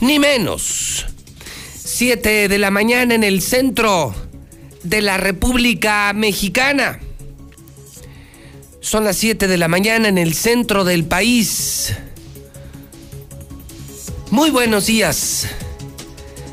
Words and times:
ni 0.00 0.18
menos. 0.18 1.06
7 1.84 2.48
de 2.48 2.58
la 2.58 2.70
mañana 2.70 3.14
en 3.14 3.24
el 3.24 3.40
centro 3.42 4.14
de 4.82 5.02
la 5.02 5.16
República 5.16 6.12
Mexicana. 6.14 7.00
Son 8.80 9.04
las 9.04 9.16
7 9.16 9.48
de 9.48 9.56
la 9.56 9.68
mañana 9.68 10.08
en 10.08 10.18
el 10.18 10.34
centro 10.34 10.84
del 10.84 11.04
país. 11.04 11.94
Muy 14.30 14.50
buenos 14.50 14.86
días, 14.86 15.46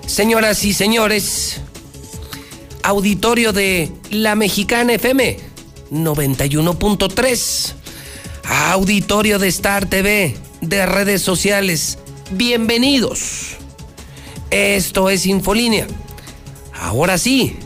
señoras 0.08 0.64
y 0.64 0.74
señores. 0.74 1.62
Auditorio 2.84 3.52
de 3.52 3.92
La 4.12 4.36
Mexicana 4.36 4.94
FM 4.94 5.40
91.3. 5.92 7.74
Auditorio 8.44 9.40
de 9.40 9.48
Star 9.48 9.88
TV, 9.88 10.36
de 10.62 10.86
redes 10.86 11.22
sociales 11.22 11.98
bienvenidos. 12.32 13.58
Esto 14.52 15.10
es 15.10 15.26
Infolínea. 15.26 15.88
Ahora 16.74 17.18
sí, 17.18 17.58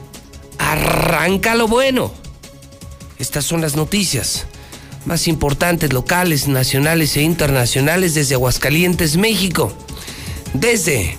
arranca 0.57 1.55
lo 1.55 1.67
bueno. 1.67 2.11
Estas 3.17 3.45
son 3.45 3.61
las 3.61 3.75
noticias 3.75 4.45
más 5.05 5.27
importantes 5.27 5.93
locales, 5.93 6.47
nacionales 6.47 7.15
e 7.17 7.21
internacionales 7.21 8.13
desde 8.13 8.35
Aguascalientes, 8.35 9.17
México. 9.17 9.73
Desde 10.53 11.17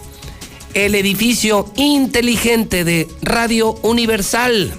el 0.75 0.95
edificio 0.95 1.71
inteligente 1.77 2.85
de 2.85 3.09
Radio 3.23 3.73
Universal. 3.83 4.73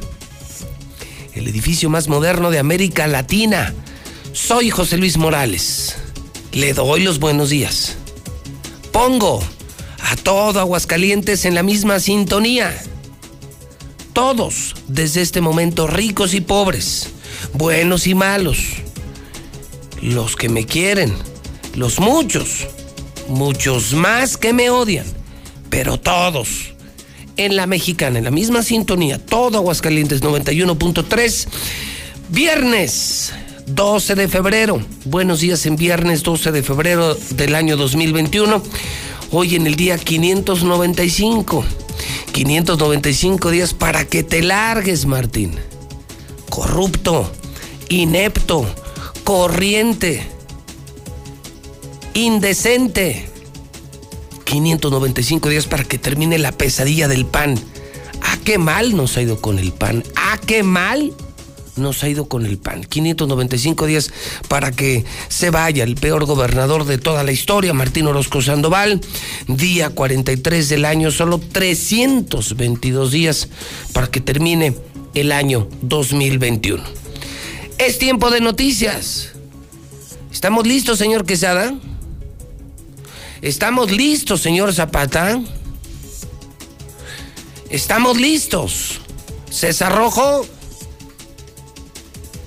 El 1.33 1.47
edificio 1.47 1.89
más 1.89 2.07
moderno 2.07 2.51
de 2.51 2.59
América 2.59 3.07
Latina. 3.07 3.73
Soy 4.33 4.69
José 4.69 4.97
Luis 4.97 5.17
Morales. 5.17 5.95
Le 6.51 6.73
doy 6.73 7.03
los 7.03 7.19
buenos 7.19 7.49
días 7.49 7.97
pongo 8.91 9.41
a 9.99 10.15
todo 10.15 10.59
Aguascalientes 10.59 11.45
en 11.45 11.55
la 11.55 11.63
misma 11.63 11.99
sintonía. 11.99 12.75
Todos, 14.13 14.75
desde 14.87 15.21
este 15.21 15.41
momento, 15.41 15.87
ricos 15.87 16.33
y 16.33 16.41
pobres, 16.41 17.09
buenos 17.53 18.07
y 18.07 18.15
malos, 18.15 18.57
los 20.01 20.35
que 20.35 20.49
me 20.49 20.65
quieren, 20.65 21.13
los 21.75 21.99
muchos, 21.99 22.67
muchos 23.29 23.93
más 23.93 24.35
que 24.35 24.51
me 24.51 24.69
odian, 24.69 25.05
pero 25.69 25.97
todos 25.99 26.73
en 27.37 27.55
la 27.55 27.67
mexicana, 27.67 28.17
en 28.17 28.25
la 28.25 28.31
misma 28.31 28.63
sintonía, 28.63 29.17
todo 29.17 29.57
Aguascalientes 29.57 30.21
91.3, 30.21 31.47
viernes 32.29 33.33
12 33.67 34.15
de 34.15 34.27
febrero. 34.27 34.81
Buenos 35.05 35.39
días 35.39 35.65
en 35.65 35.75
viernes 35.75 36.23
12 36.23 36.51
de 36.51 36.63
febrero 36.63 37.15
del 37.31 37.55
año 37.55 37.77
2021. 37.77 38.61
Hoy 39.31 39.55
en 39.55 39.67
el 39.67 39.75
día 39.75 39.97
595. 39.97 41.63
595 42.31 43.51
días 43.51 43.73
para 43.73 44.05
que 44.05 44.23
te 44.23 44.41
largues, 44.41 45.05
Martín. 45.05 45.55
Corrupto, 46.49 47.31
inepto, 47.89 48.65
corriente, 49.23 50.25
indecente. 52.13 53.27
595 54.45 55.49
días 55.49 55.67
para 55.67 55.83
que 55.85 55.97
termine 55.97 56.37
la 56.37 56.51
pesadilla 56.51 57.07
del 57.07 57.25
pan. 57.25 57.57
¿A 58.21 58.37
qué 58.37 58.57
mal 58.57 58.95
nos 58.95 59.15
ha 59.17 59.21
ido 59.21 59.39
con 59.39 59.59
el 59.59 59.71
pan? 59.71 60.03
¿A 60.15 60.37
qué 60.37 60.63
mal? 60.63 61.13
Nos 61.75 62.03
ha 62.03 62.09
ido 62.09 62.27
con 62.27 62.45
el 62.45 62.57
PAN. 62.57 62.83
595 62.83 63.85
días 63.85 64.11
para 64.47 64.71
que 64.71 65.05
se 65.29 65.49
vaya 65.49 65.83
el 65.83 65.95
peor 65.95 66.25
gobernador 66.25 66.85
de 66.85 66.97
toda 66.97 67.23
la 67.23 67.31
historia, 67.31 67.73
Martín 67.73 68.07
Orozco 68.07 68.41
Sandoval. 68.41 69.01
Día 69.47 69.89
43 69.89 70.69
del 70.69 70.85
año, 70.85 71.11
solo 71.11 71.39
322 71.39 73.11
días 73.11 73.49
para 73.93 74.07
que 74.07 74.21
termine 74.21 74.75
el 75.13 75.31
año 75.31 75.67
2021. 75.81 76.83
Es 77.77 77.97
tiempo 77.97 78.29
de 78.29 78.41
noticias. 78.41 79.29
¿Estamos 80.31 80.67
listos, 80.67 80.97
señor 80.97 81.25
Quesada? 81.25 81.73
¿Estamos 83.41 83.91
listos, 83.91 84.41
señor 84.41 84.73
Zapata? 84.73 85.41
¿Estamos 87.69 88.19
listos? 88.19 89.01
César 89.49 89.95
Rojo. 89.95 90.45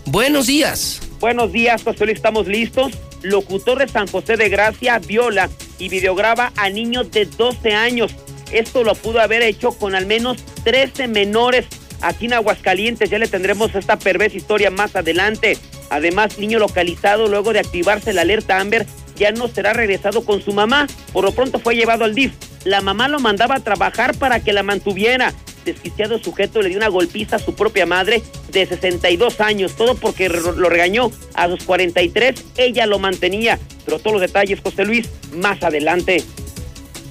Buenos 0.06 0.47
días. 0.47 1.00
Buenos 1.19 1.53
días, 1.53 1.82
José 1.82 2.04
Luis, 2.04 2.16
estamos 2.16 2.47
listos. 2.47 2.92
Locutor 3.22 3.78
de 3.78 3.88
San 3.88 4.06
José 4.06 4.37
de 4.37 4.50
Gracia 4.50 4.98
viola 4.98 5.48
y 5.78 5.88
videograba 5.88 6.53
a 6.56 6.69
niños 6.69 7.10
de 7.10 7.25
12 7.25 7.72
años. 7.72 8.15
Esto 8.53 8.84
lo 8.84 8.94
pudo 8.94 9.20
haber 9.20 9.42
hecho 9.42 9.72
con 9.72 9.94
al 9.94 10.04
menos 10.04 10.44
13 10.65 11.09
menores 11.09 11.65
aquí 12.03 12.26
en 12.26 12.34
Aguascalientes. 12.34 13.09
Ya 13.09 13.19
le 13.19 13.28
tendremos 13.28 13.75
esta 13.75 13.98
perversa 13.98 14.37
historia 14.37 14.70
más 14.70 14.94
adelante. 14.94 15.56
Además, 15.88 16.38
niño 16.38 16.59
localizado 16.59 17.26
luego 17.26 17.54
de 17.54 17.60
activarse 17.60 18.12
la 18.12 18.22
alerta 18.22 18.60
Amber 18.60 18.86
ya 19.16 19.32
no 19.32 19.48
será 19.48 19.72
regresado 19.72 20.25
con 20.25 20.42
su 20.42 20.53
mamá. 20.53 20.86
Por 21.15 21.25
lo 21.25 21.32
pronto 21.32 21.59
fue 21.59 21.76
llevado 21.76 22.04
al 22.04 22.15
DIF. 22.15 22.32
La 22.65 22.82
mamá 22.82 23.09
lo 23.09 23.21
mandaba 23.21 23.56
a 23.56 23.60
trabajar 23.60 24.15
para 24.16 24.41
que 24.41 24.53
la 24.53 24.62
mantuviera 24.62 25.32
desquiciado 25.65 26.19
sujeto 26.19 26.63
le 26.63 26.69
dio 26.69 26.79
una 26.79 26.89
golpiza 26.89 27.37
a 27.37 27.39
su 27.39 27.55
propia 27.55 27.87
madre 27.87 28.23
de 28.51 28.67
62 28.67 29.41
años, 29.41 29.73
todo 29.77 29.95
porque 29.95 30.29
lo 30.29 30.69
regañó 30.69 31.11
a 31.35 31.49
sus 31.49 31.65
43, 31.65 32.45
ella 32.57 32.87
lo 32.87 32.99
mantenía, 32.99 33.59
pero 33.85 33.99
todos 33.99 34.13
los 34.13 34.21
detalles, 34.21 34.61
José 34.63 34.85
Luis, 34.85 35.09
más 35.33 35.63
adelante. 35.63 36.23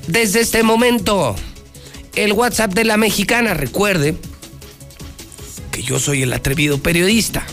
Desde 0.08 0.42
este 0.42 0.64
momento, 0.64 1.36
el 2.16 2.34
WhatsApp 2.34 2.74
de 2.74 2.84
la 2.84 2.98
mexicana, 2.98 3.54
recuerde 3.54 4.16
que 5.72 5.82
yo 5.82 6.00
soy 6.00 6.24
el 6.24 6.34
atrevido 6.34 6.78
periodista. 6.78 7.46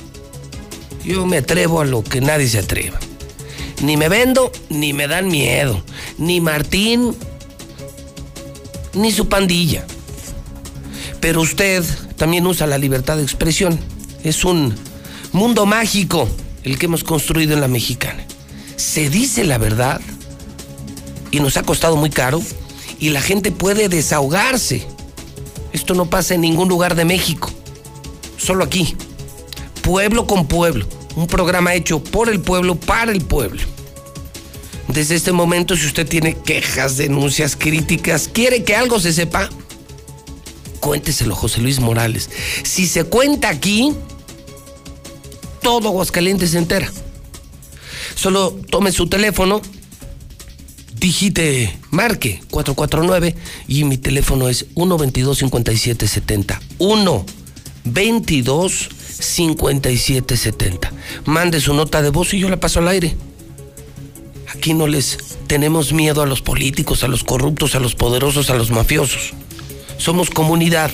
Yo 1.05 1.27
me 1.27 1.39
atrevo 1.39 1.81
a 1.81 1.85
lo 1.85 2.05
que 2.05 2.21
nadie 2.21 2.49
se 2.49 2.59
atreva. 2.59 2.99
Ni 3.83 3.97
me 3.97 4.09
vendo, 4.09 4.53
ni 4.69 4.93
me 4.93 5.09
dan 5.09 5.29
miedo. 5.29 5.83
Ni 6.19 6.41
Martín, 6.41 7.17
ni 8.93 9.11
su 9.11 9.29
pandilla. 9.29 9.87
Pero 11.21 11.41
usted 11.41 11.85
también 12.17 12.47
usa 12.47 12.67
la 12.67 12.79
libertad 12.79 13.17
de 13.17 13.23
expresión. 13.23 13.79
Es 14.25 14.45
un 14.45 14.75
mundo 15.33 15.67
mágico 15.67 16.29
el 16.65 16.79
que 16.79 16.87
hemos 16.87 17.05
construido 17.05 17.55
en 17.55 17.61
la 17.61 17.69
mexicana. 17.69 18.25
Se 18.77 19.11
dice 19.11 19.45
la 19.45 19.59
verdad 19.59 20.01
y 21.31 21.41
nos 21.41 21.57
ha 21.57 21.63
costado 21.63 21.97
muy 21.97 22.11
caro 22.11 22.43
y 22.99 23.11
la 23.11 23.21
gente 23.21 23.53
puede 23.53 23.89
desahogarse. 23.89 24.87
Esto 25.73 25.95
no 25.95 26.09
pasa 26.11 26.35
en 26.35 26.41
ningún 26.41 26.69
lugar 26.69 26.95
de 26.97 27.05
México, 27.05 27.51
solo 28.37 28.65
aquí, 28.65 28.97
pueblo 29.83 30.27
con 30.27 30.47
pueblo, 30.47 30.87
un 31.15 31.27
programa 31.27 31.75
hecho 31.75 32.03
por 32.03 32.29
el 32.29 32.41
pueblo, 32.41 32.75
para 32.75 33.13
el 33.13 33.21
pueblo. 33.21 33.61
Desde 34.89 35.15
este 35.15 35.31
momento, 35.31 35.77
si 35.77 35.87
usted 35.87 36.09
tiene 36.09 36.35
quejas, 36.35 36.97
denuncias, 36.97 37.55
críticas, 37.55 38.29
quiere 38.33 38.65
que 38.65 38.75
algo 38.75 38.99
se 38.99 39.13
sepa, 39.13 39.49
cuénteselo 40.81 41.35
José 41.35 41.61
Luis 41.61 41.79
Morales. 41.79 42.31
Si 42.65 42.87
se 42.87 43.05
cuenta 43.05 43.51
aquí, 43.51 43.93
todo 45.63 45.89
Aguascalientes 45.89 46.51
se 46.51 46.59
entera. 46.59 46.91
Solo 48.15 48.59
tome 48.71 48.93
su 48.93 49.07
teléfono, 49.07 49.61
digite, 50.99 51.79
marque 51.91 52.43
449 52.51 53.37
y 53.69 53.85
mi 53.85 53.99
teléfono 53.99 54.49
es 54.49 54.67
122 54.75 55.39
5770. 55.39 56.61
122 56.79 58.89
5770. 59.21 60.93
Mande 61.27 61.61
su 61.61 61.75
nota 61.75 62.03
de 62.03 62.11
voz 62.11 62.35
y 62.35 62.41
yo 62.41 62.49
la 62.49 62.59
paso 62.59 62.81
al 62.81 62.89
aire. 62.89 63.17
Aquí 64.55 64.75
no 64.75 64.89
les 64.89 65.19
tenemos 65.47 65.93
miedo 65.93 66.23
a 66.23 66.27
los 66.27 66.43
políticos, 66.43 67.05
a 67.05 67.09
los 67.09 67.23
corruptos, 67.23 67.75
a 67.75 67.81
los 67.81 67.95
poderosos, 67.95 68.51
a 68.51 68.57
los 68.57 68.71
mafiosos 68.71 69.35
somos 70.01 70.31
comunidad. 70.31 70.91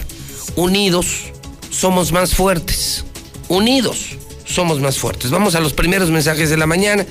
Unidos 0.56 1.32
somos 1.70 2.12
más 2.12 2.34
fuertes. 2.34 3.04
Unidos 3.48 4.16
somos 4.44 4.80
más 4.80 4.98
fuertes. 4.98 5.30
Vamos 5.30 5.54
a 5.54 5.60
los 5.60 5.72
primeros 5.72 6.10
mensajes 6.10 6.50
de 6.50 6.56
la 6.56 6.66
mañana. 6.66 7.06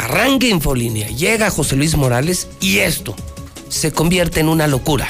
Arranque 0.00 0.48
Infolínea. 0.48 1.08
Llega 1.08 1.50
José 1.50 1.76
Luis 1.76 1.96
Morales 1.96 2.48
y 2.60 2.78
esto 2.78 3.14
se 3.68 3.92
convierte 3.92 4.40
en 4.40 4.48
una 4.48 4.66
locura. 4.66 5.08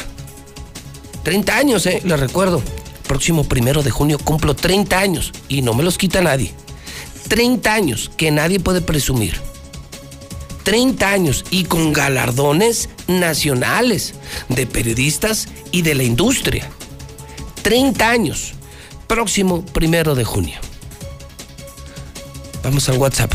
30 1.25 1.57
años, 1.57 1.87
eh, 1.87 2.03
les 2.05 2.21
recuerdo. 2.21 2.63
Próximo 3.09 3.45
primero 3.45 3.83
de 3.83 3.91
junio 3.91 4.19
cumplo 4.19 4.55
30 4.55 4.99
años 4.99 5.33
y 5.49 5.63
no 5.63 5.75
me 5.75 5.83
los 5.83 5.97
quita 5.97 6.21
nadie. 6.21 6.53
30 7.29 7.73
años 7.73 8.11
que 8.17 8.31
nadie 8.31 8.61
puede 8.61 8.81
presumir. 8.81 9.41
30 10.67 11.09
años 11.09 11.45
y 11.51 11.63
con 11.63 11.93
galardones 11.93 12.89
nacionales 13.07 14.17
de 14.49 14.67
periodistas 14.67 15.47
y 15.71 15.83
de 15.83 15.95
la 15.95 16.03
industria. 16.03 16.69
30 17.63 18.11
años. 18.11 18.55
Próximo 19.07 19.65
primero 19.65 20.17
de 20.17 20.25
junio. 20.25 20.59
Vamos 22.65 22.89
al 22.89 22.99
WhatsApp. 22.99 23.33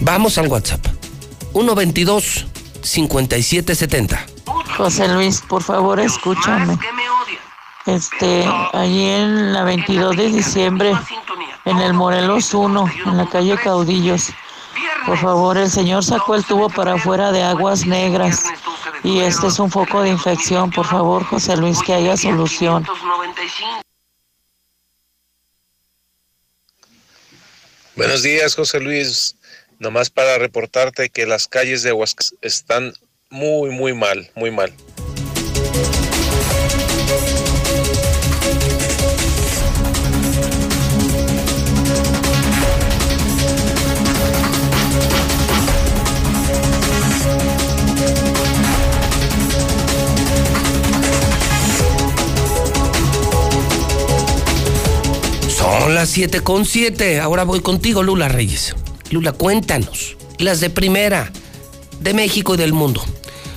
Vamos 0.00 0.38
al 0.38 0.48
WhatsApp. 0.48 0.86
122 1.52 2.46
5770. 2.80 4.26
José 4.78 5.06
Luis, 5.08 5.42
por 5.42 5.62
favor, 5.62 6.00
escúchame. 6.00 6.78
Este, 7.84 8.48
allí 8.72 9.04
en 9.04 9.52
la 9.52 9.64
22 9.64 10.16
de 10.16 10.28
diciembre, 10.30 10.94
en 11.66 11.76
el 11.76 11.92
Morelos 11.92 12.54
1, 12.54 12.90
en 13.04 13.16
la 13.18 13.28
calle 13.28 13.58
Caudillos. 13.58 14.32
Por 15.08 15.16
favor, 15.16 15.56
el 15.56 15.70
señor 15.70 16.04
sacó 16.04 16.34
el 16.34 16.44
tubo 16.44 16.68
para 16.68 16.92
afuera 16.92 17.32
de 17.32 17.42
aguas 17.42 17.86
negras 17.86 18.44
y 19.02 19.20
este 19.20 19.46
es 19.46 19.58
un 19.58 19.70
foco 19.70 20.02
de 20.02 20.10
infección. 20.10 20.70
Por 20.70 20.84
favor, 20.84 21.24
José 21.24 21.56
Luis, 21.56 21.80
que 21.80 21.94
haya 21.94 22.14
solución. 22.14 22.84
Buenos 27.96 28.22
días, 28.22 28.54
José 28.54 28.80
Luis. 28.80 29.34
Nomás 29.78 30.10
para 30.10 30.36
reportarte 30.36 31.08
que 31.08 31.24
las 31.24 31.48
calles 31.48 31.82
de 31.82 31.88
Aguascalientes 31.88 32.38
están 32.42 32.92
muy, 33.30 33.70
muy 33.70 33.94
mal, 33.94 34.30
muy 34.34 34.50
mal. 34.50 34.74
Son 55.68 55.94
las 55.94 56.08
7 56.08 56.40
con 56.40 56.64
7. 56.64 57.20
Ahora 57.20 57.44
voy 57.44 57.60
contigo, 57.60 58.02
Lula 58.02 58.28
Reyes. 58.28 58.74
Lula, 59.10 59.32
cuéntanos. 59.32 60.16
Las 60.38 60.60
de 60.60 60.70
primera, 60.70 61.30
de 62.00 62.14
México 62.14 62.54
y 62.54 62.56
del 62.56 62.72
mundo. 62.72 63.04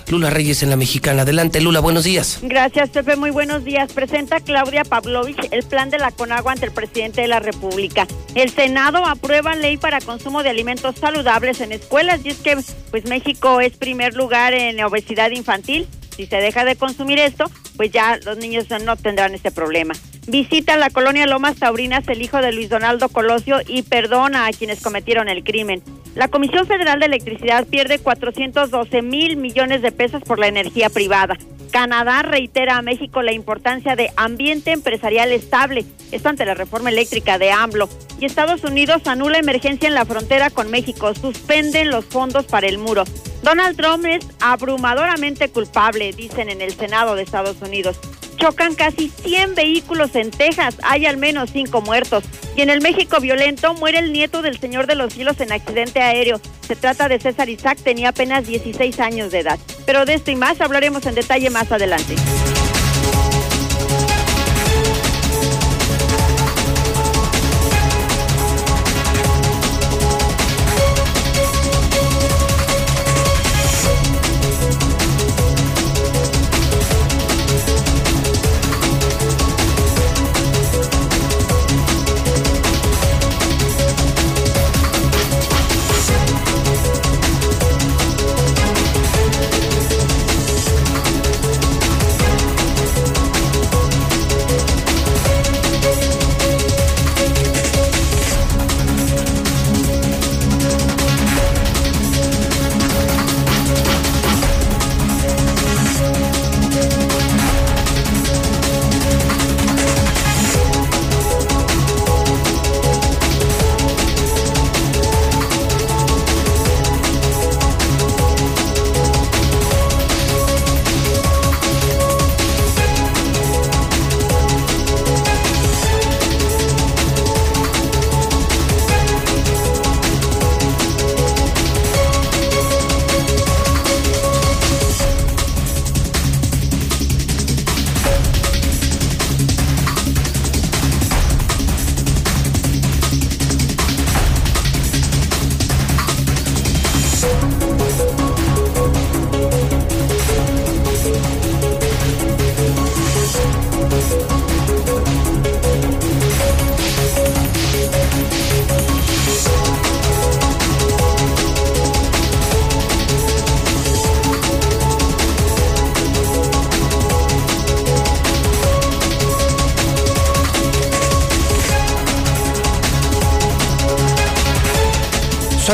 Lula 0.09 0.29
Reyes 0.29 0.61
en 0.61 0.69
la 0.69 0.75
Mexicana. 0.75 1.21
Adelante, 1.21 1.61
Lula, 1.61 1.79
buenos 1.79 2.03
días. 2.03 2.39
Gracias, 2.41 2.89
Pepe, 2.89 3.15
muy 3.15 3.29
buenos 3.29 3.63
días. 3.63 3.93
Presenta 3.93 4.41
Claudia 4.41 4.83
Pavlovich 4.83 5.47
el 5.51 5.63
plan 5.63 5.89
de 5.89 5.99
la 5.99 6.11
Conagua 6.11 6.51
ante 6.51 6.65
el 6.65 6.73
presidente 6.73 7.21
de 7.21 7.29
la 7.29 7.39
República. 7.39 8.05
El 8.35 8.49
Senado 8.49 9.05
aprueba 9.05 9.55
ley 9.55 9.77
para 9.77 10.01
consumo 10.01 10.43
de 10.43 10.49
alimentos 10.49 10.95
saludables 10.99 11.61
en 11.61 11.71
escuelas 11.71 12.19
y 12.25 12.29
es 12.29 12.39
que 12.39 12.57
pues 12.91 13.05
México 13.05 13.61
es 13.61 13.77
primer 13.77 14.15
lugar 14.15 14.53
en 14.53 14.83
obesidad 14.83 15.31
infantil. 15.31 15.87
Si 16.15 16.25
se 16.25 16.37
deja 16.37 16.65
de 16.65 16.75
consumir 16.75 17.19
esto, 17.19 17.45
pues 17.77 17.91
ya 17.91 18.19
los 18.25 18.37
niños 18.37 18.67
no 18.83 18.95
tendrán 18.95 19.33
este 19.33 19.51
problema. 19.51 19.93
Visita 20.27 20.77
la 20.77 20.89
colonia 20.89 21.25
Lomas 21.25 21.57
Taurinas 21.57 22.07
el 22.07 22.21
hijo 22.21 22.37
de 22.37 22.51
Luis 22.51 22.69
Donaldo 22.69 23.09
Colosio 23.09 23.57
y 23.67 23.81
perdona 23.83 24.45
a 24.45 24.51
quienes 24.51 24.81
cometieron 24.81 25.29
el 25.29 25.43
crimen. 25.43 25.81
La 26.13 26.27
Comisión 26.27 26.67
Federal 26.67 26.99
de 26.99 27.05
Electricidad 27.05 27.65
pierde 27.65 27.97
412 27.97 29.01
mil 29.01 29.37
millones 29.37 29.81
de 29.81 29.91
pesos 29.91 30.21
por 30.21 30.39
la 30.39 30.47
energía 30.47 30.89
privada. 30.89 31.37
Canadá 31.71 32.21
reitera 32.21 32.77
a 32.77 32.81
México 32.81 33.21
la 33.21 33.31
importancia 33.31 33.95
de 33.95 34.11
ambiente 34.17 34.71
empresarial 34.71 35.31
estable, 35.31 35.85
esto 36.11 36.27
ante 36.27 36.45
la 36.45 36.53
reforma 36.53 36.89
eléctrica 36.89 37.37
de 37.37 37.51
AMLO. 37.51 37.87
Y 38.19 38.25
Estados 38.25 38.63
Unidos 38.65 39.03
anula 39.05 39.39
emergencia 39.39 39.87
en 39.87 39.95
la 39.95 40.05
frontera 40.05 40.49
con 40.49 40.69
México, 40.69 41.15
suspenden 41.15 41.89
los 41.89 42.05
fondos 42.05 42.45
para 42.45 42.67
el 42.67 42.77
muro. 42.77 43.05
Donald 43.41 43.77
Trump 43.77 44.05
es 44.05 44.27
abrumadoramente 44.41 45.49
culpable, 45.49 46.00
dicen 46.11 46.49
en 46.49 46.61
el 46.61 46.73
Senado 46.75 47.15
de 47.15 47.23
Estados 47.23 47.57
Unidos. 47.61 47.99
Chocan 48.37 48.73
casi 48.73 49.09
100 49.09 49.53
vehículos 49.53 50.15
en 50.15 50.31
Texas, 50.31 50.77
hay 50.81 51.05
al 51.05 51.17
menos 51.17 51.51
5 51.51 51.81
muertos. 51.81 52.23
Y 52.55 52.61
en 52.61 52.71
el 52.71 52.81
México 52.81 53.19
violento 53.19 53.75
muere 53.75 53.99
el 53.99 54.11
nieto 54.11 54.41
del 54.41 54.59
Señor 54.59 54.87
de 54.87 54.95
los 54.95 55.13
Cielos 55.13 55.39
en 55.39 55.51
accidente 55.51 56.01
aéreo. 56.01 56.41
Se 56.67 56.75
trata 56.75 57.07
de 57.07 57.19
César 57.19 57.49
Isaac, 57.49 57.77
tenía 57.83 58.09
apenas 58.09 58.47
16 58.47 58.99
años 58.99 59.31
de 59.31 59.39
edad. 59.39 59.59
Pero 59.85 60.05
de 60.05 60.15
esto 60.15 60.31
y 60.31 60.35
más 60.35 60.59
hablaremos 60.59 61.05
en 61.05 61.15
detalle 61.15 61.49
más 61.51 61.71
adelante. 61.71 62.15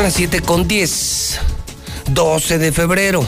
Las 0.08 0.14
7 0.14 0.40
con 0.40 0.70
10. 0.70 1.42
12 2.12 2.58
de 2.60 2.72
febrero. 2.72 3.28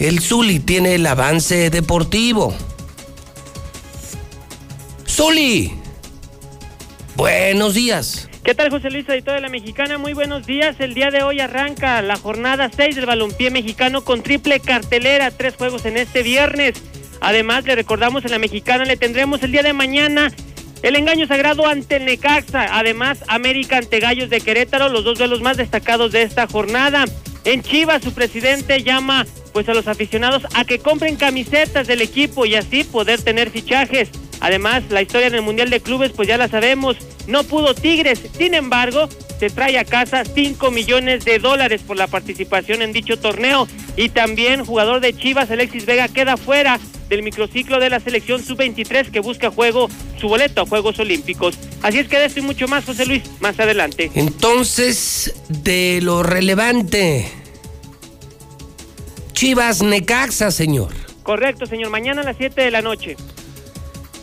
El 0.00 0.18
Zuli 0.18 0.58
tiene 0.58 0.96
el 0.96 1.06
avance 1.06 1.70
deportivo. 1.70 2.52
Zuli. 5.06 5.74
Buenos 7.14 7.74
días. 7.74 8.28
¿Qué 8.42 8.52
tal, 8.52 8.70
José 8.70 8.90
Luis, 8.90 9.08
editor 9.08 9.34
de 9.34 9.42
la 9.42 9.48
Mexicana? 9.48 9.96
Muy 9.96 10.12
buenos 10.12 10.44
días. 10.44 10.74
El 10.80 10.94
día 10.94 11.12
de 11.12 11.22
hoy 11.22 11.38
arranca 11.38 12.02
la 12.02 12.16
jornada 12.16 12.68
6 12.76 12.96
del 12.96 13.06
balompié 13.06 13.52
mexicano 13.52 14.02
con 14.02 14.24
triple 14.24 14.58
cartelera, 14.58 15.30
tres 15.30 15.54
juegos 15.54 15.84
en 15.84 15.96
este 15.96 16.24
viernes. 16.24 16.82
Además, 17.20 17.62
le 17.64 17.76
recordamos 17.76 18.24
en 18.24 18.32
la 18.32 18.40
Mexicana, 18.40 18.84
le 18.84 18.96
tendremos 18.96 19.40
el 19.44 19.52
día 19.52 19.62
de 19.62 19.72
mañana 19.72 20.32
el 20.82 20.96
engaño 20.96 21.26
sagrado 21.26 21.66
ante 21.66 22.00
Necaxa. 22.00 22.78
Además, 22.78 23.24
América 23.28 23.78
ante 23.78 24.00
Gallos 24.00 24.30
de 24.30 24.40
Querétaro, 24.40 24.88
los 24.88 25.04
dos 25.04 25.18
duelos 25.18 25.40
más 25.40 25.56
destacados 25.56 26.12
de 26.12 26.22
esta 26.22 26.46
jornada. 26.46 27.04
En 27.44 27.62
Chivas, 27.62 28.02
su 28.02 28.12
presidente 28.12 28.82
llama 28.82 29.26
pues 29.52 29.68
a 29.68 29.74
los 29.74 29.86
aficionados 29.86 30.44
a 30.54 30.64
que 30.64 30.78
compren 30.78 31.16
camisetas 31.16 31.86
del 31.86 32.00
equipo 32.00 32.46
y 32.46 32.54
así 32.54 32.84
poder 32.84 33.20
tener 33.20 33.50
fichajes. 33.50 34.10
Además, 34.40 34.84
la 34.90 35.02
historia 35.02 35.28
en 35.28 35.34
el 35.34 35.42
Mundial 35.42 35.70
de 35.70 35.80
Clubes, 35.80 36.12
pues 36.12 36.26
ya 36.26 36.36
la 36.36 36.48
sabemos, 36.48 36.96
no 37.26 37.44
pudo 37.44 37.74
Tigres. 37.74 38.20
Sin 38.36 38.54
embargo, 38.54 39.08
se 39.42 39.50
trae 39.50 39.76
a 39.76 39.84
casa 39.84 40.22
5 40.24 40.70
millones 40.70 41.24
de 41.24 41.40
dólares 41.40 41.82
por 41.84 41.96
la 41.96 42.06
participación 42.06 42.80
en 42.80 42.92
dicho 42.92 43.18
torneo. 43.18 43.66
Y 43.96 44.10
también 44.10 44.64
jugador 44.64 45.00
de 45.00 45.16
Chivas, 45.16 45.50
Alexis 45.50 45.84
Vega, 45.84 46.06
queda 46.06 46.36
fuera 46.36 46.78
del 47.08 47.24
microciclo 47.24 47.80
de 47.80 47.90
la 47.90 47.98
selección 47.98 48.40
sub-23 48.40 49.10
que 49.10 49.18
busca 49.18 49.50
juego 49.50 49.88
su 50.20 50.28
boleto 50.28 50.62
a 50.62 50.66
Juegos 50.66 51.00
Olímpicos. 51.00 51.58
Así 51.82 51.98
es 51.98 52.06
que 52.06 52.20
de 52.20 52.26
esto 52.26 52.38
y 52.38 52.42
mucho 52.42 52.68
más, 52.68 52.84
José 52.84 53.04
Luis, 53.04 53.24
más 53.40 53.58
adelante. 53.58 54.12
Entonces, 54.14 55.34
de 55.48 55.98
lo 56.02 56.22
relevante, 56.22 57.28
Chivas 59.32 59.82
Necaxa, 59.82 60.52
señor. 60.52 60.92
Correcto, 61.24 61.66
señor. 61.66 61.90
Mañana 61.90 62.20
a 62.20 62.24
las 62.24 62.36
7 62.36 62.60
de 62.60 62.70
la 62.70 62.80
noche. 62.80 63.16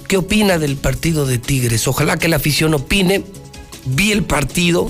¿Qué 0.08 0.16
opina 0.16 0.58
del 0.58 0.78
partido 0.78 1.26
de 1.26 1.40
Tigres? 1.40 1.90
Ojalá 1.90 2.16
que 2.16 2.30
la 2.30 2.38
afición 2.38 2.74
opine. 2.74 3.26
Vi 3.86 4.14
el 4.14 4.24
partido. 4.24 4.90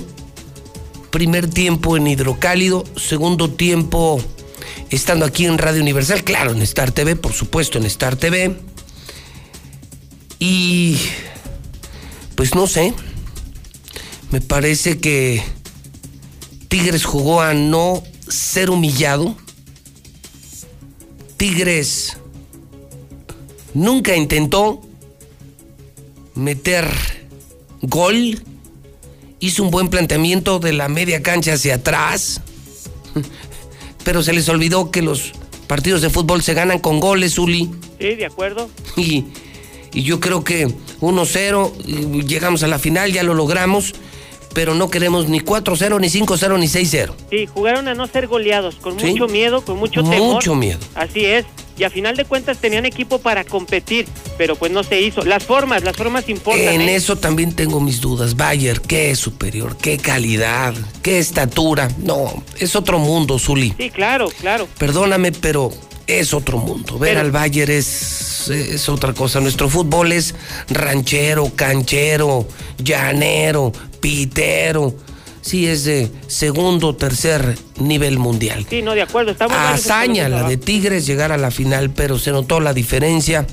Primer 1.10 1.50
tiempo 1.50 1.96
en 1.96 2.06
Hidrocálido, 2.06 2.84
segundo 2.96 3.50
tiempo 3.50 4.22
estando 4.90 5.24
aquí 5.24 5.46
en 5.46 5.58
Radio 5.58 5.82
Universal, 5.82 6.24
claro, 6.24 6.52
en 6.52 6.62
Star 6.62 6.92
TV, 6.92 7.16
por 7.16 7.32
supuesto, 7.32 7.78
en 7.78 7.86
Star 7.86 8.16
TV. 8.16 8.56
Y 10.38 10.98
pues 12.34 12.54
no 12.54 12.66
sé, 12.66 12.94
me 14.30 14.40
parece 14.40 14.98
que 14.98 15.42
Tigres 16.68 17.04
jugó 17.04 17.40
a 17.42 17.54
no 17.54 18.02
ser 18.28 18.70
humillado. 18.70 19.36
Tigres 21.36 22.16
nunca 23.74 24.16
intentó 24.16 24.80
meter 26.34 26.88
gol. 27.82 28.42
Hizo 29.40 29.62
un 29.62 29.70
buen 29.70 29.88
planteamiento 29.88 30.58
de 30.58 30.72
la 30.72 30.88
media 30.88 31.22
cancha 31.22 31.54
hacia 31.54 31.76
atrás 31.76 32.40
pero 34.04 34.22
se 34.22 34.32
les 34.32 34.48
olvidó 34.48 34.90
que 34.90 35.02
los 35.02 35.32
partidos 35.66 36.02
de 36.02 36.10
fútbol 36.10 36.42
se 36.42 36.54
ganan 36.54 36.78
con 36.78 37.00
goles, 37.00 37.38
Uli. 37.38 37.70
Sí, 37.98 38.14
de 38.14 38.26
acuerdo. 38.26 38.68
Y, 38.96 39.26
y 39.92 40.02
yo 40.02 40.20
creo 40.20 40.44
que 40.44 40.68
1-0, 41.00 42.26
llegamos 42.26 42.62
a 42.62 42.68
la 42.68 42.78
final, 42.78 43.12
ya 43.12 43.22
lo 43.22 43.34
logramos, 43.34 43.94
pero 44.54 44.74
no 44.74 44.90
queremos 44.90 45.28
ni 45.28 45.40
4-0, 45.40 46.00
ni 46.00 46.08
5-0, 46.08 46.58
ni 46.58 46.66
6-0. 46.66 47.12
Sí, 47.30 47.46
jugaron 47.46 47.88
a 47.88 47.94
no 47.94 48.06
ser 48.06 48.26
goleados, 48.26 48.76
con 48.76 48.96
mucho 48.96 49.28
miedo, 49.28 49.62
con 49.62 49.78
mucho 49.78 50.02
temor. 50.02 50.34
Mucho 50.34 50.54
miedo. 50.54 50.78
Así 50.94 51.24
es 51.24 51.46
y 51.80 51.84
a 51.84 51.88
final 51.88 52.14
de 52.14 52.26
cuentas 52.26 52.58
tenían 52.58 52.84
equipo 52.84 53.20
para 53.20 53.42
competir, 53.42 54.06
pero 54.36 54.54
pues 54.54 54.70
no 54.70 54.82
se 54.82 55.00
hizo. 55.00 55.22
Las 55.24 55.44
formas, 55.44 55.82
las 55.82 55.96
formas 55.96 56.28
importan. 56.28 56.74
En 56.74 56.82
¿eh? 56.82 56.94
eso 56.94 57.16
también 57.16 57.54
tengo 57.54 57.80
mis 57.80 58.02
dudas. 58.02 58.36
Bayer, 58.36 58.82
qué 58.82 59.16
superior, 59.16 59.78
qué 59.78 59.96
calidad, 59.96 60.74
qué 61.02 61.18
estatura. 61.18 61.88
No, 61.96 62.42
es 62.58 62.76
otro 62.76 62.98
mundo, 62.98 63.38
Zuli. 63.38 63.74
Sí, 63.78 63.88
claro, 63.88 64.28
claro. 64.40 64.68
Perdóname, 64.76 65.32
pero 65.32 65.72
es 66.06 66.34
otro 66.34 66.58
mundo. 66.58 66.98
Ver 66.98 67.16
al 67.16 67.30
Bayer 67.30 67.70
es, 67.70 68.50
es 68.50 68.86
otra 68.90 69.14
cosa. 69.14 69.40
Nuestro 69.40 69.70
fútbol 69.70 70.12
es 70.12 70.34
ranchero, 70.68 71.50
canchero, 71.56 72.46
llanero, 72.76 73.72
pitero 74.00 74.94
sí 75.42 75.66
es 75.66 75.84
de 75.84 76.10
segundo 76.26 76.88
o 76.88 76.96
tercer 76.96 77.56
nivel 77.78 78.18
mundial. 78.18 78.66
Sí, 78.68 78.82
no, 78.82 78.94
de 78.94 79.02
acuerdo. 79.02 79.32
Estamos 79.32 79.56
Hazaña 79.56 80.28
la 80.28 80.48
de 80.48 80.56
Tigres 80.56 81.06
llegar 81.06 81.32
a 81.32 81.38
la 81.38 81.50
final, 81.50 81.90
pero 81.90 82.18
se 82.18 82.30
notó 82.30 82.60
la 82.60 82.74
diferencia. 82.74 83.46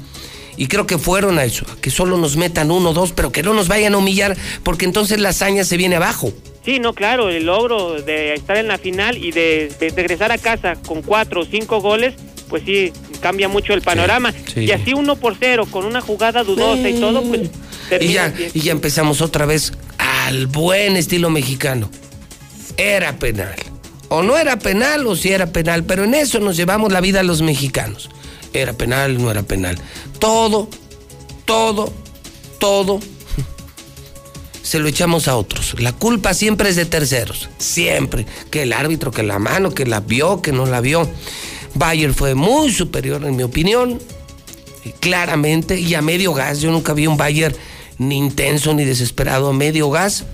Y 0.58 0.68
creo 0.68 0.88
que 0.88 0.98
fueron 0.98 1.38
a 1.38 1.44
eso, 1.44 1.66
que 1.82 1.92
solo 1.92 2.18
nos 2.18 2.36
metan 2.36 2.72
uno 2.72 2.90
o 2.90 2.94
dos, 2.94 3.12
pero 3.12 3.32
que 3.32 3.44
no 3.44 3.54
nos 3.54 3.68
vayan 3.68 3.94
a 3.94 4.00
humillar, 4.00 4.36
porque 4.64 4.86
entonces 4.86 5.20
la 5.20 5.30
hazaña 5.30 5.64
se 5.64 5.78
viene 5.78 5.98
abajo. 5.98 6.34
Sí, 6.66 6.80
no, 6.80 6.94
claro, 6.94 7.30
el 7.30 7.46
logro 7.46 8.02
de 8.02 8.34
estar 8.34 8.58
en 8.58 8.68
la 8.68 8.80
final 8.80 9.24
y 9.24 9.32
de, 9.32 9.72
regresar 9.96 10.32
a 10.32 10.40
casa 10.40 10.76
con 10.76 11.04
cuatro 11.04 11.42
o 11.42 11.46
cinco 11.46 11.80
goles, 11.80 12.16
pues 12.50 12.64
sí, 12.66 12.92
cambia 13.22 13.48
mucho 13.48 13.74
el 13.74 13.82
panorama. 13.82 14.34
Y 14.56 14.72
así 14.72 14.94
uno 14.96 15.16
por 15.16 15.36
cero, 15.40 15.68
con 15.70 15.86
una 15.86 16.02
jugada 16.02 16.44
dudosa 16.44 16.90
y 16.90 17.00
todo, 17.00 17.22
pues... 17.22 17.52
Y 18.00 18.14
ya, 18.14 18.34
y 18.54 18.62
ya 18.62 18.72
empezamos 18.72 19.22
otra 19.22 19.46
vez 19.46 19.74
al 19.98 20.48
buen 20.48 20.98
estilo 20.98 21.30
mexicano. 21.30 21.90
Era 22.78 23.18
penal. 23.18 23.56
O 24.10 24.24
no 24.24 24.38
era 24.38 24.58
penal 24.60 25.06
o 25.08 25.16
si 25.16 25.30
era 25.30 25.48
penal, 25.48 25.84
pero 25.84 26.04
en 26.04 26.14
eso 26.14 26.40
nos 26.40 26.56
llevamos 26.56 26.92
la 26.92 27.02
vida 27.02 27.20
a 27.20 27.24
los 27.24 27.42
mexicanos. 27.42 28.10
Era 28.54 28.74
penal, 28.74 29.22
no 29.22 29.30
era 29.30 29.44
penal. 29.44 29.78
Todo, 30.20 30.70
todo, 31.46 31.92
todo 32.60 33.00
se 34.62 34.80
lo 34.80 34.88
echamos 34.88 35.28
a 35.28 35.36
otros. 35.36 35.80
La 35.80 35.92
culpa 35.92 36.34
siempre 36.34 36.70
es 36.70 36.76
de 36.76 36.86
terceros. 36.86 37.50
Siempre. 37.58 38.26
Que 38.50 38.64
el 38.64 38.74
árbitro, 38.74 39.12
que 39.12 39.24
la 39.24 39.40
mano, 39.40 39.74
que 39.74 39.86
la 39.86 40.00
vio, 40.00 40.42
que 40.42 40.54
no 40.54 40.66
la 40.66 40.80
vio. 40.80 41.10
Bayer 41.74 42.14
fue 42.14 42.34
muy 42.34 42.72
superior 42.72 43.26
en 43.26 43.36
mi 43.36 43.44
opinión. 43.44 44.00
Claramente. 45.02 45.80
Y 45.80 45.96
a 45.96 46.02
medio 46.02 46.34
gas. 46.34 46.62
Yo 46.62 46.72
nunca 46.72 46.94
vi 46.94 47.08
un 47.08 47.18
Bayer 47.18 47.56
ni 47.98 48.18
intenso 48.18 48.74
ni 48.74 48.86
desesperado, 48.86 49.54
medio 49.54 49.90
gas, 49.90 50.26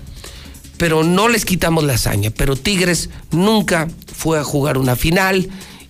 pero 0.76 1.02
no 1.04 1.28
les 1.28 1.44
quitamos 1.44 1.84
la 1.84 1.94
hazaña. 1.94 2.30
Pero 2.30 2.56
Tigres 2.56 3.10
nunca 3.30 3.88
fue 4.12 4.38
a 4.38 4.44
jugar 4.44 4.78
una 4.78 4.96
final 4.96 5.48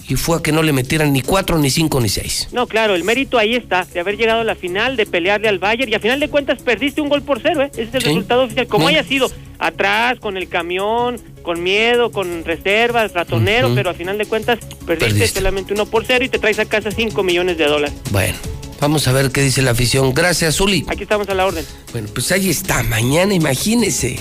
y 0.08 0.16
fue 0.16 0.38
a 0.38 0.42
que 0.42 0.52
no 0.52 0.62
le 0.62 0.72
metieran 0.72 1.12
ni 1.12 1.22
cuatro, 1.22 1.58
ni 1.58 1.70
cinco, 1.70 2.00
ni 2.00 2.08
seis. 2.08 2.48
No, 2.52 2.66
claro, 2.66 2.94
el 2.94 3.04
mérito 3.04 3.38
ahí 3.38 3.54
está, 3.54 3.84
de 3.84 4.00
haber 4.00 4.16
llegado 4.16 4.40
a 4.40 4.44
la 4.44 4.54
final, 4.54 4.96
de 4.96 5.06
pelearle 5.06 5.48
al 5.48 5.58
Bayern 5.58 5.90
y 5.90 5.94
a 5.94 6.00
final 6.00 6.20
de 6.20 6.28
cuentas 6.28 6.60
perdiste 6.62 7.00
un 7.00 7.08
gol 7.08 7.22
por 7.22 7.40
cero, 7.40 7.62
¿eh? 7.62 7.70
ese 7.72 7.82
es 7.82 7.94
el 7.94 8.02
resultado 8.02 8.42
oficial. 8.44 8.66
Como 8.66 8.88
haya 8.88 9.02
sido, 9.02 9.30
atrás, 9.58 10.18
con 10.20 10.36
el 10.36 10.48
camión, 10.48 11.16
con 11.42 11.62
miedo, 11.62 12.10
con 12.10 12.44
reservas, 12.44 13.12
ratonero, 13.14 13.74
pero 13.74 13.90
a 13.90 13.94
final 13.94 14.18
de 14.18 14.26
cuentas 14.26 14.58
perdiste, 14.86 15.06
perdiste, 15.06 15.28
solamente 15.28 15.72
uno 15.72 15.86
por 15.86 16.04
cero 16.04 16.24
y 16.24 16.28
te 16.28 16.38
traes 16.38 16.58
a 16.58 16.66
casa 16.66 16.90
cinco 16.90 17.22
millones 17.22 17.56
de 17.56 17.66
dólares. 17.66 17.96
Bueno. 18.10 18.36
Vamos 18.84 19.08
a 19.08 19.12
ver 19.12 19.30
qué 19.30 19.40
dice 19.40 19.62
la 19.62 19.70
afición. 19.70 20.12
Gracias, 20.12 20.56
Zuli. 20.56 20.84
Aquí 20.88 21.04
estamos 21.04 21.26
a 21.30 21.34
la 21.34 21.46
orden. 21.46 21.64
Bueno, 21.92 22.06
pues 22.12 22.30
ahí 22.32 22.50
está. 22.50 22.82
Mañana, 22.82 23.32
imagínese. 23.32 24.18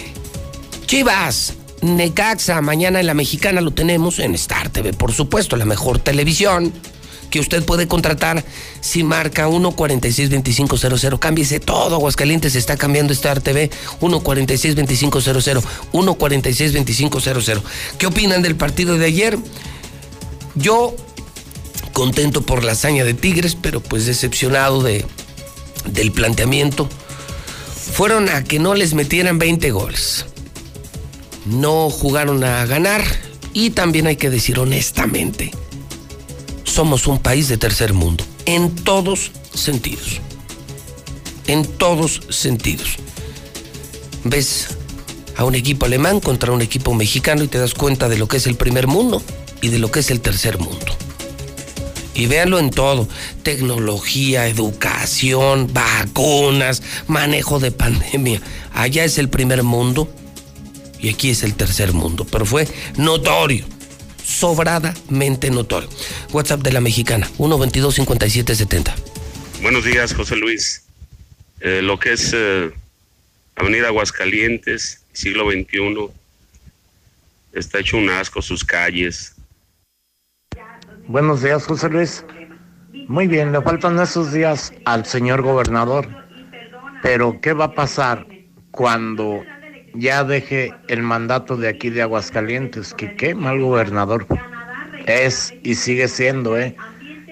Chivas, 0.86 1.56
Necaxa, 1.82 2.62
mañana 2.62 3.02
en 3.02 3.08
la 3.08 3.14
mexicana 3.14 3.60
lo 3.60 3.72
tenemos 3.72 4.20
en 4.20 4.36
Star 4.36 4.70
TV, 4.70 4.94
por 4.94 5.12
supuesto, 5.12 5.58
la 5.58 5.66
mejor 5.66 6.00
televisión 6.00 6.72
que 7.30 7.42
usted 7.42 7.66
puede 7.66 7.90
contratar 7.90 8.46
si 8.80 9.04
marca 9.04 9.50
1462500. 9.50 11.20
Cámbiese 11.20 11.60
todo, 11.60 11.96
Aguascalientes 11.96 12.56
está 12.56 12.78
cambiando 12.78 13.12
Star 13.12 13.42
TV 13.42 13.70
1462500. 14.00 15.66
1462500. 15.92 17.62
¿Qué 17.98 18.06
opinan 18.06 18.42
del 18.42 18.56
partido 18.56 18.98
de 18.98 19.08
ayer? 19.08 19.38
Yo 20.56 20.96
contento 21.94 22.42
por 22.42 22.64
la 22.64 22.74
hazaña 22.74 23.06
de 23.06 23.14
Tigres, 23.14 23.56
pero 23.56 23.82
pues 23.82 24.06
decepcionado 24.06 24.84
de, 24.84 25.06
del 25.86 26.12
planteamiento. 26.12 26.90
Fueron 27.94 28.28
a 28.28 28.44
que 28.44 28.60
no 28.60 28.74
les 28.74 28.94
metieran 28.94 29.40
20 29.40 29.72
goles. 29.72 30.26
No 31.46 31.90
jugaron 31.90 32.44
a 32.44 32.66
ganar 32.66 33.04
y 33.54 33.70
también 33.70 34.08
hay 34.08 34.16
que 34.16 34.30
decir 34.30 34.60
honestamente, 34.60 35.52
somos 36.64 37.06
un 37.08 37.20
país 37.20 37.48
de 37.48 37.58
tercer 37.58 37.94
mundo, 37.94 38.24
en 38.46 38.74
todos 38.74 39.32
sentidos. 39.54 40.20
En 41.46 41.66
todos 41.66 42.22
sentidos. 42.30 42.96
Ves 44.24 44.70
a 45.36 45.44
un 45.44 45.56
equipo 45.56 45.86
alemán 45.86 46.20
contra 46.20 46.52
un 46.52 46.62
equipo 46.62 46.94
mexicano 46.94 47.44
y 47.44 47.48
te 47.48 47.58
das 47.58 47.74
cuenta 47.74 48.10
de 48.10 48.18
lo 48.18 48.28
que 48.28 48.38
es 48.38 48.48
el 48.48 48.56
primer 48.56 48.88
mundo 48.88 49.22
y 49.62 49.68
de 49.68 49.80
lo 49.80 49.92
que 49.92 50.00
es 50.00 50.10
el 50.10 50.22
tercer 50.22 50.58
mundo. 50.58 50.96
Y 52.16 52.28
véanlo 52.28 52.60
en 52.60 52.70
todo, 52.70 53.08
tecnología, 53.42 54.48
educación, 54.48 55.74
vacunas, 55.74 56.84
manejo 57.08 57.60
de 57.60 57.72
pandemia. 57.72 58.42
Allá 58.74 59.04
es 59.04 59.18
el 59.18 59.30
primer 59.30 59.64
mundo 59.64 60.14
y 61.00 61.10
aquí 61.10 61.32
es 61.32 61.44
el 61.44 61.56
tercer 61.56 61.94
mundo, 61.94 62.26
pero 62.30 62.46
fue 62.46 62.68
notorio, 62.98 63.66
sobradamente 64.24 65.50
notorio. 65.50 65.90
WhatsApp 66.32 66.62
de 66.62 66.72
la 66.72 66.82
mexicana, 66.82 67.30
122-5770. 67.38 68.94
Buenos 69.62 69.84
días, 69.84 70.14
José 70.14 70.36
Luis. 70.36 70.84
Eh, 71.62 71.82
lo 71.82 71.98
que 71.98 72.14
es 72.14 72.32
eh, 72.34 72.72
Avenida 73.56 73.88
Aguascalientes, 73.88 75.02
siglo 75.14 75.50
XXI, 75.50 76.10
está 77.54 77.80
hecho 77.80 77.98
un 77.98 78.10
asco, 78.10 78.42
sus 78.42 78.64
calles, 78.64 79.34
Buenos 81.08 81.42
días, 81.42 81.68
José 81.68 81.90
Luis. 81.90 82.26
Muy 83.10 83.28
bien, 83.28 83.52
le 83.52 83.62
faltan 83.62 84.00
esos 84.00 84.32
días 84.32 84.74
al 84.86 85.06
señor 85.06 85.42
gobernador. 85.42 86.08
Pero, 87.02 87.42
¿qué 87.42 87.52
va 87.52 87.66
a 87.66 87.74
pasar 87.74 88.26
cuando 88.72 89.44
ya 89.94 90.24
deje 90.24 90.74
el 90.88 91.04
mandato 91.04 91.58
de 91.58 91.68
aquí 91.68 91.90
de 91.90 92.04
Aguascalientes? 92.04 92.94
Que 92.94 93.16
qué 93.16 93.36
mal 93.36 93.60
gobernador. 93.60 94.26
es 95.06 95.54
y 95.64 95.76
sigue 95.76 96.08
siendo, 96.08 96.58
¿eh? 96.58 96.74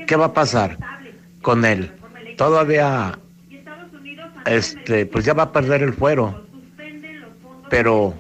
¿Qué 0.06 0.18
va 0.18 0.26
a 0.26 0.34
pasar 0.34 0.78
con 1.42 1.64
él? 1.64 1.94
Todavía, 2.38 3.18
este, 4.48 5.06
pues 5.06 5.24
ya 5.24 5.34
va 5.34 5.44
a 5.44 5.52
perder 5.54 5.82
el 5.82 5.94
fuero, 5.94 6.46
pero 7.70 8.14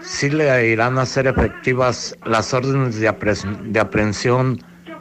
sí 0.00 0.30
le 0.30 0.66
irán 0.66 0.96
a 0.96 1.04
ser 1.04 1.26
efectivas 1.26 2.16
las 2.24 2.54
órdenes 2.54 2.98
de, 2.98 3.12
de 3.64 3.80
aprehensión 3.80 4.58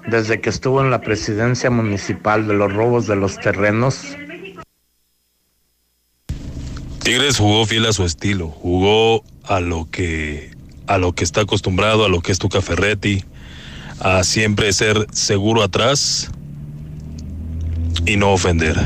desde 0.08 0.42
que 0.42 0.50
estuvo 0.50 0.82
en 0.82 0.90
la 0.90 1.02
presidencia 1.02 1.70
municipal 1.70 2.48
de 2.48 2.54
los 2.54 2.74
robos 2.74 3.08
de 3.08 3.16
los 3.16 3.38
terrenos. 3.38 4.16
Tigres 7.04 7.38
jugó 7.38 7.66
fiel 7.66 7.86
a 7.86 7.94
su 7.94 8.04
estilo, 8.04 8.48
jugó 8.48 9.24
a 9.44 9.60
lo 9.60 9.88
que 9.90 10.52
a 10.88 10.98
lo 10.98 11.14
que 11.14 11.26
está 11.26 11.42
acostumbrado, 11.42 12.06
a 12.06 12.10
lo 12.10 12.22
que 12.22 12.32
es 12.32 12.40
Tuca 12.40 12.62
Ferretti, 12.62 13.24
a 14.00 14.24
siempre 14.24 14.72
ser 14.72 15.06
seguro 15.12 15.62
atrás 15.62 16.32
y 18.06 18.16
no 18.16 18.32
ofender. 18.32 18.78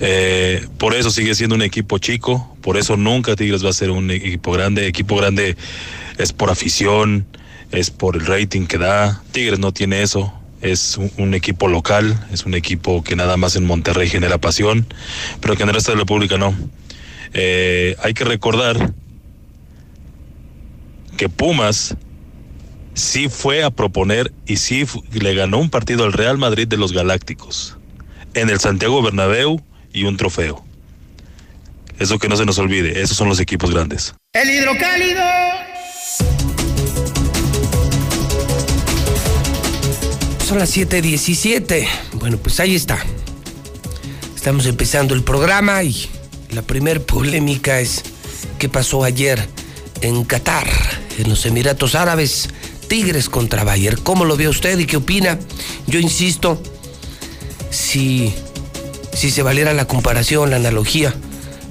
Eh, 0.00 0.66
por 0.78 0.94
eso 0.94 1.10
sigue 1.10 1.34
siendo 1.34 1.54
un 1.54 1.62
equipo 1.62 1.98
chico, 1.98 2.56
por 2.62 2.78
eso 2.78 2.96
nunca 2.96 3.36
Tigres 3.36 3.64
va 3.64 3.70
a 3.70 3.74
ser 3.74 3.90
un 3.90 4.10
equipo 4.10 4.52
grande. 4.52 4.86
Equipo 4.86 5.16
grande 5.16 5.56
es 6.18 6.32
por 6.32 6.50
afición, 6.50 7.26
es 7.74 7.90
por 7.90 8.16
el 8.16 8.26
rating 8.26 8.66
que 8.66 8.78
da. 8.78 9.22
Tigres 9.32 9.58
no 9.58 9.72
tiene 9.72 10.02
eso. 10.02 10.32
Es 10.60 10.96
un, 11.18 11.34
equipo 11.34 11.68
local, 11.68 12.26
es 12.32 12.46
un 12.46 12.54
equipo 12.54 13.04
que 13.04 13.16
nada 13.16 13.36
más 13.36 13.54
en 13.54 13.66
Monterrey 13.66 14.08
genera 14.08 14.38
pasión, 14.38 14.86
pero 15.40 15.56
que 15.56 15.62
en 15.62 15.68
el 15.68 15.74
resto 15.74 15.90
de 15.90 15.96
la 15.96 16.02
República 16.02 16.38
no. 16.38 16.54
Eh, 17.34 17.96
hay 18.02 18.14
que 18.14 18.24
recordar 18.24 18.94
que 21.18 21.28
Pumas 21.28 21.96
sí 22.94 23.28
fue 23.28 23.62
a 23.62 23.70
proponer 23.70 24.32
y 24.46 24.56
sí 24.56 24.86
le 25.12 25.34
ganó 25.34 25.58
un 25.58 25.68
partido 25.68 26.04
al 26.04 26.14
Real 26.14 26.38
Madrid 26.38 26.66
de 26.66 26.78
los 26.78 26.92
Galácticos 26.92 27.76
en 28.32 28.48
el 28.48 28.58
Santiago 28.58 29.02
Bernabéu 29.02 29.62
y 29.92 30.04
un 30.04 30.16
trofeo. 30.16 30.64
Eso 31.98 32.18
que 32.18 32.28
no 32.28 32.36
se 32.36 32.46
nos 32.46 32.58
olvide, 32.58 33.02
esos 33.02 33.18
son 33.18 33.28
los 33.28 33.38
equipos 33.38 33.70
grandes. 33.70 34.14
El 34.32 34.48
hidrocálido. 34.48 35.22
Son 40.54 40.60
las 40.60 40.76
7:17. 40.76 41.84
Bueno, 42.12 42.36
pues 42.36 42.60
ahí 42.60 42.76
está. 42.76 43.04
Estamos 44.36 44.66
empezando 44.66 45.12
el 45.12 45.24
programa 45.24 45.82
y 45.82 46.08
la 46.52 46.62
primer 46.62 47.04
polémica 47.04 47.80
es 47.80 48.04
qué 48.60 48.68
pasó 48.68 49.02
ayer 49.02 49.48
en 50.00 50.22
Qatar, 50.22 50.68
en 51.18 51.28
los 51.28 51.44
Emiratos 51.44 51.96
Árabes. 51.96 52.50
Tigres 52.86 53.28
contra 53.28 53.64
Bayer. 53.64 53.98
¿Cómo 53.98 54.24
lo 54.24 54.36
ve 54.36 54.46
usted 54.48 54.78
y 54.78 54.86
qué 54.86 54.98
opina? 54.98 55.40
Yo 55.88 55.98
insisto, 55.98 56.62
si, 57.70 58.32
si 59.12 59.32
se 59.32 59.42
valiera 59.42 59.74
la 59.74 59.88
comparación, 59.88 60.50
la 60.50 60.56
analogía, 60.56 61.12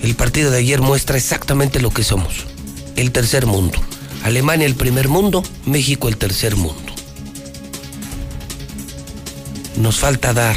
el 0.02 0.14
partido 0.16 0.52
de 0.52 0.58
ayer 0.58 0.82
muestra 0.82 1.16
exactamente 1.16 1.80
lo 1.80 1.92
que 1.92 2.04
somos. 2.04 2.34
El 2.98 3.14
tercer 3.14 3.46
mundo. 3.46 3.80
Alemania 4.26 4.66
el 4.66 4.76
primer 4.76 5.08
mundo, 5.08 5.42
México 5.66 6.10
el 6.10 6.18
tercer 6.18 6.58
mundo. 6.58 6.93
Nos 9.78 10.00
falta 10.00 10.34
dar 10.34 10.56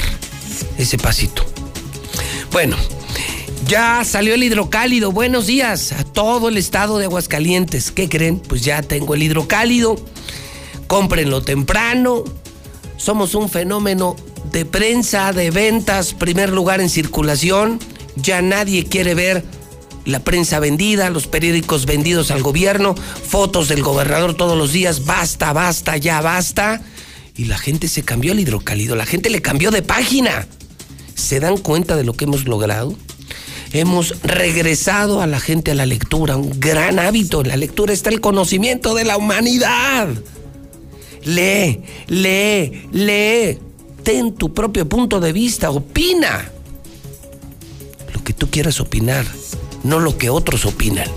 ese 0.79 0.99
pasito. 0.99 1.45
Bueno, 2.53 2.77
ya 3.67 4.05
salió 4.05 4.35
el 4.35 4.45
hidrocálido. 4.45 5.11
Buenos 5.11 5.47
días 5.47 5.93
a 5.93 6.05
todo 6.05 6.49
el 6.49 6.57
estado 6.57 6.99
de 6.99 7.07
Aguascalientes. 7.07 7.91
¿Qué 7.91 8.09
creen? 8.09 8.39
Pues 8.39 8.63
ya 8.63 8.83
tengo 8.83 9.15
el 9.15 9.23
hidrocálido. 9.23 9.97
Cómprenlo 10.87 11.43
temprano. 11.43 12.25
Somos 12.97 13.35
un 13.35 13.49
fenómeno 13.49 14.17
de 14.53 14.65
prensa, 14.65 15.33
de 15.33 15.51
ventas, 15.51 16.15
primer 16.15 16.51
lugar 16.51 16.81
en 16.81 16.91
circulación. 16.91 17.79
Ya 18.17 18.41
nadie 18.43 18.85
quiere 18.85 19.15
ver 19.15 19.45
la 20.05 20.21
prensa 20.21 20.61
vendida, 20.61 21.11
los 21.11 21.27
periódicos 21.27 21.85
vendidos 21.85 22.31
al 22.31 22.43
gobierno, 22.43 22.95
fotos 22.95 23.69
del 23.69 23.83
gobernador 23.83 24.35
todos 24.35 24.57
los 24.57 24.73
días. 24.73 25.05
Basta, 25.05 25.53
basta, 25.53 25.97
ya 25.97 26.21
basta. 26.21 26.81
Y 27.37 27.44
la 27.44 27.59
gente 27.59 27.88
se 27.88 28.03
cambió 28.03 28.33
al 28.33 28.40
hidrocálido, 28.40 28.96
la 28.96 29.07
gente 29.07 29.31
le 29.31 29.42
cambió 29.42 29.70
de 29.70 29.83
página. 29.83 30.46
¿Se 31.14 31.40
dan 31.40 31.59
cuenta 31.59 31.96
de 31.96 32.05
lo 32.05 32.14
que 32.14 32.25
hemos 32.25 32.46
logrado? 32.46 32.96
hemos 33.72 34.22
regresado 34.22 35.20
a 35.20 35.27
la 35.27 35.40
gente 35.40 35.70
a 35.70 35.75
la 35.75 35.87
lectura, 35.87 36.37
un 36.37 36.59
gran 36.59 36.99
hábito. 36.99 37.42
En 37.42 37.49
la 37.49 37.57
lectura 37.57 37.92
está 37.92 38.11
el 38.11 38.20
conocimiento 38.20 38.94
de 38.94 39.05
la 39.05 39.16
humanidad. 39.16 40.09
Lee, 41.25 41.83
lee, 42.09 42.88
lee. 42.92 43.59
Ten 44.03 44.35
tu 44.35 44.55
propio 44.55 44.88
punto 44.88 45.20
de 45.20 45.33
vista, 45.33 45.70
opina. 45.70 46.51
Lo 48.14 48.22
que 48.22 48.33
tú 48.33 48.49
quieras 48.49 48.81
opinar, 48.81 49.27
no 49.83 49.99
lo 49.99 50.16
que 50.16 50.31
otros 50.31 50.64
opinan. 50.64 51.09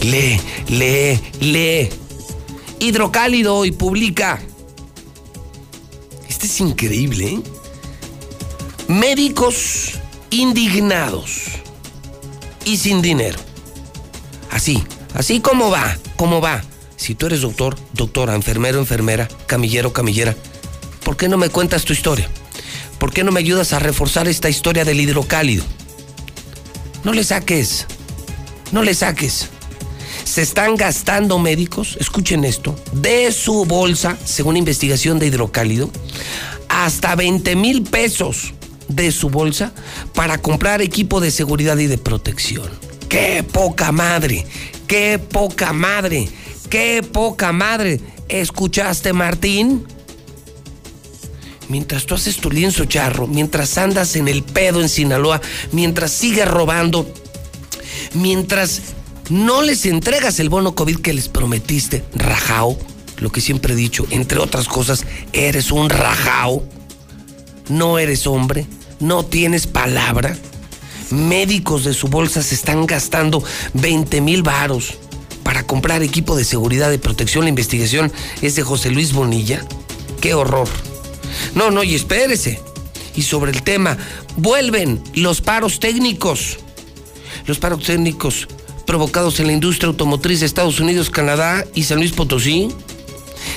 Lee, 0.00 0.40
lee, 0.68 1.20
lee. 1.40 1.90
Hidrocálido 2.80 3.64
y 3.64 3.72
publica. 3.72 4.40
Es 6.44 6.60
increíble, 6.60 7.26
¿eh? 7.26 7.42
Médicos 8.86 9.92
indignados 10.28 11.44
y 12.66 12.76
sin 12.76 13.00
dinero. 13.00 13.38
Así, 14.50 14.84
así 15.14 15.40
como 15.40 15.70
va, 15.70 15.96
como 16.16 16.42
va. 16.42 16.62
Si 16.96 17.14
tú 17.14 17.24
eres 17.24 17.40
doctor, 17.40 17.78
doctora, 17.94 18.34
enfermero, 18.34 18.78
enfermera, 18.78 19.26
camillero, 19.46 19.94
camillera, 19.94 20.36
¿por 21.02 21.16
qué 21.16 21.30
no 21.30 21.38
me 21.38 21.48
cuentas 21.48 21.86
tu 21.86 21.94
historia? 21.94 22.28
¿Por 22.98 23.10
qué 23.10 23.24
no 23.24 23.32
me 23.32 23.40
ayudas 23.40 23.72
a 23.72 23.78
reforzar 23.78 24.28
esta 24.28 24.50
historia 24.50 24.84
del 24.84 25.00
hidrocálido? 25.00 25.64
No 27.04 27.14
le 27.14 27.24
saques, 27.24 27.86
no 28.70 28.82
le 28.82 28.92
saques. 28.92 29.48
Se 30.24 30.42
están 30.42 30.76
gastando 30.76 31.38
médicos, 31.38 31.96
escuchen 32.00 32.44
esto, 32.44 32.74
de 32.92 33.30
su 33.30 33.64
bolsa, 33.66 34.16
según 34.24 34.56
investigación 34.56 35.18
de 35.18 35.26
hidrocálido, 35.26 35.90
hasta 36.68 37.14
20 37.14 37.54
mil 37.56 37.82
pesos 37.82 38.54
de 38.88 39.12
su 39.12 39.30
bolsa 39.30 39.72
para 40.14 40.38
comprar 40.38 40.82
equipo 40.82 41.20
de 41.20 41.30
seguridad 41.30 41.78
y 41.78 41.86
de 41.86 41.98
protección. 41.98 42.68
¡Qué 43.08 43.44
poca 43.44 43.92
madre! 43.92 44.46
¡Qué 44.88 45.18
poca 45.18 45.72
madre! 45.72 46.28
¡Qué 46.68 47.02
poca 47.02 47.52
madre! 47.52 48.00
¿Escuchaste, 48.28 49.12
Martín? 49.12 49.86
Mientras 51.68 52.06
tú 52.06 52.14
haces 52.14 52.38
tu 52.38 52.50
lienzo 52.50 52.86
charro, 52.86 53.26
mientras 53.26 53.78
andas 53.78 54.16
en 54.16 54.28
el 54.28 54.42
pedo 54.42 54.80
en 54.80 54.88
Sinaloa, 54.88 55.40
mientras 55.72 56.10
sigues 56.10 56.48
robando, 56.48 57.08
mientras 58.14 58.82
no 59.30 59.62
les 59.62 59.86
entregas 59.86 60.38
el 60.40 60.48
bono 60.48 60.74
COVID 60.74 60.98
que 60.98 61.12
les 61.12 61.28
prometiste, 61.28 62.04
rajao, 62.14 62.78
lo 63.18 63.30
que 63.30 63.40
siempre 63.40 63.74
he 63.74 63.76
dicho, 63.76 64.06
entre 64.10 64.38
otras 64.38 64.68
cosas, 64.68 65.04
eres 65.32 65.70
un 65.70 65.90
rajao 65.90 66.64
no 67.68 67.98
eres 67.98 68.26
hombre, 68.26 68.66
no 69.00 69.24
tienes 69.24 69.66
palabra. 69.66 70.36
Médicos 71.10 71.84
de 71.84 71.94
su 71.94 72.08
bolsa 72.08 72.42
se 72.42 72.54
están 72.54 72.86
gastando 72.86 73.42
20 73.74 74.20
mil 74.20 74.42
varos 74.42 74.94
para 75.42 75.64
comprar 75.64 76.02
equipo 76.02 76.36
de 76.36 76.44
seguridad 76.44 76.90
y 76.92 76.98
protección. 76.98 77.44
La 77.44 77.50
investigación 77.50 78.12
es 78.42 78.56
de 78.56 78.62
José 78.62 78.90
Luis 78.90 79.12
Bonilla. 79.12 79.64
¡Qué 80.20 80.34
horror! 80.34 80.68
No, 81.54 81.70
no, 81.70 81.84
y 81.84 81.94
espérese. 81.94 82.60
Y 83.16 83.22
sobre 83.22 83.52
el 83.52 83.62
tema, 83.62 83.96
vuelven 84.36 85.02
los 85.14 85.40
paros 85.40 85.78
técnicos. 85.78 86.58
Los 87.46 87.58
paros 87.58 87.84
técnicos 87.84 88.48
provocados 88.86 89.40
en 89.40 89.46
la 89.46 89.52
industria 89.52 89.88
automotriz 89.88 90.40
de 90.40 90.46
Estados 90.46 90.80
Unidos, 90.80 91.10
Canadá 91.10 91.64
y 91.74 91.84
San 91.84 91.98
Luis 91.98 92.12
Potosí 92.12 92.68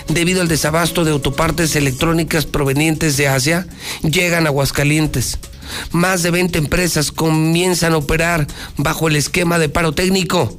debido 0.07 0.41
al 0.41 0.47
desabasto 0.47 1.03
de 1.03 1.11
autopartes 1.11 1.75
electrónicas 1.75 2.45
provenientes 2.45 3.17
de 3.17 3.27
Asia, 3.27 3.67
llegan 4.03 4.45
a 4.45 4.49
Aguascalientes. 4.49 5.39
Más 5.91 6.23
de 6.23 6.31
20 6.31 6.59
empresas 6.59 7.11
comienzan 7.11 7.93
a 7.93 7.97
operar 7.97 8.47
bajo 8.77 9.07
el 9.07 9.15
esquema 9.15 9.59
de 9.59 9.69
paro 9.69 9.91
técnico. 9.91 10.55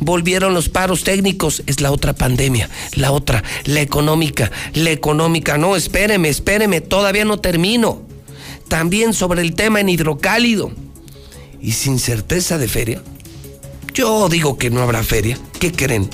Volvieron 0.00 0.54
los 0.54 0.68
paros 0.68 1.02
técnicos, 1.02 1.62
es 1.66 1.80
la 1.80 1.90
otra 1.90 2.12
pandemia, 2.12 2.68
la 2.94 3.10
otra, 3.10 3.42
la 3.64 3.80
económica, 3.80 4.50
la 4.74 4.90
económica. 4.90 5.58
No, 5.58 5.76
espéreme, 5.76 6.28
espéreme, 6.28 6.80
todavía 6.80 7.24
no 7.24 7.38
termino. 7.38 8.02
También 8.68 9.12
sobre 9.12 9.42
el 9.42 9.54
tema 9.54 9.80
en 9.80 9.88
hidrocálido. 9.88 10.70
Y 11.60 11.72
sin 11.72 11.98
certeza 11.98 12.58
de 12.58 12.68
feria. 12.68 13.02
Yo 13.98 14.28
digo 14.28 14.56
que 14.56 14.70
no 14.70 14.80
habrá 14.80 15.02
feria. 15.02 15.36
¿Qué 15.58 15.72
creen? 15.72 16.08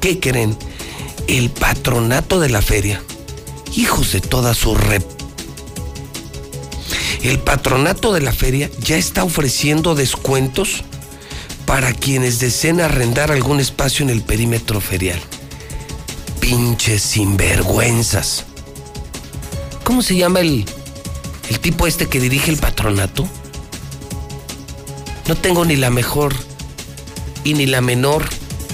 ¿Qué 0.00 0.20
creen? 0.20 0.56
el 1.26 1.50
patronato 1.50 2.38
de 2.38 2.48
la 2.48 2.62
feria, 2.62 3.02
hijos 3.74 4.12
de 4.12 4.20
toda 4.20 4.54
su 4.54 4.76
rep. 4.76 5.02
El 7.24 7.40
patronato 7.40 8.12
de 8.12 8.20
la 8.20 8.32
feria 8.32 8.70
ya 8.78 8.96
está 8.96 9.24
ofreciendo 9.24 9.96
descuentos 9.96 10.84
para 11.66 11.92
quienes 11.92 12.38
deseen 12.38 12.80
arrendar 12.80 13.32
algún 13.32 13.58
espacio 13.58 14.04
en 14.04 14.10
el 14.10 14.22
perímetro 14.22 14.80
ferial. 14.80 15.20
Pinches 16.38 17.02
sinvergüenzas. 17.02 18.44
¿Cómo 19.82 20.00
se 20.00 20.14
llama 20.14 20.38
el, 20.38 20.64
el 21.48 21.58
tipo 21.58 21.88
este 21.88 22.06
que 22.06 22.20
dirige 22.20 22.52
el 22.52 22.58
patronato? 22.58 23.26
No 25.26 25.34
tengo 25.36 25.64
ni 25.64 25.74
la 25.74 25.90
mejor 25.90 26.53
y 27.44 27.54
ni 27.54 27.66
la 27.66 27.80
menor 27.80 28.24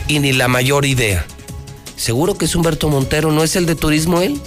y 0.09 0.21
ni 0.21 0.33
la 0.33 0.49
mayor 0.49 0.87
idea. 0.87 1.27
Seguro 1.97 2.39
que 2.39 2.47
es 2.47 2.55
Humberto 2.55 2.89
Montero, 2.89 3.31
¿no 3.31 3.45
es 3.45 3.57
el 3.57 3.67
de 3.67 3.75
turismo 3.75 4.23
él? 4.23 4.41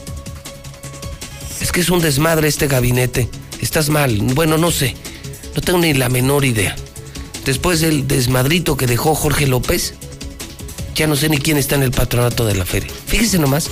Es 1.62 1.72
que 1.72 1.82
es 1.82 1.90
un 1.90 2.02
desmadre 2.02 2.48
este 2.48 2.68
gabinete. 2.68 3.30
Estás 3.62 3.90
mal. 3.90 4.18
Bueno, 4.34 4.58
no 4.58 4.72
sé. 4.72 4.96
No 5.56 5.62
tengo 5.62 5.80
ni 5.80 5.94
la 5.94 6.10
menor 6.10 6.46
idea. 6.46 6.76
Después 7.46 7.82
del 7.82 8.08
desmadrito 8.08 8.76
que 8.76 8.88
dejó 8.88 9.14
Jorge 9.16 9.48
López, 9.48 9.94
ya 10.96 11.08
no 11.08 11.16
sé 11.16 11.30
ni 11.30 11.38
quién 11.38 11.58
está 11.58 11.76
en 11.76 11.84
el 11.84 11.92
patronato 11.92 12.46
de 12.46 12.56
la 12.56 12.66
feria. 12.66 12.92
Fíjese 13.06 13.38
nomás. 13.38 13.70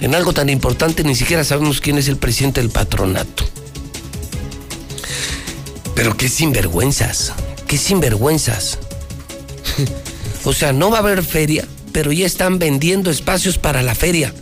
En 0.00 0.14
algo 0.14 0.32
tan 0.32 0.48
importante 0.48 1.04
ni 1.04 1.14
siquiera 1.14 1.44
sabemos 1.44 1.80
quién 1.80 1.98
es 1.98 2.08
el 2.08 2.16
presidente 2.16 2.60
del 2.60 2.70
patronato. 2.70 3.44
Pero 5.94 6.16
qué 6.16 6.28
sinvergüenzas, 6.28 7.34
qué 7.70 7.78
sinvergüenzas. 7.78 8.80
o 10.44 10.52
sea, 10.52 10.72
no 10.72 10.90
va 10.90 10.96
a 10.96 11.00
haber 11.02 11.22
feria, 11.22 11.64
pero 11.92 12.10
ya 12.10 12.26
están 12.26 12.58
vendiendo 12.58 13.12
espacios 13.12 13.58
para 13.58 13.80
la 13.80 13.94
feria. 13.94 14.34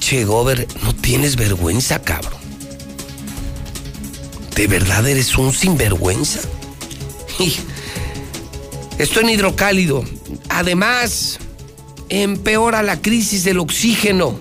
Che, 0.00 0.24
Gober, 0.24 0.66
no 0.82 0.92
tienes 0.92 1.36
vergüenza, 1.36 2.02
cabrón. 2.02 2.40
¿De 4.56 4.66
verdad 4.66 5.06
eres 5.06 5.38
un 5.38 5.52
sinvergüenza? 5.52 6.40
Estoy 8.98 9.22
en 9.22 9.30
hidrocálido. 9.30 10.04
Además, 10.48 11.38
empeora 12.08 12.82
la 12.82 13.00
crisis 13.00 13.44
del 13.44 13.60
oxígeno. 13.60 14.40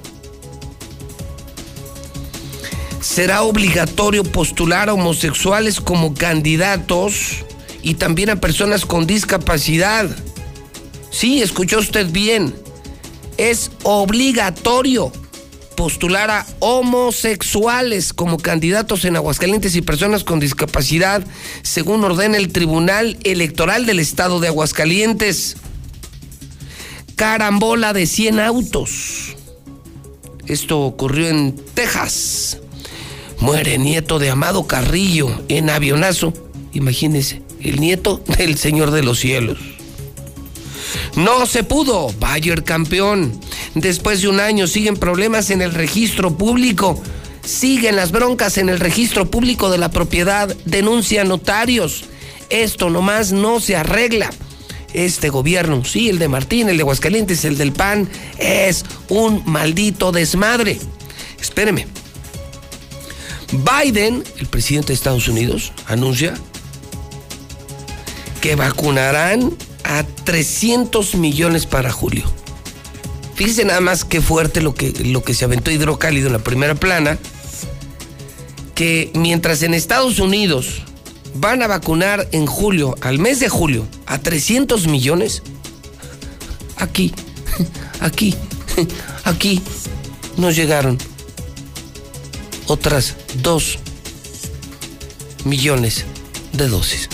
Será 3.15 3.43
obligatorio 3.43 4.25
postular 4.25 4.89
a 4.89 4.93
homosexuales 4.93 5.79
como 5.79 6.13
candidatos 6.13 7.45
y 7.81 7.93
también 7.93 8.29
a 8.29 8.41
personas 8.41 8.85
con 8.85 9.07
discapacidad. 9.07 10.09
Sí, 11.11 11.41
escuchó 11.41 11.79
usted 11.79 12.11
bien. 12.11 12.53
Es 13.37 13.71
obligatorio 13.83 15.13
postular 15.77 16.29
a 16.29 16.45
homosexuales 16.59 18.11
como 18.11 18.35
candidatos 18.35 19.05
en 19.05 19.15
Aguascalientes 19.15 19.77
y 19.77 19.81
personas 19.81 20.25
con 20.25 20.41
discapacidad, 20.41 21.23
según 21.61 22.03
ordena 22.03 22.35
el 22.35 22.51
Tribunal 22.51 23.17
Electoral 23.23 23.85
del 23.85 23.99
Estado 23.99 24.41
de 24.41 24.49
Aguascalientes. 24.49 25.55
Carambola 27.15 27.93
de 27.93 28.07
100 28.07 28.41
autos. 28.41 29.37
Esto 30.47 30.81
ocurrió 30.81 31.29
en 31.29 31.55
Texas. 31.73 32.59
Muere 33.39 33.77
nieto 33.77 34.19
de 34.19 34.29
Amado 34.29 34.67
Carrillo 34.67 35.29
en 35.47 35.69
avionazo. 35.69 36.33
Imagínense, 36.73 37.41
el 37.61 37.79
nieto 37.79 38.21
del 38.37 38.57
Señor 38.57 38.91
de 38.91 39.03
los 39.03 39.19
Cielos. 39.19 39.57
No 41.15 41.45
se 41.45 41.63
pudo. 41.63 42.13
Bayer 42.19 42.63
campeón. 42.63 43.39
Después 43.73 44.21
de 44.21 44.27
un 44.27 44.39
año 44.39 44.67
siguen 44.67 44.97
problemas 44.97 45.49
en 45.49 45.61
el 45.61 45.73
registro 45.73 46.37
público. 46.37 47.01
Siguen 47.43 47.95
las 47.95 48.11
broncas 48.11 48.57
en 48.57 48.69
el 48.69 48.79
registro 48.79 49.29
público 49.29 49.69
de 49.69 49.77
la 49.77 49.91
propiedad. 49.91 50.55
Denuncian 50.65 51.27
notarios. 51.27 52.05
Esto 52.49 52.89
nomás 52.89 53.31
no 53.31 53.59
se 53.59 53.75
arregla. 53.75 54.31
Este 54.93 55.29
gobierno, 55.29 55.83
sí, 55.83 56.09
el 56.09 56.19
de 56.19 56.29
Martín, 56.29 56.69
el 56.69 56.77
de 56.77 56.83
Aguascalientes, 56.83 57.43
el 57.43 57.57
del 57.57 57.73
PAN, 57.73 58.09
es 58.37 58.85
un 59.09 59.43
maldito 59.45 60.13
desmadre. 60.13 60.79
Espéreme. 61.39 61.85
Biden, 63.51 64.23
el 64.37 64.47
presidente 64.47 64.87
de 64.89 64.93
Estados 64.95 65.27
Unidos, 65.27 65.71
anuncia 65.87 66.33
que 68.41 68.55
vacunarán 68.55 69.53
a 69.83 70.03
300 70.03 71.15
millones 71.15 71.65
para 71.65 71.91
julio. 71.91 72.25
Fíjense 73.35 73.65
nada 73.65 73.81
más 73.81 74.05
qué 74.05 74.21
fuerte 74.21 74.61
lo 74.61 74.73
que, 74.73 74.91
lo 74.91 75.23
que 75.23 75.33
se 75.33 75.45
aventó 75.45 75.71
hidrocálido 75.71 76.27
en 76.27 76.33
la 76.33 76.39
primera 76.39 76.75
plana, 76.75 77.17
que 78.73 79.11
mientras 79.13 79.61
en 79.61 79.73
Estados 79.73 80.19
Unidos 80.19 80.83
van 81.35 81.61
a 81.61 81.67
vacunar 81.67 82.27
en 82.31 82.45
julio, 82.45 82.95
al 83.01 83.19
mes 83.19 83.39
de 83.39 83.49
julio, 83.49 83.85
a 84.05 84.19
300 84.19 84.87
millones, 84.87 85.43
aquí, 86.77 87.13
aquí, 87.99 88.35
aquí 89.25 89.61
nos 90.37 90.55
llegaron 90.55 90.97
otras 92.67 93.15
2 93.41 93.79
millones 95.45 96.05
de 96.53 96.67
dosis. 96.67 97.09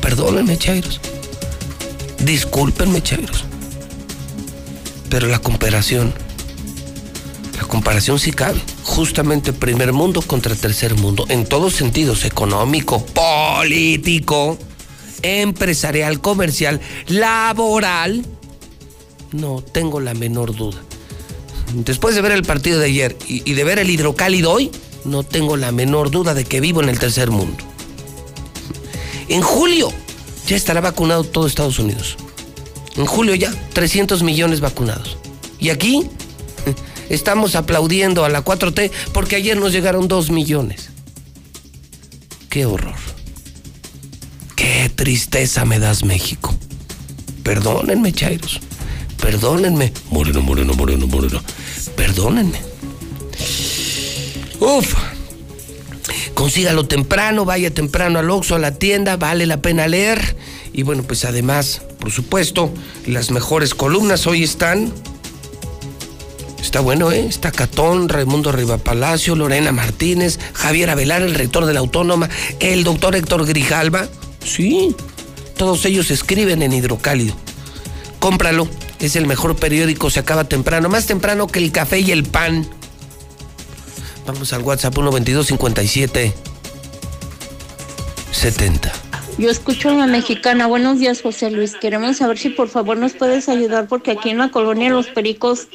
Perdónenme, 0.00 0.58
Chairos. 0.58 1.00
Discúlpenme, 2.24 3.02
Chairos. 3.02 3.44
Pero 5.08 5.28
la 5.28 5.38
comparación, 5.38 6.12
la 7.56 7.64
comparación 7.64 8.18
sí 8.18 8.32
cabe. 8.32 8.60
Justamente 8.82 9.52
primer 9.52 9.92
mundo 9.92 10.22
contra 10.22 10.54
tercer 10.54 10.94
mundo, 10.94 11.26
en 11.28 11.46
todos 11.46 11.74
sentidos, 11.74 12.24
económico, 12.24 13.04
político, 13.06 14.58
empresarial, 15.22 16.20
comercial, 16.20 16.80
laboral. 17.06 18.24
No 19.32 19.62
tengo 19.62 20.00
la 20.00 20.14
menor 20.14 20.54
duda. 20.54 20.82
Después 21.74 22.14
de 22.14 22.20
ver 22.20 22.32
el 22.32 22.42
partido 22.42 22.78
de 22.78 22.86
ayer 22.86 23.16
y, 23.26 23.52
de 23.52 23.64
ver 23.64 23.78
el 23.78 23.90
hidrocálido 23.90 24.52
hoy, 24.52 24.70
no 25.04 25.22
tengo 25.22 25.56
la 25.56 25.72
menor 25.72 26.10
duda 26.10 26.34
de 26.34 26.44
que 26.44 26.60
vivo 26.60 26.82
en 26.82 26.88
el 26.88 26.98
tercer 26.98 27.30
mundo. 27.30 27.64
En 29.28 29.40
julio 29.40 29.92
ya 30.46 30.56
estará 30.56 30.80
vacunado 30.80 31.24
todo 31.24 31.46
Estados 31.46 31.78
Unidos. 31.78 32.16
En 32.96 33.06
julio 33.06 33.34
ya, 33.34 33.52
300 33.72 34.22
millones 34.22 34.60
vacunados. 34.60 35.16
Y 35.58 35.70
aquí 35.70 36.06
estamos 37.08 37.54
aplaudiendo 37.54 38.24
a 38.24 38.28
la 38.28 38.44
4T 38.44 38.90
porque 39.12 39.36
ayer 39.36 39.56
nos 39.56 39.72
llegaron 39.72 40.08
2 40.08 40.30
millones. 40.30 40.90
Qué 42.50 42.66
horror. 42.66 42.96
Qué 44.56 44.90
tristeza 44.94 45.64
me 45.64 45.78
das, 45.78 46.04
México. 46.04 46.54
Perdónenme, 47.42 48.12
Chairos. 48.12 48.60
Perdónenme. 49.20 49.92
Moreno, 50.10 50.42
moreno, 50.42 50.74
moreno, 50.74 51.06
moreno. 51.06 51.40
Perdónenme. 51.96 52.60
Uf. 54.60 54.94
Consígalo 56.34 56.86
temprano, 56.86 57.44
vaya 57.44 57.72
temprano 57.72 58.18
al 58.18 58.30
Oxxo, 58.30 58.56
a 58.56 58.58
la 58.58 58.74
tienda, 58.74 59.16
vale 59.16 59.46
la 59.46 59.62
pena 59.62 59.86
leer. 59.86 60.36
Y 60.72 60.82
bueno, 60.82 61.02
pues 61.02 61.24
además, 61.24 61.82
por 62.00 62.10
supuesto, 62.10 62.72
las 63.06 63.30
mejores 63.30 63.74
columnas 63.74 64.26
hoy 64.26 64.42
están. 64.42 64.92
Está 66.60 66.80
bueno, 66.80 67.12
¿eh? 67.12 67.26
Está 67.26 67.52
Catón, 67.52 68.08
Raimundo 68.08 68.50
Rivapalacio, 68.50 69.36
Lorena 69.36 69.72
Martínez, 69.72 70.38
Javier 70.52 70.90
Avelar, 70.90 71.22
el 71.22 71.34
rector 71.34 71.66
de 71.66 71.74
la 71.74 71.80
Autónoma, 71.80 72.30
el 72.60 72.82
doctor 72.84 73.14
Héctor 73.14 73.46
Grijalva. 73.46 74.08
Sí, 74.44 74.96
todos 75.56 75.84
ellos 75.84 76.10
escriben 76.10 76.62
en 76.62 76.72
Hidrocálido. 76.72 77.34
Cómpralo, 78.18 78.68
es 79.06 79.16
el 79.16 79.26
mejor 79.26 79.56
periódico, 79.56 80.10
se 80.10 80.20
acaba 80.20 80.44
temprano, 80.44 80.88
más 80.88 81.06
temprano 81.06 81.46
que 81.46 81.58
el 81.58 81.72
café 81.72 82.00
y 82.00 82.10
el 82.10 82.24
pan. 82.24 82.66
Vamos 84.26 84.52
al 84.52 84.62
WhatsApp 84.62 84.94
122 84.94 85.46
57 85.48 86.32
70. 88.30 88.92
Yo 89.38 89.50
escucho 89.50 89.88
a 89.90 89.94
la 89.94 90.06
mexicana. 90.06 90.66
Buenos 90.66 90.98
días, 90.98 91.22
José 91.22 91.50
Luis. 91.50 91.74
Queremos 91.74 92.18
saber 92.18 92.38
si 92.38 92.50
por 92.50 92.68
favor 92.68 92.96
nos 92.96 93.12
puedes 93.14 93.48
ayudar 93.48 93.88
porque 93.88 94.12
aquí 94.12 94.30
en 94.30 94.38
la 94.38 94.50
colonia 94.50 94.90
Los 94.90 95.08
Pericos 95.08 95.68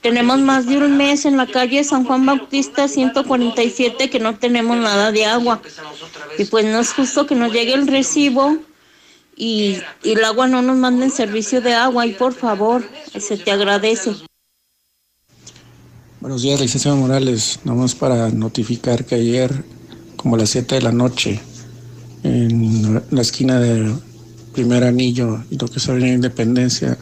tenemos 0.00 0.38
más 0.38 0.66
de 0.66 0.78
un 0.78 0.96
mes 0.96 1.24
en 1.24 1.36
la 1.36 1.46
calle 1.46 1.82
San 1.82 2.04
Juan 2.04 2.24
Bautista 2.24 2.86
147 2.86 4.10
que 4.10 4.20
no 4.20 4.36
tenemos 4.36 4.76
nada 4.76 5.10
de 5.10 5.24
agua. 5.24 5.60
Y 6.38 6.44
pues 6.44 6.64
no 6.64 6.78
es 6.78 6.92
justo 6.92 7.26
que 7.26 7.34
nos 7.34 7.52
llegue 7.52 7.74
el 7.74 7.86
recibo 7.86 8.56
y, 9.38 9.78
y 10.02 10.12
el 10.12 10.24
agua 10.24 10.48
no 10.48 10.60
nos 10.60 10.76
manden 10.76 11.10
servicio 11.10 11.60
de 11.60 11.72
agua. 11.74 12.06
Y 12.06 12.12
por 12.12 12.34
favor, 12.34 12.84
se 13.18 13.36
te 13.36 13.52
agradece. 13.52 14.16
Buenos 16.20 16.42
días, 16.42 16.60
licenciado 16.60 16.96
Morales. 16.96 17.60
Nomás 17.62 17.94
para 17.94 18.28
notificar 18.30 19.06
que 19.06 19.14
ayer, 19.14 19.64
como 20.16 20.34
a 20.34 20.38
las 20.38 20.50
7 20.50 20.74
de 20.74 20.82
la 20.82 20.92
noche, 20.92 21.40
en 22.24 23.00
la 23.10 23.22
esquina 23.22 23.60
del 23.60 23.94
primer 24.52 24.82
anillo 24.82 25.44
y 25.50 25.56
lo 25.56 25.68
que 25.68 25.78
es 25.78 25.88
Avenida 25.88 26.14
Independencia, 26.14 26.98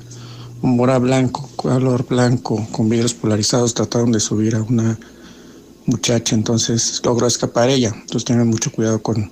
un 0.61 0.77
mora 0.77 0.99
blanco, 0.99 1.49
color 1.57 2.07
blanco, 2.07 2.69
con 2.71 2.91
vidrios 2.91 3.15
polarizados, 3.15 3.73
trataron 3.73 4.13
de 4.13 4.21
subir 4.21 4.55
a 4.55 4.63
una 4.63 4.99
muchacha, 5.87 6.35
entonces 6.35 7.01
logró 7.03 7.27
escapar 7.27 7.71
ella. 7.71 7.93
Entonces 7.95 8.25
tengan 8.25 8.49
mucho 8.49 8.71
cuidado 8.71 9.03
con, 9.03 9.31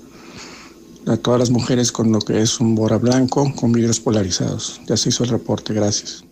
a 1.07 1.17
todas 1.17 1.41
las 1.41 1.51
mujeres 1.51 1.93
con 1.93 2.13
lo 2.13 2.21
que 2.21 2.41
es 2.41 2.61
un 2.61 2.75
bora 2.75 2.99
blanco 2.99 3.53
con 3.55 3.73
vidrios 3.73 4.01
polarizados. 4.01 4.81
Ya 4.87 4.97
se 4.97 5.11
hizo 5.11 5.25
el 5.25 5.31
reporte, 5.31 5.75
gracias. 5.75 6.25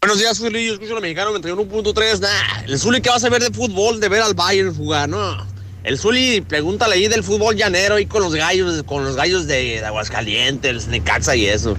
Buenos 0.00 0.18
días, 0.18 0.38
Zuli. 0.38 0.66
Yo 0.66 0.72
escucho 0.74 0.92
a 0.92 0.94
los 0.94 1.02
mexicanos 1.02 1.34
31.3. 1.34 2.20
Nah, 2.20 2.64
el 2.66 2.78
Zuli 2.78 3.02
que 3.02 3.10
vas 3.10 3.22
a 3.22 3.28
ver 3.28 3.42
de 3.42 3.50
fútbol, 3.50 4.00
de 4.00 4.08
ver 4.08 4.22
al 4.22 4.34
Bayern 4.34 4.74
jugar, 4.74 5.08
¿no? 5.08 5.36
El 5.84 5.98
Zuli, 5.98 6.40
pregúntale 6.40 6.94
ahí 6.94 7.08
del 7.08 7.22
fútbol 7.22 7.56
llanero 7.56 7.96
ahí 7.96 8.06
con 8.06 8.22
los 8.22 8.34
gallos, 8.34 8.82
con 8.84 9.04
los 9.04 9.16
gallos 9.16 9.46
de, 9.46 9.80
de 9.80 9.84
Aguascalientes, 9.84 10.88
Necaxa 10.88 11.36
y 11.36 11.46
eso. 11.46 11.76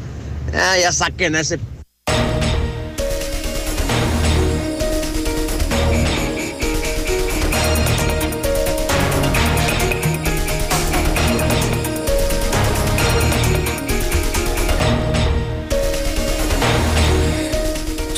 Ah, 0.54 0.78
ya 0.80 0.92
saquen 0.92 1.36
ese 1.36 1.60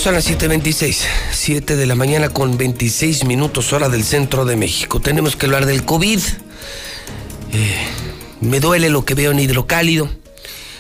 Son 0.04 0.14
las 0.14 0.30
7.26, 0.30 1.06
7 1.32 1.78
de 1.78 1.86
la 1.86 1.96
mañana 1.96 2.28
con 2.28 2.58
26 2.58 3.24
minutos 3.24 3.72
hora 3.72 3.88
del 3.88 4.04
centro 4.04 4.44
de 4.44 4.58
México. 4.58 5.00
Tenemos 5.00 5.38
que 5.38 5.46
hablar 5.46 5.66
del 5.66 5.86
COVID. 5.86 6.20
Eh, 7.54 7.78
me 8.42 8.60
duele 8.60 8.90
lo 8.90 9.06
que 9.06 9.14
veo 9.14 9.32
en 9.32 9.40
hidrocálido. 9.40 10.10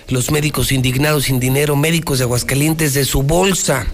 Los 0.10 0.30
médicos 0.30 0.74
indignados 0.74 1.24
sin 1.24 1.40
dinero, 1.40 1.78
médicos 1.78 2.18
de 2.18 2.26
Aguascalientes 2.26 2.94
de 2.96 3.06
su 3.06 3.24
bolsa 3.24 3.88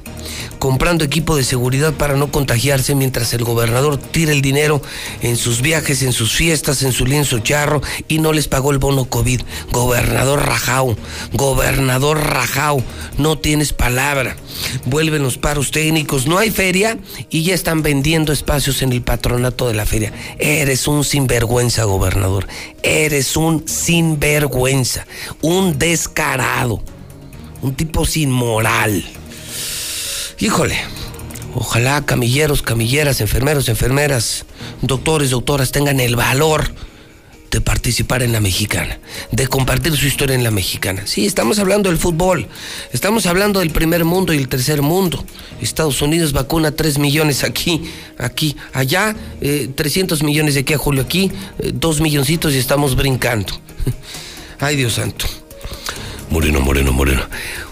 comprando 0.59 1.03
equipo 1.03 1.35
de 1.35 1.43
seguridad 1.43 1.93
para 1.93 2.15
no 2.15 2.31
contagiarse 2.31 2.95
mientras 2.95 3.33
el 3.33 3.43
gobernador 3.43 3.97
tira 3.97 4.31
el 4.31 4.41
dinero 4.41 4.81
en 5.21 5.37
sus 5.37 5.61
viajes, 5.61 6.03
en 6.03 6.13
sus 6.13 6.33
fiestas, 6.33 6.83
en 6.83 6.91
su 6.91 7.05
lienzo 7.05 7.39
charro 7.39 7.81
y 8.07 8.19
no 8.19 8.33
les 8.33 8.47
pagó 8.47 8.71
el 8.71 8.77
bono 8.77 9.05
COVID. 9.05 9.41
Gobernador 9.71 10.45
Rajao, 10.45 10.97
gobernador 11.33 12.19
Rajao, 12.19 12.83
no 13.17 13.37
tienes 13.37 13.73
palabra. 13.73 14.35
Vuelven 14.85 15.23
los 15.23 15.37
paros 15.37 15.71
técnicos, 15.71 16.27
no 16.27 16.37
hay 16.37 16.51
feria 16.51 16.97
y 17.29 17.43
ya 17.43 17.53
están 17.53 17.81
vendiendo 17.81 18.33
espacios 18.33 18.81
en 18.81 18.91
el 18.91 19.01
patronato 19.01 19.67
de 19.67 19.73
la 19.73 19.85
feria. 19.85 20.13
Eres 20.39 20.87
un 20.87 21.03
sinvergüenza, 21.03 21.83
gobernador. 21.83 22.47
Eres 22.83 23.37
un 23.37 23.67
sinvergüenza, 23.67 25.05
un 25.41 25.77
descarado, 25.77 26.81
un 27.61 27.75
tipo 27.75 28.05
sin 28.05 28.31
moral. 28.31 29.03
Híjole, 30.41 30.77
ojalá 31.53 32.05
camilleros, 32.05 32.61
camilleras, 32.61 33.19
enfermeros, 33.19 33.67
enfermeras, 33.67 34.45
doctores, 34.81 35.31
doctoras 35.31 35.73
tengan 35.73 35.99
el 35.99 36.15
valor 36.15 36.71
de 37.51 37.59
participar 37.59 38.23
en 38.23 38.31
la 38.31 38.39
mexicana, 38.39 38.99
de 39.33 39.47
compartir 39.47 39.97
su 39.97 40.05
historia 40.05 40.35
en 40.35 40.45
la 40.45 40.51
mexicana. 40.51 41.01
Sí, 41.05 41.25
estamos 41.25 41.59
hablando 41.59 41.89
del 41.89 41.97
fútbol, 41.97 42.47
estamos 42.93 43.25
hablando 43.25 43.59
del 43.59 43.71
primer 43.71 44.05
mundo 44.05 44.31
y 44.31 44.37
el 44.37 44.47
tercer 44.47 44.81
mundo. 44.81 45.25
Estados 45.59 46.01
Unidos 46.01 46.31
vacuna 46.31 46.71
3 46.71 46.99
millones 46.99 47.43
aquí, 47.43 47.81
aquí, 48.17 48.55
allá, 48.71 49.17
300 49.75 50.21
eh, 50.21 50.23
millones 50.23 50.53
de 50.53 50.61
aquí 50.61 50.73
a 50.73 50.77
julio, 50.77 51.01
aquí, 51.01 51.33
2 51.73 51.97
eh, 51.99 52.01
milloncitos 52.01 52.53
y 52.53 52.59
estamos 52.59 52.95
brincando. 52.95 53.51
Ay, 54.59 54.77
Dios 54.77 54.93
santo. 54.93 55.25
Moreno, 56.29 56.61
moreno, 56.61 56.93
moreno. 56.93 57.23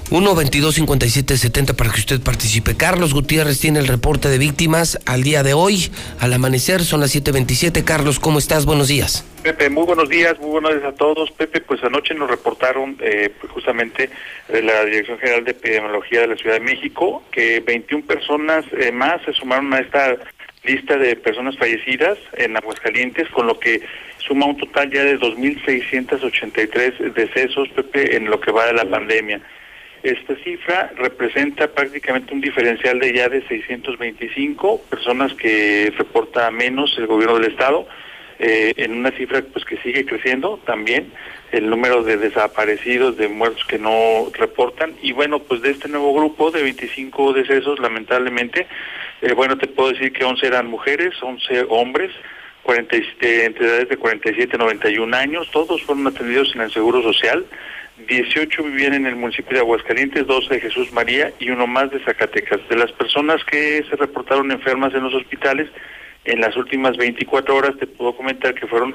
1 0.10 0.36
22 0.36 0.76
57 0.76 1.38
70 1.38 1.74
para 1.74 1.92
que 1.92 2.00
usted 2.00 2.22
participe. 2.22 2.78
Carlos 2.78 3.14
Gutiérrez 3.14 3.60
tiene 3.60 3.80
el 3.80 3.88
reporte 3.88 4.30
de 4.30 4.38
víctimas 4.38 4.98
al 5.06 5.24
día 5.24 5.44
de 5.44 5.54
hoy, 5.54 5.92
al 6.20 6.32
amanecer, 6.32 6.82
son 6.82 7.02
las 7.02 7.14
7:27. 7.14 7.84
Carlos, 7.84 8.20
¿cómo 8.20 8.40
estás? 8.40 8.66
Buenos 8.66 8.88
días. 8.88 9.26
Pepe, 9.44 9.70
muy 9.70 9.84
buenos 9.84 10.08
días, 10.08 10.40
muy 10.40 10.52
buenos 10.52 10.76
días 10.76 10.86
a 10.86 10.94
todos. 10.94 11.32
Pepe, 11.32 11.60
pues 11.60 11.84
anoche 11.84 12.14
nos 12.14 12.30
reportaron 12.30 12.96
eh, 13.02 13.32
pues, 13.40 13.52
justamente 13.52 14.10
de 14.48 14.62
la 14.62 14.86
Dirección 14.86 15.20
General 15.20 15.44
de 15.44 15.52
Epidemiología 15.52 16.22
de 16.22 16.28
la 16.28 16.36
Ciudad 16.38 16.56
de 16.56 16.62
México 16.62 17.24
que 17.32 17.60
21 17.60 18.06
personas 18.06 18.64
eh, 18.80 18.94
más 18.94 19.22
se 19.24 19.34
sumaron 19.34 19.74
a 19.74 19.80
esta 19.80 20.16
lista 20.64 20.98
de 20.98 21.18
personas 21.18 21.58
fallecidas 21.58 22.18
en 22.34 22.56
Aguascalientes, 22.56 23.30
con 23.30 23.48
lo 23.48 23.60
que 23.60 23.82
suma 24.20 24.46
un 24.46 24.58
total 24.58 24.90
ya 24.90 25.04
de 25.04 25.20
2.683 25.20 27.14
decesos, 27.14 27.68
Pepe, 27.70 28.16
en 28.16 28.26
lo 28.26 28.40
que 28.40 28.52
va 28.52 28.68
de 28.68 28.74
la 28.74 28.86
pandemia. 28.86 29.42
Esta 30.04 30.36
cifra 30.44 30.92
representa 30.96 31.68
prácticamente 31.68 32.34
un 32.34 32.42
diferencial 32.42 33.00
de 33.00 33.14
ya 33.14 33.30
de 33.30 33.46
625 33.48 34.82
personas 34.90 35.34
que 35.34 35.92
reporta 35.98 36.50
menos 36.52 36.96
el 36.98 37.08
gobierno 37.08 37.40
del 37.40 37.52
estado, 37.52 37.88
eh, 38.40 38.74
en 38.78 38.94
una 38.94 39.10
cifra 39.12 39.42
pues 39.52 39.66
que 39.66 39.78
sigue 39.78 40.06
creciendo 40.06 40.60
también 40.64 41.12
el 41.52 41.70
número 41.70 42.04
de 42.04 42.18
desaparecidos, 42.18 43.18
de 43.18 43.28
muertos 43.30 43.66
que 43.66 43.80
no 43.80 44.28
reportan 44.34 44.94
y 45.02 45.12
bueno 45.12 45.40
pues 45.40 45.64
de 45.64 45.72
este 45.72 45.88
nuevo 45.88 46.14
grupo 46.14 46.52
de 46.52 46.62
25 46.62 47.34
decesos 47.34 47.80
lamentablemente 47.80 48.68
eh, 49.24 49.34
bueno 49.34 49.58
te 49.58 49.66
puedo 49.66 49.92
decir 49.92 50.14
que 50.14 50.24
11 50.24 50.46
eran 50.46 50.68
mujeres, 50.68 51.16
11 51.20 51.66
hombres, 51.70 52.12
47 52.62 53.46
entre 53.46 53.66
edades 53.66 53.90
de 53.90 53.98
47 53.98 54.56
a 54.56 54.60
91 54.60 55.18
años, 55.18 55.50
todos 55.52 55.82
fueron 55.82 56.06
atendidos 56.06 56.54
en 56.54 56.62
el 56.62 56.72
Seguro 56.72 57.02
Social. 57.02 57.44
18 58.06 58.64
vivían 58.64 58.94
en 58.94 59.06
el 59.08 59.16
municipio 59.16 59.54
de 59.56 59.60
Aguascalientes, 59.60 60.28
12 60.28 60.54
de 60.54 60.62
Jesús 60.62 60.92
María 60.92 61.34
y 61.40 61.50
uno 61.50 61.66
más 61.66 61.90
de 61.90 62.04
Zacatecas. 62.04 62.60
De 62.70 62.76
las 62.76 62.92
personas 62.92 63.44
que 63.46 63.84
se 63.90 63.96
reportaron 63.96 64.52
enfermas 64.52 64.94
en 64.94 65.04
los 65.04 65.14
hospitales, 65.14 65.70
en 66.26 66.42
las 66.42 66.56
últimas 66.56 66.96
24 66.98 67.56
horas 67.56 67.76
te 67.80 67.88
puedo 67.88 68.16
comentar 68.16 68.54
que 68.54 68.68
fueron 68.68 68.94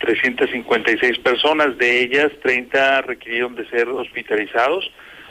356 0.00 1.18
personas, 1.20 1.78
de 1.78 2.00
ellas 2.00 2.30
30 2.42 3.02
requirieron 3.02 3.54
de 3.54 3.68
ser 3.68 3.88
hospitalizados, 3.88 4.90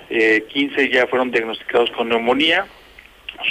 eh, 0.09 0.45
15 0.49 0.89
ya 0.89 1.07
fueron 1.07 1.29
diagnosticados 1.31 1.91
con 1.91 2.09
neumonía, 2.09 2.65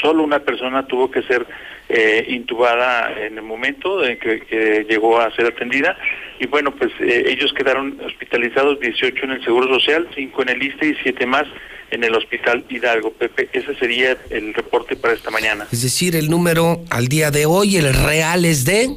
solo 0.01 0.23
una 0.23 0.41
persona 0.41 0.87
tuvo 0.87 1.11
que 1.11 1.23
ser 1.23 1.47
eh, 1.89 2.25
intubada 2.29 3.13
en 3.21 3.37
el 3.37 3.43
momento 3.43 4.05
en 4.05 4.19
que, 4.19 4.87
llegó 4.89 5.21
a 5.21 5.35
ser 5.35 5.47
atendida 5.47 5.97
y 6.39 6.47
bueno 6.47 6.75
pues 6.75 6.93
eh, 7.01 7.25
ellos 7.27 7.53
quedaron 7.53 7.99
hospitalizados 8.05 8.79
18 8.81 9.25
en 9.25 9.31
el 9.33 9.45
Seguro 9.45 9.67
Social, 9.75 10.09
5 10.15 10.43
en 10.43 10.49
el 10.51 10.63
ISTE 10.63 10.87
y 10.89 10.95
7 11.03 11.27
más 11.27 11.47
en 11.91 12.05
el 12.05 12.15
Hospital 12.15 12.65
Hidalgo. 12.69 13.13
Pepe, 13.13 13.49
ese 13.53 13.75
sería 13.75 14.17
el 14.31 14.55
reporte 14.55 14.95
para 14.97 15.15
esta 15.15 15.31
mañana. 15.31 15.67
Es 15.73 15.83
decir, 15.83 16.15
el 16.15 16.31
número 16.31 16.85
al 16.91 17.09
día 17.09 17.33
de 17.33 17.47
hoy, 17.47 17.77
el 17.77 17.93
real 17.93 18.45
es 18.45 18.65
de 18.65 18.89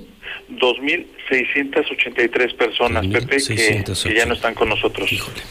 2.683 0.52 2.56
personas, 2.56 3.08
Pepe, 3.08 3.38
que, 3.38 3.84
que, 3.84 4.14
ya 4.14 4.26
no 4.26 4.36
están 4.36 4.54
con 4.54 4.70
nosotros. 4.70 5.12
Híjole. 5.12 5.42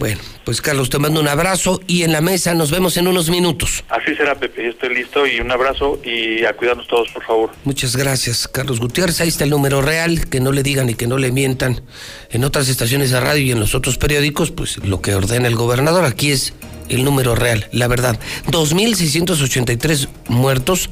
Bueno, 0.00 0.18
pues 0.46 0.62
Carlos, 0.62 0.88
te 0.88 0.98
mando 0.98 1.20
un 1.20 1.28
abrazo 1.28 1.78
y 1.86 2.04
en 2.04 2.12
la 2.12 2.22
mesa 2.22 2.54
nos 2.54 2.70
vemos 2.70 2.96
en 2.96 3.06
unos 3.06 3.28
minutos. 3.28 3.84
Así 3.90 4.14
será, 4.16 4.34
Pepe, 4.34 4.64
yo 4.64 4.70
estoy 4.70 4.94
listo 4.94 5.26
y 5.26 5.40
un 5.40 5.50
abrazo 5.50 6.00
y 6.02 6.42
a 6.46 6.54
cuidarnos 6.54 6.88
todos, 6.88 7.10
por 7.10 7.22
favor. 7.22 7.50
Muchas 7.64 7.94
gracias, 7.96 8.48
Carlos 8.48 8.80
Gutiérrez. 8.80 9.20
Ahí 9.20 9.28
está 9.28 9.44
el 9.44 9.50
número 9.50 9.82
real, 9.82 10.26
que 10.30 10.40
no 10.40 10.52
le 10.52 10.62
digan 10.62 10.88
y 10.88 10.94
que 10.94 11.06
no 11.06 11.18
le 11.18 11.30
mientan. 11.32 11.82
En 12.30 12.44
otras 12.44 12.70
estaciones 12.70 13.10
de 13.10 13.20
radio 13.20 13.42
y 13.42 13.50
en 13.52 13.60
los 13.60 13.74
otros 13.74 13.98
periódicos, 13.98 14.50
pues 14.50 14.78
lo 14.78 15.02
que 15.02 15.14
ordena 15.14 15.48
el 15.48 15.54
gobernador 15.54 16.06
aquí 16.06 16.32
es 16.32 16.54
el 16.88 17.04
número 17.04 17.34
real, 17.34 17.68
la 17.70 17.86
verdad. 17.86 18.18
2.683 18.46 20.08
muertos 20.28 20.88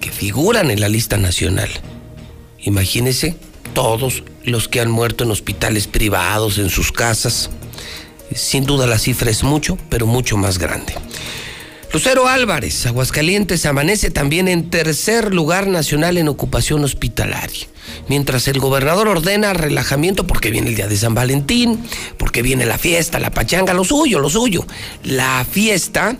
que 0.00 0.10
figuran 0.10 0.72
en 0.72 0.80
la 0.80 0.88
lista 0.88 1.16
nacional. 1.16 1.70
Imagínese 2.58 3.36
todos 3.74 4.22
los 4.44 4.68
que 4.68 4.80
han 4.80 4.90
muerto 4.90 5.24
en 5.24 5.30
hospitales 5.30 5.86
privados, 5.86 6.58
en 6.58 6.70
sus 6.70 6.92
casas. 6.92 7.50
Sin 8.34 8.64
duda 8.64 8.86
la 8.86 8.98
cifra 8.98 9.30
es 9.30 9.42
mucho, 9.42 9.76
pero 9.90 10.06
mucho 10.06 10.36
más 10.36 10.58
grande. 10.58 10.94
Lucero 11.92 12.26
Álvarez, 12.26 12.86
Aguascalientes, 12.86 13.66
amanece 13.66 14.10
también 14.10 14.48
en 14.48 14.68
tercer 14.68 15.32
lugar 15.32 15.68
nacional 15.68 16.18
en 16.18 16.26
ocupación 16.26 16.82
hospitalaria. 16.82 17.68
Mientras 18.08 18.48
el 18.48 18.58
gobernador 18.58 19.06
ordena 19.06 19.52
relajamiento 19.52 20.26
porque 20.26 20.50
viene 20.50 20.70
el 20.70 20.74
día 20.74 20.88
de 20.88 20.96
San 20.96 21.14
Valentín, 21.14 21.86
porque 22.18 22.42
viene 22.42 22.66
la 22.66 22.78
fiesta, 22.78 23.20
la 23.20 23.30
pachanga, 23.30 23.74
lo 23.74 23.84
suyo, 23.84 24.18
lo 24.18 24.28
suyo. 24.28 24.66
La 25.04 25.46
fiesta 25.48 26.16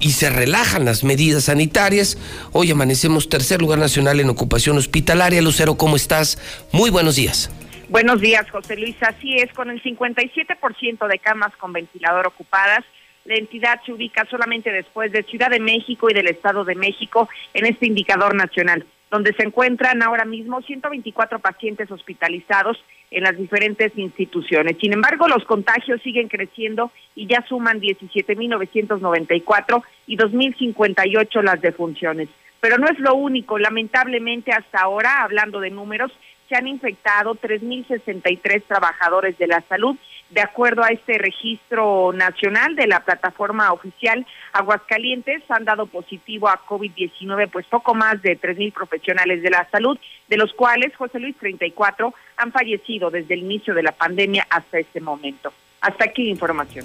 y 0.00 0.12
se 0.12 0.30
relajan 0.30 0.84
las 0.84 1.04
medidas 1.04 1.44
sanitarias. 1.44 2.18
Hoy 2.52 2.70
amanecemos 2.70 3.28
tercer 3.28 3.60
lugar 3.60 3.78
nacional 3.78 4.20
en 4.20 4.28
ocupación 4.28 4.76
hospitalaria. 4.76 5.42
Lucero, 5.42 5.76
¿cómo 5.76 5.96
estás? 5.96 6.38
Muy 6.72 6.90
buenos 6.90 7.16
días. 7.16 7.50
Buenos 7.88 8.20
días, 8.20 8.50
José 8.50 8.76
Luis. 8.76 8.96
Así 9.02 9.36
es, 9.36 9.52
con 9.54 9.70
el 9.70 9.82
57% 9.82 11.06
de 11.08 11.18
camas 11.18 11.56
con 11.56 11.72
ventilador 11.72 12.26
ocupadas, 12.26 12.84
la 13.24 13.36
entidad 13.36 13.80
se 13.84 13.92
ubica 13.92 14.26
solamente 14.30 14.70
después 14.70 15.12
de 15.12 15.22
Ciudad 15.22 15.50
de 15.50 15.60
México 15.60 16.08
y 16.10 16.14
del 16.14 16.28
Estado 16.28 16.64
de 16.64 16.74
México 16.74 17.28
en 17.54 17.66
este 17.66 17.86
indicador 17.86 18.34
nacional, 18.34 18.86
donde 19.10 19.32
se 19.32 19.44
encuentran 19.44 20.02
ahora 20.02 20.24
mismo 20.24 20.60
124 20.62 21.38
pacientes 21.38 21.90
hospitalizados 21.90 22.78
en 23.10 23.24
las 23.24 23.36
diferentes 23.36 23.92
instituciones. 23.96 24.76
Sin 24.80 24.92
embargo, 24.92 25.28
los 25.28 25.44
contagios 25.44 26.00
siguen 26.02 26.28
creciendo 26.28 26.90
y 27.14 27.26
ya 27.26 27.44
suman 27.48 27.80
17.994 27.80 29.82
y 30.06 30.16
2.058 30.16 31.42
las 31.42 31.60
defunciones. 31.60 32.28
Pero 32.60 32.78
no 32.78 32.88
es 32.88 32.98
lo 32.98 33.14
único, 33.14 33.58
lamentablemente 33.58 34.52
hasta 34.52 34.80
ahora, 34.80 35.22
hablando 35.22 35.60
de 35.60 35.70
números, 35.70 36.12
se 36.48 36.56
han 36.56 36.66
infectado 36.66 37.34
3.063 37.34 38.62
trabajadores 38.66 39.38
de 39.38 39.46
la 39.46 39.60
salud. 39.68 39.96
De 40.30 40.42
acuerdo 40.42 40.84
a 40.84 40.88
este 40.88 41.16
registro 41.16 42.12
nacional 42.12 42.76
de 42.76 42.86
la 42.86 43.00
plataforma 43.00 43.72
oficial, 43.72 44.26
Aguascalientes 44.52 45.42
han 45.48 45.64
dado 45.64 45.86
positivo 45.86 46.48
a 46.48 46.60
COVID-19, 46.66 47.48
pues 47.50 47.64
poco 47.66 47.94
más 47.94 48.20
de 48.20 48.38
3.000 48.38 48.72
profesionales 48.74 49.42
de 49.42 49.50
la 49.50 49.66
salud, 49.70 49.98
de 50.28 50.36
los 50.36 50.52
cuales, 50.52 50.94
José 50.96 51.18
Luis, 51.18 51.34
34 51.38 52.12
han 52.36 52.52
fallecido 52.52 53.10
desde 53.10 53.34
el 53.34 53.40
inicio 53.40 53.72
de 53.72 53.82
la 53.82 53.92
pandemia 53.92 54.46
hasta 54.50 54.78
este 54.78 55.00
momento. 55.00 55.50
Hasta 55.80 56.04
aquí 56.04 56.28
información. 56.28 56.84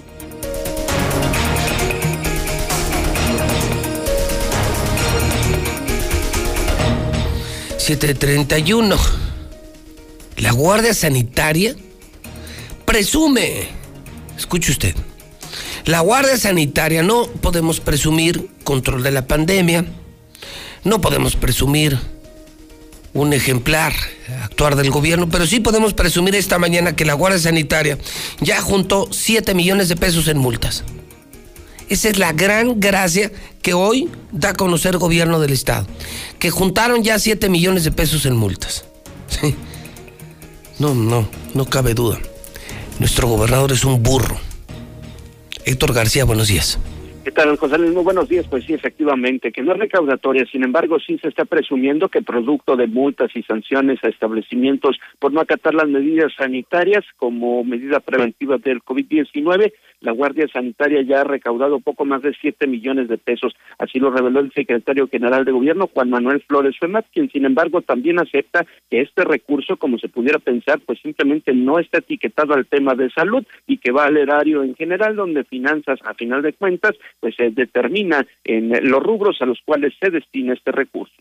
731. 7.76 8.96
La 10.38 10.52
Guardia 10.52 10.94
Sanitaria 10.94 11.74
presume, 12.94 13.66
escuche 14.38 14.70
usted, 14.70 14.94
la 15.84 15.98
Guardia 15.98 16.36
Sanitaria 16.36 17.02
no 17.02 17.26
podemos 17.26 17.80
presumir 17.80 18.48
control 18.62 19.02
de 19.02 19.10
la 19.10 19.26
pandemia, 19.26 19.84
no 20.84 21.00
podemos 21.00 21.34
presumir 21.34 21.98
un 23.12 23.32
ejemplar 23.32 23.92
actuar 24.44 24.76
del 24.76 24.92
gobierno, 24.92 25.28
pero 25.28 25.44
sí 25.44 25.58
podemos 25.58 25.92
presumir 25.92 26.36
esta 26.36 26.60
mañana 26.60 26.94
que 26.94 27.04
la 27.04 27.14
Guardia 27.14 27.40
Sanitaria 27.40 27.98
ya 28.40 28.62
juntó 28.62 29.08
7 29.10 29.54
millones 29.54 29.88
de 29.88 29.96
pesos 29.96 30.28
en 30.28 30.38
multas. 30.38 30.84
Esa 31.88 32.08
es 32.08 32.16
la 32.16 32.32
gran 32.32 32.78
gracia 32.78 33.32
que 33.60 33.74
hoy 33.74 34.08
da 34.30 34.50
a 34.50 34.54
conocer 34.54 34.92
el 34.92 35.00
gobierno 35.00 35.40
del 35.40 35.52
Estado. 35.52 35.88
Que 36.38 36.50
juntaron 36.50 37.02
ya 37.02 37.18
7 37.18 37.48
millones 37.48 37.82
de 37.82 37.90
pesos 37.90 38.24
en 38.24 38.36
multas. 38.36 38.84
Sí. 39.26 39.56
No, 40.78 40.94
no, 40.94 41.28
no 41.54 41.64
cabe 41.64 41.94
duda. 41.94 42.20
Nuestro 43.00 43.28
gobernador 43.28 43.72
es 43.72 43.84
un 43.84 44.02
burro. 44.02 44.36
Héctor 45.64 45.94
García, 45.94 46.24
buenos 46.24 46.48
días. 46.48 46.78
¿Qué 47.24 47.32
tal, 47.32 47.56
José 47.56 47.78
Luis? 47.78 47.92
Muy 47.92 48.04
buenos 48.04 48.28
días. 48.28 48.46
Pues 48.48 48.64
sí, 48.64 48.74
efectivamente, 48.74 49.50
que 49.50 49.62
no 49.62 49.72
es 49.72 49.78
recaudatoria. 49.78 50.44
Sin 50.44 50.62
embargo, 50.62 50.98
sí 51.00 51.18
se 51.18 51.28
está 51.28 51.46
presumiendo 51.46 52.10
que 52.10 52.20
producto 52.20 52.76
de 52.76 52.86
multas 52.86 53.30
y 53.34 53.42
sanciones 53.42 53.98
a 54.04 54.08
establecimientos 54.08 54.98
por 55.18 55.32
no 55.32 55.40
acatar 55.40 55.74
las 55.74 55.88
medidas 55.88 56.32
sanitarias 56.36 57.02
como 57.16 57.64
medida 57.64 58.00
preventiva 58.00 58.58
del 58.58 58.82
COVID-19, 58.82 59.72
la 60.04 60.12
Guardia 60.12 60.46
Sanitaria 60.48 61.02
ya 61.02 61.22
ha 61.22 61.24
recaudado 61.24 61.80
poco 61.80 62.04
más 62.04 62.22
de 62.22 62.34
7 62.40 62.66
millones 62.66 63.08
de 63.08 63.18
pesos. 63.18 63.54
Así 63.78 63.98
lo 63.98 64.10
reveló 64.10 64.40
el 64.40 64.52
secretario 64.52 65.08
general 65.08 65.44
de 65.44 65.52
Gobierno, 65.52 65.88
Juan 65.92 66.10
Manuel 66.10 66.42
Flores 66.42 66.76
Femat, 66.78 67.06
quien 67.12 67.30
sin 67.30 67.44
embargo 67.44 67.82
también 67.82 68.20
acepta 68.20 68.66
que 68.90 69.00
este 69.00 69.24
recurso, 69.24 69.76
como 69.76 69.98
se 69.98 70.08
pudiera 70.08 70.38
pensar, 70.38 70.80
pues 70.84 71.00
simplemente 71.00 71.52
no 71.54 71.78
está 71.78 71.98
etiquetado 71.98 72.54
al 72.54 72.66
tema 72.66 72.94
de 72.94 73.10
salud 73.10 73.44
y 73.66 73.78
que 73.78 73.92
va 73.92 74.04
al 74.04 74.16
erario 74.16 74.62
en 74.62 74.74
general, 74.74 75.16
donde 75.16 75.44
finanzas, 75.44 75.98
a 76.04 76.14
final 76.14 76.42
de 76.42 76.52
cuentas, 76.52 76.92
pues 77.20 77.34
se 77.34 77.50
determina 77.50 78.26
en 78.44 78.70
los 78.88 79.02
rubros 79.02 79.40
a 79.40 79.46
los 79.46 79.60
cuales 79.64 79.94
se 79.98 80.10
destina 80.10 80.52
este 80.52 80.70
recurso. 80.70 81.14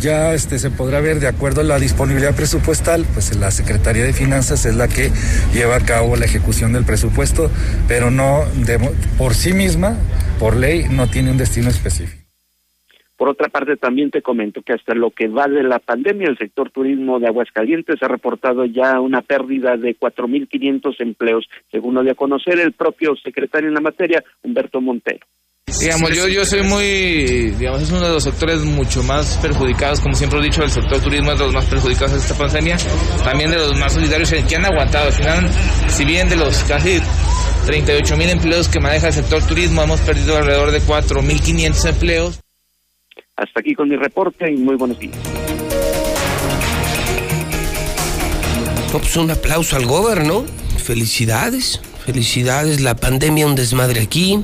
Ya 0.00 0.32
este, 0.32 0.58
se 0.58 0.70
podrá 0.70 1.00
ver 1.00 1.20
de 1.20 1.28
acuerdo 1.28 1.60
a 1.60 1.64
la 1.64 1.78
disponibilidad 1.78 2.34
presupuestal, 2.34 3.04
pues 3.12 3.36
la 3.36 3.50
Secretaría 3.50 4.02
de 4.02 4.14
Finanzas 4.14 4.64
es 4.64 4.76
la 4.76 4.88
que 4.88 5.10
lleva 5.52 5.76
a 5.76 5.80
cabo 5.80 6.16
la 6.16 6.24
ejecución 6.24 6.72
del 6.72 6.84
presupuesto, 6.84 7.50
pero 7.86 8.10
no 8.10 8.44
por 9.18 9.34
sí 9.34 9.52
misma, 9.52 9.96
por 10.38 10.56
ley, 10.56 10.86
no 10.90 11.08
tiene 11.08 11.30
un 11.30 11.36
destino 11.36 11.68
específico. 11.68 12.22
Por 13.16 13.28
otra 13.28 13.48
parte, 13.48 13.76
también 13.76 14.10
te 14.10 14.22
comento 14.22 14.62
que 14.62 14.72
hasta 14.72 14.94
lo 14.94 15.10
que 15.10 15.28
va 15.28 15.48
de 15.48 15.62
la 15.62 15.78
pandemia, 15.78 16.28
el 16.28 16.38
sector 16.38 16.70
turismo 16.70 17.20
de 17.20 17.28
Aguascalientes 17.28 18.02
ha 18.02 18.08
reportado 18.08 18.64
ya 18.64 19.00
una 19.00 19.22
pérdida 19.22 19.76
de 19.76 19.96
4.500 19.96 20.94
empleos, 20.98 21.48
según 21.70 21.94
lo 21.94 22.02
dio 22.02 22.12
a 22.12 22.16
conocer 22.16 22.58
el 22.58 22.72
propio 22.72 23.14
secretario 23.16 23.68
en 23.68 23.74
la 23.74 23.80
materia, 23.80 24.24
Humberto 24.42 24.80
Montero. 24.80 25.26
Digamos, 25.80 26.10
yo, 26.12 26.28
yo 26.28 26.44
soy 26.44 26.62
muy, 26.62 27.50
digamos, 27.58 27.82
es 27.82 27.90
uno 27.90 28.06
de 28.06 28.12
los 28.12 28.22
sectores 28.22 28.60
mucho 28.60 29.02
más 29.02 29.36
perjudicados, 29.38 30.00
como 30.00 30.14
siempre 30.14 30.38
he 30.38 30.42
dicho, 30.42 30.62
el 30.62 30.70
sector 30.70 31.00
turismo 31.00 31.32
es 31.32 31.38
de 31.38 31.44
los 31.44 31.54
más 31.54 31.64
perjudicados 31.66 32.12
de 32.12 32.18
esta 32.18 32.34
pandemia, 32.34 32.76
también 33.24 33.50
de 33.50 33.56
los 33.56 33.76
más 33.78 33.92
solidarios 33.92 34.30
que 34.30 34.56
han 34.56 34.64
aguantado. 34.64 35.06
Al 35.06 35.12
final, 35.12 35.50
si 35.88 36.04
bien 36.04 36.28
de 36.28 36.36
los 36.36 36.62
casi 36.64 37.00
38 37.66 38.16
mil 38.16 38.28
empleos 38.30 38.68
que 38.68 38.78
maneja 38.78 39.08
el 39.08 39.12
sector 39.12 39.42
turismo, 39.42 39.82
hemos 39.82 40.00
perdido 40.00 40.36
alrededor 40.36 40.70
de 40.70 40.80
4.500 40.80 41.88
empleos. 41.88 42.40
Hasta 43.36 43.60
aquí 43.60 43.74
con 43.74 43.88
mi 43.88 43.96
reporte 43.96 44.50
y 44.52 44.56
muy 44.56 44.76
buenos 44.76 44.98
días. 44.98 45.16
Pues 48.92 49.16
un 49.16 49.30
aplauso 49.32 49.74
al 49.74 49.86
gobierno. 49.86 50.44
Felicidades, 50.78 51.80
felicidades. 52.06 52.80
La 52.80 52.94
pandemia 52.94 53.44
un 53.46 53.56
desmadre 53.56 54.00
aquí 54.00 54.38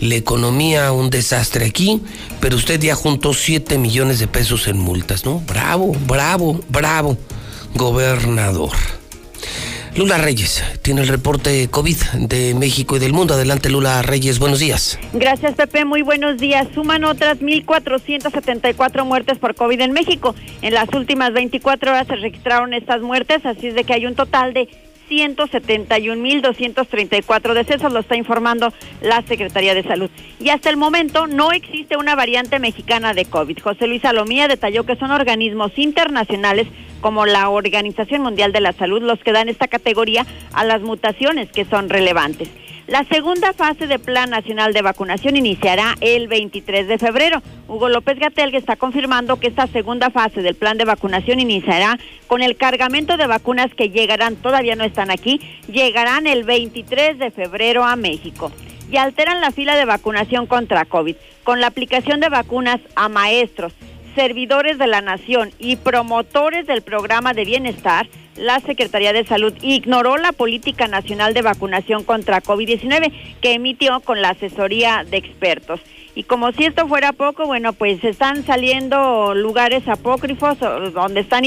la 0.00 0.14
economía 0.14 0.92
un 0.92 1.10
desastre 1.10 1.66
aquí, 1.66 2.02
pero 2.40 2.56
usted 2.56 2.80
ya 2.80 2.94
juntó 2.94 3.34
7 3.34 3.78
millones 3.78 4.18
de 4.18 4.26
pesos 4.26 4.68
en 4.68 4.78
multas, 4.78 5.24
¿no? 5.24 5.40
Bravo, 5.40 5.92
bravo, 6.06 6.60
bravo, 6.68 7.16
gobernador. 7.74 8.72
Lula 9.94 10.16
Reyes 10.16 10.64
tiene 10.80 11.02
el 11.02 11.08
reporte 11.08 11.68
COVID 11.68 11.96
de 12.14 12.54
México 12.54 12.96
y 12.96 12.98
del 12.98 13.12
mundo. 13.12 13.34
Adelante, 13.34 13.68
Lula 13.68 14.00
Reyes, 14.00 14.38
buenos 14.38 14.58
días. 14.58 14.98
Gracias, 15.12 15.54
Pepe, 15.54 15.84
muy 15.84 16.00
buenos 16.00 16.38
días. 16.38 16.66
Suman 16.74 17.04
otras 17.04 17.40
1.474 17.40 19.04
muertes 19.04 19.36
por 19.36 19.54
COVID 19.54 19.78
en 19.82 19.92
México. 19.92 20.34
En 20.62 20.72
las 20.72 20.88
últimas 20.94 21.34
24 21.34 21.90
horas 21.90 22.06
se 22.06 22.16
registraron 22.16 22.72
estas 22.72 23.02
muertes, 23.02 23.44
así 23.44 23.66
es 23.66 23.74
de 23.74 23.84
que 23.84 23.92
hay 23.92 24.06
un 24.06 24.14
total 24.14 24.54
de 24.54 24.66
171.234 25.10 27.54
decesos, 27.54 27.92
lo 27.92 28.00
está 28.00 28.16
informando 28.16 28.72
la 29.00 29.22
Secretaría 29.22 29.74
de 29.74 29.82
Salud. 29.82 30.10
Y 30.40 30.50
hasta 30.50 30.70
el 30.70 30.76
momento 30.76 31.26
no 31.26 31.52
existe 31.52 31.96
una 31.96 32.14
variante 32.14 32.58
mexicana 32.58 33.14
de 33.14 33.24
COVID. 33.24 33.60
José 33.60 33.86
Luis 33.86 34.02
Salomía 34.02 34.48
detalló 34.48 34.84
que 34.84 34.96
son 34.96 35.10
organismos 35.10 35.72
internacionales 35.76 36.68
como 37.00 37.26
la 37.26 37.48
Organización 37.50 38.22
Mundial 38.22 38.52
de 38.52 38.60
la 38.60 38.72
Salud 38.72 39.02
los 39.02 39.18
que 39.18 39.32
dan 39.32 39.48
esta 39.48 39.68
categoría 39.68 40.26
a 40.52 40.64
las 40.64 40.82
mutaciones 40.82 41.50
que 41.50 41.64
son 41.64 41.88
relevantes. 41.88 42.48
La 42.88 43.04
segunda 43.04 43.52
fase 43.52 43.86
de 43.86 44.00
Plan 44.00 44.30
Nacional 44.30 44.72
de 44.72 44.82
Vacunación 44.82 45.36
iniciará 45.36 45.94
el 46.00 46.26
23 46.26 46.88
de 46.88 46.98
febrero. 46.98 47.40
Hugo 47.68 47.88
López 47.88 48.18
Gatel 48.18 48.52
está 48.56 48.74
confirmando 48.74 49.38
que 49.38 49.46
esta 49.46 49.68
segunda 49.68 50.10
fase 50.10 50.42
del 50.42 50.56
plan 50.56 50.78
de 50.78 50.84
vacunación 50.84 51.38
iniciará 51.38 51.96
con 52.26 52.42
el 52.42 52.56
cargamento 52.56 53.16
de 53.16 53.28
vacunas 53.28 53.72
que 53.74 53.90
llegarán, 53.90 54.34
todavía 54.34 54.74
no 54.74 54.82
están 54.82 55.12
aquí, 55.12 55.40
llegarán 55.68 56.26
el 56.26 56.42
23 56.42 57.20
de 57.20 57.30
febrero 57.30 57.84
a 57.84 57.94
México 57.94 58.50
y 58.90 58.96
alteran 58.96 59.40
la 59.40 59.52
fila 59.52 59.76
de 59.76 59.84
vacunación 59.84 60.46
contra 60.46 60.84
COVID 60.84 61.16
con 61.44 61.60
la 61.60 61.68
aplicación 61.68 62.18
de 62.18 62.30
vacunas 62.30 62.80
a 62.96 63.08
maestros, 63.08 63.72
servidores 64.16 64.76
de 64.78 64.88
la 64.88 65.00
nación 65.00 65.52
y 65.58 65.76
promotores 65.76 66.66
del 66.66 66.82
programa 66.82 67.32
de 67.32 67.44
bienestar, 67.44 68.08
la 68.36 68.60
Secretaría 68.60 69.12
de 69.12 69.24
Salud 69.24 69.52
ignoró 69.62 70.16
la 70.16 70.32
política 70.32 70.88
nacional 70.88 71.34
de 71.34 71.42
vacunación 71.42 72.04
contra 72.04 72.42
COVID-19 72.42 73.12
que 73.40 73.52
emitió 73.54 74.00
con 74.00 74.22
la 74.22 74.30
asesoría 74.30 75.04
de 75.08 75.18
expertos. 75.18 75.80
Y 76.14 76.24
como 76.24 76.52
si 76.52 76.64
esto 76.64 76.86
fuera 76.88 77.12
poco, 77.12 77.46
bueno, 77.46 77.72
pues 77.72 78.04
están 78.04 78.44
saliendo 78.44 79.34
lugares 79.34 79.88
apócrifos 79.88 80.58
donde 80.92 81.20
están 81.20 81.44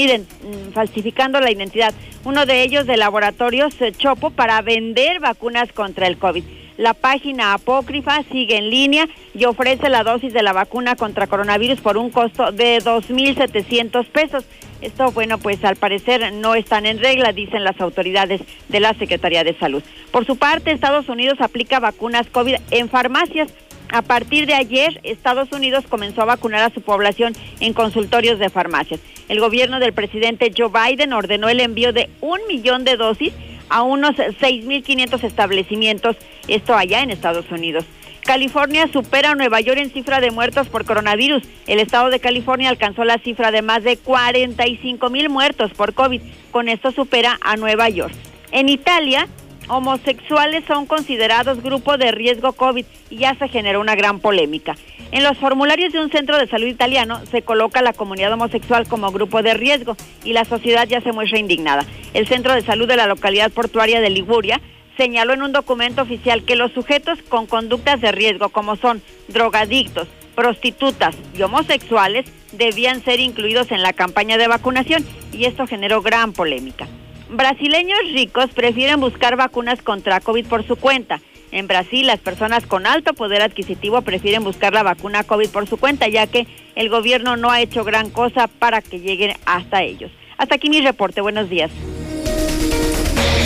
falsificando 0.72 1.40
la 1.40 1.52
identidad. 1.52 1.94
Uno 2.24 2.46
de 2.46 2.62
ellos 2.62 2.86
de 2.86 2.96
laboratorios 2.96 3.76
Chopo 3.96 4.30
para 4.30 4.60
vender 4.62 5.20
vacunas 5.20 5.72
contra 5.72 6.08
el 6.08 6.18
COVID. 6.18 6.42
La 6.76 6.92
página 6.92 7.54
apócrifa 7.54 8.22
sigue 8.30 8.58
en 8.58 8.68
línea 8.68 9.08
y 9.34 9.46
ofrece 9.46 9.88
la 9.88 10.02
dosis 10.02 10.32
de 10.34 10.42
la 10.42 10.52
vacuna 10.52 10.94
contra 10.94 11.26
coronavirus 11.26 11.80
por 11.80 11.96
un 11.96 12.10
costo 12.10 12.52
de 12.52 12.78
2.700 12.78 14.06
pesos. 14.08 14.44
Esto, 14.82 15.10
bueno, 15.12 15.38
pues 15.38 15.64
al 15.64 15.76
parecer 15.76 16.34
no 16.34 16.54
están 16.54 16.84
en 16.84 16.98
regla, 16.98 17.32
dicen 17.32 17.64
las 17.64 17.80
autoridades 17.80 18.42
de 18.68 18.80
la 18.80 18.92
Secretaría 18.92 19.42
de 19.42 19.54
Salud. 19.54 19.82
Por 20.10 20.26
su 20.26 20.36
parte, 20.36 20.70
Estados 20.70 21.08
Unidos 21.08 21.40
aplica 21.40 21.80
vacunas 21.80 22.26
COVID 22.28 22.56
en 22.70 22.90
farmacias. 22.90 23.50
A 23.88 24.02
partir 24.02 24.46
de 24.46 24.54
ayer, 24.54 25.00
Estados 25.02 25.52
Unidos 25.52 25.84
comenzó 25.88 26.22
a 26.22 26.26
vacunar 26.26 26.62
a 26.62 26.74
su 26.74 26.82
población 26.82 27.34
en 27.60 27.72
consultorios 27.72 28.38
de 28.38 28.50
farmacias. 28.50 29.00
El 29.28 29.40
gobierno 29.40 29.80
del 29.80 29.94
presidente 29.94 30.52
Joe 30.54 30.68
Biden 30.68 31.14
ordenó 31.14 31.48
el 31.48 31.60
envío 31.60 31.92
de 31.92 32.10
un 32.20 32.40
millón 32.48 32.84
de 32.84 32.96
dosis 32.96 33.32
a 33.68 33.82
unos 33.82 34.16
6.500 34.16 35.24
establecimientos, 35.24 36.16
esto 36.48 36.74
allá 36.74 37.02
en 37.02 37.10
Estados 37.10 37.50
Unidos. 37.50 37.84
California 38.26 38.88
supera 38.92 39.30
a 39.30 39.34
Nueva 39.36 39.60
York 39.60 39.78
en 39.78 39.90
cifra 39.90 40.20
de 40.20 40.32
muertos 40.32 40.66
por 40.66 40.84
coronavirus. 40.84 41.44
El 41.68 41.78
estado 41.78 42.10
de 42.10 42.18
California 42.18 42.68
alcanzó 42.68 43.04
la 43.04 43.18
cifra 43.18 43.52
de 43.52 43.62
más 43.62 43.84
de 43.84 43.96
45 43.96 45.08
mil 45.10 45.30
muertos 45.30 45.70
por 45.72 45.94
COVID. 45.94 46.20
Con 46.50 46.68
esto 46.68 46.90
supera 46.90 47.38
a 47.40 47.56
Nueva 47.56 47.88
York. 47.88 48.12
En 48.50 48.68
Italia, 48.68 49.28
homosexuales 49.68 50.64
son 50.66 50.86
considerados 50.86 51.62
grupo 51.62 51.96
de 51.96 52.12
riesgo 52.12 52.52
COVID 52.52 52.84
y 53.10 53.16
ya 53.16 53.34
se 53.34 53.48
generó 53.48 53.80
una 53.80 53.94
gran 53.94 54.20
polémica. 54.20 54.76
En 55.12 55.22
los 55.22 55.38
formularios 55.38 55.92
de 55.92 56.00
un 56.00 56.10
centro 56.10 56.36
de 56.36 56.48
salud 56.48 56.66
italiano 56.66 57.24
se 57.26 57.42
coloca 57.42 57.82
la 57.82 57.92
comunidad 57.92 58.32
homosexual 58.32 58.88
como 58.88 59.12
grupo 59.12 59.42
de 59.42 59.54
riesgo 59.54 59.96
y 60.24 60.32
la 60.32 60.44
sociedad 60.44 60.86
ya 60.88 61.00
se 61.00 61.12
muestra 61.12 61.38
indignada. 61.38 61.84
El 62.12 62.26
centro 62.26 62.54
de 62.54 62.62
salud 62.62 62.88
de 62.88 62.96
la 62.96 63.06
localidad 63.06 63.52
portuaria 63.52 64.00
de 64.00 64.10
Liguria 64.10 64.60
señaló 64.96 65.34
en 65.34 65.42
un 65.42 65.52
documento 65.52 66.02
oficial 66.02 66.44
que 66.44 66.56
los 66.56 66.72
sujetos 66.72 67.18
con 67.28 67.46
conductas 67.46 68.00
de 68.00 68.12
riesgo 68.12 68.48
como 68.48 68.76
son 68.76 69.02
drogadictos, 69.28 70.08
prostitutas 70.34 71.16
y 71.36 71.42
homosexuales 71.42 72.26
debían 72.52 73.02
ser 73.02 73.20
incluidos 73.20 73.70
en 73.70 73.82
la 73.82 73.92
campaña 73.92 74.38
de 74.38 74.48
vacunación 74.48 75.04
y 75.32 75.44
esto 75.44 75.66
generó 75.66 76.02
gran 76.02 76.32
polémica. 76.32 76.88
Brasileños 77.28 77.98
ricos 78.12 78.50
prefieren 78.54 79.00
buscar 79.00 79.36
vacunas 79.36 79.82
contra 79.82 80.20
COVID 80.20 80.46
por 80.46 80.66
su 80.66 80.76
cuenta. 80.76 81.20
En 81.52 81.66
Brasil, 81.66 82.06
las 82.06 82.20
personas 82.20 82.66
con 82.66 82.86
alto 82.86 83.14
poder 83.14 83.42
adquisitivo 83.42 84.02
prefieren 84.02 84.44
buscar 84.44 84.72
la 84.72 84.82
vacuna 84.82 85.24
COVID 85.24 85.48
por 85.50 85.66
su 85.68 85.76
cuenta, 85.76 86.08
ya 86.08 86.26
que 86.26 86.46
el 86.74 86.88
gobierno 86.88 87.36
no 87.36 87.50
ha 87.50 87.60
hecho 87.60 87.84
gran 87.84 88.10
cosa 88.10 88.46
para 88.46 88.82
que 88.82 89.00
lleguen 89.00 89.36
hasta 89.44 89.82
ellos. 89.82 90.10
Hasta 90.38 90.56
aquí 90.56 90.68
mi 90.68 90.80
reporte. 90.80 91.20
Buenos 91.20 91.48
días. 91.48 91.70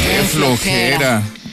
¡Qué 0.07 0.23
flojera! 0.25 1.23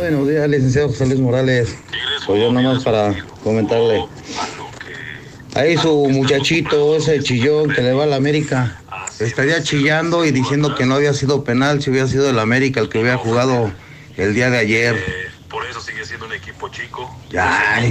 Buenos 0.00 0.26
días, 0.26 0.48
licenciado 0.48 0.88
José 0.88 1.04
Luis 1.04 1.20
Morales. 1.20 1.76
Soy 2.24 2.40
yo 2.40 2.50
nomás 2.50 2.82
para 2.82 3.14
comentarle. 3.44 4.06
Ahí 5.54 5.76
su 5.76 6.08
muchachito, 6.08 6.96
ese 6.96 7.22
chillón 7.22 7.68
que 7.68 7.82
le 7.82 7.92
va 7.92 8.04
a 8.04 8.06
la 8.06 8.16
América, 8.16 8.80
estaría 9.18 9.62
chillando 9.62 10.24
y 10.24 10.30
diciendo 10.30 10.74
que 10.74 10.86
no 10.86 10.94
había 10.94 11.12
sido 11.12 11.44
penal 11.44 11.82
si 11.82 11.90
hubiera 11.90 12.08
sido 12.08 12.30
el 12.30 12.38
América 12.38 12.80
el 12.80 12.88
que 12.88 12.98
hubiera 12.98 13.18
jugado 13.18 13.70
el 14.16 14.32
día 14.32 14.48
de 14.48 14.56
ayer. 14.56 14.96
eso 15.68 15.80
sigue 15.82 16.02
siendo 16.06 16.24
un 16.24 16.32
equipo 16.32 16.70
chico. 16.70 17.14
Ya, 17.28 17.82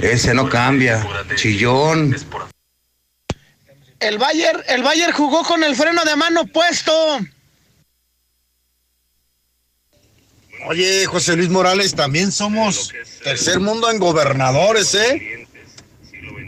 ese 0.00 0.34
no 0.34 0.48
cambia. 0.48 1.06
Chillón. 1.36 2.16
El 4.00 4.18
Bayern, 4.18 4.60
el 4.66 4.82
Bayern 4.82 5.12
jugó 5.12 5.44
con 5.44 5.62
el 5.62 5.76
freno 5.76 6.02
de 6.04 6.16
mano 6.16 6.46
puesto. 6.46 7.20
Oye, 10.68 11.06
José 11.06 11.36
Luis 11.36 11.48
Morales, 11.50 11.94
también 11.94 12.30
somos 12.30 12.92
tercer 13.24 13.58
mundo 13.58 13.90
en 13.90 13.98
gobernadores, 13.98 14.94
¿eh? 14.94 15.46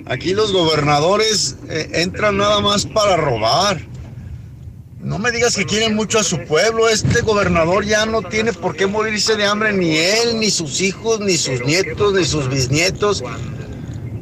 Aquí 0.07 0.35
los 0.35 0.53
gobernadores 0.53 1.57
eh, 1.69 1.89
entran 1.95 2.37
nada 2.37 2.61
más 2.61 2.87
para 2.87 3.17
robar. 3.17 3.81
No 5.01 5.19
me 5.19 5.33
digas 5.33 5.57
que 5.57 5.65
quieren 5.65 5.95
mucho 5.95 6.19
a 6.19 6.25
su 6.25 6.39
pueblo. 6.45 6.89
Este 6.89 7.23
gobernador 7.23 7.85
ya 7.85 8.07
no 8.07 8.23
tiene 8.23 8.53
por 8.53 8.77
qué 8.77 8.87
morirse 8.87 9.37
de 9.37 9.47
hambre 9.47 9.73
ni 9.73 9.97
él, 9.97 10.39
ni 10.39 10.51
sus 10.51 10.81
hijos, 10.81 11.21
ni 11.21 11.37
sus 11.37 11.65
nietos, 11.65 12.15
ni 12.15 12.25
sus 12.25 12.49
bisnietos. 12.49 13.23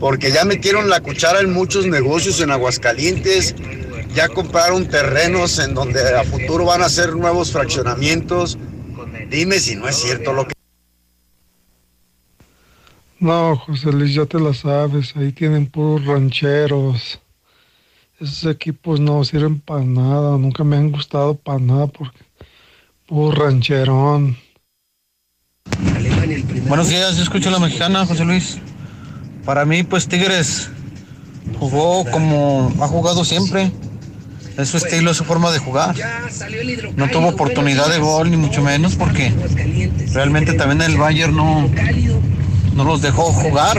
Porque 0.01 0.33
ya 0.33 0.45
metieron 0.45 0.89
la 0.89 1.01
cuchara 1.01 1.41
en 1.41 1.53
muchos 1.53 1.87
negocios 1.87 2.41
en 2.41 2.51
Aguascalientes. 2.51 3.55
Ya 4.15 4.29
compraron 4.29 4.89
terrenos 4.89 5.59
en 5.59 5.75
donde 5.75 6.17
a 6.17 6.25
futuro 6.25 6.65
van 6.65 6.83
a 6.83 6.87
hacer 6.87 7.15
nuevos 7.15 7.53
fraccionamientos. 7.53 8.59
Dime 9.33 9.59
si 9.59 9.77
no 9.77 9.89
es 9.89 9.97
cierto 9.97 10.35
lo 10.35 10.47
que... 10.47 10.53
No, 13.19 13.57
José 13.57 13.91
Luis, 13.91 14.13
ya 14.13 14.27
te 14.27 14.39
la 14.39 14.53
sabes, 14.53 15.17
ahí 15.17 15.33
tienen 15.33 15.71
puros 15.71 16.05
rancheros. 16.05 17.19
Esos 18.21 18.45
equipos 18.45 19.01
no 19.01 19.25
sirven 19.25 19.59
para 19.59 19.85
nada, 19.85 20.37
nunca 20.37 20.65
me 20.65 20.77
han 20.77 20.93
gustado 20.93 21.35
para 21.35 21.59
nada 21.59 21.87
porque 21.87 22.19
puro 23.07 23.33
rancherón. 23.35 24.37
Buenos 26.69 26.91
días, 26.91 27.17
yo 27.17 27.23
escucho 27.23 27.49
a 27.49 27.53
la 27.53 27.59
mexicana, 27.59 28.05
José 28.05 28.27
Luis. 28.27 28.59
Para 29.47 29.65
mí, 29.65 29.83
pues 29.83 30.07
Tigres 30.07 30.69
jugó 31.59 32.05
como 32.11 32.71
ha 32.83 32.87
jugado 32.87 33.25
siempre. 33.25 33.73
Es 34.57 34.69
su 34.69 34.77
estilo, 34.77 35.11
es 35.11 35.17
su 35.17 35.25
forma 35.25 35.51
de 35.51 35.59
jugar. 35.59 35.95
No 36.97 37.09
tuvo 37.09 37.29
oportunidad 37.29 37.89
de 37.91 37.99
gol, 37.99 38.31
ni 38.31 38.37
mucho 38.37 38.63
menos, 38.63 38.95
porque 38.97 39.33
realmente 40.13 40.53
también 40.55 40.83
el 40.83 40.99
Bayern 40.99 41.35
no, 41.35 41.71
no 42.75 42.85
los 42.85 43.03
dejó 43.03 43.25
jugar. 43.33 43.79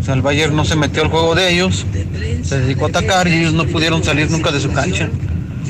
O 0.00 0.04
sea, 0.04 0.14
el 0.14 0.22
Bayern 0.22 0.54
no 0.54 0.64
se 0.64 0.76
metió 0.76 1.02
al 1.02 1.08
juego 1.08 1.34
de 1.34 1.52
ellos, 1.52 1.84
se 2.42 2.60
dedicó 2.60 2.86
a 2.86 2.88
atacar 2.88 3.26
y 3.26 3.34
ellos 3.34 3.54
no 3.54 3.66
pudieron 3.66 4.04
salir 4.04 4.30
nunca 4.30 4.52
de 4.52 4.60
su 4.60 4.72
cancha. 4.72 5.08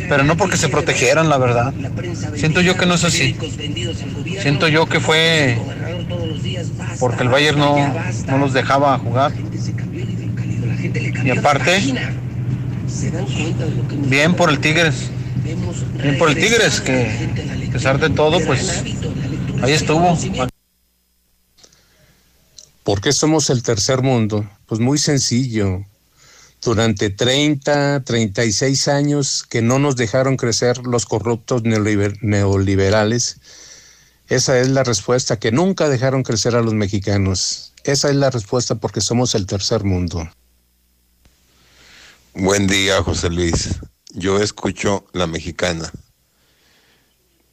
Pero 0.09 0.24
no 0.24 0.36
porque 0.36 0.57
se 0.57 0.68
protegieran, 0.68 1.28
la 1.28 1.38
verdad. 1.38 1.72
Siento 2.34 2.61
yo 2.61 2.76
que 2.76 2.86
no 2.86 2.94
es 2.94 3.05
así. 3.05 3.34
Siento 4.40 4.68
yo 4.68 4.86
que 4.86 5.01
fue 5.01 5.59
porque 7.01 7.22
el 7.22 7.28
Bayern 7.28 7.59
no, 7.59 7.76
no 8.28 8.38
los 8.38 8.53
dejaba 8.53 8.99
jugar. 8.99 9.32
Y 11.24 11.30
aparte, 11.30 11.82
Bien 14.09 14.34
por 14.34 14.51
el 14.51 14.61
Tigres. 14.61 15.11
Bien 15.43 16.18
por 16.18 16.28
el 16.30 16.34
Tigres, 16.37 16.80
que 16.80 17.28
a 17.68 17.72
pesar 17.72 18.01
de 18.01 18.11
todo, 18.11 18.41
pues 18.41 18.82
ahí 19.62 19.72
estuvo. 19.72 20.16
¿Por 22.82 23.01
qué 23.01 23.12
somos 23.12 23.51
el 23.51 23.62
tercer 23.62 24.03
mundo? 24.03 24.49
Pues 24.66 24.80
muy 24.80 24.99
sencillo. 24.99 25.84
Durante 26.62 27.11
30, 27.11 28.03
36 28.05 28.89
años 28.89 29.45
que 29.49 29.62
no 29.62 29.78
nos 29.78 29.97
dejaron 29.97 30.37
crecer 30.37 30.78
los 30.87 31.05
corruptos 31.05 31.62
neoliberales, 31.64 33.41
esa 34.28 34.59
es 34.59 34.68
la 34.68 34.82
respuesta, 34.82 35.39
que 35.39 35.53
nunca 35.53 35.89
dejaron 35.89 36.22
crecer 36.22 36.57
a 36.57 36.62
los 36.62 36.74
mexicanos. 36.74 37.72
Esa 37.84 38.09
es 38.11 38.16
la 38.16 38.30
respuesta 38.30 38.74
porque 38.74 39.01
somos 39.01 39.34
el 39.37 39.47
tercer 39.47 39.84
mundo. 39.84 40.28
Buen 42.39 42.66
día, 42.66 43.03
José 43.03 43.30
Luis. 43.30 43.80
Yo 44.11 44.43
escucho 44.43 45.07
la 45.14 45.26
mexicana. 45.26 45.91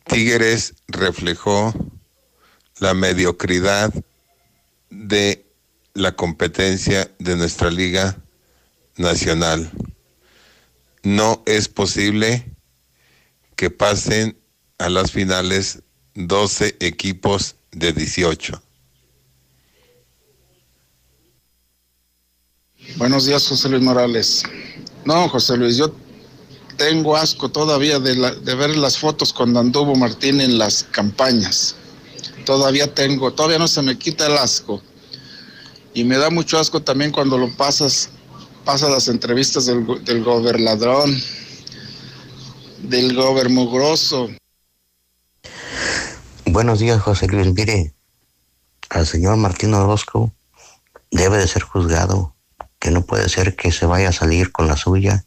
Tigres 0.05 0.73
reflejó 0.89 1.73
la 2.79 2.93
mediocridad 2.93 3.93
de 4.89 5.45
la 5.93 6.11
competencia 6.17 7.09
de 7.17 7.37
nuestra 7.37 7.71
liga 7.71 8.17
nacional. 8.97 9.71
No 11.01 11.41
es 11.45 11.69
posible 11.69 12.51
que 13.55 13.69
pasen 13.69 14.37
a 14.79 14.89
las 14.89 15.13
finales 15.13 15.81
12 16.15 16.75
equipos 16.81 17.55
de 17.71 17.93
18. 17.93 18.61
Buenos 22.97 23.25
días, 23.25 23.47
José 23.47 23.69
Luis 23.69 23.81
Morales. 23.81 24.43
No, 25.05 25.27
José 25.29 25.57
Luis, 25.57 25.77
yo 25.77 25.93
tengo 26.77 27.15
asco 27.15 27.49
todavía 27.49 27.99
de, 27.99 28.15
de 28.15 28.55
ver 28.55 28.75
las 28.77 28.97
fotos 28.97 29.33
cuando 29.33 29.59
anduvo 29.59 29.95
Martín 29.95 30.41
en 30.41 30.57
las 30.57 30.83
campañas. 30.83 31.75
Todavía 32.45 32.93
tengo, 32.93 33.33
todavía 33.33 33.59
no 33.59 33.67
se 33.67 33.81
me 33.81 33.97
quita 33.97 34.27
el 34.27 34.37
asco. 34.37 34.81
Y 35.93 36.03
me 36.03 36.17
da 36.17 36.29
mucho 36.29 36.57
asco 36.57 36.81
también 36.81 37.11
cuando 37.11 37.37
lo 37.37 37.55
pasas, 37.55 38.09
pasas 38.65 38.89
las 38.89 39.07
entrevistas 39.07 39.65
del, 39.65 40.03
del 40.03 40.23
gobernadrón, 40.23 41.21
del 42.81 43.15
gobermugroso. 43.15 44.29
Buenos 46.45 46.79
días, 46.79 47.01
José 47.01 47.27
Luis. 47.27 47.53
Mire, 47.53 47.93
al 48.89 49.05
señor 49.05 49.37
Martín 49.37 49.73
Orozco 49.73 50.33
debe 51.11 51.37
de 51.37 51.47
ser 51.47 51.63
juzgado 51.63 52.35
que 52.83 52.91
no 52.91 53.05
puede 53.05 53.29
ser 53.29 53.55
que 53.55 53.71
se 53.71 53.85
vaya 53.85 54.09
a 54.09 54.11
salir 54.11 54.51
con 54.51 54.67
la 54.67 54.75
suya 54.75 55.23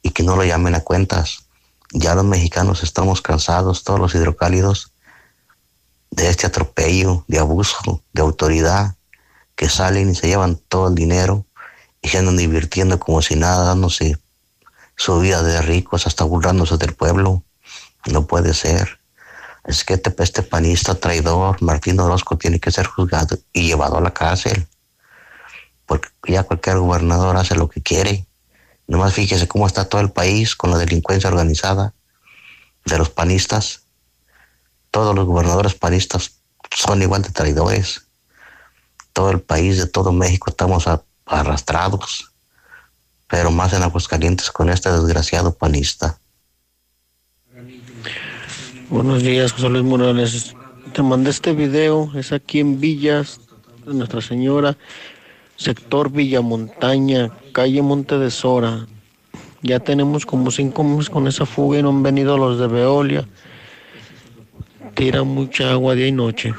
y 0.00 0.10
que 0.10 0.22
no 0.22 0.36
lo 0.36 0.44
llamen 0.44 0.76
a 0.76 0.80
cuentas. 0.80 1.46
Ya 1.90 2.14
los 2.14 2.24
mexicanos 2.24 2.84
estamos 2.84 3.20
cansados, 3.20 3.82
todos 3.82 3.98
los 3.98 4.14
hidrocálidos, 4.14 4.92
de 6.12 6.28
este 6.28 6.46
atropello, 6.46 7.24
de 7.26 7.40
abuso, 7.40 8.00
de 8.12 8.22
autoridad, 8.22 8.94
que 9.56 9.68
salen 9.68 10.10
y 10.10 10.14
se 10.14 10.28
llevan 10.28 10.54
todo 10.54 10.86
el 10.86 10.94
dinero 10.94 11.44
y 12.00 12.10
se 12.10 12.18
andan 12.18 12.36
divirtiendo 12.36 13.00
como 13.00 13.22
si 13.22 13.34
nada, 13.34 13.64
dándose 13.64 14.16
su 14.94 15.18
vida 15.18 15.42
de 15.42 15.62
ricos, 15.62 16.06
hasta 16.06 16.22
burlándose 16.22 16.76
del 16.76 16.94
pueblo. 16.94 17.42
No 18.06 18.28
puede 18.28 18.54
ser. 18.54 19.00
Es 19.64 19.82
que 19.82 19.94
este, 19.94 20.14
este 20.22 20.42
panista 20.44 20.94
traidor, 20.94 21.60
Martín 21.60 21.98
Orozco, 21.98 22.38
tiene 22.38 22.60
que 22.60 22.70
ser 22.70 22.86
juzgado 22.86 23.36
y 23.52 23.66
llevado 23.66 23.98
a 23.98 24.00
la 24.00 24.14
cárcel 24.14 24.68
porque 25.86 26.08
ya 26.28 26.42
cualquier 26.42 26.78
gobernador 26.78 27.36
hace 27.36 27.54
lo 27.54 27.68
que 27.68 27.82
quiere. 27.82 28.26
Nomás 28.86 29.14
fíjese 29.14 29.48
cómo 29.48 29.66
está 29.66 29.88
todo 29.88 30.00
el 30.00 30.10
país 30.10 30.56
con 30.56 30.70
la 30.70 30.78
delincuencia 30.78 31.30
organizada 31.30 31.94
de 32.84 32.98
los 32.98 33.10
panistas. 33.10 33.82
Todos 34.90 35.14
los 35.14 35.26
gobernadores 35.26 35.74
panistas 35.74 36.32
son 36.74 37.02
igual 37.02 37.22
de 37.22 37.30
traidores. 37.30 38.06
Todo 39.12 39.30
el 39.30 39.40
país 39.40 39.78
de 39.78 39.86
todo 39.86 40.12
México 40.12 40.50
estamos 40.50 40.84
arrastrados, 41.26 42.32
pero 43.28 43.50
más 43.50 43.72
en 43.72 43.82
Aguascalientes 43.82 44.50
con 44.50 44.70
este 44.70 44.90
desgraciado 44.90 45.54
panista. 45.54 46.18
Buenos 48.90 49.22
días, 49.22 49.52
José 49.52 49.68
Luis 49.68 49.84
Morales. 49.84 50.54
Te 50.92 51.02
mandé 51.02 51.30
este 51.30 51.52
video, 51.52 52.10
es 52.14 52.32
aquí 52.32 52.60
en 52.60 52.80
Villas 52.80 53.40
de 53.86 53.94
Nuestra 53.94 54.20
Señora 54.20 54.76
sector 55.56 56.10
Villamontaña, 56.10 57.30
calle 57.52 57.82
Monte 57.82 58.18
de 58.18 58.30
Sora. 58.30 58.86
Ya 59.62 59.80
tenemos 59.80 60.26
como 60.26 60.50
cinco 60.50 60.84
meses 60.84 61.08
con 61.10 61.26
esa 61.26 61.46
fuga 61.46 61.78
y 61.78 61.82
no 61.82 61.88
han 61.90 62.02
venido 62.02 62.36
los 62.36 62.58
de 62.58 62.66
Veolia. 62.66 63.26
Tira 64.94 65.22
mucha 65.22 65.72
agua 65.72 65.94
día 65.94 66.08
y 66.08 66.12
noche. 66.12 66.54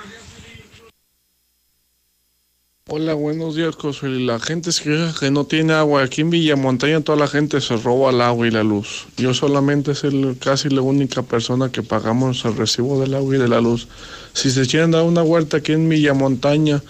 Hola, 2.87 3.15
buenos 3.15 3.55
días, 3.55 3.75
José. 3.75 4.07
La 4.07 4.39
gente 4.39 4.71
se 4.71 4.83
queja 4.83 5.11
que 5.19 5.31
no 5.31 5.45
tiene 5.45 5.73
agua. 5.73 6.03
Aquí 6.03 6.21
en 6.21 6.29
Villamontaña 6.29 7.01
toda 7.01 7.17
la 7.17 7.27
gente 7.27 7.59
se 7.59 7.77
roba 7.77 8.11
el 8.11 8.21
agua 8.21 8.47
y 8.47 8.51
la 8.51 8.63
luz. 8.63 9.07
Yo 9.17 9.33
solamente 9.33 9.95
soy 9.95 10.35
casi 10.39 10.69
la 10.69 10.81
única 10.81 11.23
persona 11.23 11.71
que 11.71 11.81
pagamos 11.81 12.45
el 12.45 12.55
recibo 12.55 13.01
del 13.01 13.15
agua 13.15 13.35
y 13.35 13.39
de 13.39 13.47
la 13.47 13.59
luz. 13.59 13.87
Si 14.33 14.51
se 14.51 14.67
quieren 14.67 14.91
dar 14.91 15.03
una 15.03 15.23
vuelta 15.23 15.57
aquí 15.57 15.71
en 15.71 15.89
Villamontaña, 15.89 16.83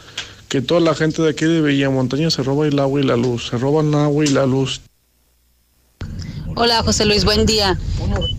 que 0.55 0.61
toda 0.61 0.79
la 0.79 0.95
gente 0.95 1.21
de 1.21 1.31
aquí 1.31 1.43
de 1.43 1.59
Villamontaña 1.59 2.31
se 2.31 2.41
roba 2.41 2.65
el 2.65 2.79
agua 2.79 3.01
y 3.01 3.03
la 3.03 3.17
luz, 3.17 3.49
se 3.49 3.57
roban 3.57 3.89
el 3.89 3.95
agua 3.95 4.23
y 4.23 4.29
la 4.29 4.45
luz. 4.45 4.79
Hola 6.55 6.81
José 6.81 7.03
Luis, 7.03 7.25
buen 7.25 7.45
día. 7.45 7.77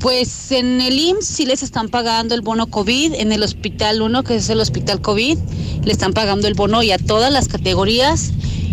Pues 0.00 0.50
en 0.50 0.80
el 0.80 0.98
IMSS 0.98 1.26
sí 1.26 1.44
les 1.44 1.62
están 1.62 1.90
pagando 1.90 2.34
el 2.34 2.40
bono 2.40 2.68
COVID, 2.68 3.12
en 3.12 3.32
el 3.32 3.42
Hospital 3.42 4.00
1, 4.00 4.24
que 4.24 4.36
es 4.36 4.48
el 4.48 4.60
Hospital 4.60 5.02
COVID, 5.02 5.36
le 5.84 5.92
están 5.92 6.14
pagando 6.14 6.48
el 6.48 6.54
bono 6.54 6.82
y 6.82 6.90
a 6.90 6.96
todas 6.96 7.30
las 7.30 7.48
categorías 7.48 8.30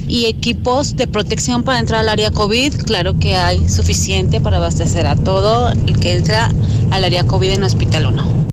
y 0.08 0.28
equipos 0.28 0.96
de 0.96 1.08
protección 1.08 1.64
para 1.64 1.80
entrar 1.80 2.00
al 2.00 2.08
área 2.08 2.32
COVID. 2.32 2.74
Claro 2.86 3.20
que 3.20 3.36
hay 3.36 3.68
suficiente 3.68 4.40
para 4.40 4.56
abastecer 4.56 5.06
a 5.06 5.18
todo 5.18 5.70
el 5.70 6.00
que 6.00 6.14
entra 6.14 6.50
al 6.92 7.04
área 7.04 7.28
COVID 7.28 7.50
en 7.50 7.58
el 7.58 7.64
Hospital 7.64 8.06
1. 8.06 8.48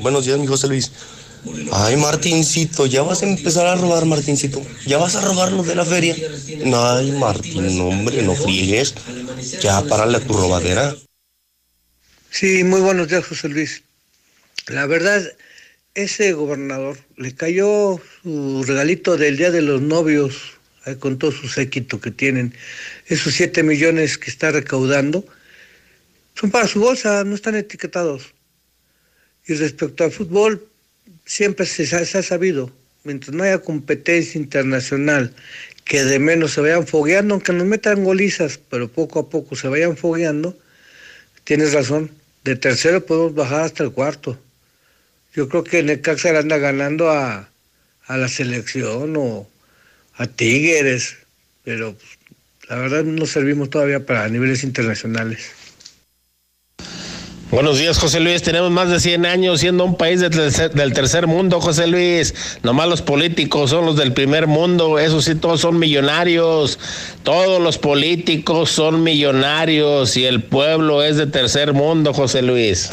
Buenos 0.00 0.24
días, 0.24 0.38
mi 0.38 0.46
José 0.46 0.66
Luis. 0.68 0.90
Ay, 1.72 1.96
Martincito, 1.96 2.86
ya 2.86 3.02
vas 3.02 3.22
a 3.22 3.26
empezar 3.26 3.66
a 3.66 3.74
robar, 3.74 4.04
Martincito. 4.04 4.64
Ya 4.86 4.98
vas 4.98 5.16
a 5.16 5.20
robar 5.20 5.50
lo 5.52 5.62
de 5.62 5.74
la 5.74 5.84
feria. 5.84 6.14
Ay, 6.74 7.12
Martín, 7.12 7.80
hombre, 7.80 8.22
no 8.22 8.34
friegues. 8.34 8.94
Ya, 9.60 9.82
párale 9.82 10.18
a 10.18 10.20
tu 10.20 10.34
robadera. 10.34 10.94
Sí, 12.30 12.62
muy 12.64 12.80
buenos 12.80 13.08
días, 13.08 13.26
José 13.26 13.48
Luis. 13.48 13.82
La 14.68 14.86
verdad, 14.86 15.22
ese 15.94 16.32
gobernador 16.32 16.96
le 17.16 17.34
cayó 17.34 18.00
su 18.22 18.64
regalito 18.64 19.16
del 19.16 19.36
Día 19.36 19.50
de 19.50 19.62
los 19.62 19.82
Novios, 19.82 20.34
ahí 20.84 20.94
con 20.96 21.18
todo 21.18 21.32
su 21.32 21.48
séquito 21.48 22.00
que 22.00 22.10
tienen. 22.10 22.54
Esos 23.06 23.34
7 23.34 23.62
millones 23.64 24.16
que 24.16 24.30
está 24.30 24.52
recaudando 24.52 25.24
son 26.34 26.50
para 26.50 26.68
su 26.68 26.80
bolsa, 26.80 27.24
no 27.24 27.34
están 27.34 27.56
etiquetados. 27.56 28.32
Y 29.46 29.54
respecto 29.54 30.04
al 30.04 30.12
fútbol, 30.12 30.68
siempre 31.24 31.66
se, 31.66 31.86
se 31.86 32.18
ha 32.18 32.22
sabido, 32.22 32.70
mientras 33.04 33.34
no 33.34 33.44
haya 33.44 33.58
competencia 33.58 34.38
internacional, 34.38 35.34
que 35.84 36.04
de 36.04 36.18
menos 36.18 36.52
se 36.52 36.60
vayan 36.60 36.86
fogueando, 36.86 37.34
aunque 37.34 37.52
nos 37.52 37.66
metan 37.66 38.04
golizas, 38.04 38.58
pero 38.70 38.88
poco 38.88 39.20
a 39.20 39.30
poco 39.30 39.56
se 39.56 39.68
vayan 39.68 39.96
fogueando, 39.96 40.56
tienes 41.44 41.72
razón, 41.72 42.10
de 42.44 42.56
tercero 42.56 43.04
podemos 43.04 43.34
bajar 43.34 43.62
hasta 43.62 43.84
el 43.84 43.92
cuarto. 43.92 44.38
Yo 45.34 45.48
creo 45.48 45.64
que 45.64 45.82
Necaxa 45.82 46.38
anda 46.38 46.58
ganando 46.58 47.10
a, 47.10 47.48
a 48.06 48.16
la 48.16 48.28
selección 48.28 49.14
o 49.16 49.48
a 50.14 50.26
Tigres, 50.26 51.16
pero 51.64 51.94
pues, 51.94 52.18
la 52.68 52.76
verdad 52.76 53.04
no 53.04 53.26
servimos 53.26 53.70
todavía 53.70 54.04
para 54.04 54.28
niveles 54.28 54.62
internacionales. 54.64 55.50
Buenos 57.52 57.78
días, 57.78 57.98
José 57.98 58.18
Luis. 58.18 58.40
Tenemos 58.42 58.70
más 58.70 58.88
de 58.88 58.98
100 58.98 59.26
años 59.26 59.60
siendo 59.60 59.84
un 59.84 59.94
país 59.94 60.20
del 60.20 60.30
tercer, 60.94 61.26
mundo, 61.26 61.60
José 61.60 61.86
Luis. 61.86 62.34
Nomás 62.62 62.88
los 62.88 63.02
políticos 63.02 63.68
son 63.68 63.84
los 63.84 63.94
del 63.94 64.14
primer 64.14 64.46
mundo. 64.46 64.98
Eso 64.98 65.20
sí, 65.20 65.34
todos 65.34 65.60
son 65.60 65.78
millonarios. 65.78 66.78
Todos 67.24 67.60
los 67.60 67.76
políticos 67.76 68.70
son 68.70 69.02
millonarios 69.02 70.16
y 70.16 70.24
el 70.24 70.42
pueblo 70.42 71.02
es 71.02 71.18
de 71.18 71.26
tercer 71.26 71.74
mundo, 71.74 72.14
José 72.14 72.40
Luis. 72.40 72.88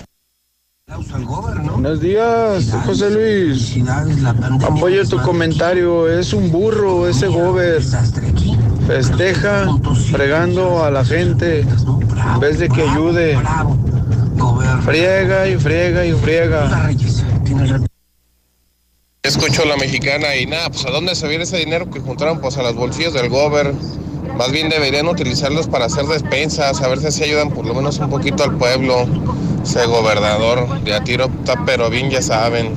Buenos 1.71 2.01
días, 2.01 2.69
José 2.85 3.11
Luis. 3.11 3.77
Apoyo 4.61 5.07
tu 5.07 5.21
comentario. 5.21 6.09
Es 6.09 6.33
un 6.33 6.51
burro 6.51 7.07
ese 7.07 7.27
gober. 7.27 7.81
Festeja 8.85 9.67
fregando 10.11 10.83
a 10.83 10.91
la 10.91 11.05
gente 11.05 11.61
en 11.61 12.39
vez 12.41 12.59
de 12.59 12.67
que 12.67 12.81
ayude. 12.81 13.37
Friega 14.83 15.47
y 15.47 15.57
friega 15.57 16.05
y 16.05 16.13
friega. 16.13 16.89
Escucho 19.21 19.65
la 19.65 19.77
mexicana 19.77 20.35
y 20.35 20.45
nada, 20.45 20.69
pues 20.69 20.85
a 20.85 20.91
dónde 20.91 21.13
se 21.13 21.27
viene 21.27 21.43
ese 21.43 21.57
dinero 21.57 21.89
que 21.89 21.99
juntaron 21.99 22.39
pues 22.39 22.57
a 22.57 22.63
las 22.63 22.75
bolsillas 22.75 23.13
del 23.13 23.29
gober. 23.29 23.73
Más 24.37 24.51
bien 24.51 24.69
deberían 24.69 25.07
utilizarlos 25.07 25.67
para 25.67 25.85
hacer 25.85 26.05
despensas, 26.05 26.81
a 26.81 26.87
ver 26.87 26.99
si 26.99 27.07
así 27.07 27.23
ayudan 27.23 27.51
por 27.51 27.65
lo 27.65 27.73
menos 27.73 27.99
un 27.99 28.09
poquito 28.09 28.43
al 28.43 28.57
pueblo. 28.57 29.05
Ese 29.63 29.85
gobernador 29.85 30.81
de 30.83 30.93
a 30.93 31.03
tiro 31.03 31.25
está 31.25 31.65
pero 31.65 31.89
bien, 31.89 32.09
ya 32.09 32.21
saben. 32.21 32.73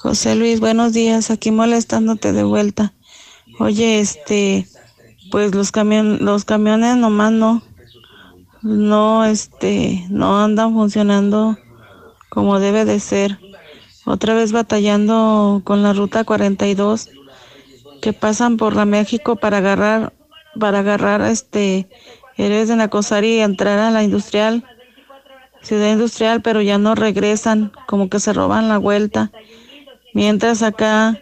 José 0.00 0.36
Luis, 0.36 0.60
buenos 0.60 0.92
días, 0.92 1.30
aquí 1.30 1.50
molestándote 1.50 2.32
de 2.32 2.44
vuelta. 2.44 2.94
Oye, 3.58 3.98
este, 3.98 4.68
pues 5.32 5.54
los 5.54 5.72
camion, 5.72 6.24
los 6.24 6.44
camiones 6.44 6.96
nomás 6.96 7.32
no, 7.32 7.62
no, 8.66 9.24
este, 9.24 10.04
no 10.10 10.42
andan 10.42 10.74
funcionando 10.74 11.56
como 12.28 12.58
debe 12.58 12.84
de 12.84 12.98
ser. 12.98 13.38
Otra 14.04 14.34
vez 14.34 14.50
batallando 14.52 15.62
con 15.64 15.82
la 15.82 15.92
ruta 15.92 16.24
42 16.24 17.10
que 18.02 18.12
pasan 18.12 18.56
por 18.56 18.74
la 18.74 18.84
México 18.84 19.36
para 19.36 19.58
agarrar, 19.58 20.12
para 20.58 20.80
agarrar 20.80 21.22
este, 21.22 21.88
héroes 22.36 22.68
de 22.68 22.76
Nacosari 22.76 23.36
y 23.36 23.40
entrar 23.40 23.78
a 23.78 23.90
la 23.90 24.02
industrial, 24.02 24.64
ciudad 25.62 25.92
industrial, 25.92 26.42
pero 26.42 26.60
ya 26.60 26.76
no 26.76 26.94
regresan, 26.94 27.72
como 27.86 28.08
que 28.08 28.20
se 28.20 28.32
roban 28.32 28.68
la 28.68 28.78
vuelta. 28.78 29.30
Mientras 30.12 30.62
acá, 30.62 31.20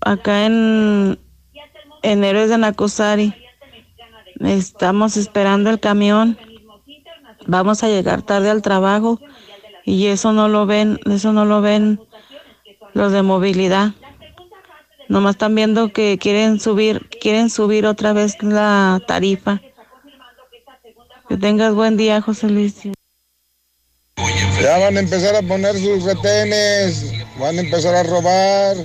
acá 0.00 0.46
en, 0.46 1.18
en 2.02 2.24
Héroes 2.24 2.48
de 2.48 2.58
Nacosari, 2.58 3.34
estamos 4.40 5.16
esperando 5.16 5.70
el 5.70 5.80
camión. 5.80 6.38
Vamos 7.46 7.82
a 7.82 7.88
llegar 7.88 8.22
tarde 8.22 8.50
al 8.50 8.62
trabajo 8.62 9.20
y 9.84 10.06
eso 10.06 10.32
no 10.32 10.48
lo 10.48 10.66
ven, 10.66 11.00
eso 11.06 11.32
no 11.32 11.44
lo 11.44 11.60
ven 11.60 12.00
los 12.94 13.12
de 13.12 13.22
movilidad. 13.22 13.92
Nomás 15.08 15.34
están 15.34 15.54
viendo 15.54 15.92
que 15.92 16.18
quieren 16.18 16.60
subir, 16.60 17.08
quieren 17.20 17.50
subir 17.50 17.86
otra 17.86 18.12
vez 18.12 18.40
la 18.42 19.00
tarifa. 19.06 19.60
Que 21.28 21.36
tengas 21.36 21.74
buen 21.74 21.96
día, 21.96 22.20
José 22.20 22.48
Luis. 22.48 22.74
Ya 24.62 24.78
van 24.78 24.96
a 24.96 25.00
empezar 25.00 25.34
a 25.34 25.42
poner 25.42 25.76
sus 25.76 26.04
retenes, 26.04 27.12
van 27.38 27.58
a 27.58 27.62
empezar 27.62 27.94
a 27.94 28.02
robar. 28.04 28.76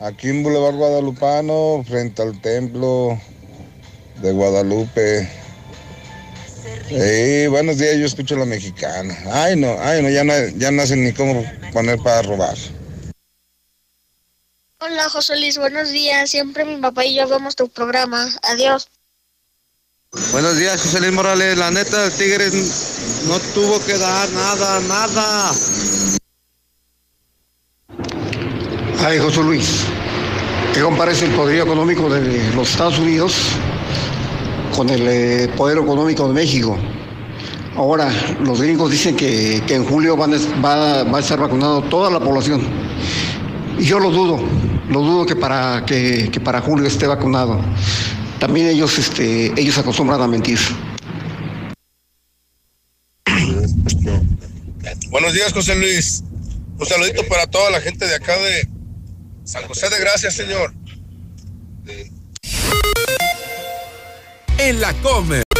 Aquí 0.00 0.28
en 0.28 0.42
Boulevard 0.42 0.74
Guadalupano, 0.74 1.82
frente 1.86 2.22
al 2.22 2.40
templo 2.40 3.18
de 4.20 4.32
Guadalupe. 4.32 5.28
Sí, 6.88 7.46
buenos 7.46 7.78
días, 7.78 7.96
yo 7.96 8.06
escucho 8.06 8.36
la 8.36 8.44
mexicana. 8.44 9.16
Ay, 9.32 9.56
no, 9.56 9.76
ay, 9.80 10.02
no, 10.02 10.10
ya 10.10 10.24
no, 10.24 10.32
ya 10.56 10.70
no 10.70 10.82
hacen 10.82 11.04
ni 11.04 11.12
cómo 11.12 11.44
poner 11.72 11.98
para 11.98 12.22
robar. 12.22 12.56
Hola 14.78 15.08
José 15.08 15.38
Luis, 15.38 15.58
buenos 15.58 15.90
días. 15.90 16.30
Siempre 16.30 16.64
mi 16.64 16.76
papá 16.76 17.04
y 17.04 17.14
yo 17.14 17.28
vemos 17.28 17.56
tu 17.56 17.68
programa. 17.68 18.28
Adiós. 18.42 18.88
Buenos 20.32 20.58
días, 20.58 20.82
José 20.82 21.00
Luis 21.00 21.12
Morales. 21.12 21.56
La 21.56 21.70
neta, 21.70 22.04
el 22.04 22.12
Tigres 22.12 22.52
no 23.26 23.38
tuvo 23.54 23.82
que 23.86 23.96
dar 23.96 24.28
nada, 24.30 24.80
nada. 24.80 25.52
Ay, 28.98 29.18
José 29.18 29.40
Luis, 29.40 29.84
¿qué 30.74 30.82
compares 30.82 31.22
el 31.22 31.30
poder 31.30 31.62
económico 31.62 32.10
de 32.10 32.52
los 32.54 32.70
Estados 32.70 32.98
Unidos 32.98 33.34
con 34.76 34.90
el 34.90 35.06
eh, 35.06 35.48
poder 35.56 35.78
económico 35.78 36.26
de 36.26 36.34
México? 36.34 36.76
Ahora, 37.76 38.12
los 38.42 38.60
gringos 38.60 38.90
dicen 38.90 39.16
que, 39.16 39.62
que 39.66 39.74
en 39.74 39.84
julio 39.84 40.16
van 40.16 40.32
va, 40.62 41.04
va 41.04 41.18
a 41.18 41.20
estar 41.20 41.38
vacunado 41.38 41.82
toda 41.82 42.10
la 42.10 42.20
población. 42.20 42.60
Y 43.78 43.84
yo 43.84 43.98
lo 43.98 44.10
dudo, 44.10 44.40
lo 44.90 45.00
dudo 45.00 45.24
que 45.24 45.36
para, 45.36 45.84
que, 45.86 46.28
que 46.30 46.40
para 46.40 46.60
julio 46.60 46.86
esté 46.86 47.06
vacunado. 47.06 47.60
También 48.38 48.66
ellos, 48.66 48.98
este, 48.98 49.52
ellos 49.58 49.78
acostumbran 49.78 50.20
a 50.20 50.26
mentir. 50.26 50.58
Buenos 55.10 55.32
días, 55.32 55.52
José 55.52 55.74
Luis. 55.76 56.24
Un 56.78 56.86
saludito 56.86 57.26
para 57.28 57.46
toda 57.46 57.70
la 57.70 57.80
gente 57.80 58.06
de 58.06 58.14
acá 58.14 58.36
de 58.36 58.68
San 59.44 59.66
José 59.68 59.88
de 59.88 59.98
Gracias, 60.00 60.34
señor. 60.34 60.74
En 64.64 64.78
la 64.78 64.92
Comer. 65.02 65.51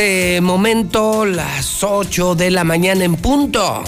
Este 0.00 0.40
momento 0.40 1.26
las 1.26 1.82
8 1.82 2.34
de 2.34 2.50
la 2.50 2.64
mañana 2.64 3.04
en 3.04 3.16
punto. 3.16 3.84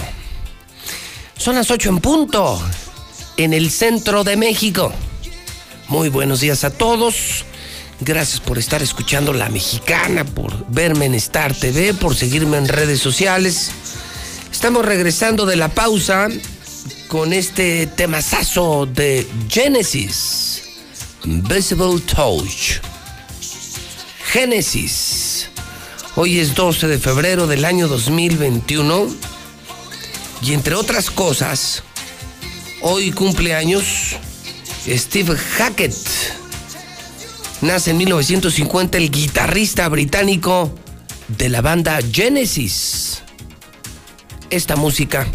Son 1.35 1.55
las 1.55 1.71
8 1.71 1.89
en 1.89 1.97
punto 1.97 2.61
en 3.35 3.51
el 3.51 3.71
centro 3.71 4.23
de 4.23 4.37
México. 4.37 4.93
Muy 5.87 6.09
buenos 6.09 6.39
días 6.41 6.63
a 6.65 6.69
todos. 6.69 7.45
Gracias 7.99 8.39
por 8.41 8.59
estar 8.59 8.83
escuchando 8.83 9.33
La 9.33 9.49
Mexicana, 9.49 10.23
por 10.23 10.67
verme 10.67 11.05
en 11.05 11.15
Star 11.15 11.55
TV, 11.55 11.95
por 11.95 12.15
seguirme 12.15 12.57
en 12.57 12.67
redes 12.67 12.99
sociales. 12.99 13.71
Estamos 14.51 14.85
regresando 14.85 15.47
de 15.47 15.55
la 15.55 15.69
pausa 15.69 16.27
con 17.07 17.33
este 17.33 17.87
temazazo 17.87 18.85
de 18.85 19.27
Genesis, 19.49 20.61
Visible 21.23 21.99
Touch. 22.01 22.81
Génesis. 24.25 25.49
Hoy 26.15 26.39
es 26.39 26.53
12 26.53 26.87
de 26.87 26.99
febrero 26.99 27.47
del 27.47 27.65
año 27.65 27.87
2021 27.87 29.07
y 30.43 30.53
entre 30.53 30.75
otras 30.75 31.09
cosas, 31.09 31.81
hoy 32.81 33.11
cumple 33.11 33.55
años 33.55 34.17
Steve 34.87 35.35
Hackett. 35.35 35.95
Nace 37.61 37.91
en 37.91 37.97
1950 37.97 38.99
el 38.99 39.09
guitarrista 39.09 39.89
británico 39.89 40.71
de 41.29 41.49
la 41.49 41.61
banda 41.61 41.97
Genesis. 42.11 43.23
Esta 44.51 44.75
música 44.75 45.25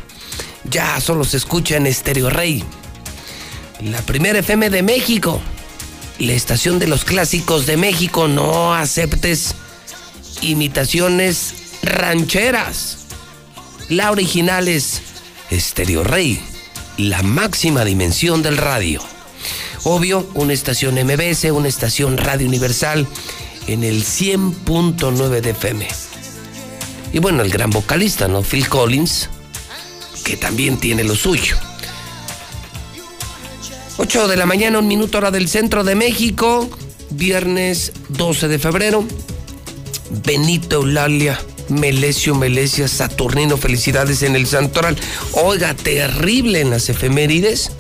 ya 0.70 1.00
solo 1.00 1.24
se 1.24 1.38
escucha 1.38 1.76
en 1.76 1.92
Stereo 1.92 2.30
Rey, 2.30 2.62
la 3.80 4.00
primera 4.02 4.38
FM 4.38 4.70
de 4.70 4.84
México, 4.84 5.40
la 6.20 6.34
estación 6.34 6.78
de 6.78 6.86
los 6.86 7.04
clásicos 7.04 7.66
de 7.66 7.76
México. 7.76 8.28
No 8.28 8.74
aceptes 8.74 9.56
imitaciones 10.42 11.54
rancheras. 11.82 12.98
La 13.88 14.10
original 14.10 14.68
es 14.68 15.00
Stereo 15.52 16.04
Rey, 16.04 16.40
la 16.96 17.22
máxima 17.22 17.84
dimensión 17.84 18.42
del 18.42 18.56
radio. 18.56 19.02
Obvio, 19.84 20.28
una 20.34 20.52
estación 20.52 20.94
MBS, 20.96 21.44
una 21.52 21.68
estación 21.68 22.18
Radio 22.18 22.46
Universal 22.46 23.06
en 23.66 23.84
el 23.84 24.04
100.9 24.04 25.40
de 25.40 25.50
FM. 25.50 25.88
Y 27.12 27.18
bueno, 27.20 27.42
el 27.42 27.50
gran 27.50 27.70
vocalista, 27.70 28.28
¿no? 28.28 28.42
Phil 28.42 28.68
Collins, 28.68 29.30
que 30.24 30.36
también 30.36 30.78
tiene 30.78 31.04
lo 31.04 31.14
suyo. 31.14 31.56
8 33.96 34.28
de 34.28 34.36
la 34.36 34.46
mañana, 34.46 34.78
un 34.78 34.88
minuto 34.88 35.18
hora 35.18 35.30
del 35.30 35.48
centro 35.48 35.84
de 35.84 35.94
México, 35.94 36.68
viernes 37.10 37.92
12 38.10 38.48
de 38.48 38.58
febrero. 38.58 39.04
Benito 40.24 40.76
Eulalia, 40.76 41.38
Melesio 41.68 42.34
Melesia, 42.34 42.88
Saturnino, 42.88 43.56
felicidades 43.56 44.22
en 44.22 44.36
el 44.36 44.46
Santoral. 44.46 44.96
Oiga, 45.32 45.74
terrible 45.74 46.60
en 46.60 46.70
las 46.70 46.88
efemérides. 46.88 47.70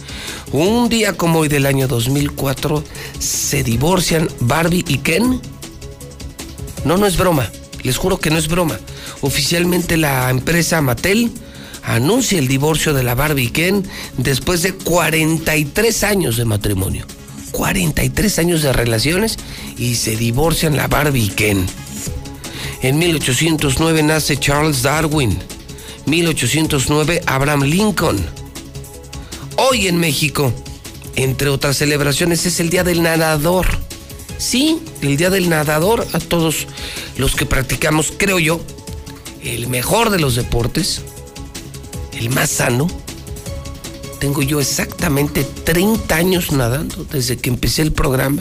Un 0.52 0.88
día 0.88 1.14
como 1.14 1.40
hoy 1.40 1.48
del 1.48 1.66
año 1.66 1.88
2004 1.88 2.84
se 3.18 3.62
divorcian 3.62 4.28
Barbie 4.40 4.84
y 4.86 4.98
Ken. 4.98 5.40
No, 6.84 6.96
no 6.96 7.06
es 7.06 7.16
broma. 7.16 7.50
Les 7.82 7.96
juro 7.96 8.18
que 8.18 8.30
no 8.30 8.38
es 8.38 8.48
broma. 8.48 8.78
Oficialmente 9.20 9.96
la 9.96 10.30
empresa 10.30 10.80
Mattel 10.80 11.30
anuncia 11.82 12.38
el 12.38 12.48
divorcio 12.48 12.92
de 12.92 13.02
la 13.02 13.14
Barbie 13.14 13.44
y 13.44 13.50
Ken 13.50 13.86
después 14.16 14.62
de 14.62 14.72
43 14.74 16.04
años 16.04 16.36
de 16.36 16.44
matrimonio. 16.44 17.06
43 17.52 18.38
años 18.38 18.62
de 18.62 18.72
relaciones 18.72 19.38
y 19.76 19.94
se 19.94 20.16
divorcian 20.16 20.76
la 20.76 20.86
Barbie 20.86 21.24
y 21.24 21.28
Ken. 21.30 21.66
En 22.80 22.96
1809 22.96 24.02
nace 24.04 24.36
Charles 24.36 24.82
Darwin. 24.82 25.36
1809 26.06 27.22
Abraham 27.26 27.64
Lincoln. 27.64 28.18
Hoy 29.56 29.88
en 29.88 29.98
México, 29.98 30.52
entre 31.16 31.48
otras 31.48 31.76
celebraciones, 31.76 32.46
es 32.46 32.60
el 32.60 32.70
Día 32.70 32.84
del 32.84 33.02
Nadador. 33.02 33.66
Sí, 34.38 34.80
el 35.02 35.16
Día 35.16 35.30
del 35.30 35.48
Nadador 35.48 36.06
a 36.12 36.20
todos 36.20 36.68
los 37.16 37.34
que 37.34 37.46
practicamos, 37.46 38.12
creo 38.16 38.38
yo, 38.38 38.60
el 39.42 39.66
mejor 39.66 40.10
de 40.10 40.20
los 40.20 40.36
deportes, 40.36 41.02
el 42.12 42.30
más 42.30 42.50
sano. 42.50 42.86
Tengo 44.20 44.42
yo 44.42 44.60
exactamente 44.60 45.42
30 45.42 46.14
años 46.14 46.52
nadando 46.52 47.04
desde 47.10 47.36
que 47.38 47.50
empecé 47.50 47.82
el 47.82 47.92
programa. 47.92 48.40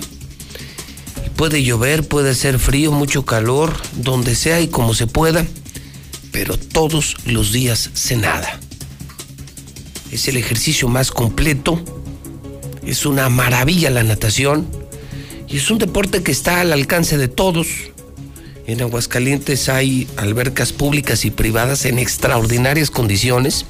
Puede 1.37 1.63
llover, 1.63 2.07
puede 2.07 2.33
ser 2.33 2.57
frío, 2.57 2.91
mucho 2.91 3.23
calor, 3.23 3.71
donde 3.93 4.33
sea 4.33 4.59
y 4.59 4.69
como 4.69 4.95
se 4.95 5.05
pueda, 5.05 5.45
pero 6.31 6.57
todos 6.57 7.15
los 7.25 7.51
días 7.51 7.91
se 7.93 8.15
nada. 8.15 8.59
Es 10.11 10.27
el 10.27 10.37
ejercicio 10.37 10.87
más 10.87 11.11
completo, 11.11 11.79
es 12.83 13.05
una 13.05 13.29
maravilla 13.29 13.91
la 13.91 14.01
natación 14.01 14.67
y 15.47 15.57
es 15.57 15.69
un 15.69 15.77
deporte 15.77 16.23
que 16.23 16.31
está 16.31 16.59
al 16.61 16.73
alcance 16.73 17.19
de 17.19 17.27
todos. 17.27 17.67
En 18.65 18.81
Aguascalientes 18.81 19.69
hay 19.69 20.07
albercas 20.17 20.73
públicas 20.73 21.23
y 21.23 21.29
privadas 21.29 21.85
en 21.85 21.99
extraordinarias 21.99 22.89
condiciones. 22.89 23.67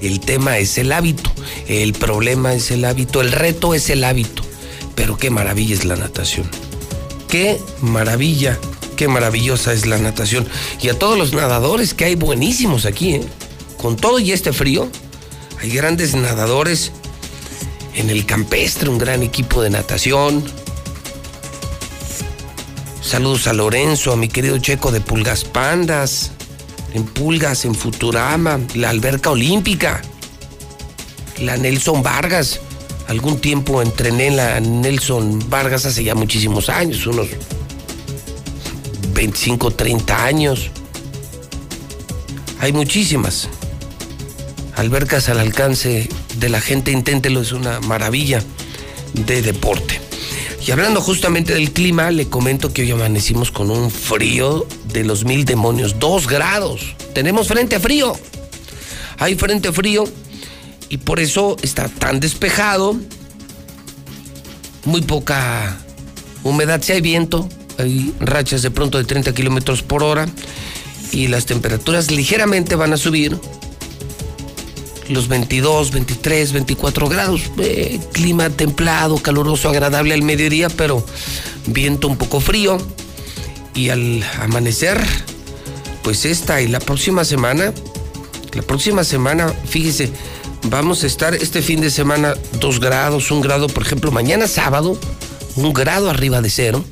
El 0.00 0.20
tema 0.20 0.58
es 0.58 0.78
el 0.78 0.92
hábito, 0.92 1.32
el 1.66 1.94
problema 1.94 2.54
es 2.54 2.70
el 2.70 2.84
hábito, 2.84 3.22
el 3.22 3.32
reto 3.32 3.74
es 3.74 3.90
el 3.90 4.04
hábito. 4.04 4.43
Pero 4.94 5.16
qué 5.16 5.30
maravilla 5.30 5.74
es 5.74 5.84
la 5.84 5.96
natación. 5.96 6.48
Qué 7.28 7.60
maravilla, 7.80 8.58
qué 8.96 9.08
maravillosa 9.08 9.72
es 9.72 9.86
la 9.86 9.98
natación. 9.98 10.46
Y 10.80 10.88
a 10.88 10.98
todos 10.98 11.18
los 11.18 11.32
nadadores 11.32 11.94
que 11.94 12.04
hay 12.04 12.14
buenísimos 12.14 12.86
aquí, 12.86 13.14
¿eh? 13.14 13.24
con 13.76 13.96
todo 13.96 14.18
y 14.18 14.32
este 14.32 14.52
frío, 14.52 14.88
hay 15.60 15.70
grandes 15.70 16.14
nadadores 16.14 16.92
en 17.94 18.10
el 18.10 18.26
campestre, 18.26 18.88
un 18.88 18.98
gran 18.98 19.22
equipo 19.22 19.62
de 19.62 19.70
natación. 19.70 20.44
Saludos 23.00 23.46
a 23.46 23.52
Lorenzo, 23.52 24.12
a 24.12 24.16
mi 24.16 24.28
querido 24.28 24.58
Checo 24.58 24.90
de 24.90 25.00
Pulgas 25.00 25.44
Pandas, 25.44 26.32
en 26.94 27.04
Pulgas, 27.04 27.64
en 27.64 27.74
Futurama, 27.74 28.60
la 28.74 28.90
alberca 28.90 29.30
olímpica, 29.30 30.02
la 31.38 31.56
Nelson 31.56 32.02
Vargas. 32.02 32.60
Algún 33.14 33.38
tiempo 33.38 33.80
entrené 33.80 34.26
en 34.26 34.36
la 34.36 34.58
Nelson 34.58 35.48
Vargas 35.48 35.86
hace 35.86 36.02
ya 36.02 36.16
muchísimos 36.16 36.68
años, 36.68 37.06
unos 37.06 37.28
25, 39.14 39.70
30 39.70 40.24
años. 40.24 40.70
Hay 42.58 42.72
muchísimas 42.72 43.48
albercas 44.74 45.28
al 45.28 45.38
alcance 45.38 46.08
de 46.38 46.48
la 46.48 46.60
gente, 46.60 46.90
inténtelo, 46.90 47.40
es 47.40 47.52
una 47.52 47.78
maravilla 47.82 48.42
de 49.12 49.42
deporte. 49.42 50.00
Y 50.66 50.72
hablando 50.72 51.00
justamente 51.00 51.54
del 51.54 51.70
clima, 51.70 52.10
le 52.10 52.28
comento 52.28 52.72
que 52.72 52.82
hoy 52.82 52.90
amanecimos 52.90 53.52
con 53.52 53.70
un 53.70 53.92
frío 53.92 54.66
de 54.92 55.04
los 55.04 55.24
mil 55.24 55.44
demonios, 55.44 56.00
dos 56.00 56.26
grados. 56.26 56.96
Tenemos 57.14 57.46
frente 57.46 57.76
a 57.76 57.80
frío. 57.80 58.18
Hay 59.18 59.36
frente 59.36 59.68
a 59.68 59.72
frío 59.72 60.04
y 60.88 60.98
por 60.98 61.20
eso 61.20 61.56
está 61.62 61.88
tan 61.88 62.20
despejado. 62.20 62.96
Muy 64.84 65.02
poca 65.02 65.78
humedad, 66.42 66.82
si 66.82 66.92
hay 66.92 67.00
viento, 67.00 67.48
hay 67.78 68.14
rachas 68.20 68.62
de 68.62 68.70
pronto 68.70 68.98
de 68.98 69.04
30 69.04 69.32
kilómetros 69.32 69.82
por 69.82 70.02
hora 70.02 70.28
y 71.10 71.28
las 71.28 71.46
temperaturas 71.46 72.10
ligeramente 72.10 72.74
van 72.74 72.92
a 72.92 72.96
subir 72.96 73.38
los 75.08 75.28
22, 75.28 75.90
23, 75.92 76.52
24 76.52 77.08
grados. 77.08 77.42
Eh, 77.58 78.00
clima 78.12 78.50
templado, 78.50 79.16
caluroso, 79.18 79.68
agradable 79.68 80.14
al 80.14 80.22
mediodía, 80.22 80.68
pero 80.68 81.04
viento 81.66 82.08
un 82.08 82.16
poco 82.16 82.40
frío. 82.40 82.78
Y 83.74 83.88
al 83.88 84.24
amanecer, 84.40 85.00
pues 86.02 86.24
esta 86.24 86.62
y 86.62 86.68
la 86.68 86.78
próxima 86.80 87.24
semana, 87.24 87.72
la 88.52 88.62
próxima 88.62 89.04
semana, 89.04 89.52
fíjese, 89.66 90.10
vamos 90.64 91.04
a 91.04 91.06
estar 91.06 91.34
este 91.34 91.62
fin 91.62 91.80
de 91.80 91.90
semana 91.90 92.34
2 92.60 92.80
grados, 92.80 93.30
un 93.30 93.40
grado, 93.40 93.68
por 93.68 93.82
ejemplo, 93.82 94.10
mañana 94.10 94.46
sábado, 94.46 94.98
un 95.56 95.72
grado 95.72 96.10
arriba 96.10 96.40
de 96.40 96.50
cero. 96.50 96.84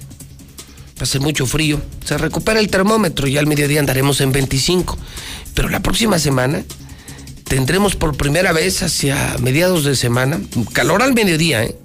Va 0.99 1.03
a 1.03 1.07
ser 1.07 1.21
mucho 1.21 1.47
frío. 1.47 1.81
Se 2.05 2.17
recupera 2.19 2.61
el 2.61 2.69
termómetro 2.69 3.27
y 3.27 3.37
al 3.37 3.47
mediodía 3.47 3.81
andaremos 3.81 4.21
en 4.21 4.33
25. 4.33 4.97
Pero 5.55 5.69
la 5.69 5.81
próxima 5.81 6.19
semana 6.19 6.65
tendremos 7.45 7.97
por 7.97 8.17
primera 8.17 8.53
vez 8.53 8.83
hacia 8.83 9.37
mediados 9.41 9.85
de 9.85 9.97
semana 9.97 10.41
calor 10.73 11.03
al 11.03 11.15
mediodía, 11.15 11.65
¿eh? 11.65 11.77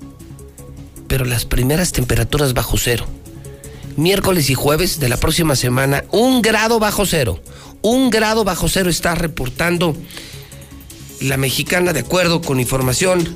pero 1.08 1.26
las 1.26 1.46
primeras 1.46 1.92
temperaturas 1.92 2.54
bajo 2.54 2.78
cero. 2.78 3.06
Miércoles 3.96 4.50
y 4.52 4.54
jueves 4.54 5.00
de 5.00 5.10
la 5.10 5.18
próxima 5.18 5.56
semana, 5.56 6.04
un 6.12 6.42
grado 6.42 6.80
bajo 6.80 7.06
cero. 7.06 7.40
Un 7.82 8.10
grado 8.10 8.44
bajo 8.44 8.70
cero 8.70 8.90
está 8.90 9.16
reportando 9.16 9.96
la 11.22 11.38
mexicana 11.38 11.94
de 11.94 12.02
acuerdo 12.02 12.42
con 12.42 12.60
información 12.60 13.36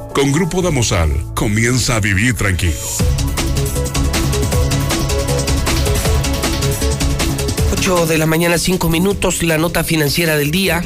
Con 0.13 0.31
Grupo 0.33 0.61
Damosal, 0.61 1.09
comienza 1.35 1.95
a 1.95 1.99
vivir 2.01 2.35
tranquilo. 2.35 2.73
8 7.71 8.05
de 8.07 8.17
la 8.17 8.25
mañana, 8.25 8.57
5 8.57 8.89
minutos, 8.89 9.41
la 9.41 9.57
nota 9.57 9.85
financiera 9.85 10.35
del 10.35 10.51
día 10.51 10.83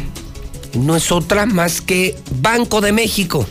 no 0.76 0.96
es 0.96 1.12
otra 1.12 1.46
más 1.48 1.82
que 1.82 2.16
Banco 2.40 2.82
de 2.82 2.92
México. 2.92 3.48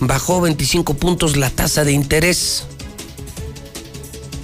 Bajó 0.00 0.40
25 0.40 0.94
puntos 0.94 1.36
la 1.36 1.50
tasa 1.50 1.84
de 1.84 1.92
interés. 1.92 2.64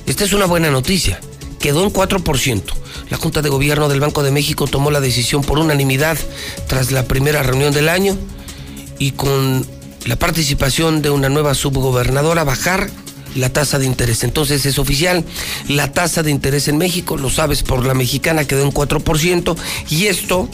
Esta 0.06 0.24
es 0.24 0.34
una 0.34 0.44
buena 0.44 0.70
noticia. 0.70 1.18
Quedó 1.58 1.84
en 1.84 1.92
4%. 1.92 2.62
La 3.08 3.16
Junta 3.16 3.40
de 3.40 3.48
Gobierno 3.48 3.88
del 3.88 4.00
Banco 4.00 4.22
de 4.22 4.30
México 4.30 4.66
tomó 4.66 4.90
la 4.90 5.00
decisión 5.00 5.42
por 5.42 5.58
unanimidad 5.58 6.18
tras 6.66 6.92
la 6.92 7.06
primera 7.06 7.42
reunión 7.42 7.72
del 7.72 7.88
año 7.88 8.16
y 8.98 9.12
con 9.12 9.66
la 10.06 10.16
participación 10.16 11.02
de 11.02 11.10
una 11.10 11.28
nueva 11.28 11.54
subgobernadora 11.54 12.44
bajar 12.44 12.90
la 13.34 13.52
tasa 13.52 13.78
de 13.78 13.86
interés. 13.86 14.24
Entonces 14.24 14.64
es 14.64 14.78
oficial, 14.78 15.24
la 15.68 15.92
tasa 15.92 16.22
de 16.22 16.30
interés 16.30 16.68
en 16.68 16.78
México, 16.78 17.16
lo 17.16 17.28
sabes 17.28 17.62
por 17.62 17.84
la 17.84 17.92
mexicana, 17.92 18.46
quedó 18.46 18.62
en 18.62 18.72
4% 18.72 19.56
y 19.90 20.06
esto, 20.06 20.48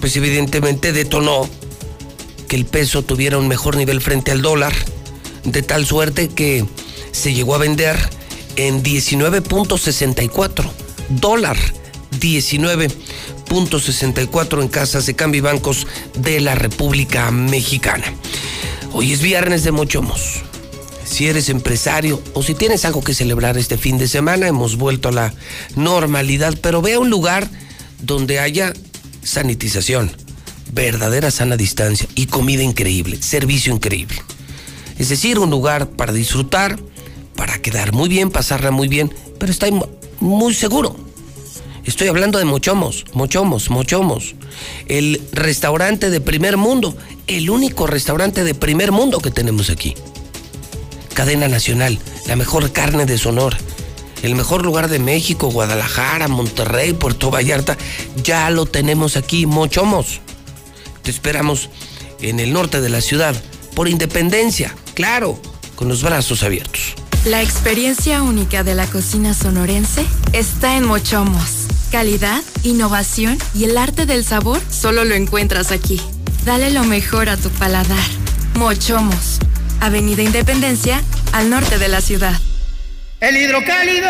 pues 0.00 0.16
evidentemente 0.16 0.92
detonó 0.92 1.48
que 2.48 2.56
el 2.56 2.64
peso 2.64 3.02
tuviera 3.02 3.38
un 3.38 3.46
mejor 3.46 3.76
nivel 3.76 4.00
frente 4.00 4.32
al 4.32 4.42
dólar, 4.42 4.72
de 5.44 5.62
tal 5.62 5.86
suerte 5.86 6.28
que 6.28 6.64
se 7.12 7.34
llegó 7.34 7.54
a 7.54 7.58
vender 7.58 7.96
en 8.56 8.82
19.64 8.82 10.70
dólar. 11.10 11.56
19.64 12.18 14.62
en 14.62 14.68
casas 14.68 15.06
de 15.06 15.14
cambio 15.14 15.42
bancos 15.42 15.86
de 16.18 16.40
la 16.40 16.54
República 16.54 17.30
Mexicana. 17.30 18.12
Hoy 18.92 19.12
es 19.12 19.22
viernes 19.22 19.64
de 19.64 19.72
Mochomos 19.72 20.42
si 21.08 21.26
eres 21.26 21.48
empresario 21.48 22.22
o 22.34 22.42
si 22.42 22.54
tienes 22.54 22.84
algo 22.84 23.02
que 23.02 23.14
celebrar 23.14 23.56
este 23.56 23.78
fin 23.78 23.98
de 23.98 24.08
semana, 24.08 24.46
hemos 24.46 24.76
vuelto 24.76 25.08
a 25.08 25.12
la 25.12 25.34
normalidad, 25.74 26.56
pero 26.60 26.82
ve 26.82 26.94
a 26.94 27.00
un 27.00 27.10
lugar 27.10 27.48
donde 28.02 28.38
haya 28.38 28.74
sanitización, 29.22 30.12
verdadera 30.72 31.30
sana 31.30 31.56
distancia 31.56 32.08
y 32.14 32.26
comida 32.26 32.62
increíble, 32.62 33.20
servicio 33.22 33.72
increíble. 33.72 34.22
Es 34.98 35.08
decir, 35.08 35.38
un 35.38 35.50
lugar 35.50 35.90
para 35.90 36.12
disfrutar, 36.12 36.78
para 37.34 37.58
quedar 37.58 37.92
muy 37.92 38.08
bien, 38.08 38.30
pasarla 38.30 38.70
muy 38.70 38.88
bien, 38.88 39.12
pero 39.38 39.50
está 39.50 39.66
muy 40.20 40.54
seguro. 40.54 40.96
Estoy 41.88 42.08
hablando 42.08 42.38
de 42.38 42.44
Mochomos, 42.44 43.06
Mochomos, 43.14 43.70
Mochomos. 43.70 44.34
El 44.88 45.22
restaurante 45.32 46.10
de 46.10 46.20
primer 46.20 46.58
mundo, 46.58 46.94
el 47.26 47.48
único 47.48 47.86
restaurante 47.86 48.44
de 48.44 48.54
primer 48.54 48.92
mundo 48.92 49.20
que 49.20 49.30
tenemos 49.30 49.70
aquí 49.70 49.94
cadena 51.14 51.48
nacional, 51.48 51.98
la 52.26 52.36
mejor 52.36 52.72
carne 52.72 53.06
de 53.06 53.16
Sonora, 53.16 53.56
el 54.22 54.34
mejor 54.34 54.64
lugar 54.64 54.88
de 54.88 54.98
México, 54.98 55.50
Guadalajara, 55.50 56.28
Monterrey, 56.28 56.92
Puerto 56.92 57.30
Vallarta, 57.30 57.78
ya 58.22 58.50
lo 58.50 58.66
tenemos 58.66 59.16
aquí, 59.16 59.46
Mochomos. 59.46 60.20
Te 61.02 61.10
esperamos 61.10 61.70
en 62.20 62.38
el 62.38 62.52
norte 62.52 62.82
de 62.82 62.90
la 62.90 63.00
ciudad, 63.00 63.34
por 63.74 63.88
independencia, 63.88 64.76
claro, 64.92 65.40
con 65.74 65.88
los 65.88 66.02
brazos 66.02 66.42
abiertos. 66.42 66.94
La 67.24 67.42
experiencia 67.42 68.22
única 68.22 68.62
de 68.62 68.74
la 68.74 68.86
cocina 68.86 69.32
sonorense 69.32 70.04
está 70.32 70.76
en 70.76 70.84
Mochomos. 70.84 71.67
Calidad, 71.90 72.42
innovación 72.64 73.38
y 73.54 73.64
el 73.64 73.78
arte 73.78 74.04
del 74.04 74.22
sabor 74.22 74.60
solo 74.70 75.04
lo 75.04 75.14
encuentras 75.14 75.72
aquí. 75.72 75.98
Dale 76.44 76.70
lo 76.70 76.84
mejor 76.84 77.30
a 77.30 77.38
tu 77.38 77.48
paladar. 77.48 78.04
Mochomos, 78.56 79.38
Avenida 79.80 80.22
Independencia, 80.22 81.02
al 81.32 81.48
norte 81.48 81.78
de 81.78 81.88
la 81.88 82.02
ciudad. 82.02 82.38
El 83.20 83.38
hidrocálido. 83.38 84.08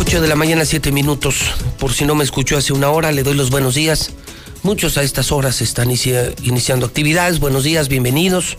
8 0.00 0.20
de 0.20 0.28
la 0.28 0.34
mañana, 0.34 0.64
7 0.64 0.90
minutos. 0.90 1.54
Por 1.78 1.92
si 1.92 2.04
no 2.04 2.16
me 2.16 2.24
escuchó 2.24 2.56
hace 2.56 2.72
una 2.72 2.90
hora, 2.90 3.12
le 3.12 3.22
doy 3.22 3.34
los 3.34 3.50
buenos 3.50 3.76
días. 3.76 4.10
Muchos 4.64 4.96
a 4.96 5.02
estas 5.02 5.30
horas 5.30 5.60
están 5.60 5.90
inicia- 5.90 6.32
iniciando 6.42 6.86
actividades. 6.86 7.38
Buenos 7.38 7.64
días, 7.64 7.88
bienvenidos. 7.88 8.56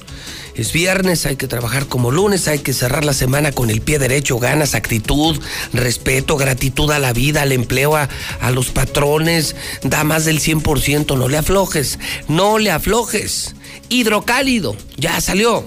Es 0.53 0.71
viernes, 0.71 1.25
hay 1.25 1.35
que 1.35 1.47
trabajar 1.47 1.87
como 1.87 2.11
lunes, 2.11 2.47
hay 2.47 2.59
que 2.59 2.73
cerrar 2.73 3.03
la 3.03 3.13
semana 3.13 3.51
con 3.51 3.71
el 3.71 3.81
pie 3.81 3.97
derecho, 3.97 4.37
ganas, 4.37 4.75
actitud, 4.75 5.39
respeto, 5.73 6.37
gratitud 6.37 6.91
a 6.91 6.99
la 6.99 7.11
vida, 7.11 7.41
al 7.41 7.51
empleo, 7.51 7.95
a, 7.95 8.07
a 8.39 8.51
los 8.51 8.67
patrones. 8.67 9.55
Da 9.81 10.03
más 10.03 10.25
del 10.25 10.39
100%, 10.39 11.17
no 11.17 11.27
le 11.27 11.37
aflojes, 11.37 11.97
no 12.27 12.59
le 12.59 12.69
aflojes. 12.69 13.55
Hidrocálido, 13.89 14.75
ya 14.97 15.19
salió. 15.21 15.65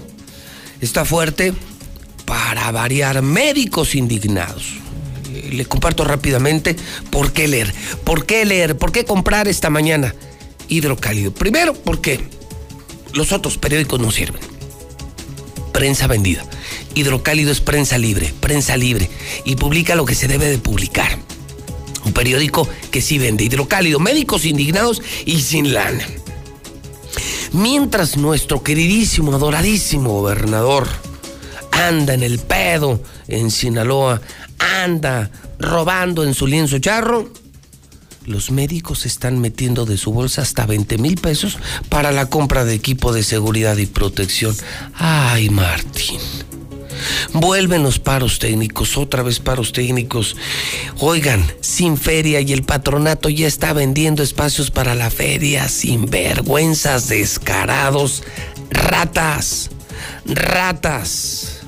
Está 0.79 1.03
fuerte 1.03 1.53
para 2.25 2.71
variar 2.71 3.21
médicos 3.21 3.93
indignados. 3.93 4.63
Eh, 5.33 5.49
Le 5.51 5.65
comparto 5.65 6.05
rápidamente 6.05 6.77
por 7.11 7.33
qué 7.33 7.49
leer. 7.49 7.73
¿Por 8.05 8.25
qué 8.25 8.45
leer? 8.45 8.77
¿Por 8.77 8.93
qué 8.93 9.03
comprar 9.03 9.49
esta 9.49 9.69
mañana 9.69 10.15
hidrocálido? 10.69 11.33
Primero, 11.33 11.73
porque 11.73 12.19
los 13.13 13.31
otros 13.31 13.57
periódicos 13.57 13.99
no 13.99 14.11
sirven. 14.11 14.41
Prensa 15.73 16.07
vendida. 16.07 16.45
Hidrocálido 16.95 17.51
es 17.51 17.61
prensa 17.61 17.97
libre, 17.97 18.33
prensa 18.39 18.77
libre. 18.77 19.09
Y 19.45 19.55
publica 19.55 19.95
lo 19.95 20.05
que 20.05 20.15
se 20.15 20.27
debe 20.27 20.47
de 20.47 20.57
publicar. 20.57 21.17
Un 22.05 22.13
periódico 22.13 22.67
que 22.91 23.01
sí 23.01 23.17
vende 23.17 23.43
hidrocálido. 23.43 23.99
Médicos 23.99 24.45
indignados 24.45 25.01
y 25.25 25.41
sin 25.41 25.73
lana. 25.73 26.05
Mientras 27.51 28.17
nuestro 28.17 28.63
queridísimo, 28.63 29.33
adoradísimo 29.33 30.11
gobernador 30.11 30.87
anda 31.71 32.13
en 32.13 32.23
el 32.23 32.39
pedo 32.39 33.01
en 33.27 33.51
Sinaloa, 33.51 34.21
anda 34.59 35.31
robando 35.59 36.23
en 36.23 36.33
su 36.33 36.45
lienzo 36.45 36.79
charro, 36.79 37.31
los 38.29 38.51
médicos 38.51 39.07
están 39.07 39.39
metiendo 39.39 39.85
de 39.85 39.97
su 39.97 40.13
bolsa 40.13 40.43
hasta 40.43 40.67
20 40.67 40.99
mil 40.99 41.15
pesos 41.15 41.57
para 41.89 42.11
la 42.11 42.27
compra 42.27 42.63
de 42.63 42.75
equipo 42.75 43.11
de 43.11 43.23
seguridad 43.23 43.75
y 43.77 43.87
protección. 43.87 44.55
Ay, 44.93 45.49
Martín. 45.49 46.19
Vuelven 47.33 47.81
los 47.81 47.97
paros 47.97 48.37
técnicos, 48.37 48.97
otra 48.97 49.23
vez 49.23 49.39
paros 49.39 49.71
técnicos. 49.71 50.35
Oigan, 50.99 51.43
sin 51.61 51.97
feria 51.97 52.39
y 52.41 52.53
el 52.53 52.61
patronato 52.61 53.29
ya 53.29 53.47
está 53.47 53.73
vendiendo 53.73 54.21
espacios 54.21 54.69
para 54.69 54.93
la 54.93 55.09
feria, 55.09 55.67
sin 55.67 56.05
vergüenzas, 56.05 57.07
descarados, 57.09 58.21
ratas, 58.69 59.71
ratas. 60.25 61.58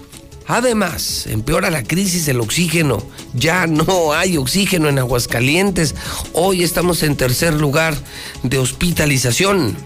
Además, 0.52 1.28
empeora 1.28 1.70
la 1.70 1.82
crisis 1.82 2.26
del 2.26 2.42
oxígeno. 2.42 3.02
Ya 3.34 3.68
no 3.68 4.12
hay 4.12 4.36
oxígeno 4.36 4.90
en 4.90 5.00
Aguascalientes. 5.00 5.96
Hoy 6.34 6.64
estamos 6.64 7.04
en 7.04 7.16
tercer 7.16 7.54
lugar 7.54 7.96
de 8.44 8.58
hospitalización. 8.58 9.78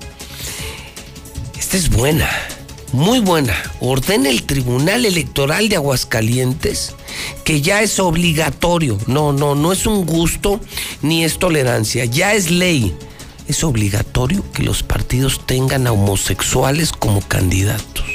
Esta 1.55 1.77
es 1.77 1.91
buena, 1.91 2.27
muy 2.93 3.19
buena. 3.19 3.53
Ordena 3.79 4.31
el 4.31 4.41
Tribunal 4.41 5.05
Electoral 5.05 5.69
de 5.69 5.75
Aguascalientes 5.75 6.95
que 7.43 7.61
ya 7.61 7.83
es 7.83 7.99
obligatorio. 7.99 8.97
No, 9.05 9.33
no, 9.33 9.53
no 9.53 9.71
es 9.71 9.85
un 9.85 10.03
gusto 10.07 10.59
ni 11.03 11.23
es 11.23 11.37
tolerancia. 11.37 12.05
Ya 12.05 12.33
es 12.33 12.49
ley. 12.49 12.95
Es 13.47 13.63
obligatorio 13.63 14.43
que 14.51 14.63
los 14.63 14.81
partidos 14.81 15.45
tengan 15.45 15.85
a 15.85 15.91
homosexuales 15.91 16.91
como 16.91 17.21
candidatos 17.21 18.14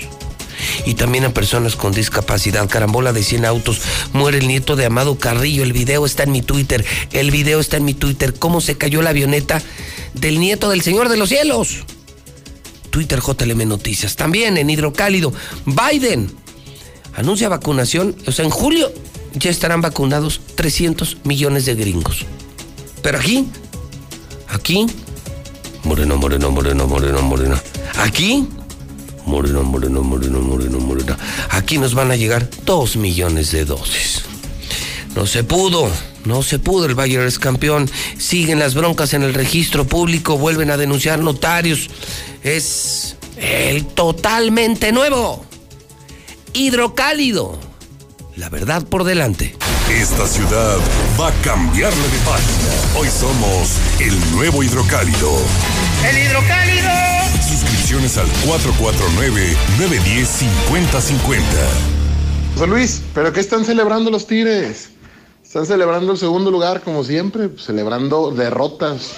y 0.87 0.95
también 0.95 1.25
a 1.25 1.35
personas 1.35 1.77
con 1.77 1.93
discapacidad. 1.93 2.69
Carambola 2.69 3.13
de 3.13 3.23
100 3.23 3.45
autos. 3.45 3.81
Muere 4.13 4.39
el 4.39 4.49
nieto 4.49 4.77
de 4.77 4.87
Amado 4.87 5.19
Carrillo. 5.19 5.63
El 5.63 5.73
video 5.73 6.07
está 6.07 6.25
en 6.25 6.33
mi 6.33 6.43
Twitter. 6.43 6.85
El 7.13 7.31
video 7.31 7.61
está 7.61 7.77
en 7.77 7.85
mi 7.85 7.95
Twitter. 7.95 8.35
¿Cómo 8.35 8.61
se 8.61 8.77
cayó 8.77 9.03
la 9.03 9.11
avioneta 9.11 9.63
del 10.15 10.41
nieto 10.41 10.71
del 10.71 10.83
Señor 10.83 11.09
de 11.09 11.17
los 11.17 11.29
Cielos? 11.29 11.85
Twitter 12.91 13.21
JLM 13.21 13.69
Noticias. 13.69 14.17
También 14.17 14.57
en 14.59 14.69
Hidrocálido. 14.69 15.33
Biden 15.65 16.31
anuncia 17.15 17.49
vacunación. 17.49 18.17
O 18.27 18.33
sea, 18.33 18.45
en 18.45 18.51
julio 18.51 18.93
ya 19.35 19.51
estarán 19.51 19.81
vacunados 19.81 20.41
300 20.55 21.19
millones 21.25 21.65
de 21.65 21.75
gringos. 21.75 22.25
Pero 23.03 23.19
aquí, 23.19 23.49
aquí, 24.49 24.87
moreno, 25.85 26.17
moreno, 26.17 26.51
moreno, 26.51 26.87
moreno, 26.87 27.23
moreno. 27.23 27.61
Aquí, 27.99 28.47
Morena, 29.31 29.61
Morena, 29.61 30.01
Morena, 30.01 30.39
Morena, 30.39 30.79
Morena. 30.79 31.19
Aquí 31.51 31.79
nos 31.79 31.95
van 31.95 32.11
a 32.11 32.17
llegar 32.17 32.51
dos 32.65 32.97
millones 32.97 33.53
de 33.53 33.65
dosis. 33.65 34.23
No 35.15 35.25
se 35.25 35.45
pudo, 35.45 35.89
no 36.25 36.43
se 36.43 36.59
pudo, 36.59 36.87
el 36.87 36.97
Bayern 36.97 37.29
es 37.29 37.39
campeón. 37.39 37.89
Siguen 38.19 38.59
las 38.59 38.75
broncas 38.75 39.15
en 39.15 39.23
el 39.23 39.33
registro 39.33 39.87
público, 39.87 40.37
vuelven 40.37 40.73
a 40.73 40.77
denunciar 40.77 41.21
notarios. 41.21 41.91
Es 42.43 43.17
el 43.37 43.87
totalmente 43.87 44.91
nuevo. 44.91 45.45
Hidrocálido. 46.53 47.57
La 48.35 48.49
verdad 48.49 48.83
por 48.85 49.05
delante. 49.05 49.55
Esta 49.89 50.27
ciudad 50.27 50.79
va 51.21 51.29
a 51.29 51.33
cambiarle 51.43 52.03
de 52.03 52.19
página. 52.27 52.99
Hoy 52.99 53.09
somos 53.09 53.79
el 54.01 54.19
nuevo 54.33 54.65
hidrocálido. 54.65 55.31
El 56.09 56.19
hidrocálido. 56.19 56.80
Suscripciones 57.51 58.17
al 58.17 58.29
449-910-5050. 58.47 61.43
José 62.55 62.67
Luis, 62.69 63.03
¿pero 63.13 63.33
qué 63.33 63.41
están 63.41 63.65
celebrando 63.65 64.09
los 64.09 64.29
Tigres? 64.29 64.91
Están 65.43 65.67
celebrando 65.67 66.13
el 66.13 66.19
segundo 66.19 66.53
lugar, 66.53 66.83
como 66.83 67.03
siempre, 67.03 67.51
celebrando 67.59 68.31
derrotas, 68.31 69.15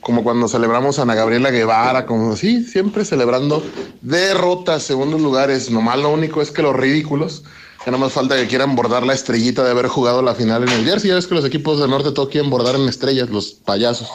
como 0.00 0.22
cuando 0.22 0.46
celebramos 0.46 0.98
a 0.98 1.02
Ana 1.02 1.14
Gabriela 1.14 1.50
Guevara, 1.50 2.04
como 2.04 2.34
así, 2.34 2.62
siempre 2.64 3.06
celebrando 3.06 3.62
derrotas, 4.02 4.82
segundos 4.82 5.22
lugares. 5.22 5.70
Nomás 5.70 6.00
lo 6.00 6.10
único 6.10 6.42
es 6.42 6.50
que 6.50 6.60
los 6.60 6.76
ridículos, 6.76 7.44
que 7.82 7.90
no 7.90 7.96
más 7.96 8.12
falta 8.12 8.36
que 8.36 8.46
quieran 8.46 8.76
bordar 8.76 9.06
la 9.06 9.14
estrellita 9.14 9.64
de 9.64 9.70
haber 9.70 9.88
jugado 9.88 10.20
la 10.20 10.34
final 10.34 10.64
en 10.64 10.68
el 10.68 10.84
Jersey. 10.84 11.08
Ya 11.08 11.14
ves 11.14 11.26
que 11.26 11.34
los 11.34 11.46
equipos 11.46 11.80
del 11.80 11.88
norte 11.88 12.12
todo 12.12 12.28
quieren 12.28 12.50
bordar 12.50 12.74
en 12.74 12.86
estrellas, 12.90 13.30
los 13.30 13.54
payasos. 13.54 14.10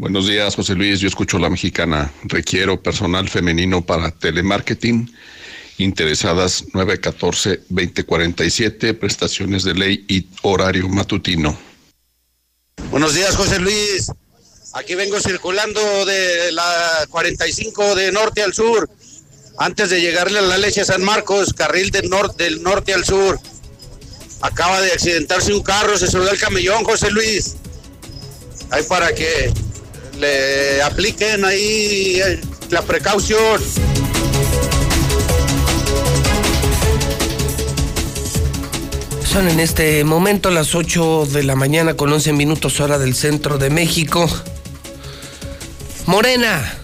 Buenos 0.00 0.26
días, 0.26 0.56
José 0.56 0.74
Luis. 0.76 1.00
Yo 1.00 1.08
escucho 1.08 1.38
la 1.38 1.50
mexicana. 1.50 2.10
Requiero 2.24 2.82
personal 2.82 3.28
femenino 3.28 3.84
para 3.84 4.10
telemarketing. 4.10 5.14
Interesadas 5.76 6.64
914-2047, 6.68 8.98
prestaciones 8.98 9.62
de 9.62 9.74
ley 9.74 10.06
y 10.08 10.26
horario 10.40 10.88
matutino. 10.88 11.54
Buenos 12.90 13.12
días, 13.12 13.36
José 13.36 13.58
Luis. 13.58 14.10
Aquí 14.72 14.94
vengo 14.94 15.20
circulando 15.20 16.06
de 16.06 16.50
la 16.52 17.06
45 17.10 17.94
de 17.94 18.10
norte 18.10 18.42
al 18.42 18.54
sur. 18.54 18.88
Antes 19.58 19.90
de 19.90 20.00
llegarle 20.00 20.38
a 20.38 20.42
la 20.42 20.56
leche 20.56 20.82
San 20.82 21.04
Marcos, 21.04 21.52
carril 21.52 21.90
del 21.90 22.08
norte, 22.08 22.94
al 22.94 23.04
sur. 23.04 23.38
Acaba 24.40 24.80
de 24.80 24.92
accidentarse 24.92 25.52
un 25.52 25.62
carro, 25.62 25.98
se 25.98 26.06
subió 26.06 26.30
el 26.30 26.38
camellón, 26.38 26.84
José 26.84 27.10
Luis. 27.10 27.56
Ahí 28.70 28.82
para 28.84 29.14
que 29.14 29.52
le 30.20 30.82
apliquen 30.82 31.44
ahí 31.44 32.20
eh, 32.22 32.40
la 32.70 32.82
precaución. 32.82 33.60
Son 39.24 39.48
en 39.48 39.60
este 39.60 40.04
momento 40.04 40.50
las 40.50 40.74
8 40.74 41.26
de 41.26 41.44
la 41.44 41.56
mañana 41.56 41.94
con 41.94 42.12
11 42.12 42.32
minutos 42.32 42.80
hora 42.80 42.98
del 42.98 43.14
centro 43.14 43.58
de 43.58 43.70
México. 43.70 44.28
Morena. 46.06 46.74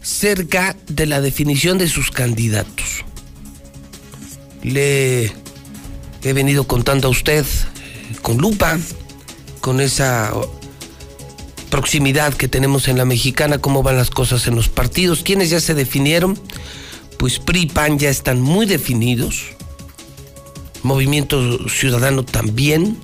Cerca 0.00 0.74
de 0.88 1.06
la 1.06 1.20
definición 1.20 1.78
de 1.78 1.88
sus 1.88 2.10
candidatos. 2.10 3.04
Le 4.62 5.32
he 6.22 6.32
venido 6.32 6.64
contando 6.64 7.08
a 7.08 7.10
usted 7.10 7.44
eh, 7.44 8.16
con 8.22 8.38
lupa, 8.38 8.78
con 9.60 9.80
esa 9.80 10.32
proximidad 11.70 12.34
que 12.34 12.48
tenemos 12.48 12.88
en 12.88 12.98
la 12.98 13.04
mexicana, 13.04 13.58
cómo 13.58 13.82
van 13.82 13.96
las 13.96 14.10
cosas 14.10 14.46
en 14.46 14.54
los 14.54 14.68
partidos. 14.68 15.22
¿Quiénes 15.22 15.50
ya 15.50 15.60
se 15.60 15.74
definieron? 15.74 16.38
Pues 17.18 17.38
PRI 17.38 17.62
y 17.62 17.66
PAN 17.66 17.98
ya 17.98 18.10
están 18.10 18.40
muy 18.40 18.66
definidos. 18.66 19.44
Movimiento 20.82 21.68
Ciudadano 21.68 22.24
también. 22.24 22.98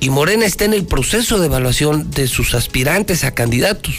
Y 0.00 0.10
Morena 0.10 0.44
está 0.44 0.64
en 0.64 0.74
el 0.74 0.84
proceso 0.84 1.38
de 1.38 1.46
evaluación 1.46 2.10
de 2.10 2.28
sus 2.28 2.54
aspirantes 2.54 3.24
a 3.24 3.34
candidatos. 3.34 3.94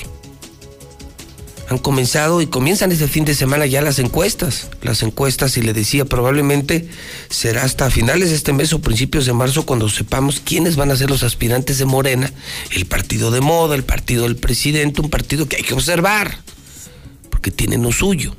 Han 1.69 1.77
comenzado 1.79 2.41
y 2.41 2.47
comienzan 2.47 2.91
este 2.91 3.07
fin 3.07 3.25
de 3.25 3.33
semana 3.33 3.65
ya 3.65 3.81
las 3.81 3.99
encuestas. 3.99 4.69
Las 4.81 5.01
encuestas, 5.03 5.57
y 5.57 5.61
le 5.61 5.73
decía, 5.73 6.05
probablemente 6.05 6.87
será 7.29 7.63
hasta 7.63 7.89
finales 7.89 8.29
de 8.29 8.35
este 8.35 8.53
mes 8.53 8.71
o 8.73 8.81
principios 8.81 9.25
de 9.25 9.33
marzo 9.33 9.65
cuando 9.65 9.89
sepamos 9.89 10.39
quiénes 10.39 10.75
van 10.75 10.91
a 10.91 10.95
ser 10.95 11.09
los 11.09 11.23
aspirantes 11.23 11.77
de 11.77 11.85
Morena. 11.85 12.31
El 12.71 12.85
partido 12.85 13.31
de 13.31 13.41
moda, 13.41 13.75
el 13.75 13.83
partido 13.83 14.23
del 14.23 14.35
presidente, 14.35 15.01
un 15.01 15.09
partido 15.09 15.47
que 15.47 15.57
hay 15.57 15.63
que 15.63 15.73
observar, 15.73 16.37
porque 17.29 17.51
tienen 17.51 17.81
lo 17.81 17.91
suyo 17.91 18.35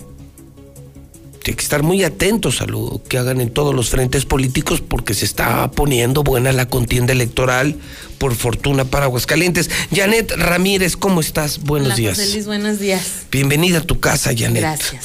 hay 1.50 1.56
que 1.56 1.62
estar 1.62 1.82
muy 1.82 2.02
atentos 2.04 2.60
a 2.60 2.66
lo 2.66 3.00
que 3.08 3.18
hagan 3.18 3.40
en 3.40 3.50
todos 3.50 3.74
los 3.74 3.90
frentes 3.90 4.24
políticos 4.24 4.82
porque 4.86 5.14
se 5.14 5.24
está 5.24 5.70
poniendo 5.70 6.22
buena 6.22 6.52
la 6.52 6.68
contienda 6.68 7.12
electoral 7.12 7.76
por 8.18 8.34
fortuna 8.34 8.84
para 8.84 9.06
Aguascalientes. 9.06 9.70
Janet 9.94 10.32
Ramírez, 10.32 10.96
¿cómo 10.96 11.20
estás? 11.20 11.60
Buenos 11.60 11.88
Hola, 11.88 11.96
días. 11.96 12.18
José 12.18 12.32
Luis, 12.32 12.46
buenos 12.46 12.78
días. 12.78 13.02
Bienvenida 13.30 13.78
a 13.78 13.82
tu 13.82 14.00
casa, 14.00 14.32
Janet. 14.36 14.62
Gracias. 14.62 15.04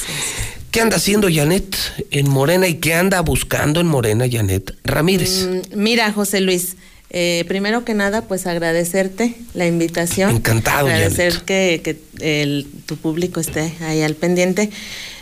¿Qué 0.72 0.80
anda 0.80 0.96
haciendo 0.96 1.28
Janet 1.32 1.76
en 2.12 2.30
Morena 2.30 2.68
y 2.68 2.76
qué 2.76 2.94
anda 2.94 3.20
buscando 3.22 3.82
en 3.82 3.88
Morena 3.88 4.26
Janet 4.32 4.74
Ramírez? 4.86 5.48
Mm, 5.48 5.78
mira, 5.82 6.12
José 6.14 6.40
Luis, 6.40 6.78
eh, 7.14 7.44
primero 7.48 7.84
que 7.84 7.94
nada, 7.94 8.22
pues 8.22 8.48
agradecerte 8.48 9.36
la 9.54 9.68
invitación. 9.68 10.38
Encantado, 10.38 10.88
Agradecer 10.88 11.34
Janet. 11.34 11.46
que, 11.46 11.82
que 11.84 12.42
el- 12.42 12.68
tu 12.86 12.96
público 12.98 13.40
esté 13.40 13.74
ahí 13.82 14.02
al 14.02 14.16
pendiente. 14.16 14.70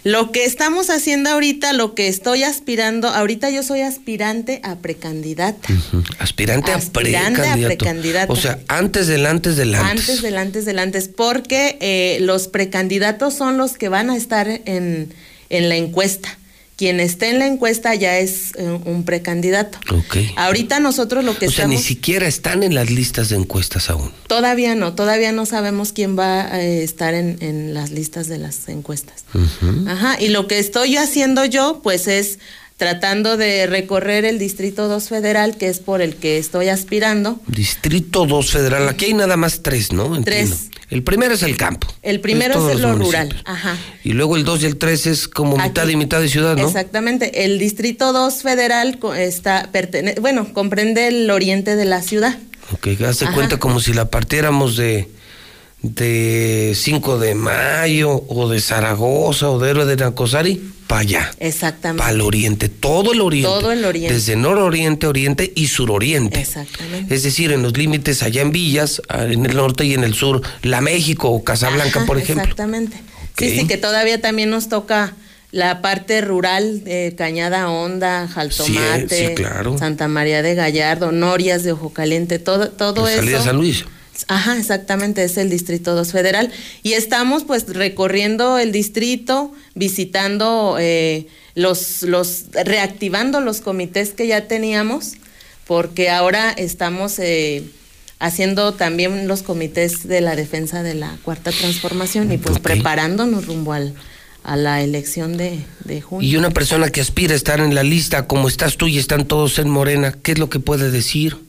Lo 0.03 0.31
que 0.31 0.45
estamos 0.45 0.89
haciendo 0.89 1.29
ahorita, 1.29 1.73
lo 1.73 1.93
que 1.95 2.07
estoy 2.07 2.43
aspirando, 2.43 3.09
ahorita 3.09 3.49
yo 3.49 3.63
soy 3.63 3.81
aspirante 3.81 4.61
a 4.63 4.75
precandidata. 4.77 5.67
Ujú. 5.73 6.03
Aspirante, 6.19 6.71
Aspirante 6.71 7.41
a 7.41 7.53
a 7.53 7.55
precandidato. 7.55 7.77
precandidato. 7.77 8.33
O 8.33 8.35
sea, 8.37 8.59
antes 8.69 9.07
del 9.07 9.25
antes 9.25 9.57
del 9.57 9.75
antes. 9.75 9.91
Antes 10.09 10.21
del 10.21 10.37
antes 10.37 10.65
del 10.65 10.79
antes, 10.79 11.09
porque 11.09 11.77
eh, 11.81 12.19
los 12.21 12.47
precandidatos 12.47 13.33
son 13.33 13.57
los 13.57 13.73
que 13.73 13.89
van 13.89 14.09
a 14.09 14.15
estar 14.15 14.47
en, 14.47 15.13
en 15.49 15.69
la 15.69 15.75
encuesta. 15.75 16.29
Quien 16.80 17.01
esté 17.01 17.30
en 17.30 17.39
la 17.39 17.45
encuesta 17.45 17.93
ya 17.93 18.19
es 18.19 18.53
eh, 18.55 18.80
un 18.86 19.03
precandidato. 19.03 19.77
Ok. 19.91 20.15
Ahorita 20.38 20.80
nosotros 20.80 21.25
lo 21.25 21.38
que 21.38 21.47
O 21.47 21.51
sea, 21.51 21.65
estamos... 21.65 21.75
ni 21.75 21.84
siquiera 21.84 22.25
están 22.25 22.63
en 22.63 22.73
las 22.73 22.89
listas 22.89 23.27
de 23.27 23.36
encuestas 23.36 23.89
aún. 23.89 24.13
Todavía 24.27 24.75
no, 24.75 24.93
todavía 24.93 25.34
no 25.34 25.45
sabemos 25.45 25.91
quién 25.91 26.17
va 26.17 26.43
a 26.43 26.61
estar 26.61 27.15
en, 27.15 27.36
en 27.41 27.73
las 27.73 27.91
listas 27.91 28.27
de 28.30 28.38
las 28.38 28.69
encuestas. 28.69 29.25
Ujú. 29.34 29.89
Ajá, 29.89 30.21
y 30.21 30.30
lo 30.30 30.47
que 30.47 30.57
estoy 30.57 30.95
haciendo 30.95 31.43
yo, 31.43 31.82
pues 31.84 32.07
es 32.07 32.39
tratando 32.77 33.36
de 33.36 33.67
recorrer 33.67 34.23
el 34.23 34.39
Distrito 34.39 34.88
2 34.88 35.09
Federal, 35.09 35.57
que 35.57 35.67
es 35.67 35.80
por 35.80 36.01
el 36.01 36.15
que 36.15 36.38
estoy 36.38 36.69
aspirando. 36.69 37.41
Distrito 37.45 38.25
2 38.25 38.51
federal. 38.51 38.88
Aquí 38.88 39.03
hay 39.03 39.13
nada 39.15 39.36
más 39.36 39.63
tres, 39.63 39.91
¿no? 39.91 40.15
Entiendo. 40.15 40.55
Tres. 40.55 40.68
El 40.89 41.03
primero 41.03 41.33
es 41.35 41.43
el 41.43 41.55
campo. 41.55 41.87
El 42.01 42.19
primero 42.19 42.55
es 42.69 42.79
los 42.79 42.81
lo 42.81 42.95
rural. 43.05 43.41
Ajá. 43.45 43.77
Y 44.03 44.13
luego 44.13 44.35
el 44.37 44.43
2 44.43 44.63
y 44.63 44.65
el 44.65 44.77
3 44.77 45.05
es 45.07 45.27
como 45.27 45.57
mitad 45.57 45.87
y 45.87 45.95
mitad 45.95 46.19
de 46.19 46.29
ciudad, 46.29 46.57
¿no? 46.57 46.65
Exactamente. 46.67 47.45
El 47.45 47.59
Distrito 47.59 48.11
2 48.11 48.41
Federal 48.41 48.97
está 49.17 49.69
pertene- 49.71 50.19
bueno, 50.19 50.51
comprende 50.53 51.07
el 51.07 51.29
oriente 51.29 51.75
de 51.75 51.85
la 51.85 52.01
ciudad. 52.01 52.37
Ok, 52.73 52.87
hace 53.07 53.25
Ajá. 53.25 53.33
cuenta 53.35 53.57
como 53.57 53.79
si 53.79 53.93
la 53.93 54.05
partiéramos 54.09 54.77
de 54.77 55.07
de 55.81 56.73
5 56.75 57.19
de 57.19 57.35
mayo 57.35 58.23
o 58.27 58.49
de 58.49 58.59
Zaragoza 58.59 59.49
o 59.49 59.59
de 59.59 59.69
Héroe 59.69 59.85
de 59.85 59.95
Nacosari 59.95 60.61
para 60.89 61.01
allá, 61.01 61.31
Exactamente. 61.39 61.99
para 62.01 62.13
el 62.15 62.21
oriente, 62.21 62.67
todo 62.67 63.13
el 63.13 63.21
oriente. 63.21 63.47
Todo 63.47 63.71
el 63.71 63.85
oriente. 63.85 64.11
Desde 64.11 64.35
nororiente, 64.35 65.05
oriente 65.05 65.53
y 65.55 65.67
suroriente. 65.67 66.41
Exactamente. 66.41 67.13
Es 67.13 67.21
decir, 67.21 67.51
en 67.51 67.61
los 67.61 67.77
límites 67.77 68.23
allá 68.23 68.41
en 68.41 68.51
Villas, 68.51 68.99
ah, 69.07 69.25
en 69.25 69.45
el 69.45 69.55
norte 69.55 69.85
y 69.85 69.93
en 69.93 70.03
el 70.03 70.15
sur, 70.15 70.41
La 70.63 70.81
México 70.81 71.29
o 71.29 71.43
Casablanca, 71.43 71.99
Ajá, 71.99 72.07
por 72.07 72.17
ejemplo. 72.17 72.41
Exactamente. 72.41 72.97
Sí, 73.37 73.51
sí, 73.59 73.67
que 73.67 73.77
todavía 73.77 74.19
también 74.19 74.49
nos 74.49 74.67
toca 74.67 75.13
la 75.51 75.83
parte 75.83 76.21
rural 76.21 76.83
de 76.83 77.13
Cañada 77.15 77.69
Honda, 77.69 78.27
Jaltomate, 78.27 79.07
Sí, 79.09 79.27
sí, 79.27 79.35
claro. 79.35 79.77
Santa 79.77 80.07
María 80.07 80.41
de 80.41 80.55
Gallardo, 80.55 81.11
Norias 81.11 81.61
de 81.63 81.73
Ojo 81.73 81.93
Caliente, 81.93 82.39
todo, 82.39 82.69
todo 82.69 83.05
salida 83.05 83.21
eso. 83.21 83.37
de 83.37 83.43
San 83.43 83.57
Luis. 83.57 83.85
Ajá, 84.28 84.57
exactamente, 84.57 85.24
es 85.24 85.38
el 85.38 85.49
Distrito 85.49 85.95
2 85.95 86.11
Federal. 86.11 86.51
Y 86.84 86.93
estamos 86.93 87.43
pues 87.43 87.67
recorriendo 87.67 88.57
el 88.57 88.72
distrito, 88.72 89.53
visitando 89.76 90.78
eh, 90.80 91.28
los, 91.55 92.03
los, 92.03 92.45
reactivando 92.65 93.41
los 93.41 93.61
comités 93.61 94.11
que 94.11 94.28
ya 94.28 94.47
teníamos, 94.47 95.13
porque 95.65 96.09
ahora 96.09 96.51
estamos 96.51 97.20
eh, 97.20 97.63
haciendo 98.20 98.74
también 98.74 99.28
los 99.28 99.43
comités 99.43 100.07
de 100.07 100.22
la 100.22 100.36
defensa 100.36 100.84
de 100.84 100.95
la 100.95 101.17
cuarta 101.24 101.51
transformación 101.51 102.32
y 102.32 102.38
pues 102.38 102.59
preparándonos 102.59 103.45
rumbo 103.45 103.74
al, 103.74 103.93
a 104.43 104.55
la 104.55 104.82
elección 104.82 105.38
de, 105.38 105.59
de 105.86 106.01
junio. 106.01 106.28
Y 106.28 106.36
una 106.36 106.49
persona 106.49 106.89
que 106.89 107.01
aspira 107.01 107.34
a 107.34 107.38
estar 107.38 107.59
en 107.59 107.76
la 107.76 107.84
lista, 107.84 108.28
como 108.28 108.47
estás 108.47 108.78
tú 108.78 108.88
y 108.88 108.97
están 108.97 109.28
todos 109.28 109.59
en 109.59 109.70
Morena, 109.70 110.13
¿qué 110.22 110.34
es 110.34 110.39
lo 110.39 110.49
que 110.49 110.59
puede 110.59 110.91
decir? 110.91 111.48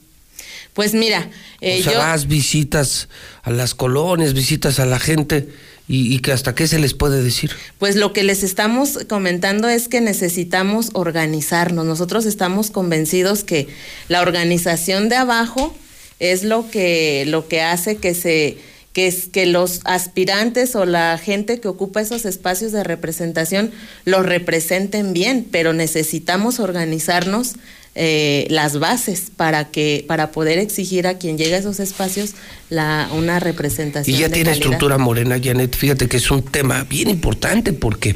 Pues 0.75 0.95
mira, 0.95 1.31
eh, 1.61 1.81
o 1.81 1.83
sea, 1.83 1.93
yo... 1.93 1.99
vas, 1.99 2.27
visitas 2.27 3.09
a 3.43 3.51
las 3.51 3.75
colonias, 3.75 4.35
visitas 4.35 4.81
a 4.81 4.87
la 4.87 4.99
gente 4.99 5.49
y, 5.89 6.15
y 6.15 6.21
que 6.21 6.33
hasta 6.33 6.55
qué 6.55 6.67
se 6.69 6.79
les 6.79 6.95
puede 6.95 7.23
decir. 7.23 7.51
Pues 7.79 7.97
lo 7.97 8.13
que 8.13 8.23
les 8.23 8.43
estamos 8.43 8.99
comentando 9.09 9.69
es 9.69 9.89
que 9.89 10.01
necesitamos 10.01 10.91
organizarnos. 10.93 11.85
Nosotros 11.85 12.27
estamos 12.27 12.71
convencidos 12.71 13.45
que 13.45 13.69
la 14.09 14.21
organización 14.21 15.09
de 15.09 15.17
abajo 15.17 15.75
es 16.21 16.45
lo 16.45 16.71
que, 16.71 17.25
lo 17.27 17.49
que 17.49 17.63
hace 17.63 17.97
que 17.97 18.15
se 18.15 18.59
que 18.93 19.07
es 19.07 19.29
que 19.29 19.47
los 19.47 19.81
aspirantes 19.85 20.75
o 20.75 20.85
la 20.85 21.17
gente 21.17 21.61
que 21.61 21.69
ocupa 21.69 22.01
esos 22.01 22.25
espacios 22.25 22.73
de 22.73 22.83
representación 22.83 23.71
los 24.05 24.27
representen 24.27 25.13
bien, 25.13 25.47
pero 25.49 25.73
necesitamos 25.73 26.59
organizarnos 26.59 27.55
eh, 27.97 28.47
las 28.51 28.79
bases 28.79 29.33
para 29.35 29.71
que 29.71 30.05
para 30.07 30.31
poder 30.31 30.59
exigir 30.59 31.09
a 31.09 31.19
quien 31.19 31.37
llega 31.37 31.57
a 31.57 31.61
esos 31.61 31.81
espacios 31.81 32.35
la 32.69 33.09
una 33.13 33.41
representación 33.41 34.17
Y 34.17 34.21
ya 34.21 34.29
de 34.29 34.35
tiene 34.35 34.51
calidad. 34.51 34.63
estructura 34.65 34.97
morena, 34.99 35.41
Janet. 35.43 35.77
Fíjate 35.77 36.09
que 36.09 36.19
es 36.19 36.31
un 36.31 36.43
tema 36.43 36.85
bien 36.85 37.11
importante 37.11 37.73
porque, 37.73 38.15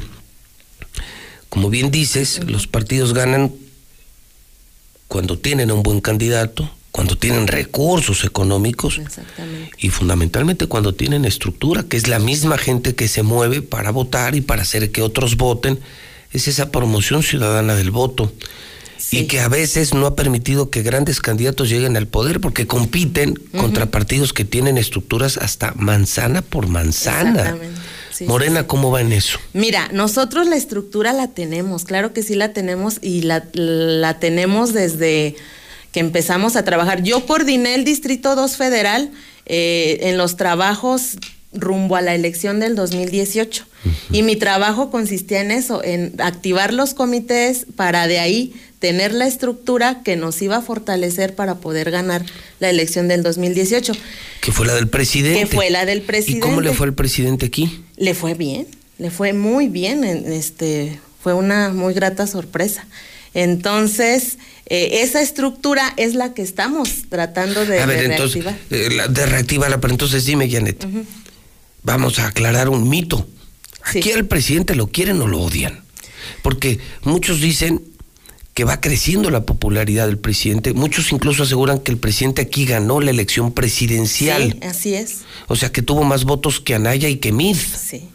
como 1.49 1.69
bien 1.69 1.91
dices, 1.91 2.39
los 2.47 2.67
partidos 2.67 3.13
ganan 3.13 3.51
cuando 5.09 5.37
tienen 5.37 5.69
a 5.69 5.73
un 5.73 5.83
buen 5.83 5.99
candidato, 5.99 6.69
cuando 6.91 7.17
tienen 7.17 7.47
recursos 7.47 8.23
económicos 8.23 9.01
y 9.77 9.89
fundamentalmente 9.89 10.67
cuando 10.67 10.95
tienen 10.95 11.25
estructura, 11.25 11.83
que 11.83 11.97
es 11.97 12.07
la 12.07 12.19
misma 12.19 12.57
gente 12.57 12.95
que 12.95 13.09
se 13.09 13.23
mueve 13.23 13.61
para 13.61 13.91
votar 13.91 14.35
y 14.35 14.41
para 14.41 14.61
hacer 14.61 14.91
que 14.91 15.01
otros 15.01 15.35
voten. 15.35 15.79
Es 16.31 16.47
esa 16.47 16.71
promoción 16.71 17.23
ciudadana 17.23 17.75
del 17.75 17.91
voto. 17.91 18.31
Y 19.11 19.27
que 19.27 19.39
a 19.39 19.47
veces 19.47 19.93
no 19.93 20.05
ha 20.05 20.15
permitido 20.15 20.69
que 20.69 20.81
grandes 20.81 21.19
candidatos 21.19 21.69
lleguen 21.69 21.97
al 21.97 22.07
poder 22.07 22.39
porque 22.39 22.67
compiten 22.67 23.35
contra 23.57 23.87
partidos 23.87 24.33
que 24.33 24.45
tienen 24.45 24.77
estructuras 24.77 25.37
hasta 25.37 25.73
manzana 25.75 26.41
por 26.41 26.67
manzana. 26.67 27.41
Exactamente. 27.41 27.81
Sí, 28.11 28.23
Morena, 28.25 28.65
¿cómo 28.65 28.91
va 28.91 29.01
en 29.01 29.11
eso? 29.11 29.39
Mira, 29.51 29.89
nosotros 29.91 30.47
la 30.47 30.55
estructura 30.55 31.11
la 31.11 31.27
tenemos, 31.27 31.83
claro 31.83 32.13
que 32.13 32.23
sí 32.23 32.35
la 32.35 32.53
tenemos 32.53 32.99
y 33.01 33.23
la, 33.23 33.43
la 33.53 34.19
tenemos 34.19 34.71
desde 34.71 35.35
que 35.91 35.99
empezamos 35.99 36.55
a 36.55 36.63
trabajar. 36.63 37.03
Yo 37.03 37.25
coordiné 37.25 37.75
el 37.75 37.83
Distrito 37.83 38.35
2 38.35 38.55
Federal 38.55 39.11
eh, 39.45 39.99
en 40.03 40.17
los 40.17 40.37
trabajos 40.37 41.17
rumbo 41.55 41.95
a 41.95 42.01
la 42.01 42.13
elección 42.15 42.59
del 42.59 42.75
2018 42.75 43.65
y 44.11 44.23
mi 44.23 44.35
trabajo 44.35 44.89
consistía 44.91 45.41
en 45.41 45.51
eso, 45.51 45.83
en 45.83 46.13
activar 46.19 46.73
los 46.73 46.93
comités 46.93 47.65
para 47.75 48.07
de 48.07 48.19
ahí 48.19 48.53
tener 48.79 49.13
la 49.13 49.25
estructura 49.27 50.01
que 50.03 50.15
nos 50.15 50.41
iba 50.41 50.57
a 50.57 50.61
fortalecer 50.61 51.33
para 51.35 51.55
poder 51.55 51.91
ganar 51.91 52.23
la 52.59 52.69
elección 52.69 53.07
del 53.07 53.23
2018, 53.23 53.93
Que 54.41 54.51
fue 54.51 54.65
la 54.67 54.75
del 54.75 54.87
presidente. 54.87 55.39
que 55.41 55.55
fue 55.55 55.69
la 55.69 55.85
del 55.85 55.99
¿Y 55.99 56.01
presidente 56.01 56.39
cómo 56.41 56.61
le 56.61 56.73
fue 56.73 56.87
al 56.87 56.93
presidente 56.93 57.45
aquí? 57.47 57.83
le 57.97 58.13
fue 58.13 58.33
bien, 58.33 58.67
le 58.97 59.09
fue 59.11 59.33
muy 59.33 59.67
bien, 59.69 60.03
en- 60.03 60.31
este, 60.31 60.99
fue 61.21 61.33
una 61.33 61.69
muy 61.69 61.93
grata 61.93 62.27
sorpresa. 62.27 62.85
Entonces, 63.49 64.37
eh, 64.67 65.01
esa 65.01 65.21
estructura 65.21 65.93
es 65.97 66.15
la 66.15 66.33
que 66.33 66.41
estamos 66.41 66.89
tratando 67.09 67.65
de, 67.65 67.79
a 67.81 67.85
ver, 67.85 67.99
de 67.99 68.05
entonces, 68.13 68.43
reactivar. 68.43 68.81
eh, 68.81 68.89
la- 68.95 69.07
de 69.07 69.25
reactivarla, 69.25 69.79
pero 69.81 69.93
entonces 69.93 70.25
dime, 70.25 70.49
Janet. 70.49 70.85
Vamos 71.85 72.19
a 72.19 72.27
aclarar 72.27 72.67
un 72.67 72.89
mito. 72.89 73.25
Sí. 73.91 73.99
Aquí 73.99 74.11
al 74.11 74.25
presidente 74.25 74.75
lo 74.75 74.87
quieren 74.87 75.21
o 75.21 75.27
lo 75.27 75.39
odian. 75.39 75.83
Porque 76.41 76.79
muchos 77.03 77.39
dicen 77.39 77.81
que 78.55 78.63
va 78.63 78.81
creciendo 78.81 79.29
la 79.29 79.45
popularidad 79.45 80.07
del 80.07 80.17
presidente. 80.17 80.73
Muchos 80.73 81.11
incluso 81.11 81.43
aseguran 81.43 81.79
que 81.79 81.91
el 81.91 81.97
presidente 81.97 82.41
aquí 82.41 82.65
ganó 82.65 82.99
la 82.99 83.11
elección 83.11 83.51
presidencial. 83.51 84.53
Sí, 84.53 84.67
así 84.67 84.93
es. 84.95 85.19
O 85.47 85.55
sea 85.55 85.71
que 85.71 85.81
tuvo 85.81 86.03
más 86.03 86.23
votos 86.23 86.59
que 86.59 86.73
Anaya 86.73 87.09
y 87.09 87.17
que 87.17 87.31
Mid. 87.31 87.57
Sí. 87.57 88.09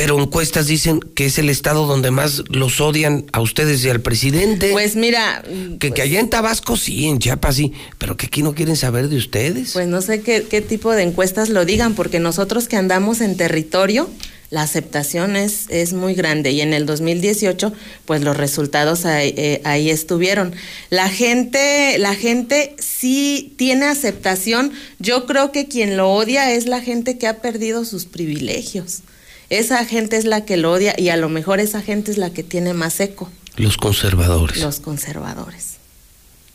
Pero 0.00 0.18
encuestas 0.18 0.66
dicen 0.66 0.98
que 1.14 1.26
es 1.26 1.38
el 1.38 1.50
estado 1.50 1.86
donde 1.86 2.10
más 2.10 2.42
los 2.48 2.80
odian 2.80 3.26
a 3.32 3.42
ustedes 3.42 3.84
y 3.84 3.90
al 3.90 4.00
presidente. 4.00 4.70
Pues 4.72 4.96
mira, 4.96 5.44
que, 5.78 5.90
que 5.92 6.00
allá 6.00 6.20
en 6.20 6.30
Tabasco 6.30 6.78
sí, 6.78 7.06
en 7.06 7.18
Chiapas 7.18 7.56
sí, 7.56 7.74
pero 7.98 8.16
que 8.16 8.24
aquí 8.24 8.42
no 8.42 8.54
quieren 8.54 8.76
saber 8.76 9.10
de 9.10 9.18
ustedes. 9.18 9.74
pues 9.74 9.88
no 9.88 10.00
sé 10.00 10.22
qué, 10.22 10.46
qué 10.48 10.62
tipo 10.62 10.92
de 10.92 11.02
encuestas 11.02 11.50
lo 11.50 11.66
digan, 11.66 11.94
porque 11.94 12.18
nosotros 12.18 12.66
que 12.66 12.76
andamos 12.76 13.20
en 13.20 13.36
territorio, 13.36 14.08
la 14.48 14.62
aceptación 14.62 15.36
es, 15.36 15.66
es 15.68 15.92
muy 15.92 16.14
grande 16.14 16.50
y 16.50 16.62
en 16.62 16.72
el 16.72 16.86
2018 16.86 17.70
pues 18.06 18.22
los 18.22 18.38
resultados 18.38 19.04
ahí, 19.04 19.34
eh, 19.36 19.60
ahí 19.64 19.90
estuvieron. 19.90 20.54
La 20.88 21.10
gente, 21.10 21.98
la 21.98 22.14
gente 22.14 22.74
sí 22.78 23.52
tiene 23.58 23.84
aceptación. 23.84 24.72
Yo 24.98 25.26
creo 25.26 25.52
que 25.52 25.68
quien 25.68 25.98
lo 25.98 26.10
odia 26.10 26.54
es 26.54 26.64
la 26.64 26.80
gente 26.80 27.18
que 27.18 27.26
ha 27.26 27.42
perdido 27.42 27.84
sus 27.84 28.06
privilegios. 28.06 29.02
Esa 29.50 29.84
gente 29.84 30.16
es 30.16 30.24
la 30.24 30.44
que 30.44 30.56
lo 30.56 30.72
odia 30.72 30.94
y 30.98 31.08
a 31.10 31.16
lo 31.16 31.28
mejor 31.28 31.60
esa 31.60 31.82
gente 31.82 32.10
es 32.10 32.18
la 32.18 32.30
que 32.32 32.42
tiene 32.42 32.72
más 32.72 32.98
eco, 33.00 33.28
Los 33.56 33.76
conservadores. 33.76 34.60
los 34.62 34.80
conservadores. 34.80 35.74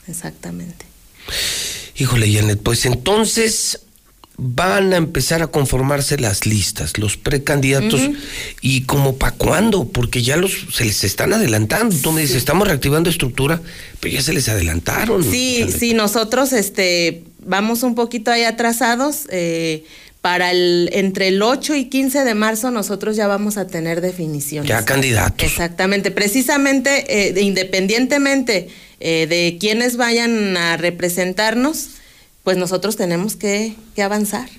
Exactamente. 0.07 0.85
Híjole, 1.97 2.31
Janet, 2.31 2.59
pues 2.61 2.85
entonces 2.85 3.79
van 4.37 4.91
a 4.93 4.97
empezar 4.97 5.41
a 5.41 5.47
conformarse 5.47 6.17
las 6.19 6.45
listas, 6.45 6.97
los 6.97 7.15
precandidatos, 7.15 8.01
y 8.61 8.81
como 8.81 9.15
para 9.17 9.31
cuándo, 9.33 9.85
porque 9.87 10.23
ya 10.23 10.35
los 10.35 10.51
se 10.73 10.83
les 10.83 11.03
están 11.05 11.31
adelantando. 11.33 11.95
Tú 12.01 12.11
me 12.11 12.21
dices, 12.21 12.35
estamos 12.37 12.67
reactivando 12.67 13.09
estructura, 13.09 13.61
pero 14.01 14.13
ya 14.13 14.21
se 14.21 14.33
les 14.33 14.49
adelantaron. 14.49 15.23
Sí, 15.23 15.57
Janet. 15.61 15.79
sí, 15.79 15.93
nosotros 15.93 16.51
este, 16.51 17.23
vamos 17.39 17.83
un 17.83 17.95
poquito 17.95 18.29
ahí 18.29 18.43
atrasados. 18.43 19.21
eh, 19.29 19.85
para 20.25 20.49
el, 20.49 20.89
entre 20.91 21.27
el 21.27 21.43
8 21.43 21.75
y 21.75 21.85
15 21.85 22.23
de 22.23 22.33
marzo 22.33 22.71
nosotros 22.71 23.15
ya 23.15 23.27
vamos 23.27 23.57
a 23.57 23.67
tener 23.67 24.01
definiciones. 24.01 24.67
Ya 24.67 24.83
candidatos. 24.83 25.45
Exactamente, 25.47 26.09
precisamente, 26.09 27.27
eh, 27.27 27.31
de- 27.31 27.41
independientemente 27.43 28.69
eh, 28.99 29.27
de 29.27 29.57
quienes 29.59 29.97
vayan 29.97 30.57
a 30.57 30.77
representarnos, 30.77 31.89
pues 32.43 32.57
nosotros 32.57 32.95
tenemos 32.95 33.35
que, 33.35 33.75
que 33.95 34.01
avanzar, 34.01 34.49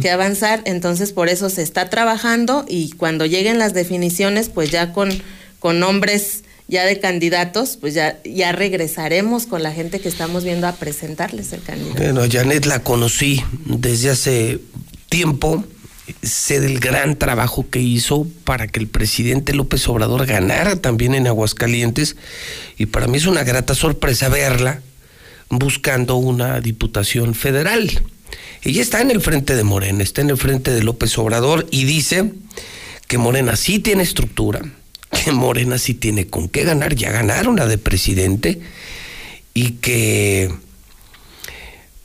que 0.00 0.08
avanzar, 0.10 0.62
entonces 0.64 1.12
por 1.12 1.28
eso 1.28 1.50
se 1.50 1.60
está 1.60 1.90
trabajando 1.90 2.64
y 2.66 2.92
cuando 2.92 3.26
lleguen 3.26 3.58
las 3.58 3.74
definiciones, 3.74 4.48
pues 4.48 4.70
ya 4.70 4.94
con, 4.94 5.10
con 5.58 5.80
nombres 5.80 6.44
ya 6.68 6.84
de 6.84 7.00
candidatos, 7.00 7.76
pues 7.80 7.94
ya, 7.94 8.20
ya 8.24 8.52
regresaremos 8.52 9.46
con 9.46 9.62
la 9.62 9.72
gente 9.72 10.00
que 10.00 10.08
estamos 10.08 10.44
viendo 10.44 10.66
a 10.66 10.72
presentarles 10.72 11.52
el 11.52 11.62
candidato. 11.62 12.02
Bueno, 12.02 12.22
Janet 12.30 12.66
la 12.66 12.82
conocí 12.82 13.42
desde 13.64 14.10
hace 14.10 14.58
tiempo. 15.08 15.64
Sé 16.22 16.60
del 16.60 16.80
gran 16.80 17.16
trabajo 17.16 17.66
que 17.70 17.80
hizo 17.80 18.26
para 18.44 18.66
que 18.66 18.80
el 18.80 18.88
presidente 18.88 19.54
López 19.54 19.86
Obrador 19.88 20.26
ganara 20.26 20.76
también 20.76 21.14
en 21.14 21.26
Aguascalientes. 21.26 22.16
Y 22.76 22.86
para 22.86 23.06
mí 23.06 23.18
es 23.18 23.26
una 23.26 23.44
grata 23.44 23.74
sorpresa 23.74 24.28
verla 24.28 24.82
buscando 25.48 26.16
una 26.16 26.60
diputación 26.60 27.34
federal. 27.34 28.02
Ella 28.62 28.80
está 28.80 29.00
en 29.00 29.10
el 29.10 29.20
frente 29.20 29.54
de 29.54 29.64
Morena, 29.64 30.02
está 30.02 30.22
en 30.22 30.30
el 30.30 30.36
frente 30.36 30.70
de 30.72 30.82
López 30.82 31.16
Obrador 31.18 31.66
y 31.70 31.84
dice 31.84 32.32
que 33.06 33.18
Morena 33.18 33.56
sí 33.56 33.78
tiene 33.78 34.02
estructura, 34.02 34.62
que 35.12 35.32
Morena 35.32 35.78
sí 35.78 35.94
tiene 35.94 36.26
con 36.26 36.48
qué 36.48 36.64
ganar, 36.64 36.94
ya 36.94 37.10
ganaron 37.12 37.56
la 37.56 37.66
de 37.66 37.78
presidente 37.78 38.60
y 39.54 39.72
que 39.72 40.52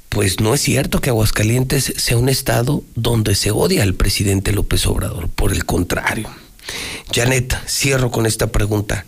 pues 0.09 0.39
no 0.39 0.53
es 0.53 0.61
cierto 0.61 0.99
que 0.99 1.09
Aguascalientes 1.09 1.93
sea 1.97 2.17
un 2.17 2.29
estado 2.29 2.83
donde 2.95 3.35
se 3.35 3.51
odia 3.51 3.83
al 3.83 3.93
presidente 3.93 4.51
López 4.51 4.85
Obrador, 4.87 5.29
por 5.29 5.51
el 5.51 5.65
contrario. 5.65 6.29
Janet, 7.13 7.55
cierro 7.67 8.09
con 8.11 8.25
esta 8.25 8.47
pregunta. 8.47 9.05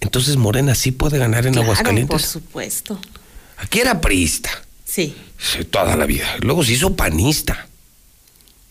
Entonces 0.00 0.36
Morena 0.36 0.74
sí 0.74 0.90
puede 0.92 1.18
ganar 1.18 1.46
en 1.46 1.52
Claro, 1.54 1.66
por 1.66 1.74
Aguascalientes. 1.76 2.22
supuesto. 2.22 3.00
Aquí 3.58 3.80
era 3.80 4.00
priista 4.00 4.50
Sí. 4.84 5.14
sí, 5.38 5.64
toda 5.64 5.96
la 5.96 6.06
vida. 6.06 6.26
Luego 6.40 6.64
se 6.64 6.72
hizo 6.72 6.94
panista. 6.96 7.66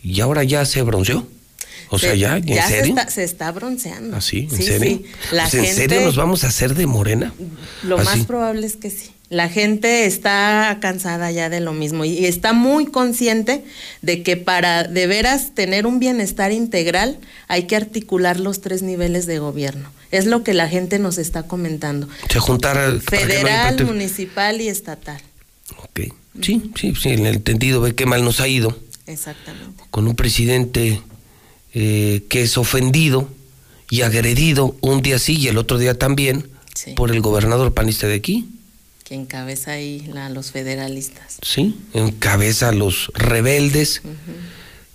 Y 0.03 0.21
ahora 0.21 0.43
ya 0.43 0.65
se 0.65 0.81
bronceó. 0.83 1.27
O 1.95 1.99
sea, 1.99 2.11
Se- 2.11 2.19
ya, 2.19 2.37
¿en 2.37 2.45
se 2.47 2.61
serio? 2.61 2.95
está, 2.97 3.09
se 3.09 3.23
está 3.23 3.51
bronceando. 3.51 4.15
¿Así? 4.17 4.47
¿En 4.51 4.57
Sí, 4.57 4.63
serio? 4.63 4.99
sí. 5.01 5.05
La 5.31 5.43
Pues, 5.43 5.53
¿En 5.55 5.65
gente, 5.65 5.75
serio 5.81 6.01
nos 6.01 6.15
vamos 6.15 6.43
a 6.43 6.47
hacer 6.47 6.75
de 6.75 6.85
morena? 6.85 7.33
Lo 7.83 7.97
Así. 7.97 8.05
más 8.19 8.25
probable 8.27 8.65
es 8.67 8.75
que 8.75 8.89
sí. 8.89 9.11
La 9.29 9.49
gente 9.49 10.05
está 10.05 10.77
cansada 10.81 11.31
ya 11.31 11.49
de 11.49 11.59
lo 11.59 11.73
mismo 11.73 12.05
y 12.05 12.25
está 12.25 12.53
muy 12.53 12.85
consciente 12.85 13.63
de 14.03 14.21
que 14.21 14.37
para 14.37 14.83
de 14.83 15.07
veras 15.07 15.55
tener 15.55 15.87
un 15.87 15.99
bienestar 15.99 16.51
integral 16.51 17.17
hay 17.47 17.63
que 17.63 17.75
articular 17.75 18.39
los 18.39 18.61
tres 18.61 18.83
niveles 18.83 19.25
de 19.25 19.39
gobierno. 19.39 19.89
Es 20.11 20.27
lo 20.27 20.43
que 20.43 20.53
la 20.53 20.69
gente 20.69 20.99
nos 20.99 21.17
está 21.17 21.41
comentando. 21.43 22.07
Se 22.29 22.37
no 22.37 22.43
haya 22.53 22.99
Federal, 23.01 23.67
pretexto. 23.75 23.85
municipal 23.85 24.61
y 24.61 24.67
estatal. 24.69 25.19
Ok. 25.79 26.13
Sí, 26.41 26.71
sí, 26.79 26.93
sí, 26.95 27.09
en 27.09 27.25
el 27.25 27.35
entendido 27.37 27.81
ve 27.81 27.95
qué 27.95 28.05
mal 28.05 28.23
nos 28.23 28.39
ha 28.41 28.47
ido 28.47 28.77
Exactamente. 29.07 29.83
con 29.89 30.07
un 30.07 30.15
presidente 30.15 31.01
eh, 31.75 32.23
que 32.29 32.41
es 32.41 32.57
ofendido 32.57 33.29
y 33.89 34.01
agredido 34.01 34.75
un 34.81 35.01
día 35.03 35.19
sí 35.19 35.37
y 35.37 35.47
el 35.49 35.57
otro 35.59 35.77
día 35.77 35.93
también 35.99 36.47
Sí. 36.73 36.93
por 36.93 37.11
el 37.11 37.21
gobernador 37.21 37.73
panista 37.73 38.07
de 38.07 38.15
aquí. 38.15 38.47
que 39.03 39.13
encabeza 39.13 39.73
ahí 39.73 40.01
la- 40.11 40.29
los 40.29 40.49
federalistas. 40.51 41.37
¿sí? 41.43 41.75
Encabeza 41.93 42.69
a 42.69 42.71
los 42.71 43.11
rebeldes 43.13 44.01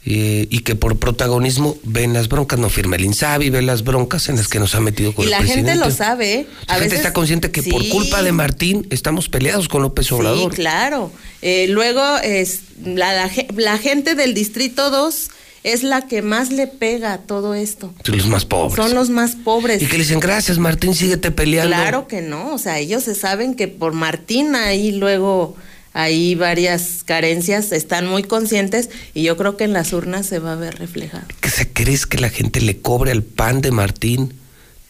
eh, 0.07 0.49
y 0.51 0.61
que 0.61 0.75
por 0.75 0.99
protagonismo 0.99 1.77
ven 1.85 2.13
las 2.15 2.29
broncas, 2.29 2.59
no 2.59 2.71
firma 2.71 2.97
el 2.97 3.05
Insabi, 3.05 3.51
ve 3.51 3.61
las 3.63 3.85
broncas 3.85 4.29
en 4.31 4.37
las 4.37 4.49
que 4.49 4.59
nos 4.59 4.75
ha 4.75 4.81
metido 4.81 5.15
con 5.15 5.25
Y 5.25 5.27
el 5.27 5.31
la 5.33 5.39
presidente. 5.39 5.73
gente 5.73 5.85
lo 5.87 5.91
sabe, 5.95 6.33
¿eh? 6.35 6.47
La 6.69 6.77
gente 6.81 6.97
está 6.97 7.13
consciente 7.13 7.51
que 7.51 7.63
por 7.63 7.87
culpa 7.89 8.23
de 8.23 8.33
Martín 8.33 8.87
estamos 8.91 9.29
peleados 9.29 9.69
con 9.69 9.83
López 9.83 10.11
Obrador. 10.11 10.51
Sí, 10.53 10.57
claro. 10.57 11.13
Eh, 11.43 11.67
luego, 11.69 12.03
es, 12.25 12.61
la, 12.85 13.31
la 13.57 13.79
gente 13.79 14.15
del 14.15 14.33
Distrito 14.35 14.91
2 14.91 15.29
es 15.63 15.83
la 15.83 16.07
que 16.07 16.23
más 16.23 16.51
le 16.51 16.67
pega 16.67 17.13
a 17.13 17.19
todo 17.19 17.55
esto. 17.55 17.93
Son 18.05 18.17
los 18.17 18.27
más 18.27 18.45
pobres. 18.45 18.77
Son 18.77 18.95
los 18.95 19.11
más 19.11 19.37
pobres. 19.37 19.83
Y 19.83 19.87
que 19.87 19.99
le 19.99 20.05
dicen, 20.05 20.21
gracias 20.21 20.59
Martín, 20.59 20.95
síguete 20.95 21.31
peleando. 21.31 21.75
Claro 21.75 22.09
que 22.09 22.23
no, 22.23 22.55
o 22.55 22.59
sea, 22.59 22.79
ellos 22.79 23.05
se 23.05 23.15
saben 23.15 23.55
que 23.55 23.69
por 23.69 23.93
Martín 23.93 24.55
ahí 24.55 24.93
luego 24.93 25.57
hay 25.93 26.35
varias 26.35 27.03
carencias, 27.05 27.73
están 27.73 28.07
muy 28.07 28.23
conscientes 28.23 28.91
y 29.13 29.23
yo 29.23 29.37
creo 29.37 29.57
que 29.57 29.65
en 29.65 29.73
las 29.73 29.93
urnas 29.93 30.27
se 30.27 30.39
va 30.39 30.53
a 30.53 30.57
ver 30.57 30.79
reflejado. 30.79 31.25
¿Que 31.41 31.51
se 31.51 31.73
crees 31.73 32.07
que 32.07 32.19
la 32.19 32.31
gente 32.31 32.61
le 32.61 32.81
cobre 32.81 33.11
al 33.11 33.23
pan 33.23 33.61
de 33.61 33.71
Martín 33.71 34.35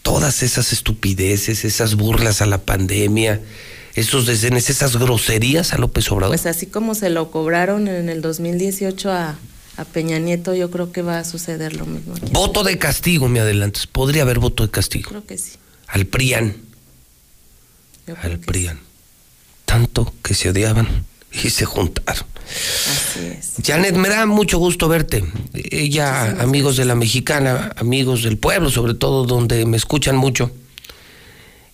todas 0.02 0.42
esas 0.42 0.72
estupideces, 0.72 1.64
esas 1.64 1.94
burlas 1.96 2.42
a 2.42 2.46
la 2.46 2.58
pandemia, 2.58 3.40
esos 3.94 4.26
desdenes, 4.26 4.70
esas 4.70 4.96
groserías 4.96 5.72
a 5.72 5.78
López 5.78 6.10
Obrador? 6.12 6.36
Pues 6.36 6.46
así 6.46 6.66
como 6.66 6.94
se 6.94 7.10
lo 7.10 7.30
cobraron 7.30 7.88
en 7.88 8.08
el 8.08 8.20
2018 8.20 9.10
a, 9.10 9.38
a 9.80 9.84
Peña 9.86 10.18
Nieto, 10.18 10.54
yo 10.54 10.70
creo 10.70 10.92
que 10.92 11.00
va 11.00 11.18
a 11.18 11.24
suceder 11.24 11.74
lo 11.74 11.86
mismo 11.86 12.14
aquí. 12.14 12.26
Voto 12.32 12.62
de 12.64 12.76
castigo, 12.76 13.28
me 13.28 13.40
adelantas. 13.40 13.86
Podría 13.86 14.22
haber 14.22 14.38
voto 14.38 14.62
de 14.62 14.70
castigo. 14.70 15.08
Creo 15.08 15.24
que 15.24 15.38
sí. 15.38 15.52
Al 15.86 16.04
PRIAN. 16.06 16.54
Al 18.22 18.38
PRIAN. 18.38 18.78
Tanto 19.64 20.12
que 20.22 20.34
se 20.34 20.50
odiaban 20.50 21.06
y 21.32 21.48
se 21.48 21.64
juntaron. 21.64 22.26
Así 22.46 23.20
es. 23.20 23.54
Janet, 23.64 23.96
me 23.96 24.10
da 24.10 24.26
mucho 24.26 24.58
gusto 24.58 24.86
verte. 24.86 25.24
Ella, 25.54 26.42
amigos 26.42 26.76
de 26.76 26.84
la 26.84 26.94
mexicana, 26.94 27.72
amigos 27.76 28.22
del 28.22 28.36
pueblo, 28.36 28.68
sobre 28.68 28.92
todo 28.92 29.24
donde 29.24 29.64
me 29.64 29.78
escuchan 29.78 30.16
mucho. 30.16 30.50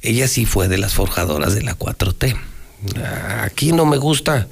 Ella 0.01 0.29
sí 0.29 0.47
fue 0.47 0.69
de 0.69 0.79
las 0.79 0.95
forjadoras 0.95 1.55
de 1.55 1.63
la 1.63 1.77
4T. 1.77 2.39
Aquí 3.43 3.73
no 3.73 3.85
me 3.85 3.97
gusta. 3.97 4.47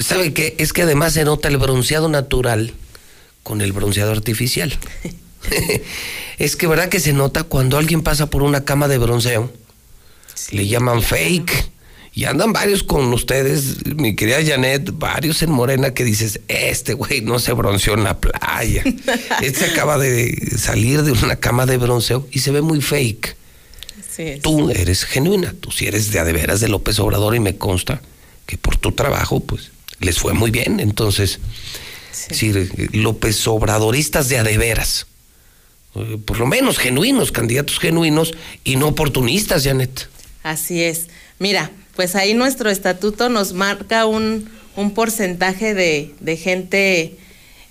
¿Sabe 0.00 0.32
qué? 0.32 0.54
Es 0.58 0.72
que 0.72 0.82
además 0.82 1.14
se 1.14 1.24
nota 1.24 1.48
el 1.48 1.58
bronceado 1.58 2.08
natural 2.08 2.72
con 3.42 3.60
el 3.60 3.72
bronceado 3.72 4.12
artificial. 4.12 4.78
es 6.38 6.56
que 6.56 6.66
verdad 6.66 6.88
que 6.88 7.00
se 7.00 7.12
nota 7.12 7.44
cuando 7.44 7.78
alguien 7.78 8.02
pasa 8.02 8.26
por 8.28 8.42
una 8.42 8.64
cama 8.64 8.88
de 8.88 8.98
bronceo. 8.98 9.52
Le 10.50 10.66
llaman 10.66 11.02
fake. 11.02 11.70
Y 12.14 12.26
andan 12.26 12.52
varios 12.52 12.82
con 12.82 13.10
ustedes, 13.14 13.86
mi 13.86 14.14
querida 14.14 14.44
Janet, 14.44 14.90
varios 14.98 15.42
en 15.42 15.50
Morena 15.50 15.94
que 15.94 16.04
dices, 16.04 16.40
este 16.46 16.92
güey 16.92 17.22
no 17.22 17.38
se 17.38 17.54
bronceó 17.54 17.94
en 17.94 18.04
la 18.04 18.20
playa. 18.20 18.84
este 19.42 19.64
acaba 19.64 19.96
de 19.96 20.36
salir 20.58 21.04
de 21.04 21.12
una 21.12 21.36
cama 21.36 21.64
de 21.64 21.78
bronceo 21.78 22.28
y 22.30 22.40
se 22.40 22.50
ve 22.50 22.60
muy 22.60 22.82
fake. 22.82 23.34
Tú 24.42 24.68
eres 24.68 25.04
genuina, 25.04 25.54
tú 25.58 25.70
sí 25.70 25.86
eres 25.86 26.12
de 26.12 26.18
a 26.18 26.24
de 26.24 26.34
veras 26.34 26.60
de 26.60 26.68
López 26.68 26.98
Obrador 26.98 27.34
y 27.34 27.40
me 27.40 27.56
consta 27.56 28.02
que 28.46 28.56
por 28.56 28.76
tu 28.76 28.92
trabajo, 28.92 29.40
pues, 29.40 29.70
les 30.00 30.18
fue 30.18 30.34
muy 30.34 30.50
bien. 30.50 30.80
Entonces, 30.80 31.38
sí. 32.10 32.52
López 32.92 33.46
Obradoristas 33.46 34.28
de 34.28 34.38
a 34.38 34.42
de 34.44 34.58
veras. 34.58 35.06
Eh, 35.94 36.18
Por 36.24 36.38
lo 36.38 36.46
menos 36.46 36.78
genuinos, 36.78 37.32
candidatos 37.32 37.78
genuinos 37.78 38.34
y 38.64 38.76
no 38.76 38.88
oportunistas, 38.88 39.64
Janet. 39.64 40.08
Así 40.42 40.82
es. 40.82 41.08
Mira, 41.38 41.70
pues 41.96 42.16
ahí 42.16 42.34
nuestro 42.34 42.70
estatuto 42.70 43.28
nos 43.28 43.52
marca 43.52 44.06
un, 44.06 44.48
un 44.76 44.94
porcentaje 44.94 45.74
de, 45.74 46.14
de 46.20 46.36
gente 46.36 47.16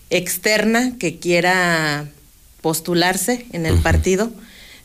externa 0.09 0.97
que 0.99 1.19
quiera 1.19 2.07
postularse 2.61 3.45
en 3.53 3.65
el 3.65 3.79
partido, 3.79 4.31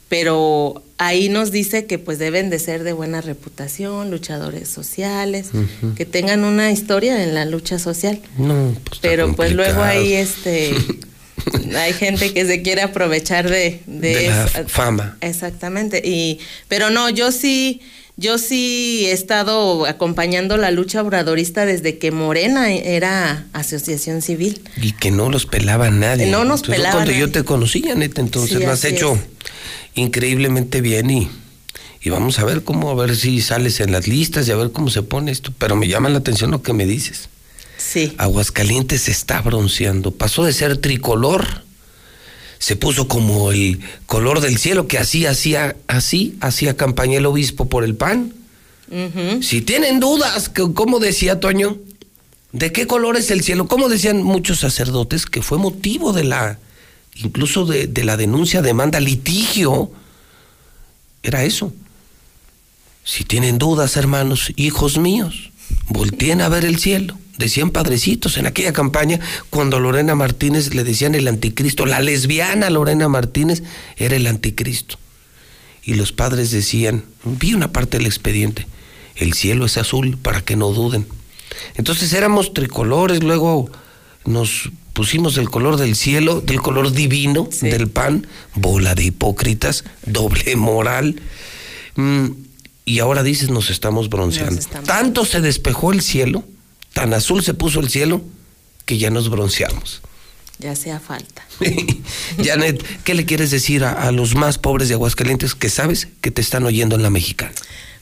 pero 0.09 0.83
ahí 0.99 1.29
nos 1.29 1.51
dice 1.53 1.87
que 1.87 1.99
pues 1.99 2.19
deben 2.19 2.49
de 2.51 2.59
ser 2.59 2.83
de 2.85 2.93
buena 2.93 3.21
reputación, 3.21 4.11
luchadores 4.11 4.69
sociales, 4.69 5.49
que 5.97 6.05
tengan 6.07 6.45
una 6.45 6.71
historia 6.71 7.23
en 7.23 7.35
la 7.35 7.45
lucha 7.45 7.79
social. 7.79 8.21
No, 8.39 8.75
pues, 8.85 9.01
Pero 9.01 9.35
pues 9.35 9.53
luego 9.53 9.83
ahí 9.83 10.15
este 10.15 10.75
hay 11.77 11.93
gente 11.93 12.33
que 12.33 12.47
se 12.47 12.63
quiere 12.63 12.83
aprovechar 12.83 13.49
de, 13.49 13.81
de, 13.87 14.15
De 14.17 14.29
la 14.29 14.47
esa- 14.47 14.65
fama. 14.69 15.17
Exactamente. 15.21 16.01
Y, 16.05 16.41
pero 16.69 16.91
no, 16.91 17.11
yo 17.11 17.31
sí, 17.31 17.81
yo 18.17 18.39
sí 18.39 19.05
he 19.07 19.13
estado 19.13 19.87
acompañando 19.87 20.57
la 20.57 20.71
lucha 20.71 21.03
obradorista 21.03 21.67
desde 21.67 21.99
que 21.99 22.11
Morena 22.11 22.73
era 22.73 23.47
asociación 23.53 24.23
civil. 24.23 24.63
Y 24.81 24.93
que 24.93 25.11
no 25.11 25.29
los 25.31 25.45
pelaba 25.47 25.91
nadie. 25.91 26.27
No 26.27 26.45
nos 26.45 26.61
Entonces, 26.61 26.77
pelaba 26.77 26.95
Cuando 26.95 27.13
yo 27.13 27.27
nadie. 27.27 27.33
te 27.33 27.45
conocí, 27.45 27.83
Janet, 27.83 28.19
entonces 28.19 28.59
Sí, 28.59 28.65
lo 28.65 28.73
has 28.73 28.85
hecho 28.85 29.15
es. 29.15 29.21
Increíblemente 29.97 30.81
bien 30.81 31.11
y, 31.11 31.29
y 32.01 32.11
vamos 32.11 32.39
a 32.39 32.45
ver 32.45 32.63
cómo, 32.63 32.91
a 32.91 32.95
ver 32.95 33.17
si 33.17 33.41
sales 33.41 33.81
en 33.81 33.91
las 33.93 34.07
listas 34.07 34.47
y 34.47 34.53
a 34.53 34.57
ver 34.57 34.71
cómo 34.71 34.89
se 34.91 35.03
pone 35.03 35.33
esto. 35.33 35.53
Pero 35.59 35.75
me 35.77 35.89
llama 35.89 36.09
la 36.09 36.19
atención 36.19 36.51
lo 36.53 36.63
que 36.63 36.73
me 36.73 36.87
dices. 36.87 37.29
Sí. 37.79 38.15
Aguascalientes 38.19 39.03
se 39.03 39.11
está 39.11 39.41
bronceando. 39.43 40.11
Pasó 40.13 40.45
de 40.45 40.53
ser 40.53 40.77
tricolor, 40.79 41.63
se 42.59 42.77
puso 42.77 43.07
como 43.09 43.53
el 43.53 43.81
color 44.07 44.41
del 44.41 44.57
cielo 44.59 44.87
que 44.89 44.99
así, 44.99 45.27
hacía, 45.27 45.77
así, 45.89 46.37
hacía 46.41 46.77
campaña 46.77 47.19
el 47.19 47.27
obispo 47.27 47.69
por 47.69 47.85
el 47.85 47.95
pan. 47.97 48.33
Si 49.43 49.63
tienen 49.63 49.99
dudas, 49.99 50.49
que- 50.49 50.73
¿cómo 50.73 51.01
decía 51.01 51.41
Toño? 51.41 51.77
¿De 52.53 52.71
qué 52.73 52.87
color 52.87 53.17
es 53.17 53.31
el 53.33 53.43
cielo? 53.43 53.67
¿Cómo 53.67 53.89
decían 53.89 54.23
muchos 54.23 54.61
sacerdotes 54.61 55.27
que 55.27 55.43
fue 55.43 55.59
motivo 55.59 56.13
de 56.13 56.23
la, 56.25 56.59
incluso 57.17 57.67
de, 57.67 57.87
de 57.87 58.05
la 58.05 58.17
denuncia, 58.17 58.63
demanda, 58.63 59.01
litigio? 59.01 59.91
Era 61.23 61.45
eso. 61.45 61.73
Si 63.05 63.25
tienen 63.25 63.59
dudas, 63.59 63.97
hermanos, 63.97 64.53
hijos 64.57 64.99
míos, 64.99 65.51
volteen 65.89 66.41
a 66.41 66.49
ver 66.49 66.65
el 66.65 66.79
cielo. 66.79 67.17
Decían 67.39 67.71
padrecitos 67.71 68.39
en 68.39 68.47
aquella 68.47 68.73
campaña 68.73 69.21
cuando 69.51 69.77
a 69.77 69.81
Lorena 69.81 70.15
Martínez 70.15 70.75
le 70.75 70.85
decían 70.85 71.15
el 71.15 71.29
anticristo. 71.29 71.85
La 71.85 72.01
lesbiana 72.01 72.71
Lorena 72.71 73.09
Martínez 73.09 73.63
era 73.97 74.17
el 74.17 74.27
anticristo. 74.27 74.97
Y 75.85 75.95
los 75.95 76.13
padres 76.13 76.51
decían, 76.51 77.05
vi 77.25 77.55
una 77.55 77.73
parte 77.73 77.99
del 77.99 78.07
expediente, 78.07 78.67
el 79.15 79.35
cielo 79.35 79.67
es 79.67 79.77
azul 79.77 80.19
para 80.21 80.41
que 80.41 80.57
no 80.57 80.73
duden. 80.73 81.07
Entonces 81.77 82.13
éramos 82.13 82.55
tricolores, 82.55 83.23
luego 83.23 83.71
nos 84.25 84.71
pusimos 84.97 85.37
el 85.37 85.51
color 85.51 85.77
del 85.77 85.95
cielo, 85.95 86.41
del 86.41 86.63
color 86.63 86.91
divino, 86.91 87.51
del 87.61 87.89
pan, 87.89 88.27
bola 88.55 88.95
de 88.95 89.05
hipócritas, 89.05 89.85
doble 90.07 90.57
moral. 90.57 91.21
Mm, 91.97 92.29
y 92.87 93.01
ahora 93.01 93.23
dices, 93.23 93.51
nos 93.51 93.69
estamos 93.69 94.09
bronceando. 94.09 94.59
Tanto 94.87 95.27
se 95.27 95.43
despejó 95.43 95.93
el 95.93 96.01
cielo, 96.01 96.45
tan 96.95 97.13
azul 97.13 97.45
se 97.45 97.53
puso 97.53 97.81
el 97.81 97.91
cielo, 97.91 98.23
que 98.87 98.97
ya 98.97 99.11
nos 99.11 99.29
bronceamos. 99.29 100.01
Ya 100.59 100.75
sea 100.75 100.99
falta. 100.99 101.47
Janet, 102.43 102.83
¿qué 103.05 103.13
le 103.13 103.27
quieres 103.27 103.51
decir 103.51 103.85
a, 103.85 103.93
a 103.93 104.13
los 104.13 104.35
más 104.35 104.57
pobres 104.57 104.89
de 104.89 104.95
Aguascalientes 104.95 105.55
que 105.55 105.69
sabes 105.69 106.09
que 106.23 106.31
te 106.31 106.41
están 106.41 106.65
oyendo 106.65 106.97
en 106.97 107.03
la 107.03 107.11
mexicana? 107.11 107.53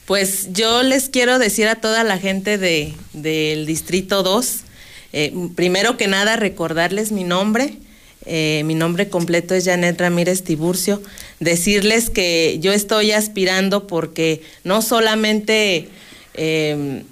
Pues 0.05 0.53
yo 0.53 0.81
les 0.81 1.09
quiero 1.09 1.39
decir 1.39 1.67
a 1.67 1.75
toda 1.75 2.05
la 2.05 2.19
gente 2.19 2.57
de, 2.57 2.93
del 3.11 3.65
Distrito 3.65 4.23
2, 4.23 4.59
eh, 5.17 5.33
primero 5.55 5.95
que 5.95 6.07
nada 6.07 6.35
recordarles 6.35 7.13
mi 7.13 7.23
nombre. 7.23 7.73
eh, 8.25 8.63
mi 8.65 8.75
nombre 8.75 9.07
completo 9.07 9.53
es 9.55 9.63
Janet 9.63 9.99
Ramírez 10.01 10.43
Tiburcio. 10.43 11.01
Decirles 11.39 12.09
que 12.09 12.57
yo 12.59 12.73
estoy 12.73 13.11
aspirando 13.11 13.87
porque 13.87 14.41
no 14.65 14.81
solamente 14.81 15.87
eh, 16.33 17.03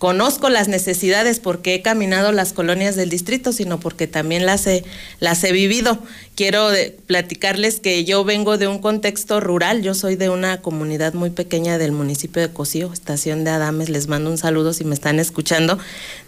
conozco 0.00 0.48
las 0.48 0.66
necesidades 0.66 1.40
porque 1.40 1.74
he 1.74 1.82
caminado 1.82 2.32
las 2.32 2.54
colonias 2.54 2.96
del 2.96 3.10
distrito, 3.10 3.52
sino 3.52 3.78
porque 3.78 4.06
también 4.06 4.46
las 4.46 4.66
he, 4.66 4.82
las 5.18 5.44
he 5.44 5.52
vivido. 5.52 5.98
Quiero 6.34 6.70
platicarles 7.04 7.80
que 7.80 8.06
yo 8.06 8.24
vengo 8.24 8.56
de 8.56 8.66
un 8.66 8.78
contexto 8.78 9.40
rural, 9.40 9.82
yo 9.82 9.92
soy 9.92 10.16
de 10.16 10.30
una 10.30 10.62
comunidad 10.62 11.12
muy 11.12 11.28
pequeña 11.28 11.76
del 11.76 11.92
municipio 11.92 12.40
de 12.40 12.50
Cocío, 12.50 12.90
estación 12.94 13.44
de 13.44 13.50
Adames, 13.50 13.90
les 13.90 14.08
mando 14.08 14.30
un 14.30 14.38
saludo 14.38 14.72
si 14.72 14.84
me 14.84 14.94
están 14.94 15.20
escuchando. 15.20 15.78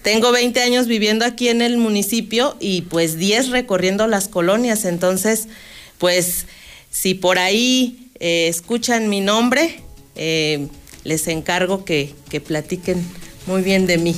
Tengo 0.03 0.33
20 0.33 0.61
años 0.61 0.87
viviendo 0.87 1.25
aquí 1.25 1.49
en 1.49 1.63
el 1.63 1.79
municipio 1.79 2.59
y 2.61 2.83
pues 2.83 3.17
10 3.17 3.49
recorriendo 3.49 4.07
las 4.07 4.29
colonias, 4.29 4.85
entonces 4.85 5.49
pues 5.97 6.45
si 6.91 7.15
por 7.15 7.39
ahí 7.39 8.11
eh, 8.21 8.49
escuchan 8.49 9.09
mi 9.09 9.23
nombre, 9.23 9.81
eh, 10.15 10.69
les 11.05 11.27
encargo 11.27 11.87
que, 11.87 12.15
que 12.29 12.43
platiquen 12.43 13.03
muy 13.47 13.63
bien 13.63 13.87
de 13.87 13.99
mí. 13.99 14.17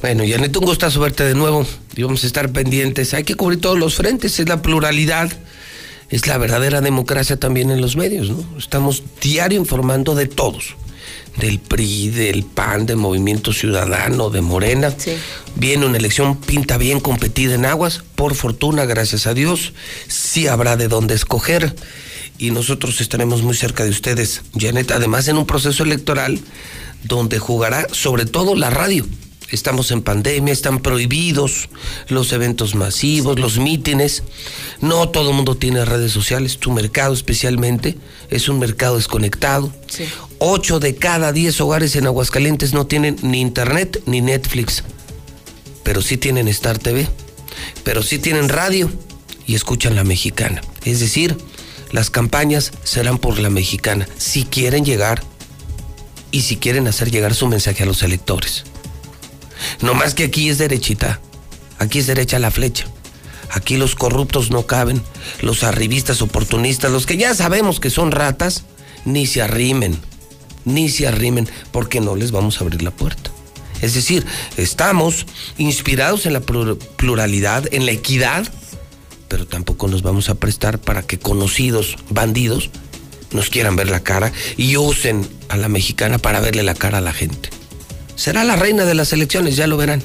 Bueno, 0.00 0.24
Janet, 0.28 0.56
un 0.56 0.64
gustazo 0.64 1.00
verte 1.00 1.24
de 1.24 1.34
nuevo 1.34 1.66
y 1.96 2.02
vamos 2.02 2.22
a 2.24 2.26
estar 2.26 2.50
pendientes. 2.52 3.14
Hay 3.14 3.24
que 3.24 3.34
cubrir 3.34 3.60
todos 3.60 3.78
los 3.78 3.94
frentes, 3.94 4.38
es 4.38 4.48
la 4.48 4.62
pluralidad, 4.62 5.30
es 6.08 6.26
la 6.26 6.38
verdadera 6.38 6.80
democracia 6.80 7.36
también 7.38 7.70
en 7.70 7.80
los 7.80 7.96
medios, 7.96 8.30
¿no? 8.30 8.58
Estamos 8.58 9.02
diario 9.20 9.58
informando 9.58 10.14
de 10.14 10.26
todos. 10.26 10.76
del 11.38 11.58
PRI, 11.60 12.10
del 12.10 12.44
PAN, 12.44 12.86
de 12.86 12.96
Movimiento 12.96 13.52
Ciudadano, 13.52 14.30
de 14.30 14.40
Morena. 14.40 14.94
Viene 15.54 15.86
una 15.86 15.96
elección 15.96 16.36
pinta 16.36 16.78
bien 16.78 17.00
competida 17.00 17.54
en 17.54 17.64
aguas. 17.64 18.02
Por 18.16 18.34
fortuna, 18.34 18.84
gracias 18.84 19.26
a 19.26 19.34
Dios, 19.34 19.72
sí 20.08 20.46
habrá 20.46 20.76
de 20.76 20.88
dónde 20.88 21.14
escoger. 21.14 21.74
Y 22.38 22.50
nosotros 22.50 23.00
estaremos 23.00 23.42
muy 23.42 23.54
cerca 23.54 23.84
de 23.84 23.90
ustedes, 23.90 24.42
Janet. 24.56 24.90
Además, 24.90 25.28
en 25.28 25.38
un 25.38 25.46
proceso 25.46 25.82
electoral 25.82 26.40
donde 27.04 27.38
jugará 27.38 27.86
sobre 27.92 28.26
todo 28.26 28.54
la 28.54 28.70
radio. 28.70 29.06
Estamos 29.50 29.90
en 29.92 30.02
pandemia, 30.02 30.52
están 30.52 30.80
prohibidos 30.80 31.70
los 32.08 32.32
eventos 32.32 32.74
masivos, 32.74 33.38
los 33.38 33.58
mítines. 33.58 34.22
No 34.82 35.08
todo 35.08 35.30
el 35.30 35.36
mundo 35.36 35.56
tiene 35.56 35.86
redes 35.86 36.12
sociales, 36.12 36.58
tu 36.58 36.70
mercado 36.70 37.14
especialmente 37.14 37.96
es 38.28 38.50
un 38.50 38.58
mercado 38.58 38.96
desconectado. 38.96 39.72
Ocho 40.38 40.80
de 40.80 40.96
cada 40.96 41.32
diez 41.32 41.60
hogares 41.62 41.96
en 41.96 42.06
Aguascalientes 42.06 42.74
no 42.74 42.86
tienen 42.86 43.16
ni 43.22 43.40
internet 43.40 44.02
ni 44.04 44.20
Netflix, 44.20 44.84
pero 45.82 46.02
sí 46.02 46.18
tienen 46.18 46.46
Star 46.48 46.78
TV, 46.78 47.08
pero 47.84 48.02
sí 48.02 48.18
tienen 48.18 48.50
radio 48.50 48.90
y 49.46 49.54
escuchan 49.54 49.96
la 49.96 50.04
mexicana. 50.04 50.60
Es 50.84 51.00
decir, 51.00 51.38
las 51.90 52.10
campañas 52.10 52.72
serán 52.84 53.16
por 53.16 53.38
la 53.38 53.48
mexicana, 53.48 54.06
si 54.18 54.44
quieren 54.44 54.84
llegar 54.84 55.22
y 56.30 56.42
si 56.42 56.56
quieren 56.56 56.86
hacer 56.88 57.10
llegar 57.10 57.34
su 57.34 57.46
mensaje 57.46 57.82
a 57.82 57.86
los 57.86 58.02
electores. 58.02 58.64
No 59.80 59.94
más 59.94 60.14
que 60.14 60.24
aquí 60.24 60.48
es 60.48 60.58
derechita, 60.58 61.20
aquí 61.78 61.98
es 61.98 62.06
derecha 62.06 62.38
la 62.38 62.50
flecha. 62.50 62.86
Aquí 63.50 63.76
los 63.78 63.94
corruptos 63.94 64.50
no 64.50 64.66
caben, 64.66 65.02
los 65.40 65.62
arribistas 65.62 66.20
oportunistas, 66.20 66.92
los 66.92 67.06
que 67.06 67.16
ya 67.16 67.34
sabemos 67.34 67.80
que 67.80 67.88
son 67.88 68.10
ratas, 68.10 68.64
ni 69.06 69.26
se 69.26 69.40
arrimen, 69.40 69.98
ni 70.66 70.90
se 70.90 71.06
arrimen, 71.06 71.48
porque 71.72 72.00
no 72.00 72.14
les 72.14 72.30
vamos 72.30 72.60
a 72.60 72.64
abrir 72.64 72.82
la 72.82 72.90
puerta. 72.90 73.30
Es 73.80 73.94
decir, 73.94 74.26
estamos 74.56 75.24
inspirados 75.56 76.26
en 76.26 76.34
la 76.34 76.40
pluralidad, 76.40 77.72
en 77.72 77.86
la 77.86 77.92
equidad, 77.92 78.46
pero 79.28 79.46
tampoco 79.46 79.88
nos 79.88 80.02
vamos 80.02 80.28
a 80.28 80.34
prestar 80.34 80.78
para 80.78 81.02
que 81.02 81.18
conocidos 81.18 81.96
bandidos 82.10 82.70
nos 83.32 83.50
quieran 83.50 83.76
ver 83.76 83.90
la 83.90 84.00
cara 84.00 84.32
y 84.56 84.76
usen 84.76 85.28
a 85.48 85.56
la 85.56 85.68
mexicana 85.68 86.18
para 86.18 86.40
verle 86.40 86.62
la 86.62 86.74
cara 86.74 86.98
a 86.98 87.02
la 87.02 87.12
gente. 87.12 87.50
Será 88.16 88.44
la 88.44 88.56
reina 88.56 88.84
de 88.84 88.94
las 88.94 89.12
elecciones, 89.12 89.56
ya 89.56 89.66
lo 89.66 89.76
verán. 89.76 90.02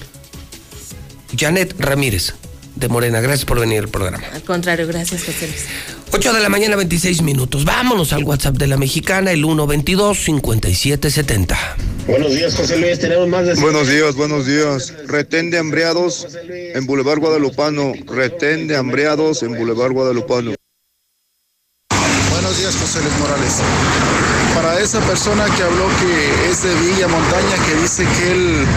Janet 1.35 1.75
Ramírez, 1.79 2.35
de 2.75 2.87
Morena, 2.87 3.19
gracias 3.21 3.45
por 3.45 3.59
venir 3.59 3.79
al 3.79 3.89
programa. 3.89 4.23
Al 4.33 4.43
contrario, 4.43 4.85
gracias, 4.87 5.23
José 5.23 5.47
Luis. 5.47 5.65
8 6.11 6.33
de 6.33 6.41
la 6.41 6.49
mañana, 6.49 6.75
26 6.75 7.23
minutos. 7.23 7.65
Vámonos 7.65 8.13
al 8.13 8.23
WhatsApp 8.23 8.55
de 8.57 8.67
la 8.67 8.77
mexicana, 8.77 9.31
el 9.31 9.43
122-5770. 9.43 11.57
Buenos 12.07 12.35
días, 12.35 12.53
José 12.55 12.77
Luis. 12.77 12.99
Tenemos 12.99 13.27
más 13.27 13.47
de. 13.47 13.55
Buenos 13.55 13.87
días, 13.87 14.13
buenos 14.15 14.45
días. 14.45 14.93
Retén 15.07 15.49
de 15.49 15.57
hambriados 15.57 16.27
en 16.49 16.85
Boulevard 16.85 17.17
Guadalupano. 17.19 17.93
Retén 18.05 18.67
de 18.67 18.75
hambriados 18.75 19.41
en 19.41 19.55
Boulevard 19.55 19.93
Guadalupano. 19.93 20.53
José 22.93 23.05
Luis 23.05 23.19
Morales. 23.21 23.61
Para 24.53 24.79
esa 24.79 24.99
persona 24.99 25.45
que 25.45 25.63
habló 25.63 25.87
que 25.99 26.47
es 26.47 26.61
de 26.61 26.75
Villa 26.75 27.07
Montaña, 27.07 27.55
que 27.65 27.73
dice 27.81 28.05
que 28.05 28.31
él, 28.31 28.67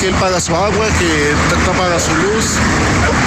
que 0.00 0.08
él 0.08 0.14
paga 0.16 0.40
su 0.40 0.52
agua, 0.52 0.86
que 0.98 1.32
paga 1.78 2.00
su 2.00 2.12
luz, 2.16 2.56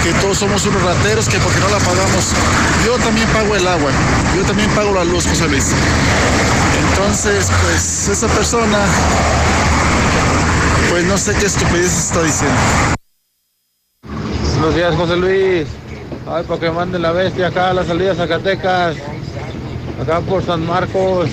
que 0.04 0.12
todos 0.20 0.40
somos 0.40 0.66
unos 0.66 0.84
rateros, 0.84 1.30
que 1.30 1.38
porque 1.38 1.62
no 1.62 1.70
la 1.70 1.78
pagamos. 1.78 2.34
Yo 2.86 2.98
también 2.98 3.30
pago 3.30 3.56
el 3.56 3.66
agua, 3.66 3.92
yo 4.36 4.44
también 4.44 4.70
pago 4.72 4.94
la 4.94 5.06
luz, 5.06 5.26
José 5.26 5.48
Luis. 5.48 5.68
Entonces, 6.90 7.48
pues 7.62 8.10
esa 8.10 8.28
persona, 8.28 8.80
pues 10.90 11.06
no 11.06 11.18
sé 11.18 11.34
qué 11.36 11.46
estupidez 11.46 12.10
está 12.10 12.22
diciendo. 12.24 12.60
Buenos 14.60 14.76
días, 14.76 14.96
José 14.98 15.16
Luis. 15.16 15.68
Ay, 16.28 16.44
para 16.44 16.60
que 16.60 16.72
mande 16.72 17.00
la 17.00 17.14
bestia 17.14 17.48
acá 17.48 17.70
a 17.70 17.74
la 17.74 17.86
salida 17.86 18.10
de 18.10 18.16
Zacatecas. 18.18 18.98
Acá 20.02 20.20
por 20.20 20.44
San 20.44 20.66
Marcos. 20.66 21.30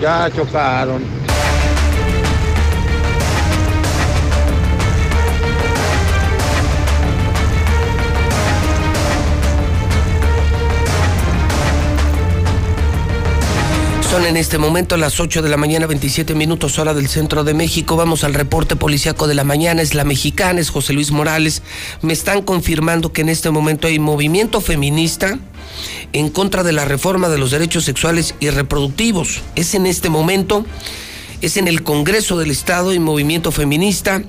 Ya 0.00 0.30
chocaron. 0.30 1.23
En 14.14 14.36
este 14.36 14.58
momento 14.58 14.96
las 14.96 15.18
8 15.18 15.42
de 15.42 15.48
la 15.48 15.56
mañana, 15.56 15.86
27 15.86 16.36
minutos 16.36 16.78
hora 16.78 16.94
del 16.94 17.08
centro 17.08 17.42
de 17.42 17.52
México. 17.52 17.96
Vamos 17.96 18.22
al 18.22 18.32
reporte 18.32 18.76
policiaco 18.76 19.26
de 19.26 19.34
la 19.34 19.42
mañana. 19.42 19.82
Es 19.82 19.92
la 19.92 20.04
mexicana, 20.04 20.60
es 20.60 20.70
José 20.70 20.92
Luis 20.92 21.10
Morales. 21.10 21.62
Me 22.00 22.12
están 22.12 22.42
confirmando 22.42 23.12
que 23.12 23.22
en 23.22 23.28
este 23.28 23.50
momento 23.50 23.88
hay 23.88 23.98
movimiento 23.98 24.60
feminista 24.60 25.40
en 26.12 26.30
contra 26.30 26.62
de 26.62 26.72
la 26.72 26.84
reforma 26.84 27.28
de 27.28 27.38
los 27.38 27.50
derechos 27.50 27.84
sexuales 27.84 28.36
y 28.38 28.50
reproductivos. 28.50 29.42
Es 29.56 29.74
en 29.74 29.84
este 29.84 30.10
momento, 30.10 30.64
es 31.42 31.56
en 31.56 31.66
el 31.66 31.82
Congreso 31.82 32.38
del 32.38 32.52
Estado 32.52 32.94
y 32.94 33.00
movimiento 33.00 33.50
feminista 33.50 34.22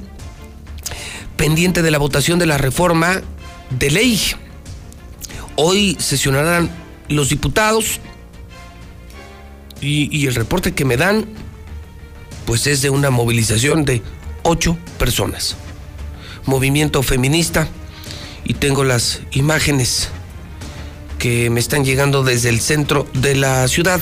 pendiente 1.37 1.83
de 1.83 1.91
la 1.91 1.99
votación 1.99 2.39
de 2.39 2.47
la 2.47 2.57
reforma 2.57 3.21
de 3.69 3.91
ley. 3.91 4.19
Hoy 5.55 5.95
sesionarán 5.99 6.71
los 7.07 7.29
diputados 7.29 7.99
y, 9.85 10.27
el 10.27 10.35
reporte 10.35 10.73
que 10.73 10.85
me 10.85 10.97
dan, 10.97 11.25
pues 12.45 12.67
es 12.67 12.81
de 12.81 12.89
una 12.89 13.09
movilización 13.09 13.85
de 13.85 14.01
ocho 14.43 14.77
personas. 14.97 15.55
Movimiento 16.45 17.03
feminista 17.03 17.67
y 18.43 18.53
tengo 18.55 18.83
las 18.83 19.21
imágenes 19.31 20.09
que 21.17 21.49
me 21.49 21.59
están 21.59 21.85
llegando 21.85 22.23
desde 22.23 22.49
el 22.49 22.59
centro 22.59 23.07
de 23.13 23.35
la 23.35 23.67
ciudad. 23.67 24.01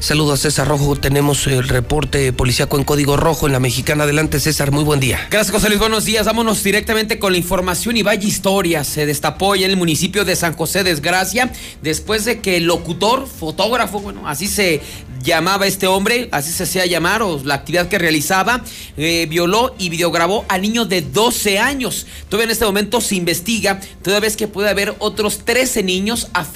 Saludos 0.00 0.40
a 0.40 0.42
César 0.42 0.68
Rojo, 0.68 0.96
tenemos 0.96 1.46
el 1.46 1.68
reporte 1.68 2.32
policíaco 2.32 2.78
en 2.78 2.84
código 2.84 3.16
rojo 3.16 3.46
en 3.46 3.52
la 3.52 3.60
mexicana. 3.60 4.04
Adelante 4.04 4.40
César, 4.40 4.70
muy 4.70 4.84
buen 4.84 5.00
día. 5.00 5.28
Gracias 5.30 5.54
José 5.54 5.68
Luis, 5.68 5.80
buenos 5.80 6.04
días. 6.04 6.26
Vámonos 6.26 6.62
directamente 6.62 7.18
con 7.18 7.32
la 7.32 7.38
información 7.38 7.96
y 7.96 8.02
vaya 8.02 8.26
historia. 8.26 8.84
Se 8.84 9.06
destapó 9.06 9.54
ya 9.54 9.66
en 9.66 9.72
el 9.72 9.76
municipio 9.76 10.24
de 10.24 10.36
San 10.36 10.54
José 10.54 10.84
Desgracia 10.84 11.52
después 11.82 12.24
de 12.24 12.40
que 12.40 12.56
el 12.56 12.64
locutor, 12.64 13.26
fotógrafo, 13.26 14.00
bueno, 14.00 14.28
así 14.28 14.46
se 14.46 14.80
llamaba 15.22 15.66
este 15.66 15.86
hombre, 15.86 16.28
así 16.32 16.52
se 16.52 16.64
hacía 16.64 16.84
llamar, 16.86 17.22
o 17.22 17.40
la 17.42 17.54
actividad 17.54 17.88
que 17.88 17.98
realizaba, 17.98 18.62
eh, 18.96 19.26
violó 19.28 19.74
y 19.78 19.88
videograbó 19.88 20.44
a 20.48 20.58
niños 20.58 20.88
de 20.88 21.00
12 21.00 21.58
años. 21.58 22.06
Todavía 22.28 22.44
en 22.44 22.50
este 22.50 22.66
momento 22.66 23.00
se 23.00 23.16
investiga, 23.16 23.80
toda 24.02 24.20
vez 24.20 24.36
que 24.36 24.48
puede 24.48 24.68
haber 24.68 24.94
otros 24.98 25.44
13 25.44 25.82
niños 25.82 26.28
afectados 26.34 26.53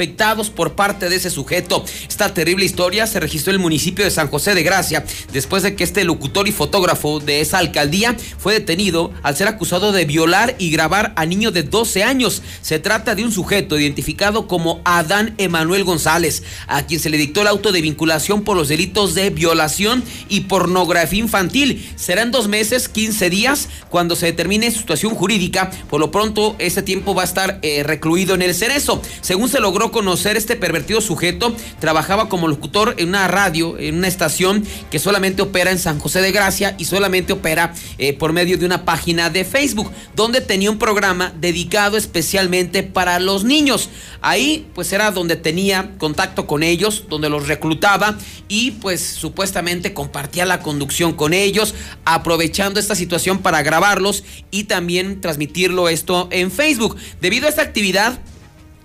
por 0.54 0.74
parte 0.74 1.08
de 1.08 1.16
ese 1.16 1.28
sujeto. 1.28 1.84
Esta 2.08 2.32
terrible 2.32 2.64
historia 2.64 3.06
se 3.08 3.18
registró 3.18 3.50
en 3.50 3.56
el 3.56 3.62
municipio 3.62 4.04
de 4.04 4.12
San 4.12 4.28
José 4.28 4.54
de 4.54 4.62
Gracia, 4.62 5.04
después 5.32 5.64
de 5.64 5.74
que 5.74 5.82
este 5.82 6.04
locutor 6.04 6.46
y 6.46 6.52
fotógrafo 6.52 7.18
de 7.18 7.40
esa 7.40 7.58
alcaldía 7.58 8.16
fue 8.38 8.54
detenido 8.54 9.12
al 9.24 9.36
ser 9.36 9.48
acusado 9.48 9.90
de 9.90 10.04
violar 10.04 10.54
y 10.58 10.70
grabar 10.70 11.12
a 11.16 11.26
niños 11.26 11.52
de 11.52 11.64
12 11.64 12.04
años. 12.04 12.42
Se 12.62 12.78
trata 12.78 13.16
de 13.16 13.24
un 13.24 13.32
sujeto 13.32 13.76
identificado 13.76 14.46
como 14.46 14.80
Adán 14.84 15.34
Emanuel 15.36 15.82
González, 15.82 16.44
a 16.68 16.86
quien 16.86 17.00
se 17.00 17.10
le 17.10 17.18
dictó 17.18 17.40
el 17.40 17.48
auto 17.48 17.72
de 17.72 17.80
vinculación 17.80 18.42
por 18.44 18.56
los 18.56 18.68
delitos 18.68 19.16
de 19.16 19.30
violación 19.30 20.04
y 20.28 20.42
pornografía 20.42 21.18
infantil. 21.18 21.92
Serán 21.96 22.30
dos 22.30 22.46
meses, 22.46 22.88
15 22.88 23.30
días, 23.30 23.68
cuando 23.88 24.14
se 24.14 24.26
determine 24.26 24.70
su 24.70 24.78
situación 24.78 25.16
jurídica. 25.16 25.70
Por 25.90 25.98
lo 25.98 26.12
pronto, 26.12 26.54
ese 26.60 26.82
tiempo 26.82 27.16
va 27.16 27.22
a 27.22 27.24
estar 27.26 27.58
eh, 27.62 27.82
recluido 27.82 28.36
en 28.36 28.42
el 28.42 28.54
cerezo. 28.54 29.02
Según 29.22 29.48
se 29.48 29.58
logró 29.58 29.87
conocer, 29.90 30.36
este 30.36 30.56
pervertido 30.56 31.00
sujeto 31.00 31.54
trabajaba 31.80 32.28
como 32.28 32.48
locutor 32.48 32.94
en 32.98 33.08
una 33.08 33.28
radio, 33.28 33.78
en 33.78 33.96
una 33.96 34.08
estación 34.08 34.64
que 34.90 34.98
solamente 34.98 35.42
opera 35.42 35.70
en 35.70 35.78
San 35.78 35.98
José 35.98 36.20
de 36.20 36.32
Gracia 36.32 36.74
y 36.78 36.84
solamente 36.84 37.32
opera 37.32 37.74
eh, 37.98 38.12
por 38.12 38.32
medio 38.32 38.58
de 38.58 38.66
una 38.66 38.84
página 38.84 39.30
de 39.30 39.44
Facebook, 39.44 39.90
donde 40.14 40.40
tenía 40.40 40.70
un 40.70 40.78
programa 40.78 41.32
dedicado 41.40 41.96
especialmente 41.96 42.82
para 42.82 43.18
los 43.18 43.44
niños. 43.44 43.90
Ahí, 44.20 44.66
pues 44.74 44.92
era 44.92 45.10
donde 45.10 45.36
tenía 45.36 45.92
contacto 45.98 46.46
con 46.46 46.62
ellos, 46.62 47.04
donde 47.08 47.28
los 47.28 47.48
reclutaba 47.48 48.16
y 48.48 48.72
pues 48.72 49.00
supuestamente 49.00 49.94
compartía 49.94 50.46
la 50.46 50.60
conducción 50.60 51.12
con 51.12 51.32
ellos, 51.32 51.74
aprovechando 52.04 52.80
esta 52.80 52.94
situación 52.94 53.38
para 53.38 53.62
grabarlos 53.62 54.24
y 54.50 54.64
también 54.64 55.20
transmitirlo 55.20 55.88
esto 55.88 56.28
en 56.30 56.50
Facebook. 56.50 56.96
Debido 57.20 57.46
a 57.46 57.50
esta 57.50 57.62
actividad, 57.62 58.18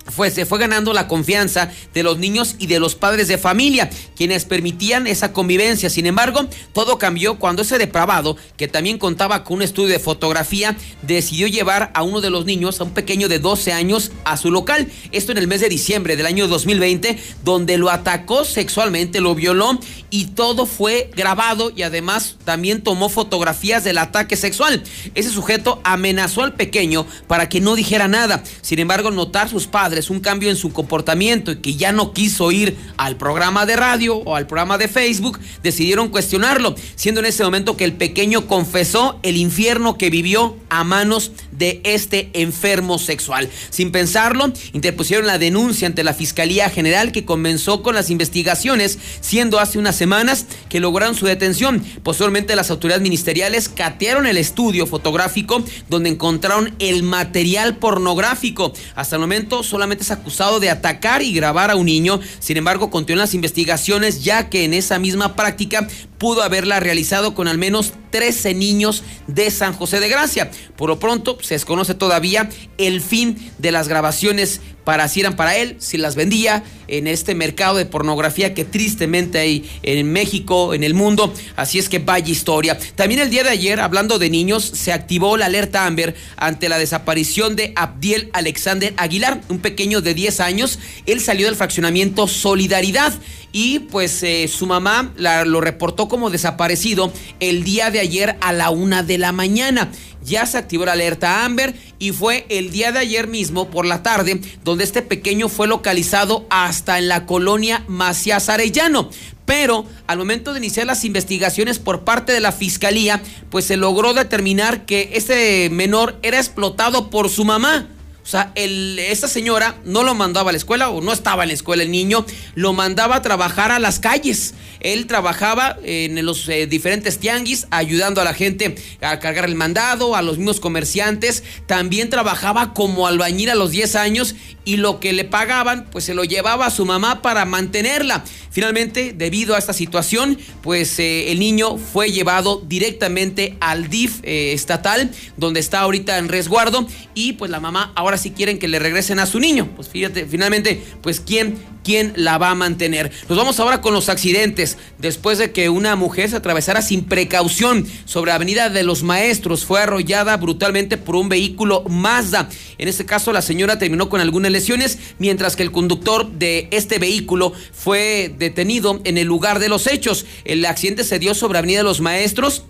fue, 0.06 0.30
se 0.30 0.46
fue 0.46 0.58
ganando 0.58 0.92
la 0.92 1.08
confianza 1.08 1.70
de 1.92 2.02
los 2.02 2.18
niños 2.18 2.56
y 2.58 2.66
de 2.66 2.78
los 2.78 2.94
padres 2.94 3.28
de 3.28 3.38
familia, 3.38 3.90
quienes 4.16 4.44
permitían 4.44 5.06
esa 5.06 5.32
convivencia. 5.32 5.90
Sin 5.90 6.06
embargo, 6.06 6.46
todo 6.72 6.98
cambió 6.98 7.38
cuando 7.38 7.62
ese 7.62 7.78
depravado, 7.78 8.36
que 8.56 8.68
también 8.68 8.98
contaba 8.98 9.44
con 9.44 9.58
un 9.58 9.62
estudio 9.62 9.88
de 9.88 9.98
fotografía, 9.98 10.76
decidió 11.02 11.46
llevar 11.46 11.90
a 11.94 12.02
uno 12.02 12.20
de 12.20 12.30
los 12.30 12.44
niños, 12.44 12.80
a 12.80 12.84
un 12.84 12.90
pequeño 12.90 13.28
de 13.28 13.38
12 13.38 13.72
años, 13.72 14.12
a 14.24 14.36
su 14.36 14.50
local. 14.50 14.90
Esto 15.12 15.32
en 15.32 15.38
el 15.38 15.48
mes 15.48 15.60
de 15.60 15.68
diciembre 15.68 16.16
del 16.16 16.26
año 16.26 16.48
2020, 16.48 17.18
donde 17.44 17.78
lo 17.78 17.90
atacó 17.90 18.44
sexualmente, 18.44 19.20
lo 19.20 19.34
violó 19.34 19.78
y 20.10 20.26
todo 20.26 20.66
fue 20.66 21.10
grabado 21.16 21.72
y 21.74 21.82
además 21.82 22.36
también 22.44 22.82
tomó 22.82 23.08
fotografías 23.08 23.84
del 23.84 23.98
ataque 23.98 24.36
sexual. 24.36 24.82
Ese 25.14 25.30
sujeto 25.30 25.80
amenazó 25.84 26.42
al 26.42 26.54
pequeño 26.54 27.06
para 27.26 27.48
que 27.48 27.60
no 27.60 27.74
dijera 27.74 28.08
nada. 28.08 28.42
Sin 28.60 28.78
embargo, 28.78 29.10
notar 29.10 29.48
sus 29.48 29.66
padres 29.66 29.93
un 30.10 30.20
cambio 30.20 30.50
en 30.50 30.56
su 30.56 30.72
comportamiento 30.72 31.52
y 31.52 31.56
que 31.56 31.74
ya 31.74 31.92
no 31.92 32.12
quiso 32.12 32.52
ir 32.52 32.76
al 32.96 33.16
programa 33.16 33.66
de 33.66 33.76
radio 33.76 34.16
o 34.16 34.36
al 34.36 34.46
programa 34.46 34.78
de 34.78 34.88
Facebook, 34.88 35.38
decidieron 35.62 36.08
cuestionarlo, 36.08 36.74
siendo 36.96 37.20
en 37.20 37.26
ese 37.26 37.44
momento 37.44 37.76
que 37.76 37.84
el 37.84 37.94
pequeño 37.94 38.46
confesó 38.46 39.18
el 39.22 39.36
infierno 39.36 39.96
que 39.96 40.10
vivió 40.10 40.56
a 40.68 40.84
manos 40.84 41.32
de 41.52 41.80
este 41.84 42.30
enfermo 42.34 42.98
sexual. 42.98 43.48
Sin 43.70 43.92
pensarlo, 43.92 44.52
interpusieron 44.72 45.26
la 45.26 45.38
denuncia 45.38 45.86
ante 45.86 46.04
la 46.04 46.14
Fiscalía 46.14 46.68
General 46.70 47.12
que 47.12 47.24
comenzó 47.24 47.82
con 47.82 47.94
las 47.94 48.10
investigaciones, 48.10 48.98
siendo 49.20 49.60
hace 49.60 49.78
unas 49.78 49.96
semanas 49.96 50.46
que 50.68 50.80
lograron 50.80 51.14
su 51.14 51.26
detención. 51.26 51.84
Posteriormente 52.02 52.56
las 52.56 52.70
autoridades 52.70 53.02
ministeriales 53.02 53.68
catearon 53.68 54.26
el 54.26 54.36
estudio 54.36 54.86
fotográfico 54.86 55.64
donde 55.88 56.10
encontraron 56.10 56.74
el 56.78 57.02
material 57.02 57.76
pornográfico. 57.76 58.72
Hasta 58.94 59.16
el 59.16 59.20
momento 59.20 59.62
solamente 59.62 59.83
es 59.92 60.10
acusado 60.10 60.60
de 60.60 60.70
atacar 60.70 61.22
y 61.22 61.32
grabar 61.32 61.70
a 61.70 61.76
un 61.76 61.86
niño. 61.86 62.20
Sin 62.38 62.56
embargo, 62.56 62.90
continúan 62.90 63.20
las 63.20 63.34
investigaciones 63.34 64.24
ya 64.24 64.48
que 64.48 64.64
en 64.64 64.74
esa 64.74 64.98
misma 64.98 65.36
práctica 65.36 65.86
pudo 66.18 66.42
haberla 66.42 66.80
realizado 66.80 67.34
con 67.34 67.48
al 67.48 67.58
menos 67.58 67.92
13 68.10 68.54
niños 68.54 69.02
de 69.26 69.50
San 69.50 69.74
José 69.74 70.00
de 70.00 70.08
Gracia. 70.08 70.50
Por 70.76 70.88
lo 70.88 70.98
pronto, 70.98 71.38
se 71.42 71.54
desconoce 71.54 71.94
todavía 71.94 72.48
el 72.78 73.00
fin 73.00 73.52
de 73.58 73.72
las 73.72 73.88
grabaciones 73.88 74.60
para 74.84 75.08
si 75.08 75.20
eran 75.20 75.36
para 75.36 75.56
él, 75.56 75.76
si 75.78 75.96
las 75.96 76.14
vendía 76.14 76.62
en 76.88 77.06
este 77.06 77.34
mercado 77.34 77.76
de 77.76 77.86
pornografía 77.86 78.54
que 78.54 78.64
tristemente 78.64 79.38
hay 79.38 79.68
en 79.82 80.12
México, 80.12 80.74
en 80.74 80.84
el 80.84 80.94
mundo. 80.94 81.32
Así 81.56 81.78
es 81.78 81.88
que 81.88 81.98
vaya 81.98 82.30
historia. 82.30 82.78
También 82.94 83.20
el 83.20 83.30
día 83.30 83.42
de 83.42 83.50
ayer, 83.50 83.80
hablando 83.80 84.18
de 84.18 84.30
niños, 84.30 84.64
se 84.64 84.92
activó 84.92 85.36
la 85.36 85.46
alerta 85.46 85.86
Amber 85.86 86.14
ante 86.36 86.68
la 86.68 86.78
desaparición 86.78 87.56
de 87.56 87.72
Abdiel 87.76 88.30
Alexander 88.32 88.92
Aguilar, 88.96 89.40
un 89.48 89.58
pequeño 89.58 90.00
de 90.00 90.14
10 90.14 90.40
años. 90.40 90.78
Él 91.06 91.20
salió 91.20 91.46
del 91.46 91.56
fraccionamiento 91.56 92.28
Solidaridad 92.28 93.14
y 93.52 93.78
pues 93.78 94.22
eh, 94.24 94.48
su 94.48 94.66
mamá 94.66 95.12
lo 95.16 95.60
reportó 95.60 96.08
como 96.08 96.28
desaparecido 96.28 97.12
el 97.38 97.62
día 97.62 97.92
de 97.92 98.00
ayer 98.00 98.36
a 98.40 98.52
la 98.52 98.70
una 98.70 99.04
de 99.04 99.16
la 99.16 99.30
mañana. 99.30 99.92
Ya 100.24 100.44
se 100.46 100.58
activó 100.58 100.86
la 100.86 100.92
alerta 100.92 101.44
Amber 101.44 101.74
y 102.00 102.10
fue 102.10 102.46
el 102.48 102.72
día 102.72 102.90
de 102.90 102.98
ayer 102.98 103.28
mismo 103.28 103.70
por 103.70 103.86
la 103.86 104.02
tarde 104.02 104.40
donde 104.64 104.73
este 104.82 105.02
pequeño 105.02 105.48
fue 105.48 105.68
localizado 105.68 106.44
hasta 106.50 106.98
en 106.98 107.06
la 107.06 107.26
colonia 107.26 107.84
Macías 107.86 108.48
Arellano. 108.48 109.10
Pero 109.44 109.84
al 110.06 110.18
momento 110.18 110.52
de 110.52 110.58
iniciar 110.58 110.86
las 110.86 111.04
investigaciones 111.04 111.78
por 111.78 112.02
parte 112.02 112.32
de 112.32 112.40
la 112.40 112.50
fiscalía, 112.50 113.22
pues 113.50 113.66
se 113.66 113.76
logró 113.76 114.14
determinar 114.14 114.86
que 114.86 115.10
este 115.12 115.70
menor 115.70 116.18
era 116.22 116.38
explotado 116.38 117.10
por 117.10 117.28
su 117.28 117.44
mamá. 117.44 117.86
O 118.24 118.26
sea, 118.26 118.52
esta 118.54 119.28
señora 119.28 119.74
no 119.84 120.02
lo 120.02 120.14
mandaba 120.14 120.48
a 120.48 120.52
la 120.52 120.56
escuela 120.56 120.88
o 120.88 121.02
no 121.02 121.12
estaba 121.12 121.42
en 121.42 121.48
la 121.48 121.54
escuela 121.54 121.82
el 121.82 121.90
niño, 121.90 122.24
lo 122.54 122.72
mandaba 122.72 123.16
a 123.16 123.22
trabajar 123.22 123.70
a 123.70 123.78
las 123.78 123.98
calles. 123.98 124.54
Él 124.80 125.06
trabajaba 125.06 125.76
en 125.82 126.24
los 126.24 126.48
eh, 126.48 126.66
diferentes 126.66 127.18
tianguis 127.18 127.66
ayudando 127.70 128.22
a 128.22 128.24
la 128.24 128.32
gente 128.32 128.76
a 129.02 129.18
cargar 129.18 129.44
el 129.44 129.54
mandado, 129.54 130.16
a 130.16 130.22
los 130.22 130.38
mismos 130.38 130.58
comerciantes. 130.58 131.42
También 131.66 132.08
trabajaba 132.08 132.72
como 132.72 133.06
albañil 133.06 133.50
a 133.50 133.54
los 133.54 133.70
10 133.70 133.94
años 133.96 134.34
y 134.64 134.78
lo 134.78 135.00
que 135.00 135.12
le 135.12 135.24
pagaban 135.24 135.86
pues 135.90 136.04
se 136.04 136.14
lo 136.14 136.24
llevaba 136.24 136.66
a 136.66 136.70
su 136.70 136.86
mamá 136.86 137.20
para 137.20 137.44
mantenerla. 137.44 138.24
Finalmente, 138.50 139.12
debido 139.12 139.54
a 139.54 139.58
esta 139.58 139.72
situación, 139.72 140.38
pues 140.62 140.98
eh, 140.98 141.32
el 141.32 141.40
niño 141.40 141.76
fue 141.76 142.12
llevado 142.12 142.62
directamente 142.64 143.56
al 143.60 143.88
DIF 143.88 144.20
eh, 144.22 144.52
estatal, 144.52 145.10
donde 145.36 145.60
está 145.60 145.80
ahorita 145.80 146.18
en 146.18 146.28
resguardo, 146.28 146.86
y 147.14 147.32
pues 147.32 147.50
la 147.50 147.58
mamá 147.58 147.92
ahora 147.96 148.13
sí 148.18 148.30
quieren 148.30 148.58
que 148.58 148.68
le 148.68 148.78
regresen 148.78 149.18
a 149.18 149.26
su 149.26 149.40
niño. 149.40 149.68
Pues 149.74 149.88
fíjate, 149.88 150.26
finalmente, 150.26 150.82
pues 151.02 151.20
quién, 151.20 151.56
quién 151.82 152.12
la 152.16 152.38
va 152.38 152.50
a 152.50 152.54
mantener. 152.54 153.12
Nos 153.28 153.38
vamos 153.38 153.60
ahora 153.60 153.80
con 153.80 153.94
los 153.94 154.08
accidentes. 154.08 154.78
Después 154.98 155.38
de 155.38 155.52
que 155.52 155.68
una 155.68 155.96
mujer 155.96 156.30
se 156.30 156.36
atravesara 156.36 156.82
sin 156.82 157.04
precaución 157.04 157.86
sobre 158.04 158.32
Avenida 158.32 158.70
de 158.70 158.82
los 158.82 159.02
Maestros, 159.02 159.64
fue 159.64 159.80
arrollada 159.80 160.36
brutalmente 160.36 160.96
por 160.96 161.16
un 161.16 161.28
vehículo 161.28 161.84
Mazda. 161.88 162.48
En 162.78 162.88
este 162.88 163.04
caso, 163.04 163.32
la 163.32 163.42
señora 163.42 163.78
terminó 163.78 164.08
con 164.08 164.20
algunas 164.20 164.50
lesiones, 164.50 164.98
mientras 165.18 165.56
que 165.56 165.62
el 165.62 165.72
conductor 165.72 166.30
de 166.30 166.68
este 166.70 166.98
vehículo 166.98 167.52
fue 167.72 168.34
detenido 168.38 169.00
en 169.04 169.18
el 169.18 169.26
lugar 169.26 169.58
de 169.58 169.68
los 169.68 169.86
hechos. 169.86 170.26
El 170.44 170.64
accidente 170.64 171.04
se 171.04 171.18
dio 171.18 171.34
sobre 171.34 171.58
Avenida 171.58 171.78
de 171.78 171.84
los 171.84 172.00
Maestros 172.00 172.64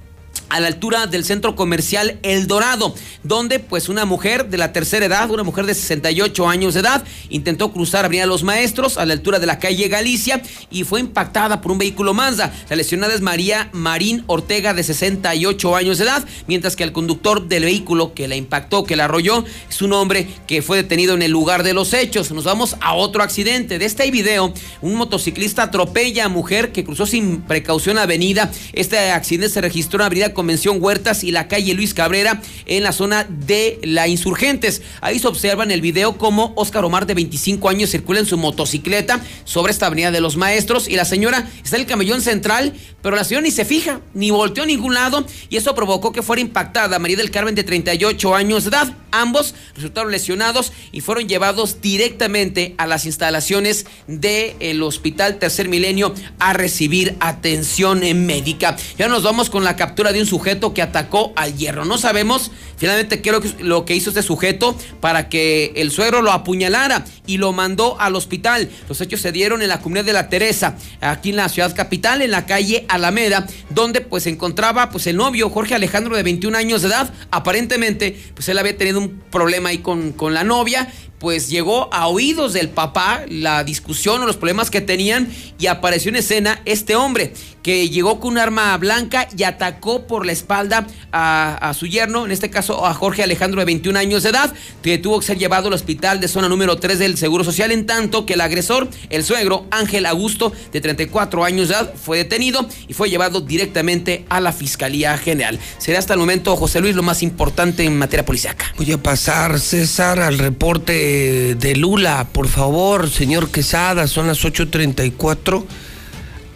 a 0.48 0.60
la 0.60 0.68
altura 0.68 1.06
del 1.06 1.24
centro 1.24 1.56
comercial 1.56 2.18
El 2.22 2.46
Dorado, 2.46 2.94
donde 3.22 3.58
pues 3.58 3.88
una 3.88 4.04
mujer 4.04 4.48
de 4.48 4.58
la 4.58 4.72
tercera 4.72 5.06
edad, 5.06 5.30
una 5.30 5.42
mujer 5.42 5.66
de 5.66 5.74
68 5.74 6.48
años 6.48 6.74
de 6.74 6.80
edad, 6.80 7.04
intentó 7.30 7.72
cruzar 7.72 8.04
Avenida 8.04 8.26
Los 8.26 8.42
Maestros 8.42 8.98
a 8.98 9.06
la 9.06 9.14
altura 9.14 9.38
de 9.38 9.46
la 9.46 9.58
calle 9.58 9.88
Galicia 9.88 10.42
y 10.70 10.84
fue 10.84 11.00
impactada 11.00 11.60
por 11.60 11.72
un 11.72 11.78
vehículo 11.78 12.14
Mazda. 12.14 12.52
La 12.68 12.76
lesionada 12.76 13.14
es 13.14 13.20
María 13.20 13.68
Marín 13.72 14.24
Ortega 14.26 14.74
de 14.74 14.82
68 14.82 15.76
años 15.76 15.98
de 15.98 16.04
edad, 16.04 16.24
mientras 16.46 16.76
que 16.76 16.84
el 16.84 16.92
conductor 16.92 17.48
del 17.48 17.64
vehículo 17.64 18.14
que 18.14 18.28
la 18.28 18.36
impactó, 18.36 18.84
que 18.84 18.96
la 18.96 19.04
arrolló, 19.04 19.44
es 19.68 19.82
un 19.82 19.92
hombre 19.92 20.28
que 20.46 20.62
fue 20.62 20.76
detenido 20.76 21.14
en 21.14 21.22
el 21.22 21.30
lugar 21.30 21.62
de 21.62 21.74
los 21.74 21.92
hechos. 21.94 22.30
Nos 22.30 22.44
vamos 22.44 22.76
a 22.80 22.94
otro 22.94 23.22
accidente. 23.22 23.78
De 23.78 23.84
este 23.84 24.10
video, 24.10 24.52
un 24.82 24.94
motociclista 24.94 25.64
atropella 25.64 26.26
a 26.26 26.28
mujer 26.28 26.72
que 26.72 26.84
cruzó 26.84 27.06
sin 27.06 27.42
precaución 27.42 27.98
avenida. 27.98 28.50
Este 28.72 29.10
accidente 29.10 29.48
se 29.48 29.60
registró 29.60 30.00
en 30.00 30.06
Avenida 30.06 30.33
Convención 30.34 30.78
Huertas 30.80 31.24
y 31.24 31.30
la 31.30 31.48
calle 31.48 31.74
Luis 31.74 31.94
Cabrera 31.94 32.42
en 32.66 32.82
la 32.82 32.92
zona 32.92 33.24
de 33.24 33.78
la 33.82 34.08
Insurgentes. 34.08 34.82
Ahí 35.00 35.18
se 35.18 35.28
observa 35.28 35.64
en 35.64 35.70
el 35.70 35.80
video 35.80 36.18
cómo 36.18 36.52
Óscar 36.56 36.84
Omar 36.84 37.06
de 37.06 37.14
25 37.14 37.68
años 37.68 37.90
circula 37.90 38.20
en 38.20 38.26
su 38.26 38.36
motocicleta 38.36 39.20
sobre 39.44 39.72
esta 39.72 39.86
avenida 39.86 40.10
de 40.10 40.20
los 40.20 40.36
maestros 40.36 40.88
y 40.88 40.96
la 40.96 41.04
señora 41.04 41.48
está 41.62 41.76
en 41.76 41.82
el 41.82 41.88
camellón 41.88 42.20
central, 42.20 42.74
pero 43.02 43.16
la 43.16 43.24
señora 43.24 43.44
ni 43.44 43.50
se 43.50 43.64
fija, 43.64 44.00
ni 44.12 44.30
volteó 44.30 44.64
a 44.64 44.66
ningún 44.66 44.94
lado 44.94 45.24
y 45.48 45.56
eso 45.56 45.74
provocó 45.74 46.12
que 46.12 46.22
fuera 46.22 46.42
impactada 46.42 46.98
María 46.98 47.16
del 47.16 47.30
Carmen 47.30 47.54
de 47.54 47.64
38 47.64 48.34
años 48.34 48.64
de 48.64 48.70
edad. 48.70 48.96
Ambos 49.10 49.54
resultaron 49.76 50.10
lesionados 50.10 50.72
y 50.90 51.00
fueron 51.00 51.28
llevados 51.28 51.80
directamente 51.80 52.74
a 52.78 52.86
las 52.86 53.06
instalaciones 53.06 53.86
del 54.08 54.82
Hospital 54.82 55.38
Tercer 55.38 55.68
Milenio 55.68 56.12
a 56.40 56.52
recibir 56.52 57.16
atención 57.20 58.00
médica. 58.26 58.76
Ya 58.98 59.08
nos 59.08 59.22
vamos 59.22 59.50
con 59.50 59.62
la 59.62 59.76
captura 59.76 60.12
de 60.12 60.20
un 60.20 60.23
sujeto 60.26 60.74
que 60.74 60.82
atacó 60.82 61.32
al 61.36 61.56
hierro. 61.56 61.84
No 61.84 61.98
sabemos 61.98 62.50
finalmente 62.76 63.22
qué 63.22 63.30
es 63.30 63.60
lo 63.60 63.84
que 63.84 63.94
hizo 63.94 64.10
este 64.10 64.22
sujeto 64.22 64.76
para 65.00 65.28
que 65.28 65.72
el 65.76 65.90
suegro 65.90 66.22
lo 66.22 66.32
apuñalara 66.32 67.04
y 67.26 67.38
lo 67.38 67.52
mandó 67.52 68.00
al 68.00 68.16
hospital. 68.16 68.68
Los 68.88 69.00
hechos 69.00 69.20
se 69.20 69.32
dieron 69.32 69.62
en 69.62 69.68
la 69.68 69.80
comunidad 69.80 70.04
de 70.04 70.12
La 70.12 70.28
Teresa, 70.28 70.76
aquí 71.00 71.30
en 71.30 71.36
la 71.36 71.48
ciudad 71.48 71.74
capital, 71.74 72.22
en 72.22 72.30
la 72.30 72.46
calle 72.46 72.84
Alameda, 72.88 73.46
donde 73.70 74.00
pues 74.00 74.24
se 74.24 74.30
encontraba 74.30 74.90
pues 74.90 75.06
el 75.06 75.16
novio 75.16 75.50
Jorge 75.50 75.74
Alejandro 75.74 76.16
de 76.16 76.22
21 76.22 76.56
años 76.56 76.82
de 76.82 76.88
edad. 76.88 77.12
Aparentemente 77.30 78.18
pues 78.34 78.48
él 78.48 78.58
había 78.58 78.76
tenido 78.76 78.98
un 78.98 79.20
problema 79.30 79.70
ahí 79.70 79.78
con, 79.78 80.12
con 80.12 80.34
la 80.34 80.44
novia 80.44 80.92
pues 81.24 81.48
llegó 81.48 81.88
a 81.94 82.08
oídos 82.08 82.52
del 82.52 82.68
papá 82.68 83.22
la 83.28 83.64
discusión 83.64 84.20
o 84.20 84.26
los 84.26 84.36
problemas 84.36 84.70
que 84.70 84.82
tenían 84.82 85.32
y 85.58 85.68
apareció 85.68 86.10
en 86.10 86.16
escena 86.16 86.60
este 86.66 86.96
hombre 86.96 87.32
que 87.64 87.88
llegó 87.88 88.20
con 88.20 88.32
un 88.32 88.38
arma 88.38 88.76
blanca 88.76 89.26
y 89.36 89.42
atacó 89.42 90.06
por 90.06 90.26
la 90.26 90.32
espalda 90.32 90.86
a, 91.12 91.72
su 91.74 91.86
yerno, 91.86 92.26
en 92.26 92.30
este 92.30 92.50
caso 92.50 92.86
a 92.86 92.92
Jorge 92.92 93.22
Alejandro 93.22 93.60
de 93.60 93.64
21 93.64 93.98
años 93.98 94.22
de 94.22 94.28
edad, 94.28 94.52
que 94.82 94.98
tuvo 94.98 95.18
que 95.18 95.26
ser 95.26 95.38
llevado 95.38 95.68
al 95.68 95.72
hospital 95.74 96.20
de 96.20 96.28
zona 96.28 96.48
número 96.48 96.76
3 96.76 96.98
del 96.98 97.16
Seguro 97.16 97.42
Social, 97.42 97.72
en 97.72 97.86
tanto 97.86 98.26
que 98.26 98.34
el 98.34 98.42
agresor, 98.42 98.88
el 99.08 99.24
suegro 99.24 99.66
Ángel 99.70 100.04
Augusto, 100.04 100.52
de 100.72 100.80
34 100.82 101.42
años 101.42 101.68
de 101.68 101.74
edad, 101.74 101.94
fue 101.94 102.18
detenido 102.18 102.68
y 102.86 102.92
fue 102.92 103.08
llevado 103.08 103.40
directamente 103.40 104.26
a 104.28 104.42
la 104.42 104.52
Fiscalía 104.52 105.16
General. 105.16 105.58
Será 105.78 105.98
hasta 105.98 106.12
el 106.12 106.20
momento, 106.20 106.54
José 106.56 106.80
Luis, 106.80 106.94
lo 106.94 107.02
más 107.02 107.22
importante 107.22 107.84
en 107.84 107.96
materia 107.96 108.26
policíaca. 108.26 108.74
Voy 108.76 108.92
a 108.92 108.98
pasar, 108.98 109.58
César, 109.58 110.20
al 110.20 110.38
reporte 110.38 111.54
de 111.54 111.76
Lula, 111.76 112.28
por 112.30 112.48
favor, 112.48 113.08
señor 113.08 113.50
Quesada, 113.50 114.06
son 114.06 114.26
las 114.26 114.44
8.34. 114.44 115.64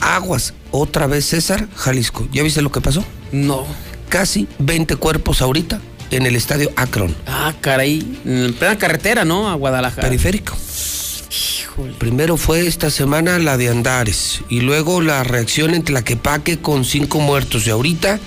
Aguas, 0.00 0.54
otra 0.70 1.06
vez 1.06 1.26
César, 1.26 1.68
Jalisco. 1.74 2.28
¿Ya 2.32 2.42
viste 2.42 2.62
lo 2.62 2.72
que 2.72 2.80
pasó? 2.80 3.04
No. 3.32 3.66
Casi 4.08 4.48
20 4.58 4.96
cuerpos 4.96 5.42
ahorita 5.42 5.80
en 6.10 6.26
el 6.26 6.36
estadio 6.36 6.70
Akron. 6.76 7.14
Ah, 7.26 7.54
caray, 7.60 8.20
en 8.24 8.54
plena 8.54 8.78
carretera, 8.78 9.24
¿no? 9.24 9.48
A 9.48 9.54
Guadalajara. 9.54 10.08
Periférico. 10.08 10.56
Primero 11.98 12.36
fue 12.36 12.66
esta 12.66 12.90
semana 12.90 13.38
la 13.38 13.56
de 13.56 13.68
Andares 13.68 14.40
y 14.48 14.60
luego 14.62 15.00
la 15.00 15.22
reacción 15.22 15.74
en 15.74 15.84
Tlaquepaque 15.84 16.58
con 16.58 16.84
cinco 16.84 17.20
muertos 17.20 17.66
y 17.66 17.70
ahorita 17.70 18.18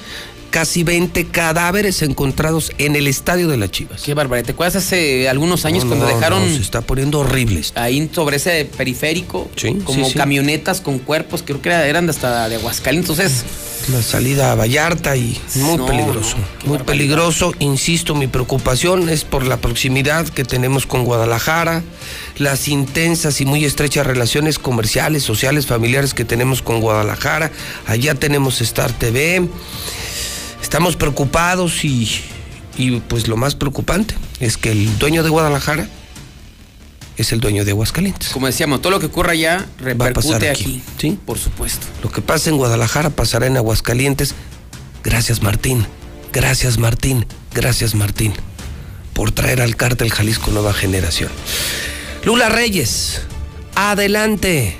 casi 0.51 0.83
20 0.83 1.25
cadáveres 1.27 2.01
encontrados 2.03 2.71
en 2.77 2.95
el 2.95 3.07
estadio 3.07 3.47
de 3.47 3.57
las 3.57 3.71
Chivas. 3.71 4.01
Qué 4.03 4.13
barbaridad. 4.13 4.45
¿Te 4.47 4.51
acuerdas 4.51 4.75
hace 4.83 5.27
algunos 5.29 5.65
años 5.65 5.83
No, 5.85 5.89
cuando 5.91 6.07
no, 6.07 6.13
dejaron 6.15 6.47
no, 6.47 6.55
se 6.55 6.61
está 6.61 6.81
poniendo 6.81 7.19
horrible. 7.21 7.61
esto. 7.61 7.79
ahí 7.79 8.09
sobre 8.13 8.35
ese 8.37 8.65
periférico 8.65 9.49
como 9.85 10.05
sí, 10.05 10.11
sí. 10.11 10.17
camionetas 10.17 10.81
con 10.81 10.99
cuerpos, 10.99 11.41
creo 11.43 11.61
que 11.61 11.69
era- 11.69 11.87
eran 11.87 12.07
hasta 12.09 12.47
de 12.49 12.55
Aguascalientes? 12.55 13.09
Entonces, 13.09 13.43
La 13.91 14.03
salida 14.03 14.51
a 14.51 14.55
Vallarta 14.55 15.15
y 15.15 15.41
muy 15.55 15.77
No, 15.77 15.85
peligroso. 15.87 16.35
muy 16.65 16.77
peligroso. 16.79 17.51
Insisto, 17.57 18.13
mi 18.13 18.27
preocupación 18.27 19.09
es 19.09 19.23
por 19.23 19.43
la 19.47 19.57
proximidad 19.57 20.27
que 20.27 20.43
tenemos 20.43 20.85
con 20.85 21.03
Guadalajara, 21.03 21.81
las 22.37 22.67
intensas 22.67 23.41
y 23.41 23.45
muy 23.45 23.65
estrechas 23.65 24.05
relaciones 24.05 24.59
comerciales, 24.59 25.23
sociales, 25.23 25.65
familiares 25.65 26.13
que 26.13 26.25
tenemos 26.25 26.61
con 26.61 26.79
Guadalajara. 26.79 27.51
Allá 27.87 28.13
tenemos 28.13 28.61
Star 28.61 28.91
TV. 28.91 29.47
Estamos 30.61 30.95
preocupados 30.95 31.83
y, 31.83 32.09
y 32.77 32.99
pues 33.01 33.27
lo 33.27 33.38
más 33.38 33.55
preocupante 33.55 34.15
es 34.39 34.57
que 34.57 34.71
el 34.71 34.97
dueño 34.99 35.23
de 35.23 35.29
Guadalajara 35.29 35.88
es 37.17 37.31
el 37.33 37.39
dueño 37.39 37.65
de 37.65 37.71
Aguascalientes. 37.71 38.29
como 38.29 38.47
decíamos, 38.47 38.81
todo 38.81 38.91
lo 38.91 38.99
que 38.99 39.07
ocurra 39.07 39.33
allá 39.33 39.65
Va 39.85 40.07
a 40.07 40.13
pasar 40.13 40.39
repercute 40.41 40.49
aquí. 40.49 40.63
aquí. 40.63 40.83
¿sí? 40.97 41.19
Por 41.25 41.38
supuesto. 41.38 41.85
Lo 42.03 42.09
que 42.11 42.21
pasa 42.21 42.49
en 42.49 42.57
Guadalajara 42.57 43.09
pasará 43.09 43.47
en 43.47 43.57
Aguascalientes. 43.57 44.33
Gracias 45.03 45.41
Martín, 45.41 45.85
gracias 46.31 46.77
Martín, 46.77 47.25
gracias 47.53 47.95
Martín 47.95 48.33
por 49.13 49.31
traer 49.31 49.61
al 49.61 49.75
cártel 49.75 50.11
Jalisco 50.11 50.51
Nueva 50.51 50.73
Generación. 50.73 51.29
Lula 52.23 52.49
Reyes, 52.49 53.21
adelante. 53.75 54.77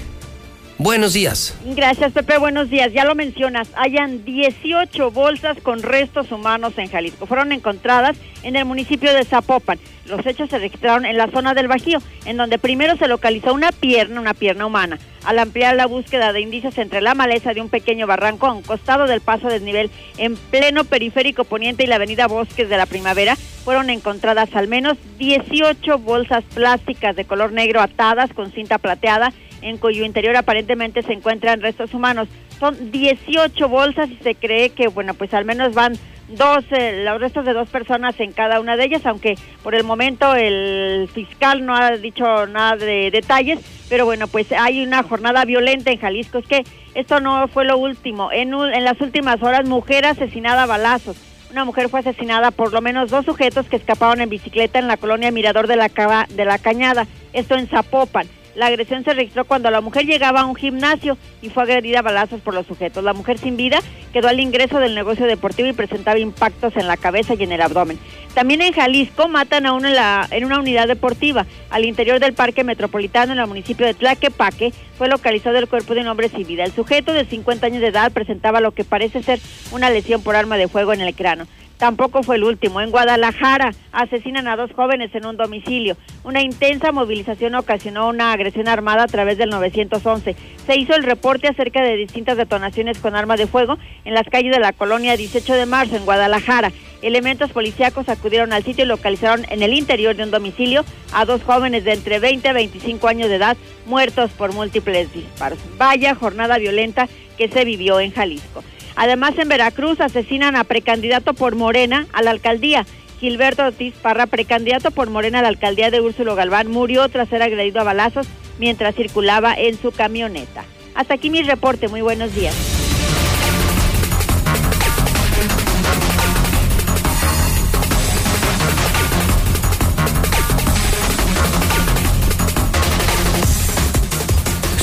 Buenos 0.84 1.14
días. 1.14 1.56
Gracias, 1.64 2.12
Pepe. 2.12 2.40
Buenos 2.40 2.72
días. 2.72 2.92
Ya 2.92 3.06
lo 3.06 3.14
mencionas. 3.14 3.70
Hayan 3.76 4.26
18 4.26 5.12
bolsas 5.12 5.60
con 5.62 5.84
restos 5.84 6.32
humanos 6.32 6.74
en 6.78 6.90
Jalisco. 6.90 7.28
Fueron 7.28 7.52
encontradas 7.52 8.18
en 8.42 8.56
el 8.56 8.66
municipio 8.66 9.14
de 9.14 9.24
Zapopan. 9.24 9.78
Los 10.08 10.26
hechos 10.26 10.50
se 10.50 10.58
registraron 10.58 11.06
en 11.06 11.18
la 11.18 11.30
zona 11.30 11.54
del 11.54 11.68
Bajío, 11.68 12.00
en 12.26 12.36
donde 12.36 12.58
primero 12.58 12.98
se 12.98 13.08
localizó 13.08 13.54
una 13.54 13.72
pierna, 13.72 14.20
una 14.20 14.34
pierna 14.34 14.66
humana. 14.66 14.98
Al 15.24 15.38
ampliar 15.38 15.76
la 15.76 15.86
búsqueda 15.86 16.34
de 16.34 16.42
indicios 16.42 16.76
entre 16.80 17.00
la 17.00 17.14
maleza 17.14 17.54
de 17.54 17.62
un 17.62 17.70
pequeño 17.70 18.08
barranco 18.08 18.48
a 18.48 18.54
un 18.54 18.64
costado 18.64 19.06
del 19.06 19.22
paso 19.22 19.50
de 19.50 19.54
desnivel 19.54 19.92
en 20.18 20.36
pleno 20.36 20.84
periférico 20.84 21.44
poniente 21.44 21.84
y 21.84 21.88
la 21.88 21.98
avenida 21.98 22.26
Bosques 22.26 22.70
de 22.70 22.78
la 22.78 22.88
Primavera, 22.88 23.36
fueron 23.36 23.92
encontradas 23.92 24.50
al 24.56 24.68
menos 24.68 24.98
18 25.20 26.00
bolsas 26.00 26.44
plásticas 26.56 27.16
de 27.16 27.26
color 27.26 27.52
negro 27.52 27.82
atadas 27.82 28.34
con 28.34 28.52
cinta 28.52 28.80
plateada 28.80 29.32
en 29.62 29.78
cuyo 29.78 30.04
interior 30.06 30.36
aparentemente 30.36 31.02
se 31.04 31.14
encuentran 31.14 31.62
restos 31.62 31.94
humanos. 31.94 32.28
Son 32.60 32.92
18 32.92 33.68
bolsas 33.70 34.10
y 34.10 34.18
se 34.24 34.36
cree 34.36 34.70
que, 34.70 34.88
bueno, 34.88 35.14
pues 35.14 35.34
al 35.34 35.46
menos 35.46 35.74
van 35.74 35.94
dos, 36.30 36.64
eh, 36.72 37.04
los 37.04 37.20
restos 37.20 37.44
de 37.46 37.54
dos 37.54 37.68
personas 37.70 38.18
en 38.20 38.32
cada 38.32 38.60
una 38.60 38.78
de 38.78 38.86
ellas, 38.86 39.06
aunque 39.06 39.36
por 39.64 39.76
el 39.76 39.84
momento 39.84 40.34
el 40.36 41.10
fiscal 41.14 41.66
no 41.66 41.76
ha 41.76 41.92
dicho 41.98 42.24
nada 42.48 42.76
de 42.78 43.10
detalles, 43.12 43.60
pero 43.90 44.06
bueno, 44.06 44.28
pues 44.28 44.52
hay 44.52 44.82
una 44.84 45.04
jornada 45.04 45.44
violenta 45.46 45.92
en 45.92 46.00
Jalisco. 46.00 46.38
Es 46.38 46.48
que 46.48 46.64
esto 46.96 47.20
no 47.20 47.48
fue 47.50 47.66
lo 47.66 47.78
último. 47.78 48.32
En, 48.32 48.54
un- 48.54 48.74
en 48.74 48.86
las 48.86 49.00
últimas 49.02 49.42
horas, 49.44 49.68
mujer 49.68 50.06
asesinada 50.06 50.64
a 50.64 50.68
balazos. 50.68 51.18
Una 51.52 51.66
mujer 51.66 51.90
fue 51.90 52.00
asesinada 52.00 52.52
por 52.52 52.72
lo 52.72 52.80
menos 52.80 53.10
dos 53.12 53.26
sujetos 53.26 53.68
que 53.68 53.76
escapaban 53.76 54.22
en 54.22 54.30
bicicleta 54.30 54.80
en 54.80 54.88
la 54.88 54.96
colonia 54.96 55.32
Mirador 55.32 55.68
de 55.68 55.76
la, 55.76 55.90
Cava- 55.90 56.28
de 56.30 56.46
la 56.46 56.58
Cañada, 56.60 57.08
esto 57.34 57.56
en 57.58 57.68
Zapopan. 57.68 58.26
La 58.56 58.68
agresión 58.68 59.04
se 59.04 59.14
registró 59.14 59.46
cuando 59.46 59.72
la 59.72 59.82
mujer 59.82 60.06
llegaba 60.06 60.42
a 60.42 60.46
un 60.46 60.56
gimnasio 60.56 61.18
y 61.42 61.50
fue 61.50 61.64
agredida 61.64 62.00
a 62.00 62.02
balazos 62.04 62.42
por 62.42 62.54
los 62.54 62.66
sujetos. 62.68 63.04
La 63.04 63.14
mujer 63.14 63.38
sin 63.38 63.56
vida 63.58 63.80
quedó 64.12 64.28
al 64.28 64.40
ingreso 64.40 64.80
del 64.80 64.94
negocio 64.96 65.26
deportivo 65.26 65.70
y 65.70 65.74
presentaba 65.74 66.20
impactos 66.20 66.76
en 66.76 66.88
la 66.88 66.98
cabeza 66.98 67.34
y 67.34 67.44
en 67.44 67.52
el 67.52 67.62
abdomen. 67.62 67.98
También 68.34 68.62
en 68.62 68.74
Jalisco 68.74 69.28
matan 69.28 69.66
a 69.66 69.74
uno 69.74 69.88
en, 69.88 69.96
la, 69.96 70.28
en 70.32 70.46
una 70.46 70.60
unidad 70.60 70.88
deportiva. 70.88 71.46
Al 71.70 71.86
interior 71.86 72.20
del 72.20 72.34
parque 72.34 72.64
metropolitano 72.64 73.34
en 73.34 73.40
el 73.40 73.48
municipio 73.48 73.86
de 73.86 73.94
Tlaquepaque 73.94 74.74
fue 74.98 75.08
localizado 75.08 75.58
el 75.58 75.68
cuerpo 75.68 75.96
de 75.96 76.02
un 76.02 76.08
hombre 76.08 76.30
sin 76.30 76.46
vida. 76.46 76.64
El 76.64 76.72
sujeto 76.72 77.14
de 77.14 77.26
50 77.26 77.66
años 77.66 77.82
de 77.82 77.88
edad 77.88 78.12
presentaba 78.12 78.62
lo 78.62 78.72
que 78.72 78.84
parece 78.84 79.24
ser 79.24 79.40
una 79.72 79.90
lesión 79.90 80.24
por 80.24 80.36
arma 80.36 80.58
de 80.58 80.68
fuego 80.68 80.94
en 80.94 81.02
el 81.02 81.14
cráneo. 81.14 81.48
Tampoco 81.82 82.22
fue 82.22 82.36
el 82.36 82.44
último. 82.44 82.80
En 82.80 82.92
Guadalajara 82.92 83.72
asesinan 83.92 84.48
a 84.48 84.56
dos 84.56 84.70
jóvenes 84.76 85.10
en 85.16 85.26
un 85.26 85.36
domicilio. 85.36 85.98
Una 86.24 86.44
intensa 86.44 86.92
movilización 86.92 87.56
ocasionó 87.56 88.08
una 88.08 88.34
agresión 88.34 88.68
armada 88.68 89.06
a 89.06 89.08
través 89.08 89.40
del 89.40 89.50
911. 89.50 90.36
Se 90.68 90.78
hizo 90.78 90.94
el 90.94 91.02
reporte 91.02 91.48
acerca 91.48 91.82
de 91.82 91.98
distintas 91.98 92.38
detonaciones 92.38 93.00
con 93.00 93.16
arma 93.16 93.36
de 93.36 93.48
fuego 93.48 93.80
en 94.06 94.14
las 94.14 94.28
calles 94.28 94.52
de 94.52 94.60
la 94.60 94.74
colonia 94.74 95.18
18 95.18 95.56
de 95.56 95.66
marzo 95.66 95.96
en 95.96 96.06
Guadalajara. 96.06 96.72
Elementos 97.02 97.50
policíacos 97.50 98.10
acudieron 98.10 98.54
al 98.54 98.64
sitio 98.64 98.84
y 98.84 98.88
localizaron 98.88 99.48
en 99.50 99.64
el 99.64 99.74
interior 99.74 100.16
de 100.16 100.22
un 100.22 100.30
domicilio 100.30 100.86
a 101.14 101.26
dos 101.26 101.42
jóvenes 101.42 101.84
de 101.84 101.94
entre 101.94 102.20
20 102.20 102.48
a 102.48 102.54
25 102.54 103.08
años 103.08 103.28
de 103.28 103.38
edad 103.38 103.58
muertos 103.88 104.30
por 104.30 104.54
múltiples 104.54 105.12
disparos. 105.12 105.58
Vaya 105.80 106.14
jornada 106.14 106.60
violenta 106.60 107.10
que 107.40 107.50
se 107.50 107.66
vivió 107.66 108.00
en 108.00 108.12
Jalisco. 108.12 108.64
Además, 108.96 109.38
en 109.38 109.50
Veracruz 109.50 110.00
asesinan 110.02 110.56
a 110.56 110.64
precandidato 110.64 111.34
por 111.34 111.56
Morena 111.56 112.08
a 112.14 112.22
la 112.22 112.32
alcaldía. 112.32 112.86
Gilberto 113.20 113.64
Ortiz 113.64 113.94
Parra, 114.02 114.26
precandidato 114.26 114.92
por 114.92 115.10
Morena 115.10 115.40
a 115.40 115.42
la 115.44 115.50
alcaldía 115.50 115.92
de 115.92 116.02
Úrsulo 116.02 116.36
Galván, 116.36 116.68
murió 116.72 117.08
tras 117.10 117.30
ser 117.30 117.44
agredido 117.44 117.80
a 117.80 117.84
balazos 117.84 118.28
mientras 118.58 118.96
circulaba 118.96 119.54
en 119.54 119.78
su 119.80 119.92
camioneta. 119.92 120.64
Hasta 120.96 121.14
aquí 121.14 121.30
mi 121.30 121.44
reporte. 121.44 121.88
Muy 121.88 122.02
buenos 122.02 122.34
días. 122.34 122.81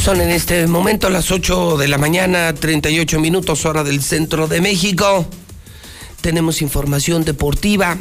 Son 0.08 0.22
en 0.22 0.30
este 0.30 0.66
momento 0.66 1.10
las 1.10 1.30
8 1.30 1.76
de 1.76 1.86
la 1.86 1.98
mañana, 1.98 2.54
38 2.54 3.20
minutos 3.20 3.66
hora 3.66 3.84
del 3.84 4.02
centro 4.02 4.48
de 4.48 4.62
México. 4.62 5.26
Tenemos 6.22 6.62
información 6.62 7.26
deportiva. 7.26 7.98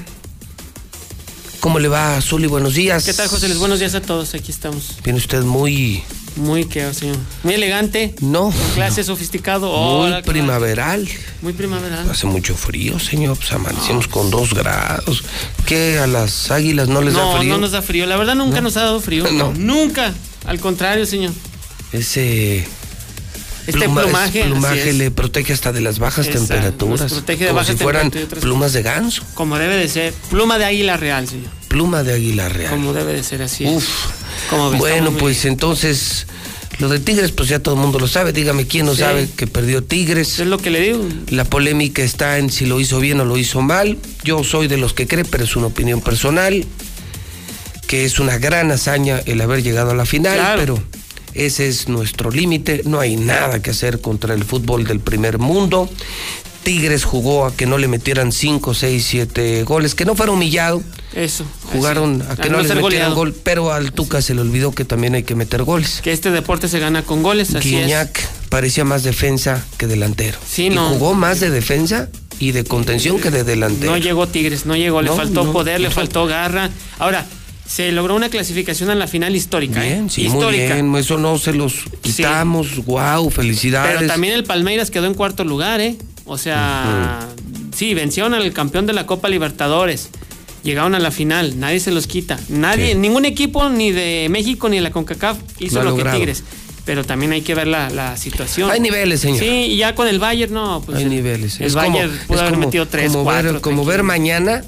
¿Cómo 1.60 1.80
le 1.80 1.90
va, 1.90 2.22
Zuli? 2.22 2.48
Buenos 2.48 2.76
días. 2.76 3.04
¿Qué 3.04 3.14
tal, 3.14 3.28
José 3.28 3.50
Luis? 3.50 3.60
Buenos 3.60 3.80
días 3.80 3.94
a 3.94 4.00
todos. 4.00 4.36
Aquí 4.36 4.54
estamos. 4.54 4.96
Viene 5.04 5.20
usted 5.20 5.44
muy, 5.44 6.02
Muy 6.38 6.64
que, 6.64 6.94
señor. 6.94 7.18
Muy 7.44 7.56
elegante. 7.56 8.16
No. 8.22 8.52
Con 8.52 8.72
clase 8.76 9.04
sofisticado. 9.04 9.68
muy 9.68 10.06
Hola, 10.06 10.22
claro. 10.22 10.32
primaveral. 10.32 11.10
Muy 11.42 11.52
primaveral. 11.52 12.10
Hace 12.10 12.26
mucho 12.26 12.56
frío, 12.56 13.00
señor. 13.00 13.36
Pues 13.36 13.52
amanecemos 13.52 14.08
con 14.08 14.30
dos 14.30 14.54
grados. 14.54 15.26
¿Qué? 15.66 16.00
¿A 16.00 16.08
las 16.08 16.52
águilas 16.52 16.88
no 16.88 17.02
les 17.02 17.16
no, 17.16 17.34
da 17.34 17.40
frío? 17.40 17.52
no 17.52 17.58
nos 17.58 17.72
da 17.72 17.82
frío. 17.82 18.06
La 18.06 18.16
verdad 18.16 18.36
nunca 18.36 18.62
nos 18.62 18.78
ha 18.78 18.84
dado 18.84 19.02
frío. 19.02 19.26
No. 19.34 19.52
Nunca. 19.52 20.14
Al 20.46 20.62
contrario, 20.62 21.06
señor. 21.06 21.34
Ese 21.91 22.65
Este 23.68 23.85
pluma- 23.88 24.01
plumaje, 24.03 24.93
le 24.93 25.11
protege 25.11 25.53
hasta 25.53 25.72
de 25.72 25.81
las 25.81 25.99
bajas 25.99 26.27
Exacto, 26.27 26.47
temperaturas. 26.47 27.01
nos 27.01 27.11
protege 27.14 27.39
de 27.45 27.47
como 27.49 27.59
bajas 27.59 27.76
si 27.77 27.84
fueran 27.84 28.11
plumas 28.11 28.73
de 28.73 28.81
ganso. 28.84 29.23
Como 29.34 29.57
debe 29.57 29.76
de 29.77 29.88
ser. 29.89 30.14
Pluma 30.30 30.57
de 30.57 30.65
águila 30.65 30.97
real, 30.97 31.27
señor. 31.27 31.49
Pluma 31.68 32.03
de 32.03 32.14
águila 32.14 32.49
real. 32.49 32.72
Como 32.72 32.93
debe 32.93 33.14
de 33.14 33.23
ser, 33.23 33.41
así 33.41 33.65
Uf. 33.65 33.84
es. 33.84 34.49
Como 34.49 34.72
Bueno, 34.72 35.11
pues 35.11 35.43
entonces, 35.45 36.27
lo 36.80 36.88
de 36.89 36.99
Tigres, 36.99 37.31
pues 37.31 37.49
ya 37.49 37.59
todo 37.59 37.76
el 37.76 37.81
mundo 37.81 37.99
lo 37.99 38.07
sabe. 38.07 38.31
Dígame 38.31 38.68
quién 38.68 38.85
no 38.85 38.93
Sí. 38.93 38.99
sabe 39.01 39.27
que 39.35 39.47
perdió 39.47 39.84
Tigres. 39.84 40.39
Es 40.39 40.47
lo 40.47 40.57
que 40.59 40.69
le 40.69 40.80
digo. 40.81 41.05
La 41.30 41.43
polémica 41.43 42.01
está 42.03 42.38
en 42.38 42.49
si 42.51 42.65
lo 42.65 42.80
hizo 42.80 42.99
bien 43.01 43.19
o 43.19 43.26
lo 43.26 43.38
hizo 43.38 43.61
mal. 43.61 43.97
Yo 44.23 44.43
soy 44.45 44.68
de 44.69 44.77
los 44.77 44.93
que 44.93 45.07
cree, 45.07 45.26
pero 45.26 45.43
es 45.43 45.55
una 45.57 45.68
opinión 45.68 45.99
personal, 46.01 46.65
que 47.88 48.05
es 48.05 48.19
una 48.19 48.38
gran 48.38 48.72
hazaña 48.72 49.19
el 49.26 49.41
haber 49.41 49.61
llegado 49.64 49.91
a 49.91 49.95
la 49.95 50.05
final, 50.05 50.35
Claro. 50.38 50.59
pero 50.59 50.84
ese 51.38 51.68
es 51.68 51.88
nuestro 51.88 52.31
límite. 52.31 52.81
No 52.85 52.99
hay 52.99 53.15
nada 53.15 53.61
que 53.61 53.72
hacer 53.72 54.01
contra 54.01 54.34
el 54.34 54.43
fútbol 54.43 54.85
del 54.85 54.99
primer 54.99 55.38
mundo. 55.39 55.89
Tigres 56.64 57.05
jugó 57.05 57.45
a 57.45 57.55
que 57.55 57.65
no 57.65 57.77
le 57.77 57.88
metieran 57.88 58.34
5, 58.34 58.73
6, 58.73 59.05
7 59.07 59.64
goles, 59.64 59.95
que 59.95 60.03
no 60.03 60.15
fuera 60.15 60.34
humillado. 60.34 60.81
Eso. 61.14 61.45
Jugaron 61.72 62.22
así. 62.22 62.31
a 62.31 62.35
que 62.35 62.41
A 62.41 62.51
no, 62.51 62.57
no 62.57 62.64
les 62.64 62.68
metieran 62.68 62.81
goleado. 62.81 63.15
gol, 63.15 63.34
pero 63.41 63.72
al 63.72 63.93
Tuca 63.93 64.22
se 64.22 64.34
le 64.35 64.41
olvidó 64.41 64.73
que 64.73 64.84
también 64.84 65.15
hay 65.15 65.23
que 65.23 65.34
meter 65.35 65.64
goles. 65.64 66.01
Que 66.03 66.11
este 66.11 66.30
deporte 66.30 66.68
se 66.68 66.80
gana 66.80 67.03
con 67.03 67.23
goles, 67.23 67.55
así 67.55 67.77
es. 67.77 67.93
Parecía 68.49 68.84
más 68.84 69.03
defensa 69.03 69.65
que 69.77 69.88
delantero. 69.88 70.38
Sí, 70.45 70.65
y 70.65 70.69
no. 70.69 70.89
jugó 70.89 71.14
más 71.14 71.39
de 71.39 71.49
defensa 71.51 72.09
y 72.39 72.51
de 72.51 72.65
contención 72.65 73.19
que 73.22 73.31
de 73.31 73.45
delantero. 73.45 73.91
No 73.93 73.97
llegó 73.97 74.27
Tigres, 74.27 74.65
no 74.65 74.76
llegó, 74.76 75.01
le 75.01 75.09
No, 75.09 75.15
faltó 75.15 75.45
no, 75.45 75.53
poder, 75.53 75.80
le 75.80 75.89
faltó 75.89 76.26
garra. 76.27 76.69
Ahora, 76.99 77.26
se 77.68 77.91
logró 77.91 78.15
una 78.15 78.30
clasificación 78.30 78.89
a 78.89 78.95
la 78.95 79.07
final 79.07 79.35
histórica, 79.35 79.85
¿eh? 79.85 79.89
Bien, 79.94 80.10
sí, 80.10 80.22
muy 80.30 80.38
histórica. 80.39 80.73
bien. 80.76 80.95
Eso 80.95 81.18
no 81.18 81.38
se 81.38 81.53
los 81.53 81.73
quitamos. 82.02 82.85
Wow, 82.85 83.30
felicidades. 83.30 83.95
Pero 83.98 84.07
también 84.07 84.34
el 84.34 84.44
Palmeiras 84.45 84.89
quedó 84.89 85.06
en 85.07 85.14
cuarto 85.14 85.44
lugar, 85.44 85.81
¿eh? 85.81 85.98
O 86.26 86.38
sea, 86.38 87.27
sí, 87.76 87.94
vencieron 87.94 88.34
al 88.34 88.52
campeón 88.53 88.85
de 88.85 88.94
la 88.94 89.06
Copa 89.06 89.30
Libertadores. 89.30 90.10
Llegaron 90.64 90.95
a 90.95 90.99
la 90.99 91.11
final, 91.11 91.60
nadie 91.60 91.80
se 91.80 91.91
los 91.91 92.07
quita. 92.07 92.39
Nadie, 92.49 92.94
Sí. 92.94 92.98
ningún 92.98 93.26
equipo 93.26 93.69
ni 93.69 93.91
de 93.91 94.27
México 94.30 94.68
ni 94.69 94.77
de 94.77 94.81
la 94.81 94.91
CONCACAF 94.91 95.38
hizo 95.60 95.84
Lo 95.84 95.95
que. 95.95 96.03
Tigres. 96.03 96.44
pero 96.84 97.03
también 97.03 97.34
hay 97.34 97.41
que 97.41 97.53
ver 97.53 97.68
la, 97.68 97.89
la 97.89 98.15
situación. 98.15 98.72
Hay 98.72 98.80
niveles, 98.80 99.19
señor. 99.19 99.39
Sí, 99.39 99.45
y 99.45 99.76
ya 99.76 99.94
con 99.94 100.07
el 100.07 100.19
Bayern, 100.19 100.53
no, 100.53 100.81
pues 100.85 100.98
Hay 100.99 101.03
el, 101.03 101.10
niveles. 101.10 101.60
El 101.60 101.68
Es 101.68 101.73
Bayern 101.73 102.10
como- 102.11 102.27
pudo 102.27 102.39
haber 102.39 102.53
como- 102.53 102.65
metido 102.65 102.85
3, 102.88 103.11
como 103.11 103.23
4. 103.26 103.52
ver, 103.53 103.61
como 103.61 103.84
ver 103.85 104.03
mañana 104.03 104.64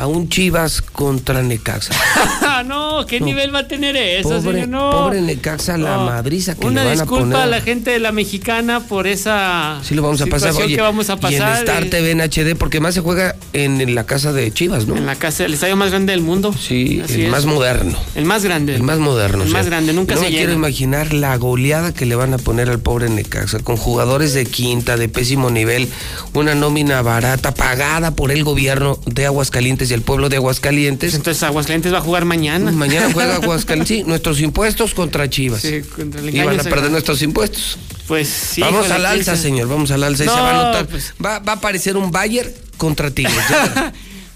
a 0.00 0.06
un 0.06 0.28
Chivas 0.28 0.82
contra 0.82 1.42
Necaxa. 1.42 1.94
no, 2.66 3.04
¿qué 3.06 3.20
No. 3.20 3.26
nivel 3.26 3.54
va 3.54 3.60
a 3.60 3.68
tener 3.68 3.96
eso, 3.96 4.28
Pobre, 4.30 4.52
señor? 4.62 4.68
No. 4.68 4.90
pobre 4.90 5.20
Necaxa, 5.20 5.76
la 5.78 5.96
No. 5.96 6.04
madriza 6.06 6.54
que 6.54 6.66
Una 6.66 6.82
le 6.82 6.88
van 6.90 6.98
a 6.98 7.02
disculpa 7.02 7.22
poner. 7.24 7.36
a, 7.38 7.46
la 7.46 7.60
gente 7.60 7.90
de 7.90 7.98
la 7.98 8.12
mexicana 8.12 8.80
por 8.80 9.06
esa 9.06 9.78
Sí 9.82 9.94
lo 9.94 10.02
vamos 10.02 10.20
a 10.20 10.26
pasar. 10.26 10.52
Oye, 10.54 10.74
que 10.76 10.80
vamos 10.80 11.08
a 11.10 11.12
y 11.12 11.16
en 11.16 11.20
pasar. 11.20 11.58
Star 11.58 11.84
TV 11.86 12.10
en 12.12 12.20
HD, 12.20 12.54
porque 12.56 12.80
más 12.80 12.94
se 12.94 13.00
juega 13.00 13.36
en, 13.52 13.80
en 13.80 13.94
la 13.94 14.04
casa 14.04 14.32
de 14.32 14.50
Chivas, 14.52 14.86
¿no? 14.86 14.96
En 14.96 15.06
la 15.06 15.16
casa, 15.16 15.44
el 15.44 15.54
estadio 15.54 15.76
más 15.76 15.90
grande 15.90 16.12
del 16.12 16.22
mundo. 16.22 16.52
Sí, 16.52 17.00
Así 17.04 17.14
el 17.14 17.20
es. 17.26 17.30
más 17.30 17.44
moderno. 17.46 17.98
El 18.14 18.24
más 18.24 18.44
grande. 18.44 18.74
El 18.74 18.82
más 18.82 18.98
moderno. 18.98 19.42
El 19.42 19.48
o 19.48 19.50
sea, 19.50 19.58
más 19.60 19.66
grande, 19.66 19.92
nunca 19.92 20.16
se 20.16 20.22
me 20.22 20.28
quiero 20.28 20.52
imaginar 20.52 21.12
la 21.12 21.36
goleada 21.36 21.92
que 21.92 22.06
le 22.06 22.14
van 22.14 22.34
a 22.34 22.38
poner 22.38 22.68
al 22.70 22.80
pobre 22.80 23.08
Necaxa, 23.08 23.58
con 23.60 23.76
jugadores 23.76 24.34
de 24.34 24.46
quinta, 24.46 24.96
de 24.96 25.08
pésimo 25.08 25.50
nivel, 25.50 25.88
una 26.34 26.54
nómina 26.54 27.02
barata, 27.02 27.52
pagada 27.54 28.10
por 28.12 28.30
el 28.30 28.44
gobierno 28.44 28.98
de 29.06 29.26
Aguascalientes 29.26 29.89
y 29.90 29.94
el 29.94 30.02
pueblo 30.02 30.28
de 30.28 30.36
Aguascalientes. 30.36 31.14
Entonces 31.14 31.42
Aguascalientes 31.42 31.92
va 31.92 31.98
a 31.98 32.02
jugar 32.02 32.24
mañana. 32.24 32.70
Mañana 32.72 33.10
juega 33.12 33.36
Aguascalientes. 33.42 33.98
Sí, 33.98 34.04
nuestros 34.04 34.40
impuestos 34.40 34.94
contra 34.94 35.28
Chivas. 35.28 35.62
Sí, 35.62 35.80
contra 35.94 36.20
el 36.20 36.34
y 36.34 36.40
van 36.42 36.58
a 36.60 36.62
perder 36.62 36.90
nuestros 36.90 37.20
impuestos. 37.22 37.78
Pues 38.08 38.28
sí. 38.28 38.60
vamos 38.60 38.90
al 38.90 39.06
alza, 39.06 39.32
piensa. 39.32 39.36
señor, 39.36 39.68
vamos 39.68 39.90
al 39.90 40.02
alza. 40.02 40.24
y 40.24 40.26
se 40.28 40.34
No, 40.34 40.42
va 40.42 40.50
a 40.50 40.64
notar. 40.64 40.86
pues. 40.88 41.14
Va, 41.24 41.38
va 41.40 41.52
a 41.52 41.56
aparecer 41.56 41.96
un 41.96 42.10
Bayern 42.10 42.50
contra 42.76 43.10
Tigres. 43.10 43.34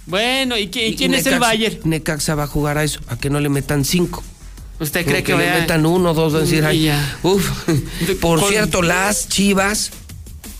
Bueno, 0.07 0.59
¿y, 0.59 0.69
qui- 0.69 0.89
y 0.91 0.97
quién 0.97 1.15
es 1.15 1.25
el 1.27 1.39
Bayern? 1.39 1.79
Necaxa 1.85 2.35
va 2.35 2.43
a 2.43 2.47
jugar 2.47 2.77
a 2.77 2.85
eso, 2.85 3.01
a 3.09 3.17
que 3.17 3.31
no 3.31 3.41
le 3.41 3.49
metan 3.49 3.87
cinco. 3.87 4.23
¿Usted 4.79 5.03
cree 5.07 5.23
que, 5.23 5.33
que 5.33 5.39
le 5.39 5.47
vaya? 5.47 5.61
metan 5.61 5.87
uno, 5.87 6.13
dos, 6.13 6.35
decir, 6.35 6.63
Y 6.75 6.91
ay, 6.91 6.93
uf. 7.23 7.49
Por 8.21 8.41
Con- 8.41 8.51
cierto, 8.51 8.83
las 8.83 9.29
chivas 9.31 9.93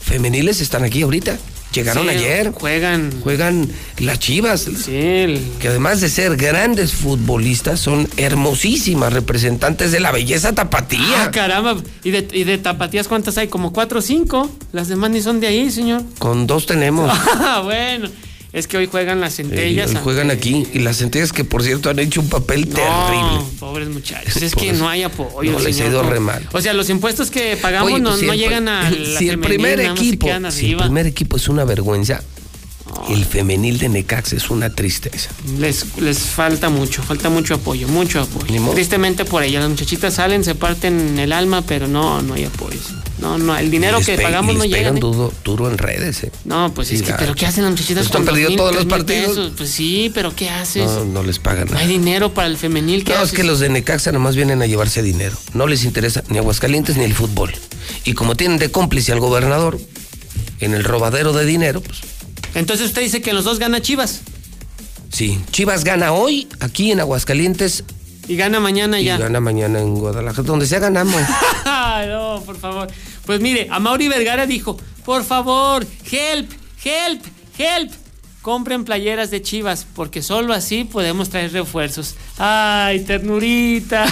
femeniles 0.01 0.63
están 0.63 0.83
aquí 0.83 1.03
ahorita. 1.03 1.37
Llegaron 1.75 2.05
Sí, 2.05 2.09
ayer. 2.11 2.51
Juegan. 2.53 3.11
Juegan 3.23 3.69
las 3.99 4.19
chivas. 4.21 4.61
Sí, 4.85 4.95
el- 4.97 5.41
Que 5.61 5.69
además 5.69 6.01
de 6.01 6.09
ser 6.09 6.37
grandes 6.37 6.93
futbolistas, 6.93 7.81
son 7.81 8.09
hermosísimas 8.17 9.13
representantes 9.13 9.91
de 9.93 10.01
la 10.01 10.13
belleza 10.13 10.53
tapatía. 10.55 11.25
Ah, 11.25 11.31
caramba. 11.31 11.77
¿Y 12.05 12.11
de, 12.11 12.29
¿Y 12.33 12.45
de 12.45 12.59
tapatías 12.59 13.09
cuántas 13.09 13.37
hay? 13.39 13.49
Como 13.49 13.73
cuatro 13.73 13.99
o 13.99 14.03
cinco. 14.03 14.51
Las 14.73 14.89
demás 14.89 15.11
ni 15.11 15.21
son 15.23 15.41
de 15.41 15.49
ahí, 15.49 15.71
señor. 15.71 16.03
Con 16.19 16.47
dos 16.47 16.67
tenemos. 16.67 17.11
Ah, 17.35 17.61
bueno. 17.65 18.09
Es 18.53 18.69
que 18.69 18.77
hoy 18.77 18.87
juegan 18.87 19.21
las 19.21 19.35
centellas. 19.35 19.91
Eh, 19.93 19.97
juegan 20.03 20.31
aquí. 20.31 20.65
Y 20.73 20.79
las 20.79 20.99
centellas 20.99 21.33
que, 21.33 21.43
por 21.45 21.65
cierto, 21.65 21.91
han 21.91 21.99
hecho 21.99 22.21
un 22.21 22.29
papel 22.29 22.69
No, 22.69 22.77
terrible. 22.77 23.41
Pobres 23.75 23.89
muchachos. 23.89 24.37
Es 24.41 24.55
que 24.55 24.73
no 24.73 24.89
hay 24.89 25.03
apoyo. 25.03 25.51
No, 25.53 25.59
les 25.59 25.75
ha 25.75 25.79
señor. 25.79 25.91
ido 25.93 26.03
re 26.05 26.21
mal. 26.21 26.49
O 26.53 26.61
sea, 26.61 26.73
los 26.75 26.89
impuestos 26.91 27.31
que 27.31 27.57
pagamos 27.57 27.91
Oye, 27.93 28.01
no, 28.01 28.11
pues, 28.11 28.21
si 28.21 28.27
no 28.27 28.33
el- 28.33 28.39
llegan 28.39 28.69
a 28.69 28.89
la 28.91 29.19
Si 29.19 29.29
el 29.29 29.41
primer 29.41 29.81
equipo, 29.81 30.29
si 30.51 30.71
el 30.73 30.77
primer 30.77 31.07
equipo 31.07 31.37
es 31.37 31.49
una 31.49 31.65
vergüenza, 31.65 32.23
el 33.09 33.25
femenil 33.25 33.79
de 33.79 33.89
Necaxa 33.89 34.37
es 34.37 34.51
una 34.51 34.71
tristeza. 34.75 35.31
Les, 35.59 35.97
les 35.99 36.19
falta 36.19 36.69
mucho, 36.71 37.03
falta 37.03 37.29
mucho 37.29 37.55
apoyo, 37.55 37.89
mucho 37.89 38.21
apoyo. 38.21 38.71
Tristemente 38.73 39.25
por 39.25 39.43
ellas, 39.43 39.63
las 39.63 39.71
muchachitas 39.71 40.15
salen, 40.15 40.45
se 40.45 40.55
parten 40.55 41.19
el 41.19 41.33
alma, 41.33 41.63
pero 41.63 41.87
no, 41.89 42.23
no 42.23 42.35
hay 42.35 42.45
apoyo. 42.45 42.79
No, 43.19 43.39
no, 43.39 43.57
el 43.57 43.71
dinero 43.71 44.01
que 44.01 44.19
pagamos 44.19 44.55
les 44.55 44.59
no 44.59 44.65
llega. 44.65 44.77
pegan 44.79 44.97
¿eh? 44.97 45.01
duro, 45.01 45.33
duro 45.45 45.71
en 45.71 45.79
redes, 45.79 46.25
¿eh? 46.25 46.33
No, 46.45 46.75
pues 46.75 46.89
Sí, 46.89 46.97
es 46.97 47.03
que, 47.03 47.13
pero 47.15 47.35
¿qué 47.35 47.47
hacen 47.47 47.63
las 47.65 47.71
muchachitas 47.73 48.09
con 48.09 48.25
mil, 48.25 48.57
todos 48.57 48.75
los 48.75 48.85
partidos. 48.87 49.29
pesos? 49.31 49.53
Pues 49.57 49.71
sí, 49.71 50.11
pero 50.13 50.35
¿qué 50.35 50.51
haces? 50.51 50.85
No, 50.85 51.05
no 51.07 51.23
les 51.23 51.39
pagan 51.39 51.67
No 51.67 51.73
nada. 51.73 51.83
hay 51.83 51.89
dinero 51.89 52.35
para 52.35 52.49
el 52.49 52.57
femenil, 52.59 53.05
¿qué 53.05 53.15
No, 53.15 53.23
es 53.23 53.33
que 53.33 53.45
los 53.45 53.61
de 53.61 53.69
Necaxa 53.71 54.13
nomás 54.13 54.35
vienen 54.37 54.61
a 54.63 54.67
llevarse 54.67 55.03
dinero. 55.03 55.37
No 55.55 55.67
les 55.67 55.85
interesa 55.85 56.23
ni 56.29 56.39
Aguascalientes 56.39 56.97
ni 56.97 57.05
el 57.05 57.15
fútbol. 57.15 57.55
Y 58.05 58.13
como 58.15 58.35
tienen 58.35 58.59
de 58.59 58.71
cómplice 58.71 59.13
al 59.13 59.21
gobernador 59.21 59.79
en 60.61 60.75
el 60.75 60.85
robadero 60.85 61.33
de 61.33 61.47
dinero, 61.47 61.81
pues 61.81 62.01
Entonces 62.55 62.87
usted 62.87 63.03
dice 63.03 63.21
que 63.23 63.33
los 63.33 63.45
dos 63.45 63.59
gana 63.59 63.81
Chivas 63.83 64.21
sí. 65.11 65.39
Chivas 65.53 65.85
gana 65.85 66.13
hoy 66.13 66.49
aquí 66.61 66.91
en 66.91 67.01
Aguascalientes 67.01 67.85
y 68.27 68.37
gana 68.37 68.59
mañana 68.59 69.01
y 69.01 69.05
ya. 69.05 69.17
gana 69.17 69.39
mañana 69.41 69.81
en 69.81 69.95
Guadalajara. 69.95 70.43
Donde 70.47 70.67
sea 70.67 70.79
ganamos. 70.81 71.21
No, 72.09 72.43
por 72.45 72.59
favor. 72.59 72.89
Pues 73.25 73.41
mire, 73.41 73.69
a 73.71 73.79
Mauri 73.79 74.09
Vergara 74.09 74.47
dijo, 74.47 74.77
por 75.05 75.25
favor, 75.25 75.87
help, 76.11 76.51
help, 76.85 77.23
help. 77.57 77.93
Compren 78.45 78.85
playeras 78.85 79.31
de 79.31 79.41
Chivas, 79.41 79.87
porque 79.95 80.21
solo 80.21 80.53
así 80.53 80.85
podemos 80.85 81.31
traer 81.31 81.51
refuerzos. 81.51 82.15
Ay, 82.37 83.01
ternurita. 83.01 84.05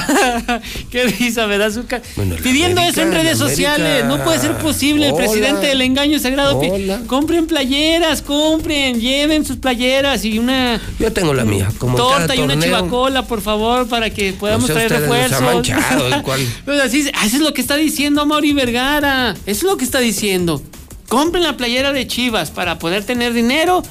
Qué 0.91 1.05
risa, 1.05 1.47
me 1.47 1.59
da 1.59 1.71
su 1.71 1.85
Bueno, 2.17 2.37
Pidiendo 2.37 2.81
América, 2.81 3.03
eso 3.03 3.03
en 3.03 3.13
redes 3.13 3.37
sociales. 3.37 4.07
No 4.07 4.25
puede 4.25 4.39
ser 4.39 4.57
posible. 4.57 5.09
El 5.11 5.17
presidente 5.17 5.67
del 5.67 5.83
engaño 5.83 6.19
sagrado. 6.19 6.59
Hola. 6.59 7.03
Compren 7.07 7.47
playeras, 7.47 8.23
compren, 8.23 8.99
lleven 9.03 9.45
sus 9.45 9.59
playeras 9.59 10.25
y 10.25 10.39
una 10.39 10.81
Yo 10.99 11.13
tengo 11.13 11.35
la 11.35 11.45
mía. 11.45 11.69
Como 11.77 11.99
torta 11.99 12.35
y 12.35 12.39
una 12.39 12.55
torneo. 12.55 12.79
chivacola, 12.79 13.27
por 13.27 13.43
favor, 13.43 13.87
para 13.87 14.09
que 14.09 14.33
podamos 14.33 14.63
No 14.63 14.69
sé 14.69 14.87
traer 14.87 15.03
refuerzos. 15.03 15.43
manchado, 15.43 16.09
Pues 16.65 16.81
así, 16.81 17.01
eso 17.01 17.37
es 17.37 17.41
lo 17.41 17.53
que 17.53 17.61
está 17.61 17.77
diciendo 17.77 18.25
Mauri 18.25 18.55
Vergara. 18.55 19.33
Eso 19.33 19.43
es 19.45 19.63
lo 19.65 19.77
que 19.77 19.85
está 19.85 19.99
diciendo. 19.99 20.63
Compren 21.11 21.43
la 21.43 21.59
playera 21.59 21.93
de 21.93 22.07
Chivas 22.07 22.51
para 22.51 22.79
poder 22.79 23.05
tener 23.05 23.35
dinero 23.35 23.83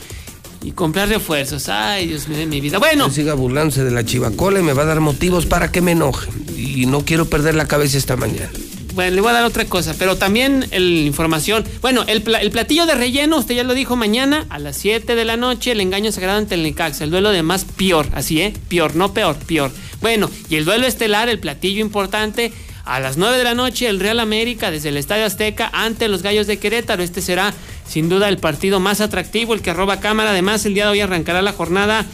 y 0.64 0.72
comprar 0.72 1.10
refuerzos. 1.10 1.70
Ay, 1.70 2.08
Dios 2.08 2.28
mío 2.28 2.38
de 2.38 2.46
mi 2.46 2.62
vida. 2.62 2.78
Bueno, 2.78 3.08
Que 3.08 3.14
siga 3.16 3.34
burlándose 3.34 3.84
de 3.84 3.92
la 3.92 4.04
chivacola 4.06 4.60
y 4.60 4.64
me 4.64 4.74
va 4.74 4.84
a 4.84 4.86
dar 4.86 5.00
motivos 5.00 5.46
para 5.46 5.72
que 5.72 5.82
me 5.82 5.92
enoje. 5.92 6.30
Y 6.58 6.86
no 6.86 7.04
quiero 7.06 7.26
perder 7.26 7.56
la 7.56 7.68
cabeza 7.68 7.98
esta 7.98 8.16
mañana. 8.16 8.50
bueno, 8.94 9.16
le 9.16 9.22
voy 9.22 9.30
a 9.32 9.34
dar 9.34 9.46
otra 9.46 9.66
cosa, 9.66 9.96
pero 9.98 10.18
también 10.18 10.68
el, 10.72 10.98
información. 11.08 11.64
Bueno, 11.82 12.04
el, 12.08 12.22
pla- 12.22 12.40
el 12.42 12.52
platillo 12.52 12.86
de 12.86 12.94
relleno, 12.96 13.38
usted 13.40 13.56
ya 13.56 13.64
lo 13.64 13.74
dijo 13.74 13.96
mañana, 13.96 14.46
a 14.50 14.60
las 14.60 14.78
7 14.78 15.16
de 15.16 15.26
la 15.26 15.38
noche, 15.38 15.72
el 15.72 15.82
engaño 15.82 16.12
sagrado 16.12 16.38
ante 16.38 16.56
el 16.56 16.64
Necaxa. 16.64 17.04
El 17.06 17.10
duelo 17.12 17.32
de 17.32 17.42
más 17.42 17.66
peor, 17.66 18.08
así, 18.14 18.42
¿eh? 18.42 18.54
Peor, 18.70 18.96
no 18.96 19.14
peor, 19.14 19.36
peor. 19.38 19.72
Bueno, 20.02 20.30
y 20.50 20.56
el 20.56 20.66
duelo 20.66 20.86
estelar, 20.88 21.30
el 21.30 21.40
platillo 21.40 21.80
importante, 21.82 22.52
a 22.86 23.00
las 23.00 23.18
9 23.18 23.38
de 23.38 23.44
la 23.44 23.54
noche, 23.54 23.88
el 23.88 24.00
Real 24.00 24.20
América 24.20 24.72
desde 24.72 24.90
el 24.90 24.98
Estadio 24.98 25.26
Azteca 25.26 25.70
ante 25.74 26.08
los 26.08 26.24
Gallos 26.24 26.48
de 26.48 26.58
Querétaro. 26.58 27.04
Este 27.04 27.22
será, 27.22 27.54
sin 27.88 28.10
duda, 28.10 28.30
el 28.30 28.38
partido 28.38 28.80
más 28.80 29.02
atractivo, 29.02 29.54
el 29.54 29.62
que 29.62 29.74
roba 29.74 30.00
cámara. 30.00 30.32
Además, 30.32 30.66
el 30.66 30.74
día 30.74 30.86
de 30.86 30.92
hoy 30.92 31.02
arrancará 31.02 31.42
la 31.42 31.54
jornada 31.54 32.06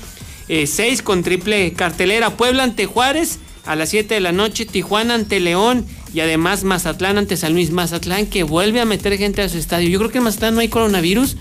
6 0.48 1.02
con 1.02 1.24
triple 1.24 1.74
cartelera. 1.74 2.32
Puebla 2.32 2.64
ante 2.64 2.86
Juárez 2.86 3.40
a 3.66 3.76
las 3.76 3.90
7 3.90 4.14
de 4.14 4.20
la 4.22 4.32
noche, 4.32 4.66
Tijuana 4.66 5.14
ante 5.14 5.40
León 5.40 5.86
y 6.14 6.22
además 6.22 6.64
Mazatlán 6.64 7.18
ante 7.18 7.38
San 7.38 7.54
Luis. 7.54 7.72
Mazatlán 7.72 8.26
que 8.26 8.44
vuelve 8.44 8.80
a 8.80 8.86
meter 8.86 9.18
gente 9.18 9.42
a 9.42 9.50
su 9.50 9.58
estadio. 9.58 9.90
Yo 9.90 10.00
creo 10.00 10.12
que 10.12 10.20
en 10.20 10.24
Mazatlán 10.24 10.56
no 10.56 10.62
hay 10.62 10.70
coronavirus. 10.70 11.36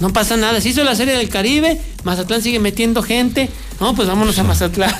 No 0.00 0.12
pasa 0.12 0.36
nada. 0.36 0.60
Se 0.60 0.68
hizo 0.68 0.84
la 0.84 0.94
serie 0.94 1.16
del 1.16 1.28
Caribe. 1.28 1.80
Mazatlán 2.04 2.42
sigue 2.42 2.58
metiendo 2.60 3.02
gente. 3.02 3.48
No, 3.80 3.94
pues 3.94 4.06
vámonos 4.06 4.38
a 4.38 4.44
Mazatlán. 4.44 4.94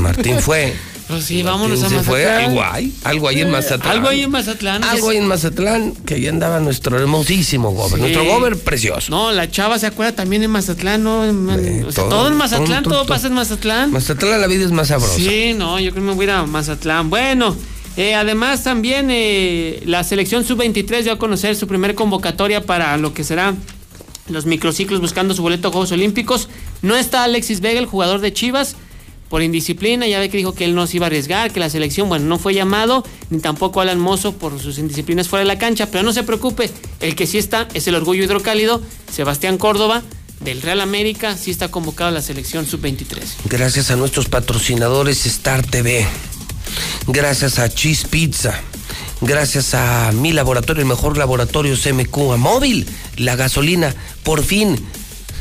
Martín 0.00 0.38
fue. 0.40 0.74
Pues 1.08 1.24
sí, 1.24 1.42
vámonos 1.42 1.82
a 1.82 1.88
se 1.90 2.00
fue. 2.00 2.24
Mazatlán. 2.24 2.44
Algo 2.50 2.62
hay. 2.64 2.94
Algo 3.04 3.28
hay 3.28 3.40
en 3.42 3.50
Mazatlán. 3.50 3.90
Algo 3.92 4.08
ahí 4.08 4.22
en 4.22 4.30
Mazatlán. 4.30 4.84
Algo 4.84 5.10
hay 5.10 5.18
en 5.18 5.26
Mazatlán 5.26 5.92
que 6.06 6.14
ahí 6.14 6.26
andaba 6.28 6.60
nuestro 6.60 6.98
hermosísimo 6.98 7.72
gober. 7.72 7.94
Sí. 7.96 8.00
Nuestro 8.00 8.24
gober 8.24 8.58
precioso. 8.58 9.10
No, 9.10 9.30
la 9.30 9.50
chava 9.50 9.78
se 9.78 9.86
acuerda 9.86 10.12
también 10.12 10.42
en 10.42 10.50
Mazatlán, 10.50 11.02
¿no? 11.02 11.24
En- 11.26 11.84
o 11.84 11.92
sea, 11.92 12.04
todo, 12.04 12.08
todo, 12.08 12.28
en 12.28 12.36
Mazatlán, 12.36 12.82
todo, 12.84 12.94
todo, 12.94 13.02
todo. 13.04 13.06
pasa 13.14 13.26
en 13.26 13.34
Mazatlán. 13.34 13.92
Mazatlán 13.92 14.40
la 14.40 14.46
vida 14.46 14.64
es 14.64 14.70
más 14.72 14.88
sabrosa. 14.88 15.14
Sí, 15.16 15.52
no, 15.54 15.78
yo 15.78 15.90
creo 15.90 16.02
que 16.02 16.08
me 16.08 16.14
voy 16.14 16.22
a 16.22 16.24
ir 16.24 16.30
a 16.30 16.46
Mazatlán. 16.46 17.10
Bueno, 17.10 17.54
eh, 17.98 18.14
además 18.14 18.64
también 18.64 19.08
eh, 19.10 19.82
la 19.84 20.04
selección 20.04 20.44
sub-23 20.44 21.02
dio 21.02 21.12
a 21.12 21.18
conocer 21.18 21.54
su 21.54 21.66
primer 21.66 21.94
convocatoria 21.94 22.64
para 22.64 22.96
lo 22.96 23.12
que 23.12 23.24
será 23.24 23.54
los 24.30 24.46
microciclos 24.46 25.00
buscando 25.02 25.34
su 25.34 25.42
boleto 25.42 25.68
a 25.68 25.70
Juegos 25.70 25.92
Olímpicos. 25.92 26.48
No 26.80 26.96
está 26.96 27.24
Alexis 27.24 27.60
Vega, 27.60 27.78
el 27.78 27.84
jugador 27.86 28.20
de 28.20 28.32
Chivas, 28.32 28.74
por 29.28 29.42
indisciplina. 29.42 30.06
Ya 30.06 30.18
ve 30.18 30.28
que 30.28 30.36
dijo 30.36 30.54
que 30.54 30.64
él 30.64 30.74
no 30.74 30.86
se 30.86 30.96
iba 30.96 31.06
a 31.06 31.08
arriesgar, 31.08 31.52
que 31.52 31.60
la 31.60 31.70
selección, 31.70 32.08
bueno, 32.08 32.26
no 32.26 32.38
fue 32.38 32.54
llamado, 32.54 33.04
ni 33.30 33.40
tampoco 33.40 33.80
Alan 33.80 33.98
Mozo 33.98 34.32
por 34.32 34.60
sus 34.60 34.78
indisciplinas 34.78 35.28
fuera 35.28 35.40
de 35.40 35.48
la 35.48 35.58
cancha. 35.58 35.86
Pero 35.90 36.04
no 36.04 36.12
se 36.12 36.22
preocupe, 36.22 36.70
el 37.00 37.14
que 37.16 37.26
sí 37.26 37.38
está 37.38 37.68
es 37.74 37.86
el 37.86 37.94
orgullo 37.94 38.24
hidrocálido, 38.24 38.82
Sebastián 39.12 39.58
Córdoba. 39.58 40.02
Del 40.40 40.60
Real 40.60 40.80
América 40.80 41.36
sí 41.38 41.50
está 41.50 41.68
convocado 41.70 42.08
a 42.08 42.12
la 42.12 42.20
selección 42.20 42.66
sub-23. 42.66 43.18
Gracias 43.46 43.90
a 43.90 43.96
nuestros 43.96 44.28
patrocinadores 44.28 45.24
Star 45.26 45.64
TV. 45.64 46.06
Gracias 47.06 47.58
a 47.58 47.68
Cheese 47.68 48.06
Pizza. 48.08 48.60
Gracias 49.20 49.74
a 49.74 50.12
mi 50.12 50.32
laboratorio, 50.32 50.82
el 50.82 50.88
mejor 50.88 51.16
laboratorio 51.16 51.76
CMQ, 51.76 52.32
a 52.32 52.36
Móvil, 52.36 52.86
la 53.16 53.36
gasolina, 53.36 53.94
por 54.22 54.42
fin, 54.42 54.76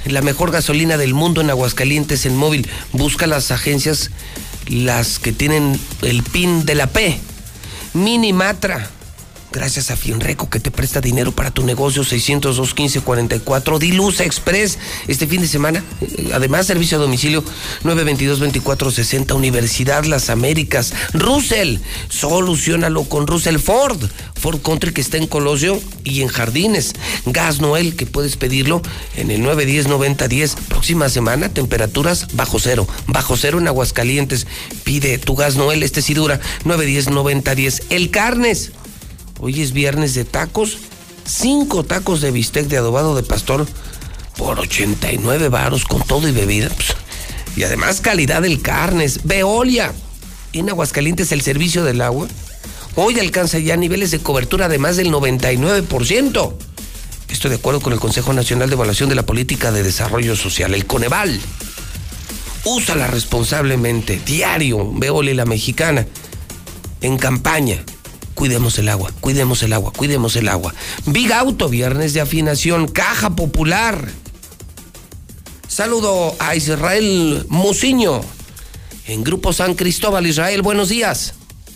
la 0.06 0.22
mejor 0.22 0.52
gasolina 0.52 0.98
del 0.98 1.14
mundo 1.14 1.42
en 1.42 1.50
Aguascalientes 1.50 2.26
en 2.26 2.36
Móvil. 2.36 2.68
Busca 2.92 3.28
las 3.28 3.52
agencias, 3.52 4.12
las 4.68 5.20
que 5.20 5.32
tienen 5.32 5.80
el 6.02 6.24
PIN 6.24 6.66
de 6.66 6.76
la 6.76 6.88
P. 6.88 7.20
Minimatra. 7.94 8.90
Gracias 9.54 9.92
a 9.92 9.96
Fienreco 9.96 10.50
que 10.50 10.60
te 10.60 10.72
presta 10.72 11.00
dinero 11.00 11.32
para 11.32 11.52
tu 11.52 11.64
negocio 11.64 12.04
602 12.04 12.74
15 12.74 13.02
44 13.02 13.78
Diluz 13.78 14.20
Express 14.20 14.80
este 15.08 15.28
fin 15.28 15.42
de 15.42 15.48
semana. 15.48 15.84
Eh, 16.02 16.32
Además, 16.34 16.66
servicio 16.66 16.98
a 16.98 17.02
domicilio 17.02 17.44
922 17.84 18.40
24 18.40 18.90
60 18.90 19.36
Universidad 19.36 20.06
Las 20.06 20.32
Américas. 20.32 20.94
Russell, 21.14 21.78
solucionalo 22.10 23.04
con 23.04 23.28
Russell 23.28 23.60
Ford. 23.60 24.04
Ford 24.34 24.60
Country 24.60 24.92
que 24.92 25.02
está 25.02 25.18
en 25.18 25.28
Colosio 25.28 25.80
y 26.04 26.24
en 26.24 26.30
Jardines. 26.30 26.94
Gas 27.28 27.62
Noel 27.62 27.96
que 27.96 28.08
puedes 28.08 28.38
pedirlo 28.38 28.82
en 29.16 29.30
el 29.30 29.44
910 29.44 29.88
9010. 29.88 30.56
Próxima 30.68 31.10
semana, 31.10 31.50
temperaturas 31.50 32.28
bajo 32.34 32.58
cero. 32.58 32.88
Bajo 33.06 33.38
cero 33.38 33.60
en 33.60 33.68
Aguascalientes. 33.68 34.48
Pide 34.84 35.20
tu 35.20 35.36
gas 35.36 35.58
Noel, 35.58 35.84
este 35.84 36.02
sí 36.02 36.16
dura 36.16 36.40
910 36.66 37.12
9010. 37.12 37.84
El 37.92 38.10
Carnes. 38.10 38.72
Hoy 39.45 39.61
es 39.61 39.74
viernes 39.74 40.14
de 40.14 40.24
tacos. 40.24 40.78
Cinco 41.26 41.84
tacos 41.84 42.22
de 42.22 42.32
bistec 42.32 42.68
de 42.68 42.78
adobado 42.78 43.14
de 43.14 43.24
pastor 43.24 43.68
por 44.38 44.57
89 44.57 45.49
varos 45.49 45.84
con 45.84 46.02
todo 46.02 46.30
y 46.30 46.32
bebida. 46.32 46.70
Pues, 46.70 46.95
y 47.57 47.64
además 47.64 47.99
calidad 47.99 48.44
del 48.44 48.61
carnes. 48.61 49.26
Veolia. 49.26 49.94
En 50.53 50.70
Aguascalientes 50.70 51.34
el 51.34 51.41
servicio 51.41 51.84
del 51.84 51.99
agua. 51.99 52.30
Hoy 52.95 53.20
alcanza 53.20 53.60
ya 53.60 53.76
niveles 53.76 54.11
de 54.11 54.20
cobertura 54.20 54.70
de 54.70 54.78
más 54.78 54.95
del 54.95 55.11
99%. 55.11 56.53
Esto 57.28 57.49
de 57.49 57.56
acuerdo 57.56 57.82
con 57.82 57.91
el 57.91 57.99
Consejo 57.99 58.32
Nacional 58.32 58.70
de 58.70 58.76
Evaluación 58.76 59.10
de 59.10 59.15
la 59.15 59.26
Política 59.26 59.74
de 59.74 59.84
Desarrollo 59.84 60.38
Social, 60.38 60.74
el 60.74 60.86
Coneval. 60.86 61.38
Úsala 62.64 63.07
responsablemente. 63.07 64.22
Diario, 64.26 64.90
Veolia 64.94 65.36
la 65.36 65.45
mexicana. 65.45 66.07
En 67.02 67.18
campaña. 67.18 67.84
Cuidemos 68.36 68.78
el 68.80 68.90
agua, 68.90 69.12
cuidemos 69.20 69.64
el 69.64 69.74
agua, 69.74 69.92
cuidemos 69.92 70.36
el 70.36 70.50
agua. 70.50 70.74
Big 71.06 71.32
Auto, 71.32 71.70
viernes 71.70 72.14
de 72.14 72.22
afinación, 72.22 72.88
Caja 72.88 73.36
Popular. 73.36 74.08
Saludo 75.68 76.36
a 76.40 76.56
Israel 76.56 77.46
Muciño 77.50 78.22
en 79.08 79.24
Grupo 79.24 79.54
San 79.54 79.76
Cristóbal. 79.76 80.28
Israel, 80.28 80.62
buenos 80.62 80.90
días. 80.90 81.36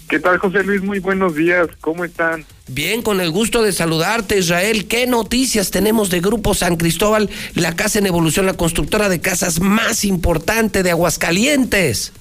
¿Qué 0.10 0.20
tal, 0.20 0.38
José 0.38 0.64
Luis? 0.64 0.82
Muy 0.82 1.00
buenos 1.00 1.36
días. 1.36 1.68
¿Cómo 1.82 2.06
están? 2.06 2.46
Bien, 2.68 3.02
con 3.02 3.20
el 3.20 3.30
gusto 3.30 3.62
de 3.62 3.74
saludarte, 3.74 4.38
Israel. 4.38 4.88
¿Qué 4.88 5.06
noticias 5.06 5.70
tenemos 5.70 6.10
de 6.10 6.22
Grupo 6.22 6.54
San 6.54 6.78
Cristóbal, 6.78 7.30
la 7.56 7.76
casa 7.76 8.00
en 8.00 8.06
evolución, 8.06 8.46
la 8.46 8.54
constructora 8.54 9.10
de 9.10 9.20
casas 9.20 9.60
más 9.60 10.06
importante 10.06 10.82
de 10.82 10.92
Aguascalientes? 10.92 12.14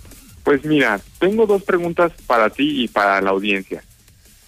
Pues 0.42 0.64
mira, 0.64 1.00
tengo 1.20 1.46
dos 1.46 1.62
preguntas 1.62 2.12
para 2.26 2.50
ti 2.50 2.84
y 2.84 2.88
para 2.88 3.20
la 3.20 3.30
audiencia. 3.30 3.82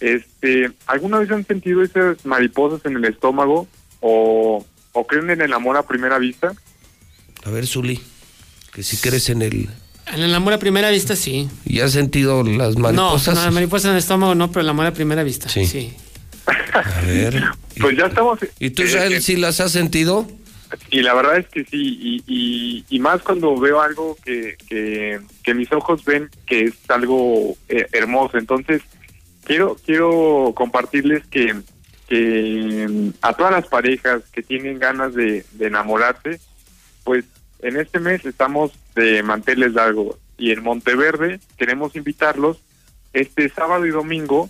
Este, 0.00 0.70
¿alguna 0.86 1.18
vez 1.18 1.30
han 1.30 1.46
sentido 1.46 1.82
esas 1.82 2.24
mariposas 2.24 2.84
en 2.84 2.96
el 2.96 3.04
estómago 3.04 3.66
o, 4.00 4.64
o 4.92 5.06
creen 5.06 5.30
en 5.30 5.40
el 5.42 5.52
amor 5.52 5.76
a 5.76 5.82
primera 5.86 6.18
vista? 6.18 6.52
A 7.44 7.50
ver, 7.50 7.66
Zuli, 7.66 8.00
que 8.72 8.82
si 8.82 8.96
crees 8.98 9.28
en 9.30 9.42
el... 9.42 9.68
En 10.12 10.22
el 10.22 10.34
amor 10.34 10.54
a 10.54 10.58
primera 10.58 10.88
vista, 10.90 11.14
sí. 11.16 11.48
¿Y 11.66 11.80
has 11.80 11.92
sentido 11.92 12.42
las 12.42 12.76
mariposas? 12.76 13.34
No, 13.34 13.44
no, 13.44 13.52
mariposas 13.52 13.86
en 13.86 13.90
el 13.92 13.98
estómago 13.98 14.34
no, 14.34 14.48
pero 14.50 14.62
el 14.62 14.68
amor 14.68 14.86
a 14.86 14.92
primera 14.94 15.22
vista, 15.22 15.48
Sí. 15.48 15.66
sí. 15.66 15.92
A 16.72 17.00
ver. 17.02 17.42
Pues 17.80 17.96
ya 17.96 18.06
estamos... 18.06 18.40
¿Y 18.58 18.70
tú, 18.70 18.82
Israel, 18.82 19.22
sí 19.22 19.36
las 19.36 19.60
has 19.60 19.70
sentido? 19.70 20.26
Y 20.90 21.02
la 21.02 21.14
verdad 21.14 21.38
es 21.38 21.46
que 21.48 21.64
sí, 21.64 21.76
y, 22.00 22.24
y, 22.26 22.84
y 22.88 22.98
más 22.98 23.22
cuando 23.22 23.56
veo 23.56 23.80
algo 23.80 24.16
que, 24.24 24.56
que, 24.68 25.20
que 25.44 25.54
mis 25.54 25.70
ojos 25.72 26.04
ven 26.04 26.28
que 26.44 26.64
es 26.64 26.74
algo 26.88 27.56
eh, 27.68 27.86
hermoso. 27.92 28.36
Entonces, 28.36 28.82
quiero 29.48 29.76
quiero 29.84 30.52
compartirles 30.54 31.26
que, 31.26 31.56
que 32.06 32.86
mm, 32.88 33.08
a 33.22 33.32
todas 33.32 33.52
las 33.52 33.66
parejas 33.66 34.22
que 34.30 34.42
tienen 34.42 34.78
ganas 34.78 35.14
de, 35.14 35.44
de 35.52 35.66
enamorarse, 35.66 36.38
pues 37.02 37.24
en 37.60 37.76
este 37.76 37.98
mes 37.98 38.24
estamos 38.24 38.72
de 38.94 39.22
manteles 39.24 39.72
largos 39.72 40.16
y 40.36 40.52
en 40.52 40.62
Monteverde 40.62 41.40
queremos 41.56 41.96
invitarlos 41.96 42.58
este 43.12 43.48
sábado 43.48 43.86
y 43.86 43.90
domingo 43.90 44.48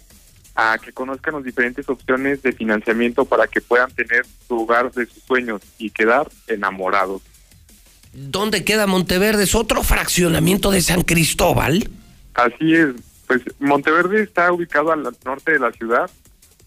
a 0.56 0.76
que 0.78 0.92
conozcan 0.92 1.34
las 1.34 1.44
diferentes 1.44 1.88
opciones 1.88 2.42
de 2.42 2.52
financiamiento 2.52 3.24
para 3.24 3.46
que 3.46 3.60
puedan 3.60 3.92
tener 3.92 4.26
su 4.48 4.62
hogar 4.62 4.90
de 4.90 5.06
sus 5.06 5.22
sueños 5.22 5.62
y 5.78 5.90
quedar 5.90 6.28
enamorados. 6.48 7.22
¿Dónde 8.12 8.64
queda 8.64 8.88
Monteverde? 8.88 9.44
¿Es 9.44 9.54
otro 9.54 9.84
fraccionamiento 9.84 10.72
de 10.72 10.80
San 10.80 11.02
Cristóbal? 11.02 11.88
Así 12.34 12.74
es, 12.74 12.88
pues 13.28 13.42
Monteverde 13.60 14.22
está 14.22 14.50
ubicado 14.52 14.90
al 14.90 15.02
norte 15.24 15.52
de 15.52 15.58
la 15.60 15.70
ciudad, 15.70 16.10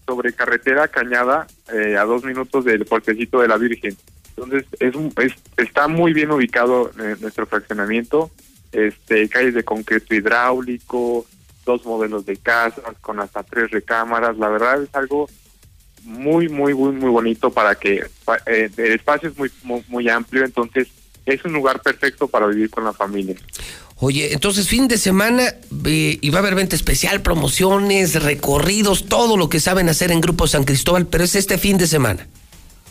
sobre 0.06 0.32
carretera 0.32 0.88
Cañada, 0.88 1.46
eh, 1.72 1.96
a 1.98 2.04
dos 2.04 2.24
minutos 2.24 2.64
del 2.64 2.86
puertecito 2.86 3.40
de 3.40 3.48
la 3.48 3.56
Virgen. 3.58 3.94
Entonces 4.30 4.64
es, 4.80 4.94
es- 5.18 5.34
está 5.58 5.88
muy 5.88 6.14
bien 6.14 6.30
ubicado 6.30 6.90
eh, 6.98 7.16
nuestro 7.20 7.44
fraccionamiento, 7.46 8.30
este 8.72 9.28
calles 9.28 9.52
de 9.54 9.62
concreto 9.64 10.14
hidráulico, 10.14 11.26
dos 11.66 11.84
modelos 11.84 12.24
de 12.24 12.36
casas 12.38 12.96
con 13.02 13.20
hasta 13.20 13.42
tres 13.42 13.70
recámaras. 13.70 14.38
La 14.38 14.48
verdad 14.48 14.82
es 14.82 14.88
algo 14.94 15.28
muy 16.04 16.48
muy 16.48 16.74
muy 16.74 16.92
muy 16.92 17.10
bonito 17.10 17.50
para 17.52 17.74
que 17.74 18.04
eh, 18.46 18.70
el 18.76 18.92
espacio 18.92 19.28
es 19.28 19.36
muy, 19.38 19.50
muy 19.62 19.84
muy 19.88 20.08
amplio, 20.08 20.44
entonces 20.44 20.88
es 21.26 21.44
un 21.44 21.52
lugar 21.52 21.80
perfecto 21.82 22.26
para 22.26 22.46
vivir 22.46 22.70
con 22.70 22.82
la 22.84 22.92
familia. 22.92 23.36
Oye, 24.04 24.32
entonces 24.32 24.68
fin 24.68 24.88
de 24.88 24.98
semana 24.98 25.54
eh, 25.84 26.18
y 26.20 26.30
va 26.30 26.38
a 26.38 26.40
haber 26.40 26.56
venta 26.56 26.74
especial, 26.74 27.22
promociones, 27.22 28.20
recorridos, 28.20 29.06
todo 29.06 29.36
lo 29.36 29.48
que 29.48 29.60
saben 29.60 29.88
hacer 29.88 30.10
en 30.10 30.20
Grupo 30.20 30.48
San 30.48 30.64
Cristóbal, 30.64 31.06
pero 31.06 31.22
es 31.22 31.36
este 31.36 31.56
fin 31.56 31.78
de 31.78 31.86
semana. 31.86 32.26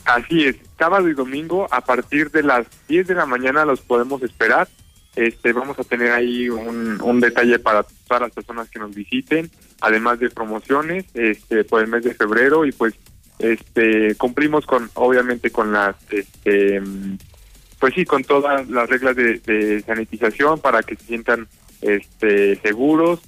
Así 0.05 0.45
es, 0.45 0.55
sábado 0.79 1.09
y 1.09 1.13
domingo 1.13 1.67
a 1.69 1.81
partir 1.81 2.31
de 2.31 2.43
las 2.43 2.65
10 2.87 3.07
de 3.07 3.15
la 3.15 3.25
mañana 3.25 3.65
los 3.65 3.81
podemos 3.81 4.23
esperar. 4.23 4.69
Este, 5.17 5.51
vamos 5.51 5.77
a 5.79 5.83
tener 5.83 6.13
ahí 6.13 6.47
un, 6.47 7.01
un 7.01 7.19
detalle 7.19 7.59
para 7.59 7.83
todas 8.07 8.21
las 8.21 8.31
personas 8.31 8.69
que 8.69 8.79
nos 8.79 8.95
visiten, 8.95 9.51
además 9.81 10.17
de 10.21 10.29
promociones 10.29 11.03
este, 11.13 11.65
por 11.65 11.81
el 11.81 11.89
mes 11.89 12.05
de 12.05 12.13
febrero 12.13 12.65
y 12.65 12.71
pues 12.71 12.93
este 13.37 14.15
cumplimos 14.15 14.65
con 14.65 14.89
obviamente 14.93 15.51
con 15.51 15.73
las 15.73 15.95
este, 16.09 16.81
pues 17.81 17.95
sí 17.95 18.05
con 18.05 18.23
todas 18.23 18.69
las 18.69 18.87
reglas 18.87 19.15
de, 19.15 19.39
de 19.39 19.81
sanitización 19.81 20.59
para 20.59 20.83
que 20.83 20.95
se 20.95 21.03
sientan 21.03 21.47
este 21.81 22.55
seguros, 22.61 23.19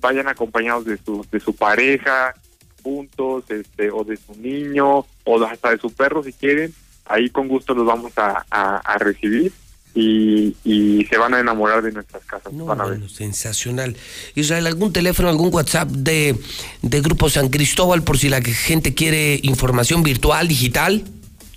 vayan 0.00 0.26
acompañados 0.28 0.86
de 0.86 0.96
su 0.96 1.24
de 1.30 1.38
su 1.38 1.54
pareja, 1.54 2.34
juntos, 2.82 3.44
este 3.50 3.90
o 3.90 4.02
de 4.04 4.16
su 4.16 4.34
niño 4.40 5.04
o 5.24 5.44
hasta 5.44 5.70
de 5.72 5.78
su 5.78 5.90
perro 5.90 6.24
si 6.24 6.32
quieren, 6.32 6.72
ahí 7.04 7.28
con 7.28 7.48
gusto 7.48 7.74
los 7.74 7.86
vamos 7.86 8.12
a, 8.16 8.46
a, 8.50 8.76
a 8.78 8.98
recibir 8.98 9.52
y, 9.94 10.56
y 10.64 11.04
se 11.10 11.18
van 11.18 11.34
a 11.34 11.40
enamorar 11.40 11.82
de 11.82 11.92
nuestras 11.92 12.24
casas. 12.24 12.50
van 12.56 12.80
a 12.80 12.84
ver. 12.84 12.94
Bueno, 12.94 13.08
sensacional. 13.10 13.94
Israel, 14.34 14.66
¿algún 14.66 14.92
teléfono, 14.92 15.28
algún 15.28 15.52
WhatsApp 15.52 15.88
de, 15.88 16.34
de 16.80 17.00
Grupo 17.02 17.28
San 17.28 17.50
Cristóbal 17.50 18.02
por 18.02 18.16
si 18.16 18.30
la 18.30 18.40
gente 18.40 18.94
quiere 18.94 19.38
información 19.42 20.02
virtual, 20.02 20.48
digital? 20.48 21.04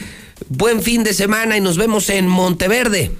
buen 0.49 0.82
fin 0.82 1.03
de 1.03 1.14
semana 1.14 1.57
y 1.57 1.61
nos 1.61 1.78
vemos 1.78 2.10
en 2.10 2.28
Monteverde. 2.28 3.11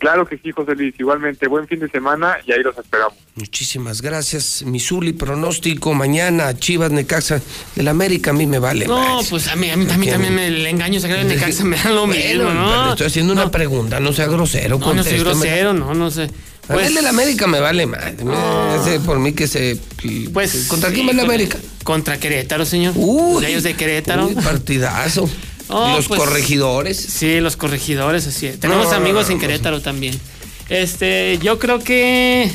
Claro 0.00 0.26
que 0.26 0.38
sí, 0.38 0.50
José 0.50 0.74
Luis. 0.74 0.94
Igualmente, 0.98 1.46
buen 1.46 1.68
fin 1.68 1.78
de 1.78 1.88
semana 1.88 2.38
y 2.46 2.52
ahí 2.52 2.62
los 2.62 2.76
esperamos. 2.76 3.14
Muchísimas 3.36 4.02
gracias. 4.02 4.62
Misuli, 4.66 5.12
pronóstico 5.12 5.94
mañana, 5.94 6.56
Chivas, 6.58 6.90
Necaxa, 6.90 7.40
del 7.76 7.86
América, 7.86 8.30
a 8.30 8.34
mí 8.34 8.46
me 8.46 8.58
vale. 8.58 8.86
No, 8.86 9.20
pues 9.30 9.46
a 9.48 9.56
mí, 9.56 9.70
a 9.70 9.76
mí, 9.76 9.86
a 9.90 9.96
mí 9.98 10.06
también 10.08 10.38
el 10.38 10.66
engaño 10.66 10.98
sagrado 11.00 11.28
de 11.28 11.34
Necaxa 11.36 11.64
me 11.64 11.76
da 11.76 11.90
lo 11.90 12.06
Bueno, 12.06 12.14
mismo, 12.24 12.44
pero 12.48 12.54
¿no? 12.54 12.84
le 12.86 12.90
estoy 12.92 13.06
haciendo 13.06 13.32
una 13.34 13.50
pregunta, 13.50 14.00
no 14.00 14.12
sea 14.12 14.26
grosero. 14.26 14.78
No, 14.78 14.94
no 14.94 15.04
soy 15.04 15.12
contésteme. 15.12 15.20
grosero, 15.20 15.72
no, 15.74 15.94
no 15.94 16.10
sé. 16.10 16.30
A 16.68 16.74
mí 16.76 16.82
el 16.84 16.94
del 16.94 17.06
América 17.06 17.46
me 17.46 17.58
vale 17.60 17.84
madre. 17.86 18.16
Ese 18.80 19.00
por 19.00 19.18
mí 19.18 19.32
que 19.32 19.46
se. 19.48 19.76
Pues, 20.32 20.66
¿Contra 20.68 20.90
quién 20.90 21.06
va 21.06 21.10
el 21.12 21.20
América? 21.20 21.58
Contra 21.84 22.18
Querétaro, 22.18 22.64
señor. 22.64 22.94
Uy, 22.96 23.44
Ellos 23.44 23.64
de 23.64 23.74
Querétaro. 23.74 24.26
uy, 24.28 24.34
partidazo. 24.36 25.28
Oh, 25.70 25.96
Los 25.96 26.08
pues, 26.08 26.20
corregidores. 26.20 26.96
Sí, 26.96 27.40
los 27.40 27.56
corregidores, 27.56 28.26
así 28.26 28.46
es. 28.46 28.58
Tenemos 28.60 28.86
No, 28.88 28.92
amigos 28.94 29.26
no, 29.26 29.32
en 29.32 29.38
no, 29.38 29.40
Querétaro 29.42 29.80
también. 29.80 30.18
Este, 30.68 31.38
yo 31.42 31.58
creo 31.58 31.78
que. 31.78 32.50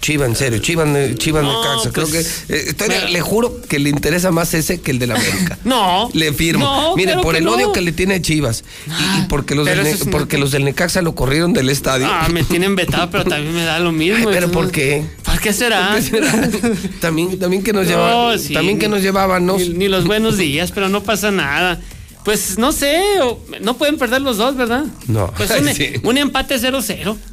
Chivas, 0.00 0.30
en 0.30 0.36
serio, 0.36 0.58
Chivas, 0.60 0.88
Chivas 1.18 1.44
No, 1.44 1.62
Necaxa. 1.62 1.90
Creo 1.92 2.06
que. 2.06 2.12
pues, 2.12 2.44
eh, 2.48 2.64
estoy- 2.68 2.88
mira. 2.88 3.08
le 3.10 3.20
juro 3.20 3.60
que 3.60 3.78
le 3.78 3.90
interesa 3.90 4.30
más 4.30 4.54
ese 4.54 4.80
que 4.80 4.92
el 4.92 4.98
del 4.98 5.10
América. 5.12 5.58
No. 5.64 6.08
Le 6.14 6.32
firmo. 6.32 6.64
No, 6.64 6.96
Mire, 6.96 7.18
por 7.18 7.32
que 7.32 7.38
el 7.40 7.44
no. 7.44 7.52
odio 7.54 7.70
que 7.72 7.82
le 7.82 7.92
tiene 7.92 8.14
a 8.14 8.22
Chivas 8.22 8.64
y, 8.86 8.90
y 9.20 9.26
porque, 9.28 9.54
los 9.54 9.66
del, 9.66 9.80
es 9.86 10.00
una- 10.02 10.10
porque 10.10 10.38
los 10.38 10.52
del 10.52 10.64
Necaxa 10.64 11.02
lo 11.02 11.14
corrieron 11.14 11.52
del 11.52 11.68
estadio. 11.68 12.06
Ah, 12.08 12.28
me 12.32 12.44
tienen 12.44 12.76
vetado, 12.76 13.10
pero 13.10 13.24
también 13.28 13.54
me 13.54 13.62
da 13.64 13.78
lo 13.78 13.92
mismo. 13.92 14.30
Pero 14.30 14.50
¿por 14.50 14.64
no- 14.66 14.72
qué? 14.72 15.04
¿Por 15.22 15.38
qué 15.38 15.52
será? 15.52 15.90
¿Por 15.92 15.96
qué 15.96 16.02
será? 16.02 16.50
también, 17.00 17.38
también 17.38 17.62
que 17.62 17.74
nos 17.74 17.84
No, 17.84 17.90
llevaban. 17.90 18.38
sí, 18.38 18.54
también 18.54 18.78
que 18.78 18.88
nos 18.88 19.02
llevábamos. 19.02 19.60
Ni, 19.60 19.68
ni 19.70 19.88
los 19.88 20.06
buenos 20.06 20.38
días, 20.38 20.72
pero 20.72 20.88
no 20.88 21.02
pasa 21.02 21.30
nada. 21.30 21.78
Pues 22.24 22.58
no 22.58 22.70
sé, 22.72 23.00
o- 23.22 23.40
no 23.60 23.76
pueden 23.76 23.96
perder 23.98 24.20
los 24.22 24.36
dos, 24.36 24.54
¿verdad? 24.56 24.84
No. 25.08 25.32
Pues 25.36 25.50
un, 25.60 25.74
Sí. 25.74 25.92
un 26.02 26.18
empate 26.18 26.56
0-0. 26.58 27.16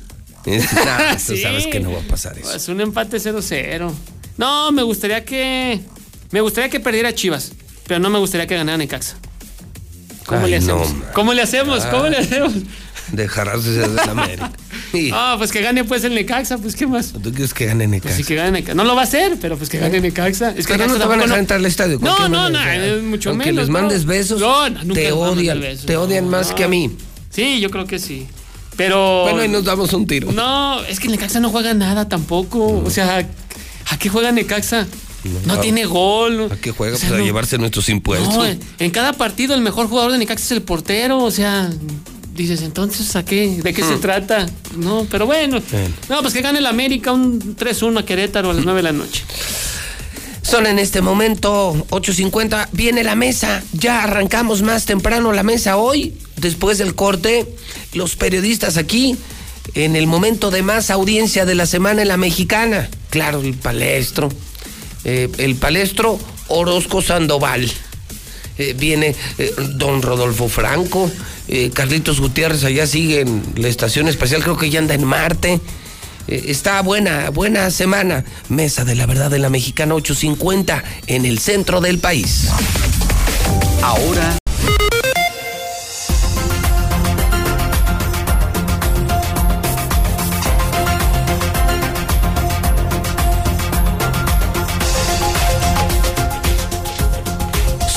Nah, 0.48 1.16
tú 1.16 1.36
Sí. 1.36 1.42
sabes 1.42 1.68
que 1.68 1.82
no 1.82 1.92
va 1.92 2.00
a 2.00 2.04
pasar 2.08 2.38
eso. 2.38 2.50
Pues 2.52 2.70
un 2.70 2.80
empate 2.80 3.18
0-0. 3.20 3.92
No, 4.38 4.72
me 4.72 4.82
gustaría 4.84 5.26
que. 5.26 5.82
Me 6.32 6.40
gustaría 6.42 6.70
que 6.70 6.80
perdiera 6.80 7.14
Chivas, 7.14 7.52
pero 7.86 8.00
no 8.00 8.10
me 8.10 8.18
gustaría 8.20 8.48
que 8.48 8.56
ganara 8.56 8.78
Necaxa. 8.78 9.18
¿Cómo 10.26 10.46
Ay, 10.46 10.52
le 10.52 10.60
no, 10.62 10.76
hacemos? 10.82 10.94
man. 11.00 11.10
¿Cómo 11.14 11.34
le 11.34 11.42
hacemos? 11.42 11.86
¿Cómo 11.86 12.04
Ah. 12.06 12.10
le 12.10 12.18
hacemos? 12.18 12.54
Dejarás 13.12 13.64
de 13.64 13.74
ser 13.76 13.90
de 13.90 13.96
la 14.06 14.12
América. 14.12 14.52
Sí. 14.92 15.12
Ah, 15.14 15.36
pues 15.38 15.52
que 15.52 15.62
gane 15.62 15.84
pues 15.84 16.06
el 16.06 16.16
Necaxa, 16.16 16.58
pues 16.60 16.74
qué 16.74 16.88
más. 16.88 17.12
¿Tú 17.12 17.32
quieres 17.34 17.54
que 17.54 17.66
gane 17.66 17.88
Necaxa? 17.88 18.04
Pues 18.08 18.16
sí 18.16 18.24
que 18.24 18.36
gane 18.36 18.52
Necaxa. 18.52 18.74
No 18.74 18.86
lo 18.86 18.96
va 18.96 19.02
a 19.02 19.04
hacer, 19.04 19.38
pero 19.42 19.58
pues 19.58 19.70
que 19.70 19.80
gane 19.80 20.00
Necaxa. 20.00 20.52
Es 20.52 20.66
que 20.66 20.74
Pero 20.78 20.88
no 20.88 20.98
te 20.98 21.06
van 21.06 21.20
a 21.20 21.24
dejar 21.24 21.40
entrar 21.40 21.60
al 21.60 21.66
estadio. 21.66 22.00
No, 22.02 22.30
no, 22.30 22.50
no, 22.50 22.62
es 22.64 23.04
mucho 23.04 23.32
Aunque 23.32 23.48
menos. 23.48 23.64
les 23.64 23.68
no. 23.70 23.74
mandes 23.80 24.06
besos, 24.06 24.40
No, 24.40 24.70
no, 24.70 24.84
nunca 24.86 25.02
te 25.02 25.12
odian. 25.12 25.60
besos. 25.60 25.86
Te 25.86 25.98
odian 25.98 26.30
más 26.30 26.52
No. 26.52 26.56
que 26.56 26.64
a 26.64 26.68
mí. 26.70 26.96
Sí, 27.30 27.60
yo 27.60 27.70
creo 27.70 27.86
que 27.86 28.00
sí. 28.00 28.28
Pero. 28.78 29.24
Bueno, 29.24 29.44
y 29.44 29.50
nos 29.50 29.66
damos 29.66 29.92
un 29.92 30.08
tiro. 30.08 30.32
No, 30.32 30.82
es 30.86 31.02
que 31.02 31.10
Necaxa 31.10 31.42
no 31.42 31.50
juega 31.50 31.74
nada 31.74 32.08
tampoco. 32.08 32.82
O 32.86 32.90
sea, 32.90 33.28
¿a 33.90 34.00
qué 34.00 34.08
juega 34.08 34.32
Necaxa? 34.32 34.88
No, 35.46 35.60
tiene 35.60 35.84
gol. 35.86 36.50
¿A 36.50 36.56
qué 36.56 36.72
juega? 36.72 36.96
O 36.96 36.98
sea, 36.98 37.10
pues 37.10 37.18
a 37.18 37.20
no- 37.20 37.26
llevarse 37.26 37.58
nuestros 37.58 37.90
impuestos. 37.90 38.34
No, 38.34 38.46
en 38.46 38.92
cada 38.92 39.12
partido 39.14 39.54
el 39.54 39.60
mejor 39.62 39.90
jugador 39.90 40.14
de 40.14 40.18
Necaxa 40.18 40.46
es 40.46 40.52
el 40.52 40.62
portero. 40.62 41.20
O 41.20 41.32
sea, 41.32 41.70
dices, 42.38 42.62
entonces, 42.62 43.16
¿a 43.16 43.26
qué? 43.26 43.60
¿De 43.62 43.74
qué 43.74 43.84
se 43.84 43.98
trata? 43.98 44.46
No, 44.76 45.06
pero 45.10 45.26
bueno. 45.26 45.60
Bueno. 45.72 45.94
No, 46.08 46.22
pues 46.22 46.34
que 46.34 46.42
gane 46.42 46.60
el 46.60 46.66
América 46.66 47.12
un 47.12 47.58
3-1 47.58 48.00
a 48.00 48.06
Querétaro 48.06 48.52
a 48.52 48.54
las 48.54 48.64
9 48.64 48.78
de 48.78 48.84
la 48.84 48.94
noche. 48.94 49.24
Son 50.44 50.66
en 50.66 50.80
este 50.80 51.02
momento 51.02 51.74
8.50. 51.90 52.70
Viene 52.72 53.04
la 53.04 53.16
mesa. 53.16 53.62
Ya 53.74 54.04
arrancamos 54.04 54.62
más 54.62 54.86
temprano 54.86 55.34
la 55.34 55.44
mesa 55.44 55.76
hoy. 55.76 56.18
Después 56.38 56.78
del 56.78 56.96
corte, 56.96 57.46
los 57.94 58.16
periodistas 58.16 58.78
aquí, 58.78 59.18
en 59.74 59.96
el 59.98 60.08
momento 60.08 60.50
de 60.50 60.62
más 60.62 60.90
audiencia 60.90 61.46
de 61.46 61.56
la 61.56 61.66
semana 61.66 62.04
en 62.04 62.08
la 62.08 62.18
mexicana. 62.18 62.90
Claro, 63.10 63.42
el 63.42 63.56
palestro. 63.56 64.30
Eh, 65.04 65.30
el 65.38 65.56
palestro 65.56 66.18
Orozco 66.48 67.02
Sandoval. 67.02 67.70
Eh, 68.58 68.74
viene 68.78 69.16
eh, 69.38 69.54
don 69.76 70.02
Rodolfo 70.02 70.48
Franco. 70.48 71.12
Eh, 71.48 71.72
Carlitos 71.74 72.20
Gutiérrez 72.20 72.64
allá 72.64 72.88
sigue 72.88 73.22
en 73.22 73.44
la 73.56 73.68
estación 73.68 74.08
espacial. 74.08 74.44
Creo 74.44 74.58
que 74.58 74.70
ya 74.70 74.80
anda 74.80 74.94
en 74.94 75.04
Marte. 75.04 75.60
Eh, 76.28 76.46
está 76.48 76.82
buena, 76.82 77.30
buena 77.30 77.72
semana. 77.72 78.26
Mesa 78.50 78.84
de 78.86 78.96
la 78.96 79.06
Verdad 79.06 79.32
de 79.32 79.40
la 79.40 79.50
Mexicana 79.50 79.96
850 79.96 80.84
en 81.08 81.26
el 81.26 81.40
centro 81.40 81.82
del 81.82 82.00
país. 82.00 82.50
Ahora, 83.82 84.38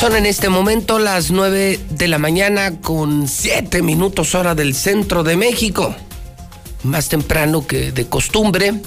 Son 0.01 0.17
en 0.17 0.25
este 0.25 0.49
momento 0.49 0.99
las 0.99 1.31
9 1.31 1.79
de 1.91 2.09
la 2.09 2.17
mañana 2.17 2.81
con 2.81 3.29
7 3.29 3.83
minutos 3.83 4.35
hora 4.35 4.55
del 4.55 4.75
centro 4.75 5.23
de 5.23 5.37
México. 5.37 5.95
Más 6.85 7.11
temprano 7.11 7.67
que 7.67 7.93
de 7.93 8.07
costumbre. 8.07 8.81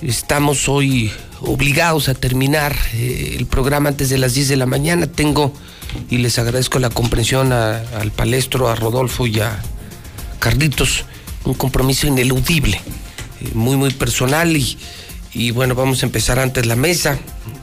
Estamos 0.00 0.66
hoy 0.66 1.12
obligados 1.42 2.08
a 2.08 2.14
terminar 2.14 2.74
eh, 2.94 3.34
el 3.36 3.44
programa 3.44 3.90
antes 3.90 4.08
de 4.08 4.16
las 4.16 4.32
10 4.32 4.48
de 4.48 4.56
la 4.56 4.64
mañana. 4.64 5.06
Tengo, 5.06 5.52
y 6.08 6.16
les 6.16 6.38
agradezco 6.38 6.78
la 6.78 6.88
comprensión 6.88 7.52
al 7.52 8.12
palestro, 8.12 8.70
a 8.70 8.76
Rodolfo 8.76 9.26
y 9.26 9.40
a 9.40 9.60
Carlitos, 10.38 11.04
un 11.44 11.52
compromiso 11.52 12.06
ineludible, 12.06 12.80
eh, 13.42 13.50
muy, 13.52 13.76
muy 13.76 13.92
personal. 13.92 14.56
Y, 14.56 14.78
y 15.34 15.50
bueno, 15.50 15.74
vamos 15.74 16.02
a 16.02 16.06
empezar 16.06 16.38
antes 16.38 16.64
la 16.64 16.76
mesa, 16.76 17.18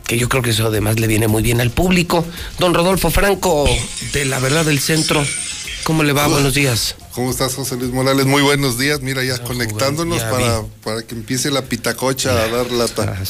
que 0.08 0.18
yo 0.18 0.30
creo 0.30 0.42
que 0.42 0.52
eso 0.52 0.68
además 0.68 1.00
le 1.00 1.08
viene 1.08 1.28
muy 1.28 1.44
bien 1.44 1.60
al 1.62 1.70
público. 1.70 2.26
Don 2.60 2.74
Rodolfo 2.74 3.12
Franco, 3.12 3.70
de 4.14 4.26
La 4.26 4.40
Verdad 4.40 4.66
del 4.66 4.80
Centro, 4.80 5.24
¿cómo 5.84 6.04
le 6.04 6.14
va? 6.14 6.28
Buenos 6.28 6.54
días. 6.54 6.96
¿Cómo 7.12 7.30
estás, 7.30 7.56
José 7.56 7.76
Luis 7.76 7.92
Morales? 7.92 8.26
Muy 8.26 8.42
buenos 8.42 8.78
días. 8.78 9.02
Mira, 9.02 9.24
ya 9.24 9.44
conectándonos 9.44 10.20
ya 10.20 10.30
para, 10.30 10.62
para 10.84 11.04
que 11.04 11.16
empiece 11.16 11.52
la 11.52 11.64
pitacocha 11.64 12.32
a 12.32 12.48
dar 12.48 12.72
lata. 12.72 13.22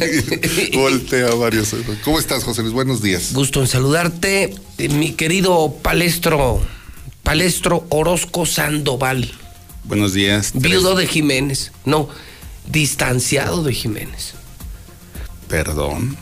Voltea 0.74 1.34
varios. 1.36 1.74
¿Cómo 2.04 2.18
estás, 2.18 2.44
José 2.44 2.62
Luis? 2.62 2.74
Buenos 2.74 3.00
días. 3.00 3.32
Gusto 3.32 3.60
en 3.60 3.68
saludarte, 3.68 4.54
eh, 4.78 4.88
mi 4.90 5.12
querido 5.12 5.72
palestro, 5.82 6.60
palestro 7.22 7.86
Orozco 7.88 8.44
Sandoval, 8.44 9.32
Buenos 9.84 10.12
días. 10.12 10.50
viudo 10.54 10.94
de 10.94 11.06
Jiménez, 11.06 11.72
no, 11.84 12.08
distanciado 12.66 13.62
de 13.62 13.72
Jiménez. 13.72 14.34
Perdón. 15.52 16.16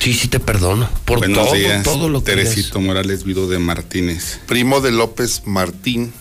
Sí, 0.00 0.12
sí 0.12 0.28
te 0.28 0.38
perdono. 0.38 0.86
Por 1.06 1.20
Buenos 1.20 1.46
todo, 1.46 1.54
días. 1.56 1.82
todo 1.82 2.10
lo 2.10 2.22
que 2.22 2.32
Teresito 2.32 2.78
Morales, 2.78 3.24
viudo 3.24 3.48
de 3.48 3.58
Martínez. 3.58 4.38
Primo 4.46 4.82
de 4.82 4.90
López 4.90 5.44
Martín. 5.46 6.12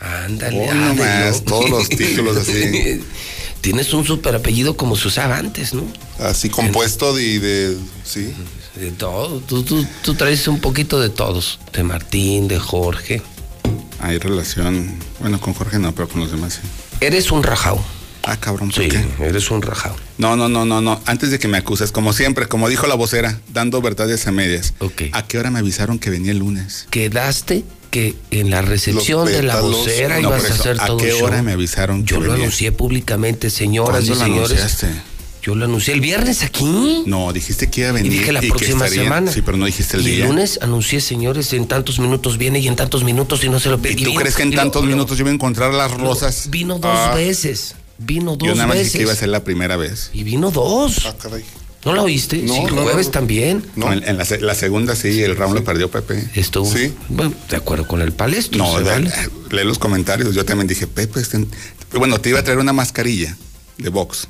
Ándale, 0.00 0.68
Oh, 0.68 0.74
no 0.74 0.94
más, 0.96 1.44
todos 1.44 1.70
los 1.70 1.88
títulos 1.96 2.36
así. 2.36 3.00
Tienes 3.60 3.94
un 3.94 4.04
super 4.04 4.34
apellido 4.34 4.76
como 4.76 4.96
se 4.96 5.06
usaba 5.06 5.38
antes, 5.38 5.72
¿no? 5.72 5.84
Así 6.18 6.48
compuesto 6.50 7.14
de, 7.14 7.38
de 7.38 7.76
sí. 8.02 8.32
De 8.74 8.90
todo. 8.90 9.38
Tú, 9.38 9.62
tú, 9.62 9.86
tú 10.02 10.14
traes 10.14 10.48
un 10.48 10.60
poquito 10.60 11.00
de 11.00 11.10
todos. 11.10 11.60
De 11.72 11.84
Martín, 11.84 12.48
de 12.48 12.58
Jorge. 12.58 13.22
Hay 14.00 14.18
relación, 14.18 14.96
bueno, 15.20 15.40
con 15.40 15.54
Jorge 15.54 15.78
no, 15.78 15.94
pero 15.94 16.08
con 16.08 16.22
los 16.22 16.32
demás 16.32 16.54
sí. 16.60 16.68
Eres 17.00 17.30
un 17.30 17.44
rajao. 17.44 17.80
Ah, 18.26 18.36
cabrón, 18.38 18.70
¿por 18.70 18.82
Sí, 18.82 18.88
qué? 18.88 19.04
eres 19.24 19.50
un 19.50 19.60
rajao. 19.62 19.94
No, 20.18 20.34
no, 20.36 20.48
no, 20.48 20.64
no, 20.64 20.80
no. 20.80 21.00
Antes 21.06 21.30
de 21.30 21.38
que 21.38 21.46
me 21.48 21.58
acuses, 21.58 21.92
como 21.92 22.12
siempre, 22.12 22.48
como 22.48 22.68
dijo 22.68 22.86
la 22.86 22.94
vocera, 22.94 23.38
dando 23.52 23.82
verdades 23.82 24.26
a 24.26 24.32
medias. 24.32 24.72
Ok. 24.78 25.02
¿A 25.12 25.26
qué 25.26 25.38
hora 25.38 25.50
me 25.50 25.58
avisaron 25.58 25.98
que 25.98 26.08
venía 26.10 26.32
el 26.32 26.38
lunes? 26.38 26.86
Quedaste 26.90 27.64
que 27.90 28.14
en 28.30 28.50
la 28.50 28.62
recepción 28.62 29.26
de 29.26 29.42
la 29.42 29.60
vocera 29.60 30.20
No, 30.20 30.28
ibas 30.30 30.50
a 30.50 30.54
hacer 30.54 30.80
¿a 30.80 30.86
todo 30.86 30.96
qué 30.96 31.10
show. 31.10 31.26
hora 31.26 31.42
me 31.42 31.52
avisaron 31.52 32.04
Yo 32.06 32.16
que 32.18 32.24
lo 32.24 32.30
venía? 32.32 32.44
anuncié 32.46 32.72
públicamente, 32.72 33.50
señoras 33.50 34.04
y 34.04 34.08
¿Cuándo 34.08 34.24
lo 34.26 34.32
señores. 34.48 34.58
anunciaste? 34.62 35.02
Yo 35.42 35.54
lo 35.54 35.66
anuncié 35.66 35.92
el 35.92 36.00
viernes 36.00 36.42
aquí. 36.42 37.02
No, 37.06 37.30
dijiste 37.34 37.68
que 37.68 37.82
iba 37.82 37.90
a 37.90 37.92
venir. 37.92 38.10
Y 38.10 38.18
dije 38.18 38.32
la 38.32 38.40
que 38.40 38.48
próxima 38.48 38.86
estaría- 38.86 39.04
semana. 39.04 39.30
Sí, 39.30 39.42
pero 39.42 39.58
no 39.58 39.66
dijiste 39.66 39.98
el 39.98 40.08
y 40.08 40.12
día. 40.12 40.24
el 40.24 40.30
lunes 40.30 40.58
anuncié, 40.62 41.02
señores, 41.02 41.52
en 41.52 41.68
tantos 41.68 41.98
minutos 41.98 42.38
viene 42.38 42.58
y 42.60 42.66
en 42.68 42.76
tantos 42.76 43.04
minutos 43.04 43.44
y 43.44 43.50
no 43.50 43.60
se 43.60 43.68
lo 43.68 43.76
¿Y 43.76 43.80
pedí. 43.80 44.04
tú 44.04 44.14
crees 44.14 44.34
que 44.36 44.42
en 44.44 44.54
tantos 44.54 44.82
minutos 44.86 45.18
yo 45.18 45.24
voy 45.24 45.32
a 45.32 45.34
encontrar 45.34 45.74
las 45.74 45.90
rosas? 45.92 46.48
Vino 46.48 46.78
dos 46.78 46.90
Ah, 46.98 47.12
veces. 47.14 47.74
Vino 47.98 48.36
dos 48.36 48.48
Yo 48.48 48.54
nada 48.54 48.66
más 48.66 48.74
dije 48.76 48.84
veces. 48.84 48.96
que 48.96 49.02
iba 49.02 49.12
a 49.12 49.16
ser 49.16 49.28
la 49.28 49.44
primera 49.44 49.76
vez. 49.76 50.10
Y 50.12 50.24
vino 50.24 50.50
dos. 50.50 51.06
Ah, 51.06 51.14
caray. 51.20 51.44
¿No 51.84 51.92
la 51.94 52.02
oíste? 52.02 52.38
No, 52.38 52.54
sí, 52.54 52.60
el 52.68 52.74
no, 52.74 52.82
jueves 52.82 53.06
no. 53.06 53.12
también. 53.12 53.64
No, 53.76 53.92
en, 53.92 54.02
en 54.08 54.16
la, 54.16 54.24
se- 54.24 54.40
la 54.40 54.54
segunda 54.54 54.96
sí, 54.96 55.22
el 55.22 55.36
round 55.36 55.54
lo 55.54 55.64
perdió 55.64 55.90
Pepe. 55.90 56.28
Estuvo. 56.34 56.64
Sí. 56.70 56.94
Bueno, 57.10 57.34
de 57.50 57.56
acuerdo 57.56 57.86
con 57.86 58.00
el 58.00 58.12
palestro. 58.12 58.58
No, 58.64 58.78
de- 58.78 58.84
vale. 58.84 59.12
lee 59.50 59.64
los 59.64 59.78
comentarios. 59.78 60.34
Yo 60.34 60.44
también 60.46 60.66
dije, 60.66 60.86
Pepe, 60.86 61.20
este- 61.20 61.46
bueno, 61.96 62.18
te 62.20 62.30
iba 62.30 62.38
a 62.40 62.42
traer 62.42 62.58
una 62.58 62.72
mascarilla 62.72 63.36
de 63.78 63.88
box 63.90 64.28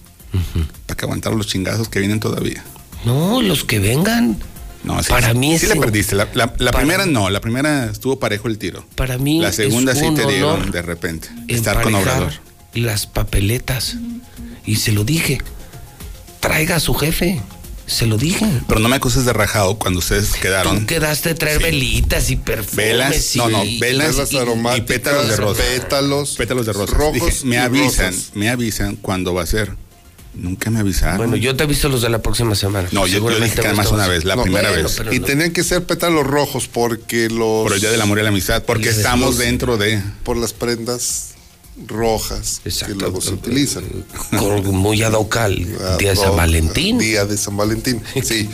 para 0.87 0.97
que 0.97 1.05
aguantar 1.05 1.33
los 1.33 1.47
chingazos 1.47 1.89
que 1.89 2.01
vienen 2.01 2.19
todavía. 2.19 2.65
No, 3.05 3.41
los 3.41 3.63
que 3.65 3.79
vengan. 3.79 4.37
No, 4.83 5.01
sí, 5.03 5.09
Para 5.11 5.31
sí, 5.31 5.39
mí 5.39 5.57
sí 5.59 5.67
es 5.67 5.73
en- 5.73 5.81
perdiste. 5.81 6.17
La, 6.17 6.29
la- 6.35 6.53
la 6.59 6.71
para- 6.73 6.79
primera 6.85 7.07
no, 7.07 7.31
la 7.31 7.41
primera 7.41 7.87
estuvo 7.87 8.19
parejo 8.19 8.49
el 8.49 8.59
tiro. 8.59 8.85
Para 8.97 9.17
mí 9.17 9.41
La 9.41 9.53
segunda 9.53 9.93
es 9.93 9.99
sí 10.01 10.07
te 10.15 10.27
dieron 10.27 10.71
de 10.73 10.83
repente. 10.83 11.29
Estar 11.49 11.81
con 11.83 11.95
Obrador. 11.95 12.33
Las 12.75 13.07
papeletas. 13.07 13.97
Y 14.67 14.77
se 14.77 14.93
lo 14.93 15.05
dije. 15.05 15.39
Traiga 16.41 16.77
a 16.77 16.81
su 16.81 16.95
jefe. 16.95 17.41
Se 17.87 18.07
lo 18.07 18.17
dije. 18.17 18.47
Pero 18.67 18.81
no 18.81 18.89
me 18.89 18.97
acuses 18.97 19.27
de 19.27 19.35
rajado 19.35 19.79
cuando 19.79 19.99
ustedes 19.99 20.33
quedaron. 20.33 20.81
Tú 20.81 20.87
quedaste 20.87 21.31
de 21.31 21.35
traer 21.35 21.59
Sí. 21.59 21.65
velitas 21.65 22.31
y 22.31 22.37
perfumes. 22.37 22.77
Velas, 22.77 23.37
y- 23.37 23.39
no, 23.39 23.49
no, 23.51 23.59
velas 23.79 23.81
Velas 24.17 24.33
y, 24.33 24.81
pétalos 24.81 25.29
de 25.29 25.37
rosa. 25.37 25.63
pétalos, 25.63 26.31
pétalos 26.37 26.67
de 26.67 26.73
rosa. 26.73 26.95
rojos 26.95 27.13
Dije, 27.15 27.45
me 27.47 27.57
y 27.57 27.59
avisan, 27.59 28.13
rosas. 28.15 28.31
me 28.35 28.49
avisan 28.49 28.97
cuándo 28.97 29.35
va 29.35 29.43
a 29.43 29.47
ser. 29.47 29.77
Nunca 30.35 30.71
me 30.71 30.81
avisaron. 30.81 31.19
Bueno, 31.19 31.37
yo 31.37 31.55
te 31.55 31.63
aviso 31.65 31.89
los 31.91 32.01
de 32.03 32.09
la 32.09 32.21
próxima 32.23 32.55
semana. 32.55 32.89
No, 32.91 33.07
yo- 33.07 33.19
yo 33.31 33.39
dije 33.39 33.55
que 33.61 33.67
además 33.69 33.89
a- 33.89 33.95
una 33.95 34.09
vez, 34.09 34.25
la 34.25 34.35
No, 34.35 34.43
primera 34.45 34.71
bueno, 34.71 34.89
vez. 34.89 35.01
Y 35.13 35.21
no. 35.21 35.27
tenían 35.27 35.53
que 35.53 35.63
ser 35.63 35.85
pétalos 35.85 36.27
rojos 36.27 36.67
porque 36.67 37.29
los. 37.29 37.65
Por 37.65 37.75
el 37.75 37.81
Día 37.81 37.91
del 37.91 38.01
Amor 38.01 38.19
y 38.19 38.23
la 38.23 38.31
Amistad, 38.31 38.63
porque 38.65 38.89
estamos 38.89 39.37
dentro 39.39 39.77
de... 39.77 40.03
Por 40.25 40.37
las 40.39 40.53
prendas 40.55 41.34
rojas 41.87 42.61
Exacto. 42.65 42.95
que 42.95 43.01
luego 43.01 43.21
se 43.21 43.33
utilizan. 43.33 43.85
Muy 44.33 45.03
ad 45.03 45.13
hoc 45.15 45.37
al 45.37 45.67
Ah, 45.81 45.97
día 45.99 46.11
de 46.11 46.17
San 46.17 46.37
Valentín. 46.37 46.99
Día 46.99 47.25
de 47.25 47.37
San 47.37 47.57
Valentín, 47.57 48.03
sí. 48.23 48.49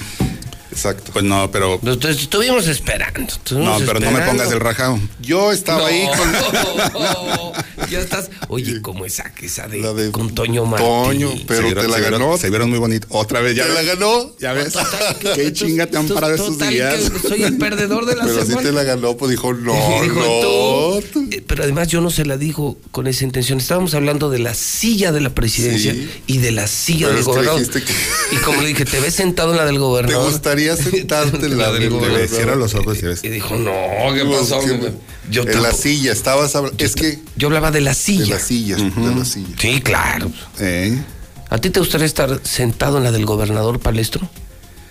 Exacto. 0.73 1.11
Pues 1.13 1.25
no, 1.25 1.51
pero. 1.51 1.75
Entonces 1.83 2.23
estuvimos 2.23 2.67
esperando. 2.69 3.33
No, 3.53 3.79
pero 3.85 4.01
no 4.01 4.11
me 4.11 4.21
pongas 4.23 4.51
el 4.53 4.61
rajado. 4.61 4.99
Yo 5.21 5.53
estaba 5.53 5.81
No. 5.81 5.87
ahí 5.87 6.07
con. 6.17 6.33
ya 7.91 8.01
estás. 8.01 8.31
Oye, 8.49 8.81
como 8.83 9.05
esa 9.05 9.33
que 9.35 9.47
esa 9.47 9.67
de, 9.69 10.11
con 10.13 10.35
Toño 10.35 10.65
Martí. 10.65 10.85
Toño, 10.85 11.31
pero 11.47 11.63
vieron- 11.63 11.85
te 11.85 11.89
la 11.91 11.95
se 11.97 12.01
vieron- 12.03 12.21
ganó. 12.21 12.39
Se 12.39 12.51
vieron 12.51 12.71
muy 12.71 12.79
bonito. 12.79 13.07
Otra 13.11 13.41
vez, 13.41 13.57
ya 13.57 13.67
¿Te 13.67 13.73
la 13.75 13.83
ganó? 13.83 14.37
Ya 14.39 14.53
ves. 14.53 14.75
Qué 15.35 15.53
chinga 15.53 15.87
te 15.87 15.97
han 15.97 16.09
parado 16.09 16.35
estos 16.35 16.53
Total, 16.59 16.71
días. 16.73 17.11
soy 17.27 17.43
el 17.43 17.57
perdedor 17.59 18.07
de 18.07 18.17
la 18.17 18.25
Pero 18.25 18.41
sí 18.41 18.47
semana. 18.49 18.69
te 18.69 18.73
la 18.73 18.83
ganó, 18.85 19.17
pues 19.17 19.31
dijo, 19.31 19.53
no, 19.53 19.73
Dijo, 20.03 21.01
no. 21.15 21.21
Eh, 21.31 21.43
Pero 21.47 21.65
además 21.65 21.89
yo 21.89 22.01
no 22.01 22.11
se 22.11 22.25
la 22.25 22.37
dijo 22.37 22.79
con 22.91 23.07
esa 23.07 23.25
intención. 23.25 23.59
Estábamos 23.59 23.95
hablando 23.95 24.31
de 24.31 24.39
la 24.39 24.55
silla 24.55 25.13
de 25.13 25.21
la 25.21 25.31
presidencia 25.31 25.93
Sí. 25.93 26.11
y 26.27 26.39
de 26.39 26.53
la 26.53 26.67
silla 26.67 27.07
Pero 27.07 27.17
del 27.17 27.25
gobernador. 27.25 27.71
que- 27.71 27.93
Y 28.33 28.37
como 28.39 28.63
le 28.63 28.69
dije, 28.69 28.85
te 28.85 29.01
ves 29.01 29.15
sentado 29.15 29.51
en 29.53 29.57
la 29.59 29.65
del 29.65 29.75
¿Te 29.75 29.81
gobernador. 29.81 30.29
Gustaría 30.69 30.77
sentarte 31.01 31.47
en 31.47 31.59
la 31.59 31.73
del 31.73 31.83
Te 31.83 31.89
gobernador? 31.89 32.29
cierra 32.29 32.55
los 32.57 32.75
ojos 32.75 32.99
y 32.99 33.03
ves. 33.07 33.25
Y 33.25 33.29
dijo, 33.29 33.57
no, 33.57 33.73
¿qué 34.15 34.25
pasó? 34.25 34.61
que- 34.61 34.93
Yo 35.31 35.43
en 35.43 35.63
la 35.63 35.73
silla, 35.73 36.13
estabas 36.13 36.55
hablando. 36.57 36.83
Es 36.85 36.95
que. 36.95 37.19
Yo 37.37 37.49
hablaba 37.49 37.71
de 37.71 37.81
la 37.81 37.95
silla. 37.95 38.25
De 38.25 38.31
la 38.31 38.39
silla, 38.41 38.77
de 38.77 39.15
la 39.17 39.25
silla. 39.25 39.55
Sí, 39.59 39.81
claro. 39.81 40.31
¿Eh? 40.59 41.01
¿A 41.49 41.59
ti 41.59 41.71
te 41.71 41.81
gustaría 41.81 42.07
estar 42.07 42.41
sentado 42.45 42.99
en 42.99 43.05
la 43.05 43.13
del 43.13 43.27
gobernador 43.27 43.81
palestro? 43.81 44.29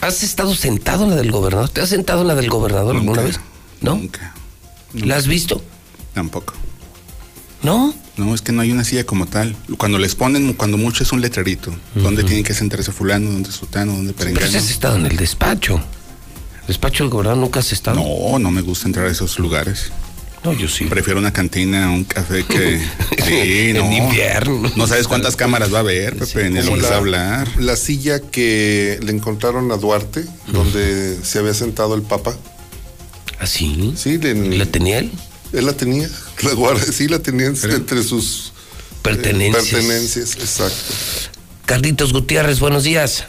¿Has 0.02 0.24
estado 0.24 0.54
sentado 0.56 1.04
en 1.04 1.12
la 1.12 1.16
del 1.18 1.32
gobernador? 1.32 1.70
¿Te 1.70 1.82
has 1.82 1.90
sentado 1.90 2.22
en 2.22 2.28
la 2.28 2.36
del 2.36 2.50
gobernador 2.50 2.96
alguna 2.96 3.22
vez? 3.22 3.40
¿No? 3.82 3.96
Nunca. 3.96 4.34
¿La 4.94 5.18
has 5.18 5.28
visto? 5.28 5.62
Tampoco. 6.14 6.54
¿No? 7.64 7.94
No, 8.18 8.34
es 8.36 8.42
que 8.42 8.52
no 8.52 8.62
hay 8.62 8.72
una 8.72 8.84
silla 8.84 9.06
como 9.06 9.26
tal. 9.28 9.56
Cuando 9.78 9.98
les 9.98 10.16
ponen, 10.16 10.54
cuando 10.54 10.78
mucho 10.78 11.04
es 11.04 11.12
un 11.12 11.22
letrerito. 11.22 11.74
¿Dónde 11.96 12.24
tienen 12.24 12.44
que 12.44 12.54
sentarse 12.54 12.92
fulano? 12.92 13.32
¿Dónde 13.32 13.52
sutano? 13.52 13.94
¿Dónde 13.94 14.14
Pero 14.14 14.30
perengano? 14.32 14.52
si 14.52 14.58
has 14.58 14.70
estado 14.70 14.96
en 14.98 15.06
el 15.06 15.18
despacho. 15.18 15.76
El 16.62 16.68
despacho 16.68 17.04
del 17.04 17.12
gobernador 17.12 17.40
nunca 17.42 17.60
has 17.60 17.72
estado. 17.72 17.98
No, 18.00 18.40
no 18.40 18.52
me 18.52 18.62
gusta 18.62 18.88
entrar 18.88 19.08
a 19.08 19.12
esos 19.12 19.40
lugares. 19.40 19.92
No, 20.44 20.54
yo 20.54 20.70
sí. 20.70 20.86
Prefiero 20.86 21.20
una 21.20 21.34
cantina, 21.34 21.90
un 21.92 22.04
café 22.06 22.46
que... 22.46 22.80
Sí, 23.30 23.74
no. 23.74 23.84
En 23.86 23.94
invierno. 23.94 24.72
No 24.78 24.88
sabes 24.88 25.08
cuántas 25.08 25.36
cámaras 25.36 25.72
va 25.74 25.78
a 25.78 25.82
haber, 25.82 26.16
Pepe, 26.18 26.46
en 26.48 26.58
el 26.58 26.64
Como 26.66 26.78
que 26.78 26.84
la, 26.84 26.96
hablar. 26.98 27.48
la 27.60 27.76
silla 27.76 28.20
que 28.22 28.98
le 29.04 29.12
encontraron 29.12 29.72
a 29.72 29.76
Duarte, 29.78 30.26
donde 30.48 31.20
se 31.24 31.40
había 31.40 31.54
sentado 31.54 31.94
el 31.96 32.02
Papa. 32.04 32.36
¿Ah, 33.40 33.46
sí? 33.46 33.94
Sí, 33.98 34.18
le- 34.18 34.58
¿La 34.58 34.66
tenía 34.66 35.00
él? 35.00 35.12
Él 35.54 35.66
la 35.66 35.74
tenía, 35.74 36.08
la 36.44 36.54
guarda, 36.54 36.84
sí 36.84 37.08
la 37.08 37.20
tenía 37.20 37.48
entre 37.48 38.04
sus 38.04 38.48
eh, 38.48 38.52
Pertenencias. 39.02 39.70
pertenencias, 39.70 40.36
exacto. 40.36 40.94
Carlitos 41.66 42.14
Gutiérrez, 42.14 42.60
buenos 42.60 42.84
días. 42.84 43.26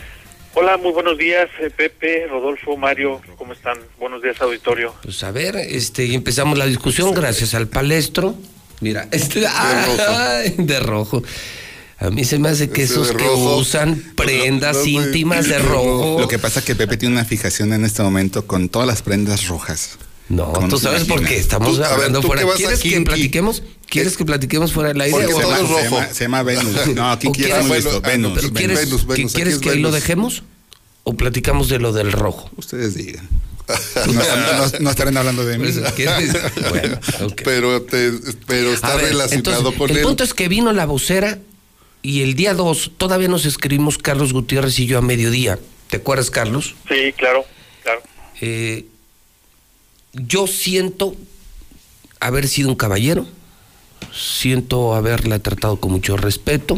Hola, 0.55 0.77
muy 0.79 0.93
buenos 0.93 1.17
días, 1.17 1.49
eh, 1.61 1.71
Pepe, 1.71 2.27
Rodolfo, 2.29 2.77
Mario, 2.77 3.21
¿cómo 3.37 3.53
están? 3.53 3.79
Buenos 3.99 4.23
días, 4.23 4.41
auditorio. 4.41 4.95
Pues 5.03 5.23
a 5.23 5.31
ver, 5.31 5.57
este, 5.57 6.13
empezamos 6.15 6.59
la 6.59 6.67
discusión 6.67 7.15
gracias 7.15 7.55
al 7.55 7.69
palestro. 7.69 8.35
Mira, 8.81 9.07
este, 9.13 9.47
ay, 9.47 10.55
de 10.59 10.81
rojo. 10.81 11.23
A 11.99 12.09
mí 12.11 12.25
se 12.25 12.39
me 12.39 12.49
hace 12.49 12.71
que 12.71 12.83
Ese 12.85 12.95
esos 12.95 13.09
de 13.09 13.17
que 13.17 13.25
rojo. 13.25 13.57
usan 13.59 14.03
prendas 14.17 14.87
íntimas 14.87 15.47
de 15.49 15.59
rojo. 15.59 16.19
Lo 16.19 16.29
que 16.29 16.39
pasa 16.39 16.61
es 16.61 16.65
que 16.65 16.75
Pepe 16.75 16.97
tiene 16.97 17.15
una 17.15 17.27
fijación 17.27 17.73
en 17.75 17.85
este 17.85 18.03
momento 18.03 18.47
con 18.47 18.71
todas 18.71 18.89
las 18.89 19.03
prendas 19.03 19.47
rojas. 19.49 19.99
No, 20.31 20.53
tú 20.71 20.79
sabes 20.79 21.05
por 21.05 21.23
qué 21.25 21.37
estamos 21.37 21.75
Tú- 21.75 21.79
ver, 21.83 21.87
hablando 21.93 22.21
¿tú 22.21 22.29
fuera. 22.29 22.45
¿Quieres 22.57 22.81
que 22.81 22.89
Kinky? 22.91 23.05
platiquemos? 23.05 23.63
¿Quieres 23.89 24.17
que 24.17 24.25
platiquemos 24.25 24.73
fuera 24.73 24.91
del 24.91 25.01
aire? 25.03 25.13
Porque 25.13 25.35
se, 25.35 25.41
llama, 25.41 25.57
se, 25.59 25.83
llama, 25.85 26.07
se 26.15 26.25
llama 26.25 26.43
Venus. 26.45 26.87
No, 26.95 27.11
aquí 27.11 27.27
¿O 27.27 27.33
quieres 27.33 27.69
Venus. 27.69 28.01
pero 28.05 28.53
¿Quieres, 28.55 28.79
Venus, 28.87 29.01
que, 29.03 29.07
Venus, 29.13 29.33
¿quieres 29.35 29.59
que 29.59 29.71
ahí 29.71 29.79
lo 29.81 29.89
Venus. 29.89 30.01
dejemos? 30.03 30.43
¿O 31.03 31.15
platicamos 31.15 31.69
de 31.69 31.79
lo 31.81 31.93
del 31.93 32.13
rojo? 32.13 32.49
Ustedes 32.57 32.95
digan. 32.95 33.29
No, 34.07 34.13
no- 34.13 34.79
no 34.81 34.91
estarán 34.91 35.17
hablando 35.17 35.45
de 35.45 35.59
mí. 35.59 35.65
Pues. 35.73 35.81
Bueno. 36.71 36.99
Pero, 37.45 37.83
te, 37.83 38.13
pero 38.47 38.73
está 38.73 38.95
ver, 38.97 39.07
relacionado 39.07 39.59
entonces, 39.71 39.79
con 39.79 39.91
el 39.91 39.97
él. 39.99 40.03
punto 40.05 40.23
es 40.25 40.33
que 40.35 40.49
vino 40.49 40.73
la 40.73 40.87
vocera 40.87 41.39
y 42.03 42.23
el 42.23 42.35
día 42.35 42.55
2 42.55 42.93
todavía 42.97 43.29
nos 43.29 43.47
escribimos 43.47 43.99
Carlos 43.99 44.33
Gutiérrez 44.33 44.79
y 44.79 44.87
yo 44.87 44.99
a 44.99 45.03
mediodía. 45.03 45.59
¿Te 45.89 45.97
acuerdas, 45.99 46.31
Carlos? 46.31 46.75
Sí, 46.89 47.13
claro, 47.17 47.45
claro. 47.83 48.01
Eh, 48.41 48.87
yo 50.13 50.47
siento 50.47 51.15
haber 52.21 52.49
sido 52.49 52.69
un 52.69 52.75
caballero, 52.77 53.27
siento 54.15 54.95
haberla 54.95 55.39
tratado 55.39 55.77
con 55.77 55.93
mucho 55.93 56.17
respeto. 56.17 56.77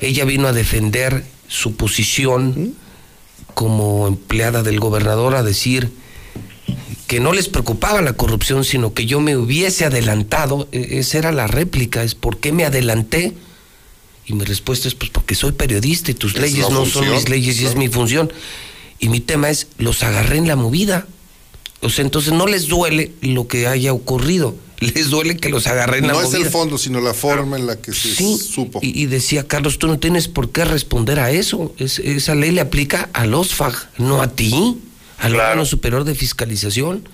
Ella 0.00 0.24
vino 0.24 0.46
a 0.48 0.52
defender 0.52 1.24
su 1.48 1.74
posición 1.76 2.74
como 3.54 4.06
empleada 4.06 4.62
del 4.62 4.78
gobernador, 4.80 5.34
a 5.34 5.42
decir 5.42 5.90
que 7.06 7.20
no 7.20 7.32
les 7.32 7.48
preocupaba 7.48 8.02
la 8.02 8.12
corrupción, 8.14 8.64
sino 8.64 8.92
que 8.92 9.06
yo 9.06 9.20
me 9.20 9.36
hubiese 9.36 9.84
adelantado. 9.84 10.68
E- 10.72 10.98
Esa 10.98 11.18
era 11.18 11.32
la 11.32 11.46
réplica, 11.46 12.02
es 12.02 12.14
por 12.14 12.38
qué 12.38 12.52
me 12.52 12.64
adelanté. 12.64 13.32
Y 14.26 14.32
mi 14.34 14.44
respuesta 14.44 14.88
es 14.88 14.94
pues 14.94 15.10
porque 15.10 15.36
soy 15.36 15.52
periodista 15.52 16.10
y 16.10 16.14
tus 16.14 16.34
Es 16.34 16.40
leyes 16.40 16.68
no 16.68 16.78
función, 16.80 17.04
son 17.04 17.14
mis 17.14 17.28
leyes 17.28 17.60
y 17.60 17.66
es 17.66 17.76
mi 17.76 17.88
función. 17.88 18.30
Y 18.98 19.08
mi 19.08 19.20
tema 19.20 19.50
es, 19.50 19.68
los 19.78 20.02
agarré 20.02 20.36
en 20.38 20.48
la 20.48 20.56
movida. 20.56 21.06
O 21.86 21.90
sea, 21.90 22.04
entonces 22.04 22.32
no 22.32 22.46
les 22.46 22.68
duele 22.68 23.12
lo 23.22 23.46
que 23.48 23.66
haya 23.66 23.92
ocurrido, 23.92 24.56
les 24.80 25.08
duele 25.08 25.36
que 25.36 25.48
los 25.48 25.66
agarré 25.66 25.98
en 25.98 26.08
la 26.08 26.12
No 26.14 26.22
es 26.22 26.34
el 26.34 26.46
fondo, 26.46 26.76
sino 26.78 27.00
la 27.00 27.14
forma 27.14 27.56
en 27.56 27.66
la 27.66 27.76
que 27.76 27.92
se 27.92 28.14
Sí, 28.14 28.36
supo. 28.38 28.80
Y, 28.82 29.00
y 29.02 29.06
decía 29.06 29.46
Carlos, 29.46 29.78
tú 29.78 29.86
no 29.86 29.98
tienes 29.98 30.28
por 30.28 30.50
qué 30.50 30.64
responder 30.64 31.20
a 31.20 31.30
eso. 31.30 31.72
Es- 31.78 31.98
esa 32.00 32.34
ley 32.34 32.50
le 32.50 32.60
aplica 32.60 33.08
al 33.12 33.32
OSFAG, 33.34 33.90
no 33.98 34.20
a 34.22 34.28
ti, 34.28 34.78
al 35.18 35.34
órgano 35.34 35.64
superior 35.64 36.04
de 36.04 36.14
fiscalización. 36.14 37.08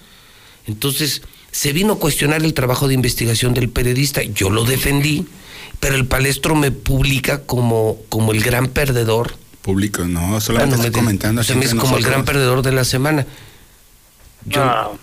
Entonces, 0.66 1.22
se 1.50 1.72
vino 1.72 1.94
a 1.94 1.98
cuestionar 1.98 2.42
el 2.42 2.54
trabajo 2.54 2.88
de 2.88 2.94
investigación 2.94 3.52
del 3.54 3.68
periodista. 3.68 4.22
Yo 4.22 4.48
lo 4.50 4.64
defendí, 4.64 5.26
pero 5.80 5.96
el 5.96 6.06
palestro 6.06 6.54
me 6.54 6.70
publica 6.70 7.42
como, 7.42 7.98
como 8.08 8.32
el 8.32 8.42
gran 8.42 8.68
perdedor. 8.68 9.34
Público, 9.60 10.04
no, 10.04 10.40
solamente 10.40 10.76
Bueno, 10.76 10.84
estoy 10.84 10.90
me- 10.90 11.04
comentando. 11.04 11.44
se 11.44 11.54
me 11.54 11.64
es 11.64 11.74
como 11.74 11.96
el 11.96 12.04
gran 12.04 12.24
perdedor 12.24 12.62
de 12.62 12.72
la 12.72 12.84
semana. 12.84 13.26
Yo, 14.46 14.98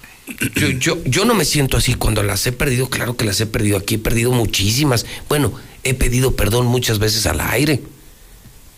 yo, 0.55 0.67
yo, 0.69 1.03
yo 1.05 1.25
no 1.25 1.33
me 1.33 1.45
siento 1.45 1.77
así 1.77 1.93
cuando 1.93 2.23
las 2.23 2.45
he 2.47 2.51
perdido, 2.51 2.89
claro 2.89 3.15
que 3.15 3.25
las 3.25 3.39
he 3.41 3.45
perdido 3.45 3.77
aquí, 3.77 3.95
he 3.95 3.99
perdido 3.99 4.31
muchísimas. 4.31 5.05
Bueno, 5.27 5.53
he 5.83 5.93
pedido 5.93 6.35
perdón 6.35 6.65
muchas 6.67 6.99
veces 6.99 7.25
al 7.25 7.41
aire. 7.41 7.81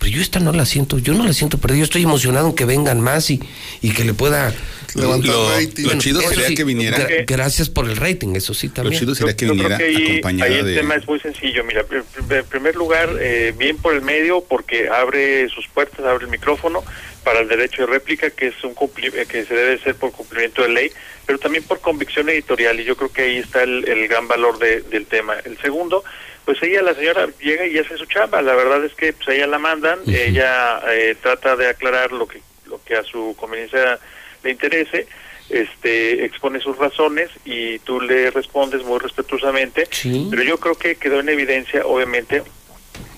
Pero 0.02 0.16
yo 0.16 0.20
esta 0.20 0.40
no 0.40 0.50
la 0.52 0.66
siento, 0.66 0.98
yo 0.98 1.14
no 1.14 1.24
la 1.24 1.32
siento 1.32 1.58
perdida, 1.58 1.78
yo 1.78 1.84
estoy 1.84 2.02
emocionado 2.02 2.48
en 2.48 2.54
que 2.56 2.64
vengan 2.64 3.00
más 3.00 3.30
y, 3.30 3.38
y 3.82 3.92
que 3.92 4.04
le 4.04 4.14
pueda 4.14 4.52
Levantar 4.96 5.30
lo- 5.30 5.50
rating. 5.50 5.84
Lo 5.84 5.98
chido 5.98 6.20
eso 6.20 6.30
sería 6.30 6.48
sí, 6.48 6.54
que 6.56 6.64
viniera. 6.64 6.98
gra- 6.98 7.24
gracias 7.24 7.68
por 7.68 7.88
el 7.88 7.96
rating, 7.96 8.34
eso 8.34 8.52
sí 8.52 8.68
también. 8.68 8.98
chido 8.98 9.14
sería 9.14 9.36
que 9.36 9.46
Yo 9.46 9.52
viniera 9.52 9.76
creo 9.76 9.88
que 9.88 9.96
ahí, 9.96 10.10
acompañado 10.10 10.52
ahí 10.52 10.58
el 10.58 10.66
de. 10.66 10.74
tema 10.74 10.96
es 10.96 11.06
muy 11.06 11.20
sencillo. 11.20 11.62
Mira, 11.62 11.84
en 12.30 12.44
primer 12.46 12.74
lugar, 12.74 13.10
eh, 13.20 13.54
bien 13.56 13.76
por 13.76 13.94
el 13.94 14.02
medio, 14.02 14.42
porque 14.42 14.88
abre 14.88 15.48
sus 15.50 15.68
puertas, 15.68 16.00
abre 16.04 16.24
el 16.24 16.30
micrófono 16.32 16.82
para 17.22 17.38
el 17.38 17.46
derecho 17.48 17.82
de 17.82 17.92
réplica, 17.92 18.30
que 18.30 18.48
es 18.48 18.64
un 18.64 18.74
cumpli- 18.74 19.14
eh, 19.14 19.26
que 19.28 19.44
se 19.44 19.54
debe 19.54 19.74
hacer 19.74 19.94
por 19.94 20.10
cumplimiento 20.10 20.62
de 20.62 20.68
ley, 20.70 20.90
pero 21.26 21.38
también 21.38 21.62
por 21.62 21.80
convicción 21.80 22.28
editorial, 22.28 22.80
y 22.80 22.84
yo 22.84 22.96
creo 22.96 23.12
que 23.12 23.22
ahí 23.22 23.36
está 23.38 23.62
el, 23.62 23.88
el 23.88 24.08
gran 24.08 24.26
valor 24.26 24.58
de- 24.58 24.80
del 24.82 25.06
tema. 25.06 25.36
El 25.44 25.56
segundo, 25.58 26.02
pues 26.44 26.62
ella, 26.62 26.82
la 26.82 26.94
señora, 26.94 27.28
llega 27.40 27.66
y 27.66 27.78
hace 27.78 27.96
su 27.96 28.06
chamba. 28.06 28.42
La 28.42 28.54
verdad 28.54 28.84
es 28.84 28.94
que 28.94 29.12
pues 29.12 29.28
a 29.28 29.34
ella 29.34 29.46
la 29.46 29.58
mandan, 29.58 30.00
ella 30.06 30.80
eh, 30.90 31.16
trata 31.20 31.56
de 31.56 31.68
aclarar 31.68 32.12
lo 32.12 32.26
que 32.26 32.40
lo 32.66 32.82
que 32.82 32.96
a 32.96 33.04
su 33.04 33.36
conveniencia 33.38 33.98
le 34.42 34.50
interese, 34.50 35.06
este 35.50 36.24
expone 36.24 36.58
sus 36.60 36.78
razones 36.78 37.30
y 37.44 37.78
tú 37.80 38.00
le 38.00 38.30
respondes 38.30 38.82
muy 38.82 38.98
respetuosamente. 38.98 39.88
Pero 40.02 40.42
yo 40.42 40.58
creo 40.58 40.74
que 40.74 40.96
quedó 40.96 41.20
en 41.20 41.28
evidencia, 41.28 41.86
obviamente, 41.86 42.42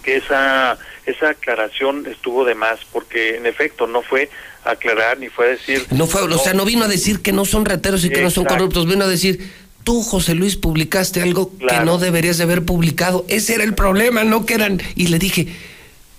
que 0.03 0.17
esa 0.17 0.79
esa 1.07 1.31
aclaración 1.31 2.07
estuvo 2.07 2.45
de 2.45 2.55
más, 2.55 2.81
porque 2.91 3.37
en 3.37 3.47
efecto 3.47 3.87
no 3.87 4.03
fue 4.03 4.31
aclarar 4.65 5.19
ni 5.19 5.29
fue 5.29 5.51
decir 5.51 5.87
No 5.91 6.07
fue, 6.07 6.23
o 6.23 6.39
sea, 6.39 6.55
no 6.55 6.65
vino 6.65 6.85
a 6.85 6.89
decir 6.89 7.21
que 7.21 7.33
no 7.33 7.45
son 7.45 7.67
rateros 7.67 8.05
y 8.05 8.11
que 8.11 8.23
no 8.23 8.31
son 8.31 8.45
corruptos, 8.45 8.87
vino 8.87 9.05
a 9.05 9.09
decir, 9.09 9.53
tú, 9.85 10.03
José 10.03 10.35
Luis, 10.35 10.57
publicaste 10.57 11.23
algo 11.23 11.53
que 11.57 11.81
no 11.85 11.99
deberías 11.99 12.39
de 12.39 12.45
haber 12.45 12.65
publicado. 12.65 13.25
Ese 13.29 13.55
era 13.55 13.65
el 13.65 13.75
problema, 13.75 14.25
no 14.25 14.45
que 14.47 14.55
eran. 14.55 14.83
Y 14.97 15.09
le 15.09 15.19
dije, 15.19 15.47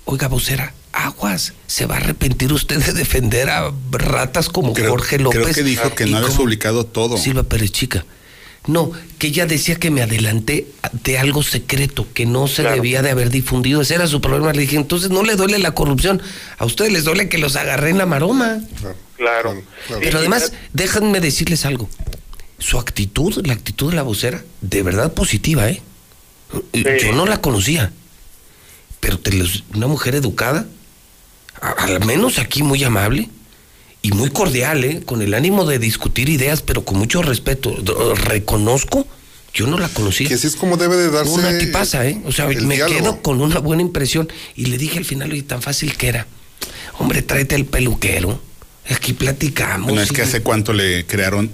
oiga, 0.06 0.28
vocera, 0.28 0.74
aguas, 0.94 1.54
se 1.68 1.86
va 1.86 1.96
a 1.96 1.98
arrepentir 1.98 2.54
usted 2.54 2.82
de 2.84 2.94
defender 2.94 3.50
a 3.50 3.74
ratas 3.92 4.48
como 4.48 4.74
Jorge 4.74 5.20
López. 5.20 5.42
Creo 5.42 5.54
que 5.54 5.64
dijo 5.64 5.94
que 5.94 6.06
no 6.06 6.18
había 6.18 6.30
como 6.30 6.44
publicado 6.44 6.86
todo. 6.86 7.18
Silva 7.18 7.44
Pérez 7.44 7.72
Chica. 7.72 8.06
No, 8.68 8.92
que 9.20 9.28
ella 9.28 9.46
decía 9.46 9.76
que 9.76 9.92
me 9.92 10.02
adelanté 10.02 10.68
de 11.04 11.20
algo 11.20 11.44
secreto 11.44 12.08
que 12.16 12.26
no 12.26 12.48
se 12.48 12.64
debía 12.64 13.04
de 13.04 13.12
haber 13.12 13.30
difundido. 13.30 13.82
Ese 13.82 13.94
era 13.94 14.08
su 14.08 14.22
problema. 14.22 14.54
Le 14.54 14.62
dije, 14.62 14.76
entonces 14.76 15.12
no 15.12 15.22
le 15.22 15.36
duele 15.36 15.60
la 15.60 15.76
corrupción. 15.76 16.20
A 16.58 16.66
ustedes 16.66 16.92
les 16.92 17.04
duele 17.04 17.30
que 17.30 17.38
los 17.38 17.56
agarré 17.58 17.92
en 17.92 18.00
la 18.00 18.08
maroma. 18.08 18.62
Claro. 19.18 19.62
Pero 20.00 20.18
además, 20.18 20.52
déjenme 20.74 21.20
decirles 21.20 21.66
algo. 21.66 21.90
Su 22.60 22.80
actitud, 22.80 23.46
la 23.46 23.54
actitud 23.54 23.90
de 23.90 23.96
la 23.96 24.04
vocera, 24.04 24.44
de 24.62 24.84
verdad 24.84 25.14
positiva, 25.14 25.70
¿eh? 25.70 25.82
Yo 26.74 27.12
no 27.14 27.26
la 27.26 27.42
conocía. 27.42 27.92
Pero 29.00 29.20
te 29.20 29.34
los- 29.34 29.64
una 29.74 29.88
mujer 29.88 30.16
educada, 30.16 30.66
a- 31.62 31.72
al 31.84 32.06
menos 32.06 32.40
aquí 32.40 32.64
muy 32.64 32.84
amable, 32.84 33.30
y 34.02 34.12
muy 34.12 34.30
cordial, 34.30 34.84
¿eh? 34.84 35.02
con 35.06 35.22
el 35.22 35.34
ánimo 35.34 35.66
de 35.66 35.80
discutir 35.80 36.30
ideas, 36.30 36.62
pero 36.62 36.86
con 36.86 36.98
mucho 36.98 37.22
respeto. 37.24 37.76
Reconozco, 38.16 39.08
yo 39.54 39.66
no 39.68 39.80
la 39.80 39.90
conocía. 39.90 40.28
Que 40.28 40.36
así 40.36 40.48
es 40.48 40.56
como 40.56 40.78
debe 40.78 40.96
de 40.96 41.10
darse 41.10 41.32
Una 41.32 41.58
tipaza, 41.58 42.06
¿eh? 42.08 42.22
O 42.26 42.32
sea, 42.32 42.48
me 42.48 42.76
diálogo. 42.76 43.00
quedo 43.00 43.22
con 43.22 43.42
una 43.42 43.60
buena 43.60 43.82
impresión. 43.82 44.32
Y 44.56 44.68
le 44.68 44.78
dije 44.78 44.98
al 45.00 45.06
final, 45.06 45.32
oye, 45.32 45.42
tan 45.44 45.62
fácil 45.62 45.98
que 45.98 46.08
era. 46.08 46.28
Hombre, 47.00 47.22
tráete 47.24 47.56
el 47.56 47.66
peluquero. 47.66 48.40
Aquí 48.92 49.14
platicamos. 49.14 49.88
Bueno, 49.88 50.02
es 50.02 50.12
que 50.12 50.22
hace 50.22 50.42
cuánto 50.44 50.72
le 50.72 51.06
crearon, 51.08 51.50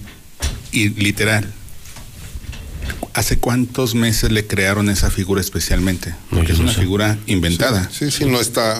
y 0.71 0.89
literal, 0.89 1.51
¿hace 3.13 3.37
cuántos 3.39 3.93
meses 3.95 4.31
le 4.31 4.47
crearon 4.47 4.89
esa 4.89 5.09
figura 5.11 5.41
especialmente? 5.41 6.13
Porque 6.29 6.53
es 6.53 6.59
una 6.59 6.71
figura 6.71 7.17
inventada. 7.27 7.89
Sí, 7.91 8.09
sí, 8.11 8.25
no 8.25 8.39
está. 8.39 8.79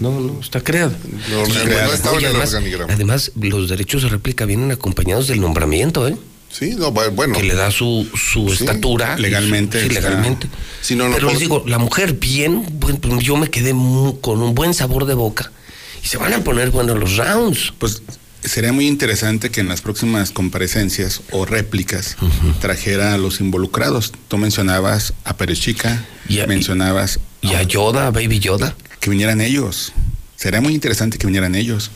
No, 0.00 0.20
no, 0.20 0.40
está 0.40 0.60
creada. 0.62 0.96
No, 1.30 1.46
no, 1.46 1.46
no 1.46 1.92
estaba 1.92 2.12
en 2.12 2.16
Oye, 2.16 2.26
el 2.26 2.32
además, 2.32 2.48
organigrama. 2.54 2.92
además, 2.92 3.32
los 3.40 3.68
derechos 3.68 4.02
de 4.02 4.08
réplica 4.08 4.44
vienen 4.46 4.70
acompañados 4.72 5.28
del 5.28 5.40
nombramiento, 5.40 6.06
¿eh? 6.08 6.16
Sí, 6.50 6.74
no, 6.76 6.92
bu- 6.94 7.10
bueno. 7.14 7.34
Que 7.34 7.42
le 7.42 7.54
da 7.54 7.70
su, 7.70 8.08
su 8.14 8.48
Sí, 8.48 8.64
estatura. 8.64 9.18
legalmente 9.18 9.78
Sí, 9.80 9.88
está- 9.88 10.00
legalmente. 10.08 10.48
Sí, 10.80 10.94
no, 10.94 11.08
no, 11.08 11.16
Pero 11.16 11.28
les 11.30 11.40
digo, 11.40 11.64
la 11.66 11.78
mujer 11.78 12.14
bien, 12.14 12.64
buen- 12.80 12.96
pues, 12.96 13.22
yo 13.22 13.36
me 13.36 13.50
quedé 13.50 13.74
mu- 13.74 14.20
con 14.20 14.40
un 14.40 14.54
buen 14.54 14.72
sabor 14.72 15.04
de 15.04 15.14
boca. 15.14 15.50
Y 16.02 16.06
se 16.08 16.16
van 16.16 16.32
a 16.32 16.38
poner 16.44 16.70
buenos 16.70 16.96
los 16.98 17.16
rounds. 17.16 17.74
Pues 17.78 18.00
sería 18.46 18.72
muy 18.72 18.86
interesante 18.86 19.50
que 19.50 19.60
en 19.60 19.68
las 19.68 19.80
próximas 19.80 20.30
comparecencias 20.30 21.20
o 21.30 21.44
réplicas 21.44 22.16
trajera 22.60 23.14
a 23.14 23.18
los 23.18 23.40
involucrados. 23.40 24.12
Tú 24.28 24.38
mencionabas 24.38 25.12
a 25.24 25.36
Pérez 25.36 25.60
Chica, 25.60 26.04
mencionabas 26.46 27.20
y 27.42 27.54
a 27.54 27.62
Yoda, 27.62 28.06
a 28.06 28.10
Baby 28.10 28.38
Yoda. 28.40 28.74
Que 29.00 29.10
vinieran 29.10 29.40
ellos. 29.40 29.92
Sería 30.36 30.60
muy 30.60 30.74
interesante 30.74 31.18
que 31.18 31.26
vinieran 31.26 31.54
ellos. 31.54 31.90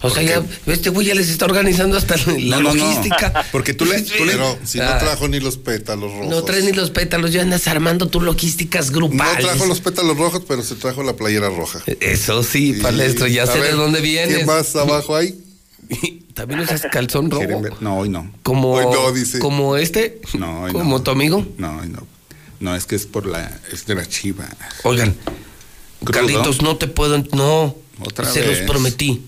O 0.00 0.10
sea, 0.10 0.22
ya, 0.22 0.42
este 0.66 0.90
güey 0.90 1.06
ya 1.06 1.14
les 1.14 1.30
está 1.30 1.46
organizando 1.46 1.96
hasta 1.96 2.16
la 2.18 2.58
No, 2.58 2.60
no, 2.60 2.74
no. 2.74 2.84
logística. 2.84 3.42
Porque 3.52 3.72
tú 3.72 3.86
le, 3.86 4.02
tú 4.02 4.24
le- 4.26 4.32
Pero 4.32 4.58
si 4.62 4.76
no 4.76 4.84
Ah. 4.84 4.98
trajo 4.98 5.28
ni 5.28 5.40
los 5.40 5.56
pétalos 5.56 6.12
rojos. 6.12 6.28
No 6.28 6.42
traes 6.44 6.64
ni 6.64 6.72
los 6.72 6.90
pétalos, 6.90 7.32
ya 7.32 7.40
andas 7.40 7.66
armando 7.68 8.06
tus 8.08 8.22
logísticas 8.22 8.90
No 8.90 8.96
grupales. 8.98 9.46
trajo 9.46 9.64
los 9.64 9.80
pétalos 9.80 10.18
rojos, 10.18 10.42
pero 10.46 10.62
se 10.62 10.74
trajo 10.74 11.02
la 11.02 11.16
playera 11.16 11.48
roja. 11.48 11.82
Eso 12.00 12.42
sí, 12.42 12.74
palestro, 12.82 13.26
ya 13.28 13.46
sé 13.46 13.60
de 13.62 13.72
dónde 13.72 14.02
vienes. 14.02 14.34
¿Quién 14.34 14.46
más 14.46 14.76
abajo 14.76 15.16
hay? 15.16 15.38
También 16.34 16.60
usas 16.60 16.82
calzón 16.90 17.30
rojo. 17.30 17.44
No, 17.80 17.98
hoy 17.98 18.08
no. 18.08 18.30
Como, 18.42 18.72
Hoy 18.72 18.86
no, 18.92 19.12
dice. 19.12 19.38
como 19.38 19.76
este, 19.76 20.20
No, 20.38 20.62
hoy 20.62 20.72
como 20.72 20.98
no. 20.98 21.02
tu 21.02 21.10
amigo. 21.10 21.46
No, 21.58 21.78
hoy 21.80 21.88
no. 21.88 22.06
No, 22.60 22.74
es 22.74 22.86
que 22.86 22.96
es 22.96 23.06
por 23.06 23.26
la. 23.26 23.60
Es 23.72 23.86
de 23.86 23.94
la 23.94 24.06
chiva. 24.06 24.48
Oigan, 24.84 25.14
Crudo. 26.00 26.12
Carlitos, 26.12 26.62
no 26.62 26.76
te 26.76 26.88
puedo. 26.88 27.18
No, 27.32 27.76
Otra 28.00 28.26
se 28.30 28.40
vez. 28.40 28.60
los 28.60 28.68
prometí. 28.70 29.22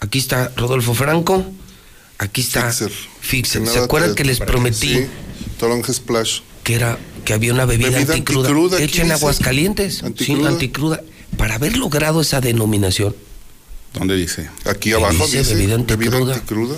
Aquí 0.00 0.18
está 0.18 0.52
Rodolfo 0.56 0.94
Franco. 0.94 1.44
Aquí 2.18 2.40
está 2.40 2.72
Fixer. 3.20 3.66
¿Se 3.66 3.78
acuerdan 3.78 4.14
que 4.14 4.24
les 4.24 4.38
prometí 4.40 4.94
Sí, 4.94 5.06
Toronja 5.58 5.92
Splash. 5.92 6.40
que 6.64 6.74
era 6.74 6.98
que 7.24 7.32
había 7.34 7.52
una 7.52 7.64
bebida, 7.64 7.90
Bebida 7.90 8.14
anticruda, 8.14 8.48
anticruda, 8.48 8.82
hecha 8.82 9.02
en. 9.02 9.12
Aguascalientes? 9.12 10.02
Anticruda. 10.02 10.48
Sí, 10.48 10.54
anticruda. 10.54 11.02
Para 11.36 11.56
haber 11.56 11.76
logrado 11.76 12.20
esa 12.22 12.40
denominación. 12.40 13.14
¿Dónde 13.94 14.16
dice? 14.16 14.48
Aquí 14.64 14.92
abajo 14.92 15.24
dice 15.26 15.38
dice 15.38 15.54
bebida 15.54 15.74
anticruda. 15.74 16.34
anticruda. 16.34 16.76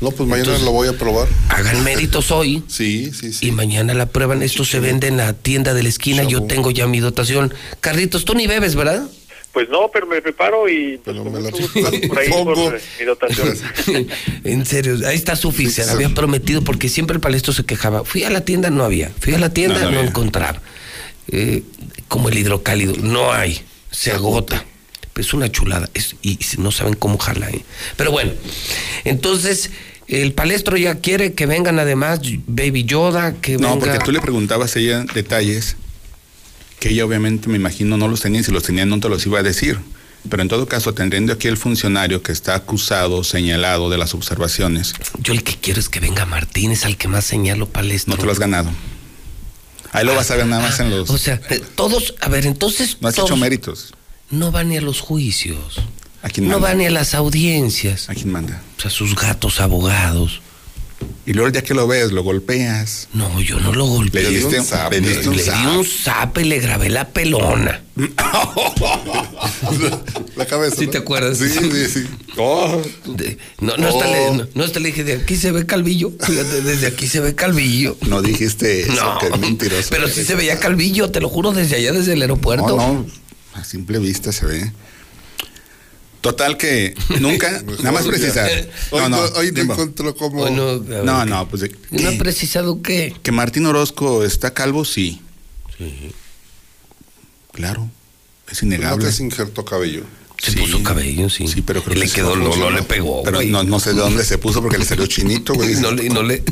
No, 0.00 0.10
pues 0.10 0.28
mañana 0.28 0.54
Entonces- 0.54 0.64
lo 0.64 0.72
voy 0.72 0.88
a 0.88 0.94
probar. 0.94 1.28
Hagan 1.50 1.84
méritos 1.84 2.30
hoy. 2.30 2.62
Sí, 2.68 3.10
sí, 3.12 3.32
sí. 3.32 3.48
Y 3.48 3.52
mañana 3.52 3.92
la 3.94 4.06
prueban. 4.06 4.42
Esto 4.42 4.64
se 4.64 4.80
vende 4.80 5.08
en 5.08 5.18
la 5.18 5.34
tienda 5.34 5.74
de 5.74 5.82
la 5.82 5.88
esquina. 5.88 6.22
Yo 6.24 6.44
tengo 6.44 6.70
ya 6.70 6.86
mi 6.86 7.00
dotación. 7.00 7.52
Carlitos, 7.80 8.24
tú 8.24 8.34
ni 8.34 8.46
bebes, 8.46 8.74
¿verdad? 8.74 9.06
Pues 9.52 9.68
no, 9.68 9.90
pero 9.92 10.06
me 10.06 10.22
preparo 10.22 10.68
y 10.68 10.98
pues, 11.04 11.16
paso 11.16 12.08
por 12.08 12.18
ahí 12.18 12.30
por 12.30 12.76
eh, 12.76 12.80
mi 13.00 13.04
dotación. 13.04 13.56
en 14.44 14.64
serio, 14.64 14.96
ahí 15.06 15.16
está 15.16 15.34
su. 15.34 15.52
Había 15.90 16.08
prometido 16.10 16.62
porque 16.62 16.88
siempre 16.88 17.14
el 17.14 17.20
palestro 17.20 17.52
se 17.52 17.64
quejaba. 17.64 18.04
Fui 18.04 18.22
a 18.22 18.30
la 18.30 18.42
tienda, 18.42 18.70
no 18.70 18.84
había. 18.84 19.10
Fui 19.18 19.34
a 19.34 19.38
la 19.38 19.52
tienda, 19.52 19.90
No, 19.90 19.90
no. 19.90 20.60
Eh, 21.32 21.62
como 22.08 22.28
el 22.28 22.38
hidrocálido, 22.38 22.94
no 23.02 23.32
hay. 23.32 23.60
Se 23.90 24.12
agota. 24.12 24.64
Es 25.16 25.34
una 25.34 25.50
chulada. 25.50 25.88
Es- 25.94 26.16
y 26.22 26.38
no 26.58 26.72
saben 26.72 26.94
cómo 26.94 27.18
jala. 27.18 27.50
¿eh? 27.50 27.64
Pero 27.96 28.10
bueno, 28.10 28.32
entonces 29.04 29.70
el 30.08 30.32
palestro 30.32 30.76
ya 30.76 30.96
quiere 30.96 31.34
que 31.34 31.46
vengan 31.46 31.78
además 31.78 32.20
Baby 32.46 32.84
Yoda, 32.84 33.34
que 33.34 33.58
No, 33.58 33.70
venga. 33.74 33.80
porque 33.80 33.98
tú 34.04 34.12
le 34.12 34.20
preguntabas 34.20 34.76
a 34.76 34.78
ella 34.80 35.04
detalles 35.14 35.76
que 36.78 36.88
ella 36.88 37.04
obviamente 37.04 37.48
me 37.48 37.56
imagino 37.56 37.98
no 37.98 38.08
los 38.08 38.22
tenía 38.22 38.40
y 38.40 38.44
si 38.44 38.50
los 38.52 38.62
tenía 38.62 38.86
no 38.86 38.98
te 39.00 39.08
los 39.10 39.24
iba 39.26 39.38
a 39.38 39.42
decir. 39.42 39.78
Pero 40.28 40.42
en 40.42 40.48
todo 40.48 40.66
caso, 40.66 40.92
teniendo 40.94 41.32
aquí 41.32 41.48
el 41.48 41.56
funcionario 41.56 42.22
que 42.22 42.32
está 42.32 42.54
acusado, 42.54 43.24
señalado 43.24 43.88
de 43.88 43.96
las 43.98 44.14
observaciones. 44.14 44.94
Yo 45.18 45.32
el 45.32 45.42
que 45.42 45.56
quiero 45.56 45.80
es 45.80 45.88
que 45.88 45.98
venga 46.00 46.26
Martínez, 46.26 46.84
al 46.84 46.96
que 46.98 47.08
más 47.08 47.24
señalo 47.24 47.68
palestro. 47.68 48.14
No 48.14 48.18
te 48.20 48.26
lo 48.26 48.32
has 48.32 48.38
ganado. 48.38 48.70
Ahí 49.92 50.04
lo 50.04 50.14
vas 50.14 50.30
a 50.30 50.36
ver 50.36 50.46
nada 50.46 50.62
más 50.62 50.78
en 50.80 50.90
los. 50.90 51.08
O 51.10 51.18
sea, 51.18 51.40
todos, 51.74 52.14
a 52.20 52.28
ver, 52.28 52.46
entonces. 52.46 52.98
no 53.00 53.08
has 53.08 53.14
todos 53.14 53.30
hecho 53.30 53.36
méritos. 53.36 53.92
No 54.30 54.50
van 54.52 54.68
ni 54.68 54.76
a 54.76 54.80
los 54.80 55.00
juicios. 55.00 55.80
¿A 56.22 56.28
quién 56.28 56.46
No 56.48 56.54
manda? 56.54 56.68
van 56.68 56.78
ni 56.78 56.86
a 56.86 56.90
las 56.90 57.14
audiencias. 57.14 58.08
¿A 58.10 58.14
quién 58.14 58.30
manda? 58.30 58.62
O 58.78 58.80
sea, 58.82 58.90
sus 58.90 59.14
gatos 59.16 59.60
abogados. 59.60 60.40
Y 61.24 61.32
luego 61.32 61.50
ya 61.50 61.62
que 61.62 61.72
lo 61.72 61.86
ves, 61.86 62.12
lo 62.12 62.22
golpeas. 62.22 63.08
No, 63.14 63.40
yo 63.40 63.58
no 63.58 63.72
lo 63.72 63.86
golpeé. 63.86 64.22
Le 64.24 64.30
diste, 64.30 64.58
un 64.60 64.64
zap, 64.66 64.92
le 64.92 65.00
Le, 65.00 65.08
diste 65.08 65.28
un 65.30 65.36
le 65.36 65.42
di 65.42 65.66
un 65.78 65.84
zape 65.84 66.42
y 66.42 66.44
le 66.44 66.58
grabé 66.60 66.90
la 66.90 67.08
pelona. 67.08 67.82
La 70.36 70.46
cabeza. 70.46 70.76
¿Sí 70.76 70.86
¿no? 70.86 70.92
te 70.92 70.98
acuerdas? 70.98 71.38
Sí, 71.38 71.48
sí, 71.48 71.86
sí. 71.88 72.04
Oh, 72.38 72.80
De- 73.06 73.36
no, 73.60 73.76
no, 73.76 73.88
hasta 73.88 74.06
le, 74.06 74.30
no, 74.32 74.46
no 74.54 74.64
hasta 74.64 74.80
le 74.80 74.88
dije, 74.88 75.04
de 75.04 75.14
aquí 75.14 75.36
se 75.36 75.52
ve 75.52 75.66
calvillo. 75.66 76.12
Fíjate, 76.20 76.62
desde 76.62 76.86
aquí 76.86 77.06
se 77.06 77.20
ve 77.20 77.34
calvillo. 77.34 77.96
No 78.08 78.22
dijiste 78.22 78.82
eso, 78.82 78.92
No, 78.94 79.18
que 79.18 79.26
es 79.26 79.38
mentiroso. 79.38 79.88
pero 79.90 80.08
sí 80.08 80.24
se 80.24 80.34
veía 80.34 80.58
calvillo, 80.58 81.10
te 81.10 81.20
lo 81.20 81.28
juro, 81.28 81.52
desde 81.52 81.76
allá, 81.76 81.92
desde 81.92 82.14
el 82.14 82.22
aeropuerto. 82.22 82.76
No, 82.76 82.92
no, 82.94 83.06
a 83.54 83.64
simple 83.64 83.98
vista 83.98 84.32
se 84.32 84.46
ve. 84.46 84.72
Total 86.20 86.56
que 86.58 86.94
nunca, 87.20 87.62
nada 87.78 87.92
más 87.92 88.06
precisar. 88.06 88.50
Hoy, 88.90 89.00
No, 89.02 89.08
no, 89.08 89.16
no- 89.16 89.32
hoy 89.38 89.52
te 89.52 89.60
Dimbo. 89.60 89.72
encontró 89.74 90.14
como. 90.14 90.44
Ver, 90.44 90.52
no, 90.52 90.84
¿qué? 91.24 91.30
no, 91.30 91.48
pues 91.48 91.62
de- 91.62 91.76
¿No 91.90 92.08
ha 92.08 92.12
que, 92.12 92.18
precisado 92.18 92.82
qué? 92.82 93.14
que 93.22 93.32
Martín 93.32 93.64
Orozco 93.66 94.22
está 94.24 94.52
calvo, 94.52 94.84
sí. 94.84 95.22
Claro, 97.52 97.88
es 98.50 98.62
No 98.62 98.66
innegable. 98.66 99.06
te 99.06 99.12
se 99.12 99.22
injertó 99.24 99.64
cabello. 99.64 100.04
Se 100.40 100.52
Sí. 100.52 100.58
puso 100.58 100.82
cabello, 100.82 101.28
sí. 101.28 101.46
Sí, 101.46 101.60
pero 101.60 101.82
creo 101.82 101.94
le 101.96 102.00
que 102.02 102.08
sí 102.08 102.14
quedó, 102.16 102.34
no, 102.34 102.70
le 102.70 102.82
pegó. 102.82 103.22
Pero 103.22 103.36
güey. 103.38 103.48
no, 103.50 103.62
no 103.62 103.78
sé 103.78 103.90
de 103.92 104.00
dónde 104.00 104.24
se 104.24 104.38
puso 104.38 104.62
porque 104.62 104.78
le 104.78 104.84
salió 104.86 105.06
chinito, 105.06 105.52
güey. 105.52 105.72
Y 105.72 105.74
no 105.82 105.90
le, 105.92 106.04
y 106.04 106.08
no 106.08 106.22
le, 106.22 106.42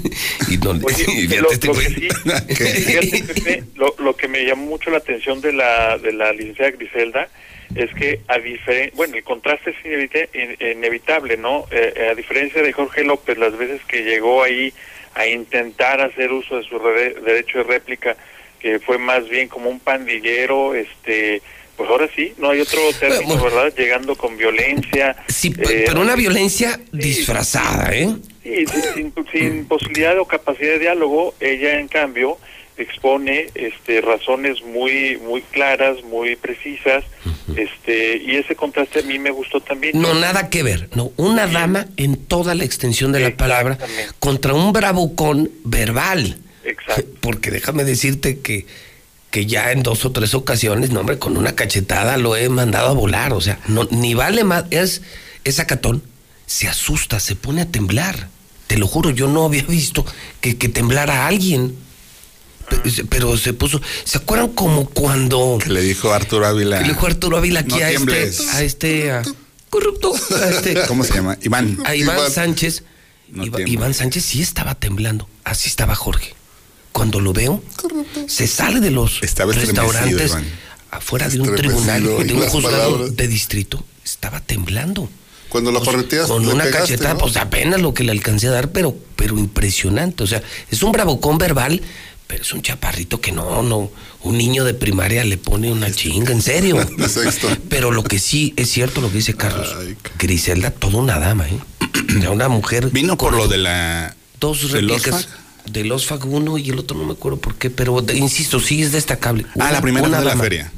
y 0.51 0.57
no 0.59 0.73
le, 0.75 0.85
Oye, 0.85 1.05
y 1.17 1.27
lo, 1.29 1.51
este 1.51 1.69
lo 1.69 1.73
que 1.75 1.87
sí, 1.89 2.09
¿Qué? 2.49 2.65
fíjate, 2.67 3.25
Pepe, 3.35 3.65
lo, 3.77 3.95
lo 3.99 4.15
que 4.15 4.29
me 4.29 4.45
llamó 4.45 4.67
mucho 4.67 4.91
la 4.91 4.99
atención 4.99 5.41
de 5.41 5.53
la, 5.55 5.97
de 5.99 6.13
la 6.13 6.33
licenciada 6.33 6.71
Griselda 6.73 7.29
es 7.75 7.91
que 7.95 8.21
a 8.29 8.39
diferencia, 8.39 8.93
bueno, 8.97 9.17
el 9.17 9.25
contraste 9.25 9.71
es 9.71 9.77
inevita- 9.85 10.29
in- 10.35 10.79
inevitable, 10.79 11.37
¿no? 11.39 11.65
Eh, 11.71 11.93
eh, 11.97 12.09
a 12.11 12.15
diferencia 12.15 12.63
de 12.63 12.73
Jorge 12.73 13.05
López, 13.05 13.39
las 13.39 13.57
veces 13.57 13.81
que 13.89 14.03
llegó 14.05 14.43
ahí 14.43 14.73
a 15.15 15.27
intentar 15.27 16.01
hacer 16.03 16.31
uso 16.33 16.57
de 16.57 16.63
su 16.65 16.79
re- 16.79 17.15
derecho 17.25 17.59
de 17.59 17.65
réplica, 17.65 18.17
que 18.61 18.81
fue 18.81 18.99
más 18.99 19.29
bien 19.29 19.49
como 19.49 19.69
un 19.71 19.81
pandillero, 19.81 20.75
este, 20.75 21.41
pues 21.79 21.89
ahora 21.89 22.09
sí, 22.15 22.35
no 22.37 22.51
hay 22.51 22.61
otro 22.61 22.81
término, 23.01 23.37
Bueno. 23.39 23.45
¿verdad? 23.45 23.73
Llegando 23.75 24.15
con 24.17 24.37
violencia. 24.37 25.17
Sí, 25.29 25.55
eh, 25.59 25.85
pero 25.87 26.03
una 26.03 26.15
violencia 26.17 26.79
disfrazada, 26.93 27.95
¿eh? 27.97 28.15
Sí, 28.43 28.65
sin, 28.95 29.15
sin- 29.15 29.27
sin 29.33 29.65
posibilidad 29.67 30.19
o 30.19 30.27
capacidad 30.27 30.73
de 30.73 30.79
diálogo, 30.81 31.35
ella 31.41 31.79
en 31.81 31.89
cambio 31.89 32.37
expone 32.77 33.49
este 33.57 34.01
razones 34.01 34.63
muy 34.63 35.17
muy 35.19 35.43
claras, 35.43 36.03
muy 36.05 36.37
precisas, 36.37 37.05
este 37.57 38.17
y 38.19 38.37
ese 38.37 38.55
contraste 38.55 39.01
a 39.01 39.03
mí 39.03 39.19
me 39.19 39.31
gustó 39.31 39.61
también. 39.61 40.01
No, 40.01 40.15
nada 40.15 40.49
que 40.51 40.63
ver. 40.63 40.89
No, 40.95 41.11
una 41.17 41.47
dama 41.47 41.87
en 41.97 42.17
toda 42.17 42.55
la 42.55 42.65
extensión 42.65 43.11
de 43.13 43.21
la 43.21 43.37
palabra 43.37 43.79
contra 44.19 44.55
un 44.55 44.73
bravucón 44.73 45.51
verbal. 45.65 46.39
Exacto. 46.65 47.05
Porque 47.21 47.51
déjame 47.51 47.85
decirte 47.85 48.39
que, 48.41 48.67
que 49.31 49.47
ya 49.47 49.73
en 49.73 49.83
dos 49.83 50.05
o 50.05 50.13
tres 50.13 50.35
ocasiones, 50.35 50.91
no, 50.91 51.01
hombre, 51.01 51.19
con 51.19 51.37
una 51.37 51.55
cachetada 51.55 52.17
lo 52.17 52.35
he 52.37 52.49
mandado 52.49 52.89
a 52.89 52.93
volar. 52.93 53.33
O 53.33 53.41
sea, 53.41 53.61
no, 53.69 53.87
ni 53.91 54.15
vale 54.15 54.45
más. 54.45 54.65
Es, 54.71 55.03
es 55.45 55.61
acatón. 55.61 56.03
Se 56.47 56.67
asusta, 56.69 57.21
se 57.21 57.37
pone 57.37 57.61
a 57.63 57.67
temblar. 57.71 58.29
Te 58.67 58.79
lo 58.79 58.87
juro, 58.87 59.11
yo 59.11 59.29
no 59.29 59.45
había 59.45 59.63
visto 59.63 60.05
que, 60.41 60.57
que 60.57 60.69
temblara 60.69 61.25
a 61.25 61.27
alguien. 61.29 61.75
Pero 63.09 63.37
se 63.39 63.53
puso. 63.55 63.81
¿Se 64.05 64.19
acuerdan 64.19 64.49
como 64.51 64.89
cuando 64.91 65.59
Que 65.63 65.71
le 65.71 65.81
dijo 65.83 66.13
Arturo 66.13 66.47
Ávila. 66.47 66.79
que 66.79 66.85
le 66.85 66.93
dijo 66.93 67.07
Arturo 67.07 67.37
Ávila 67.39 67.61
aquí 67.61 67.71
No 67.71 67.77
a, 67.85 67.91
este, 67.91 68.31
a 68.51 68.63
este. 68.63 69.11
a- 69.11 69.23
corrupto. 69.71 70.13
A 70.15 70.49
este. 70.51 70.75
¿Cómo 70.87 71.05
se 71.05 71.15
llama? 71.15 71.39
Iván. 71.43 71.79
A 71.85 71.95
Iván, 71.95 72.17
Iván. 72.19 72.31
Sánchez. 72.31 72.83
No. 73.31 73.45
Iván 73.67 73.95
Sánchez 73.95 74.25
sí 74.25 74.43
estaba 74.43 74.75
temblando. 74.75 75.29
Así 75.45 75.69
estaba 75.69 75.95
Jorge. 75.95 76.35
Cuando 76.93 77.21
lo 77.21 77.33
veo, 77.33 77.63
se 78.27 78.47
sale 78.47 78.81
de 78.81 78.91
los 78.91 79.23
Estaba 79.23 79.53
restaurantes 79.53 80.31
Iván. 80.31 80.45
afuera 80.91 81.29
de 81.29 81.41
un 81.41 81.55
tribunal, 81.55 82.03
de 82.03 82.35
un 82.35 82.41
juzgado 82.49 82.93
palabras. 82.93 83.17
de 83.17 83.29
distrito. 83.29 83.85
Estaba 84.05 84.41
temblando. 84.41 85.09
Cuando 85.49 85.71
lo 85.73 85.83
correteas, 85.83 86.27
Con 86.27 86.47
una 86.47 86.65
pegaste, 86.65 86.95
cachetada, 86.95 87.15
¿no? 87.15 87.21
pues 87.21 87.37
apenas 87.37 87.81
lo 87.81 87.95
que 87.95 88.05
le 88.05 88.13
alcancé 88.13 88.49
a 88.49 88.51
dar, 88.51 88.71
pero, 88.73 88.95
pero 89.17 89.39
impresionante. 89.39 90.23
O 90.23 90.27
sea, 90.27 90.43
es 90.71 90.83
un 90.83 90.93
bravocón 90.93 91.39
verbal, 91.39 91.81
pero 92.27 92.43
es 92.43 92.53
un 92.53 92.61
chaparrito 92.61 93.21
que 93.21 93.33
no, 93.33 93.63
no. 93.63 93.91
Un 94.23 94.37
niño 94.37 94.65
de 94.65 94.75
primaria 94.75 95.25
le 95.25 95.39
pone 95.39 95.73
una 95.73 95.91
chinga, 95.91 96.33
en 96.33 96.43
serio. 96.43 96.77
Pero 97.71 97.93
lo 97.93 98.03
que 98.03 98.19
sí 98.19 98.53
es 98.57 98.69
cierto 98.69 99.01
lo 99.01 99.09
que 99.11 99.19
dice 99.19 99.35
Carlos. 99.35 99.75
Griselda, 100.19 100.71
toda 100.73 100.99
una 100.99 101.19
dama, 101.21 101.47
¿eh? 101.49 101.59
Una 102.31 102.49
mujer. 102.49 102.91
Vino 102.91 103.17
por 103.17 103.33
lo 103.35 103.47
de 103.49 103.59
la. 103.59 104.17
Dos 104.41 104.71
réplicas. 104.73 105.29
De 105.71 105.85
los 105.85 106.07
FAC 106.07 106.25
uno 106.27 106.57
y 106.59 106.71
el 106.71 106.79
otro 106.79 106.97
no 106.97 107.05
me 107.05 107.13
acuerdo 107.13 107.39
por 107.39 107.55
qué, 107.57 107.71
pero 107.71 108.01
de- 108.01 108.17
insisto, 108.17 108.61
sí 108.61 108.83
es 108.83 108.93
destacable. 108.93 109.45
Ah, 109.59 109.71
la 109.73 109.81
primera 109.81 110.07
una 110.07 110.17
fue 110.17 110.21
de 110.21 110.25
la 110.25 110.31
dama. 110.31 110.43
feria. 110.43 110.73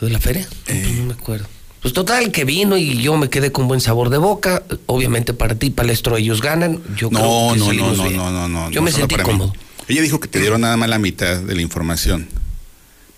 ¿De 0.00 0.10
la 0.10 0.18
feria? 0.20 0.48
No, 0.68 0.90
no 0.98 1.04
me 1.06 1.12
acuerdo. 1.14 1.46
Pues 1.80 1.92
total, 1.94 2.30
que 2.30 2.44
vino 2.44 2.76
y 2.76 3.02
yo 3.02 3.16
me 3.16 3.28
quedé 3.28 3.50
con 3.52 3.66
buen 3.68 3.80
sabor 3.80 4.08
de 4.10 4.18
boca. 4.18 4.62
Obviamente 4.86 5.34
para 5.34 5.54
ti, 5.56 5.70
Palestro, 5.70 6.16
ellos 6.16 6.40
ganan. 6.40 6.80
Yo 6.96 7.10
creo 7.10 7.22
No, 7.22 7.52
que 7.54 7.58
no, 7.58 7.64
no, 7.64 7.66
salimos 7.66 7.96
no, 7.98 8.04
bien. 8.04 8.16
no, 8.16 8.30
no, 8.30 8.48
no. 8.48 8.70
Yo 8.70 8.80
no 8.80 8.84
me 8.84 8.92
sentí 8.92 9.16
cómodo. 9.16 9.52
Ella 9.88 10.00
dijo 10.02 10.20
que 10.20 10.28
te 10.28 10.38
dieron 10.38 10.60
nada 10.60 10.76
más 10.76 10.88
la 10.88 10.98
mitad 10.98 11.38
de 11.38 11.54
la 11.54 11.62
información. 11.62 12.28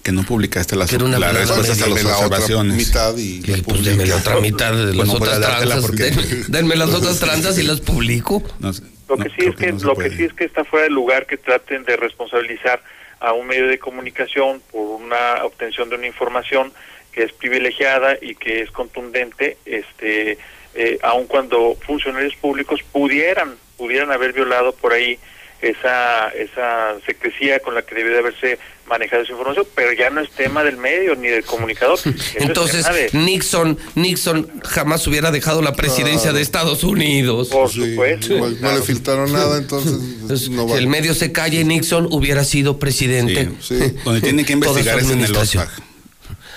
Que 0.02 0.12
no 0.12 0.22
publicaste 0.24 0.76
las, 0.76 0.92
las 0.92 1.32
respuestas 1.34 1.80
a 1.82 1.86
las 1.88 2.04
observaciones. 2.04 2.76
mitad 2.76 3.16
y 3.16 3.40
Sí, 3.42 3.62
pues 3.66 3.82
denme 3.84 4.04
la 4.06 4.16
otra 4.16 4.38
mitad 4.40 4.72
de 4.74 4.86
las 4.94 4.96
Pues 4.96 5.08
no 5.08 5.14
otras 5.14 5.40
tranzas. 5.40 5.80
porque- 5.80 6.10
Den- 6.10 6.44
denme 6.48 6.76
las 6.76 6.90
otras 6.90 7.18
tranzas 7.20 7.56
y 7.58 7.62
las 7.62 7.80
publico. 7.80 8.42
No 8.60 8.72
sé. 8.72 8.82
Lo 9.08 9.16
que 9.16 9.28
sí 9.30 9.46
es 9.46 9.56
que, 9.56 9.72
lo 9.72 9.96
que 9.96 10.10
sí 10.10 10.24
es 10.24 10.32
que 10.32 10.44
está 10.44 10.64
fuera 10.64 10.84
de 10.84 10.90
lugar 10.90 11.26
que 11.26 11.36
traten 11.36 11.84
de 11.84 11.96
responsabilizar 11.96 12.82
a 13.20 13.32
un 13.32 13.46
medio 13.46 13.68
de 13.68 13.78
comunicación 13.78 14.62
por 14.70 15.00
una 15.00 15.44
obtención 15.44 15.88
de 15.88 15.96
una 15.96 16.06
información 16.06 16.72
que 17.12 17.22
es 17.22 17.32
privilegiada 17.32 18.16
y 18.20 18.34
que 18.34 18.62
es 18.62 18.70
contundente, 18.70 19.56
este, 19.64 20.38
eh, 20.74 20.98
aun 21.02 21.26
cuando 21.26 21.76
funcionarios 21.86 22.34
públicos 22.36 22.82
pudieran 22.82 23.56
pudieran 23.76 24.10
haber 24.12 24.32
violado 24.32 24.72
por 24.72 24.92
ahí 24.92 25.18
esa 25.60 26.28
esa 26.30 26.96
secrecía 27.06 27.60
con 27.60 27.74
la 27.74 27.82
que 27.82 27.94
debe 27.94 28.10
de 28.10 28.18
haberse 28.18 28.58
manejado 28.88 29.22
esa 29.22 29.32
información, 29.32 29.66
pero 29.74 29.92
ya 29.92 30.10
no 30.10 30.20
es 30.20 30.30
tema 30.30 30.62
del 30.62 30.76
medio 30.76 31.14
ni 31.16 31.28
del 31.28 31.44
comunicador. 31.44 31.98
Entonces, 32.36 32.84
de- 32.86 33.10
Nixon, 33.18 33.78
Nixon 33.94 34.50
jamás 34.64 35.06
hubiera 35.06 35.30
dejado 35.30 35.62
la 35.62 35.72
presidencia 35.72 36.22
Claro. 36.22 36.36
de 36.36 36.42
Estados 36.42 36.84
Unidos. 36.84 37.48
por 37.48 37.70
Sí, 37.70 37.90
supuesto. 37.92 38.34
no, 38.38 38.48
no 38.50 38.72
le 38.76 38.82
filtraron 38.82 39.32
nada, 39.32 39.58
entonces 39.58 39.92
Entonces, 39.92 40.50
no 40.50 40.66
si 40.66 40.72
va. 40.72 40.78
el 40.78 40.86
medio 40.86 41.14
se 41.14 41.32
calla 41.32 41.60
y 41.60 41.64
Nixon 41.64 42.08
hubiera 42.10 42.44
sido 42.44 42.78
presidente. 42.78 43.50
Sí. 43.60 43.76
Donde 44.04 44.20
tienen 44.20 44.44
que 44.44 44.52
investigar 44.54 44.98
es 44.98 45.10
en 45.10 45.20
el. 45.24 45.34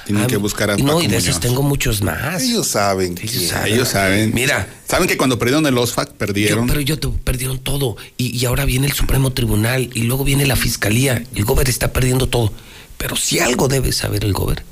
Tienen 0.08 0.24
Ah, 0.24 0.28
que 0.28 0.38
buscar 0.38 0.72
a 0.72 0.78
No, 0.78 1.02
y 1.02 1.08
de 1.08 1.18
esos 1.18 1.40
tengo 1.42 1.62
muchos 1.62 2.02
más. 2.02 2.42
Ellos 2.42 2.66
saben. 2.68 3.16
Ellos 3.22 3.44
saben. 3.48 3.74
Ellos 3.74 3.88
saben. 3.90 4.34
Mira, 4.34 4.68
Saben 4.88 5.06
que 5.08 5.18
cuando 5.18 5.38
perdieron 5.38 5.66
el 5.68 5.78
OSFAC, 5.78 6.12
Yo- 6.12 6.16
perdieron. 6.18 6.66
pero 6.68 6.80
yo 6.80 6.98
te 6.98 7.10
perdieron 7.10 7.60
todo. 7.60 7.98
Y, 8.16 8.36
y 8.38 8.46
ahora 8.46 8.64
viene 8.64 8.88
el 8.88 8.94
Supremo 8.94 9.34
Tribunal 9.34 9.90
y 9.94 10.04
luego 10.04 10.24
viene 10.24 10.46
la 10.46 10.56
Fiscalía. 10.56 11.24
El 11.36 11.44
Gober 11.44 11.68
está 11.68 11.92
perdiendo 11.92 12.28
todo. 12.28 12.54
Pero 12.98 13.18
si 13.18 13.40
algo 13.40 13.68
debe 13.68 13.92
saber 13.92 14.24
el 14.24 14.32
Gober, 14.32 14.64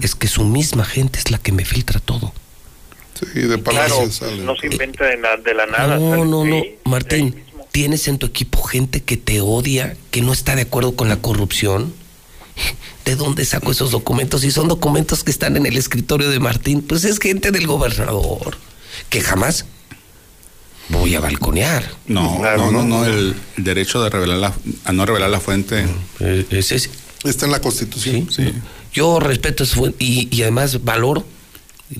es 0.00 0.14
que 0.14 0.26
su 0.26 0.44
misma 0.44 0.84
gente 0.86 1.18
es 1.18 1.30
la 1.30 1.36
que 1.38 1.52
me 1.52 1.66
filtra 1.66 2.00
todo. 2.00 2.32
Sí, 3.20 3.40
de 3.40 3.46
Claro, 3.46 3.62
palacio 3.62 4.10
sale. 4.10 4.42
no 4.42 4.56
se 4.56 4.68
inventa 4.68 5.04
de, 5.04 5.16
na- 5.18 5.36
de 5.36 5.52
la 5.54 5.66
nada. 5.66 5.98
No, 5.98 6.10
sale 6.10 6.24
no, 6.24 6.44
no. 6.46 6.62
Martín, 6.84 7.34
tienes 7.72 8.08
en 8.08 8.16
tu 8.16 8.24
equipo 8.26 8.62
gente 8.62 9.02
que 9.02 9.16
te 9.18 9.40
odia, 9.42 9.96
que 10.10 10.22
no 10.22 10.32
está 10.32 10.56
de 10.56 10.62
acuerdo 10.62 10.96
con 10.96 11.08
la 11.10 11.16
corrupción. 11.18 11.92
¿De 13.04 13.16
dónde 13.16 13.44
saco 13.44 13.70
esos 13.72 13.90
documentos? 13.90 14.44
Y 14.44 14.50
son 14.50 14.68
documentos 14.68 15.24
que 15.24 15.30
están 15.30 15.56
en 15.56 15.66
el 15.66 15.76
escritorio 15.76 16.28
de 16.30 16.40
Martín. 16.40 16.82
Pues 16.82 17.04
es 17.04 17.18
gente 17.18 17.50
del 17.50 17.66
gobernador, 17.66 18.56
que 19.08 19.20
jamás 19.20 19.64
voy 20.90 21.14
a 21.14 21.20
balconear. 21.20 21.90
No, 22.06 22.38
no, 22.40 22.70
no, 22.70 22.84
no, 22.84 23.04
el, 23.04 23.34
el 23.56 23.64
derecho 23.64 24.02
de 24.02 24.10
revelar 24.10 24.38
la, 24.38 24.54
a 24.84 24.92
no 24.92 25.06
revelar 25.06 25.30
la 25.30 25.40
fuente. 25.40 25.86
Eh, 26.20 26.46
ese 26.50 26.76
es- 26.76 26.90
Está 27.24 27.46
en 27.46 27.52
la 27.52 27.60
Constitución. 27.60 28.28
Sí, 28.30 28.52
Yo 28.92 29.18
respeto 29.20 29.64
eso 29.64 29.74
fue- 29.76 29.94
y, 29.98 30.28
y 30.34 30.42
además 30.42 30.84
valoro 30.84 31.26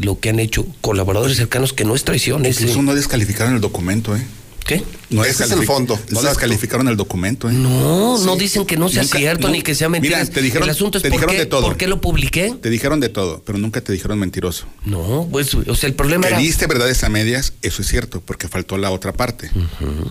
lo 0.01 0.21
que 0.21 0.29
han 0.29 0.39
hecho 0.39 0.65
colaboradores 0.81 1.37
cercanos, 1.37 1.73
que 1.73 1.85
no 1.85 1.95
es 1.97 2.05
traición. 2.05 2.47
es- 2.47 2.61
Incluso 2.61 2.83
no 2.83 2.95
descalificaron 2.95 3.55
el 3.55 3.61
documento, 3.61 4.15
¿eh? 4.17 4.25
¿Qué? 4.65 4.83
No 5.11 5.25
Ese 5.25 5.45
es 5.45 5.53
el 5.53 5.65
fondo, 5.65 5.99
No 6.11 6.21
descalificaron 6.23 6.87
el 6.89 6.97
documento, 6.97 7.49
¿eh? 7.49 7.53
No, 7.53 8.19
no 8.19 8.37
dicen 8.37 8.67
que 8.67 8.77
no 8.77 8.89
sea 8.89 9.03
Nunca- 9.03 9.19
cierto 9.19 9.47
no. 9.47 9.55
ni 9.55 9.63
que 9.63 9.75
sea 9.75 9.89
mentira. 9.89 10.19
Mira, 10.19 10.31
te 10.31 10.43
dijeron, 10.43 10.65
El 10.65 10.71
asunto 10.71 10.99
es 10.99 11.03
te 11.03 11.09
por, 11.11 11.17
dijeron 11.19 11.35
qué, 11.35 11.41
de 11.41 11.47
todo. 11.47 11.63
por 11.63 11.77
qué 11.77 11.87
lo 11.89 12.01
publiqué. 12.01 12.55
Te 12.61 12.69
dijeron 12.71 13.01
de 13.01 13.09
todo, 13.09 13.43
pero 13.45 13.59
nunca 13.59 13.81
te 13.81 13.93
dijeron 13.93 14.19
mentiroso. 14.19 14.67
No, 14.85 15.27
pues, 15.33 15.55
o 15.55 15.75
sea, 15.75 15.89
el 15.89 15.95
problema 15.95 16.23
Que 16.27 16.35
era... 16.35 16.39
diste 16.39 16.67
verdades 16.67 17.03
a 17.05 17.09
medias, 17.09 17.55
eso 17.63 17.81
es 17.83 17.89
cierto, 17.89 18.21
porque 18.21 18.49
faltó 18.49 18.77
la 18.77 18.91
otra 18.91 19.13
parte. 19.13 19.51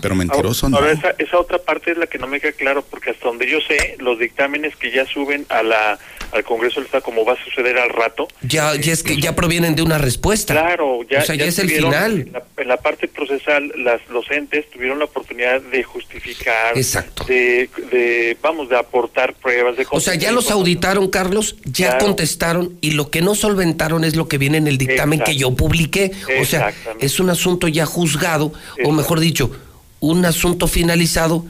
Pero 0.01 0.15
mentiroso 0.15 0.67
no. 0.69 0.77
Ahora, 0.77 0.91
esa, 0.93 1.11
esa 1.19 1.37
otra 1.39 1.59
parte 1.59 1.91
es 1.91 1.97
la 1.97 2.07
que 2.07 2.17
no 2.17 2.27
me 2.27 2.39
queda 2.39 2.53
claro, 2.53 2.83
porque 2.83 3.11
hasta 3.11 3.27
donde 3.27 3.49
yo 3.49 3.59
sé, 3.67 3.97
los 3.99 4.17
dictámenes 4.19 4.75
que 4.75 4.91
ya 4.91 5.05
suben 5.05 5.45
a 5.49 5.61
la 5.63 5.99
al 6.33 6.43
Congreso 6.43 6.75
del 6.81 6.85
Estado, 6.87 7.03
como 7.03 7.23
va 7.23 7.33
a 7.33 7.43
suceder 7.45 7.77
al 7.77 7.89
rato, 7.89 8.27
Ya, 8.41 8.75
ya 8.75 8.91
es 8.91 9.01
que 9.01 9.15
ya 9.15 9.33
provienen 9.33 9.75
de 9.75 9.81
una 9.81 9.97
respuesta. 9.97 10.53
claro, 10.53 10.99
ya, 11.09 11.19
O 11.19 11.21
sea, 11.21 11.35
ya 11.35 11.45
es 11.45 11.57
el 11.57 11.69
final. 11.69 12.19
En 12.19 12.31
la, 12.33 12.43
en 12.57 12.67
la 12.67 12.75
parte 12.77 13.07
procesal, 13.07 13.71
las, 13.77 14.01
los 14.09 14.29
entes 14.29 14.69
tuvieron 14.71 14.86
la 14.95 15.05
oportunidad 15.05 15.61
de 15.61 15.83
justificar, 15.83 16.77
Exacto. 16.77 17.23
de, 17.25 17.69
de, 17.91 18.37
vamos, 18.41 18.69
de 18.69 18.77
aportar 18.77 19.33
pruebas, 19.35 19.77
de 19.77 19.85
O 19.89 19.99
sea, 19.99 20.15
ya 20.15 20.31
los 20.31 20.51
auditaron, 20.51 21.09
Carlos, 21.09 21.55
ya 21.65 21.89
Claro. 21.89 22.05
contestaron 22.05 22.77
y 22.81 22.91
lo 22.91 23.09
que 23.09 23.21
no 23.21 23.35
solventaron 23.35 24.03
es 24.03 24.15
lo 24.15 24.27
que 24.27 24.37
viene 24.37 24.57
en 24.57 24.67
el 24.67 24.77
dictamen 24.77 25.19
que 25.21 25.35
yo 25.35 25.55
publiqué. 25.55 26.11
O 26.41 26.45
sea, 26.45 26.73
es 26.99 27.19
un 27.19 27.29
asunto 27.29 27.67
ya 27.67 27.85
juzgado, 27.85 28.53
o 28.83 28.91
mejor 28.91 29.19
dicho, 29.19 29.51
un 29.99 30.25
asunto 30.25 30.67
finalizado 30.67 31.45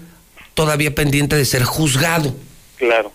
todavía 0.53 0.95
pendiente 0.95 1.35
de 1.35 1.45
ser 1.45 1.63
juzgado. 1.63 2.33
Claro, 2.77 3.11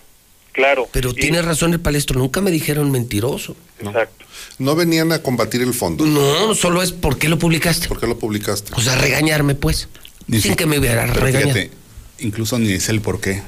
claro. 0.51 0.87
Pero 0.91 1.13
tiene 1.13 1.41
razón 1.41 1.73
el 1.73 1.79
palestro, 1.79 2.19
nunca 2.19 2.39
me 2.41 2.51
dijeron 2.51 2.91
mentiroso. 2.91 3.55
Exacto. 3.79 4.23
No 4.59 4.75
venían 4.75 5.11
a 5.11 5.21
combatir 5.21 5.61
el 5.61 5.73
fondo. 5.73 6.05
No, 6.05 6.53
solo 6.55 6.81
es 6.81 6.91
¿por 6.91 7.17
qué 7.17 7.27
lo 7.27 7.39
publicaste? 7.39 7.87
¿Por 7.87 7.99
qué 7.99 8.07
lo 8.07 8.17
publicaste? 8.19 8.71
O 8.75 8.81
sea, 8.81 8.95
regañarme, 8.95 9.55
pues. 9.55 9.87
Ni 10.27 10.41
sin 10.41 10.51
si- 10.51 10.55
que 10.57 10.65
me 10.65 10.79
hubiera 10.79 11.05
pero 11.07 11.25
regañado. 11.25 11.53
fíjate, 11.53 11.71
incluso 12.19 12.57
ni 12.59 12.71
es 12.73 12.89
el 12.89 13.01
por 13.01 13.19
qué. 13.19 13.41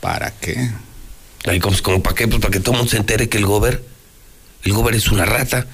¿Para 0.00 0.30
qué? 0.32 0.70
Ay, 1.44 1.58
como, 1.60 1.76
como 1.82 2.02
para 2.02 2.14
qué? 2.16 2.28
Pues 2.28 2.40
para 2.40 2.52
que 2.52 2.60
todo 2.60 2.72
el 2.72 2.78
mundo 2.78 2.90
se 2.90 2.96
entere 2.98 3.28
que 3.28 3.38
el 3.38 3.46
gober, 3.46 3.84
el 4.64 4.72
gober 4.72 4.94
es 4.94 5.08
una 5.10 5.24
rata 5.24 5.66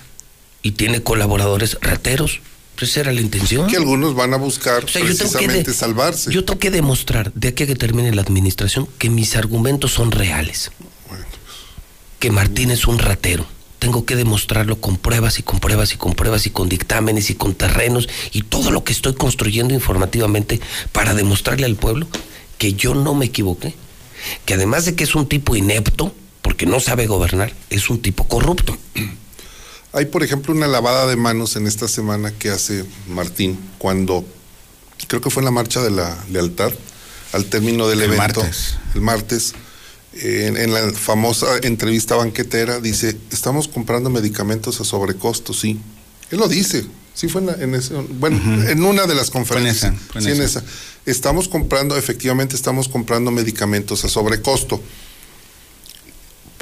y 0.63 0.73
tiene 0.73 1.03
colaboradores 1.03 1.77
rateros. 1.81 2.41
Pues 2.77 2.93
esa 2.93 3.01
era 3.01 3.13
la 3.13 3.21
intención. 3.21 3.69
Que 3.69 3.77
algunos 3.77 4.15
van 4.15 4.33
a 4.35 4.37
buscar 4.37 4.85
O 4.85 4.89
sea, 4.89 5.01
yo 5.03 5.09
tengo 5.09 5.19
que 5.19 5.39
precisamente 5.39 5.71
de- 5.73 5.77
salvarse. 5.77 6.31
Yo 6.33 6.45
tengo 6.45 6.61
que 6.61 6.71
demostrar, 6.71 7.33
de 7.35 7.49
aquí 7.49 7.65
a 7.65 7.67
que 7.67 7.75
termine 7.75 8.15
la 8.15 8.23
administración, 8.23 8.89
que 8.99 9.11
mis 9.11 9.35
argumentos 9.35 9.93
son 9.93 10.13
reales. 10.13 10.71
Que 12.21 12.31
Martín 12.31 12.71
es 12.71 12.87
un 12.87 12.99
ratero. 12.99 13.47
Tengo 13.79 14.05
que 14.05 14.17
demostrarlo 14.17 14.81
con 14.81 14.97
pruebas 14.97 15.39
y 15.39 15.43
con 15.43 15.61
pruebas 15.61 15.93
y 15.93 15.97
con 15.97 16.15
pruebas 16.15 16.47
y 16.47 16.51
con 16.51 16.69
dictámenes 16.69 17.31
y 17.31 17.35
con 17.35 17.55
terrenos 17.55 18.09
y 18.33 18.43
todo 18.43 18.71
lo 18.71 18.83
que 18.83 18.93
estoy 18.93 19.15
construyendo 19.15 19.73
informativamente 19.73 20.61
para 20.93 21.15
demostrarle 21.15 21.67
al 21.67 21.77
pueblo 21.77 22.07
que 22.59 22.75
yo 22.75 22.95
no 22.95 23.15
me 23.15 23.27
equivoqué. 23.27 23.75
Que 24.45 24.55
además 24.55 24.85
de 24.85 24.97
que 24.97 25.05
es 25.05 25.15
un 25.15 25.29
tipo 25.29 25.55
inepto, 25.55 26.13
porque 26.43 26.67
no 26.67 26.81
sabe 26.81 27.07
gobernar, 27.07 27.53
es 27.71 27.89
un 27.89 28.03
tipo 28.03 28.27
corrupto. 28.27 28.77
Hay, 29.93 30.07
por 30.07 30.23
ejemplo, 30.23 30.53
una 30.53 30.67
lavada 30.67 31.07
de 31.07 31.17
manos 31.17 31.57
en 31.57 31.67
esta 31.67 31.89
semana 31.89 32.33
que 32.33 32.51
hace 32.51 32.85
Martín 33.09 33.59
cuando, 33.79 34.25
creo 35.07 35.21
que 35.21 35.31
fue 35.31 35.41
en 35.41 35.47
la 35.47 35.51
marcha 35.51 35.81
de 35.83 35.91
la 35.91 36.19
lealtad, 36.31 36.73
al 37.33 37.45
término 37.47 37.89
del 37.89 38.01
El 38.01 38.13
evento, 38.13 38.41
martes. 38.41 38.77
el 38.95 39.01
martes, 39.01 39.55
en, 40.21 40.57
en 40.57 40.73
la 40.73 40.91
famosa 40.93 41.47
entrevista 41.63 42.17
banquetera, 42.17 42.81
dice, 42.81 43.17
estamos 43.31 43.69
comprando 43.69 44.11
medicamentos 44.11 44.81
a 44.81 44.85
sobrecosto, 44.85 45.53
sí. 45.53 45.79
Él 46.31 46.39
lo 46.39 46.49
dice, 46.49 46.85
sí 47.15 47.29
fue 47.29 47.41
en, 47.41 47.47
la- 47.47 47.55
en 47.55 47.75
ese- 47.75 47.95
bueno, 47.95 48.39
en 48.69 48.85
una 48.85 49.07
de 49.07 49.15
las 49.15 49.31
conferencias. 49.31 49.93
esa, 49.95 50.03
fue 50.13 50.21
en 50.21 50.25
sí, 50.27 50.33
en 50.33 50.43
esa. 50.43 50.59
esa. 50.61 50.69
Estamos 51.07 51.49
comprando, 51.49 51.97
efectivamente 51.97 52.55
estamos 52.55 52.89
comprando 52.89 53.31
medicamentos 53.31 54.05
a 54.05 54.09
sobrecosto. 54.09 54.83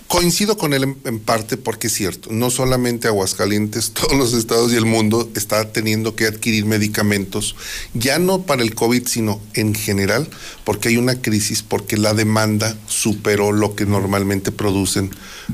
Coincido 0.09 0.57
con 0.57 0.73
él 0.73 0.97
en, 1.05 1.19
parte 1.19 1.57
porque 1.57 1.89
es 1.89 1.95
cierto, 1.95 2.29
no 2.31 2.51
solamente 2.51 3.09
Aguascalientes, 3.09 3.91
todos 3.95 4.17
los 4.17 4.35
estados 4.35 4.73
y 4.73 4.77
el 4.77 4.87
mundo 4.87 5.29
está 5.35 5.73
teniendo 5.73 6.15
que 6.15 6.27
adquirir 6.27 6.65
medicamentos, 6.65 7.57
ya 7.93 8.19
no 8.21 8.43
para 8.43 8.63
el 8.63 8.75
COVID, 8.75 9.07
sino 9.07 9.41
en 9.55 9.75
general, 9.75 10.29
porque 10.65 10.91
hay 10.91 10.97
una 10.97 11.21
crisis, 11.21 11.63
porque 11.63 11.97
la 11.97 12.15
demanda 12.15 12.77
superó 12.87 13.51
lo 13.51 13.75
que 13.75 13.85
normalmente 13.85 14.53
producen 14.53 15.11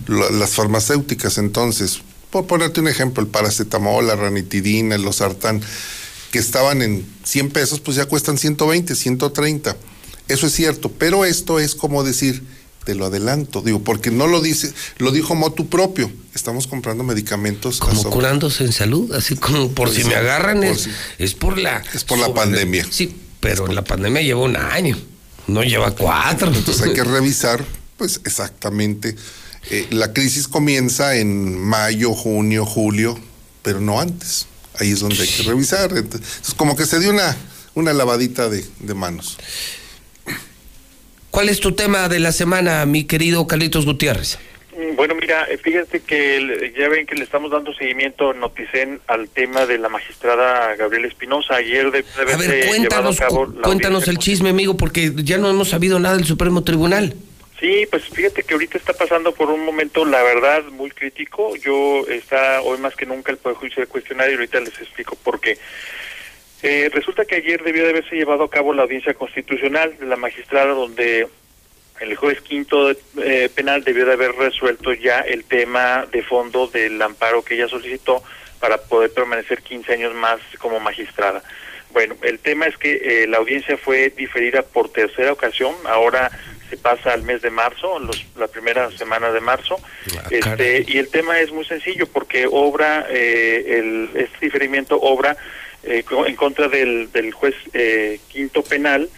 las 0.07 0.51
farmacéuticas. 0.51 1.39
Entonces, 1.39 2.03
por 2.29 2.47
ponerte 2.47 2.81
un 2.81 2.89
ejemplo, 2.89 3.23
el 3.23 3.29
paracetamol, 3.29 4.07
la 4.07 4.17
ranitidina, 4.17 4.97
el 4.97 5.03
losartán, 5.03 5.63
que 6.31 6.39
estaban 6.39 6.83
en 6.83 7.07
100 7.25 7.51
pesos, 7.51 7.81
pues 7.81 7.97
ya 7.97 8.07
cuestan 8.07 8.37
120, 8.39 8.95
130. 8.95 9.77
Eso 10.29 10.47
es 10.47 10.53
cierto, 10.53 10.91
pero 10.91 11.25
esto 11.25 11.59
es 11.59 11.75
como 11.75 12.05
decir, 12.05 12.43
te 12.85 12.95
lo 12.95 13.07
adelanto, 13.07 13.63
digo, 13.63 13.83
porque 13.83 14.11
no 14.11 14.27
lo 14.27 14.41
dice, 14.41 14.73
lo 14.99 15.13
dijo 15.13 15.35
motu 15.35 15.69
propio, 15.69 16.11
estamos 16.35 16.67
comprando 16.67 17.05
medicamentos. 17.05 17.79
Como 17.79 18.03
curándose 18.11 18.65
en 18.65 18.73
salud, 18.73 19.13
así 19.13 19.37
como 19.37 19.71
por 19.71 19.89
Pues 19.89 19.97
si 19.97 20.03
sí, 20.03 20.09
me 20.09 20.17
agarran 20.17 20.59
por 20.59 20.67
es, 20.67 20.89
es 21.19 21.35
por 21.35 21.59
la... 21.59 21.83
Es 21.95 22.05
por 22.05 22.19
la 22.19 22.33
pandemia. 22.35 22.87
Sí, 22.91 23.15
pero 23.41 23.67
la 23.69 23.85
pandemia 23.85 24.23
lleva 24.23 24.41
un 24.41 24.57
año, 24.57 24.99
no 25.47 25.63
lleva 25.63 25.93
cuatro. 25.93 26.53
Entonces 26.53 26.83
hay 26.83 26.93
que 26.93 27.05
revisar, 27.19 27.65
pues 27.97 28.21
exactamente. 28.25 29.17
eh, 29.71 29.87
la 29.91 30.13
crisis 30.13 30.49
comienza 30.49 31.17
en 31.17 31.59
mayo, 31.59 32.15
junio, 32.15 32.67
julio, 32.67 33.19
pero 33.63 33.81
no 33.81 34.01
antes. 34.01 34.47
Ahí 34.79 34.91
es 34.91 35.01
donde 35.01 35.21
hay 35.23 35.29
que 35.29 35.43
revisar. 35.43 35.97
Entonces, 35.97 36.55
como 36.57 36.77
que 36.77 36.87
se 36.87 36.99
dio 36.99 37.11
una, 37.11 37.37
una 37.75 37.93
lavadita 37.93 38.49
de, 38.49 38.65
de 38.81 38.95
manos. 38.95 39.37
¿Cuál 41.33 41.49
es 41.49 41.61
tu 41.61 41.73
tema 41.73 42.11
de 42.11 42.21
la 42.21 42.31
semana, 42.31 42.85
mi 42.85 43.05
querido 43.05 43.47
Carlitos 43.47 43.87
Gutiérrez? 43.87 44.39
Mm, 44.77 44.97
Bueno, 44.97 45.15
mira, 45.15 45.47
eh, 45.51 45.57
fíjate 45.57 46.01
que 46.01 46.75
ya 46.79 46.91
ven 46.91 47.07
que 47.07 47.15
le 47.15 47.25
estamos 47.25 47.51
dando 47.51 47.73
seguimiento 47.73 48.33
en 48.33 48.41
Noticen 48.41 49.01
al 49.07 49.31
tema 49.31 49.65
de 49.65 49.79
la 49.79 49.89
magistrada 49.89 50.77
Gabriela 50.77 51.09
Espinosa. 51.09 51.55
Ayer 51.57 51.91
de, 51.91 52.05
A 52.21 52.37
ver, 52.37 52.67
cuéntanos, 52.67 53.19
a 53.19 53.29
cabo 53.29 53.47
la 53.47 53.63
cuéntanos 53.63 54.09
el 54.09 54.19
chisme, 54.19 54.51
amigo, 54.51 54.77
porque 54.77 55.11
ya 55.17 55.39
no 55.39 55.49
hemos 55.49 55.71
sabido 55.71 55.99
nada 55.99 56.17
del 56.17 56.27
Supremo 56.27 56.65
Tribunal. 56.65 57.15
Sí, 57.59 57.87
pues 57.91 58.03
fíjate 58.05 58.43
que 58.43 58.53
ahorita 58.53 58.77
está 58.77 58.93
pasando 58.93 59.33
por 59.33 59.49
un 59.49 59.65
momento, 59.65 60.05
la 60.05 60.23
verdad, 60.23 60.65
muy 60.71 60.91
crítico. 60.91 61.57
Yo 61.57 62.05
está 62.09 62.61
hoy 62.61 62.77
más 62.77 62.95
que 62.95 63.07
nunca 63.07 63.33
el 63.33 63.39
Poder 63.39 63.57
Judicial 63.57 63.89
cuestionario 63.89 64.35
y 64.35 64.37
ahorita 64.37 64.61
les 64.61 64.79
explico 64.79 65.17
por 65.17 65.41
qué. 65.41 65.57
Eh, 66.63 66.91
resulta 66.93 67.25
que 67.25 67.37
ayer 67.37 67.63
debió 67.63 67.85
de 67.85 67.91
haberse 67.91 68.15
llevado 68.15 68.45
a 68.45 68.51
cabo 68.51 68.73
la 68.73 68.83
audiencia 68.83 69.15
constitucional 69.15 69.97
de 69.99 70.07
la 70.07 70.17
magistrada 70.17 70.73
donde 70.75 71.27
el 72.01 72.17
juez 72.17 72.41
quinto 72.41 72.91
eh, 72.91 73.49
penal 73.55 73.85
debió 73.85 74.07
de 74.07 74.13
haber 74.13 74.33
resuelto 74.33 74.93
ya 74.93 75.21
el 75.21 75.45
tema 75.45 76.07
de 76.11 76.23
fondo 76.23 76.67
del 76.69 77.01
amparo 77.01 77.43
que 77.43 77.55
ella 77.55 77.69
solicitó 77.69 78.23
para 78.61 78.79
poder 78.79 79.13
permanecer 79.13 79.63
15 79.63 79.93
años 79.93 80.15
más 80.15 80.39
como 80.59 80.79
magistrada. 80.79 81.43
Bueno, 81.93 82.15
el 82.23 82.39
tema 82.39 82.67
es 82.67 82.77
que 82.79 83.23
eh, 83.23 83.27
la 83.27 83.39
audiencia 83.39 83.77
fue 83.77 84.11
diferida 84.11 84.63
por 84.63 84.91
tercera 84.91 85.33
ocasión, 85.33 85.75
ahora 85.87 86.31
se 86.71 86.77
pasa 86.77 87.13
al 87.13 87.23
mes 87.23 87.43
de 87.43 87.51
marzo, 87.51 87.99
los, 87.99 88.25
la 88.37 88.49
primera 88.49 88.91
semana 88.93 89.31
de 89.31 89.41
marzo, 89.41 89.79
este, 90.31 90.85
y 90.89 90.97
el 90.97 91.09
tema 91.09 91.39
es 91.41 91.53
muy 91.53 91.67
sencillo 91.67 92.07
porque 92.07 92.47
obra, 92.51 93.07
eh, 93.11 93.79
el, 93.79 94.11
este 94.15 94.47
diferimiento 94.47 94.99
obra 94.99 95.37
eh, 95.85 96.05
en 96.27 96.37
contra 96.37 96.69
del, 96.69 97.11
del 97.13 97.33
juez 97.33 97.55
eh, 97.73 98.21
quinto 98.29 98.63
penal, 98.63 99.09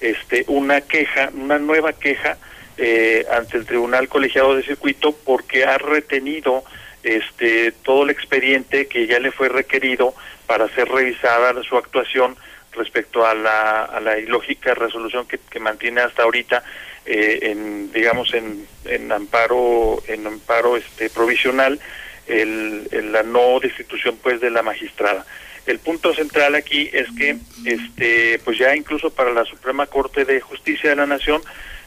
este, 0.00 0.44
una 0.48 0.80
queja, 0.80 1.30
una 1.34 1.58
nueva 1.58 1.92
queja 1.92 2.36
eh, 2.78 3.24
ante 3.30 3.56
el 3.58 3.66
Tribunal 3.66 4.08
Colegiado 4.08 4.54
de 4.56 4.62
Circuito 4.62 5.12
porque 5.24 5.64
ha 5.64 5.78
retenido 5.78 6.64
este 7.02 7.72
todo 7.72 8.04
el 8.04 8.10
expediente 8.10 8.86
que 8.86 9.06
ya 9.06 9.18
le 9.18 9.32
fue 9.32 9.48
requerido 9.48 10.14
para 10.46 10.68
ser 10.68 10.88
revisada 10.88 11.60
su 11.64 11.76
actuación 11.76 12.36
respecto 12.72 13.26
a 13.26 13.34
la, 13.34 13.84
a 13.84 14.00
la 14.00 14.18
ilógica 14.18 14.72
resolución 14.74 15.26
que, 15.26 15.38
mantiene 15.60 16.00
hasta 16.00 16.22
ahorita 16.22 16.62
eh, 17.04 17.40
en 17.42 17.92
digamos 17.92 18.32
en, 18.34 18.66
en 18.84 19.10
amparo 19.12 20.02
en 20.06 20.26
amparo 20.26 20.76
este 20.76 21.10
provisional 21.10 21.78
el- 22.26 22.88
la 23.12 23.22
no 23.24 23.58
destitución 23.60 24.16
pues 24.22 24.40
de 24.40 24.50
la 24.50 24.62
magistrada 24.62 25.26
el 25.66 25.78
punto 25.78 26.12
central 26.14 26.54
aquí 26.54 26.90
es 26.92 27.06
que 27.16 27.36
este 27.64 28.40
pues 28.44 28.58
ya 28.58 28.74
incluso 28.74 29.10
para 29.10 29.32
la 29.32 29.44
Suprema 29.44 29.86
Corte 29.86 30.24
de 30.24 30.40
Justicia 30.40 30.90
de 30.90 30.96
la 30.96 31.06
Nación 31.06 31.40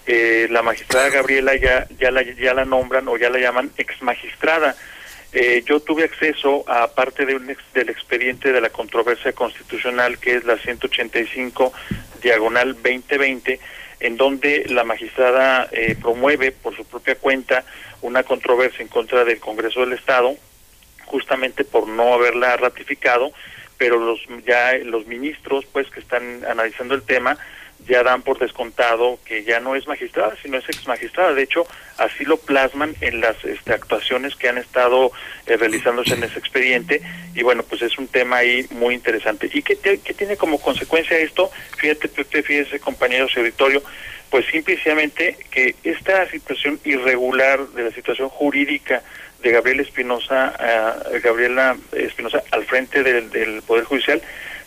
eh, 0.07 0.47
la 0.49 0.61
magistrada 0.61 1.09
Gabriela 1.09 1.55
ya 1.55 1.87
ya 1.99 2.53
la 2.53 2.65
nombran 2.65 3.07
o 3.07 3.17
ya 3.17 3.29
la 3.29 3.39
llaman 3.39 3.71
ex 3.77 4.01
magistrada. 4.01 4.75
Eh, 5.33 5.63
yo 5.65 5.81
tuve 5.81 6.05
acceso 6.05 6.63
a 6.69 6.93
parte 6.95 7.25
de 7.25 7.35
un 7.35 7.49
ex- 7.49 7.73
del 7.73 7.89
expediente 7.89 8.53
de 8.53 8.61
la 8.61 8.69
controversia 8.69 9.33
constitucional 9.33 10.17
que 10.19 10.35
es 10.35 10.45
la 10.45 10.57
185 10.57 11.73
diagonal 12.21 12.73
2020 12.75 13.59
en 13.99 14.15
donde 14.17 14.63
la 14.69 14.83
magistrada 14.85 15.67
eh, 15.71 15.95
promueve 16.01 16.51
por 16.53 16.73
su 16.75 16.85
propia 16.85 17.15
cuenta 17.15 17.65
una 18.01 18.23
controversia 18.23 18.81
en 18.83 18.87
contra 18.87 19.25
del 19.25 19.39
Congreso 19.39 19.81
del 19.81 19.93
Estado 19.93 20.35
justamente 21.05 21.63
por 21.65 21.87
no 21.87 22.13
haberla 22.13 22.55
ratificado, 22.57 23.31
pero 23.77 23.97
los 23.97 24.19
ya 24.45 24.73
los 24.83 25.05
ministros 25.07 25.65
pues 25.65 25.89
que 25.89 25.99
están 25.99 26.43
analizando 26.45 26.95
el 26.95 27.01
tema 27.03 27.37
ya 27.87 28.01
dan 28.01 28.23
por 28.23 28.39
descontado 28.39 29.19
que 29.25 29.43
ya 29.43 29.59
no 29.59 29.75
es 29.75 29.85
magistrada, 29.85 30.35
sino 30.41 30.57
es 30.57 30.67
ex 30.67 30.87
magistrada. 30.87 31.33
De 31.33 31.43
hecho, 31.43 31.67
así 31.97 32.25
lo 32.25 32.37
plasman 32.37 32.95
en 33.01 33.21
las 33.21 33.35
este, 33.45 33.73
actuaciones 33.73 34.35
que 34.35 34.49
han 34.49 34.57
estado 34.57 35.11
eh, 35.45 35.55
realizándose 35.57 36.15
en 36.15 36.23
ese 36.23 36.39
expediente. 36.39 37.01
Y 37.35 37.43
bueno, 37.43 37.61
pues 37.63 37.83
es 37.83 37.97
un 37.99 38.07
tema 38.07 38.37
ahí 38.37 38.65
muy 38.71 38.95
interesante. 38.95 39.49
¿Y 39.53 39.61
qué, 39.61 39.75
te- 39.75 39.99
qué 39.99 40.13
tiene 40.15 40.35
como 40.35 40.59
consecuencia 40.59 41.17
esto? 41.19 41.51
Fíjate, 41.77 42.07
fíjese, 42.41 42.79
compañeros 42.79 43.33
auditorio, 43.37 43.83
pues 44.31 44.47
simplemente 44.47 45.37
que 45.51 45.75
esta 45.83 46.27
situación 46.31 46.79
irregular 46.85 47.67
de 47.67 47.83
la 47.83 47.91
situación 47.91 48.29
jurídica 48.29 49.03
de 49.45 49.51
Gabriela 49.51 49.83
Espinosa, 49.83 50.55
eh, 50.59 51.19
Gabriela 51.23 51.77
Espinosa 51.91 52.41
al 52.49 52.65
frente 52.65 53.03
del, 53.03 53.29
del 53.29 53.61
Poder 53.61 53.83
Judicial, 53.83 54.19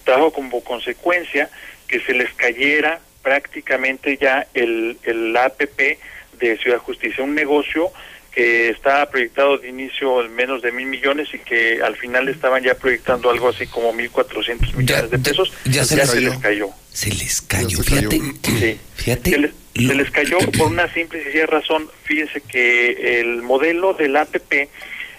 trajo 0.04 0.32
como 0.32 0.62
consecuencia 0.62 1.50
que 1.88 1.98
se 1.98 2.14
les 2.14 2.32
cayera 2.34 3.00
prácticamente 3.20 4.16
ya 4.18 4.46
el, 4.54 4.96
el 5.02 5.36
APP 5.36 5.98
de 6.38 6.58
Ciudad 6.58 6.78
Justicia, 6.78 7.24
un 7.24 7.34
negocio 7.34 7.90
que 8.30 8.68
estaba 8.68 9.10
proyectado 9.10 9.58
de 9.58 9.68
inicio 9.68 10.24
en 10.24 10.32
menos 10.36 10.62
de 10.62 10.70
mil 10.70 10.86
millones 10.86 11.26
y 11.34 11.40
que 11.40 11.82
al 11.82 11.96
final 11.96 12.28
estaban 12.28 12.62
ya 12.62 12.74
proyectando 12.74 13.30
algo 13.30 13.48
así 13.48 13.66
como 13.66 13.92
mil 13.92 14.10
cuatrocientos 14.10 14.72
millones 14.76 15.10
de 15.10 15.18
pesos, 15.18 15.52
ya 15.64 15.84
se 15.84 15.96
les 15.96 16.08
cayó. 16.08 16.30
les 16.30 16.38
cayó. 16.38 16.68
Se 16.92 17.10
les 17.10 17.40
cayó, 17.40 17.82
fíjate. 17.82 18.20
Sí. 18.44 18.80
Fíjate. 18.94 19.50
Se 19.86 19.94
les, 19.94 20.10
cayó 20.10 20.38
por 20.58 20.66
una 20.66 20.92
simple 20.92 21.20
y 21.20 21.22
sencilla 21.22 21.46
razón. 21.46 21.88
Fíjense 22.02 22.40
que 22.40 23.20
el 23.20 23.42
modelo 23.42 23.94
del 23.94 24.16
APP, 24.16 24.68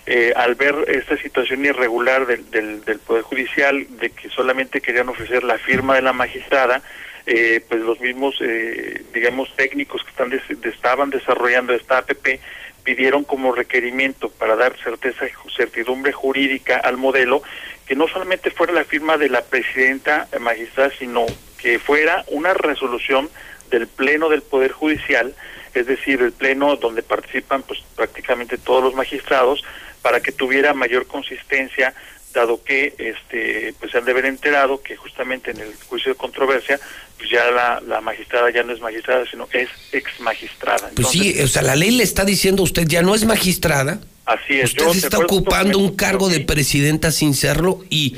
eh, 0.05 0.33
al 0.35 0.55
ver 0.55 0.75
esta 0.87 1.17
situación 1.17 1.65
irregular 1.65 2.25
del, 2.27 2.49
del, 2.51 2.83
del 2.83 2.99
Poder 2.99 3.23
Judicial, 3.23 3.87
de 3.99 4.09
que 4.09 4.29
solamente 4.29 4.81
querían 4.81 5.07
ofrecer 5.07 5.43
la 5.43 5.57
firma 5.57 5.95
de 5.95 6.01
la 6.01 6.11
magistrada, 6.11 6.81
eh, 7.25 7.63
pues 7.69 7.81
los 7.81 7.99
mismos, 7.99 8.35
eh, 8.41 9.03
digamos, 9.13 9.55
técnicos 9.55 10.03
que 10.03 10.09
están 10.09 10.33
estaban 10.63 11.09
desarrollando 11.09 11.73
esta 11.73 11.99
APP 11.99 12.39
pidieron 12.83 13.23
como 13.23 13.51
requerimiento 13.51 14.29
para 14.29 14.55
dar 14.55 14.75
certeza 14.83 15.25
certidumbre 15.55 16.11
jurídica 16.11 16.77
al 16.77 16.97
modelo 16.97 17.43
que 17.85 17.95
no 17.95 18.07
solamente 18.07 18.49
fuera 18.51 18.73
la 18.73 18.83
firma 18.83 19.17
de 19.17 19.29
la 19.29 19.41
presidenta 19.43 20.27
eh, 20.31 20.39
magistrada, 20.39 20.91
sino 20.97 21.27
que 21.59 21.77
fuera 21.77 22.23
una 22.29 22.53
resolución 22.53 23.29
del 23.69 23.87
Pleno 23.87 24.29
del 24.29 24.41
Poder 24.41 24.71
Judicial, 24.71 25.35
es 25.73 25.87
decir, 25.87 26.21
el 26.21 26.31
Pleno 26.31 26.75
donde 26.75 27.03
participan 27.03 27.63
pues 27.63 27.79
prácticamente 27.95 28.57
todos 28.57 28.83
los 28.83 28.95
magistrados, 28.95 29.63
para 30.01 30.21
que 30.21 30.31
tuviera 30.31 30.73
mayor 30.73 31.07
consistencia, 31.07 31.93
dado 32.33 32.63
que 32.63 32.93
este 32.97 33.73
pues 33.79 33.91
se 33.91 33.97
han 33.97 34.05
de 34.05 34.11
haber 34.11 34.25
enterado 34.25 34.81
que 34.81 34.95
justamente 34.95 35.51
en 35.51 35.59
el 35.59 35.73
juicio 35.87 36.11
de 36.11 36.17
controversia, 36.17 36.79
pues 37.17 37.29
ya 37.29 37.49
la, 37.51 37.81
la 37.81 38.01
magistrada 38.01 38.49
ya 38.51 38.63
no 38.63 38.73
es 38.73 38.79
magistrada, 38.79 39.25
sino 39.29 39.47
es 39.51 39.69
ex 39.91 40.19
magistrada. 40.19 40.89
Pues 40.95 41.09
sí, 41.09 41.35
o 41.41 41.47
sea, 41.47 41.61
la 41.63 41.75
ley 41.75 41.91
le 41.91 42.03
está 42.03 42.25
diciendo 42.25 42.61
a 42.61 42.65
usted 42.65 42.87
ya 42.87 43.01
no 43.01 43.15
es 43.15 43.25
magistrada. 43.25 43.99
Así 44.25 44.59
es. 44.59 44.65
Usted 44.65 44.85
yo, 44.85 44.91
está 44.91 45.17
ocupando 45.17 45.79
un 45.79 45.95
cargo 45.95 46.29
de 46.29 46.39
presidenta 46.39 47.11
sin 47.11 47.33
serlo 47.33 47.83
y, 47.89 48.17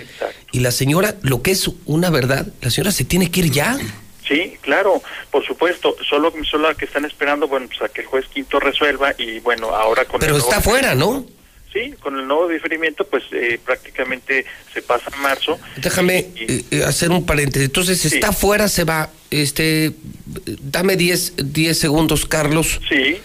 y 0.52 0.60
la 0.60 0.72
señora, 0.72 1.16
lo 1.22 1.42
que 1.42 1.52
es 1.52 1.70
una 1.86 2.10
verdad, 2.10 2.48
la 2.62 2.70
señora 2.70 2.92
se 2.92 3.06
tiene 3.06 3.32
que 3.32 3.40
ir 3.40 3.52
ya. 3.52 3.78
Sí, 4.28 4.58
claro, 4.62 5.02
por 5.32 5.46
supuesto. 5.46 5.96
Solo, 6.08 6.32
solo 6.50 6.76
que 6.78 6.86
están 6.86 7.06
esperando, 7.06 7.48
bueno, 7.48 7.68
pues 7.68 7.82
a 7.82 7.90
que 7.94 8.02
el 8.02 8.08
juez 8.08 8.26
quinto 8.28 8.60
resuelva 8.60 9.14
y 9.18 9.40
bueno, 9.40 9.70
ahora 9.76 10.06
con 10.06 10.20
Pero 10.20 10.36
el 10.36 10.40
está 10.42 10.58
nuevo- 10.58 10.70
fuera, 10.72 10.96
¿no? 10.96 11.26
Sí, 11.74 11.94
con 12.02 12.20
el 12.20 12.28
nuevo 12.28 12.50
diferimiento, 12.50 13.08
pues 13.08 13.24
eh, 13.32 13.58
prácticamente 13.66 14.46
se 14.74 14.82
pasa 14.82 15.10
a 15.14 15.16
marzo. 15.22 15.58
Déjame 15.78 16.28
eh, 16.36 16.64
eh, 16.70 16.84
hacer 16.84 17.12
un 17.12 17.26
paréntesis. 17.26 17.66
Entonces, 17.68 18.04
está 18.06 18.34
fuera, 18.34 18.68
se 18.68 18.84
va. 18.84 19.10
Este, 19.30 19.94
dame 20.62 20.98
10 20.98 21.34
10 21.54 21.78
segundos, 21.80 22.26
Carlos. 22.26 22.82
Sí. 22.90 23.18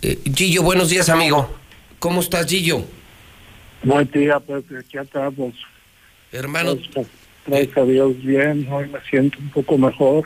Eh, 0.00 0.18
Gillo, 0.34 0.62
buenos 0.62 0.88
días, 0.88 1.10
amigo. 1.10 1.54
¿Cómo 1.98 2.20
estás, 2.22 2.46
Gillo? 2.46 2.82
Buen 3.82 4.10
día, 4.10 4.40
Pepe, 4.40 4.78
aquí 4.78 4.96
estamos. 4.96 5.54
Hermano. 6.32 6.76
Gracias, 6.76 7.06
gracias 7.46 7.76
a 7.76 7.84
Dios, 7.84 8.22
bien, 8.22 8.66
hoy 8.70 8.88
me 8.88 8.98
siento 9.08 9.38
un 9.38 9.50
poco 9.50 9.78
mejor. 9.78 10.24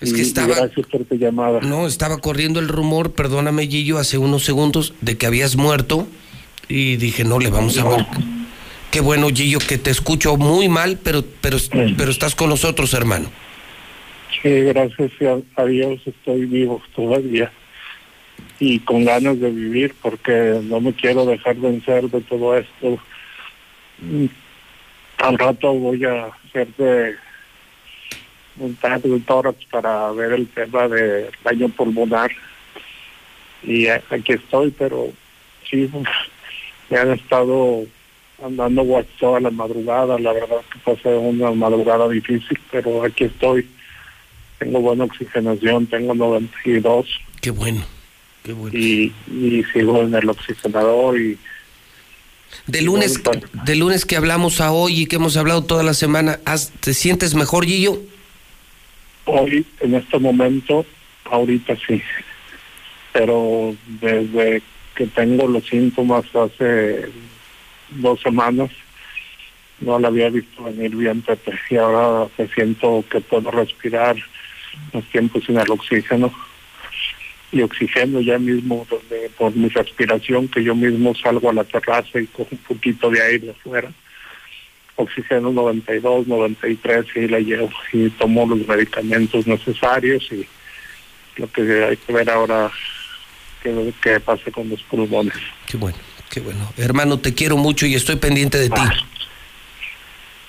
Es 0.00 0.12
que 0.14 0.22
estaba- 0.22 0.54
Gracias 0.56 0.86
por 0.86 1.04
tu 1.04 1.14
llamada. 1.16 1.60
No, 1.60 1.86
estaba 1.86 2.18
corriendo 2.18 2.58
el 2.60 2.68
rumor, 2.68 3.12
perdóname, 3.12 3.66
Gillo, 3.66 3.98
hace 3.98 4.16
unos 4.18 4.44
segundos, 4.44 4.94
de 5.02 5.18
que 5.18 5.26
habías 5.26 5.56
muerto. 5.56 6.06
Y 6.68 6.96
dije, 6.96 7.24
no, 7.24 7.38
le 7.38 7.50
vamos 7.50 7.76
a 7.78 7.88
ver. 7.88 8.06
Qué 8.90 9.00
bueno, 9.00 9.28
Gillo, 9.28 9.58
que 9.58 9.76
te 9.76 9.90
escucho 9.90 10.36
muy 10.36 10.68
mal, 10.68 10.98
pero, 11.02 11.22
pero, 11.40 11.58
pero 11.98 12.10
estás 12.10 12.34
con 12.34 12.48
nosotros, 12.48 12.94
hermano. 12.94 13.28
Sí, 14.42 14.48
gracias 14.48 15.10
a, 15.56 15.60
a 15.62 15.64
Dios 15.66 16.00
estoy 16.06 16.46
vivo 16.46 16.80
todavía. 16.94 17.52
y 18.58 18.78
con 18.80 19.04
ganas 19.04 19.38
de 19.40 19.50
vivir 19.50 19.94
porque 20.02 20.60
no 20.64 20.80
me 20.80 20.92
quiero 20.92 21.24
dejar 21.26 21.56
vencer 21.56 22.08
de 22.10 22.20
todo 22.22 22.56
esto. 22.56 22.98
Al 25.20 25.38
rato 25.38 25.72
voy 25.74 26.04
a 26.04 26.26
hacerte 26.26 27.16
un 28.58 28.74
test 28.76 29.04
de 29.04 29.20
tórax 29.20 29.64
para 29.70 30.10
ver 30.12 30.32
el 30.32 30.46
tema 30.48 30.88
del 30.88 31.28
daño 31.44 31.68
pulmonar 31.68 32.30
y 33.62 33.86
a- 33.88 34.02
aquí 34.10 34.32
estoy, 34.32 34.70
pero 34.70 35.08
sí, 35.68 35.90
me 36.90 36.98
han 36.98 37.12
estado 37.12 37.84
andando 38.42 38.82
guach 38.82 39.06
toda 39.18 39.40
la 39.40 39.50
madrugada, 39.50 40.18
la 40.18 40.32
verdad 40.32 40.62
que 40.72 40.78
pasé 40.78 41.08
una 41.14 41.50
madrugada 41.52 42.08
difícil, 42.08 42.58
pero 42.70 43.04
aquí 43.04 43.24
estoy. 43.24 43.68
Tengo 44.58 44.80
buena 44.80 45.04
oxigenación, 45.04 45.86
tengo 45.86 46.14
92 46.14 47.06
Qué 47.40 47.50
bueno, 47.50 47.82
qué 48.42 48.52
bueno. 48.52 48.76
y, 48.78 49.10
y 49.30 49.64
sigo 49.72 50.02
en 50.02 50.14
el 50.14 50.28
oxigenador 50.28 51.18
y 51.18 51.38
De 52.66 52.82
lunes, 52.82 53.20
de 53.64 53.74
lunes 53.76 54.04
que 54.04 54.16
hablamos 54.16 54.60
a 54.60 54.72
hoy 54.72 55.02
y 55.02 55.06
que 55.06 55.16
hemos 55.16 55.36
hablado 55.36 55.64
toda 55.64 55.82
la 55.82 55.94
semana, 55.94 56.40
¿has- 56.44 56.70
¿te 56.80 56.94
sientes 56.94 57.34
mejor, 57.34 57.64
Gillo? 57.64 58.00
hoy, 59.26 59.64
en 59.80 59.94
este 59.94 60.18
momento, 60.18 60.84
ahorita 61.24 61.76
sí, 61.86 62.02
pero 63.12 63.74
desde 64.00 64.62
que 64.96 65.06
tengo 65.06 65.46
los 65.46 65.64
síntomas 65.66 66.24
hace 66.34 67.08
dos 67.90 68.20
semanas, 68.20 68.70
no 69.80 69.98
la 70.00 70.08
había 70.08 70.30
visto 70.30 70.64
venir 70.64 70.96
bien, 70.96 71.22
Pepe, 71.22 71.52
y 71.70 71.76
ahora 71.76 72.28
me 72.36 72.48
siento 72.48 73.04
que 73.10 73.20
puedo 73.20 73.50
respirar 73.52 74.16
los 74.92 75.04
tiempos 75.06 75.44
sin 75.44 75.58
el 75.58 75.70
oxígeno 75.70 76.32
y 77.52 77.62
oxígeno 77.62 78.20
ya 78.20 78.38
mismo 78.38 78.86
donde, 78.88 79.30
por 79.36 79.54
mi 79.54 79.68
respiración, 79.68 80.48
que 80.48 80.62
yo 80.62 80.74
mismo 80.74 81.14
salgo 81.14 81.50
a 81.50 81.54
la 81.54 81.64
terraza 81.64 82.20
y 82.20 82.26
cojo 82.26 82.48
un 82.52 82.58
poquito 82.58 83.10
de 83.10 83.22
aire 83.22 83.50
afuera. 83.50 83.90
Oxígeno 84.96 85.50
92, 85.50 86.26
93 86.26 87.06
y 87.16 87.28
la 87.28 87.40
llevo 87.40 87.70
y 87.92 88.10
tomo 88.10 88.46
los 88.46 88.66
medicamentos 88.68 89.46
necesarios 89.46 90.28
y 90.30 90.46
lo 91.36 91.50
que 91.50 91.84
hay 91.84 91.96
que 91.96 92.12
ver 92.12 92.28
ahora 92.30 92.70
qué, 93.62 93.92
qué 94.02 94.20
pasa 94.20 94.50
con 94.50 94.68
los 94.68 94.82
pulmones. 94.82 95.34
Qué 95.66 95.76
bueno, 95.76 95.98
qué 96.28 96.40
bueno. 96.40 96.72
Hermano, 96.76 97.18
te 97.18 97.34
quiero 97.34 97.56
mucho 97.56 97.86
y 97.86 97.94
estoy 97.94 98.16
pendiente 98.16 98.58
de 98.58 98.68
ti. 98.68 98.82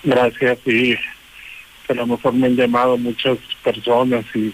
Gracias 0.04 0.60
y 0.66 0.96
a 1.88 1.94
lo 1.94 2.08
mejor 2.08 2.34
me 2.34 2.48
han 2.48 2.56
llamado 2.56 2.98
muchas 2.98 3.38
personas 3.64 4.26
y, 4.36 4.54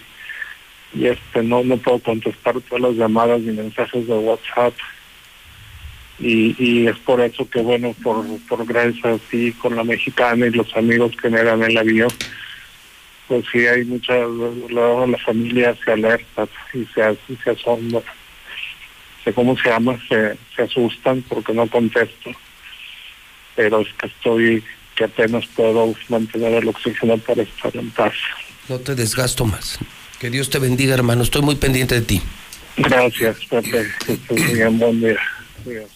y 0.92 1.06
este 1.06 1.42
no 1.42 1.62
no 1.64 1.76
puedo 1.76 1.98
contestar 1.98 2.60
todas 2.62 2.82
las 2.82 2.94
llamadas 2.94 3.40
ni 3.40 3.52
mensajes 3.52 4.06
de 4.06 4.14
WhatsApp 4.14 4.74
y, 6.18 6.56
y 6.58 6.86
es 6.86 6.96
por 6.98 7.20
eso 7.20 7.48
que 7.48 7.60
bueno 7.60 7.94
por 8.02 8.24
por 8.48 8.64
gracias 8.66 9.20
así 9.20 9.52
con 9.52 9.76
la 9.76 9.84
mexicana 9.84 10.46
y 10.46 10.50
los 10.50 10.74
amigos 10.76 11.12
que 11.20 11.30
me 11.30 11.42
dan 11.42 11.62
el 11.62 11.76
avión 11.76 12.10
pues 13.28 13.44
sí 13.52 13.66
hay 13.66 13.84
muchas 13.84 14.28
luego 14.70 15.06
la 15.06 15.18
familia 15.18 15.76
se 15.84 15.92
alerta 15.92 16.48
y 16.72 16.84
se 16.86 17.16
y 17.28 17.36
se 17.36 17.50
asombra 17.50 18.02
sé 19.24 19.32
cómo 19.32 19.56
se 19.58 19.68
llama 19.68 19.98
se, 20.08 20.36
se 20.56 20.62
asustan 20.62 21.22
porque 21.28 21.52
no 21.52 21.66
contesto 21.66 22.30
pero 23.54 23.80
es 23.80 23.88
que 23.94 24.06
estoy 24.06 24.64
que 24.98 25.04
apenas 25.04 25.46
puedo 25.54 25.94
mantener 26.08 26.54
el 26.54 26.68
oxígeno 26.68 27.16
para 27.18 27.42
estar 27.42 27.74
en 27.76 27.88
paz. 27.92 28.14
No 28.68 28.80
te 28.80 28.96
desgasto 28.96 29.44
más. 29.44 29.78
Que 30.20 30.30
Dios 30.30 30.50
te 30.50 30.58
bendiga, 30.58 30.94
hermano. 30.94 31.22
Estoy 31.22 31.42
muy 31.42 31.56
pendiente 31.56 31.94
de 31.94 32.00
ti. 32.02 32.22
Gracias, 32.76 33.36
Pepe. 33.48 33.86
Que 34.04 34.12
estés 34.14 34.44
muy 34.44 34.54
bien. 34.54 34.78
Buen 34.78 35.00
día. 35.00 35.16
Adiós. 35.66 35.90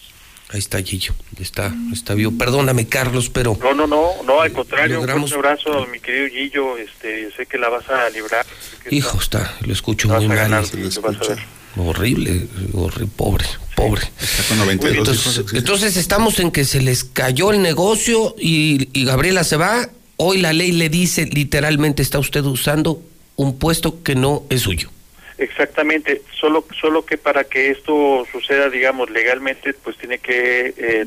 Ahí 0.49 0.59
está 0.59 0.81
Gillo. 0.81 1.13
Está, 1.39 1.73
está 1.91 2.13
vivo. 2.13 2.31
Perdóname, 2.37 2.87
Carlos, 2.87 3.29
pero 3.29 3.57
No, 3.61 3.73
no, 3.73 3.87
no, 3.87 4.11
no, 4.23 4.41
al 4.41 4.51
contrario, 4.51 4.97
Logramos- 5.01 5.31
un 5.31 5.37
abrazo, 5.39 5.87
mi 5.91 5.99
querido 5.99 6.27
Guillo, 6.27 6.77
este, 6.77 7.31
sé 7.35 7.47
que 7.47 7.57
la 7.57 7.69
vas 7.69 7.89
a 7.89 8.09
librar. 8.11 8.45
hijo, 8.91 9.17
está, 9.19 9.57
lo 9.61 9.73
escucho 9.73 10.09
muy 10.09 10.25
a 10.25 10.27
mal. 10.27 10.37
ganar, 10.37 10.63
lo 10.73 11.09
a. 11.09 11.37
Horrible, 11.75 12.45
horrible, 12.73 13.07
pobre, 13.15 13.45
pobre. 13.75 14.03
Está 14.21 14.43
con 14.47 14.59
92 14.59 14.97
entonces, 14.99 15.37
hijos, 15.37 15.53
entonces 15.55 15.97
estamos 15.97 16.39
en 16.39 16.51
que 16.51 16.65
se 16.65 16.81
les 16.81 17.03
cayó 17.03 17.51
el 17.51 17.63
negocio 17.63 18.35
y, 18.39 18.89
y 18.93 19.05
Gabriela 19.05 19.43
se 19.43 19.57
va. 19.57 19.89
Hoy 20.17 20.37
la 20.37 20.53
ley 20.53 20.71
le 20.71 20.89
dice 20.89 21.25
literalmente 21.25 22.03
está 22.03 22.19
usted 22.19 22.43
usando 22.45 23.01
un 23.35 23.57
puesto 23.59 24.03
que 24.03 24.15
no 24.15 24.43
es 24.49 24.61
suyo. 24.61 24.89
Exactamente, 25.37 26.21
solo 26.39 26.65
solo 26.79 27.05
que 27.05 27.17
para 27.17 27.43
que 27.43 27.71
esto 27.71 28.25
suceda, 28.31 28.69
digamos, 28.69 29.09
legalmente, 29.09 29.73
pues 29.73 29.97
tiene 29.97 30.19
que 30.19 30.73
eh, 30.77 31.05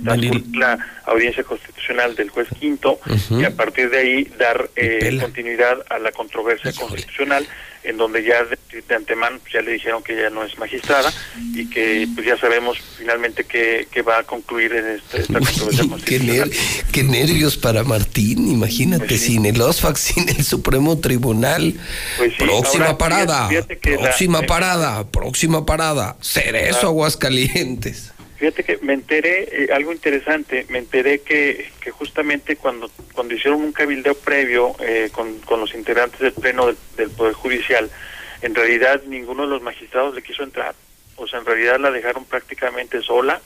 la 0.52 0.78
audiencia 1.04 1.44
constitucional 1.44 2.16
del 2.16 2.30
juez 2.30 2.48
quinto 2.58 2.98
y 3.30 3.44
a 3.44 3.54
partir 3.54 3.88
de 3.88 3.98
ahí 3.98 4.24
dar 4.36 4.68
eh, 4.74 5.16
continuidad 5.20 5.78
a 5.88 5.98
la 6.00 6.10
controversia 6.10 6.72
constitucional, 6.72 7.46
en 7.86 7.96
donde 7.96 8.22
ya 8.24 8.44
de, 8.44 8.58
de 8.82 8.94
antemano 8.94 9.38
pues, 9.40 9.52
ya 9.54 9.60
le 9.62 9.72
dijeron 9.72 10.02
que 10.02 10.12
ella 10.18 10.30
no 10.30 10.42
es 10.44 10.58
magistrada 10.58 11.12
y 11.54 11.68
que 11.70 12.08
pues 12.14 12.26
ya 12.26 12.36
sabemos 12.38 12.78
finalmente 12.98 13.44
que, 13.44 13.86
que 13.90 14.02
va 14.02 14.18
a 14.18 14.22
concluir 14.24 14.72
en 14.72 14.86
este- 14.96 15.20
esta 15.20 15.38
controversia 15.40 15.82
Qué, 15.84 15.88
constitucional. 15.88 16.50
ner- 16.50 16.84
qué 16.92 17.02
nervios 17.02 17.56
para 17.56 17.84
Martín, 17.84 18.48
imagínate, 18.50 19.18
sin 19.18 19.46
el 19.46 19.60
OSFAC, 19.60 19.96
sin 20.08 20.28
el 20.28 20.44
Supremo 20.44 20.98
Tribunal. 20.98 21.74
Pues 22.18 22.32
sí, 22.36 22.44
próxima 22.44 22.86
ahora, 22.86 22.98
parada, 22.98 23.48
fíjate- 23.48 23.76
fíjate 23.76 23.78
que 23.78 23.90
la- 23.96 24.02
próxima 24.02 24.38
eh, 24.40 24.46
parada, 24.46 25.10
próxima 25.10 25.64
parada. 25.66 26.16
Cerezo, 26.20 26.78
Ah. 26.82 26.86
Aguascalientes. 26.88 28.12
Fíjate 28.36 28.64
que 28.64 28.78
me 28.82 28.92
enteré, 28.92 29.64
eh, 29.64 29.68
algo 29.72 29.92
interesante, 29.92 30.66
me 30.68 30.78
enteré 30.78 31.20
que, 31.20 31.70
que 31.80 31.90
justamente 31.90 32.56
cuando, 32.56 32.90
cuando 33.14 33.34
hicieron 33.34 33.62
un 33.62 33.72
cabildeo 33.72 34.14
previo 34.14 34.76
eh, 34.80 35.08
con, 35.10 35.38
con 35.40 35.60
los 35.60 35.74
integrantes 35.74 36.20
del 36.20 36.32
Pleno 36.32 36.66
del, 36.66 36.76
del 36.96 37.10
Poder 37.10 37.32
Judicial, 37.32 37.90
en 38.42 38.54
realidad 38.54 39.02
ninguno 39.06 39.44
de 39.44 39.48
los 39.48 39.62
magistrados 39.62 40.14
le 40.14 40.22
quiso 40.22 40.42
entrar. 40.42 40.74
O 41.16 41.26
sea, 41.26 41.38
en 41.38 41.46
realidad 41.46 41.80
la 41.80 41.90
dejaron 41.90 42.26
prácticamente 42.26 43.00
sola 43.00 43.40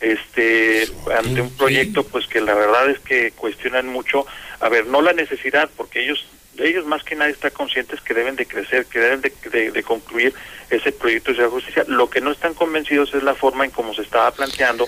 este 0.00 0.86
ante 1.16 1.40
un 1.40 1.56
proyecto 1.56 2.04
pues 2.04 2.26
que 2.26 2.40
la 2.40 2.54
verdad 2.54 2.90
es 2.90 2.98
que 2.98 3.30
cuestionan 3.30 3.86
mucho 3.86 4.26
a 4.60 4.68
ver 4.68 4.86
no 4.86 5.00
la 5.00 5.12
necesidad 5.12 5.70
porque 5.76 6.02
ellos 6.04 6.26
ellos 6.58 6.86
más 6.86 7.02
que 7.02 7.14
nadie 7.16 7.32
están 7.32 7.50
conscientes 7.52 8.00
que 8.00 8.14
deben 8.14 8.36
de 8.36 8.46
crecer 8.46 8.86
que 8.86 8.98
deben 9.00 9.20
de, 9.20 9.32
de- 9.50 9.70
de 9.72 9.82
concluir 9.82 10.32
ese 10.70 10.92
proyecto 10.92 11.32
de 11.32 11.46
justicia 11.46 11.84
lo 11.88 12.08
que 12.08 12.20
no 12.20 12.30
están 12.32 12.54
convencidos 12.54 13.12
es 13.14 13.22
la 13.22 13.34
forma 13.34 13.64
en 13.64 13.70
cómo 13.70 13.92
se 13.94 14.02
estaba 14.02 14.30
planteando 14.32 14.86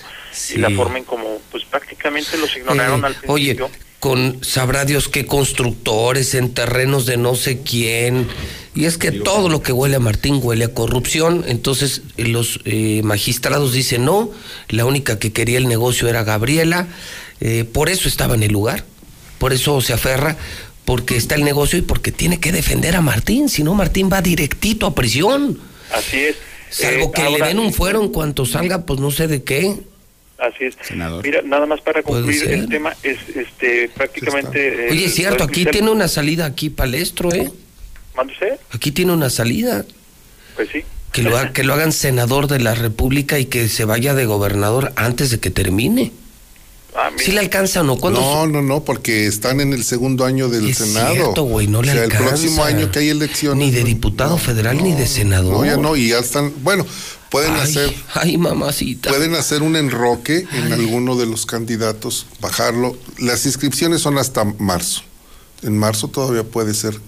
y 0.53 0.57
la 0.57 0.69
forma 0.71 0.97
en 0.97 1.03
cómo 1.03 1.39
pues 1.51 1.63
prácticamente 1.65 2.37
los 2.37 2.55
ignoraron 2.55 3.03
Eh, 3.03 3.07
al 3.07 3.15
oye, 3.27 3.55
principio 3.55 3.69
con 3.99 4.43
sabrá 4.43 4.85
Dios 4.85 5.07
qué 5.09 5.25
constructores 5.25 6.35
en 6.35 6.53
terrenos 6.53 7.07
de 7.07 7.17
no 7.17 7.33
sé 7.35 7.61
quién. 7.63 8.27
Y 8.75 8.85
es 8.85 8.99
que 8.99 9.11
todo 9.11 9.49
lo 9.49 9.63
que 9.63 9.71
huele 9.71 9.95
a 9.95 9.99
Martín 9.99 10.39
huele 10.41 10.65
a 10.65 10.73
corrupción. 10.73 11.43
Entonces 11.47 12.03
los 12.15 12.59
eh, 12.65 13.01
magistrados 13.03 13.73
dicen 13.73 14.05
no, 14.05 14.29
la 14.69 14.85
única 14.85 15.17
que 15.17 15.33
quería 15.33 15.57
el 15.57 15.67
negocio 15.67 16.07
era 16.07 16.23
Gabriela. 16.23 16.87
eh, 17.41 17.65
por 17.65 17.89
eso 17.89 18.07
estaba 18.07 18.35
en 18.35 18.43
el 18.43 18.51
lugar. 18.51 18.83
Por 19.39 19.51
eso 19.51 19.81
se 19.81 19.93
aferra, 19.93 20.37
porque 20.87 21.17
está 21.17 21.35
el 21.35 21.43
negocio 21.43 21.77
y 21.77 21.81
porque 21.81 22.13
tiene 22.13 22.39
que 22.39 22.53
defender 22.53 22.95
a 22.95 23.01
Martín. 23.01 23.49
Si 23.49 23.61
no, 23.61 23.73
Martín 23.73 24.09
va 24.11 24.21
directito 24.21 24.85
a 24.87 24.95
prisión. 24.95 25.59
así 25.91 26.15
es 26.17 26.37
Salvo 26.69 27.07
Eh, 27.07 27.11
que 27.13 27.21
le 27.23 27.27
ahora- 27.27 27.47
den 27.47 27.59
un 27.59 27.73
fuero 27.73 28.01
en 28.01 28.07
cuanto 28.07 28.45
salga, 28.45 28.85
pues 28.85 28.97
no 29.01 29.11
sé 29.11 29.27
de 29.27 29.43
qué. 29.43 29.75
Así 30.37 30.63
es. 30.63 30.75
Mira, 31.23 31.41
nada 31.43 31.65
más 31.65 31.81
para 31.81 32.01
concluir 32.03 32.41
el 32.51 32.69
tema, 32.69 32.95
es 33.03 33.17
este 33.35 33.89
prácticamente... 33.89 34.87
eh, 34.87 34.91
Oye, 34.91 35.05
es 35.05 35.13
cierto, 35.15 35.43
aquí 35.43 35.65
tiene 35.65 35.89
una 35.91 36.07
salida 36.07 36.45
aquí 36.45 36.69
palestro, 36.69 37.33
¿eh? 37.33 37.51
¿Mande 38.15 38.31
usted? 38.33 38.53
Aquí 38.71 38.91
tiene 38.93 39.11
una 39.11 39.29
salida. 39.29 39.83
Pues 40.55 40.69
sí. 40.71 40.83
Que 41.11 41.21
lo, 41.23 41.37
ha- 41.37 41.51
que 41.51 41.63
lo 41.65 41.73
hagan 41.73 41.91
senador 41.91 42.47
de 42.47 42.59
la 42.59 42.75
República 42.75 43.39
y 43.39 43.45
que 43.45 43.67
se 43.67 43.83
vaya 43.83 44.13
de 44.13 44.25
gobernador 44.25 44.93
antes 44.95 45.31
de 45.31 45.39
que 45.41 45.49
termine. 45.49 46.13
¿Sí 47.17 47.31
le 47.31 47.39
alcanza 47.39 47.81
o 47.81 47.83
no? 47.83 47.97
¿Cuándo 47.97 48.19
No, 48.19 48.47
no, 48.47 48.61
no, 48.61 48.83
porque 48.83 49.27
están 49.27 49.61
en 49.61 49.73
el 49.73 49.83
segundo 49.83 50.25
año 50.25 50.49
del 50.49 50.69
Es 50.69 50.77
Senado. 50.77 51.13
cierto, 51.13 51.43
güey, 51.43 51.67
no 51.67 51.81
le 51.81 51.91
o 51.91 51.93
sea, 51.95 52.03
el 52.05 52.11
próximo 52.11 52.63
año 52.63 52.91
que 52.91 52.99
hay 52.99 53.09
elecciones. 53.09 53.57
Ni 53.67 53.71
de 53.71 53.83
diputado 53.83 54.37
federal 54.37 54.81
ni 54.83 54.93
de 54.93 55.07
senador. 55.07 55.53
No, 55.53 55.65
ya 55.65 55.77
no, 55.77 55.95
y 55.95 56.09
ya 56.09 56.19
están, 56.19 56.51
bueno, 56.63 56.85
pueden 57.29 57.53
Ay, 57.53 57.61
hacer 57.61 57.93
Ay, 58.13 58.37
mamacita. 58.37 59.09
pueden 59.09 59.35
hacer 59.35 59.61
un 59.61 59.75
enroque 59.75 60.45
en 60.53 60.73
alguno 60.73 61.15
de 61.15 61.25
los 61.25 61.45
candidatos, 61.45 62.25
bajarlo. 62.39 62.97
Las 63.19 63.45
inscripciones 63.45 64.01
son 64.01 64.17
hasta 64.17 64.43
marzo. 64.43 65.01
En 65.61 65.77
marzo 65.77 66.07
todavía 66.07 66.43
puede 66.43 66.73
ser 66.73 66.99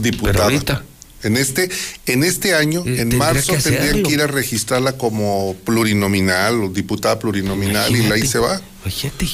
diputada. 0.00 0.84
En 1.24 1.36
este, 1.36 1.68
en 2.06 2.22
este 2.22 2.54
año, 2.54 2.82
en 2.84 2.92
Eh, 2.92 2.96
tendría 2.96 3.18
marzo 3.18 3.54
que 3.54 3.58
tendrían 3.62 4.02
que 4.02 4.12
ir 4.12 4.20
a 4.20 4.26
registrarla 4.26 4.92
como 4.98 5.54
plurinominal 5.64 6.62
o 6.64 6.68
diputada 6.68 7.18
plurinominal 7.18 7.94
y 7.96 8.12
ahí 8.12 8.26
se 8.26 8.38
va. 8.38 8.60
Fíjate, 8.84 9.26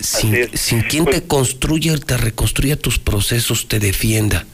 sin, 0.00 0.56
sin 0.56 0.82
quien 0.82 1.04
te 1.06 1.22
construya, 1.22 1.96
te 1.98 2.16
reconstruya 2.16 2.76
tus 2.76 2.98
procesos, 2.98 3.66
te 3.68 3.78
defienda. 3.78 4.46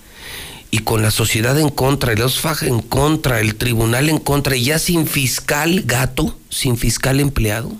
y 0.70 0.80
con 0.80 1.00
la 1.00 1.10
sociedad 1.10 1.58
en 1.58 1.70
contra, 1.70 2.12
el 2.12 2.20
OSFAG 2.22 2.64
en 2.64 2.80
contra, 2.82 3.40
el 3.40 3.54
tribunal 3.54 4.08
en 4.08 4.18
contra, 4.18 4.56
y 4.56 4.64
ya 4.64 4.78
sin 4.78 5.06
fiscal 5.06 5.82
gato, 5.86 6.36
sin 6.50 6.76
fiscal 6.76 7.20
empleado. 7.20 7.72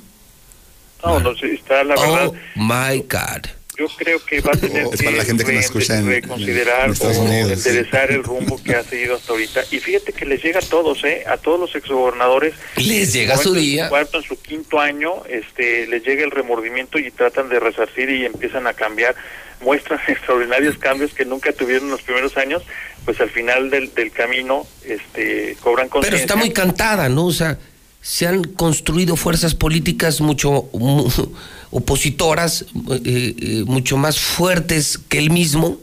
No, 1.04 1.20
no, 1.20 1.34
sí, 1.34 1.46
está 1.60 1.84
la 1.84 1.94
verdad. 1.94 2.28
Oh 2.28 2.34
my 2.56 2.98
God. 3.00 3.50
Yo 3.78 3.86
creo 3.96 4.24
que 4.24 4.40
va 4.40 4.52
a 4.54 4.56
tener 4.56 4.86
Es 4.92 5.02
para 5.02 5.16
la 5.18 5.24
gente 5.24 5.44
que 5.44 5.52
nos 5.52 5.64
escucha 5.66 5.98
en- 5.98 6.06
reconsiderar 6.06 6.88
en 6.90 6.96
o 7.06 7.10
enderezar 7.52 8.10
el 8.10 8.24
rumbo 8.24 8.62
que 8.62 8.74
ha 8.74 8.82
seguido 8.82 9.16
hasta 9.16 9.32
ahorita. 9.32 9.64
Y 9.70 9.78
fíjate 9.80 10.12
que 10.12 10.24
les 10.24 10.42
llega 10.42 10.60
a 10.60 10.62
todos, 10.62 11.04
¿eh? 11.04 11.24
A 11.26 11.36
todos 11.36 11.60
los 11.60 11.74
exgobernadores. 11.74 12.54
Les 12.76 13.12
llega 13.12 13.36
su 13.36 13.52
día. 13.54 13.84
En 13.84 13.88
cuarto, 13.90 14.18
en 14.18 14.24
su 14.24 14.40
quinto 14.40 14.80
año, 14.80 15.12
este, 15.28 15.86
les 15.88 16.02
llega 16.04 16.24
el 16.24 16.30
remordimiento 16.30 16.98
y 16.98 17.10
tratan 17.10 17.48
de 17.50 17.60
resarcir 17.60 18.08
y 18.08 18.24
empiezan 18.24 18.66
a 18.66 18.72
cambiar. 18.72 19.14
Muestran 19.60 20.00
extraordinarios 20.08 20.78
cambios 20.78 21.12
que 21.12 21.24
nunca 21.24 21.52
tuvieron 21.52 21.84
en 21.84 21.90
los 21.90 22.02
primeros 22.02 22.36
años. 22.36 22.62
Pues 23.04 23.20
al 23.20 23.30
final 23.30 23.70
del, 23.70 23.92
del 23.94 24.10
camino, 24.10 24.66
este, 24.84 25.56
cobran 25.60 25.86
Pero 25.88 25.92
conciencia. 26.00 26.20
está 26.22 26.36
muy 26.36 26.50
cantada, 26.52 27.08
¿no? 27.08 27.26
O 27.26 27.32
sea, 27.32 27.58
se 28.00 28.26
han 28.26 28.42
construido 28.44 29.16
fuerzas 29.16 29.54
políticas 29.54 30.20
mucho 30.20 30.68
mu- 30.72 31.08
opositoras, 31.76 32.64
eh, 32.90 33.34
eh, 33.38 33.64
mucho 33.66 33.98
más 33.98 34.18
fuertes 34.18 34.98
que 35.10 35.18
él 35.18 35.30
mismo 35.30 35.78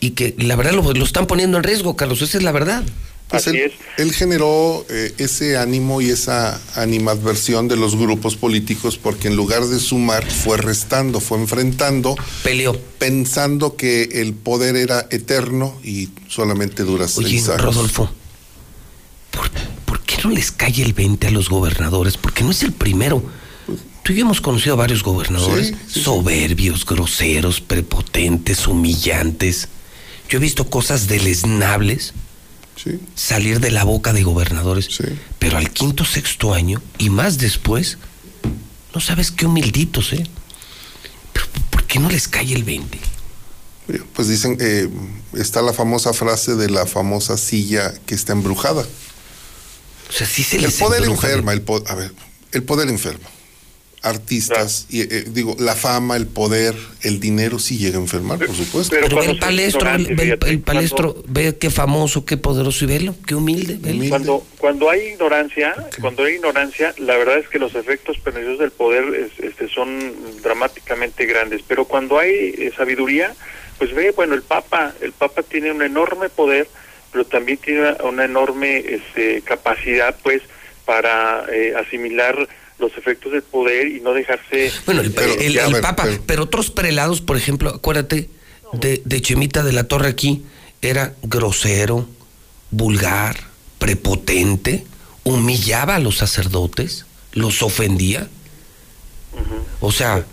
y 0.00 0.10
que 0.10 0.34
la 0.36 0.56
verdad 0.56 0.72
lo, 0.72 0.92
lo 0.92 1.04
están 1.04 1.28
poniendo 1.28 1.58
en 1.58 1.62
riesgo, 1.62 1.94
Carlos, 1.94 2.22
esa 2.22 2.38
es 2.38 2.44
la 2.44 2.50
verdad. 2.50 2.82
Pues 3.28 3.46
él, 3.46 3.72
él 3.98 4.12
generó 4.12 4.84
eh, 4.90 5.14
ese 5.18 5.56
ánimo 5.56 6.00
y 6.00 6.10
esa 6.10 6.60
animadversión 6.74 7.68
de 7.68 7.76
los 7.76 7.94
grupos 7.94 8.34
políticos 8.34 8.98
porque 9.00 9.28
en 9.28 9.36
lugar 9.36 9.64
de 9.64 9.78
sumar 9.78 10.28
fue 10.28 10.56
restando, 10.56 11.20
fue 11.20 11.38
enfrentando. 11.38 12.16
Peleó. 12.42 12.76
Pensando 12.98 13.76
que 13.76 14.02
el 14.20 14.34
poder 14.34 14.74
era 14.74 15.06
eterno 15.10 15.78
y 15.84 16.10
solamente 16.28 16.82
dura 16.82 17.06
Oye, 17.16 17.28
seis 17.28 17.48
años. 17.48 17.62
Rodolfo, 17.62 18.10
¿por, 19.30 19.50
por 19.86 20.00
qué 20.00 20.16
no 20.24 20.30
les 20.30 20.50
cae 20.50 20.82
el 20.82 20.92
20 20.92 21.28
a 21.28 21.30
los 21.30 21.48
gobernadores? 21.48 22.16
Porque 22.16 22.42
no 22.42 22.50
es 22.50 22.62
el 22.64 22.72
primero. 22.72 23.22
Tú 24.02 24.12
y 24.12 24.16
yo 24.16 24.22
hemos 24.22 24.40
conocido 24.40 24.74
a 24.74 24.78
varios 24.78 25.02
gobernadores 25.02 25.68
Sí, 25.68 25.74
sí, 25.74 25.80
sí. 25.94 26.02
soberbios, 26.02 26.84
groseros, 26.84 27.60
prepotentes, 27.60 28.66
humillantes. 28.66 29.68
Yo 30.28 30.38
he 30.38 30.40
visto 30.40 30.68
cosas 30.68 31.06
deleznables 31.06 32.12
salir 33.14 33.60
de 33.60 33.70
la 33.70 33.84
boca 33.84 34.12
de 34.12 34.24
gobernadores. 34.24 34.88
Pero 35.38 35.56
al 35.58 35.70
quinto, 35.70 36.04
sexto 36.04 36.52
año 36.52 36.82
y 36.98 37.10
más 37.10 37.38
después, 37.38 37.98
no 38.92 39.00
sabes 39.00 39.30
qué 39.30 39.46
humilditos, 39.46 40.12
¿eh? 40.14 40.26
Pero 41.32 41.46
¿por 41.70 41.84
qué 41.84 42.00
no 42.00 42.10
les 42.10 42.26
cae 42.26 42.52
el 42.54 42.64
20? 42.64 42.98
Pues 44.14 44.26
dicen, 44.28 44.56
eh, 44.60 44.88
está 45.34 45.62
la 45.62 45.72
famosa 45.72 46.12
frase 46.12 46.56
de 46.56 46.70
la 46.70 46.86
famosa 46.86 47.36
silla 47.36 47.94
que 48.06 48.14
está 48.16 48.32
embrujada. 48.32 48.82
O 48.82 50.12
sea, 50.12 50.26
sí 50.26 50.42
se 50.42 50.56
El 50.56 50.62
les 50.62 50.74
poder 50.74 51.02
embruja. 51.04 51.28
enferma, 51.28 51.52
el 51.52 51.62
po- 51.62 51.84
a 51.86 51.94
ver, 51.94 52.12
el 52.52 52.62
poder 52.64 52.88
enferma. 52.88 53.28
Artistas, 54.02 54.86
y, 54.90 55.02
eh, 55.02 55.24
digo, 55.28 55.56
la 55.60 55.76
fama, 55.76 56.16
el 56.16 56.26
poder, 56.26 56.74
el 57.02 57.20
dinero 57.20 57.58
sí 57.60 57.78
llega 57.78 57.98
a 57.98 58.00
enfermar, 58.00 58.38
por 58.38 58.54
supuesto. 58.54 58.96
Pero 59.00 59.16
ve 59.16 59.26
el 59.26 59.38
palestro, 59.38 59.88
ve, 60.16 60.38
el, 60.46 60.60
palestro, 60.60 61.22
ve 61.28 61.56
qué 61.56 61.70
famoso, 61.70 62.24
qué 62.24 62.36
poderoso 62.36 62.84
y 62.84 62.88
velo, 62.88 63.14
qué 63.26 63.36
humilde. 63.36 63.78
Cuando, 64.08 64.44
cuando 64.58 64.90
hay 64.90 65.08
ignorancia, 65.12 65.74
cuando 66.00 66.24
hay 66.24 66.34
ignorancia, 66.34 66.94
la 66.98 67.16
verdad 67.16 67.38
es 67.38 67.48
que 67.48 67.58
los 67.60 67.74
efectos 67.76 68.18
perniciosos 68.18 68.58
del 68.58 68.72
poder 68.72 69.04
es- 69.14 69.38
este, 69.44 69.68
son 69.68 70.12
dramáticamente 70.42 71.24
grandes. 71.26 71.62
Pero 71.66 71.84
cuando 71.84 72.18
hay 72.18 72.30
eh, 72.58 72.72
sabiduría, 72.76 73.34
pues 73.78 73.94
ve, 73.94 74.10
bueno, 74.10 74.34
el 74.34 74.42
Papa, 74.42 74.94
el 75.00 75.12
Papa 75.12 75.42
tiene 75.42 75.70
un 75.70 75.82
enorme 75.82 76.28
poder, 76.28 76.66
pero 77.12 77.24
también 77.24 77.58
tiene 77.58 77.80
una, 77.80 77.96
una 78.04 78.24
enorme 78.24 78.78
este, 78.78 79.42
capacidad, 79.42 80.16
pues, 80.22 80.42
para 80.84 81.44
eh, 81.52 81.74
asimilar 81.76 82.48
los 82.82 82.96
efectos 82.98 83.32
del 83.32 83.42
poder 83.42 83.86
y 83.88 84.00
no 84.00 84.12
dejarse. 84.12 84.70
Bueno, 84.84 85.00
el, 85.00 85.08
eh, 85.16 85.36
el- 85.46 85.58
el 85.58 85.72
ver, 85.72 85.82
Papa, 85.82 86.02
pero- 86.04 86.22
pero 86.26 86.42
otros 86.44 86.70
prelados, 86.70 87.20
por 87.22 87.36
ejemplo, 87.38 87.70
acuérdate 87.70 88.28
de, 88.74 89.00
de 89.04 89.20
Chemita 89.22 89.62
de 89.62 89.72
la 89.72 89.84
Torre 89.84 90.08
aquí, 90.08 90.42
era 90.82 91.14
grosero, 91.22 92.08
vulgar, 92.70 93.36
prepotente, 93.78 94.84
humillaba 95.24 95.94
a 95.96 95.98
los 95.98 96.16
sacerdotes, 96.18 97.06
los 97.32 97.62
ofendía. 97.62 98.28
O 99.80 99.92
sea, 99.92 100.24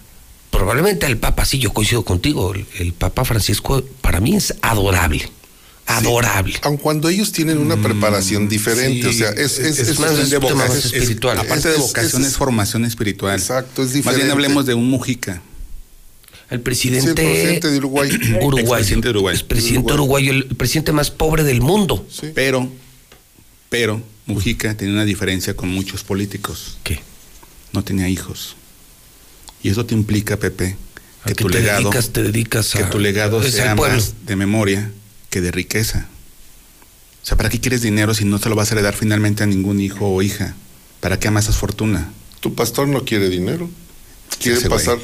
probablemente 0.52 1.06
el 1.06 1.18
Papa, 1.18 1.46
sí, 1.46 1.60
yo 1.60 1.72
coincido 1.74 2.04
contigo, 2.04 2.54
el, 2.54 2.66
el 2.80 2.94
Papa 2.94 3.24
Francisco 3.26 3.84
para 4.02 4.20
mí 4.20 4.36
es 4.36 4.56
adorable, 4.62 5.30
adorable. 5.98 6.56
Aun 6.62 6.78
cuando 6.78 7.10
ellos 7.10 7.32
tienen 7.32 7.58
una 7.58 7.76
preparación 7.82 8.48
diferente, 8.48 9.02
Sí, 9.02 9.08
o 9.08 9.14
sea, 9.14 9.30
es, 9.32 9.58
es, 9.60 9.80
es 9.80 9.90
es- 9.90 10.00
más 10.00 10.12
es 10.18 10.30
de 10.30 10.38
vocación 10.38 10.78
es- 10.78 10.86
espiritual. 10.86 11.38
aparte 11.40 11.68
de 11.70 11.76
Es- 11.76 11.82
vocación, 11.82 12.24
es, 12.26 12.38
formación 12.38 12.86
espiritual. 12.86 13.38
Exacto, 13.40 13.82
es 13.82 13.88
Más 13.88 13.94
bien 13.94 14.04
diferente. 14.04 14.32
hablemos 14.32 14.66
de 14.66 14.74
un 14.76 14.90
Mujica. 14.90 15.42
El 16.50 16.62
presidente, 16.62 17.02
Sí, 17.04 17.10
el 17.10 17.16
presidente 17.16 17.68
de 17.72 17.78
Uruguay. 17.78 18.10
Uruguay. 18.42 18.62
Expresidente 18.64 19.08
de 19.08 19.12
Uruguay. 19.12 19.36
El 19.38 19.46
presidente 19.46 19.94
uruguayo, 19.94 20.32
el 20.32 20.46
presidente 20.56 20.92
más 20.92 21.12
pobre 21.12 21.44
del 21.44 21.62
mundo. 21.62 22.08
Pero, 22.34 22.68
pero 23.70 24.02
Mujica 24.26 24.76
tenía 24.76 24.94
una 24.96 25.06
diferencia 25.06 25.56
con 25.56 25.70
muchos 25.70 26.04
políticos. 26.04 26.78
¿Qué? 26.84 27.00
No 27.72 27.84
tenía 27.84 28.10
hijos. 28.10 28.56
Y 29.62 29.70
eso 29.70 29.86
te 29.86 29.94
implica, 29.94 30.38
Pepe, 30.38 30.76
que 31.26 31.36
qué 31.36 31.44
tu 31.44 31.50
te 31.50 31.60
legado, 31.60 31.82
dedicas? 31.84 32.10
Te 32.10 32.24
dedicas 32.24 32.72
que 32.72 32.80
a- 32.84 32.90
tu 32.90 32.98
legado 32.98 33.44
sea 33.44 33.76
más 33.76 34.14
de 34.26 34.36
memoria 34.36 34.92
que 35.30 35.42
de 35.42 35.52
riqueza. 35.52 36.08
O 37.24 37.26
sea, 37.26 37.38
¿para 37.38 37.50
qué 37.50 37.60
quieres 37.60 37.82
dinero 37.82 38.14
si 38.14 38.26
no 38.26 38.38
se 38.38 38.50
lo 38.50 38.56
vas 38.56 38.72
a 38.72 38.76
heredar 38.76 38.96
finalmente 38.96 39.44
a 39.44 39.46
ningún 39.46 39.80
hijo 39.80 40.08
o 40.08 40.22
hija? 40.22 40.56
¿Para 41.00 41.20
qué 41.20 41.28
amasas 41.28 41.58
fortuna? 41.58 42.12
Tu 42.40 42.56
pastor 42.56 42.88
no 42.88 43.04
quiere 43.06 43.30
dinero. 43.30 43.70
Quiere 44.42 44.58
Ese 44.58 44.70
pasar. 44.70 44.98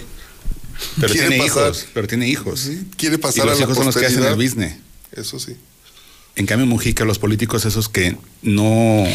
Pero 0.99 1.11
quiere 1.13 1.29
tiene 1.29 1.43
pasar- 1.43 1.67
hijos, 1.67 1.87
pero 1.93 2.07
tiene 2.07 2.27
hijos. 2.27 2.69
Quiere 2.97 3.17
pasar 3.17 3.45
y 3.45 3.47
los 3.47 3.57
a 3.57 3.59
la 3.59 3.63
hijos 3.63 3.77
son 3.77 3.85
los 3.85 3.95
que 3.95 4.05
hacen 4.05 4.23
el 4.23 4.35
business. 4.35 4.75
Eso 5.11 5.39
sí. 5.39 5.55
En 6.37 6.45
cambio, 6.45 6.65
Mujica, 6.67 7.05
los 7.05 7.17
políticos 7.17 7.63
esos 7.63 7.87
que 7.87 8.17
no, 8.41 9.05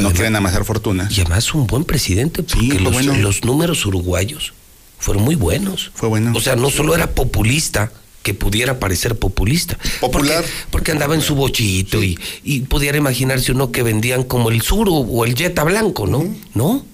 no 0.00 0.12
quieren 0.12 0.36
amasar 0.36 0.64
fortuna. 0.64 1.08
Y 1.10 1.20
además 1.20 1.52
un 1.54 1.66
buen 1.66 1.84
presidente, 1.84 2.44
porque 2.44 2.68
fue 2.68 2.80
los, 2.80 2.92
bueno. 2.92 3.16
los 3.16 3.44
números 3.44 3.84
uruguayos 3.84 4.52
fueron 4.98 5.24
muy 5.24 5.34
buenos. 5.34 5.90
Fue 5.94 6.08
bueno. 6.08 6.32
O 6.36 6.40
sea, 6.40 6.54
no 6.54 6.70
solo 6.70 6.94
era 6.94 7.10
populista, 7.10 7.92
que 8.28 8.34
pudiera 8.34 8.78
parecer 8.78 9.18
populista. 9.18 9.78
Popular. 10.00 10.42
Porque, 10.42 10.52
porque 10.70 10.92
andaba 10.92 11.14
en 11.14 11.22
su 11.22 11.34
bochito 11.34 12.04
y, 12.04 12.18
y 12.44 12.60
pudiera 12.60 12.98
imaginarse 12.98 13.52
uno 13.52 13.72
que 13.72 13.82
vendían 13.82 14.22
como 14.22 14.50
el 14.50 14.60
Suro 14.60 14.92
o 14.92 15.24
el 15.24 15.34
Jetta 15.34 15.64
Blanco, 15.64 16.06
¿no? 16.06 16.26
¿No? 16.52 16.84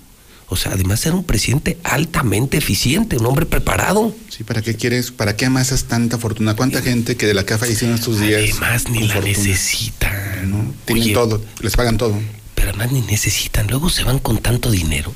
O 0.46 0.54
sea, 0.54 0.72
además 0.72 1.04
era 1.04 1.16
un 1.16 1.24
presidente 1.24 1.76
altamente 1.82 2.56
eficiente, 2.56 3.16
un 3.16 3.26
hombre 3.26 3.46
preparado. 3.46 4.14
Sí, 4.28 4.44
¿para 4.44 4.62
qué 4.62 4.76
quieres, 4.76 5.10
para 5.10 5.36
qué 5.36 5.46
amasas 5.46 5.84
tanta 5.84 6.18
fortuna? 6.18 6.54
¿Cuánta 6.54 6.82
gente 6.82 7.16
que 7.16 7.26
de 7.26 7.34
la 7.34 7.44
que 7.44 7.54
ha 7.54 7.58
fallecido 7.58 7.90
en 7.90 7.98
estos 7.98 8.20
días? 8.20 8.40
Además, 8.52 8.88
ni 8.90 9.08
la 9.08 9.14
fortuna? 9.14 9.32
necesitan. 9.36 10.50
¿no? 10.50 10.74
Tienen 10.84 11.04
Oye, 11.04 11.14
todo, 11.14 11.44
les 11.60 11.74
pagan 11.74 11.96
todo. 11.96 12.16
Pero 12.54 12.68
además 12.68 12.92
ni 12.92 13.00
necesitan. 13.00 13.66
Luego 13.66 13.90
se 13.90 14.04
van 14.04 14.20
con 14.20 14.38
tanto 14.38 14.70
dinero. 14.70 15.12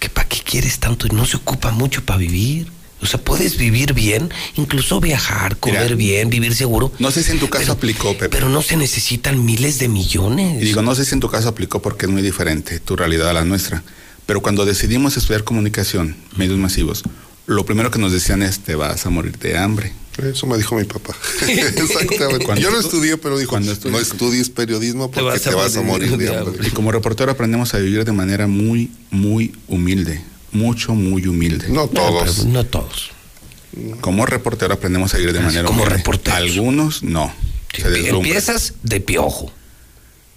¿Que 0.00 0.08
para 0.08 0.28
qué 0.28 0.40
quieres 0.42 0.80
tanto? 0.80 1.06
No 1.14 1.26
se 1.26 1.36
ocupa 1.36 1.70
mucho 1.70 2.04
para 2.04 2.18
vivir. 2.18 2.79
O 3.02 3.06
sea, 3.06 3.20
puedes 3.20 3.56
vivir 3.56 3.94
bien, 3.94 4.30
incluso 4.56 5.00
viajar, 5.00 5.56
comer 5.56 5.82
Mira, 5.84 5.94
bien, 5.96 6.30
vivir 6.30 6.54
seguro. 6.54 6.92
No 6.98 7.10
sé 7.10 7.22
si 7.22 7.32
en 7.32 7.38
tu 7.38 7.48
caso 7.48 7.72
aplicó, 7.72 8.12
Pepe. 8.12 8.28
Pero 8.28 8.48
no 8.48 8.62
se 8.62 8.76
necesitan 8.76 9.44
miles 9.44 9.78
de 9.78 9.88
millones. 9.88 10.62
Y 10.62 10.66
digo, 10.66 10.82
no 10.82 10.94
sé 10.94 11.04
si 11.04 11.14
en 11.14 11.20
tu 11.20 11.30
caso 11.30 11.48
aplicó 11.48 11.80
porque 11.80 12.06
es 12.06 12.12
muy 12.12 12.22
diferente 12.22 12.78
tu 12.80 12.96
realidad 12.96 13.30
a 13.30 13.32
la 13.32 13.44
nuestra. 13.44 13.82
Pero 14.26 14.42
cuando 14.42 14.64
decidimos 14.64 15.16
estudiar 15.16 15.44
comunicación, 15.44 16.14
medios 16.36 16.58
masivos, 16.58 17.02
lo 17.46 17.64
primero 17.64 17.90
que 17.90 17.98
nos 17.98 18.12
decían 18.12 18.42
es, 18.42 18.60
te 18.60 18.74
vas 18.74 19.06
a 19.06 19.10
morir 19.10 19.38
de 19.38 19.58
hambre. 19.58 19.92
Eso 20.22 20.46
me 20.46 20.56
dijo 20.56 20.76
mi 20.76 20.84
papá. 20.84 21.16
Exactamente. 21.48 22.44
Cuando 22.44 22.62
Yo 22.62 22.70
no 22.70 22.76
estu- 22.76 22.84
estudié, 22.84 23.16
pero 23.16 23.38
dijo, 23.38 23.58
no 23.58 23.98
estudies 23.98 24.50
periodismo 24.50 25.10
porque 25.10 25.40
te 25.40 25.54
vas, 25.54 25.76
a 25.76 25.82
morir 25.82 26.16
de 26.16 26.36
hambre. 26.36 26.66
Y 26.66 26.70
como 26.70 26.92
reportero 26.92 27.32
aprendemos 27.32 27.72
a 27.74 27.78
vivir 27.78 28.04
de 28.04 28.12
manera 28.12 28.46
muy, 28.46 28.90
muy 29.10 29.52
humilde. 29.66 30.22
Mucho, 30.52 30.94
muy 30.94 31.26
humilde. 31.26 31.68
No 31.68 31.88
todos. 31.88 32.38
pero 32.40 32.48
no 32.50 32.64
todos. 32.66 33.10
Como 34.00 34.26
reportero 34.26 34.74
aprendemos 34.74 35.14
a 35.14 35.18
vivir 35.18 35.32
de 35.32 35.40
manera 35.40 35.64
como 35.64 35.82
humilde. 35.82 35.98
reporteros. 35.98 36.38
Algunos 36.38 37.02
no. 37.02 37.32
Se. 37.72 38.08
Empiezas 38.08 38.74
de 38.82 39.00
piojo. 39.00 39.52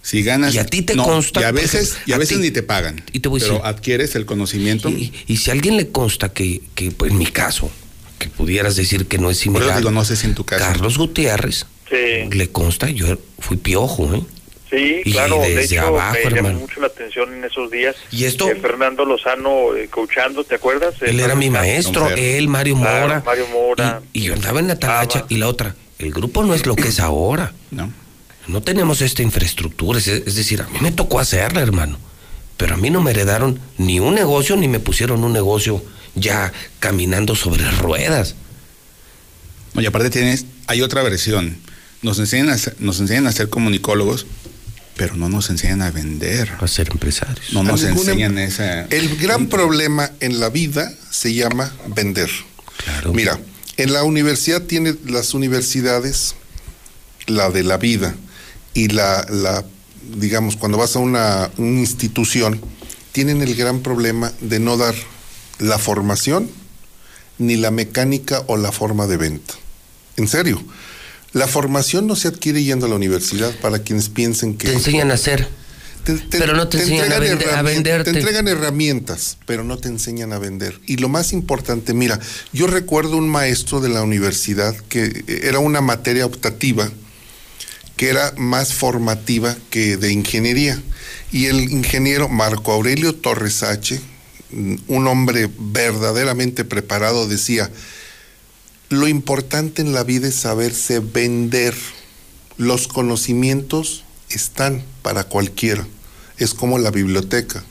Si 0.02 0.22
ganas. 0.22 0.54
Y 0.54 0.58
a 0.58 0.66
ti 0.66 0.82
te 0.82 0.94
no, 0.94 1.02
consta, 1.04 1.40
Y 1.40 1.44
a 1.44 1.50
veces, 1.50 1.92
ejemplo, 1.92 2.02
y 2.06 2.12
a 2.12 2.16
a 2.16 2.18
veces 2.18 2.36
ti- 2.36 2.42
ni 2.42 2.50
te 2.50 2.62
pagan. 2.62 3.02
y 3.12 3.20
te 3.20 3.28
voy 3.28 3.40
a 3.40 3.44
pero 3.44 3.54
decir- 3.56 3.66
adquieres 3.66 4.14
el 4.14 4.26
conocimiento. 4.26 4.88
Y, 4.90 5.12
y 5.26 5.38
si 5.38 5.50
a 5.50 5.54
alguien 5.54 5.76
le 5.76 5.88
consta 5.88 6.28
que, 6.32 6.60
que 6.74 6.90
pues, 6.92 7.10
en 7.10 7.18
mi 7.18 7.26
caso, 7.26 7.70
que 8.18 8.28
pudieras 8.28 8.76
decir 8.76 9.06
que 9.06 9.18
no 9.18 9.30
es 9.30 9.38
similar. 9.38 9.70
eso 9.70 9.78
digo, 9.78 9.90
no 9.90 10.04
sé 10.04 10.14
si 10.16 10.26
en 10.26 10.34
tu 10.34 10.44
caso. 10.44 10.62
Carlos 10.64 10.96
Gutiérrez, 10.98 11.66
Sí. 11.88 12.28
le 12.30 12.48
consta, 12.50 12.88
yo 12.90 13.18
fui 13.38 13.56
piojo, 13.56 14.14
¿eh? 14.14 14.22
Sí, 14.70 15.02
Y 15.04 15.12
claro, 15.12 15.40
de 15.40 15.54
desde 15.54 15.76
hecho 15.76 15.86
abajo, 15.86 16.16
me 16.24 16.30
llamó 16.30 16.52
mucho 16.60 16.80
la 16.80 16.86
atención 16.86 17.32
en 17.34 17.44
esos 17.44 17.70
días. 17.70 17.94
¿Y 18.10 18.24
esto? 18.24 18.48
Eh, 18.50 18.56
Fernando 18.56 19.04
Lozano 19.04 19.76
eh, 19.76 19.88
coachando, 19.88 20.42
¿te 20.44 20.54
acuerdas? 20.56 20.94
Él 21.02 21.20
era 21.20 21.34
mi 21.34 21.50
maestro, 21.50 22.08
él, 22.10 22.48
Mario 22.48 22.76
Claro, 22.76 23.06
Mora. 23.08 23.22
Mario 23.24 23.46
Mora. 23.52 24.02
Y, 24.12 24.20
y 24.20 24.22
yo 24.24 24.34
andaba 24.34 24.60
en 24.60 24.68
la 24.68 24.78
talacha 24.78 25.26
y 25.28 25.36
la 25.36 25.48
otra. 25.48 25.74
el 25.98 26.10
grupo 26.12 26.42
no 26.44 26.54
es 26.54 26.66
lo 26.66 26.74
que 26.76 26.88
es 26.88 26.98
ahora. 27.00 27.52
No. 27.70 27.92
No 28.46 28.62
tenemos 28.62 29.00
esta 29.00 29.22
infraestructura, 29.22 29.98
es, 29.98 30.08
es 30.08 30.34
decir, 30.34 30.60
a 30.62 30.68
mí 30.68 30.78
me 30.80 30.92
tocó 30.92 31.20
hacerla, 31.20 31.60
hermano. 31.62 31.98
Pero 32.56 32.74
a 32.74 32.76
mí 32.76 32.88
no 32.90 33.00
me 33.02 33.10
heredaron 33.10 33.58
ni 33.78 34.00
un 34.00 34.14
negocio 34.14 34.56
ni 34.56 34.68
me 34.68 34.80
pusieron 34.80 35.24
un 35.24 35.32
negocio 35.32 35.82
ya 36.14 36.52
caminando 36.78 37.34
sobre 37.34 37.70
ruedas. 37.70 38.34
Oye, 39.76 39.86
aparte 39.88 40.10
tienes, 40.10 40.46
hay 40.66 40.82
otra 40.82 41.02
versión. 41.02 41.56
Nos 42.02 42.18
enseñan 42.18 42.50
a 42.50 42.58
ser, 42.58 42.76
nos 42.78 43.00
enseñan 43.00 43.26
a 43.26 43.32
ser 43.32 43.48
comunicólogos, 43.48 44.26
pero 44.96 45.16
no 45.16 45.28
nos 45.28 45.50
enseñan 45.50 45.82
a 45.82 45.90
vender. 45.90 46.52
A 46.60 46.68
ser 46.68 46.88
empresarios. 46.90 47.52
No 47.52 47.62
nos 47.62 47.82
ningún 47.82 48.08
em- 48.08 48.10
enseñan 48.10 48.38
esa. 48.38 48.82
El 48.86 49.16
gran 49.16 49.48
problema 49.48 50.10
en 50.20 50.40
la 50.40 50.50
vida 50.50 50.92
se 51.10 51.34
llama 51.34 51.72
vender. 51.94 52.30
Mira, 53.12 53.38
en 53.76 53.92
la 53.92 54.04
universidad 54.04 54.62
tiene 54.62 54.94
las 55.06 55.34
universidades, 55.34 56.34
la 57.26 57.50
de 57.50 57.62
la 57.62 57.76
vida 57.76 58.14
y 58.74 58.88
la, 58.88 59.26
la 59.30 59.64
digamos, 60.16 60.56
cuando 60.56 60.78
vas 60.78 60.96
a 60.96 60.98
una, 60.98 61.50
una 61.56 61.80
institución, 61.80 62.60
tienen 63.12 63.42
el 63.42 63.54
gran 63.54 63.80
problema 63.80 64.32
de 64.40 64.60
no 64.60 64.76
dar 64.76 64.94
la 65.58 65.78
formación 65.78 66.50
ni 67.38 67.56
la 67.56 67.70
mecánica 67.70 68.42
o 68.46 68.56
la 68.56 68.72
forma 68.72 69.06
de 69.06 69.16
venta. 69.16 69.54
En 70.16 70.28
serio, 70.28 70.62
la 71.34 71.46
formación 71.46 72.06
no 72.06 72.16
se 72.16 72.28
adquiere 72.28 72.62
yendo 72.64 72.86
a 72.86 72.88
la 72.88 72.94
universidad 72.94 73.54
para 73.60 73.80
quienes 73.80 74.08
piensen 74.08 74.56
que... 74.56 74.68
Te 74.68 74.74
enseñan 74.74 75.10
a 75.10 75.14
hacer. 75.14 75.46
pero 76.30 76.54
no 76.54 76.68
te, 76.68 76.78
enseñan 76.78 77.12
a, 77.12 77.18
vende- 77.18 77.46
a 77.52 77.62
venderte. 77.62 78.12
Te 78.12 78.18
entregan 78.18 78.48
herramientas, 78.48 79.36
pero 79.44 79.64
no 79.64 79.76
te 79.76 79.88
enseñan 79.88 80.32
a 80.32 80.38
vender. 80.38 80.80
Y 80.86 80.96
lo 80.96 81.08
más 81.08 81.32
importante, 81.32 81.92
mira, 81.92 82.18
yo 82.52 82.66
recuerdo 82.66 83.16
un 83.16 83.28
maestro 83.28 83.80
de 83.80 83.88
la 83.88 84.02
universidad 84.02 84.74
que 84.88 85.24
era 85.42 85.58
una 85.58 85.80
materia 85.80 86.24
optativa 86.24 86.90
que 87.96 88.10
era 88.10 88.32
más 88.36 88.74
formativa 88.74 89.56
que 89.70 89.96
de 89.96 90.12
ingeniería. 90.12 90.80
Y 91.32 91.46
el 91.46 91.60
ingeniero 91.60 92.28
Marco 92.28 92.72
Aurelio 92.72 93.14
Torres 93.14 93.62
H., 93.62 94.00
un 94.86 95.06
hombre 95.08 95.48
verdaderamente 95.58 96.64
preparado, 96.64 97.26
decía, 97.28 97.70
lo 98.88 99.08
importante 99.08 99.82
en 99.82 99.92
la 99.92 100.04
vida 100.04 100.28
es 100.28 100.34
saberse 100.34 101.00
vender. 101.00 101.74
Los 102.56 102.86
conocimientos 102.88 104.04
están 104.30 104.82
para 105.02 105.24
cualquiera. 105.24 105.86
Es 106.38 106.54
como 106.54 106.78
la 106.78 106.90
biblioteca. 106.90 107.64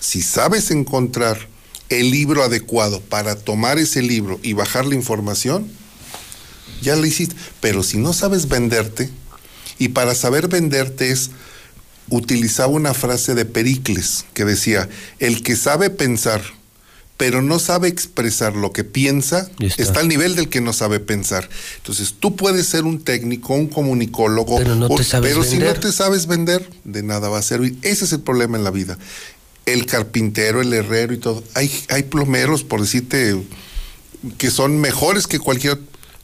Si 0.00 0.22
sabes 0.22 0.70
encontrar 0.70 1.48
el 1.88 2.10
libro 2.10 2.42
adecuado 2.42 3.00
para 3.00 3.36
tomar 3.36 3.78
ese 3.78 4.02
libro 4.02 4.38
y 4.42 4.52
bajar 4.52 4.86
la 4.86 4.94
información, 4.94 5.70
ya 6.82 6.96
lo 6.96 7.06
hiciste. 7.06 7.34
Pero 7.60 7.82
si 7.82 7.98
no 7.98 8.12
sabes 8.12 8.48
venderte, 8.48 9.10
y 9.78 9.88
para 9.88 10.14
saber 10.14 10.48
venderte 10.48 11.10
es, 11.10 11.30
utilizaba 12.10 12.68
una 12.68 12.94
frase 12.94 13.34
de 13.34 13.44
Pericles 13.44 14.24
que 14.34 14.44
decía, 14.44 14.88
el 15.18 15.42
que 15.42 15.56
sabe 15.56 15.90
pensar, 15.90 16.42
pero 17.18 17.42
no 17.42 17.58
sabe 17.58 17.88
expresar 17.88 18.54
lo 18.56 18.72
que 18.72 18.84
piensa, 18.84 19.50
está. 19.60 19.82
está. 19.82 20.00
al 20.00 20.08
nivel 20.08 20.34
del 20.36 20.48
que 20.48 20.60
no 20.62 20.72
sabe 20.72 21.00
pensar. 21.00 21.48
Entonces, 21.78 22.14
tú 22.18 22.34
puedes 22.36 22.66
ser 22.66 22.84
un 22.84 23.02
técnico, 23.02 23.52
un 23.54 23.66
comunicólogo, 23.66 24.56
Pero 24.58 24.74
no 24.76 24.86
o- 24.86 24.96
te 24.96 25.04
sabes 25.04 25.30
pero 25.32 25.44
si 25.44 25.58
no 25.58 25.74
te 25.74 25.92
sabes 25.92 26.26
vender, 26.26 26.66
de 26.84 27.02
nada 27.02 27.28
va 27.28 27.38
a 27.38 27.42
servir. 27.42 27.76
Ese 27.82 28.06
es 28.06 28.12
el 28.12 28.20
problema 28.20 28.56
en 28.56 28.64
la 28.64 28.70
vida. 28.70 28.96
El 29.66 29.84
carpintero, 29.84 30.62
el 30.62 30.72
herrero 30.72 31.12
y 31.12 31.18
todo. 31.18 31.44
Hay, 31.54 31.70
hay 31.90 32.04
plomeros, 32.04 32.62
por 32.64 32.80
decirte, 32.80 33.36
que 34.38 34.50
son 34.50 34.80
mejores 34.80 35.26
que 35.26 35.38
cualquier 35.38 35.78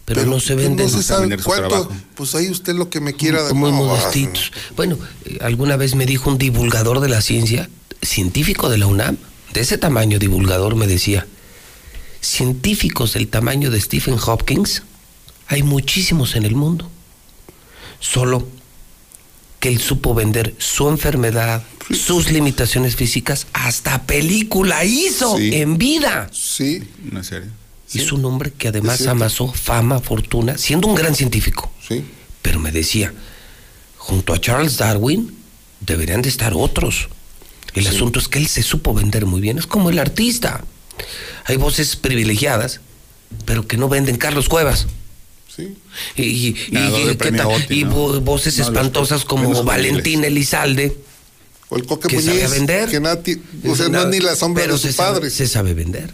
Pero 0.05 0.25
no 0.27 0.39
se 0.41 0.55
venden. 0.55 0.87
No 0.87 0.91
se 0.91 0.97
No 0.97 1.03
sabe 1.03 1.03
sabe 1.03 1.21
vender 1.23 1.41
su 1.41 1.45
cuánto. 1.47 1.69
trabajo. 1.69 1.93
Pues 2.15 2.35
ahí 2.37 2.49
usted 2.51 2.75
lo 2.75 2.89
que 2.89 3.01
me 3.01 3.15
quiera 3.15 3.43
dar. 3.43 3.53
Muy 3.55 3.71
No, 3.73 3.79
modestitos. 3.79 4.53
Bueno, 4.77 4.97
eh, 5.25 5.39
alguna 5.43 5.77
vez 5.77 5.95
me 5.97 6.07
dijo 6.07 6.31
un 6.31 6.39
divulgador 6.39 7.01
de 7.01 7.09
la 7.09 7.21
ciencia, 7.21 7.69
científico 8.01 8.69
de 8.71 8.79
la 8.79 8.87
UNAM, 8.87 9.17
de 9.55 9.61
ese 9.61 9.79
tamaño 9.79 10.19
divulgador, 10.19 10.75
me 10.75 10.87
decía, 10.89 11.27
científicos 12.21 13.15
del 13.15 13.29
tamaño 13.29 13.71
de 13.71 13.81
Stephen 13.81 14.17
Hopkins, 14.27 14.83
hay 15.47 15.63
muchísimos 15.63 16.35
en 16.35 16.45
el 16.45 16.57
mundo. 16.57 16.91
Solo 18.01 18.47
que 19.61 19.69
él 19.69 19.81
supo 19.81 20.13
vender 20.13 20.55
su 20.59 20.89
enfermedad, 20.89 21.63
sus 21.91 22.31
limitaciones 22.33 22.97
físicas, 22.97 23.47
hasta 23.53 24.03
película 24.03 24.85
hizo 24.85 25.39
Sí. 25.39 25.55
en 25.55 25.79
vida. 25.79 26.29
Sí. 26.33 26.83
No 27.11 27.21
es 27.21 27.29
serio. 27.29 27.51
Y 27.93 28.01
es 28.01 28.11
un 28.11 28.25
hombre 28.25 28.51
que 28.53 28.69
además 28.69 29.07
amasó 29.07 29.53
fama, 29.53 30.01
fortuna, 30.01 30.59
siendo 30.59 30.89
un 30.89 30.97
gran 30.97 31.15
científico. 31.15 31.71
Sí. 31.87 32.05
Pero 32.43 32.59
me 32.59 32.73
decía, 32.73 33.15
junto 33.99 34.33
a 34.35 34.41
Charles 34.41 34.79
Darwin 34.79 35.33
deberían 35.81 36.23
de 36.23 36.29
estar 36.29 36.55
otros. 36.57 37.09
El 37.75 37.87
asunto 37.87 38.19
es 38.19 38.29
que 38.29 38.39
él 38.39 38.47
se 38.47 38.63
supo 38.63 38.95
vender 38.95 39.27
muy 39.27 39.41
bien. 39.41 39.59
Es 39.59 39.67
como 39.67 39.91
el 39.91 39.99
artista. 39.99 40.65
Hay 41.47 41.57
voces 41.57 41.97
privilegiadas, 41.97 42.81
pero 43.45 43.67
que 43.67 43.77
no 43.77 43.89
venden 43.89 44.17
Carlos 44.17 44.49
Cuevas. 44.49 44.87
Sí. 45.55 45.77
Y, 46.17 46.23
y- 46.23 46.53
Ganador 46.71 47.01
y- 47.01 47.03
del 47.05 47.13
¿qué 47.13 47.17
premio 47.19 47.43
tal? 47.43 47.53
Gotti, 47.53 47.81
Y 47.81 47.85
¿no? 47.85 47.95
vo- 47.97 48.21
voces 48.21 48.59
No, 48.59 48.65
espantosas 48.65 49.25
como 49.25 49.63
Valentín 49.65 50.25
Elizalde. 50.25 50.97
O 51.69 51.77
el 51.77 51.87
Coque 51.87 52.09
que 52.09 52.21
sabe 52.21 52.37
Muñiz, 52.39 52.51
vender. 52.51 52.89
que 52.89 53.01
nati- 53.01 53.41
o 53.67 53.75
sea, 53.75 53.89
no 53.89 54.03
es 54.03 54.09
ni 54.09 54.21
la 54.21 54.37
sombra 54.37 54.63
pero 54.63 54.75
de 54.75 54.81
su 54.81 54.87
se 54.89 54.93
sabe- 54.93 55.15
padre. 55.21 55.31
se 55.31 55.47
sabe 55.49 55.75
vender. 55.75 56.13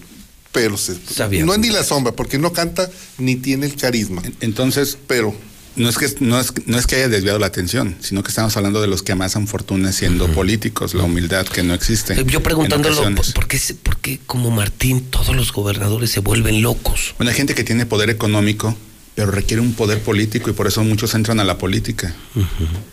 Pero 0.53 0.77
se, 0.77 0.97
Sabía. 1.13 1.45
no 1.45 1.53
es 1.53 1.59
ni 1.61 1.69
la 1.71 1.85
sombra, 1.85 2.13
porque 2.13 2.39
no 2.39 2.53
canta 2.53 2.91
ni 3.19 3.37
tiene 3.37 3.67
el 3.67 3.77
carisma. 3.77 4.23
Entonces, 4.41 4.97
pero 5.07 5.35
no 5.77 5.89
es 5.89 5.99
que 5.99 6.09
no 6.21 6.39
es, 6.41 6.53
no 6.67 6.79
es 6.79 6.87
que 6.87 6.97
haya 6.97 7.09
desviado 7.09 7.39
la 7.39 7.47
atención, 7.47 7.97
sino 8.01 8.23
que 8.23 8.29
estamos 8.29 8.57
hablando 8.57 8.81
de 8.81 8.89
los 8.89 9.03
que 9.03 9.13
amasan 9.13 9.47
fortuna 9.47 9.93
siendo 9.93 10.29
políticos, 10.33 10.95
la 10.95 11.05
humildad 11.05 11.47
que 11.47 11.63
no 11.63 11.75
existe. 11.75 12.15
Yo 12.25 12.39
en 12.39 12.43
preguntándolo. 12.43 13.15
¿por, 13.35 13.47
qué, 13.49 13.59
se- 13.59 13.75
por 13.75 13.97
qué 13.99 14.19
como 14.27 14.51
Martín 14.51 15.03
todos 15.11 15.35
los 15.35 15.53
gobernadores 15.53 16.11
se 16.11 16.21
vuelven 16.21 16.61
locos? 16.63 17.15
Bueno, 17.19 17.31
hay 17.31 17.37
gente 17.37 17.55
que 17.55 17.65
tiene 17.65 17.87
poder 17.87 18.11
económico, 18.11 18.77
pero 19.15 19.31
requiere 19.31 19.61
un 19.61 19.73
poder 19.75 20.01
político 20.01 20.51
y 20.51 20.53
por 20.53 20.67
eso 20.67 20.83
muchos 20.85 21.15
entran 21.15 21.41
a 21.41 21.45
la 21.45 21.57
política. 21.59 22.15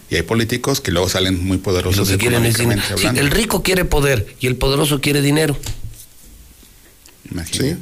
Y 0.10 0.16
hay 0.16 0.24
políticos 0.24 0.80
que 0.82 0.92
luego 0.92 1.10
salen 1.10 1.44
muy 1.46 1.58
Lo 1.58 1.64
poderosos 1.64 2.08
que 2.10 2.18
quieren 2.18 2.46
es 2.46 2.58
Sí, 2.58 3.08
el 3.16 3.32
rico 3.32 3.64
quiere 3.64 3.86
poder 3.86 4.36
y 4.40 4.48
el 4.48 4.56
poderoso 4.56 5.02
quiere 5.02 5.22
dinero. 5.22 5.58
Sí. 7.52 7.76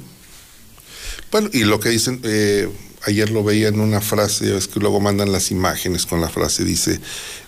Bueno, 1.31 1.49
y 1.53 1.63
lo 1.65 1.79
que 1.79 1.89
dicen, 1.89 2.19
eh, 2.23 2.67
ayer 3.05 3.29
lo 3.29 3.43
veía 3.43 3.67
en 3.69 3.79
una 3.79 4.01
frase, 4.01 4.51
ves 4.51 4.67
que 4.67 4.79
luego 4.79 4.99
mandan 4.99 5.31
las 5.31 5.51
imágenes 5.51 6.05
con 6.05 6.21
la 6.21 6.29
frase, 6.29 6.63
dice, 6.63 6.99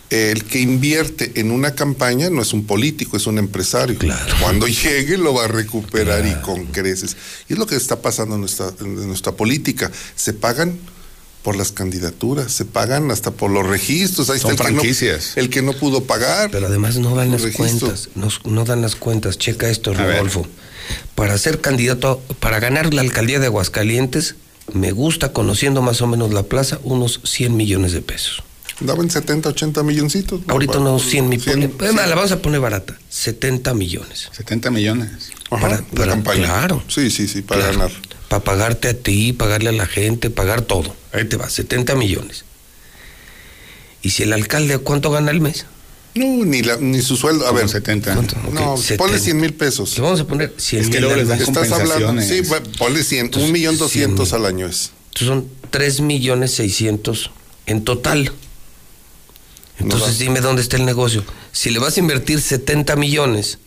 el 0.10 0.46
que 0.46 0.60
invierte 0.60 1.34
en 1.36 1.52
una 1.52 1.76
campaña 1.76 2.30
no 2.30 2.42
es 2.42 2.54
un 2.54 2.66
político, 2.66 3.18
es 3.18 3.28
un 3.28 3.38
empresario. 3.38 3.98
Cuando 4.42 4.68
llegue 4.68 5.18
lo 5.18 5.34
va 5.34 5.46
a 5.46 5.48
recuperar 5.50 6.26
y 6.26 6.34
con 6.42 6.66
creces. 6.68 7.18
Y 7.50 7.54
es 7.54 7.60
lo 7.60 7.66
que 7.68 7.76
está 7.76 8.02
pasando 8.02 8.36
en 8.36 8.42
nuestra, 8.42 8.72
en 8.80 9.08
nuestra 9.08 9.34
política. 9.34 9.92
Se 10.16 10.32
pagan 10.34 10.78
por 11.44 11.58
las 11.58 11.72
candidaturas, 11.74 12.52
se 12.54 12.64
pagan 12.66 13.12
hasta 13.12 13.32
por 13.32 13.52
los 13.52 13.66
registros. 13.68 14.30
Ahí 14.30 14.40
Son 14.40 14.52
está 14.52 14.64
el 14.64 14.70
que 14.70 14.74
no- 14.76 14.80
franquicias. 14.82 15.34
el 15.36 15.50
que 15.50 15.62
no 15.62 15.74
pudo 15.74 16.04
pagar. 16.06 16.52
Pero 16.52 16.68
además 16.68 16.98
no 16.98 17.14
dan 17.16 17.32
las 17.32 17.42
registros. 17.42 17.80
cuentas. 17.82 18.10
No, 18.16 18.30
no 18.52 18.64
dan 18.64 18.82
las 18.82 18.96
cuentas. 18.96 19.38
Checa 19.38 19.70
esto. 19.70 19.94
Rodolfo. 19.94 20.46
Para 21.16 21.38
ser 21.38 21.60
candidato, 21.60 22.22
para 22.40 22.60
ganar 22.62 22.94
la 22.94 23.02
alcaldía 23.02 23.40
de 23.40 23.48
Aguascalientes, 23.48 24.36
me 24.74 24.92
gusta, 24.92 25.34
conociendo 25.34 25.82
más 25.82 26.02
o 26.02 26.08
menos 26.08 26.34
la 26.34 26.44
plaza, 26.44 26.80
unos 26.84 27.22
100 27.24 27.56
millones 27.56 27.92
de 27.94 28.02
pesos. 28.02 28.44
Daban 28.80 29.10
70, 29.10 29.50
80 29.50 29.82
milloncitos. 29.84 30.42
Ahorita 30.48 30.78
unos 30.78 31.02
100 31.04 31.30
mil. 31.30 31.42
100, 31.42 31.64
Es 31.82 31.94
más, 31.94 32.08
la 32.08 32.16
vamos 32.16 32.32
a 32.32 32.42
poner 32.42 32.60
barata. 32.60 32.96
70 33.10 33.74
millones. 33.74 34.30
70 34.34 34.70
millones. 34.70 35.10
Ajá, 35.50 35.62
para- 35.62 35.76
la 35.78 35.84
para- 35.88 36.12
campaña. 36.12 36.44
claro. 36.46 36.84
Sí, 36.88 37.10
sí, 37.10 37.28
sí, 37.28 37.42
para 37.42 37.62
Claro. 37.62 37.80
ganar. 37.80 37.92
Para 38.30 38.44
pagarte 38.44 38.90
a 38.90 38.94
ti, 38.94 39.34
pagarle 39.34 39.70
a 39.70 39.72
la 39.74 39.88
gente, 39.88 40.30
pagar 40.30 40.62
todo. 40.62 40.94
Ahí 41.12 41.26
te 41.26 41.38
va, 41.38 41.50
70 41.50 41.96
millones. 41.96 42.44
¿Y 44.04 44.12
si 44.12 44.24
el 44.24 44.34
alcalde 44.34 44.78
cuánto 44.78 45.10
gana 45.10 45.32
al 45.32 45.42
mes? 45.42 45.66
No, 46.18 46.46
ni, 46.46 46.62
la, 46.62 46.78
ni 46.78 47.02
su 47.02 47.16
sueldo. 47.16 47.46
A 47.48 47.52
ver, 47.52 47.70
70. 47.70 48.14
¿Cuánto? 48.14 48.36
no, 48.52 48.74
Ok, 48.74 48.80
70. 48.82 49.04
ponle 49.04 49.20
100 49.20 49.40
mil 49.40 49.54
pesos. 49.54 49.96
Le 49.98 50.04
vamos 50.04 50.20
a 50.22 50.28
poner 50.28 50.54
100 50.58 50.82
Es 50.82 50.90
que 50.90 51.00
mil 51.02 51.16
les 51.18 51.28
dan. 51.28 51.42
Estás 51.42 51.72
hablando, 51.72 52.22
sí, 52.22 52.42
ponle 52.78 53.04
100, 53.04 53.26
Entonces, 53.26 53.48
un 53.48 53.54
millón 53.54 53.76
100 53.76 53.80
doscientos 53.80 54.28
mil. 54.32 54.36
al 54.36 54.46
año 54.46 54.68
es. 54.68 54.92
Entonces 55.14 55.28
son 55.28 55.48
3 55.72 56.02
millones 56.02 56.52
600 56.54 57.32
en 57.66 57.84
total. 57.84 58.32
Entonces 59.80 60.18
da. 60.20 60.24
dime 60.26 60.42
dónde 60.42 60.62
está 60.62 60.78
el 60.78 60.86
negocio. 60.86 61.24
Si 61.52 61.70
le 61.70 61.80
vas 61.80 61.98
a 61.98 62.00
invertir 62.00 62.42
70 62.42 62.96
millones 62.96 63.60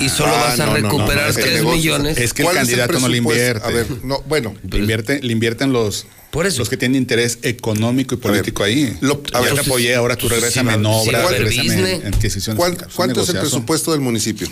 y 0.00 0.08
solo 0.08 0.32
Ah, 0.34 0.40
vas 0.48 0.60
a 0.60 0.66
no, 0.66 0.72
no, 0.72 0.78
no, 0.78 0.84
recuperar 0.90 1.22
no, 1.24 1.28
el 1.28 1.34
3 1.34 1.46
negocio- 1.54 1.76
millones, 1.76 2.18
Es 2.18 2.32
que 2.34 2.42
el 2.42 2.46
¿Cuál 2.46 2.56
es 2.56 2.62
el 2.62 2.68
candidato 2.68 3.00
no 3.00 3.08
le 3.08 3.16
invierte. 3.18 3.66
A 3.66 3.70
ver, 3.70 3.86
no, 4.04 4.22
bueno, 4.28 4.54
Le, 4.70 4.78
invierte, 4.78 5.20
le 5.22 5.32
invierten 5.32 5.72
los, 5.72 6.06
Por 6.30 6.46
eso. 6.46 6.58
los 6.60 6.68
que 6.68 6.76
tienen 6.76 6.96
interés 7.00 7.38
económico 7.42 8.14
y 8.14 8.18
político 8.18 8.62
ahí. 8.64 8.96
lo- 9.00 9.22
a 9.32 9.40
ver, 9.40 9.54
te 9.54 9.60
apoyé, 9.60 9.94
ahora 9.94 10.16
tú 10.16 10.26
entonces, 10.26 10.54
regrésame 10.54 10.70
sí 10.72 10.74
en 10.74 10.82
a 11.16 11.28
regrésame 11.28 11.68
business. 11.68 12.04
en 12.04 12.14
adquisiciones. 12.14 12.56
¿cuál- 12.58 12.72
Es 12.74 12.82
un 12.82 12.88
¿cuánto 12.94 13.22
es 13.22 13.28
el 13.30 13.38
presupuesto 13.38 13.92
del 13.92 14.00
municipio? 14.00 14.48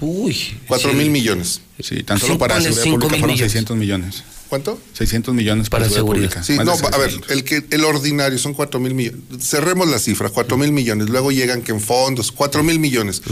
Uy. 0.00 0.36
4 0.68 0.90
sí. 0.90 0.96
mil 0.96 1.10
millones. 1.10 1.60
Sí, 1.82 2.02
tan 2.02 2.18
solo 2.20 2.36
para 2.38 2.54
seguridad 2.60 2.82
cinco 2.82 2.94
pública 2.96 3.12
mil 3.12 3.20
fueron 3.20 3.34
millones. 3.34 3.52
600 3.52 3.76
millones. 3.76 4.22
¿Cuánto? 4.48 4.78
600 4.92 5.34
millones 5.34 5.68
para, 5.70 5.84
Para 5.86 5.94
seguridad, 5.94 6.30
seguridad. 6.42 6.64
pública. 6.64 6.76
Sí, 6.76 6.82
no, 6.88 6.88
a 6.94 6.98
ver, 6.98 7.10
600. 7.10 7.30
el 7.32 7.44
que 7.44 7.64
el 7.74 7.84
ordinario 7.84 8.38
son 8.38 8.54
4 8.54 8.78
mil 8.78 8.94
millones. 8.94 9.20
Cerremos 9.40 9.88
la 9.88 9.98
cifra, 9.98 10.28
4 10.28 10.56
mil 10.56 10.70
millones. 10.72 11.08
Luego 11.08 11.32
llegan 11.32 11.62
que 11.62 11.72
en 11.72 11.80
fondos, 11.80 12.30
4 12.32 12.62
mil 12.62 12.78
millones. 12.78 13.22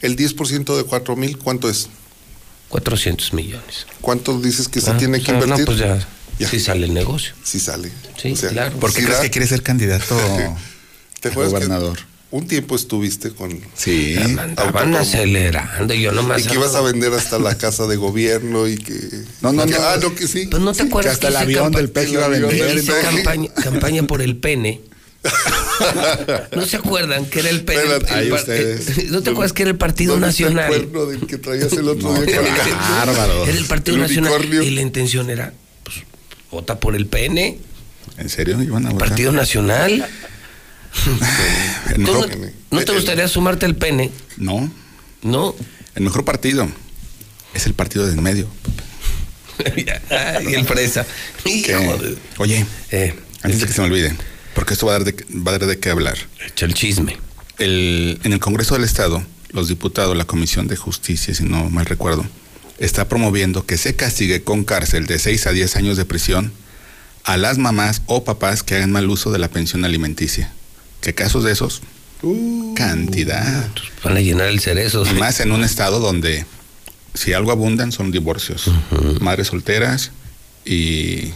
El 0.00 0.16
10% 0.16 0.76
de 0.76 0.84
4 0.84 1.16
mil, 1.16 1.38
¿cuánto 1.38 1.70
es? 1.70 1.88
400 2.70 3.32
millones. 3.34 3.86
¿Cuánto 4.00 4.40
dices 4.40 4.66
que 4.68 4.80
se 4.80 4.90
Ah, 4.90 4.96
tiene 4.96 5.20
que 5.22 5.30
ah, 5.30 5.34
invertir? 5.34 5.58
No, 5.60 5.64
pues 5.66 5.78
ya, 5.78 6.48
sí 6.48 6.58
sale 6.58 6.86
el 6.86 6.94
negocio. 6.94 7.34
Sí 7.44 7.60
sale. 7.60 7.92
Sí, 8.20 8.32
O 8.32 8.36
sea, 8.36 8.50
claro. 8.50 8.76
¿Por 8.78 8.90
qué 8.92 9.00
sí 9.00 9.04
crees 9.04 9.18
da- 9.18 9.22
que 9.24 9.30
quiere 9.30 9.46
ser 9.46 9.62
candidato 9.62 10.16
¿Te 11.20 11.28
a 11.28 11.30
acuerdas 11.30 11.52
que 11.54 11.58
gobernador? 11.66 11.98
Un 12.30 12.48
tiempo 12.48 12.74
estuviste 12.74 13.30
con... 13.30 13.60
Sí. 13.76 14.16
Andaban 14.38 14.94
acelerando 14.96 15.94
y 15.94 16.02
yo 16.02 16.12
nomás. 16.12 16.44
Y 16.44 16.48
que 16.48 16.54
ibas 16.54 16.74
a 16.74 16.80
vender 16.80 17.12
hasta 17.12 17.38
la 17.38 17.56
casa 17.56 17.86
de 17.86 17.96
gobierno 17.96 18.66
y 18.66 18.76
que... 18.76 18.94
No, 19.40 19.52
no, 19.52 19.64
que- 19.66 19.70
no. 19.72 19.76
Ah, 19.80 19.96
no, 20.02 20.14
que 20.14 20.26
sí. 20.26 20.46
Pues 20.50 20.60
no 20.62 20.72
te 20.72 20.82
Que 20.82 20.88
acuerdas 20.88 21.14
hasta 21.14 21.28
el 21.28 21.34
hice 21.34 21.42
avión 21.42 21.72
del 21.72 21.92
el 21.94 22.08
iba 22.08 22.24
a 22.24 22.28
vender. 22.28 22.76
hice 22.76 22.92
campaña, 23.02 23.48
campaña 23.62 24.02
por 24.04 24.20
el 24.22 24.36
pene. 24.36 24.80
¿No 26.54 26.66
se 26.66 26.76
acuerdan 26.76 27.26
que 27.26 27.40
era 27.40 27.50
el 27.50 27.62
pene? 27.64 27.80
Espérate, 27.82 28.12
el 28.12 28.18
ahí 28.18 28.30
par- 28.30 28.40
ustedes. 28.40 29.04
¿No 29.10 29.22
te 29.22 29.30
acuerdas 29.30 29.52
que 29.52 29.62
era 29.62 29.70
el 29.70 29.78
Partido 29.78 30.12
¿Dónde 30.14 30.28
está 30.28 30.44
Nacional? 30.50 30.72
el 30.74 31.18
del 31.20 31.26
que 31.26 31.38
traías 31.38 31.72
el 31.72 31.88
otro 31.88 32.12
No, 32.14 32.20
día? 32.22 32.40
bárbaro. 32.98 33.46
Era 33.46 33.56
el 33.58 33.64
Partido 33.64 33.96
El 33.96 34.02
Nacional. 34.02 34.32
unicornio. 34.32 34.62
Y 34.62 34.70
la 34.70 34.80
intención 34.82 35.30
era, 35.30 35.52
pues, 35.82 35.96
vota 36.50 36.78
por 36.78 36.94
el 36.94 37.06
pene. 37.06 37.58
¿En 38.18 38.28
serio? 38.28 38.62
¿Iban 38.62 38.86
a 38.86 38.90
votar? 38.90 39.08
Partido 39.08 39.32
Nacional. 39.32 40.06
El 41.88 41.94
¿Tú 41.94 42.00
mejor, 42.12 42.36
no, 42.38 42.46
no 42.70 42.84
te 42.84 42.92
gustaría 42.92 43.28
sumarte 43.28 43.66
al 43.66 43.76
pene? 43.76 44.10
no, 44.36 44.70
No. 45.22 45.54
el 45.94 46.02
mejor 46.02 46.24
partido 46.24 46.68
es 47.54 47.66
el 47.66 47.74
partido 47.74 48.06
del 48.06 48.20
medio. 48.20 48.48
Ay, 50.10 50.54
el. 50.54 50.66
Que- 50.66 51.72
de- 51.74 52.18
oye, 52.38 52.66
Eh, 52.90 53.14
antes 53.42 53.60
de 53.60 53.66
que 53.66 53.72
se 53.72 53.80
me 53.80 53.86
olvide, 53.88 54.14
porque 54.54 54.74
esto 54.74 54.86
va 54.86 54.96
a 54.96 54.98
dar 54.98 55.04
de, 55.04 55.24
va 55.36 55.52
a 55.52 55.58
dar 55.58 55.66
de 55.68 55.78
qué 55.78 55.90
hablar. 55.90 56.16
echa 56.46 56.66
el 56.66 56.74
chisme. 56.74 57.16
El, 57.58 58.18
en 58.24 58.32
el 58.32 58.40
Congreso 58.40 58.74
del 58.74 58.84
Estado, 58.84 59.22
los 59.50 59.68
diputados, 59.68 60.16
la 60.16 60.24
Comisión 60.24 60.66
de 60.66 60.76
Justicia, 60.76 61.34
si 61.34 61.44
no 61.44 61.70
mal 61.70 61.86
recuerdo, 61.86 62.26
está 62.78 63.08
promoviendo 63.08 63.64
que 63.64 63.76
se 63.78 63.94
castigue 63.94 64.42
con 64.42 64.64
cárcel 64.64 65.06
de 65.06 65.18
6 65.20 65.46
a 65.46 65.52
10 65.52 65.76
años 65.76 65.96
de 65.96 66.04
prisión 66.04 66.52
a 67.22 67.36
las 67.36 67.58
mamás 67.58 68.02
o 68.06 68.24
papás 68.24 68.62
que 68.64 68.74
hagan 68.74 68.90
mal 68.90 69.08
uso 69.08 69.30
de 69.30 69.38
la 69.38 69.48
pensión 69.48 69.84
alimenticia. 69.84 70.52
¿Qué 71.04 71.14
casos 71.14 71.44
de 71.44 71.52
esos? 71.52 71.82
Cantidad. 72.74 73.68
Van 74.02 74.16
a 74.16 74.20
llenar 74.20 74.48
el 74.48 74.60
cerezo. 74.60 75.04
sí. 75.04 75.12
Más 75.16 75.38
en 75.40 75.52
un 75.52 75.62
estado 75.62 76.00
donde 76.00 76.46
si 77.12 77.34
algo 77.34 77.52
abundan 77.52 77.92
son 77.92 78.10
divorcios. 78.10 78.70
Madres 79.20 79.48
solteras 79.48 80.12
y 80.64 81.34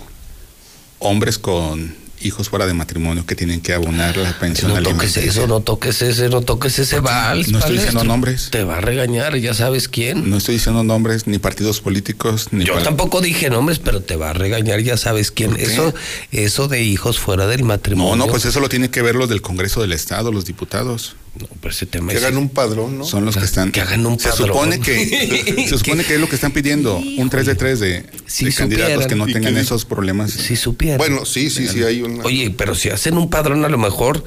hombres 1.01 1.37
con 1.39 1.95
hijos 2.23 2.49
fuera 2.49 2.67
de 2.67 2.75
matrimonio 2.75 3.27
que 3.27 3.35
tienen 3.35 3.61
que 3.61 3.73
abonar 3.75 4.17
la 4.17 4.39
pensión 4.39 4.73
No 4.73 4.83
toques 4.83 5.17
eso, 5.17 5.47
no 5.47 5.61
toques 5.61 6.03
ese, 6.03 6.29
no 6.29 6.41
toques 6.41 6.79
ese 6.79 7.01
vals. 7.01 7.49
No 7.49 7.59
estoy 7.59 7.77
diciendo 7.77 8.05
nombres. 8.05 8.49
Te 8.51 8.65
va 8.65 8.79
a 8.79 8.81
regañar, 8.81 9.37
ya 9.37 9.55
sabes 9.55 9.89
quién. 9.89 10.29
No 10.29 10.39
estoy 10.39 10.55
diciendo 10.55 10.85
nombres, 10.85 11.27
ni 11.27 11.39
partidos 11.39 11.81
políticos, 11.81 12.49
ni 12.51 12.65
Yo 12.65 12.79
tampoco 12.79 13.21
dije 13.21 13.51
nombres, 13.51 13.79
pero 13.79 14.03
te 14.03 14.17
va 14.17 14.31
a 14.31 14.33
regañar, 14.33 14.81
ya 14.81 14.97
sabes 14.97 15.31
quién. 15.31 15.57
Eso, 15.59 15.95
eso 16.33 16.69
de 16.69 16.83
hijos 16.83 17.19
fuera 17.19 17.47
del 17.47 17.65
matrimonio. 17.65 18.17
No, 18.17 18.27
no, 18.27 18.31
pues 18.31 18.45
eso 18.45 18.61
lo 18.61 18.69
tiene 18.69 18.91
que 18.91 19.03
ver 19.03 19.15
los 19.15 19.29
del 19.29 19.43
Congreso 19.43 19.81
del 19.81 19.93
Estado, 19.93 20.33
los 20.33 20.45
diputados. 20.45 21.17
No, 21.35 21.47
pero 21.61 21.73
ese 21.73 21.87
tema 21.87 22.11
Que 22.11 22.19
es- 22.19 22.25
hagan 22.25 22.37
un 22.39 22.49
padrón, 22.49 22.99
¿no? 22.99 23.05
Son 23.05 23.25
los 23.25 23.37
que 23.37 23.45
están. 23.45 23.71
Que 23.71 23.81
hagan 23.81 24.05
un 24.07 24.19
se 24.19 24.29
padrón. 24.29 24.49
supone 24.49 24.81
que 24.81 25.67
se 25.69 25.79
supone 25.79 26.05
que 26.05 26.15
es 26.15 26.21
lo 26.21 26.29
que 26.29 26.35
están 26.35 26.53
pidiendo, 26.53 26.97
un 26.97 27.31
3 27.31 27.47
de 27.47 27.55
3 27.55 27.81
de, 27.81 28.07
Si 28.27 28.45
de 28.47 28.53
candidatos 28.55 29.07
que 29.07 29.15
no 29.15 29.29
¿Y 29.29 29.33
tengan 29.33 29.57
esos 29.57 29.85
problemas. 29.85 30.33
Si 30.33 30.57
supieran. 30.57 30.99
Bueno, 30.99 31.25
sí, 31.25 31.51
sí, 31.51 31.69
sí, 31.69 31.83
hay 31.85 32.03
una... 32.03 32.25
Oye, 32.25 32.51
pero 32.51 32.75
si 32.75 32.91
hacen 32.91 33.17
un 33.19 33.31
padrón, 33.31 33.65
a 33.65 33.69
lo 33.69 33.79
mejor, 33.79 34.25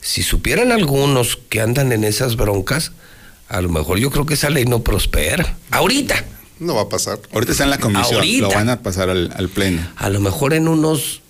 si 0.00 0.22
supieran 0.22 0.72
algunos 0.72 1.38
que 1.48 1.60
andan 1.60 1.92
en 1.92 2.02
esas 2.04 2.36
broncas, 2.36 2.92
a 3.48 3.60
lo 3.60 3.68
mejor 3.68 3.98
yo 3.98 4.10
creo 4.10 4.26
que 4.26 4.34
esa 4.34 4.50
ley 4.50 4.64
no 4.64 4.82
prospera. 4.82 5.56
Ahorita. 5.70 6.24
No 6.58 6.74
va 6.74 6.82
a 6.82 6.88
pasar. 6.88 7.20
Ahorita 7.32 7.52
está 7.52 7.64
en 7.64 7.70
la 7.70 7.78
comisión, 7.78 8.16
Ahorita. 8.16 8.48
lo 8.48 8.52
van 8.52 8.68
a 8.68 8.82
pasar 8.82 9.10
al, 9.10 9.32
al 9.36 9.48
pleno. 9.48 9.80
A 9.96 10.08
lo 10.10 10.18
mejor 10.20 10.54
en 10.54 10.66
unos. 10.66 11.20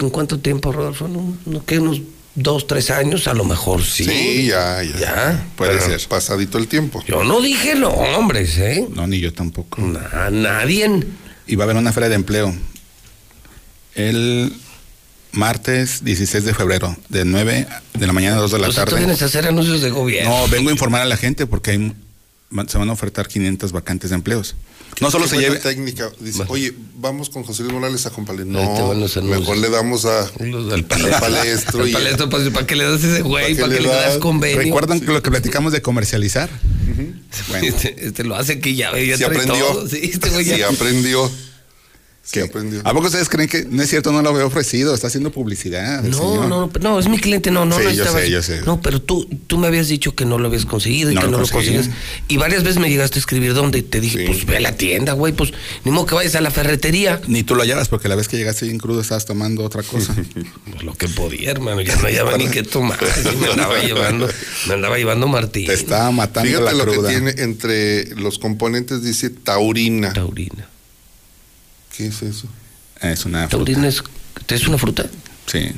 ¿En 0.00 0.10
cuánto 0.10 0.38
tiempo, 0.38 0.70
Rodolfo? 0.72 1.06
¿En 1.06 1.16
un- 1.16 1.38
no, 1.46 1.64
qué, 1.64 1.78
unos 1.78 2.00
dos, 2.36 2.66
tres 2.68 2.90
años? 2.90 3.26
A 3.26 3.34
lo 3.34 3.44
mejor 3.44 3.82
sí. 3.82 4.04
Sí, 4.04 4.46
ya, 4.46 4.82
ya. 4.82 4.98
Ya, 5.00 5.46
puede 5.56 5.80
ser. 5.80 6.00
Pasadito 6.08 6.58
el 6.58 6.68
tiempo. 6.68 7.02
Yo 7.08 7.24
no 7.24 7.40
dije 7.40 7.74
nombres, 7.74 8.56
¿eh? 8.58 8.86
No, 8.94 9.06
ni 9.08 9.18
yo 9.18 9.32
tampoco. 9.32 9.82
Na- 9.82 10.30
nadie. 10.30 11.04
Y 11.48 11.56
va 11.56 11.64
a 11.64 11.66
haber 11.66 11.76
una 11.76 11.92
feria 11.92 12.08
de 12.08 12.14
empleo 12.14 12.54
el 13.94 14.52
martes 15.32 16.04
16 16.04 16.44
de 16.44 16.54
febrero, 16.54 16.96
de 17.08 17.24
9 17.24 17.66
de 17.94 18.06
la 18.06 18.12
mañana 18.12 18.36
a 18.36 18.40
2 18.40 18.52
de 18.52 18.58
la 18.58 18.68
O 18.68 18.72
sea, 18.72 18.84
tú 18.84 18.90
tarde. 18.92 19.04
vienes 19.04 19.22
a 19.22 19.26
hacer 19.26 19.46
anuncios 19.46 19.80
de 19.80 19.90
gobierno. 19.90 20.30
No, 20.30 20.48
vengo 20.48 20.68
a 20.70 20.72
informar 20.72 21.02
a 21.02 21.04
la 21.06 21.16
gente 21.16 21.46
porque 21.46 21.72
hay, 21.72 21.92
se 22.68 22.78
van 22.78 22.88
a 22.88 22.92
ofertar 22.92 23.28
500 23.28 23.72
vacantes 23.72 24.10
de 24.10 24.16
empleos. 24.16 24.54
No 25.00 25.10
solo 25.10 25.26
se 25.28 25.36
lleve. 25.38 25.56
técnica. 25.56 26.10
Dice, 26.20 26.44
oye, 26.48 26.72
vamos 26.96 27.28
con 27.28 27.42
José 27.42 27.62
Luis 27.64 27.74
Morales 27.74 28.06
a 28.06 28.10
te 28.10 28.44
No, 28.46 28.94
mejor 29.24 29.58
le 29.58 29.68
damos 29.68 30.06
a 30.06 30.20
al 30.72 30.84
palestro. 30.86 31.20
palestro. 31.20 31.86
Y- 31.86 31.92
palestro, 31.92 32.30
pues, 32.30 32.48
¿para 32.50 32.66
qué 32.66 32.76
le 32.76 32.84
das 32.84 33.04
ese 33.04 33.20
güey? 33.22 33.54
¿Para 33.56 33.66
¿Para 33.66 33.76
qué 33.76 33.82
le 33.82 33.88
das 33.88 34.06
das? 34.14 34.18
convenio? 34.18 34.62
¿Recuerdan 34.62 35.02
lo 35.04 35.22
que 35.22 35.30
platicamos 35.30 35.72
de 35.72 35.82
comercializar? 35.82 36.48
Bueno, 37.48 37.66
Este, 37.66 38.06
este 38.06 38.24
lo 38.24 38.36
hace 38.36 38.58
que 38.60 38.74
ya, 38.74 38.96
ya 38.98 39.18
Sí 39.18 39.24
aprendió. 39.24 39.54
todo. 39.66 39.88
Sí, 39.88 40.00
este 40.14 40.30
güey 40.30 40.44
ya- 40.46 40.56
Sí 40.56 40.62
aprendió. 40.62 41.30
Sí 42.26 42.40
¿qué? 42.40 42.42
aprendió. 42.42 42.80
¿A 42.84 42.92
poco 42.92 43.06
ustedes 43.06 43.28
creen 43.28 43.48
que 43.48 43.64
no 43.70 43.80
es 43.82 43.88
cierto? 43.88 44.10
No 44.10 44.20
lo 44.20 44.30
había 44.30 44.44
ofrecido, 44.44 44.92
está 44.94 45.06
haciendo 45.06 45.30
publicidad. 45.30 46.02
No, 46.02 46.18
señor. 46.18 46.48
no, 46.48 46.70
no, 46.80 46.98
es 46.98 47.08
mi 47.08 47.18
cliente, 47.18 47.52
no, 47.52 47.64
no 47.64 47.78
Sí, 47.78 47.84
no 47.84 47.90
yo 47.92 48.02
estaba- 48.02 48.20
sé, 48.20 48.30
yo 48.30 48.42
sé. 48.42 48.62
No, 48.66 48.80
pero 48.82 49.00
tú, 49.00 49.28
tú 49.46 49.58
me 49.58 49.68
habías 49.68 49.86
dicho 49.86 50.16
que 50.16 50.24
no 50.24 50.36
lo 50.38 50.48
habías 50.48 50.66
conseguido 50.66 51.12
y 51.12 51.14
No 51.14 51.20
que 51.20 51.26
lo 51.28 51.32
no 51.32 51.38
lo 51.44 51.48
consigues. 51.48 51.88
Y 52.26 52.36
varias 52.36 52.64
veces 52.64 52.80
me 52.80 52.88
llegaste 52.90 53.18
a 53.18 53.20
escribir 53.20 53.54
dónde. 53.54 53.82
Te 53.82 54.00
dije, 54.00 54.18
Sí. 54.18 54.24
pues 54.26 54.44
ve 54.44 54.56
a 54.56 54.60
la 54.60 54.72
tienda, 54.76 55.12
güey, 55.12 55.32
pues 55.34 55.52
ni 55.84 55.92
modo 55.92 56.06
que 56.06 56.16
vayas 56.16 56.34
a 56.34 56.40
la 56.40 56.50
ferretería. 56.50 57.20
Ni 57.28 57.44
tú 57.44 57.54
lo 57.54 57.62
hallabas 57.62 57.86
porque 57.88 58.08
la 58.08 58.16
vez 58.16 58.26
que 58.26 58.36
llegaste 58.36 58.66
bien 58.66 58.78
crudo 58.78 59.00
estabas 59.00 59.24
tomando 59.24 59.62
otra 59.64 59.82
cosa. 59.84 60.14
Pues 60.70 60.82
lo 60.82 60.94
que 60.94 61.06
podía, 61.08 61.52
hermano, 61.52 61.80
ya 61.80 61.94
no 61.94 62.02
hallaba 62.02 62.36
ni 62.36 62.48
qué 62.48 62.62
tomar. 62.64 62.98
me 63.40 63.46
andaba 63.52 63.78
llevando, 63.80 64.28
me 64.66 64.74
andaba 64.74 64.98
llevando 64.98 65.28
Martín. 65.28 65.66
Te 65.66 65.74
estaba 65.74 66.10
matando 66.10 66.48
Fíjate 66.50 66.64
la 66.64 66.72
lo 66.72 66.84
cruda. 66.92 67.08
que 67.08 67.14
tiene 67.14 67.34
entre 67.38 68.14
los 68.16 68.38
componentes, 68.40 69.02
dice 69.04 69.30
taurina. 69.30 70.12
Taurina. 70.12 70.68
¿Qué 71.96 72.06
es 72.06 72.22
eso? 72.22 72.46
Es 73.00 73.24
una 73.24 73.40
fruta. 73.48 73.56
Taurina 73.56 73.88
es, 73.88 74.02
es 74.48 74.66
una 74.68 74.78
fruta 74.78 75.06
Sí. 75.46 75.70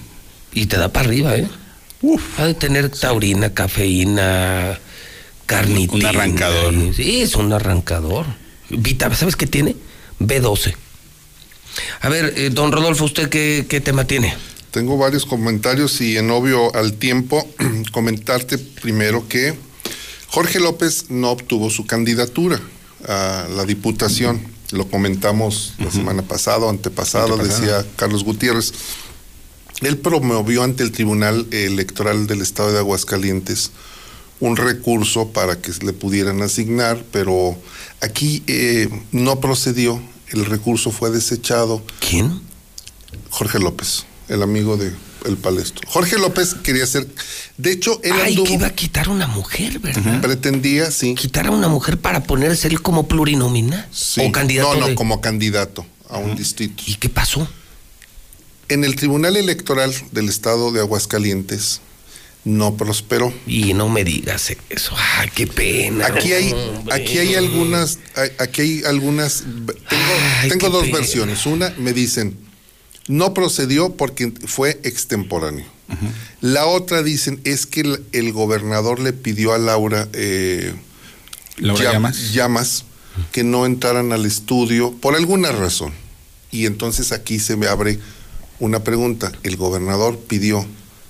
y 0.53 0.67
te 0.67 0.77
da 0.77 0.93
para 0.93 1.07
arriba, 1.09 1.37
¿eh? 1.37 1.49
Uf. 2.03 2.39
Ha 2.39 2.47
de 2.47 2.55
tener 2.55 2.89
taurina, 2.91 3.53
cafeína, 3.55 4.79
carnitina. 5.47 6.11
Un 6.11 6.17
arrancador. 6.17 6.75
y- 6.75 6.95
Sí, 6.95 7.21
es 7.23 7.35
un 7.35 7.53
arrancador. 7.53 8.27
Vita, 8.71 9.13
¿sabes 9.15 9.37
qué 9.37 9.47
tiene? 9.47 9.77
B12. 10.21 10.75
A 12.01 12.09
ver, 12.09 12.35
eh, 12.37 12.51
don 12.51 12.73
Rodolfo, 12.73 13.05
¿usted 13.05 13.29
qué, 13.29 13.67
qué 13.69 13.81
tema 13.81 14.05
tiene? 14.05 14.35
Tengo 14.71 14.97
varios 14.99 15.25
comentarios 15.27 16.01
y 16.01 16.17
en 16.19 16.31
obvio 16.31 16.75
al 16.75 16.95
tiempo 16.95 17.49
comentarte 17.93 18.59
primero 18.59 19.27
que 19.29 19.55
Jorge 20.29 20.61
López 20.61 21.07
no 21.11 21.31
obtuvo 21.31 21.71
su 21.71 21.87
candidatura 21.87 22.61
a 23.07 23.47
la 23.55 23.65
diputación. 23.65 24.41
Lo 24.71 24.89
comentamos 24.89 25.75
la 25.79 25.91
semana 25.91 26.23
pasada, 26.23 26.69
antepasada, 26.69 27.33
Antepasada. 27.33 27.67
decía 27.67 27.87
Carlos 27.97 28.25
Gutiérrez. 28.25 28.73
Él 29.81 29.97
promovió 29.99 30.63
ante 30.63 30.83
el 30.83 30.93
Tribunal 30.93 31.47
Electoral 31.53 32.27
del 32.27 32.43
Estado 32.43 32.73
de 32.73 32.79
Aguascalientes 32.79 33.71
un 34.41 34.57
recurso 34.57 35.29
para 35.29 35.61
que 35.61 35.73
le 35.85 35.93
pudieran 35.93 36.43
asignar, 36.43 37.05
pero 37.11 37.57
aquí 38.01 38.43
eh, 38.47 38.89
no 39.13 39.41
procedió. 39.41 40.01
El 40.29 40.45
recurso 40.45 40.91
fue 40.91 41.11
desechado. 41.11 41.83
¿Quién? 42.07 42.41
Jorge 43.31 43.59
López, 43.59 44.05
el 44.29 44.43
amigo 44.43 44.77
de 44.77 44.93
El 45.29 45.37
Palestro. 45.37 45.89
Jorge 45.89 46.19
López 46.19 46.55
quería 46.55 46.87
ser, 46.87 47.07
de 47.57 47.73
hecho, 47.73 48.01
él 48.03 48.13
Ay, 48.23 48.31
anduvo, 48.33 48.47
que 48.47 48.53
iba 48.55 48.67
a 48.67 48.75
quitar 48.75 49.07
a 49.07 49.11
una 49.11 49.27
mujer, 49.27 49.79
¿verdad? 49.79 50.21
pretendía, 50.21 50.91
sí, 50.91 51.15
Quitar 51.15 51.47
a 51.47 51.51
una 51.51 51.69
mujer 51.69 51.99
para 51.99 52.23
ponerse 52.25 52.69
él 52.69 52.81
como 52.83 53.07
plurinominal. 53.09 53.87
sí. 53.93 54.21
O 54.27 54.33
candidato 54.33 54.75
no, 54.75 54.81
no, 54.81 54.87
de- 54.89 54.95
como 54.95 55.21
candidato 55.21 55.87
a 56.09 56.19
un 56.19 56.35
distrito. 56.37 56.83
¿Y 56.87 56.95
qué 56.97 57.09
pasó? 57.09 57.47
En 58.69 58.85
el 58.85 58.97
Tribunal 58.97 59.37
Electoral 59.37 59.95
del 60.13 60.29
Estado 60.29 60.73
de 60.73 60.81
Aguascalientes 60.81 61.81
no 62.45 62.77
prosperó. 62.77 63.33
Y 63.47 63.75
no 63.75 63.89
me 63.89 64.05
digas 64.05 64.53
eso. 64.71 64.95
Ay, 65.17 65.29
qué 65.35 65.47
pena. 65.47 66.07
Aquí 66.07 66.33
hay, 66.33 66.53
hombre. 66.53 66.95
aquí 66.95 67.19
hay 67.19 67.35
algunas, 67.35 67.99
aquí 68.39 68.61
hay 68.63 68.83
algunas, 68.85 69.43
tengo, 69.43 69.73
Ay, 70.41 70.49
tengo 70.51 70.67
qué 70.67 70.73
dos 70.73 70.83
pena. 70.85 70.99
versiones. 70.99 71.47
Una 71.47 71.75
me 71.79 71.93
dicen, 71.93 72.39
no 73.09 73.35
procedió 73.35 73.95
porque 73.97 74.33
fue 74.47 74.81
extemporáneo. 74.85 75.67
La 76.43 76.67
otra 76.67 77.03
dicen 77.03 77.41
es 77.45 77.65
que 77.67 77.81
el, 77.81 78.05
el 78.13 78.33
gobernador 78.33 79.01
le 79.01 79.13
pidió 79.15 79.55
a 79.55 79.59
Laura 79.59 80.07
eh, 80.13 80.75
Laura 81.57 81.83
llam- 81.85 81.93
Llamas. 81.93 82.33
llamas 82.33 82.85
que 83.33 83.43
no 83.43 83.65
entraran 83.67 84.13
al 84.13 84.27
estudio 84.27 84.93
por 84.93 85.17
alguna 85.17 85.51
razón. 85.51 85.93
Y 86.51 86.67
entonces 86.67 87.11
aquí 87.13 87.39
se 87.41 87.57
me 87.57 87.67
abre 87.67 87.99
una 88.61 88.85
pregunta. 88.85 89.33
El 89.43 89.57
gobernador 89.57 90.19
pidió 90.19 90.67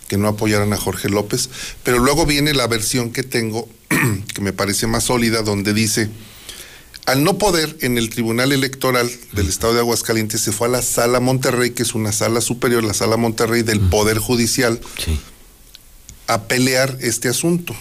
que 0.08 0.16
no 0.16 0.28
apoyaran 0.28 0.72
a 0.72 0.76
Jorge 0.76 1.08
López, 1.08 1.50
pero 1.82 1.98
luego 1.98 2.24
viene 2.24 2.54
la 2.54 2.66
versión 2.66 3.10
que 3.12 3.22
tengo, 3.24 3.68
que 4.34 4.40
me 4.40 4.52
parece 4.52 4.86
más 4.86 5.04
sólida, 5.04 5.42
donde 5.42 5.74
dice, 5.74 6.08
al 7.08 7.24
no 7.24 7.38
poder 7.38 7.76
en 7.80 7.96
el 7.96 8.10
Tribunal 8.10 8.52
Electoral 8.52 9.10
del 9.32 9.48
Estado 9.48 9.72
de 9.72 9.80
Aguascalientes, 9.80 10.42
se 10.42 10.52
fue 10.52 10.68
a 10.68 10.70
la 10.70 10.82
Sala 10.82 11.20
Monterrey, 11.20 11.70
que 11.70 11.82
es 11.82 11.94
una 11.94 12.12
sala 12.12 12.40
superior, 12.42 12.84
la 12.84 12.92
Sala 12.94 13.16
Monterrey 13.16 13.62
del 13.62 13.80
Poder 13.80 14.18
Judicial, 14.18 14.78
a 16.26 16.42
pelear 16.42 16.98
este 17.00 17.28
asunto. 17.28 17.74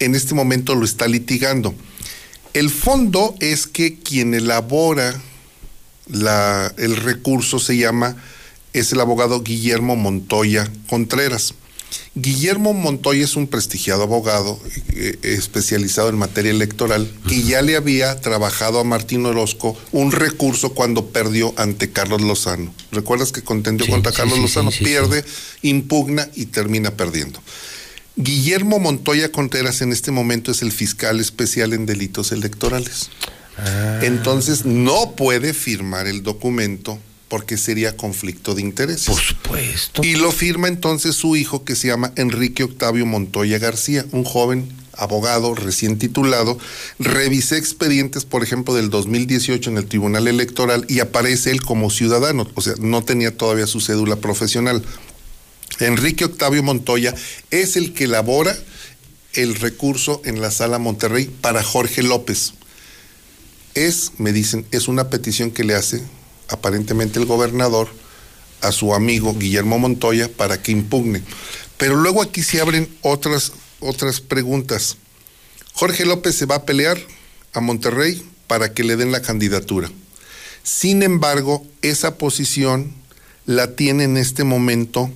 En 0.00 0.14
este 0.14 0.34
momento 0.34 0.74
lo 0.74 0.84
está 0.84 1.08
litigando. 1.08 1.74
El 2.52 2.68
fondo 2.68 3.34
es 3.40 3.66
que 3.66 3.98
quien 3.98 4.34
elabora 4.34 5.18
la- 6.08 6.72
el 6.76 6.96
recurso 6.96 7.58
se 7.58 7.78
llama, 7.78 8.16
es 8.74 8.92
el 8.92 9.00
abogado 9.00 9.42
Guillermo 9.42 9.96
Montoya 9.96 10.70
Contreras. 10.88 11.54
Guillermo 12.14 12.72
Montoya 12.74 13.24
es 13.24 13.36
un 13.36 13.46
prestigiado 13.46 14.04
abogado 14.04 14.60
eh, 14.90 15.18
especializado 15.22 16.08
en 16.08 16.16
materia 16.16 16.50
electoral 16.50 17.10
que 17.28 17.42
ya 17.42 17.62
le 17.62 17.76
había 17.76 18.20
trabajado 18.20 18.78
a 18.78 18.84
Martín 18.84 19.26
Orozco 19.26 19.76
un 19.92 20.12
recurso 20.12 20.74
cuando 20.74 21.06
perdió 21.06 21.54
ante 21.56 21.90
Carlos 21.90 22.22
Lozano. 22.22 22.72
¿Recuerdas 22.92 23.32
que 23.32 23.42
contendió 23.42 23.86
contra 23.86 24.12
sí, 24.12 24.18
Carlos 24.18 24.36
sí, 24.36 24.42
Lozano? 24.42 24.70
Pierde, 24.70 25.24
impugna 25.62 26.28
y 26.34 26.46
termina 26.46 26.92
perdiendo. 26.92 27.42
Guillermo 28.16 28.78
Montoya 28.78 29.32
Contreras 29.32 29.82
en 29.82 29.92
este 29.92 30.12
momento 30.12 30.52
es 30.52 30.62
el 30.62 30.70
fiscal 30.70 31.18
especial 31.18 31.72
en 31.72 31.84
delitos 31.84 32.30
electorales. 32.30 33.10
Entonces 34.02 34.64
no 34.64 35.12
puede 35.12 35.54
firmar 35.54 36.06
el 36.06 36.22
documento 36.22 36.98
porque 37.34 37.56
sería 37.56 37.96
conflicto 37.96 38.54
de 38.54 38.62
intereses. 38.62 39.06
Por 39.06 39.20
supuesto. 39.20 40.04
Y 40.04 40.14
lo 40.14 40.30
firma 40.30 40.68
entonces 40.68 41.16
su 41.16 41.34
hijo 41.34 41.64
que 41.64 41.74
se 41.74 41.88
llama 41.88 42.12
Enrique 42.14 42.62
Octavio 42.62 43.06
Montoya 43.06 43.58
García, 43.58 44.06
un 44.12 44.22
joven 44.22 44.72
abogado 44.92 45.56
recién 45.56 45.98
titulado. 45.98 46.56
Revisé 47.00 47.56
expedientes, 47.56 48.24
por 48.24 48.44
ejemplo, 48.44 48.72
del 48.72 48.88
2018 48.88 49.68
en 49.68 49.78
el 49.78 49.86
Tribunal 49.86 50.28
Electoral 50.28 50.86
y 50.88 51.00
aparece 51.00 51.50
él 51.50 51.60
como 51.60 51.90
ciudadano, 51.90 52.48
o 52.54 52.60
sea, 52.60 52.74
no 52.78 53.02
tenía 53.02 53.36
todavía 53.36 53.66
su 53.66 53.80
cédula 53.80 54.14
profesional. 54.14 54.84
Enrique 55.80 56.26
Octavio 56.26 56.62
Montoya 56.62 57.16
es 57.50 57.74
el 57.74 57.94
que 57.94 58.04
elabora 58.04 58.56
el 59.32 59.56
recurso 59.56 60.22
en 60.24 60.40
la 60.40 60.52
sala 60.52 60.78
Monterrey 60.78 61.28
para 61.40 61.64
Jorge 61.64 62.04
López. 62.04 62.52
Es, 63.74 64.12
me 64.18 64.32
dicen, 64.32 64.64
es 64.70 64.86
una 64.86 65.10
petición 65.10 65.50
que 65.50 65.64
le 65.64 65.74
hace 65.74 66.04
aparentemente 66.48 67.18
el 67.18 67.26
gobernador 67.26 67.88
a 68.60 68.72
su 68.72 68.94
amigo 68.94 69.34
Guillermo 69.34 69.78
Montoya 69.78 70.28
para 70.28 70.62
que 70.62 70.72
impugne. 70.72 71.22
Pero 71.76 71.96
luego 71.96 72.22
aquí 72.22 72.42
se 72.42 72.60
abren 72.60 72.88
otras, 73.02 73.52
otras 73.80 74.20
preguntas. 74.20 74.96
Jorge 75.74 76.06
López 76.06 76.34
se 76.36 76.46
va 76.46 76.56
a 76.56 76.64
pelear 76.64 76.98
a 77.52 77.60
Monterrey 77.60 78.22
para 78.46 78.72
que 78.72 78.84
le 78.84 78.96
den 78.96 79.12
la 79.12 79.22
candidatura. 79.22 79.90
Sin 80.62 81.02
embargo, 81.02 81.66
esa 81.82 82.16
posición 82.16 82.92
la 83.46 83.72
tiene 83.76 84.04
en 84.04 84.16
este 84.16 84.44
momento 84.44 85.10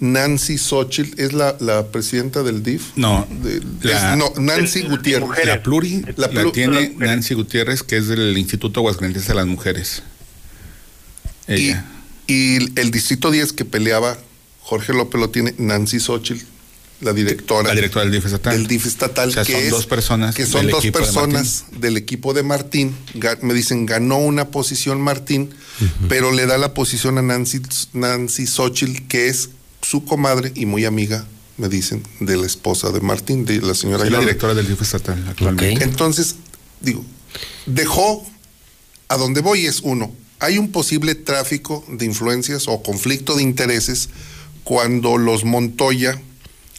Nancy 0.00 0.58
Xochitl, 0.58 1.20
es 1.20 1.32
la, 1.32 1.56
la 1.58 1.88
presidenta 1.88 2.44
del 2.44 2.62
DIF. 2.62 2.92
No, 2.94 3.26
De- 3.42 3.60
la- 3.82 4.12
es- 4.12 4.16
no, 4.18 4.32
Nancy 4.40 4.82
Gutiérrez. 4.82 5.44
La 5.46 5.62
pluri 5.62 6.04
La 6.16 6.28
la, 6.28 6.52
tiene 6.52 6.94
Nancy 6.96 7.34
Gutiérrez, 7.34 7.82
que 7.82 7.96
es 7.96 8.06
del 8.06 8.38
Instituto 8.38 8.78
Aguascalientes 8.80 9.26
de 9.26 9.34
las 9.34 9.46
Mujeres. 9.46 10.02
Y, 11.48 11.74
y 12.26 12.78
el 12.78 12.90
distrito 12.90 13.30
10 13.30 13.52
que 13.52 13.64
peleaba 13.64 14.18
Jorge 14.62 14.92
López 14.92 15.20
lo 15.20 15.30
tiene 15.30 15.54
Nancy 15.58 15.98
Xochitl, 15.98 16.44
la 17.00 17.12
directora. 17.12 17.68
La 17.68 17.74
directora 17.74 18.04
del 18.04 18.12
DIF 18.12 18.26
estatal. 18.26 18.52
Del 18.56 18.66
DIF 18.66 18.86
estatal, 18.86 19.28
O 19.30 19.32
sea, 19.32 19.44
que 19.44 19.52
son 19.52 19.62
es- 19.62 19.70
dos 19.70 19.86
personas 19.86 20.34
Que 20.34 20.44
son 20.46 20.62
del 20.62 20.70
dos 20.72 20.82
de 20.82 20.92
personas 20.92 21.64
del 21.78 21.96
equipo 21.96 22.34
de 22.34 22.42
Martín. 22.42 22.94
Me 23.42 23.54
dicen, 23.54 23.86
ganó 23.86 24.18
una 24.18 24.48
posición 24.50 25.00
Martín, 25.00 25.50
pero 26.08 26.32
le 26.32 26.46
da 26.46 26.58
la 26.58 26.74
posición 26.74 27.16
a 27.18 27.22
Nancy, 27.22 27.60
Nancy 27.94 28.46
Xochitl, 28.46 29.06
que 29.06 29.28
es 29.28 29.50
su 29.80 30.04
comadre 30.04 30.52
y 30.54 30.66
muy 30.66 30.84
amiga, 30.84 31.24
me 31.56 31.68
dicen, 31.68 32.02
de 32.20 32.36
la 32.36 32.46
esposa 32.46 32.90
de 32.90 33.00
Martín, 33.00 33.44
de 33.44 33.60
la 33.62 33.74
señora 33.74 34.04
Sí, 34.04 34.10
la 34.10 34.18
directora 34.20 34.54
del 34.54 34.66
DIF 34.68 34.82
estatal 34.82 35.24
actualmente. 35.28 35.82
Entonces, 35.84 36.34
digo, 36.80 37.04
dejó, 37.66 38.26
a 39.08 39.16
donde 39.16 39.40
voy 39.40 39.66
es 39.66 39.80
uno, 39.82 40.12
hay 40.40 40.58
un 40.58 40.70
posible 40.70 41.14
tráfico 41.14 41.84
de 41.88 42.04
influencias 42.04 42.68
o 42.68 42.82
conflicto 42.82 43.36
de 43.36 43.42
intereses 43.42 44.08
cuando 44.64 45.18
los 45.18 45.44
Montoya 45.44 46.20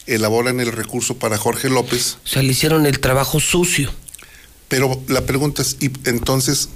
elaboran 0.08 0.60
el 0.60 0.72
recurso 0.72 1.18
para 1.18 1.38
Jorge 1.38 1.70
López. 1.70 2.18
O 2.24 2.28
sea, 2.28 2.42
le 2.42 2.52
hicieron 2.52 2.86
el 2.86 3.00
trabajo 3.00 3.40
sucio. 3.40 3.92
Pero 4.68 5.02
la 5.08 5.26
pregunta 5.26 5.62
es, 5.62 5.78
¿y 5.80 5.92
entonces 6.06 6.70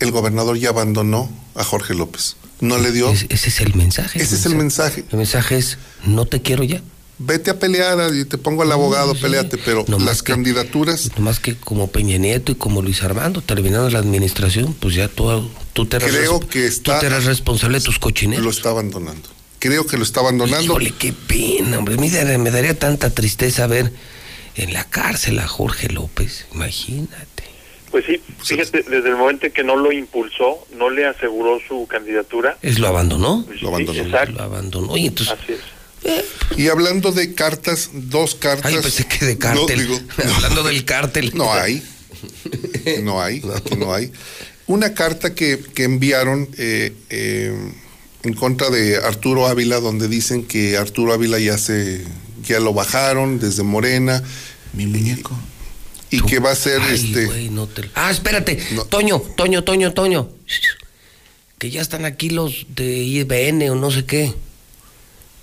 el 0.00 0.10
gobernador 0.10 0.58
ya 0.58 0.70
abandonó 0.70 1.30
a 1.54 1.64
Jorge 1.64 1.94
López? 1.94 2.36
¿No 2.60 2.78
le 2.78 2.90
dio? 2.92 3.10
ese 3.10 3.26
es 3.30 3.60
el 3.60 3.74
mensaje. 3.74 4.20
Ese 4.20 4.34
es 4.34 4.46
el 4.46 4.56
mensaje. 4.56 5.04
El 5.10 5.18
mensaje 5.18 5.58
es, 5.58 5.78
no 6.04 6.26
te 6.26 6.42
quiero 6.42 6.64
ya. 6.64 6.82
Vete 7.20 7.50
a 7.50 7.58
pelear 7.58 8.14
y 8.14 8.24
te 8.24 8.38
pongo 8.38 8.62
al 8.62 8.70
abogado, 8.70 9.14
peleate, 9.14 9.58
pero 9.58 9.84
las 9.98 10.22
candidaturas... 10.22 11.10
Nomás 11.16 11.40
que 11.40 11.56
como 11.56 11.88
Peña 11.90 12.16
Nieto 12.16 12.52
y 12.52 12.54
como 12.54 12.80
Luis 12.80 13.02
Armando, 13.02 13.42
terminando 13.42 13.90
la 13.90 13.98
administración, 13.98 14.72
pues 14.78 14.94
ya 14.94 15.08
tú, 15.08 15.50
tú 15.72 15.86
te 15.86 15.96
eras, 15.96 16.10
Creo 16.10 16.38
res- 16.38 16.48
que 16.48 16.66
está- 16.66 16.94
tú 16.94 17.00
te 17.00 17.06
eras 17.06 17.24
responsable 17.24 17.78
de 17.80 17.84
tus 17.84 17.98
cochineros. 17.98 18.44
Lo 18.44 18.50
está 18.50 18.70
abandonando. 18.70 19.28
Creo 19.58 19.84
que 19.86 19.96
lo 19.96 20.04
está 20.04 20.20
abandonando. 20.20 20.62
Híjole, 20.64 20.92
qué 20.96 21.12
pena, 21.12 21.78
hombre. 21.78 21.96
Me 21.96 22.08
daría, 22.08 22.38
me 22.38 22.52
daría 22.52 22.78
tanta 22.78 23.10
tristeza 23.10 23.66
ver 23.66 23.92
en 24.54 24.72
la 24.72 24.84
cárcel 24.84 25.40
a 25.40 25.48
Jorge 25.48 25.88
López. 25.88 26.46
Imagínate. 26.54 27.26
Pues 27.90 28.04
sí, 28.04 28.20
fíjate, 28.44 28.84
desde 28.84 29.08
el 29.08 29.16
momento 29.16 29.46
en 29.46 29.52
que 29.52 29.64
no 29.64 29.74
lo 29.74 29.90
impulsó, 29.90 30.64
no 30.76 30.90
le 30.90 31.06
aseguró 31.06 31.58
su 31.66 31.86
candidatura. 31.88 32.58
¿Es 32.62 32.78
lo 32.78 32.86
abandonó? 32.86 33.44
Lo 33.60 33.68
abandonó. 33.70 34.00
exacto. 34.02 34.34
Lo 34.36 34.42
abandonó. 34.44 34.96
Y 34.96 35.06
entonces, 35.08 35.34
Así 35.42 35.54
es. 35.54 35.60
Y 36.56 36.68
hablando 36.68 37.12
de 37.12 37.34
cartas, 37.34 37.90
dos 37.92 38.34
cartas. 38.34 38.72
Ay, 38.72 38.80
pensé 38.82 39.06
que 39.06 39.24
de 39.24 39.38
cártel. 39.38 39.88
Hablando 40.34 40.62
del 40.64 40.84
cártel. 40.84 41.32
No 41.34 41.52
hay. 41.52 41.82
No 43.02 43.20
hay. 43.22 43.42
no 43.78 43.92
hay. 43.94 44.10
Una 44.66 44.92
carta 44.94 45.34
que, 45.34 45.58
que 45.74 45.84
enviaron 45.84 46.48
eh, 46.58 46.92
eh, 47.10 47.72
en 48.22 48.34
contra 48.34 48.70
de 48.70 48.96
Arturo 48.96 49.46
Ávila, 49.46 49.80
donde 49.80 50.08
dicen 50.08 50.44
que 50.44 50.76
Arturo 50.76 51.12
Ávila 51.12 51.38
ya 51.38 51.56
se 51.58 52.04
ya 52.46 52.60
lo 52.60 52.72
bajaron 52.72 53.38
desde 53.38 53.62
Morena. 53.62 54.22
Mi 54.72 54.86
muñeco. 54.86 55.38
Y 56.10 56.22
que 56.22 56.38
va 56.38 56.52
a 56.52 56.56
ser 56.56 56.80
Ay, 56.80 56.94
este. 56.94 57.50
no 57.50 57.66
te- 57.66 57.90
Ah, 57.94 58.10
espérate. 58.10 58.58
Toño, 58.88 59.20
Toño, 59.36 59.62
Toño, 59.64 59.92
Toño. 59.92 60.30
Que 61.58 61.70
ya 61.70 61.80
están 61.82 62.04
aquí 62.04 62.30
los 62.30 62.66
de 62.74 62.96
IBN 62.98 63.68
o 63.70 63.74
no 63.74 63.90
sé 63.90 64.04
qué. 64.04 64.32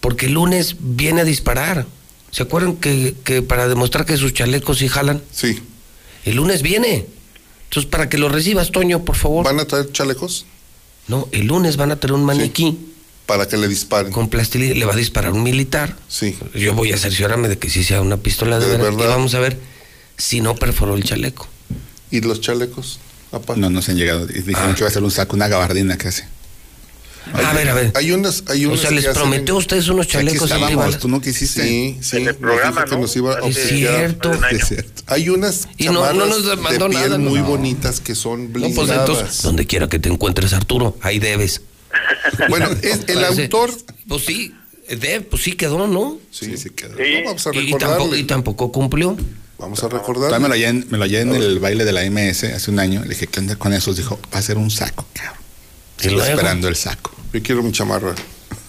Porque 0.05 0.27
el 0.27 0.33
lunes 0.33 0.75
viene 0.81 1.21
a 1.21 1.23
disparar. 1.23 1.87
¿Se 2.29 2.43
acuerdan 2.43 2.75
que, 2.75 3.15
que 3.23 3.41
para 3.41 3.67
demostrar 3.67 4.05
que 4.05 4.17
sus 4.17 4.35
chalecos 4.35 4.77
sí 4.77 4.87
jalan? 4.87 5.23
Sí. 5.31 5.59
El 6.25 6.35
lunes 6.35 6.61
viene. 6.61 7.07
Entonces, 7.63 7.89
para 7.89 8.07
que 8.07 8.19
lo 8.19 8.29
recibas, 8.29 8.71
Toño, 8.71 9.03
por 9.03 9.15
favor. 9.15 9.45
¿Van 9.45 9.59
a 9.59 9.65
traer 9.65 9.91
chalecos? 9.91 10.45
No, 11.07 11.27
el 11.31 11.47
lunes 11.47 11.75
van 11.75 11.91
a 11.91 11.95
tener 11.95 12.13
un 12.13 12.23
maniquí. 12.23 12.77
Para 13.25 13.47
que 13.47 13.57
le 13.57 13.67
disparen. 13.67 14.11
Con 14.11 14.29
plastilina. 14.29 14.75
Le 14.75 14.85
va 14.85 14.93
a 14.93 14.95
disparar 14.95 15.31
un 15.31 15.41
militar. 15.41 15.97
Sí. 16.07 16.37
Yo 16.53 16.75
voy 16.75 16.91
a 16.91 16.97
cerciorarme 16.99 17.47
de 17.47 17.57
que 17.57 17.71
sí 17.71 17.83
sea 17.83 18.01
una 18.01 18.17
pistola 18.17 18.59
de, 18.59 18.67
De 18.67 18.77
verdad. 18.77 19.05
Y 19.05 19.07
vamos 19.07 19.33
a 19.33 19.39
ver 19.39 19.57
si 20.17 20.39
no 20.39 20.53
perforó 20.53 20.95
el 20.95 21.03
chaleco. 21.03 21.47
¿Y 22.11 22.21
los 22.21 22.41
chalecos? 22.41 22.99
No, 23.55 23.71
no 23.71 23.81
se 23.81 23.89
han 23.89 23.97
llegado. 23.97 24.27
Y 24.29 24.43
Dijeron 24.43 24.75
que 24.75 24.83
va 24.83 24.89
a 24.89 24.93
ser 24.93 25.03
un 25.03 25.09
saco, 25.09 25.35
una 25.35 25.47
gabardina 25.47 25.97
casi. 27.31 27.45
A 27.45 27.53
ver, 27.53 27.69
a 27.69 27.73
ver. 27.73 27.91
Hay 27.95 28.11
unas, 28.11 28.43
hay 28.47 28.65
O 28.65 28.69
uas 28.71 28.81
sea, 28.81 28.91
les 28.91 29.05
prometió 29.07 29.55
a 29.55 29.57
ustedes 29.57 29.87
unos 29.87 30.07
chalecos 30.07 30.51
antibalas. 30.51 30.99
tú 30.99 31.07
no 31.07 31.21
quisiste. 31.21 31.63
Sí, 31.63 31.97
sí. 32.01 32.17
En 32.17 32.27
el 32.29 32.35
programa, 32.35 32.85
que 32.85 32.91
¿no? 32.91 33.01
nos 33.01 33.15
iba 33.15 33.35
a 33.37 33.47
Es 33.47 33.67
cierto. 33.67 34.31
Es 34.51 34.67
cierto. 34.67 35.03
Hay 35.07 35.29
unas 35.29 35.67
Y 35.77 35.85
no- 35.85 36.13
no 36.13 36.25
nos 36.25 36.43
mandó 36.59 36.85
de 36.85 36.89
piel 36.95 37.09
nada, 37.09 37.17
muy 37.17 37.39
no. 37.39 37.45
bonitas 37.45 37.99
que 37.99 38.15
son 38.15 38.45
No, 38.45 38.49
blindadas. 38.53 38.75
pues 38.75 38.89
entonces, 38.99 39.41
donde 39.43 39.65
quiera 39.67 39.87
que 39.87 39.99
te 39.99 40.09
encuentres, 40.09 40.53
Arturo, 40.53 40.97
ahí 41.01 41.19
debes. 41.19 41.61
Bueno, 42.49 42.67
es- 42.81 43.01
el 43.07 43.23
autor... 43.23 43.71
Pues 44.07 44.25
sí, 44.25 44.53
de, 44.89 45.21
pues 45.21 45.41
sí 45.43 45.53
quedó, 45.53 45.87
¿no? 45.87 46.19
Sí, 46.31 46.57
sí 46.57 46.69
quedó. 46.69 46.95
Sí. 46.97 47.03
No, 47.23 47.25
vamos 47.25 47.47
a 47.47 47.55
Y, 47.55 47.71
tampoco, 47.73 48.15
y 48.15 48.23
tampoco 48.25 48.71
cumplió. 48.71 49.17
Vamos 49.57 49.81
a 49.83 49.87
recordar. 49.89 50.39
Me 50.39 50.47
lo 50.47 50.53
hallé 50.53 50.67
en, 50.67 50.85
me 50.91 50.97
lo 50.97 51.05
hallé 51.05 51.21
en 51.21 51.33
el 51.33 51.59
baile 51.59 51.85
de 51.85 51.93
la 51.93 52.03
MS 52.09 52.43
hace 52.53 52.69
un 52.69 52.77
año. 52.77 53.01
Le 53.03 53.09
dije, 53.09 53.25
¿qué 53.27 53.39
onda 53.39 53.55
con 53.55 53.73
esos? 53.73 53.95
Dijo, 53.97 54.19
va 54.33 54.39
a 54.39 54.41
ser 54.43 54.57
un 54.57 54.69
saco, 54.69 55.07
cabrón. 55.13 55.39
¿Y 56.03 56.07
Estoy 56.07 56.21
esperando 56.21 56.67
el 56.67 56.75
saco. 56.75 57.14
Yo 57.35 57.43
quiero 57.43 57.61
mi 57.63 57.71
chamarra. 57.73 58.15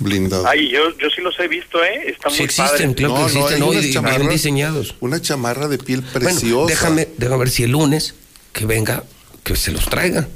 blindado. 0.00 0.44
Ay, 0.46 0.70
yo, 0.72 0.90
yo 0.98 1.08
sí 1.14 1.20
los 1.22 1.38
he 1.38 1.46
visto, 1.46 1.82
¿eh? 1.84 2.10
Están 2.10 2.32
Sí 2.32 2.38
muy 2.38 2.44
existen, 2.46 2.94
padres. 2.94 2.96
claro 2.96 3.14
que 3.14 3.22
existen, 3.22 3.54
hay 3.54 3.60
¿no? 3.60 3.72
Y 3.72 4.16
bien 4.18 4.28
diseñados. 4.28 4.96
Una 5.00 5.22
chamarra 5.22 5.68
de 5.68 5.78
piel 5.78 6.00
Bueno, 6.00 6.12
preciosa. 6.20 6.66
déjame, 6.68 7.08
déjame 7.16 7.38
ver 7.38 7.50
si 7.50 7.62
el 7.62 7.70
lunes 7.70 8.14
que 8.52 8.66
venga, 8.66 9.04
que 9.44 9.54
se 9.54 9.70
los 9.70 9.88
traiga. 9.88 10.26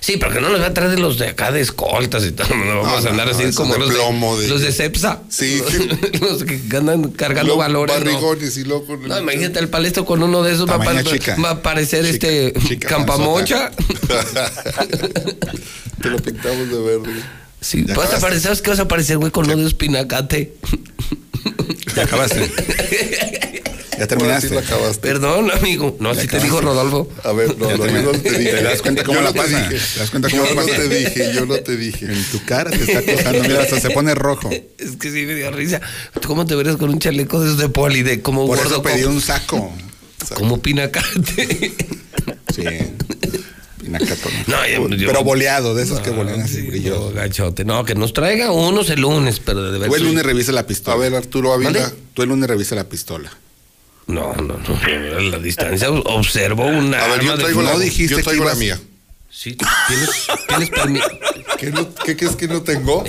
Sí, 0.00 0.16
porque 0.18 0.40
no 0.40 0.50
nos 0.50 0.60
va 0.60 0.66
a 0.66 0.74
traer 0.74 0.90
de 0.92 0.98
los 0.98 1.18
de 1.18 1.26
acá 1.28 1.50
de 1.50 1.60
escoltas 1.62 2.24
y 2.26 2.30
todo. 2.32 2.46
No 2.54 2.82
vamos 2.82 3.02
No, 3.02 3.08
a 3.08 3.10
andar 3.12 3.26
no, 3.26 3.32
así 3.36 3.52
como 3.54 3.72
de 3.72 3.80
los, 3.80 3.90
plomo, 3.90 4.36
de, 4.36 4.42
de- 4.44 4.48
los 4.50 4.60
de 4.60 4.70
Cepsa. 4.70 5.22
Sí. 5.30 5.60
los 6.20 6.44
que 6.44 6.60
andan 6.76 7.10
cargando 7.12 7.56
valores. 7.56 7.98
¿no? 7.98 8.04
barrigones 8.04 8.56
y 8.58 8.64
luego 8.64 8.84
con 8.86 9.02
el- 9.02 9.08
No, 9.08 9.18
imagínate 9.18 9.58
el 9.58 9.68
palestro 9.70 10.04
con 10.04 10.22
uno 10.22 10.42
de 10.44 10.52
esos 10.52 10.68
va 10.68 10.74
a, 10.74 10.78
Tamaño 10.78 11.02
pare- 11.02 11.18
chica. 11.18 11.36
va 11.42 11.50
a 11.50 11.62
parecer 11.62 12.04
Chica, 12.04 12.28
este 12.28 12.52
chica 12.68 12.88
campamocha. 12.88 13.72
Te 16.02 16.10
lo 16.10 16.18
pintamos 16.18 16.68
de 16.70 16.78
verde. 16.80 17.22
Sí, 17.60 17.82
vas 17.82 18.12
a 18.14 18.20
parecer, 18.20 18.42
¿sabes 18.42 18.62
qué 18.62 18.70
vas 18.70 18.78
a 18.80 18.88
parecer, 18.88 19.18
güey? 19.18 19.32
Con 19.32 19.44
uno 19.46 19.56
de 19.56 19.66
espinacate. 19.66 20.54
Ya 21.96 22.04
acabaste. 22.04 22.50
Ya 23.98 24.06
terminaste. 24.06 24.22
Ahora 24.26 24.40
sí 24.40 24.48
lo 24.50 24.58
acabaste. 24.60 25.00
Perdón, 25.08 25.50
amigo. 25.50 25.96
No, 25.98 26.10
así 26.10 26.28
te 26.28 26.38
dijo 26.38 26.60
Rodolfo. 26.60 27.10
A 27.24 27.32
ver, 27.32 27.58
no, 27.58 27.68
Ya 27.68 27.76
no, 27.76 27.82
terminé. 27.82 28.04
yo 28.04 28.12
no 28.12 28.18
te 28.20 28.30
dije. 28.38 28.50
¿Te 28.52 28.62
das 28.62 28.82
cuenta 28.82 29.02
cómo 29.02 29.18
Yo 29.18 29.22
la 29.24 29.30
no 29.30 29.32
te 29.32 29.38
pasa? 29.40 29.68
dije. 29.68 29.84
¿Te 29.94 29.98
das 30.00 30.10
cuenta 30.10 30.30
cómo 30.30 30.44
yo 30.46 30.54
la 30.54 30.60
no 30.60 30.66
te 30.68 30.88
dije, 30.88 31.32
yo 31.34 31.46
no 31.46 31.54
te 31.56 31.76
dije. 31.76 32.04
En 32.06 32.24
tu 32.30 32.44
cara 32.44 32.70
te 32.70 32.76
está 32.76 32.98
acosando. 33.00 33.42
Mira, 33.42 33.62
hasta 33.62 33.80
se 33.80 33.90
pone 33.90 34.14
rojo. 34.14 34.50
Es 34.52 34.92
que 35.00 35.10
sí 35.10 35.26
me 35.26 35.34
dio 35.34 35.50
risa. 35.50 35.80
¿Cómo 36.26 36.46
te 36.46 36.54
verías 36.54 36.76
con 36.76 36.90
un 36.90 37.00
chaleco 37.00 37.40
de 37.40 37.46
esos 37.46 37.58
de 37.58 37.68
poli, 37.70 38.02
de 38.04 38.22
como 38.22 38.46
Por 38.46 38.58
gordo? 38.58 38.70
eso 38.74 38.82
pedí 38.82 39.02
como, 39.02 39.14
un 39.16 39.20
saco. 39.20 39.72
como 40.34 40.62
pinacate. 40.62 41.74
Sí. 42.54 42.62
No, 44.46 44.66
yo- 44.66 45.06
Pero 45.06 45.24
boleado, 45.24 45.74
de 45.74 45.82
esos 45.84 46.00
que 46.00 46.10
bolean 46.10 46.40
así, 46.40 46.56
Sí, 46.56 46.62
no, 46.62 46.68
brillosos. 46.70 47.14
gachote. 47.14 47.64
No, 47.64 47.84
que 47.84 47.94
nos 47.94 48.12
traiga 48.12 48.50
unos 48.52 48.90
el 48.90 49.00
lunes, 49.00 49.40
pero 49.40 49.70
de 49.72 49.86
Tú 49.86 49.94
el 49.94 50.02
lunes 50.04 50.24
revisa 50.24 50.52
la 50.52 50.66
pistola. 50.66 50.96
A 50.96 50.98
ver, 50.98 51.14
Arturo 51.14 51.52
Ávila. 51.52 51.70
¿Mande? 51.70 51.96
Tú 52.14 52.22
el 52.22 52.28
lunes 52.28 52.48
revisa 52.48 52.74
la 52.74 52.84
pistola. 52.84 53.30
No, 54.06 54.34
no, 54.36 54.58
no. 54.58 54.80
A 54.82 55.20
la 55.20 55.38
distancia 55.38 55.90
observo 55.90 56.64
una. 56.66 57.02
A 57.04 57.08
ver, 57.08 57.20
yo 57.22 57.36
de 57.36 57.42
traigo 57.42 57.62
la. 57.62 57.72
No 57.72 57.78
dijiste 57.78 58.12
yo 58.12 58.16
que 58.16 58.22
traigo 58.22 58.44
la 58.44 58.52
ibas- 58.52 58.58
mía. 58.58 58.80
Sí, 59.30 59.56
tienes, 59.86 60.10
tienes, 60.48 60.70
permi- 60.70 61.02
¿Qué, 61.58 61.70
no, 61.70 61.94
¿Qué 61.94 62.16
crees 62.16 62.34
que 62.34 62.48
no 62.48 62.62
tengo? 62.62 63.04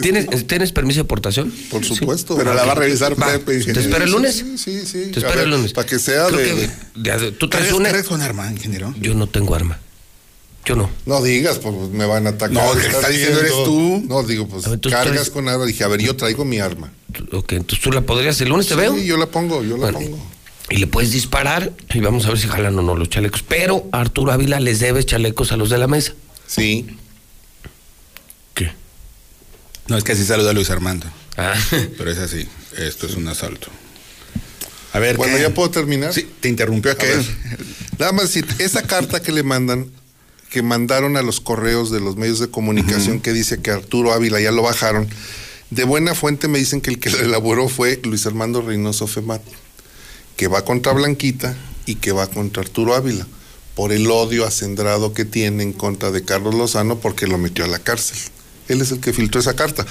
¿tienes, 0.00 0.46
¿tienes 0.46 0.72
permiso 0.72 1.00
de 1.00 1.04
portación? 1.04 1.52
Por 1.70 1.84
supuesto. 1.84 2.34
Pero 2.36 2.54
la 2.54 2.64
va 2.64 2.72
a 2.72 2.74
revisar 2.76 3.20
Va, 3.20 3.26
Pepe. 3.26 3.62
¿Te 3.64 3.78
espera 3.80 4.04
el 4.04 4.10
lunes? 4.10 4.36
Sí, 4.36 4.56
sí, 4.56 4.86
sí. 4.86 5.10
Te 5.12 5.20
A 5.20 5.22
espero 5.22 5.28
ver, 5.34 5.44
el 5.44 5.50
lunes. 5.50 5.72
Para 5.74 5.86
que 5.86 5.98
sea 5.98 6.28
de, 6.28 6.36
que 6.38 6.54
de- 6.54 7.18
de- 7.18 7.32
¿Tú 7.32 7.48
traes 7.50 7.66
¿Traes, 7.66 7.78
una? 7.78 7.90
traes 7.90 8.08
un 8.10 8.22
arma, 8.22 8.50
ingeniero? 8.50 8.94
Yo 8.98 9.14
no 9.14 9.26
tengo 9.26 9.54
arma. 9.54 9.78
Yo 10.66 10.76
no. 10.76 10.90
No 11.06 11.22
digas, 11.22 11.58
pues 11.58 11.74
me 11.90 12.04
van 12.06 12.26
a 12.26 12.30
atacar. 12.30 12.50
No, 12.52 12.72
que 12.72 12.78
Estás 12.80 12.94
está 12.96 13.08
diciendo 13.08 13.40
eres 13.40 13.52
tú. 13.52 14.04
No, 14.06 14.22
digo, 14.22 14.46
pues 14.46 14.66
A 14.66 14.70
ver, 14.70 14.80
cargas 14.80 15.14
traes- 15.28 15.30
con 15.30 15.48
arma. 15.48 15.64
Dije, 15.66 15.84
a 15.84 15.88
ver, 15.88 16.00
yo 16.02 16.14
traigo 16.16 16.44
mi 16.44 16.58
arma. 16.60 16.92
Ok, 17.32 17.52
entonces 17.52 17.82
tú 17.82 17.90
la 17.92 18.02
podrías 18.02 18.40
el 18.40 18.50
lunes, 18.50 18.66
¿te 18.68 18.74
veo? 18.74 18.94
Sí, 18.94 19.04
yo 19.06 19.16
la 19.16 19.26
pongo, 19.26 19.62
yo 19.64 19.76
la 19.76 19.90
Bueno. 19.90 19.98
pongo. 20.00 20.26
Y 20.68 20.76
le 20.76 20.86
puedes 20.86 21.10
disparar 21.10 21.72
y 21.92 21.98
vamos 22.00 22.26
a 22.26 22.28
ver 22.28 22.38
si 22.38 22.46
jalan 22.46 22.78
o 22.78 22.82
no 22.82 22.94
los 22.94 23.08
chalecos. 23.08 23.42
Pero 23.42 23.88
a 23.90 24.00
Arturo 24.00 24.30
Ávila 24.32 24.60
les 24.60 24.78
debes 24.78 25.06
chalecos 25.06 25.50
a 25.50 25.56
los 25.56 25.68
de 25.70 25.78
la 25.78 25.88
mesa. 25.88 26.12
Sí. 26.46 26.86
¿Qué? 28.54 28.70
No, 29.88 29.96
es 29.96 30.04
que 30.04 30.12
así 30.12 30.24
saluda 30.24 30.52
Luis 30.52 30.70
Armando. 30.70 31.06
Ah, 31.36 31.54
Pero 31.98 32.10
es 32.12 32.18
así. 32.18 32.46
Esto 32.76 33.06
es 33.06 33.14
un 33.16 33.26
asalto. 33.28 33.68
A 34.92 34.98
ver, 34.98 35.16
Bueno, 35.16 35.36
¿qué? 35.36 35.42
ya 35.42 35.50
puedo 35.54 35.70
terminar. 35.70 36.12
Sí, 36.12 36.28
te 36.40 36.48
interrumpió 36.48 36.90
A 36.92 36.94
aquel. 36.94 37.24
nada 37.98 38.12
más 38.12 38.24
decir, 38.32 38.46
esa 38.58 38.82
carta 38.82 39.20
que 39.22 39.32
le 39.32 39.42
mandan, 39.42 39.90
que 40.50 40.62
mandaron 40.62 41.16
a 41.16 41.22
los 41.22 41.40
correos 41.40 41.90
de 41.90 42.00
los 42.00 42.16
medios 42.16 42.40
de 42.40 42.50
comunicación 42.50 43.20
que 43.20 43.32
dice 43.32 43.62
que 43.62 43.70
Arturo 43.70 44.12
Ávila 44.12 44.40
ya 44.40 44.50
lo 44.50 44.62
bajaron, 44.62 45.08
de 45.70 45.84
buena 45.84 46.14
fuente 46.14 46.48
me 46.48 46.58
dicen 46.58 46.80
que 46.80 46.90
el 46.90 46.98
que 46.98 47.10
lo 47.10 47.18
elaboró 47.18 47.68
fue 47.68 48.00
Luis 48.02 48.26
Armando 48.26 48.60
Reynoso 48.60 49.06
Femat, 49.06 49.42
que 50.36 50.48
va 50.48 50.64
contra 50.64 50.92
Blanquita 50.92 51.56
y 51.86 51.94
que 51.94 52.10
va 52.10 52.26
contra 52.26 52.62
Arturo 52.62 52.94
Ávila, 52.94 53.26
por 53.76 53.92
el 53.92 54.10
odio 54.10 54.44
acendrado 54.44 55.14
que 55.14 55.24
tiene 55.24 55.62
en 55.62 55.72
contra 55.72 56.10
de 56.10 56.24
Carlos 56.24 56.56
Lozano 56.56 56.98
porque 56.98 57.28
lo 57.28 57.38
metió 57.38 57.64
a 57.64 57.68
la 57.68 57.78
cárcel. 57.78 58.18
Él 58.66 58.80
es 58.80 58.90
el 58.90 59.00
que 59.00 59.12
filtró 59.12 59.40
esa 59.40 59.54
carta. 59.54 59.86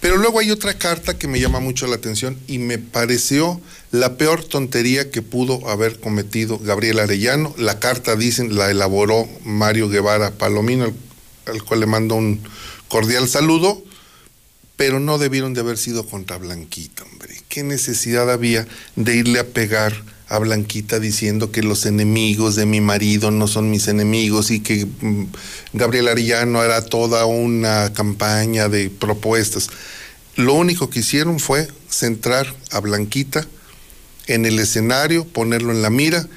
Pero 0.00 0.16
luego 0.16 0.40
hay 0.40 0.50
otra 0.50 0.74
carta 0.74 1.16
que 1.16 1.28
me 1.28 1.38
llama 1.38 1.60
mucho 1.60 1.86
la 1.86 1.94
atención 1.94 2.36
y 2.48 2.58
me 2.58 2.78
pareció 2.78 3.60
la 3.92 4.16
peor 4.16 4.42
tontería 4.42 5.10
que 5.10 5.20
pudo 5.20 5.68
haber 5.68 6.00
cometido 6.00 6.58
Gabriel 6.58 6.98
Arellano. 6.98 7.54
La 7.58 7.78
carta, 7.78 8.16
dicen, 8.16 8.56
la 8.56 8.70
elaboró 8.70 9.28
Mario 9.44 9.90
Guevara 9.90 10.32
Palomino, 10.32 10.84
al, 10.84 10.94
al 11.46 11.62
cual 11.62 11.80
le 11.80 11.86
mando 11.86 12.14
un 12.14 12.40
cordial 12.88 13.28
saludo, 13.28 13.84
pero 14.76 14.98
no 14.98 15.18
debieron 15.18 15.52
de 15.52 15.60
haber 15.60 15.76
sido 15.76 16.06
contra 16.06 16.38
Blanquita, 16.38 17.04
hombre. 17.04 17.36
¿Qué 17.50 17.62
necesidad 17.62 18.30
había 18.30 18.66
de 18.96 19.14
irle 19.14 19.38
a 19.38 19.46
pegar 19.46 19.92
a 20.28 20.38
Blanquita 20.38 20.98
diciendo 20.98 21.52
que 21.52 21.62
los 21.62 21.84
enemigos 21.84 22.56
de 22.56 22.64
mi 22.64 22.80
marido 22.80 23.30
no 23.30 23.46
son 23.46 23.70
mis 23.70 23.88
enemigos 23.88 24.50
y 24.50 24.60
que 24.60 24.86
mm, 24.86 25.26
Gabriel 25.74 26.08
Arellano 26.08 26.64
era 26.64 26.82
toda 26.82 27.26
una 27.26 27.92
campaña 27.92 28.70
de 28.70 28.88
propuestas? 28.88 29.68
Lo 30.36 30.54
único 30.54 30.88
que 30.88 31.00
hicieron 31.00 31.38
fue 31.38 31.68
centrar 31.90 32.54
a 32.70 32.80
Blanquita 32.80 33.46
en 34.26 34.46
el 34.46 34.58
escenario, 34.58 35.24
ponerlo 35.26 35.72
en 35.72 35.82
la 35.82 35.90
mira 35.90 36.28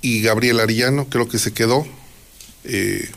y 0.00 0.22
Gabriel 0.22 0.60
Arellano 0.60 1.08
creo 1.08 1.28
que 1.28 1.38
se 1.38 1.52
quedó 1.52 1.86
eh, 2.64 3.08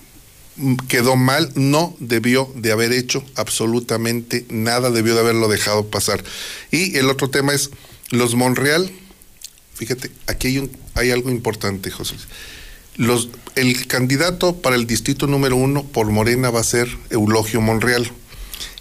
quedó 0.87 1.15
mal, 1.15 1.51
no 1.55 1.95
debió 1.99 2.51
de 2.55 2.71
haber 2.71 2.93
hecho 2.93 3.23
absolutamente 3.35 4.45
nada, 4.49 4.89
debió 4.89 5.13
de 5.13 5.19
haberlo 5.19 5.47
dejado 5.47 5.87
pasar. 5.87 6.23
Y 6.71 6.97
el 6.97 7.09
otro 7.09 7.29
tema 7.29 7.53
es 7.53 7.71
los 8.11 8.35
Monreal, 8.35 8.89
fíjate, 9.73 10.11
aquí 10.27 10.47
hay, 10.47 10.57
un, 10.59 10.71
hay 10.93 11.11
algo 11.11 11.29
importante, 11.29 11.91
José. 11.91 12.15
El 13.55 13.87
candidato 13.87 14.55
para 14.61 14.77
el 14.77 14.87
distrito 14.87 15.27
número 15.27 15.57
uno 15.57 15.83
por 15.83 16.09
Morena 16.09 16.49
va 16.49 16.61
a 16.61 16.63
ser 16.63 16.87
Eulogio 17.09 17.59
Monreal. 17.59 18.09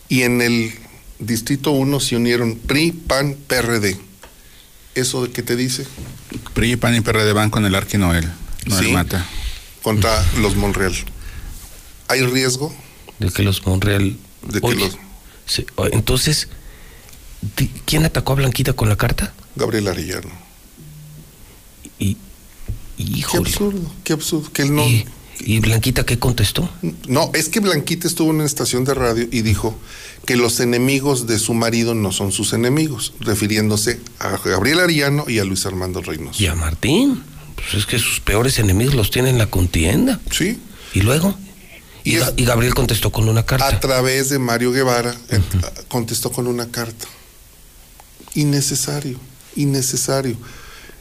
Y 0.08 0.22
en 0.22 0.40
el 0.40 0.72
distrito 1.18 1.72
uno 1.72 1.98
se 1.98 2.16
unieron 2.16 2.56
PRI, 2.56 2.92
PAN, 2.92 3.36
PRD. 3.48 3.96
¿Eso 4.94 5.24
de 5.26 5.30
qué 5.32 5.42
te 5.42 5.56
dice? 5.56 5.86
PRI, 6.54 6.76
PAN 6.76 6.94
y 6.94 7.00
PRD 7.00 7.32
van 7.32 7.50
con 7.50 7.64
el 7.66 7.74
Arqui 7.74 7.98
Noel. 7.98 8.30
Noel 8.66 8.86
Sí. 8.86 8.92
Mata. 8.92 9.26
Contra 9.82 10.24
los 10.38 10.56
Monreal. 10.56 10.94
¿Hay 12.08 12.22
riesgo? 12.22 12.74
de 13.18 13.30
que 13.30 13.42
los 13.42 13.64
Monreal. 13.66 14.16
De 14.48 14.60
que 14.60 14.66
Oye, 14.66 14.86
los- 14.88 14.98
sí, 15.46 15.64
o- 15.76 15.86
entonces, 15.86 16.48
¿quién 17.86 18.04
atacó 18.04 18.32
a 18.32 18.36
Blanquita 18.36 18.72
con 18.72 18.88
la 18.88 18.96
carta? 18.96 19.32
Gabriel 19.56 19.86
Arellano. 19.88 20.30
Y, 21.98 22.14
Qué 22.96 23.02
híjole. 23.02 23.48
absurdo, 23.50 23.92
qué 24.04 24.12
absurdo. 24.12 24.52
Que 24.52 24.62
él 24.62 24.74
no, 24.74 24.82
¿Y, 24.86 25.06
y 25.40 25.60
Blanquita 25.60 26.04
qué 26.06 26.18
contestó? 26.18 26.68
no, 27.08 27.30
es 27.34 27.48
que 27.48 27.60
Blanquita 27.60 28.06
estuvo 28.08 28.30
en 28.30 28.36
una 28.36 28.44
estación 28.44 28.84
de 28.84 28.94
radio 28.94 29.26
y 29.30 29.42
dijo 29.42 29.76
que 30.26 30.36
los 30.36 30.60
enemigos 30.60 31.26
de 31.26 31.38
su 31.38 31.54
marido 31.54 31.94
no 31.94 32.12
son 32.12 32.32
sus 32.32 32.52
enemigos, 32.52 33.12
refiriéndose 33.20 34.00
a 34.18 34.38
Gabriel 34.38 34.80
Arellano 34.80 35.24
y 35.28 35.38
a 35.38 35.44
Luis 35.44 35.66
Armando 35.66 36.00
Reynoso. 36.00 36.42
Y 36.42 36.46
a 36.46 36.54
Martín. 36.54 37.22
Pues 37.56 37.74
es 37.74 37.86
que 37.86 37.98
sus 37.98 38.20
peores 38.20 38.58
enemigos 38.58 38.94
los 38.94 39.10
tienen 39.10 39.32
en 39.32 39.38
la 39.38 39.46
contienda. 39.46 40.20
Sí. 40.30 40.58
¿Y 40.94 41.00
luego? 41.02 41.36
Y, 42.04 42.12
Y 42.12 42.16
es- 42.16 42.22
Ga- 42.22 42.34
y 42.36 42.44
Gabriel 42.44 42.74
contestó 42.74 43.10
con 43.12 43.28
una 43.28 43.44
carta. 43.44 43.66
A 43.68 43.80
través 43.80 44.28
de 44.30 44.38
Mario 44.38 44.72
Guevara 44.72 45.14
eh, 45.30 45.40
contestó 45.88 46.30
con 46.32 46.46
una 46.46 46.68
carta. 46.70 47.06
Innecesario, 48.34 49.18
innecesario. 49.56 50.36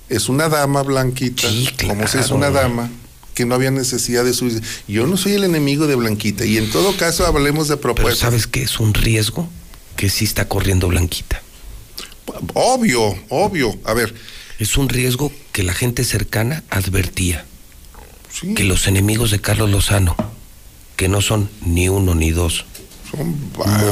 Es 0.09 0.29
una 0.29 0.49
dama 0.49 0.83
blanquita, 0.83 1.49
Sí, 1.49 1.67
como 1.87 2.07
si 2.07 2.17
es 2.17 2.25
claro. 2.27 2.35
una 2.35 2.51
dama 2.51 2.89
que 3.33 3.45
no 3.45 3.55
había 3.55 3.71
necesidad 3.71 4.23
de 4.23 4.33
su... 4.33 4.61
Yo 4.87 5.07
no 5.07 5.17
soy 5.17 5.33
el 5.33 5.43
enemigo 5.43 5.87
de 5.87 5.95
Blanquita 5.95 6.45
y 6.45 6.57
en 6.57 6.69
todo 6.71 6.95
caso 6.97 7.25
hablemos 7.25 7.67
de 7.67 7.77
Pero 7.77 7.95
propuestas. 7.95 8.19
¿sabes 8.19 8.47
qué? 8.47 8.63
Es 8.63 8.79
un 8.79 8.93
riesgo 8.93 9.49
que 9.95 10.09
sí 10.09 10.25
está 10.25 10.47
corriendo 10.47 10.87
Blanquita. 10.87 11.41
Obvio, 12.53 13.15
obvio. 13.29 13.77
A 13.85 13.93
ver, 13.93 14.13
Es 14.59 14.77
un 14.77 14.87
riesgo 14.89 15.31
que 15.51 15.63
la 15.63 15.73
gente 15.73 16.03
cercana 16.03 16.63
advertía. 16.69 17.45
sí, 18.31 18.53
Que 18.53 18.63
los 18.63 18.87
enemigos 18.87 19.31
de 19.31 19.39
Carlos 19.41 19.69
Lozano, 19.69 20.15
que 20.95 21.07
no 21.07 21.21
son 21.21 21.49
ni 21.65 21.89
uno 21.89 22.15
ni 22.15 22.31
dos, 22.31 22.65
son- 23.11 23.35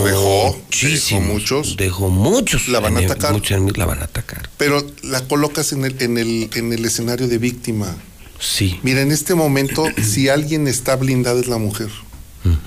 dejó, 0.06 0.58
dejó 0.82 1.22
muchos, 1.22 1.78
dejó 1.78 2.10
muchos, 2.10 2.68
La 2.68 2.80
van 2.80 2.98
a 2.98 3.00
atacar. 3.02 3.34
muchos 3.34 3.52
enemigos 3.52 3.78
la 3.78 3.86
van 3.86 4.00
a 4.02 4.06
atacar. 4.06 4.50
pero 4.58 4.86
la 5.04 5.22
colocas 5.28 5.74
en 5.74 5.86
el, 5.86 6.02
en 6.02 6.18
el, 6.18 6.50
en 6.56 6.74
el 6.74 6.86
escenario 6.86 7.28
de 7.28 7.38
víctima. 7.38 7.96
Sí. 8.42 8.80
Mira, 8.84 9.02
en 9.02 9.12
este 9.12 9.36
momento, 9.36 9.86
si 10.04 10.28
alguien 10.28 10.68
está 10.68 10.96
blindada 10.98 11.40
es 11.40 11.48
la 11.48 11.58
mujer. 11.58 11.90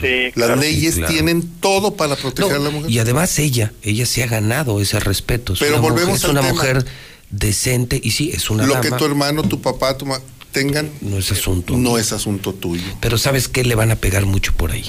Sí, 0.00 0.26
Las 0.26 0.32
claro. 0.34 0.56
leyes 0.56 0.94
claro. 0.94 1.12
tienen 1.12 1.42
todo 1.60 1.96
para 1.96 2.14
proteger 2.14 2.52
No, 2.52 2.56
a 2.60 2.64
la 2.64 2.70
mujer. 2.70 2.90
y 2.90 2.98
además 3.00 3.36
ella, 3.40 3.72
ella 3.82 4.06
se 4.06 4.22
ha 4.22 4.26
ganado 4.28 4.80
ese 4.80 5.00
respeto. 5.00 5.54
Es 5.54 5.58
Pero 5.58 5.72
una 5.78 5.80
volvemos 5.82 6.10
mujer, 6.10 6.24
es 6.24 6.30
una 6.30 6.40
tema. 6.42 6.52
mujer 6.52 6.86
decente 7.30 8.00
y 8.02 8.12
sí, 8.12 8.30
es 8.32 8.48
una 8.50 8.66
Lo 8.66 8.74
dama. 8.74 8.88
que 8.88 8.92
tu 8.94 9.04
hermano, 9.04 9.42
tu 9.42 9.60
papá, 9.60 9.98
tu 9.98 10.06
ma 10.06 10.20
tengan 10.52 10.88
No 11.00 11.18
es 11.18 11.32
asunto. 11.32 11.76
no 11.76 11.98
es 11.98 12.12
asunto 12.12 12.52
tuyo. 12.54 12.84
Pero 13.00 13.18
¿sabes 13.18 13.48
qué? 13.48 13.64
Le 13.64 13.74
van 13.74 13.90
a 13.90 13.96
pegar 13.96 14.24
mucho 14.26 14.52
por 14.52 14.70
ahí. 14.70 14.84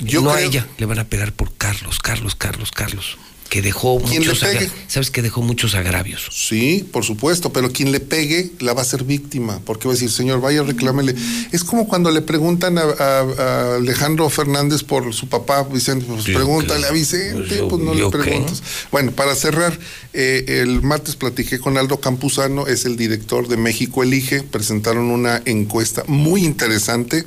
Yo 0.00 0.22
no 0.22 0.30
a 0.32 0.40
ella, 0.42 0.66
le 0.78 0.86
van 0.86 0.98
a 0.98 1.04
pegar 1.04 1.32
por 1.32 1.54
Carlos, 1.54 2.00
Carlos, 2.00 2.34
Carlos, 2.34 2.72
Carlos 2.72 3.16
que 3.48 3.62
dejó 3.62 3.98
muchos 4.00 4.42
sabes 4.88 5.10
que 5.10 5.22
dejó 5.22 5.42
muchos 5.42 5.74
agravios. 5.74 6.28
Sí, 6.32 6.88
por 6.92 7.04
supuesto, 7.04 7.52
pero 7.52 7.70
quien 7.70 7.92
le 7.92 8.00
pegue 8.00 8.50
la 8.60 8.72
va 8.72 8.82
a 8.82 8.84
ser 8.84 9.04
víctima, 9.04 9.60
porque 9.64 9.86
va 9.86 9.92
a 9.92 9.94
decir, 9.94 10.10
señor, 10.10 10.40
vaya, 10.40 10.62
reclámele. 10.62 11.14
Es 11.52 11.62
como 11.64 11.86
cuando 11.86 12.10
le 12.10 12.22
preguntan 12.22 12.78
a, 12.78 13.74
Alejandro 13.76 14.28
Fernández 14.30 14.82
por 14.82 15.12
su 15.14 15.28
papá, 15.28 15.62
Vicente, 15.64 16.06
pues 16.08 16.24
pregúntale 16.24 16.86
a 16.86 16.90
Vicente, 16.90 17.62
pues 17.68 17.82
no 17.82 17.94
le 17.94 18.08
preguntas. 18.10 18.62
Bueno, 18.90 19.12
para 19.12 19.34
cerrar, 19.34 19.78
eh, 20.12 20.60
el 20.62 20.82
martes 20.82 21.16
platiqué 21.16 21.58
con 21.58 21.78
Aldo 21.78 22.00
Campuzano, 22.00 22.66
es 22.66 22.84
el 22.84 22.96
director 22.96 23.48
de 23.48 23.56
México 23.56 24.02
Elige, 24.02 24.42
presentaron 24.42 25.10
una 25.10 25.42
encuesta 25.44 26.04
muy 26.06 26.44
interesante. 26.44 27.24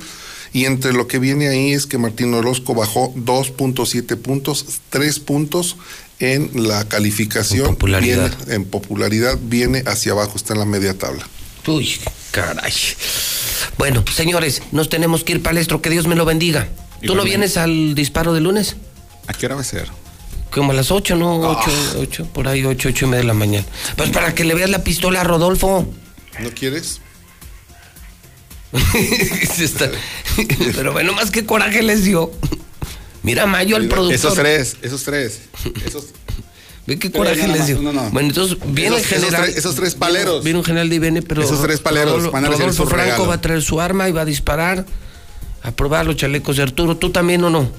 Y 0.52 0.64
entre 0.64 0.94
lo 0.94 1.06
que 1.06 1.18
viene 1.18 1.48
ahí 1.48 1.72
es 1.72 1.86
que 1.86 1.98
Martín 1.98 2.32
Orozco 2.32 2.74
bajó 2.74 3.12
2.7 3.14 4.16
puntos, 4.16 4.64
3 4.88 5.20
puntos 5.20 5.76
en 6.20 6.68
la 6.68 6.86
calificación. 6.86 7.68
En 7.68 7.74
popularidad. 7.74 8.36
Viene, 8.38 8.54
en 8.54 8.64
popularidad 8.64 9.38
viene 9.40 9.82
hacia 9.86 10.12
abajo, 10.12 10.32
está 10.36 10.54
en 10.54 10.60
la 10.60 10.66
media 10.66 10.96
tabla. 10.96 11.26
Uy, 11.66 12.00
caray. 12.30 12.72
Bueno, 13.76 14.04
señores, 14.14 14.62
nos 14.72 14.88
tenemos 14.88 15.24
que 15.24 15.32
ir 15.32 15.42
palestro, 15.42 15.82
que 15.82 15.90
Dios 15.90 16.06
me 16.06 16.16
lo 16.16 16.24
bendiga. 16.24 16.68
¿Tú 17.04 17.14
no 17.14 17.24
vienes 17.24 17.56
al 17.56 17.94
disparo 17.94 18.32
de 18.32 18.40
lunes? 18.40 18.76
¿A 19.26 19.34
qué 19.34 19.46
hora 19.46 19.56
va 19.56 19.60
a 19.60 19.64
ser? 19.64 19.88
Como 20.50 20.72
a 20.72 20.74
las 20.74 20.90
8, 20.90 21.16
¿no? 21.16 21.40
8, 21.40 21.60
ah. 21.66 21.94
8, 21.98 22.28
por 22.32 22.48
ahí 22.48 22.64
8, 22.64 22.88
8 22.88 23.04
y 23.04 23.08
media 23.08 23.20
de 23.20 23.26
la 23.26 23.34
mañana. 23.34 23.66
Pues 23.96 24.10
para 24.10 24.34
que 24.34 24.44
le 24.44 24.54
veas 24.54 24.70
la 24.70 24.82
pistola 24.82 25.20
a 25.20 25.24
Rodolfo. 25.24 25.92
¿No 26.40 26.50
quieres? 26.50 27.00
Pero 30.74 30.92
bueno, 30.92 31.12
más 31.12 31.30
que 31.30 31.44
coraje 31.44 31.82
les 31.82 32.04
dio. 32.04 32.32
Mira, 33.22 33.46
Mayo, 33.46 33.76
al 33.76 33.88
productor. 33.88 34.14
Esos 34.14 34.34
tres, 34.34 34.76
esos 34.82 35.02
tres. 35.04 35.40
Esos... 35.84 36.06
Ve 36.86 36.98
qué 36.98 37.10
coraje 37.10 37.46
les 37.46 37.66
dio. 37.66 37.82
No, 37.82 37.92
no. 37.92 38.08
Bueno, 38.10 38.30
entonces 38.30 38.56
viene 38.68 38.96
el 38.96 39.04
general. 39.04 39.46
Esos 39.48 39.74
tres, 39.74 39.94
paleros. 39.94 40.42
Viene 40.42 40.58
un 40.58 40.64
general 40.64 40.88
de 40.88 40.96
IBN, 40.96 41.22
pero. 41.22 41.42
Esos 41.42 41.60
tres 41.60 41.80
paleros 41.80 42.32
van 42.32 42.46
a 42.46 42.48
Rodolfo 42.48 42.86
Franco 42.86 43.26
va 43.26 43.34
a 43.34 43.40
traer 43.40 43.60
su 43.60 43.78
arma 43.78 44.08
y 44.08 44.12
va 44.12 44.22
a 44.22 44.24
disparar. 44.24 44.86
A 45.62 45.72
probar 45.72 46.06
los 46.06 46.16
chalecos 46.16 46.56
de 46.56 46.62
Arturo. 46.62 46.96
¿Tú 46.96 47.10
también 47.10 47.44
o 47.44 47.50
no? 47.50 47.70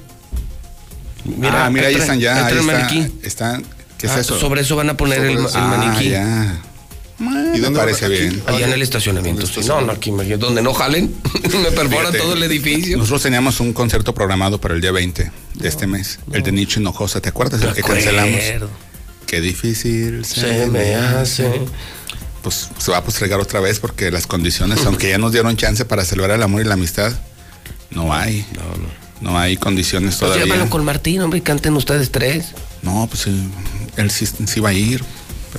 Mira, 1.24 1.66
ah, 1.66 1.70
mira, 1.70 1.88
ahí 1.88 1.96
están 1.96 2.20
ya. 2.20 2.46
Ahí 2.46 2.56
está, 2.56 3.26
están. 3.26 3.64
¿Qué 3.98 4.06
es 4.06 4.12
ah, 4.12 4.20
eso? 4.20 4.38
Sobre 4.38 4.60
eso 4.60 4.76
van 4.76 4.90
a 4.90 4.96
poner 4.96 5.18
el, 5.24 5.38
el, 5.38 5.38
maniquí. 5.38 6.14
Ah, 6.14 6.56
ya. 6.56 6.62
¿Y 7.20 7.60
dónde 7.60 7.78
parece 7.78 8.08
bien? 8.08 8.42
Allá 8.46 8.66
en 8.66 8.72
el 8.72 8.82
estacionamiento. 8.82 9.46
No, 9.66 9.80
no, 9.82 9.92
aquí, 9.92 10.10
donde 10.38 10.62
no 10.62 10.72
jalen, 10.72 11.14
me 11.62 11.70
perforan 11.70 12.12
todo 12.16 12.32
el 12.32 12.42
edificio. 12.42 12.96
Nosotros 12.96 13.22
teníamos 13.22 13.60
un 13.60 13.72
concierto 13.72 14.14
programado 14.14 14.60
para 14.60 14.74
el 14.74 14.80
día 14.80 14.92
20 14.92 15.30
de 15.54 15.68
este 15.68 15.86
mes, 15.86 16.18
el 16.32 16.42
de 16.42 16.52
Nicho 16.52 16.80
Hinojosa, 16.80 17.20
¿te 17.20 17.28
acuerdas? 17.28 17.62
El 17.62 17.74
que 17.74 17.82
cancelamos. 17.82 18.40
Qué 19.26 19.40
difícil 19.40 20.24
se, 20.24 20.66
me 20.66 20.94
hace. 20.94 21.60
Pues 22.42 22.70
se 22.78 22.90
va 22.90 22.98
a 22.98 23.04
postregar 23.04 23.38
otra 23.38 23.60
vez 23.60 23.78
porque 23.78 24.10
las 24.10 24.26
condiciones, 24.26 24.84
aunque 24.86 25.10
ya 25.10 25.18
nos 25.18 25.32
dieron 25.32 25.56
chance 25.56 25.84
para 25.84 26.04
celebrar 26.04 26.38
el 26.38 26.42
amor 26.42 26.62
y 26.62 26.64
la 26.64 26.74
amistad, 26.74 27.12
no 27.90 28.14
hay. 28.14 28.46
No, 28.54 28.62
no. 28.82 29.00
No 29.20 29.38
hay 29.38 29.58
condiciones 29.58 30.16
pues 30.16 30.32
todavía. 30.32 30.46
Llámalo 30.46 30.70
con 30.70 30.82
Martín, 30.82 31.20
hombre, 31.20 31.42
canten 31.42 31.76
ustedes 31.76 32.10
tres. 32.10 32.52
No, 32.82 33.06
pues 33.10 33.26
él 33.26 34.10
sí, 34.10 34.26
sí 34.26 34.60
va 34.60 34.70
a 34.70 34.72
ir. 34.72 35.04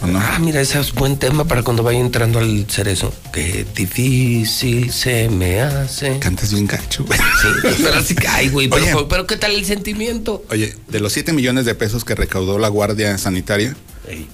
Ah, 0.02 0.40
mira, 0.40 0.62
ese 0.62 0.80
es 0.80 0.94
buen 0.94 1.18
tema 1.18 1.46
para 1.46 1.64
cuando 1.64 1.84
vaya 1.84 2.00
entrando 2.00 2.40
al 2.40 2.66
cerezo. 2.70 3.14
Qué 3.34 3.66
difícil 3.76 4.92
se 4.92 5.30
me 5.30 5.62
hace. 5.62 6.18
Cantas 6.20 6.54
bien 6.54 6.66
gacho, 6.66 7.04
güey. 7.04 7.20
Sí, 7.20 7.48
pero 7.84 7.96
así 7.96 8.16
que, 8.16 8.50
güey. 8.50 8.70
Pero, 8.70 9.08
pero, 9.08 9.28
¿qué 9.28 9.38
tal 9.38 9.52
el 9.54 9.66
sentimiento? 9.66 10.44
Oye, 10.50 10.76
de 10.88 11.00
los 11.00 11.14
7 11.14 11.34
millones 11.34 11.66
de 11.66 11.76
pesos 11.76 12.06
que 12.06 12.16
recaudó 12.16 12.58
la 12.58 12.70
Guardia 12.70 13.18
Sanitaria, 13.18 13.76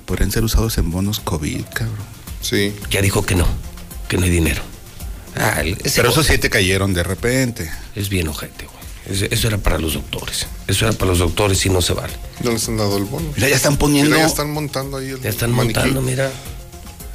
podrían 0.05 0.31
ser 0.31 0.43
usados 0.43 0.77
en 0.77 0.91
bonos 0.91 1.19
COVID, 1.19 1.63
cabrón. 1.73 1.95
Sí. 2.41 2.73
Ya 2.89 3.01
dijo 3.01 3.25
que 3.25 3.35
no, 3.35 3.47
que 4.07 4.17
no 4.17 4.23
hay 4.23 4.29
dinero. 4.29 4.61
Ah, 5.35 5.61
pero 5.95 6.09
esos 6.09 6.25
siete 6.25 6.49
cayeron 6.49 6.93
de 6.93 7.03
repente. 7.03 7.69
Es 7.95 8.09
bien 8.09 8.27
ojete, 8.27 8.65
güey. 8.65 8.76
Eso 9.07 9.47
era 9.47 9.57
para 9.57 9.79
los 9.79 9.93
doctores. 9.93 10.47
Eso 10.67 10.85
era 10.85 10.97
para 10.97 11.11
los 11.11 11.19
doctores 11.19 11.65
y 11.65 11.69
no 11.69 11.81
se 11.81 11.93
vale. 11.93 12.13
No 12.43 12.51
les 12.51 12.67
han 12.67 12.77
dado 12.77 12.97
el 12.97 13.05
bono. 13.05 13.31
Mira, 13.35 13.47
ya 13.47 13.55
están 13.55 13.77
poniendo. 13.77 14.15
ya 14.15 14.25
están 14.25 14.51
montando 14.51 14.97
ahí 14.97 15.09
el. 15.09 15.21
Ya 15.21 15.29
están 15.29 15.51
montando, 15.51 16.01
mira. 16.01 16.29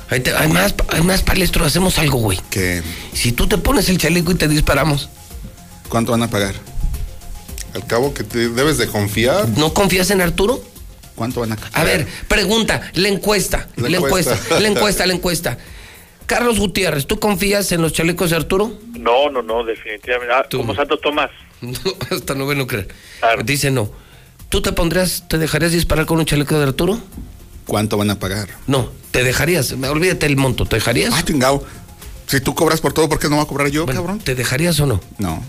hay, 0.09 0.49
más, 0.49 0.75
hay 0.89 1.03
más 1.03 1.23
palestro, 1.23 1.65
hacemos 1.65 1.99
algo, 1.99 2.19
güey. 2.19 2.41
Que. 2.49 2.83
Si 3.13 3.33
tú 3.33 3.47
te 3.47 3.59
pones 3.59 3.91
el 3.91 3.99
chaleco 3.99 4.33
y 4.33 4.37
te 4.37 4.49
disparamos. 4.49 5.11
¿Cuánto 5.91 6.13
van 6.13 6.23
a 6.23 6.31
pagar? 6.31 6.55
Al 7.75 7.87
cabo 7.87 8.15
que 8.15 8.25
te 8.25 8.49
debes 8.49 8.79
de 8.79 8.87
confiar. 8.87 9.49
¿No 9.51 9.75
confías 9.75 10.11
en 10.11 10.23
Arturo? 10.23 10.63
¿Cuánto 11.15 11.41
van 11.41 11.53
a 11.53 11.57
pagar? 11.57 11.73
A 11.75 11.85
ver, 11.85 12.07
pregunta, 12.27 12.91
la 12.95 13.09
encuesta, 13.09 13.69
la, 13.77 13.99
encuesta, 13.99 14.39
la 14.59 14.69
encuesta, 14.69 15.07
la 15.07 15.13
encuesta. 15.13 15.59
Carlos 16.25 16.59
Gutiérrez, 16.59 17.07
¿tú 17.07 17.19
confías 17.19 17.71
en 17.73 17.83
los 17.83 17.93
chalecos 17.93 18.31
de 18.31 18.37
Arturo? 18.37 18.79
No, 18.99 19.29
no, 19.29 19.43
no, 19.43 19.65
definitivamente. 19.65 20.33
Ah, 20.35 20.47
como 20.51 20.75
Santo 20.75 20.97
Tomás. 20.97 21.31
hasta 22.11 22.35
no 22.35 22.53
no 22.55 22.67
creer. 22.67 22.89
Dice 23.45 23.71
no. 23.71 23.91
¿Tú 24.49 24.61
te 24.61 24.73
pondrías, 24.73 25.25
te 25.29 25.39
dejarías 25.39 25.73
disparar 25.73 26.05
con 26.07 26.19
un 26.19 26.27
chaleco 26.27 26.59
de 26.59 26.65
Arturo? 26.65 27.01
¿Cuánto 27.67 27.97
van 27.97 28.11
a 28.11 28.19
pagar? 28.19 28.49
No, 28.67 28.91
te 29.11 29.25
dejarías. 29.25 29.73
Olvídate 29.73 30.27
el 30.27 30.37
monto, 30.37 30.67
¿te 30.67 30.77
dejarías? 30.77 31.15
Ah, 31.15 31.23
chingado. 31.25 31.65
Si 32.27 32.41
tú 32.41 32.55
cobras 32.55 32.81
por 32.81 32.93
todo, 32.93 33.09
¿por 33.09 33.19
qué 33.19 33.29
no 33.29 33.37
va 33.37 33.43
a 33.43 33.47
cobrar 33.47 33.69
yo, 33.69 33.87
cabrón? 33.87 34.19
¿Te 34.19 34.35
dejarías 34.35 34.79
o 34.81 34.87
no? 34.87 35.01
No. 35.19 35.43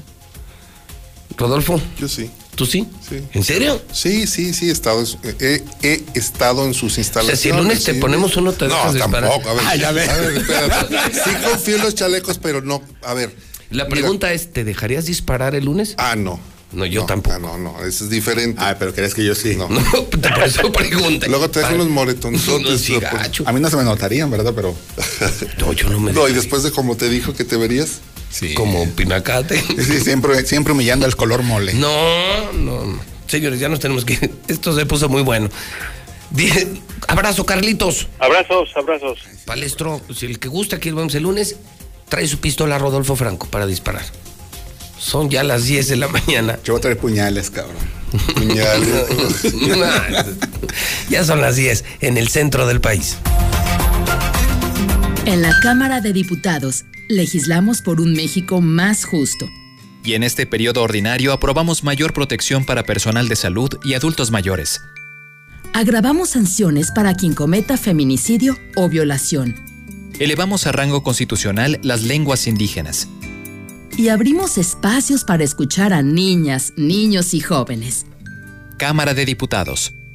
Rodolfo. 1.38 1.82
Yo 2.00 2.08
sí. 2.08 2.30
¿Tú 2.56 2.66
sí? 2.68 2.88
Sí. 3.10 3.24
¿En 3.34 3.44
serio? 3.44 3.82
Sí, 3.92 4.28
sí, 4.28 4.54
sí, 4.54 4.70
he 4.70 4.72
estado, 4.72 5.04
he, 5.40 5.64
he 5.82 6.04
estado 6.14 6.66
en 6.66 6.76
sus 6.76 7.00
instalaciones. 7.00 7.40
O 7.40 7.42
sea, 7.42 7.52
si 7.52 7.58
el 7.58 7.64
lunes 7.64 7.84
te 7.84 7.96
ponemos 7.96 8.38
uno, 8.38 8.52
te 8.54 8.68
dejas 8.68 8.94
No, 8.94 9.00
tampoco. 9.00 9.50
A 9.50 9.54
ver, 9.54 9.64
Ay, 9.66 9.84
a 9.84 9.92
ver. 9.92 10.10
A 10.10 10.18
ver 10.18 10.42
sí 11.14 11.32
confío 11.44 11.78
en 11.78 11.82
los 11.82 11.96
chalecos, 11.96 12.38
pero 12.38 12.62
no. 12.62 12.82
A 13.02 13.14
ver. 13.16 13.36
La 13.74 13.88
pregunta 13.88 14.32
es, 14.34 14.54
¿te 14.54 14.64
dejarías 14.64 15.06
disparar 15.06 15.56
el 15.56 15.66
lunes? 15.66 15.96
Ah, 15.98 16.16
no. 16.16 16.40
No, 16.72 16.86
yo 16.86 17.06
tampoco. 17.06 17.36
Ah, 17.36 17.40
no, 17.40 17.58
no, 17.58 17.86
eso 17.86 18.04
es 18.06 18.10
diferente. 18.10 18.60
Ah, 18.64 18.76
pero 18.78 18.94
crees 18.94 19.14
que 19.14 19.24
yo 19.24 19.36
sí. 19.36 19.56
No, 19.56 19.70
no 19.70 19.82
por 20.06 20.44
eso 20.44 20.72
pregunta. 20.72 21.28
Luego 21.28 21.50
te 21.50 21.60
dejo 21.60 21.76
unos 21.76 22.90
gacho. 23.00 23.44
A 23.48 23.52
mí 23.52 23.60
no 23.60 23.70
se 23.70 23.78
me 23.78 23.84
notarían, 23.84 24.30
¿verdad? 24.32 24.54
Pero. 24.56 24.76
no, 25.60 25.74
yo 25.74 25.90
no 25.90 26.00
me. 26.00 26.12
No, 26.14 26.28
y 26.28 26.34
después 26.34 26.64
de 26.64 26.72
cómo 26.72 26.98
te 26.98 27.10
dijo 27.10 27.34
que 27.34 27.44
te 27.44 27.58
verías. 27.58 28.02
Sí. 28.32 28.56
Como 28.56 28.90
pinacate. 28.90 29.62
Sí, 29.62 30.00
siempre, 30.00 30.44
siempre 30.46 30.74
humillando 30.74 31.06
el 31.06 31.16
color 31.16 31.44
mole. 31.44 31.74
No, 31.76 32.52
no, 32.54 33.00
Señores, 33.28 33.60
ya 33.60 33.70
nos 33.70 33.80
tenemos 33.80 34.06
que 34.06 34.32
Esto 34.48 34.76
se 34.76 34.88
puso 34.88 35.08
muy 35.08 35.22
bueno. 35.22 35.50
Abrazo, 37.08 37.46
Carlitos. 37.46 38.08
Abrazos, 38.18 38.70
abrazos. 38.76 39.20
Palestro, 39.46 40.02
si 40.14 40.26
el 40.26 40.40
que 40.40 40.48
gusta, 40.48 40.78
aquí 40.78 40.90
vamos 40.90 41.14
el 41.14 41.24
lunes, 41.24 41.58
trae 42.10 42.28
su 42.28 42.40
pistola 42.40 42.76
a 42.76 42.80
Rodolfo 42.80 43.16
Franco 43.16 43.48
para 43.48 43.66
disparar. 43.66 44.04
Son 44.98 45.30
ya 45.30 45.44
las 45.44 45.66
10 45.66 45.90
de 45.90 45.96
la 45.98 46.08
mañana. 46.08 46.60
Yo 46.64 46.74
voy 46.74 46.80
a 46.80 46.82
traer 46.82 46.98
puñales, 46.98 47.50
cabrón. 47.50 47.76
Puñales. 48.36 49.44
ya 51.10 51.26
son 51.26 51.42
las 51.42 51.56
10 51.56 51.84
en 52.02 52.18
el 52.18 52.30
centro 52.30 52.68
del 52.68 52.80
país. 52.80 53.18
En 55.26 55.42
la 55.42 55.54
Cámara 55.62 56.00
de 56.00 56.14
Diputados, 56.14 56.86
legislamos 57.10 57.82
por 57.82 58.00
un 58.00 58.14
México 58.14 58.62
más 58.62 59.06
justo. 59.06 59.50
Y 60.06 60.14
en 60.14 60.24
este 60.24 60.46
periodo 60.46 60.84
ordinario 60.84 61.34
aprobamos 61.34 61.84
mayor 61.84 62.14
protección 62.14 62.66
para 62.66 62.84
personal 62.84 63.30
de 63.30 63.36
salud 63.36 63.70
y 63.84 63.94
adultos 63.94 64.32
mayores. 64.32 64.82
Agravamos 65.74 66.30
sanciones 66.30 66.92
para 66.92 67.16
quien 67.16 67.34
cometa 67.34 67.78
feminicidio 67.78 68.58
o 68.76 68.90
violación. 68.90 69.73
Elevamos 70.20 70.68
a 70.68 70.72
rango 70.72 71.04
constitucional 71.04 71.80
las 71.84 72.04
lenguas 72.04 72.48
indígenas 72.48 73.08
y 73.98 74.10
abrimos 74.10 74.58
espacios 74.58 75.24
para 75.24 75.44
escuchar 75.44 75.94
a 75.94 76.02
niñas, 76.02 76.74
niños 76.76 77.34
y 77.34 77.40
jóvenes. 77.42 78.06
Cámara 78.78 79.14
de 79.14 79.26
Diputados. 79.26 79.94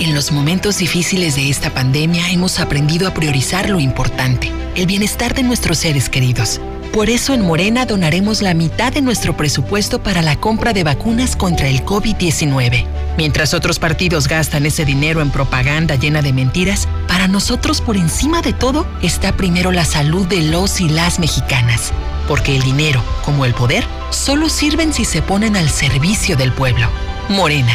En 0.00 0.14
los 0.14 0.32
momentos 0.32 0.78
difíciles 0.78 1.36
de 1.36 1.48
esta 1.48 1.70
pandemia 1.70 2.30
hemos 2.30 2.60
aprendido 2.60 3.08
a 3.08 3.14
priorizar 3.14 3.70
lo 3.70 3.80
importante, 3.80 4.52
el 4.74 4.86
bienestar 4.86 5.34
de 5.34 5.42
nuestros 5.42 5.78
seres 5.78 6.08
queridos. 6.08 6.60
Por 6.92 7.10
eso 7.10 7.34
en 7.34 7.42
Morena 7.42 7.84
donaremos 7.84 8.40
la 8.40 8.54
mitad 8.54 8.92
de 8.92 9.02
nuestro 9.02 9.36
presupuesto 9.36 10.02
para 10.02 10.22
la 10.22 10.36
compra 10.36 10.72
de 10.72 10.82
vacunas 10.82 11.36
contra 11.36 11.68
el 11.68 11.84
COVID-19. 11.84 12.86
Mientras 13.18 13.52
otros 13.54 13.78
partidos 13.78 14.28
gastan 14.28 14.64
ese 14.64 14.84
dinero 14.84 15.20
en 15.20 15.30
propaganda 15.30 15.96
llena 15.96 16.22
de 16.22 16.32
mentiras, 16.32 16.88
para 17.06 17.28
nosotros 17.28 17.80
por 17.80 17.96
encima 17.96 18.42
de 18.42 18.52
todo 18.52 18.86
está 19.02 19.36
primero 19.36 19.72
la 19.72 19.84
salud 19.84 20.26
de 20.26 20.42
los 20.42 20.80
y 20.80 20.88
las 20.88 21.18
mexicanas. 21.18 21.92
Porque 22.28 22.56
el 22.56 22.62
dinero, 22.62 23.02
como 23.24 23.44
el 23.44 23.54
poder, 23.54 23.84
solo 24.10 24.48
sirven 24.48 24.92
si 24.92 25.04
se 25.04 25.22
ponen 25.22 25.56
al 25.56 25.68
servicio 25.68 26.36
del 26.36 26.52
pueblo. 26.52 26.88
Morena, 27.28 27.74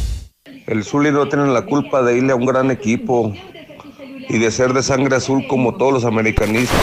El 0.71 0.85
Zuli 0.85 1.11
no 1.11 1.27
tiene 1.27 1.47
la 1.47 1.63
culpa 1.63 2.01
de 2.01 2.17
irle 2.17 2.31
a 2.31 2.35
un 2.37 2.45
gran 2.45 2.71
equipo 2.71 3.33
y 4.29 4.37
de 4.37 4.51
ser 4.51 4.71
de 4.71 4.81
sangre 4.81 5.17
azul 5.17 5.45
como 5.45 5.75
todos 5.75 5.91
los 5.91 6.05
americanistas. 6.05 6.79